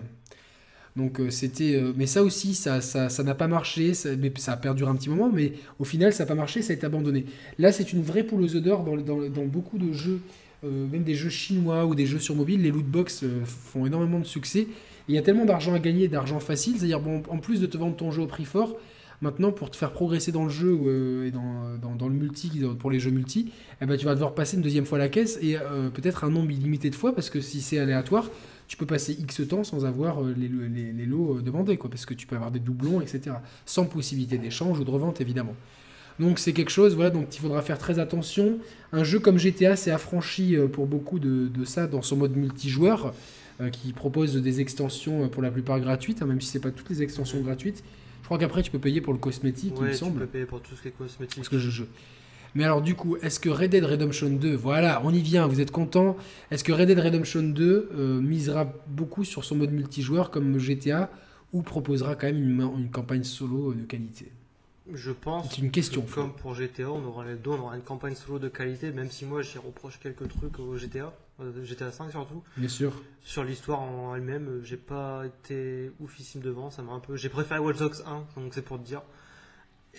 Donc 0.95 1.19
euh, 1.19 1.29
c'était, 1.29 1.75
euh, 1.75 1.93
mais 1.95 2.05
ça 2.05 2.21
aussi, 2.21 2.53
ça, 2.53 2.81
ça, 2.81 3.07
ça 3.09 3.23
n'a 3.23 3.33
pas 3.33 3.47
marché, 3.47 3.93
ça, 3.93 4.09
mais 4.17 4.31
ça 4.37 4.53
a 4.53 4.57
perduré 4.57 4.91
un 4.91 4.95
petit 4.95 5.09
moment, 5.09 5.31
mais 5.33 5.53
au 5.79 5.85
final, 5.85 6.11
ça 6.11 6.23
n'a 6.23 6.27
pas 6.27 6.35
marché, 6.35 6.61
ça 6.61 6.73
a 6.73 6.75
été 6.75 6.85
abandonné. 6.85 7.25
Là, 7.59 7.71
c'est 7.71 7.93
une 7.93 8.01
vraie 8.01 8.23
poule 8.23 8.41
aux 8.41 8.55
œufs 8.55 8.61
d'or 8.61 8.83
dans, 8.83 8.97
dans, 8.97 9.29
dans, 9.29 9.45
beaucoup 9.45 9.77
de 9.77 9.93
jeux, 9.93 10.19
euh, 10.63 10.87
même 10.87 11.03
des 11.03 11.15
jeux 11.15 11.29
chinois 11.29 11.85
ou 11.85 11.95
des 11.95 12.05
jeux 12.05 12.19
sur 12.19 12.35
mobile, 12.35 12.61
les 12.61 12.71
loot 12.71 12.85
box 12.85 13.25
font 13.45 13.85
énormément 13.85 14.19
de 14.19 14.25
succès. 14.25 14.67
il 15.07 15.15
y 15.15 15.17
a 15.17 15.21
tellement 15.21 15.45
d'argent 15.45 15.73
à 15.73 15.79
gagner, 15.79 16.07
d'argent 16.07 16.39
facile, 16.39 16.77
c'est-à-dire 16.77 17.01
en 17.29 17.37
plus 17.37 17.59
de 17.61 17.65
te 17.65 17.77
vendre 17.77 17.95
ton 17.95 18.11
jeu 18.11 18.21
au 18.21 18.27
prix 18.27 18.45
fort, 18.45 18.75
maintenant 19.21 19.51
pour 19.51 19.69
te 19.69 19.75
faire 19.75 19.91
progresser 19.91 20.31
dans 20.31 20.45
le 20.45 20.49
jeu 20.49 21.25
et 21.25 21.31
dans, 21.31 22.07
le 22.07 22.13
multi, 22.13 22.61
pour 22.79 22.91
les 22.91 22.99
jeux 22.99 23.11
multi, 23.11 23.51
eh 23.81 23.85
ben, 23.85 23.97
tu 23.97 24.05
vas 24.05 24.13
devoir 24.13 24.33
passer 24.33 24.57
une 24.57 24.63
deuxième 24.63 24.85
fois 24.85 24.97
la 24.97 25.09
caisse 25.09 25.37
et 25.41 25.57
peut-être 25.93 26.23
un 26.23 26.29
nombre 26.29 26.51
illimité 26.51 26.89
de 26.89 26.95
fois 26.95 27.13
parce 27.13 27.29
que 27.29 27.41
si 27.41 27.61
c'est 27.61 27.79
aléatoire, 27.79 28.29
tu 28.71 28.77
peux 28.77 28.85
passer 28.85 29.17
X 29.19 29.45
temps 29.49 29.65
sans 29.65 29.83
avoir 29.83 30.23
euh, 30.23 30.33
les, 30.33 31.05
lots 31.05 31.35
euh, 31.35 31.41
demandés, 31.41 31.75
quoi, 31.75 31.89
parce 31.89 32.05
que 32.05 32.13
tu 32.13 32.25
peux 32.25 32.37
avoir 32.37 32.51
des 32.51 32.61
doublons, 32.61 33.01
etc. 33.01 33.35
Sans 33.65 33.83
possibilité 33.83 34.37
d'échange 34.37 34.79
ou 34.79 34.85
de 34.85 34.89
revente, 34.89 35.19
évidemment. 35.19 35.55
Donc 36.19 36.39
c'est 36.39 36.53
quelque 36.53 36.71
chose, 36.71 36.95
voilà, 36.95 37.09
donc 37.09 37.35
il 37.35 37.39
faudra 37.39 37.61
faire 37.61 37.77
très 37.77 37.99
attention. 37.99 38.59
Un 38.91 39.03
jeu 39.03 39.19
comme 39.19 39.37
GTA 39.37 39.75
s'est 39.75 39.91
affranchi 39.91 40.55
euh, 40.55 40.67
pour 40.67 40.85
beaucoup 40.85 41.19
de, 41.19 41.47
de, 41.47 41.65
ça 41.65 41.87
dans 41.87 42.01
son 42.01 42.17
mode 42.17 42.35
multijoueur, 42.35 43.13
qui 43.71 43.93
propose 43.93 44.35
des 44.35 44.59
extensions 44.59 45.29
pour 45.29 45.43
la 45.43 45.51
plupart 45.51 45.79
gratuites, 45.79 46.23
hein, 46.23 46.25
même 46.25 46.41
si 46.41 46.47
c'est 46.47 46.59
pas 46.59 46.71
toutes 46.71 46.89
les 46.89 47.03
extensions 47.03 47.39
gratuites. 47.41 47.83
Je 48.21 48.25
crois 48.25 48.39
qu'après 48.39 48.63
tu 48.63 48.71
peux 48.71 48.79
payer 48.79 49.01
pour 49.01 49.13
le 49.13 49.19
cosmétique, 49.19 49.75
il 49.77 49.83
me 49.83 49.93
semble. 49.93 50.13
Tu 50.13 50.19
peux 50.21 50.31
payer 50.31 50.45
pour 50.45 50.61
tout 50.61 50.75
ce 50.75 50.81
qui 50.81 50.87
est 50.87 50.97
cosmétique. 50.97 51.35
Parce 51.35 51.49
que 51.49 51.59
je, 51.59 51.69
je, 51.69 51.83
mais 52.53 52.63
alors 52.65 52.81
du 52.81 52.95
coup, 52.95 53.15
est-ce 53.17 53.39
que 53.39 53.49
Red 53.49 53.71
Dead 53.71 53.83
Redemption 53.83 54.29
2, 54.29 54.55
voilà, 54.55 55.01
on 55.05 55.13
y 55.13 55.21
vient, 55.21 55.47
vous 55.47 55.61
êtes 55.61 55.71
content 55.71 56.17
Est-ce 56.51 56.63
que 56.63 56.71
Red 56.71 56.87
Dead 56.87 56.99
Redemption 56.99 57.43
2 57.43 57.89
euh, 57.93 58.21
misera 58.21 58.73
beaucoup 58.87 59.23
sur 59.23 59.45
son 59.45 59.55
mode 59.55 59.71
multijoueur 59.71 60.31
comme 60.31 60.57
GTA 60.57 61.09
ou 61.53 61.61
proposera 61.61 62.15
quand 62.15 62.27
même 62.27 62.61
une, 62.77 62.89
campagne 62.91 63.23
solo 63.23 63.73
de 63.73 63.83
qualité? 63.83 64.31
Je 64.93 65.11
pense 65.11 65.49
c'est 65.49 65.61
une 65.61 65.71
question, 65.71 66.01
que, 66.01 66.13
comme 66.13 66.33
pour 66.33 66.55
GTA, 66.55 66.89
on 66.89 67.03
aura 67.05 67.25
les 67.25 67.35
deux, 67.35 67.51
on 67.51 67.59
aura 67.59 67.75
une 67.75 67.83
campagne 67.83 68.15
solo 68.15 68.39
de 68.39 68.47
qualité, 68.47 68.91
même 68.91 69.09
si 69.09 69.25
moi 69.25 69.41
j'y 69.41 69.57
reproche 69.57 69.99
quelques 69.99 70.27
trucs 70.27 70.59
au 70.59 70.75
GTA, 70.75 71.13
euh, 71.39 71.63
GTA 71.63 71.91
5 71.91 72.11
surtout. 72.11 72.43
Bien 72.57 72.69
sûr. 72.69 72.93
Sur 73.23 73.43
l'histoire 73.43 73.81
en 73.81 74.15
elle-même, 74.15 74.47
euh, 74.47 74.63
j'ai 74.63 74.77
pas 74.77 75.23
été 75.25 75.91
oufissime 75.99 76.41
devant, 76.41 76.71
ça 76.71 76.81
m'a 76.81 76.93
un 76.93 76.99
peu. 76.99 77.15
J'ai 77.15 77.29
préféré 77.29 77.59
Watch 77.59 77.77
Dogs 77.77 78.03
1, 78.05 78.41
donc 78.41 78.53
c'est 78.53 78.63
pour 78.63 78.79
te 78.79 78.85
dire. 78.85 79.01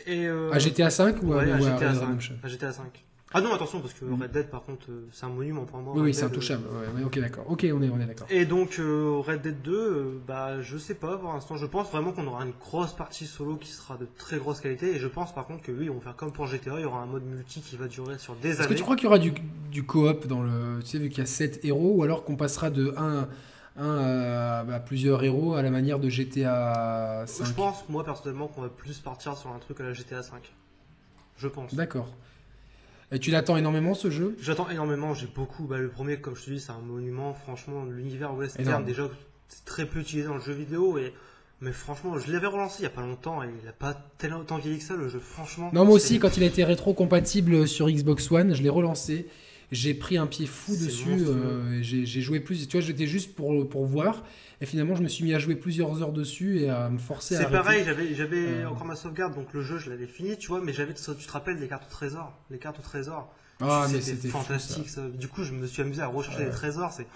Et 0.07 0.27
euh... 0.27 0.51
À 0.53 0.59
GTA 0.59 0.91
5 0.91 1.23
ou 1.23 1.35
ouais, 1.35 1.51
à, 1.51 1.59
GTA 1.59 1.95
5. 1.95 2.33
à 2.43 2.49
GTA 2.49 2.73
5 2.73 3.05
Ah 3.35 3.41
non, 3.41 3.55
attention, 3.55 3.81
parce 3.81 3.95
que 3.95 4.05
Red 4.05 4.31
Dead, 4.31 4.51
par 4.51 4.63
contre, 4.63 4.91
euh, 4.91 5.09
c'est 5.13 5.25
un 5.25 5.31
monument 5.31 5.65
pour 5.65 5.79
moi. 5.79 5.95
Oui, 5.97 6.03
oui 6.03 6.15
c'est 6.15 6.25
intouchable. 6.25 6.65
Euh... 6.73 6.99
Ouais, 6.99 7.05
ok, 7.05 7.19
d'accord. 7.19 7.45
Ok, 7.49 7.67
on 7.73 7.83
est, 7.83 7.89
on 7.89 8.01
est 8.01 8.07
d'accord. 8.07 8.27
Et 8.31 8.45
donc, 8.45 8.79
euh, 8.79 9.23
Red 9.27 9.43
Dead 9.43 9.63
2, 9.63 9.73
euh, 9.73 10.21
bah, 10.27 10.61
je 10.61 10.77
sais 10.77 10.95
pas 10.95 11.17
pour 11.17 11.33
l'instant. 11.33 11.57
Je 11.57 11.67
pense 11.67 11.91
vraiment 11.91 12.13
qu'on 12.13 12.27
aura 12.27 12.45
une 12.45 12.53
grosse 12.61 12.93
partie 12.93 13.27
solo 13.27 13.57
qui 13.57 13.71
sera 13.71 13.97
de 13.97 14.07
très 14.17 14.39
grosse 14.39 14.61
qualité. 14.61 14.95
Et 14.95 14.99
je 14.99 15.09
pense 15.09 15.35
par 15.35 15.47
contre 15.47 15.63
que 15.63 15.73
oui, 15.73 15.89
on 15.89 15.95
va 15.95 16.01
faire 16.01 16.17
comme 16.17 16.33
pour 16.33 16.47
GTA, 16.47 16.75
il 16.77 16.83
y 16.83 16.85
aura 16.85 17.01
un 17.01 17.07
mode 17.07 17.25
multi 17.25 17.61
qui 17.61 17.77
va 17.77 17.89
durer 17.89 18.19
sur 18.19 18.35
des 18.37 18.53
années. 18.53 18.61
Est-ce 18.61 18.69
que 18.69 18.75
tu 18.75 18.83
crois 18.83 18.97
qu'il 18.97 19.05
y 19.05 19.09
aura 19.09 19.19
du, 19.19 19.33
du 19.71 19.85
coop 19.85 20.27
dans 20.27 20.43
le. 20.43 20.81
Tu 20.81 20.91
sais, 20.91 20.99
vu 20.99 21.09
qu'il 21.09 21.19
y 21.19 21.23
a 21.23 21.27
7 21.27 21.65
héros, 21.65 21.95
ou 21.97 22.03
alors 22.03 22.25
qu'on 22.25 22.37
passera 22.37 22.71
de 22.71 22.95
1 22.97 23.29
un 23.77 24.69
à, 24.69 24.81
plusieurs 24.81 25.23
héros 25.25 25.55
à 25.55 25.63
la 25.63 25.71
manière 25.71 25.99
de 25.99 26.09
GTA 26.09 27.25
5 27.27 27.47
Je 27.47 27.53
pense, 27.53 27.89
moi 27.89 28.05
personnellement, 28.05 28.49
qu'on 28.49 28.63
va 28.63 28.69
plus 28.69 28.99
partir 28.99 29.37
sur 29.37 29.51
un 29.51 29.59
truc 29.59 29.81
à 29.81 29.85
la 29.85 29.93
GTA 29.93 30.23
5. 30.23 30.53
Je 31.39 31.49
pense. 31.49 31.75
D'accord. 31.75 32.09
Et 33.13 33.19
tu 33.19 33.31
l'attends 33.31 33.57
énormément 33.57 33.95
ce 33.95 34.11
jeu? 34.11 34.37
J'attends 34.41 34.71
énormément, 34.71 35.15
j'ai 35.15 35.27
beaucoup. 35.27 35.67
Bah, 35.67 35.79
le 35.79 35.89
premier, 35.89 36.17
comme 36.17 36.35
je 36.35 36.45
te 36.45 36.51
dis, 36.51 36.61
c'est 36.61 36.73
un 36.73 36.81
monument. 36.81 37.35
Franchement, 37.35 37.85
l'univers 37.85 38.35
western, 38.35 38.85
déjà, 38.85 39.09
c'est 39.49 39.65
très 39.65 39.87
peu 39.87 40.01
utilisé 40.01 40.29
dans 40.29 40.37
le 40.37 40.41
jeu 40.41 40.55
vidéo. 40.55 40.99
Et... 40.99 41.13
Mais 41.61 41.73
franchement, 41.73 42.19
je 42.19 42.33
l'avais 42.33 42.49
relancé 42.49 42.81
il 42.81 42.83
y 42.83 42.87
a 42.87 42.91
pas 42.91 43.03
longtemps 43.03 43.43
et 43.45 43.49
il 43.63 43.69
a 43.69 43.73
pas 43.73 43.95
tellement 44.19 44.39
autant 44.39 44.59
vieilli 44.59 44.79
que 44.79 44.85
ça 44.85 44.97
le 44.97 45.09
jeu. 45.09 45.21
Franchement. 45.21 45.71
Non, 45.73 45.85
moi 45.85 45.95
aussi, 45.95 46.19
quand 46.19 46.37
il 46.37 46.43
a 46.43 46.47
été 46.47 46.65
rétro-compatible 46.65 47.69
sur 47.69 47.89
Xbox 47.89 48.33
One, 48.33 48.55
je 48.55 48.63
l'ai 48.63 48.69
relancé 48.69 49.29
j'ai 49.73 49.95
pris 49.95 50.19
un 50.19 50.27
pied 50.27 50.47
fou 50.47 50.77
dessus. 50.77 51.25
Euh, 51.27 51.79
j'ai 51.81 52.21
joué 52.21 52.41
plus. 52.41 52.69
Tu 52.69 52.77
vois, 52.77 52.87
j'étais 52.87 53.07
juste 53.07 53.35
pour, 53.35 53.69
pour 53.69 53.87
voir. 53.87 54.23
Et 54.63 54.67
finalement, 54.67 54.95
je 54.95 55.03
me 55.03 55.09
suis 55.09 55.25
mis 55.25 55.35
à 55.35 55.41
jouer 55.41 55.57
plusieurs 55.57 56.03
heures 56.03 56.13
dessus 56.13 56.61
et 56.61 56.71
à 56.71 56.89
me 56.89 56.99
forcer 56.99 57.35
à. 57.35 57.41
C'est 57.41 57.51
pareil, 57.51 57.85
j'avais 58.15 58.47
euh. 58.47 58.71
encore 58.71 58.85
ma 58.85 58.95
sauvegarde, 58.95 59.35
donc 59.35 59.53
le 59.53 59.61
jeu, 59.61 59.77
je 59.77 59.91
l'avais 59.91 60.07
fini, 60.07 60.39
tu 60.39 60.47
vois, 60.47 60.61
mais 60.63 60.73
j'avais. 60.73 60.95
Tu 60.95 61.03
te 61.03 61.33
rappelles 61.33 61.59
des 61.59 61.67
cartes 61.67 61.83
au 61.89 61.91
trésor 61.91 62.33
Les 62.49 62.59
cartes 62.59 62.79
au 62.79 62.83
trésor. 62.83 63.35
Ah, 63.61 63.89
mais 63.93 64.01
c'était 64.01 64.29
fantastique. 64.29 64.89
ça. 64.89 65.03
Du 65.09 65.27
coup, 65.27 65.43
je 65.43 65.53
me 65.53 65.67
suis 65.67 65.83
amusé 65.83 66.01
à 66.01 66.07
rechercher 66.07 66.45
les 66.45 66.51
trésors. 66.51 66.93
C'est. 66.93 67.09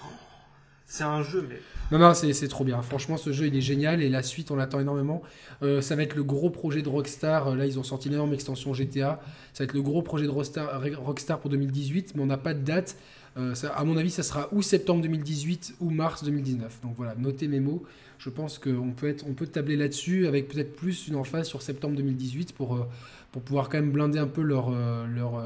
C'est 0.88 1.04
un 1.04 1.22
jeu, 1.22 1.46
mais. 1.48 1.60
Non, 1.92 1.98
non, 1.98 2.14
c'est 2.14 2.48
trop 2.48 2.64
bien. 2.64 2.82
Franchement, 2.82 3.16
ce 3.16 3.32
jeu, 3.32 3.46
il 3.46 3.56
est 3.56 3.60
génial 3.60 4.02
et 4.02 4.08
la 4.08 4.24
suite, 4.24 4.50
on 4.50 4.56
l'attend 4.56 4.80
énormément. 4.80 5.22
Euh, 5.62 5.80
ça 5.80 5.94
va 5.94 6.02
être 6.02 6.14
le 6.14 6.24
gros 6.24 6.50
projet 6.50 6.82
de 6.82 6.88
Rockstar. 6.88 7.54
Là, 7.54 7.66
ils 7.66 7.78
ont 7.78 7.84
sorti 7.84 8.08
une 8.08 8.14
énorme 8.14 8.34
extension 8.34 8.74
GTA. 8.74 9.20
Ça 9.52 9.62
va 9.62 9.64
être 9.64 9.72
le 9.72 9.82
gros 9.82 10.02
projet 10.02 10.26
de 10.26 10.30
Rockstar, 10.30 10.80
Rockstar 10.98 11.38
pour 11.38 11.50
2018, 11.50 12.14
mais 12.14 12.22
on 12.22 12.26
n'a 12.26 12.38
pas 12.38 12.54
de 12.54 12.62
date. 12.62 12.96
Euh, 13.36 13.54
ça, 13.54 13.70
à 13.74 13.84
mon 13.84 13.96
avis, 13.96 14.10
ça 14.10 14.22
sera 14.22 14.48
ou 14.52 14.62
septembre 14.62 15.02
2018 15.02 15.76
ou 15.80 15.90
mars 15.90 16.24
2019. 16.24 16.80
Donc 16.82 16.94
voilà, 16.96 17.14
notez 17.16 17.48
mes 17.48 17.60
mots. 17.60 17.82
Je 18.18 18.30
pense 18.30 18.58
qu'on 18.58 18.92
peut, 18.92 19.08
être, 19.08 19.26
on 19.28 19.34
peut 19.34 19.46
tabler 19.46 19.76
là-dessus 19.76 20.26
avec 20.26 20.48
peut-être 20.48 20.74
plus 20.74 21.08
une 21.08 21.16
emphase 21.16 21.46
sur 21.46 21.60
septembre 21.60 21.96
2018 21.96 22.54
pour, 22.54 22.76
euh, 22.76 22.88
pour 23.32 23.42
pouvoir 23.42 23.68
quand 23.68 23.78
même 23.78 23.90
blinder 23.90 24.18
un 24.18 24.26
peu 24.26 24.40
leur, 24.40 24.70
leur, 24.70 25.42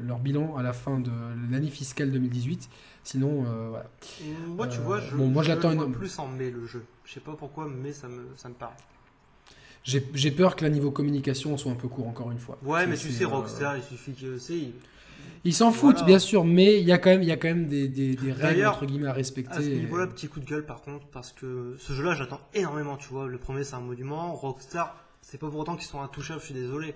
leur 0.00 0.18
bilan 0.20 0.56
à 0.56 0.62
la 0.62 0.72
fin 0.72 1.00
de 1.00 1.10
l'année 1.50 1.70
fiscale 1.70 2.12
2018. 2.12 2.68
Sinon, 3.04 3.44
euh, 3.46 3.68
voilà. 3.70 3.90
Moi, 4.46 4.66
tu 4.68 4.78
vois, 4.78 5.00
je, 5.00 5.16
bon, 5.16 5.26
moi, 5.26 5.42
j'attends 5.42 5.72
une... 5.72 5.92
plus 5.92 6.18
en 6.18 6.28
mai 6.28 6.50
le 6.50 6.66
jeu. 6.66 6.84
Je 7.04 7.14
sais 7.14 7.20
pas 7.20 7.34
pourquoi, 7.36 7.68
mais 7.68 7.92
ça 7.92 8.08
me, 8.08 8.28
ça 8.36 8.48
me 8.48 8.54
parle. 8.54 8.74
J'ai 9.84 10.30
peur 10.30 10.54
que 10.54 10.64
la 10.64 10.70
niveau 10.70 10.92
communication 10.92 11.56
soit 11.56 11.72
un 11.72 11.76
peu 11.76 11.88
court, 11.88 12.06
encore 12.06 12.30
une 12.30 12.38
fois. 12.38 12.56
Ouais, 12.62 12.86
mais 12.86 12.96
tu 12.96 13.10
sais, 13.10 13.24
euh, 13.24 13.28
Rockstar, 13.28 13.76
il 13.76 13.82
suffit 13.82 14.12
que 14.12 14.38
c'est. 14.38 14.68
Ils 15.44 15.54
s'en 15.54 15.72
foutent, 15.72 16.04
bien 16.04 16.18
sûr, 16.18 16.44
mais 16.44 16.80
il 16.80 16.86
y 16.86 16.92
a 16.92 16.98
quand 16.98 17.10
même, 17.10 17.22
il 17.22 17.28
y 17.28 17.32
a 17.32 17.36
quand 17.36 17.48
même 17.48 17.66
des, 17.66 17.88
des, 17.88 18.14
des 18.14 18.32
règles 18.32 18.66
entre 18.66 18.86
guillemets 18.86 19.08
à 19.08 19.12
respecter. 19.12 19.54
À 19.54 19.60
ce 19.60 19.68
niveau-là, 19.68 20.06
petit 20.06 20.28
coup 20.28 20.40
de 20.40 20.44
gueule 20.44 20.64
par 20.64 20.82
contre, 20.82 21.06
parce 21.06 21.32
que 21.32 21.76
ce 21.78 21.92
jeu-là, 21.92 22.14
j'attends 22.14 22.40
énormément. 22.54 22.96
Tu 22.96 23.08
vois, 23.08 23.26
le 23.26 23.38
premier 23.38 23.64
c'est 23.64 23.74
un 23.74 23.80
monument. 23.80 24.34
Rockstar, 24.34 24.96
c'est 25.20 25.38
pas 25.38 25.48
pour 25.48 25.58
autant 25.58 25.76
qu'ils 25.76 25.88
sont 25.88 26.00
intouchables. 26.00 26.40
Je 26.40 26.46
suis 26.46 26.54
désolé. 26.54 26.94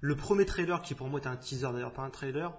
Le 0.00 0.16
premier 0.16 0.46
trailer, 0.46 0.80
qui 0.80 0.94
pour 0.94 1.08
moi 1.08 1.20
était 1.20 1.28
un 1.28 1.36
teaser 1.36 1.68
d'ailleurs, 1.72 1.92
pas 1.92 2.02
un 2.02 2.10
trailer, 2.10 2.52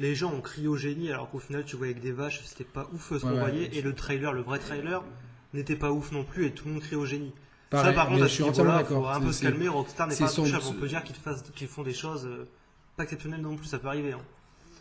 les 0.00 0.14
gens 0.14 0.32
ont 0.32 0.40
crié 0.40 0.66
au 0.66 0.76
génie 0.76 1.10
alors 1.10 1.30
qu'au 1.30 1.38
final 1.38 1.64
tu 1.64 1.76
voyais 1.76 1.92
avec 1.92 2.02
des 2.02 2.12
vaches 2.12 2.42
c'était 2.44 2.64
pas 2.64 2.88
ouf 2.92 3.12
ce 3.12 3.22
qu'on 3.22 3.38
voyait 3.38 3.70
et 3.76 3.82
le 3.82 3.94
trailer 3.94 4.32
le 4.32 4.42
vrai 4.42 4.58
trailer 4.58 5.04
n'était 5.52 5.76
pas 5.76 5.92
ouf 5.92 6.10
non 6.10 6.24
plus 6.24 6.46
et 6.46 6.50
tout 6.50 6.66
le 6.66 6.74
monde 6.74 6.82
criait 6.82 6.96
au 6.96 7.06
génie 7.06 7.32
ça 7.70 7.92
par 7.92 8.08
contre 8.08 8.22
je 8.22 8.26
suis 8.26 8.42
entièrement 8.42 8.76
d'accord 8.76 9.10
un 9.10 9.20
peu 9.20 9.32
se 9.32 9.42
calmer 9.42 9.68
Rockstar 9.68 10.08
n'est 10.08 10.16
pas 10.16 10.28
touchable 10.28 10.64
on 10.68 10.72
peut 10.72 10.88
dire 10.88 11.02
qu'ils 11.54 11.68
font 11.68 11.82
des 11.82 11.94
choses 11.94 12.26
euh, 12.26 12.48
pas 12.96 13.04
exceptionnelles 13.04 13.40
non 13.40 13.56
plus 13.56 13.66
ça 13.66 13.78
peut 13.78 13.88
arriver 13.88 14.12
hein. 14.12 14.20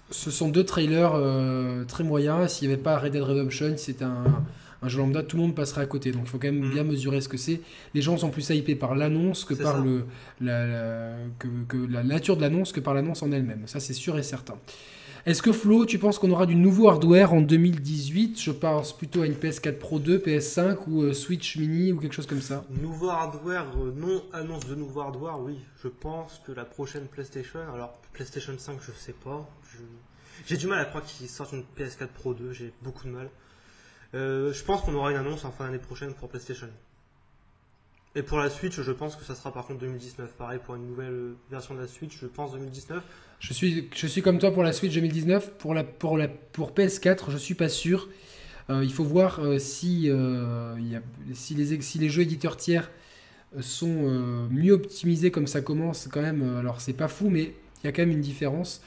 Ce 0.09 0.31
sont 0.31 0.49
deux 0.49 0.63
trailers 0.63 1.13
euh, 1.15 1.85
très 1.85 2.03
moyens 2.03 2.51
s'il 2.51 2.67
n'y 2.67 2.73
avait 2.73 2.84
pas 2.84 2.97
Red 2.97 3.13
Dead 3.13 3.23
Redemption 3.23 3.75
c'était 3.77 4.05
un 4.05 4.43
un 4.84 4.89
jeu 4.89 4.99
lambda, 4.99 5.23
tout 5.23 5.38
le 5.38 5.43
monde 5.43 5.55
passerait 5.55 5.81
à 5.81 5.85
côté. 5.85 6.11
Donc 6.11 6.23
il 6.25 6.30
faut 6.30 6.38
quand 6.38 6.51
même 6.51 6.69
bien 6.69 6.84
mm. 6.84 6.88
mesurer 6.88 7.21
ce 7.21 7.30
que 7.30 7.38
c'est. 7.38 7.61
Les 7.93 8.01
gens 8.01 8.17
sont 8.17 8.30
plus 8.30 8.49
hypés 8.49 8.75
par 8.75 8.95
l'annonce 8.95 9.45
que 9.45 9.53
par 9.53 9.84
le, 9.84 10.05
la, 10.41 11.15
que, 11.39 11.77
la 11.89 12.03
nature 12.03 12.35
de 12.35 12.41
l'annonce 12.41 12.71
que 12.71 12.80
par 12.80 12.93
l'annonce 12.93 13.23
en 13.23 13.31
elle-même. 13.31 13.63
Ça 13.65 13.80
c'est 13.80 13.93
sûr 13.93 14.17
et 14.17 14.23
certain. 14.23 14.55
Est-ce 15.25 15.41
que 15.41 15.53
Flo, 15.53 15.85
tu 15.85 15.99
penses 15.99 16.19
qu'on 16.19 16.31
aura 16.31 16.45
du 16.45 16.55
nouveau 16.55 16.89
hardware 16.89 17.31
en 17.31 17.39
2018 17.39 18.41
Je 18.41 18.51
pense 18.51 18.91
plutôt 18.91 19.21
à 19.21 19.25
une 19.25 19.35
PS4 19.35 19.77
Pro 19.77 19.97
2, 19.99 20.17
PS5 20.17 20.80
ou 20.88 21.03
euh, 21.03 21.13
Switch 21.13 21.55
Mini 21.55 21.93
ou 21.93 21.99
quelque 22.01 22.11
chose 22.11 22.27
comme 22.27 22.41
ça. 22.41 22.65
Nouveau 22.81 23.07
hardware, 23.07 23.67
euh, 23.77 23.93
non 23.95 24.21
annonce 24.34 24.65
de 24.67 24.75
nouveau 24.75 24.99
hardware, 24.99 25.39
oui. 25.39 25.59
Je 25.81 25.88
pense 25.88 26.41
que 26.45 26.51
la 26.51 26.65
prochaine 26.65 27.05
PlayStation, 27.05 27.61
alors 27.73 27.97
PlayStation 28.11 28.51
5, 28.57 28.80
je 28.81 28.91
sais 28.91 29.15
pas. 29.23 29.49
J'ai 30.45 30.58
du 30.58 30.68
mal 30.68 30.80
à 30.80 30.86
croire 30.86 31.04
qu'ils 31.04 31.30
sortent 31.30 31.54
une 31.54 31.64
PS4 31.78 32.08
Pro 32.08 32.34
2, 32.34 32.54
j'ai 32.54 32.74
beaucoup 32.82 33.06
de 33.06 33.12
mal. 33.12 33.30
Euh, 34.14 34.54
je 34.54 34.64
pense 34.64 34.82
qu'on 34.82 34.94
aura 34.94 35.12
une 35.12 35.18
annonce 35.18 35.45
en 35.45 35.52
fin 35.52 35.66
d'année 35.66 35.80
prochaine 35.80 36.14
pour 36.14 36.30
PlayStation. 36.30 36.70
Et 38.16 38.22
pour 38.22 38.38
la 38.38 38.50
Switch, 38.50 38.80
je 38.80 38.91
pense 38.91 39.16
que 39.16 39.24
ça 39.24 39.34
sera 39.34 39.52
par 39.52 39.66
contre 39.66 39.80
2019. 39.80 40.34
Pareil 40.34 40.60
pour 40.64 40.76
une 40.76 40.88
nouvelle 40.88 41.34
version 41.50 41.74
de 41.74 41.80
la 41.80 41.88
Switch, 41.88 42.20
je 42.20 42.28
pense 42.28 42.52
2019. 42.52 43.04
Je 43.40 43.54
suis, 43.54 43.90
je 43.94 44.08
suis 44.08 44.22
comme 44.22 44.38
toi 44.38 44.52
pour 44.52 44.62
la 44.62 44.72
Switch 44.72 44.94
2019. 44.94 45.54
Pour, 45.58 45.74
la, 45.74 45.84
pour, 45.84 46.18
la, 46.18 46.28
pour 46.28 46.74
PS4, 46.74 47.32
je 47.32 47.38
suis 47.38 47.56
pas 47.56 47.70
sûr. 47.70 48.08
Euh, 48.70 48.84
il 48.84 48.94
faut 48.94 49.04
voir 49.04 49.40
euh, 49.40 49.58
si, 49.58 50.10
euh, 50.10 50.76
si, 51.34 51.56
les, 51.56 51.82
si 51.82 52.00
les 52.00 52.10
jeux 52.10 52.22
éditeurs 52.22 52.58
tiers 52.58 52.91
sont 53.60 54.48
mieux 54.50 54.74
optimisés 54.74 55.30
comme 55.30 55.45
ça 55.45 55.62
commence 55.62 56.08
quand 56.12 56.22
même. 56.22 56.58
Alors 56.58 56.82
c'est 56.82 56.94
pas 56.94 57.08
fou, 57.08 57.30
mais 57.30 57.54
il 57.84 57.86
y 57.86 57.88
a 57.88 57.91
quand 57.91 58.02
même 58.02 58.10
une 58.10 58.22
différence. 58.22 58.82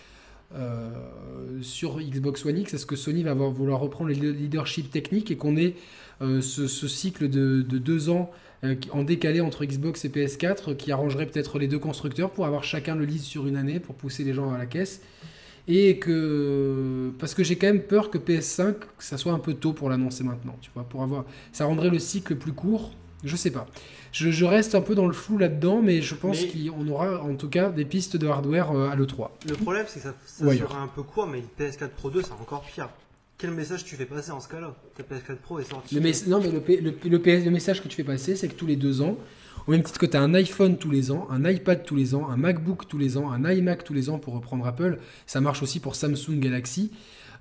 Sur 1.61 1.99
Xbox 1.99 2.45
One 2.45 2.59
X, 2.59 2.75
est-ce 2.75 2.87
que 2.87 2.97
Sony 2.97 3.23
va 3.23 3.35
vouloir 3.35 3.81
reprendre 3.81 4.11
le 4.11 4.31
leadership 4.31 4.91
technique 4.91 5.31
et 5.31 5.37
qu'on 5.37 5.57
ait 5.57 5.75
ce, 6.21 6.41
ce, 6.41 6.89
cycle 6.89 7.29
de, 7.29 7.63
de, 7.63 7.79
deux 7.79 8.09
ans 8.09 8.31
en 8.93 9.03
décalé 9.03 9.41
entre 9.41 9.65
Xbox 9.65 10.05
et 10.05 10.09
PS4 10.09 10.77
qui 10.77 10.93
arrangerait 10.93 11.27
peut-être 11.27 11.59
les 11.59 11.69
deux 11.69 11.79
constructeurs 11.79 12.31
pour 12.31 12.47
avoir 12.47 12.65
chacun 12.65 12.95
le 12.95 13.05
lead 13.05 13.21
sur 13.21 13.47
une 13.47 13.57
année 13.57 13.81
pour 13.81 13.95
pousser 13.95 14.25
les 14.25 14.33
gens 14.33 14.53
à 14.53 14.59
la 14.59 14.67
caisse? 14.67 15.03
Et 15.69 15.99
que 15.99 17.11
parce 17.19 17.35
que 17.35 17.43
j'ai 17.43 17.57
quand 17.57 17.67
même 17.67 17.83
peur 17.83 18.11
que 18.11 18.19
PS5 18.19 18.75
ça 18.99 19.19
soit 19.19 19.33
un 19.33 19.41
peu 19.41 19.55
tôt 19.55 19.73
pour 19.73 19.91
l'annoncer 19.91 20.23
maintenant 20.23 20.57
tu 20.61 20.71
vois 20.73 20.85
pour 20.85 21.03
avoir 21.03 21.25
ça 21.51 21.65
rendrait 21.65 21.91
le 21.91 21.99
cycle 21.99 22.37
plus 22.37 22.53
court 22.53 22.93
je 23.27 23.37
sais 23.37 23.51
pas 23.51 23.67
je, 24.13 24.45
reste 24.45 24.75
un 24.75 24.81
peu 24.81 24.95
dans 24.95 25.07
le 25.07 25.13
flou 25.13 25.37
là-dedans 25.37 25.83
mais 25.83 26.01
je 26.01 26.15
pense 26.15 26.39
qu'on 26.45 26.89
aura 26.89 27.23
en 27.23 27.35
tout 27.35 27.49
cas 27.49 27.71
des 27.71 27.85
pistes 27.85 28.17
de 28.17 28.27
hardware 28.27 28.73
euh, 28.73 28.89
à 28.89 28.97
l'E3 28.97 29.29
le 29.49 29.55
problème 29.55 29.85
c'est 29.89 30.01
que 30.01 30.07
ça, 30.07 30.15
ça 30.27 30.57
sera 30.57 30.81
un 30.81 30.89
peu 30.89 31.03
court 31.03 31.27
mais 31.27 31.41
une 31.41 31.67
PS4 31.67 31.89
Pro 31.89 32.11
2 32.11 32.23
c'est 32.23 32.33
encore 32.33 32.63
pire 32.63 32.89
quel 33.39 33.51
message 33.51 33.85
tu 33.85 33.97
fais 33.97 34.07
passer 34.07 34.31
en 34.31 34.41
ce 34.41 34.49
cas-là? 34.49 34.75
Ta 34.97 35.03
PS4 35.03 35.37
Pro 35.37 35.59
est 35.59 35.65
sortie. 35.65 35.95
Le 35.95 36.01
non, 36.31 36.41
mais 36.41 36.51
le, 36.51 36.63
le, 37.05 37.19
le, 37.45 37.51
message 37.51 37.83
que 37.83 37.89
tu 37.89 37.95
fais 37.95 38.03
passer, 38.03 38.35
c'est 38.35 38.49
que 38.49 38.55
tous 38.55 38.65
les 38.65 38.77
deux 38.77 39.03
ans, 39.03 39.19
au 39.67 39.73
même 39.73 39.83
titre 39.83 39.99
que 39.99 40.07
tu 40.07 40.17
as 40.17 40.23
un 40.23 40.33
iPhone 40.33 40.79
tous 40.79 40.91
les 40.91 41.11
ans, 41.11 41.29
un 41.31 41.45
iPad 41.45 41.85
tous 41.85 41.97
les 41.97 42.15
ans, 42.15 42.31
un 42.31 42.39
MacBook 42.39 42.89
tous 42.89 42.97
les 42.97 43.19
ans, 43.19 43.31
un 43.31 43.51
iMac 43.51 43.85
tous 43.85 43.93
les 43.93 44.09
ans 44.09 44.19
pour 44.19 44.35
reprendre 44.35 44.67
Apple, 44.67 44.99
ça 45.27 45.43
marche 45.43 45.63
aussi 45.63 45.81
pour 45.81 45.97
Samsung 45.97 46.39
Galaxy. 46.41 46.93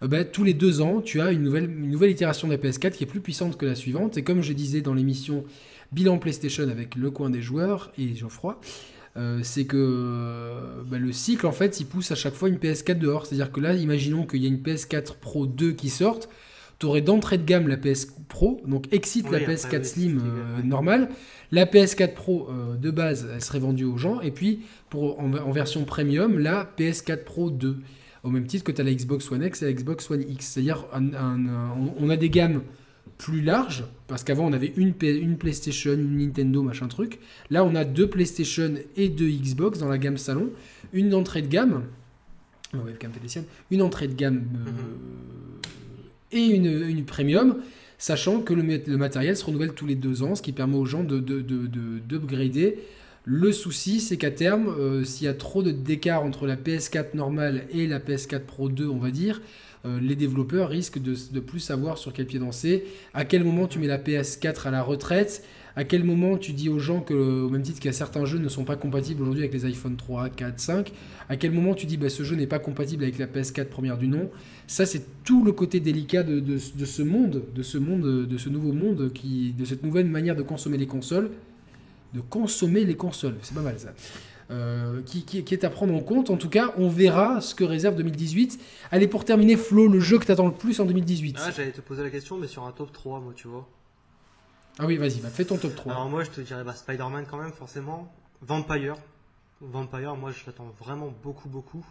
Euh, 0.04 0.08
ben, 0.08 0.26
tous 0.26 0.44
les 0.44 0.54
deux 0.54 0.82
ans, 0.82 1.02
tu 1.02 1.22
as 1.22 1.32
une 1.32 1.44
nouvelle, 1.44 1.66
une 1.66 1.92
nouvelle 1.92 2.12
itération 2.12 2.48
de 2.48 2.54
la 2.54 2.60
PS4 2.60 2.92
qui 2.92 3.04
est 3.04 3.08
plus 3.08 3.22
puissante 3.22 3.58
que 3.58 3.66
la 3.66 3.76
suivante. 3.76 4.18
Et 4.18 4.24
comme 4.24 4.42
je 4.42 4.54
disais 4.54 4.82
dans 4.82 4.94
l'émission 4.94 5.46
Bilan 5.92 6.18
PlayStation 6.18 6.68
avec 6.70 6.96
Le 6.96 7.12
Coin 7.12 7.30
des 7.30 7.42
Joueurs 7.42 7.92
et 7.98 8.16
Geoffroy, 8.16 8.60
euh, 9.18 9.40
c'est 9.44 9.66
que 9.66 10.84
ben, 10.88 11.02
le 11.02 11.12
cycle, 11.12 11.48
en 11.48 11.52
fait, 11.52 11.80
il 11.80 11.86
pousse 11.86 12.12
à 12.12 12.16
chaque 12.16 12.34
fois 12.34 12.50
une 12.50 12.58
PS4 12.58 12.98
dehors. 12.98 13.26
C'est-à-dire 13.26 13.52
que 13.52 13.60
là, 13.60 13.74
imaginons 13.74 14.26
qu'il 14.26 14.44
y 14.44 14.46
a 14.46 14.50
une 14.50 14.62
PS4 14.62 15.16
Pro 15.20 15.46
2 15.46 15.72
qui 15.72 15.90
sorte 15.90 16.30
tu 16.80 16.86
aurais 16.86 17.02
d'entrée 17.02 17.38
de 17.38 17.46
gamme 17.46 17.68
la 17.68 17.78
PS 17.78 18.08
Pro, 18.28 18.62
donc 18.66 18.92
excite 18.92 19.32
la 19.32 19.40
PS4 19.40 19.84
Slim 19.84 20.20
euh, 20.20 20.62
normale. 20.64 21.10
La 21.52 21.66
PS4 21.66 22.14
Pro 22.14 22.50
euh, 22.50 22.76
de 22.76 22.92
base, 22.92 23.28
elle 23.34 23.42
serait 23.42 23.60
vendue 23.60 23.86
aux 23.86 23.98
gens. 23.98 24.20
Et 24.22 24.32
puis, 24.32 24.62
pour, 24.90 25.20
en, 25.20 25.52
version 25.52 25.86
premium, 25.86 26.38
la 26.38 26.70
PS4 26.78 27.24
Pro 27.24 27.50
2. 27.50 27.78
Au 28.24 28.30
même 28.30 28.46
titre 28.46 28.64
que 28.64 28.72
tu 28.72 28.82
as 28.82 28.84
la 28.84 28.94
Xbox 28.94 29.32
One 29.32 29.44
X 29.44 29.62
et 29.62 29.66
la 29.66 29.74
Xbox 29.74 30.10
One 30.10 30.26
X. 30.28 30.48
C'est-à-dire, 30.48 30.86
on 30.92 32.10
a 32.10 32.18
des 32.18 32.30
gammes 32.30 32.62
plus 33.18 33.42
larges, 33.42 33.86
parce 34.08 34.24
qu'avant 34.24 34.46
on 34.46 34.54
avait 34.54 34.74
une, 34.76 34.94
une 35.02 35.38
PlayStation, 35.38 35.94
une 35.94 36.18
Nintendo, 36.18 36.62
machin 36.62 36.88
truc. 36.88 37.20
Là, 37.50 37.64
on 37.64 37.76
a 37.76 37.86
deux 37.86 38.10
PlayStation 38.10 38.74
et 38.98 39.10
deux 39.10 39.30
Xbox 39.30 39.80
dans 39.80 39.90
la 39.90 39.98
gamme 39.98 40.18
salon. 40.18 40.50
Une 40.94 41.14
entrée 41.14 41.42
de 41.42 41.48
gamme, 41.48 41.84
une 43.72 43.82
entrée 43.82 44.08
de 44.08 44.14
gamme 44.14 44.44
euh, 44.56 44.70
mm-hmm 44.70 45.36
et 46.36 46.46
une, 46.46 47.06
premium, 47.06 47.58
sachant 47.98 48.42
que 48.42 48.54
le, 48.54 48.98
matériel 48.98 49.36
se 49.38 49.46
renouvelle 49.46 49.74
tous 49.74 49.86
les 49.86 49.96
deux 49.96 50.24
ans, 50.24 50.36
ce 50.36 50.42
qui 50.42 50.52
permet 50.52 50.76
aux 50.76 50.86
gens 50.86 51.04
de, 51.04 51.20
d'upgrader. 51.20 52.80
Le 53.24 53.52
souci, 53.52 54.02
c'est 54.02 54.18
qu'à 54.18 54.30
terme, 54.30 54.68
euh, 54.68 55.04
s'il 55.04 55.26
y 55.26 55.28
a 55.28 55.34
trop 55.34 55.64
d'écart 55.64 56.24
entre 56.24 56.46
la 56.46 56.56
PS4 56.56 57.16
normale 57.16 57.64
et 57.72 57.88
la 57.88 58.00
PS4 58.00 58.42
Pro 58.42 58.70
2, 58.70 58.88
on 58.88 59.00
va 59.00 59.10
dire, 59.10 59.42
euh, 59.86 60.00
les 60.00 60.16
développeurs 60.16 60.70
risquent 60.70 61.02
de, 61.02 61.40
plus 61.40 61.60
savoir 61.60 61.98
sur 61.98 62.14
quel 62.14 62.26
pied 62.26 62.40
danser, 62.40 62.86
à 63.14 63.26
quel 63.26 63.44
moment 63.44 63.68
tu 63.68 63.80
mets 63.80 63.88
la 63.88 63.98
PS4 63.98 64.68
à 64.68 64.72
la 64.72 64.82
retraite, 64.82 65.44
à 65.76 65.84
quel 65.84 66.04
moment 66.04 66.38
tu 66.38 66.54
dis 66.54 66.70
aux 66.70 66.80
gens 66.80 67.02
que, 67.02 67.14
au 67.14 67.50
même 67.50 67.62
titre 67.62 67.80
qu'il 67.80 67.90
y 67.90 67.94
a 67.94 67.98
certains 67.98 68.26
jeux 68.26 68.40
ne 68.40 68.48
sont 68.48 68.64
pas 68.64 68.78
compatibles 68.78 69.22
aujourd'hui 69.22 69.44
avec 69.44 69.54
les 69.54 69.66
iPhone 69.66 69.96
3, 69.98 70.30
4, 70.30 70.60
5, 70.60 70.92
à 71.30 71.36
quel 71.36 71.52
moment 71.52 71.74
tu 71.74 71.86
dis 71.86 71.98
bah, 71.98 72.10
ce 72.10 72.24
jeu 72.24 72.36
n'est 72.36 72.48
pas 72.48 72.60
compatible 72.60 73.04
avec 73.04 73.18
la 73.20 73.28
PS4 73.28 73.66
première 73.66 73.98
du 73.98 74.08
nom? 74.08 74.30
Ça, 74.68 74.86
c'est 74.86 75.04
tout 75.24 75.44
le 75.44 75.52
côté 75.52 75.80
délicat 75.80 76.24
de, 76.24 76.40
de, 76.40 76.58
ce 76.58 77.02
monde, 77.02 77.44
de 77.54 77.62
ce 77.62 77.78
monde, 77.78 78.26
de 78.26 78.38
ce 78.38 78.50
nouveau 78.50 78.72
monde, 78.72 79.12
qui, 79.14 79.54
de 79.58 79.66
cette 79.66 79.84
nouvelle 79.84 80.08
manière 80.08 80.36
de 80.36 80.44
consommer 80.44 80.78
les 80.78 80.88
consoles, 80.88 81.30
de 82.14 82.22
consommer 82.22 82.86
les 82.86 82.96
consoles. 82.96 83.36
C'est 83.42 83.54
pas 83.54 83.62
mal 83.62 83.78
ça. 83.78 83.94
Euh, 84.52 85.02
qui, 85.02 85.24
qui, 85.24 85.54
est 85.56 85.64
à 85.64 85.72
prendre 85.72 85.96
en 85.96 86.02
compte. 86.02 86.30
En 86.30 86.38
tout 86.38 86.50
cas, 86.50 86.72
on 86.78 86.88
verra 86.88 87.42
ce 87.42 87.56
que 87.56 87.64
réserve 87.64 87.96
2018. 87.96 88.60
Allez, 88.92 89.08
pour 89.08 89.26
terminer, 89.26 89.58
Flo, 89.58 89.88
le 89.88 90.00
jeu 90.00 90.20
que 90.20 90.26
tu 90.26 90.32
attends 90.32 90.46
le 90.46 90.54
plus 90.54 90.80
en 90.80 90.86
2018. 90.86 91.38
Ah, 91.40 91.50
j'allais 91.50 91.72
te 91.72 91.82
poser 91.82 92.04
la 92.04 92.12
question, 92.12 92.38
mais 92.38 92.48
sur 92.48 92.64
un 92.64 92.72
top 92.72 92.94
3, 92.94 93.22
moi, 93.22 93.34
tu 93.36 93.48
vois. 93.48 93.68
Ah 94.78 94.86
oui, 94.86 94.98
vas-y, 94.98 95.20
bah, 95.20 95.30
fais 95.30 95.46
ton 95.46 95.58
top 95.58 95.74
3. 95.76 95.94
Alors 95.94 96.10
moi, 96.10 96.24
je 96.24 96.30
te 96.30 96.42
dirais 96.42 96.64
bah, 96.64 96.76
Spider-Man 96.76 97.26
quand 97.30 97.38
même, 97.38 97.54
forcément. 97.54 98.14
Vampire. 98.42 98.96
Vampire, 99.62 100.16
moi, 100.16 100.32
je 100.32 100.46
l'attends 100.46 100.72
vraiment 100.80 101.12
beaucoup, 101.24 101.50
beaucoup. 101.50 101.86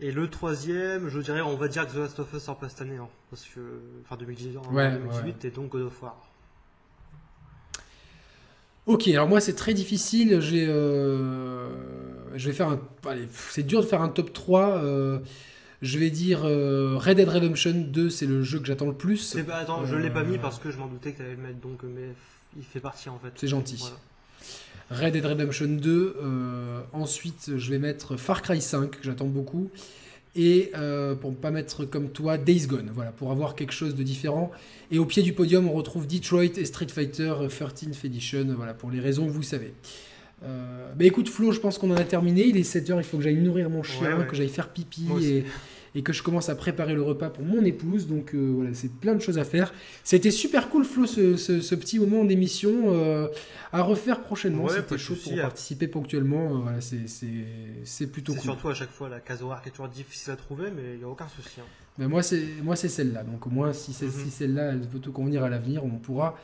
Et 0.00 0.10
le 0.10 0.28
troisième, 0.28 1.08
je 1.08 1.20
dirais, 1.20 1.42
on 1.42 1.56
va 1.56 1.68
dire 1.68 1.86
que 1.86 1.92
The 1.92 1.96
Last 1.96 2.18
of 2.18 2.32
Us 2.32 2.42
sort 2.42 2.58
pas 2.58 2.68
cette 2.68 2.80
année, 2.80 2.96
hein, 2.96 3.08
parce 3.30 3.44
que, 3.44 3.60
enfin 4.02 4.16
2018, 4.16 4.58
ouais, 4.72 4.90
2018 4.90 5.44
et 5.44 5.50
donc 5.50 5.68
God 5.68 5.82
of 5.82 6.02
War. 6.02 6.31
Ok, 8.86 9.06
alors 9.08 9.28
moi 9.28 9.40
c'est 9.40 9.54
très 9.54 9.74
difficile, 9.74 10.40
j'ai, 10.40 10.66
euh, 10.68 11.68
je 12.34 12.48
vais 12.48 12.54
faire 12.54 12.68
un, 12.68 12.80
allez, 13.06 13.28
c'est 13.30 13.62
dur 13.62 13.80
de 13.80 13.86
faire 13.86 14.02
un 14.02 14.08
top 14.08 14.32
3. 14.32 14.82
Euh, 14.82 15.18
je 15.82 15.98
vais 15.98 16.10
dire 16.10 16.42
euh, 16.44 16.96
Red 16.96 17.16
Dead 17.16 17.28
Redemption 17.28 17.74
2, 17.74 18.10
c'est 18.10 18.26
le 18.26 18.42
jeu 18.42 18.58
que 18.58 18.66
j'attends 18.66 18.86
le 18.86 18.94
plus. 18.94 19.36
Pas, 19.46 19.56
attends, 19.56 19.84
je 19.86 19.94
ne 19.94 20.00
l'ai 20.00 20.10
pas 20.10 20.24
mis 20.24 20.38
parce 20.38 20.58
que 20.58 20.70
je 20.70 20.78
m'en 20.78 20.86
doutais 20.86 21.12
que 21.12 21.18
tu 21.18 21.22
allais 21.22 21.36
le 21.36 21.42
mettre, 21.42 21.60
donc 21.60 21.82
mais 21.82 22.08
il 22.56 22.64
fait 22.64 22.80
partie 22.80 23.08
en 23.08 23.18
fait. 23.18 23.32
C'est 23.36 23.48
gentil. 23.48 23.82
Red 24.90 25.12
Dead 25.12 25.24
Redemption 25.24 25.68
2. 25.68 26.16
Euh, 26.20 26.80
ensuite, 26.92 27.52
je 27.56 27.70
vais 27.70 27.78
mettre 27.78 28.16
Far 28.16 28.42
Cry 28.42 28.60
5, 28.60 28.90
que 28.90 28.98
j'attends 29.02 29.26
beaucoup. 29.26 29.70
Et 30.34 30.72
pour 31.20 31.30
ne 31.30 31.36
pas 31.36 31.50
mettre 31.50 31.84
comme 31.84 32.08
toi, 32.08 32.38
Days 32.38 32.66
Gone, 32.66 32.90
voilà, 32.94 33.12
pour 33.12 33.30
avoir 33.30 33.54
quelque 33.54 33.72
chose 33.72 33.94
de 33.94 34.02
différent. 34.02 34.50
Et 34.90 34.98
au 34.98 35.04
pied 35.04 35.22
du 35.22 35.32
podium, 35.32 35.68
on 35.68 35.72
retrouve 35.72 36.06
Detroit 36.06 36.56
et 36.56 36.64
Street 36.64 36.88
Fighter 36.88 37.34
13th 37.48 38.06
Edition, 38.06 38.46
voilà, 38.56 38.72
pour 38.72 38.90
les 38.90 39.00
raisons 39.00 39.26
que 39.26 39.30
vous 39.30 39.42
savez. 39.42 39.74
bah 40.40 41.04
écoute 41.04 41.28
Flo, 41.28 41.52
je 41.52 41.60
pense 41.60 41.76
qu'on 41.76 41.90
en 41.90 41.96
a 41.96 42.04
terminé. 42.04 42.46
Il 42.46 42.56
est 42.56 42.62
7h, 42.62 42.96
il 42.96 43.04
faut 43.04 43.18
que 43.18 43.22
j'aille 43.22 43.36
nourrir 43.36 43.68
mon 43.68 43.82
chien, 43.82 44.24
que 44.24 44.34
j'aille 44.34 44.48
faire 44.48 44.70
pipi 44.70 45.06
et, 45.22 45.44
et 45.94 46.02
que 46.02 46.12
je 46.12 46.22
commence 46.22 46.48
à 46.48 46.54
préparer 46.54 46.94
le 46.94 47.02
repas 47.02 47.30
pour 47.30 47.44
mon 47.44 47.64
épouse. 47.64 48.06
Donc 48.06 48.34
euh, 48.34 48.52
voilà, 48.54 48.74
c'est 48.74 48.92
plein 48.92 49.14
de 49.14 49.20
choses 49.20 49.38
à 49.38 49.44
faire. 49.44 49.72
C'était 50.04 50.30
super 50.30 50.68
cool, 50.68 50.84
Flo, 50.84 51.06
ce, 51.06 51.36
ce, 51.36 51.74
petit 51.74 51.98
moment 51.98 52.24
d'émission 52.24 52.70
euh, 52.86 53.28
à 53.72 53.82
refaire 53.82 54.22
prochainement. 54.22 54.68
C'était 54.68 54.98
chaud 54.98 55.14
pour 55.22 55.36
participer 55.36 55.88
ponctuellement. 55.88 56.56
Euh, 56.56 56.58
voilà, 56.62 56.80
c'est 56.80 58.06
plutôt 58.06 58.34
cool. 58.34 58.42
Surtout 58.42 58.68
à 58.68 58.74
chaque 58.74 58.90
fois, 58.90 59.08
la 59.08 59.20
case 59.20 59.42
horaire 59.42 59.62
qui 59.62 59.68
est 59.68 59.72
toujours 59.72 59.88
difficile 59.88 60.32
à 60.32 60.36
trouver, 60.36 60.68
mais 60.74 60.94
il 60.94 60.98
n'y 60.98 61.04
a 61.04 61.08
aucun 61.08 61.28
souci. 61.28 61.60
Hein. 61.60 61.64
Ben 61.98 62.08
moi, 62.08 62.22
c'est 62.22 62.88
celle-là. 62.88 63.22
Donc 63.22 63.46
au 63.46 63.50
moins, 63.50 63.72
si, 63.72 63.92
mm-hmm. 63.92 64.10
si 64.10 64.30
celle-là, 64.30 64.72
elle 64.72 64.80
peut 64.80 64.98
te 64.98 65.10
convenir 65.10 65.44
à 65.44 65.50
l'avenir, 65.50 65.84
on 65.84 65.90
pourra 65.90 66.38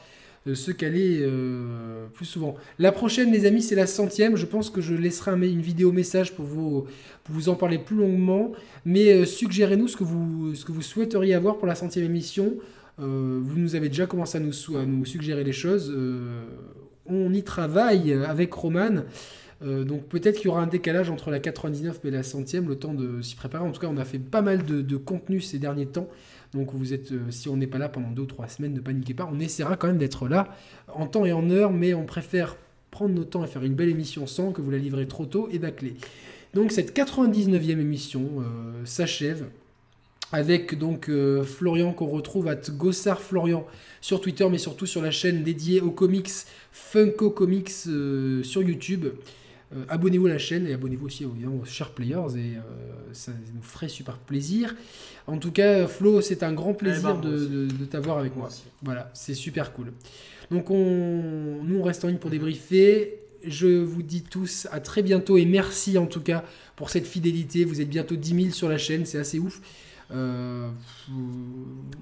se 0.54 0.70
caler 0.70 1.18
euh, 1.20 2.06
plus 2.14 2.24
souvent. 2.24 2.56
La 2.78 2.92
prochaine, 2.92 3.32
les 3.32 3.46
amis, 3.46 3.62
c'est 3.62 3.74
la 3.74 3.86
centième. 3.86 4.36
Je 4.36 4.46
pense 4.46 4.70
que 4.70 4.80
je 4.80 4.94
laisserai 4.94 5.32
une 5.32 5.60
vidéo 5.60 5.92
message 5.92 6.34
pour 6.34 6.44
vous, 6.44 6.86
pour 7.24 7.34
vous 7.34 7.48
en 7.48 7.54
parler 7.54 7.78
plus 7.78 7.96
longuement. 7.96 8.52
Mais 8.84 9.12
euh, 9.12 9.24
suggérez-nous 9.24 9.88
ce 9.88 9.96
que, 9.96 10.04
vous, 10.04 10.54
ce 10.54 10.64
que 10.64 10.72
vous 10.72 10.82
souhaiteriez 10.82 11.34
avoir 11.34 11.58
pour 11.58 11.66
la 11.66 11.74
centième 11.74 12.04
émission. 12.04 12.54
Euh, 13.00 13.40
vous 13.42 13.58
nous 13.58 13.74
avez 13.74 13.88
déjà 13.88 14.06
commencé 14.06 14.38
à 14.38 14.40
nous, 14.40 14.52
nous 14.86 15.04
suggérer 15.04 15.44
les 15.44 15.52
choses. 15.52 15.94
on 17.06 17.32
y 17.32 17.42
travaille 17.42 18.12
avec 18.12 18.52
Roman. 18.52 19.02
donc 19.62 20.08
peut-être 20.08 20.36
qu'il 20.36 20.46
y 20.46 20.48
aura 20.48 20.62
un 20.62 20.66
décalage 20.66 21.08
entre 21.08 21.30
la 21.30 21.38
99 21.38 22.00
et 22.04 22.10
la 22.10 22.22
centième, 22.22 22.68
le 22.68 22.76
temps 22.76 22.94
de 22.94 23.22
s'y 23.22 23.36
préparer. 23.36 23.64
En 23.64 23.70
tout 23.70 23.80
cas, 23.80 23.88
on 23.88 23.96
a 23.98 24.04
fait 24.04 24.18
pas 24.18 24.42
mal 24.42 24.64
de 24.64 24.96
contenu 24.96 25.40
ces 25.40 25.58
derniers 25.58 25.86
temps. 25.86 26.08
Donc 26.54 26.72
vous 26.72 26.94
êtes, 26.94 27.12
euh, 27.12 27.30
si 27.30 27.48
on 27.48 27.56
n'est 27.56 27.66
pas 27.66 27.78
là 27.78 27.88
pendant 27.88 28.10
deux 28.10 28.22
ou 28.22 28.26
trois 28.26 28.48
semaines, 28.48 28.74
ne 28.74 28.80
paniquez 28.80 29.14
pas. 29.14 29.28
On 29.30 29.38
essaiera 29.38 29.76
quand 29.76 29.88
même 29.88 29.98
d'être 29.98 30.28
là 30.28 30.56
en 30.88 31.06
temps 31.06 31.24
et 31.24 31.32
en 31.32 31.50
heure, 31.50 31.72
mais 31.72 31.94
on 31.94 32.04
préfère 32.04 32.56
prendre 32.90 33.14
nos 33.14 33.24
temps 33.24 33.44
et 33.44 33.46
faire 33.46 33.64
une 33.64 33.74
belle 33.74 33.90
émission 33.90 34.26
sans 34.26 34.52
que 34.52 34.62
vous 34.62 34.70
la 34.70 34.78
livrez 34.78 35.06
trop 35.06 35.26
tôt 35.26 35.48
et 35.52 35.58
bâclée. 35.58 35.96
Donc 36.54 36.72
cette 36.72 36.96
99e 36.96 37.78
émission 37.78 38.22
euh, 38.38 38.84
s'achève 38.84 39.46
avec 40.32 40.78
donc 40.78 41.08
euh, 41.08 41.42
Florian 41.44 41.92
qu'on 41.92 42.06
retrouve 42.06 42.48
à 42.48 42.54
Gossard 42.54 43.20
Florian 43.20 43.66
sur 44.00 44.20
Twitter, 44.20 44.46
mais 44.50 44.58
surtout 44.58 44.86
sur 44.86 45.02
la 45.02 45.10
chaîne 45.10 45.42
dédiée 45.42 45.80
aux 45.80 45.90
comics 45.90 46.30
Funko 46.72 47.30
Comics 47.30 47.70
sur 47.70 48.62
YouTube. 48.62 49.06
Euh, 49.76 49.84
abonnez-vous 49.88 50.26
à 50.26 50.30
la 50.30 50.38
chaîne 50.38 50.66
et 50.66 50.72
abonnez-vous 50.72 51.06
aussi 51.06 51.24
évidemment 51.24 51.56
aux 51.60 51.64
Sharp 51.66 51.94
Players 51.94 52.36
et 52.36 52.56
euh, 52.56 52.60
ça 53.12 53.32
nous 53.54 53.60
ferait 53.62 53.88
super 53.88 54.16
plaisir. 54.18 54.74
En 55.26 55.36
tout 55.38 55.52
cas, 55.52 55.86
Flo, 55.86 56.22
c'est 56.22 56.42
un 56.42 56.54
grand 56.54 56.72
plaisir 56.72 57.16
Eh 57.18 57.22
ben, 57.22 57.30
de, 57.30 57.34
aussi. 57.36 57.48
de- 57.48 57.66
de 57.66 57.84
t'avoir 57.84 58.16
avec 58.18 58.34
moi. 58.34 58.48
Voilà, 58.82 59.10
c'est 59.12 59.34
super 59.34 59.72
cool. 59.74 59.92
Donc 60.50 60.70
on, 60.70 61.62
nous 61.64 61.78
on 61.78 61.82
reste 61.82 62.02
en 62.04 62.08
ligne 62.08 62.16
pour 62.16 62.30
débriefer. 62.30 63.18
Je 63.44 63.66
vous 63.82 64.02
dis 64.02 64.22
tous 64.22 64.66
à 64.72 64.80
très 64.80 65.02
bientôt 65.02 65.36
et 65.36 65.44
merci 65.44 65.98
en 65.98 66.06
tout 66.06 66.20
cas 66.22 66.44
pour 66.74 66.88
cette 66.88 67.06
fidélité. 67.06 67.64
Vous 67.66 67.80
êtes 67.82 67.90
bientôt 67.90 68.16
10 68.16 68.34
000 68.44 68.50
sur 68.54 68.68
la 68.70 68.78
chaîne, 68.78 69.04
c'est 69.04 69.18
assez 69.18 69.38
ouf. 69.38 69.60
Euh, 70.10 70.70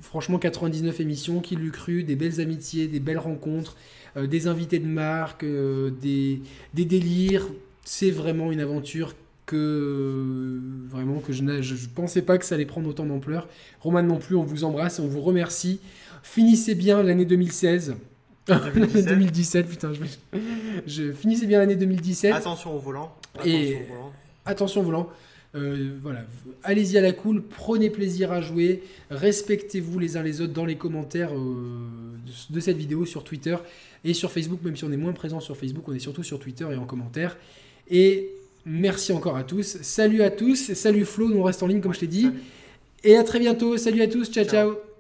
franchement, 0.01 0.39
99 0.39 1.01
émissions, 1.01 1.41
qui 1.41 1.57
l'eût 1.57 1.73
cru, 1.73 2.05
des 2.05 2.17
belles 2.17 2.41
amitiés, 2.41 2.87
des 2.87 3.01
belles 3.01 3.19
rencontres, 3.19 3.77
euh, 4.17 4.27
des 4.27 4.47
invités 4.47 4.79
de 4.79 4.87
marque, 4.87 5.45
euh, 5.45 5.91
des, 5.91 6.41
des 6.75 6.85
délires. 6.85 7.47
C'est 7.85 8.11
vraiment 8.11 8.51
une 8.53 8.61
aventure 8.61 9.15
que 9.47 10.61
vraiment 10.89 11.21
que 11.21 11.33
je 11.33 11.43
ne 11.43 11.63
je, 11.63 11.75
pensais 11.89 12.23
pas 12.23 12.37
que 12.37 12.45
ça 12.45 12.57
allait 12.57 12.67
prendre 12.67 12.89
autant 12.89 13.07
d'ampleur. 13.07 13.49
Roman 13.81 14.03
non 14.03 14.19
plus, 14.19 14.35
on 14.35 14.43
vous 14.43 14.65
embrasse 14.65 14.99
et 14.99 15.03
on 15.03 15.07
vous 15.07 15.21
remercie. 15.21 15.81
Finissez 16.23 16.75
bien 16.75 17.03
l'année 17.03 17.25
2016. 17.25 17.95
L'année 18.49 18.71
2017. 18.75 19.07
2017, 19.09 19.69
putain, 19.69 19.93
je, 20.87 21.47
bien 21.47 21.59
l'année 21.59 21.75
2017. 21.75 22.33
Attention 22.33 22.77
au 22.77 22.79
volant. 22.79 23.13
Et- 23.45 23.75
Attention 23.75 23.81
au 23.81 23.95
volant. 23.95 24.13
Attention 24.45 24.81
au 24.81 24.85
volant. 24.85 25.11
Euh, 25.57 25.93
voilà, 26.03 26.20
allez-y 26.65 26.99
à 26.99 27.01
la 27.01 27.12
cool, 27.12 27.43
prenez 27.43 27.89
plaisir 27.89 28.31
à 28.31 28.43
jouer, 28.43 28.83
respectez-vous 29.11 29.99
les 29.99 30.16
uns 30.16 30.23
les 30.23 30.43
autres 30.43 30.53
dans 30.53 30.66
les 30.66 30.77
commentaires 30.77 31.33
euh, 31.33 32.16
de, 32.51 32.61
cette 32.61 32.77
vidéo 32.77 33.07
sur 33.07 33.24
Twitter 33.24 33.57
et 34.05 34.12
sur 34.12 34.31
Facebook, 34.31 34.61
même 34.62 34.77
si 34.77 34.85
on 34.85 34.93
est 34.93 34.99
moins 34.99 35.12
présent 35.12 35.41
sur 35.41 35.57
Facebook, 35.57 35.89
on 35.89 35.95
est 35.95 35.99
surtout 35.99 36.23
sur 36.23 36.39
Twitter 36.39 36.66
et 36.70 36.77
en 36.77 36.85
commentaire. 36.85 37.39
Et 37.89 38.31
merci 38.66 39.12
encore 39.12 39.37
à 39.37 39.45
tous. 39.45 39.78
Salut 39.81 40.23
à 40.23 40.31
tous, 40.31 40.74
salut 40.74 41.07
Flo, 41.07 41.28
nous 41.31 41.39
on 41.39 41.45
reste 41.45 41.62
en 41.62 41.69
ligne 41.69 41.81
comme 41.81 41.95
je 41.95 42.01
t'ai 42.01 42.07
dit. 42.07 42.23
Salut. 42.23 42.43
Et 43.05 43.16
à 43.16 43.24
très 43.24 43.39
bientôt, 43.39 43.77
salut 43.78 44.03
à 44.03 44.09
tous, 44.09 44.31
ciao 44.31 44.45
ciao. 44.45 44.73
Ciao. 44.74 44.95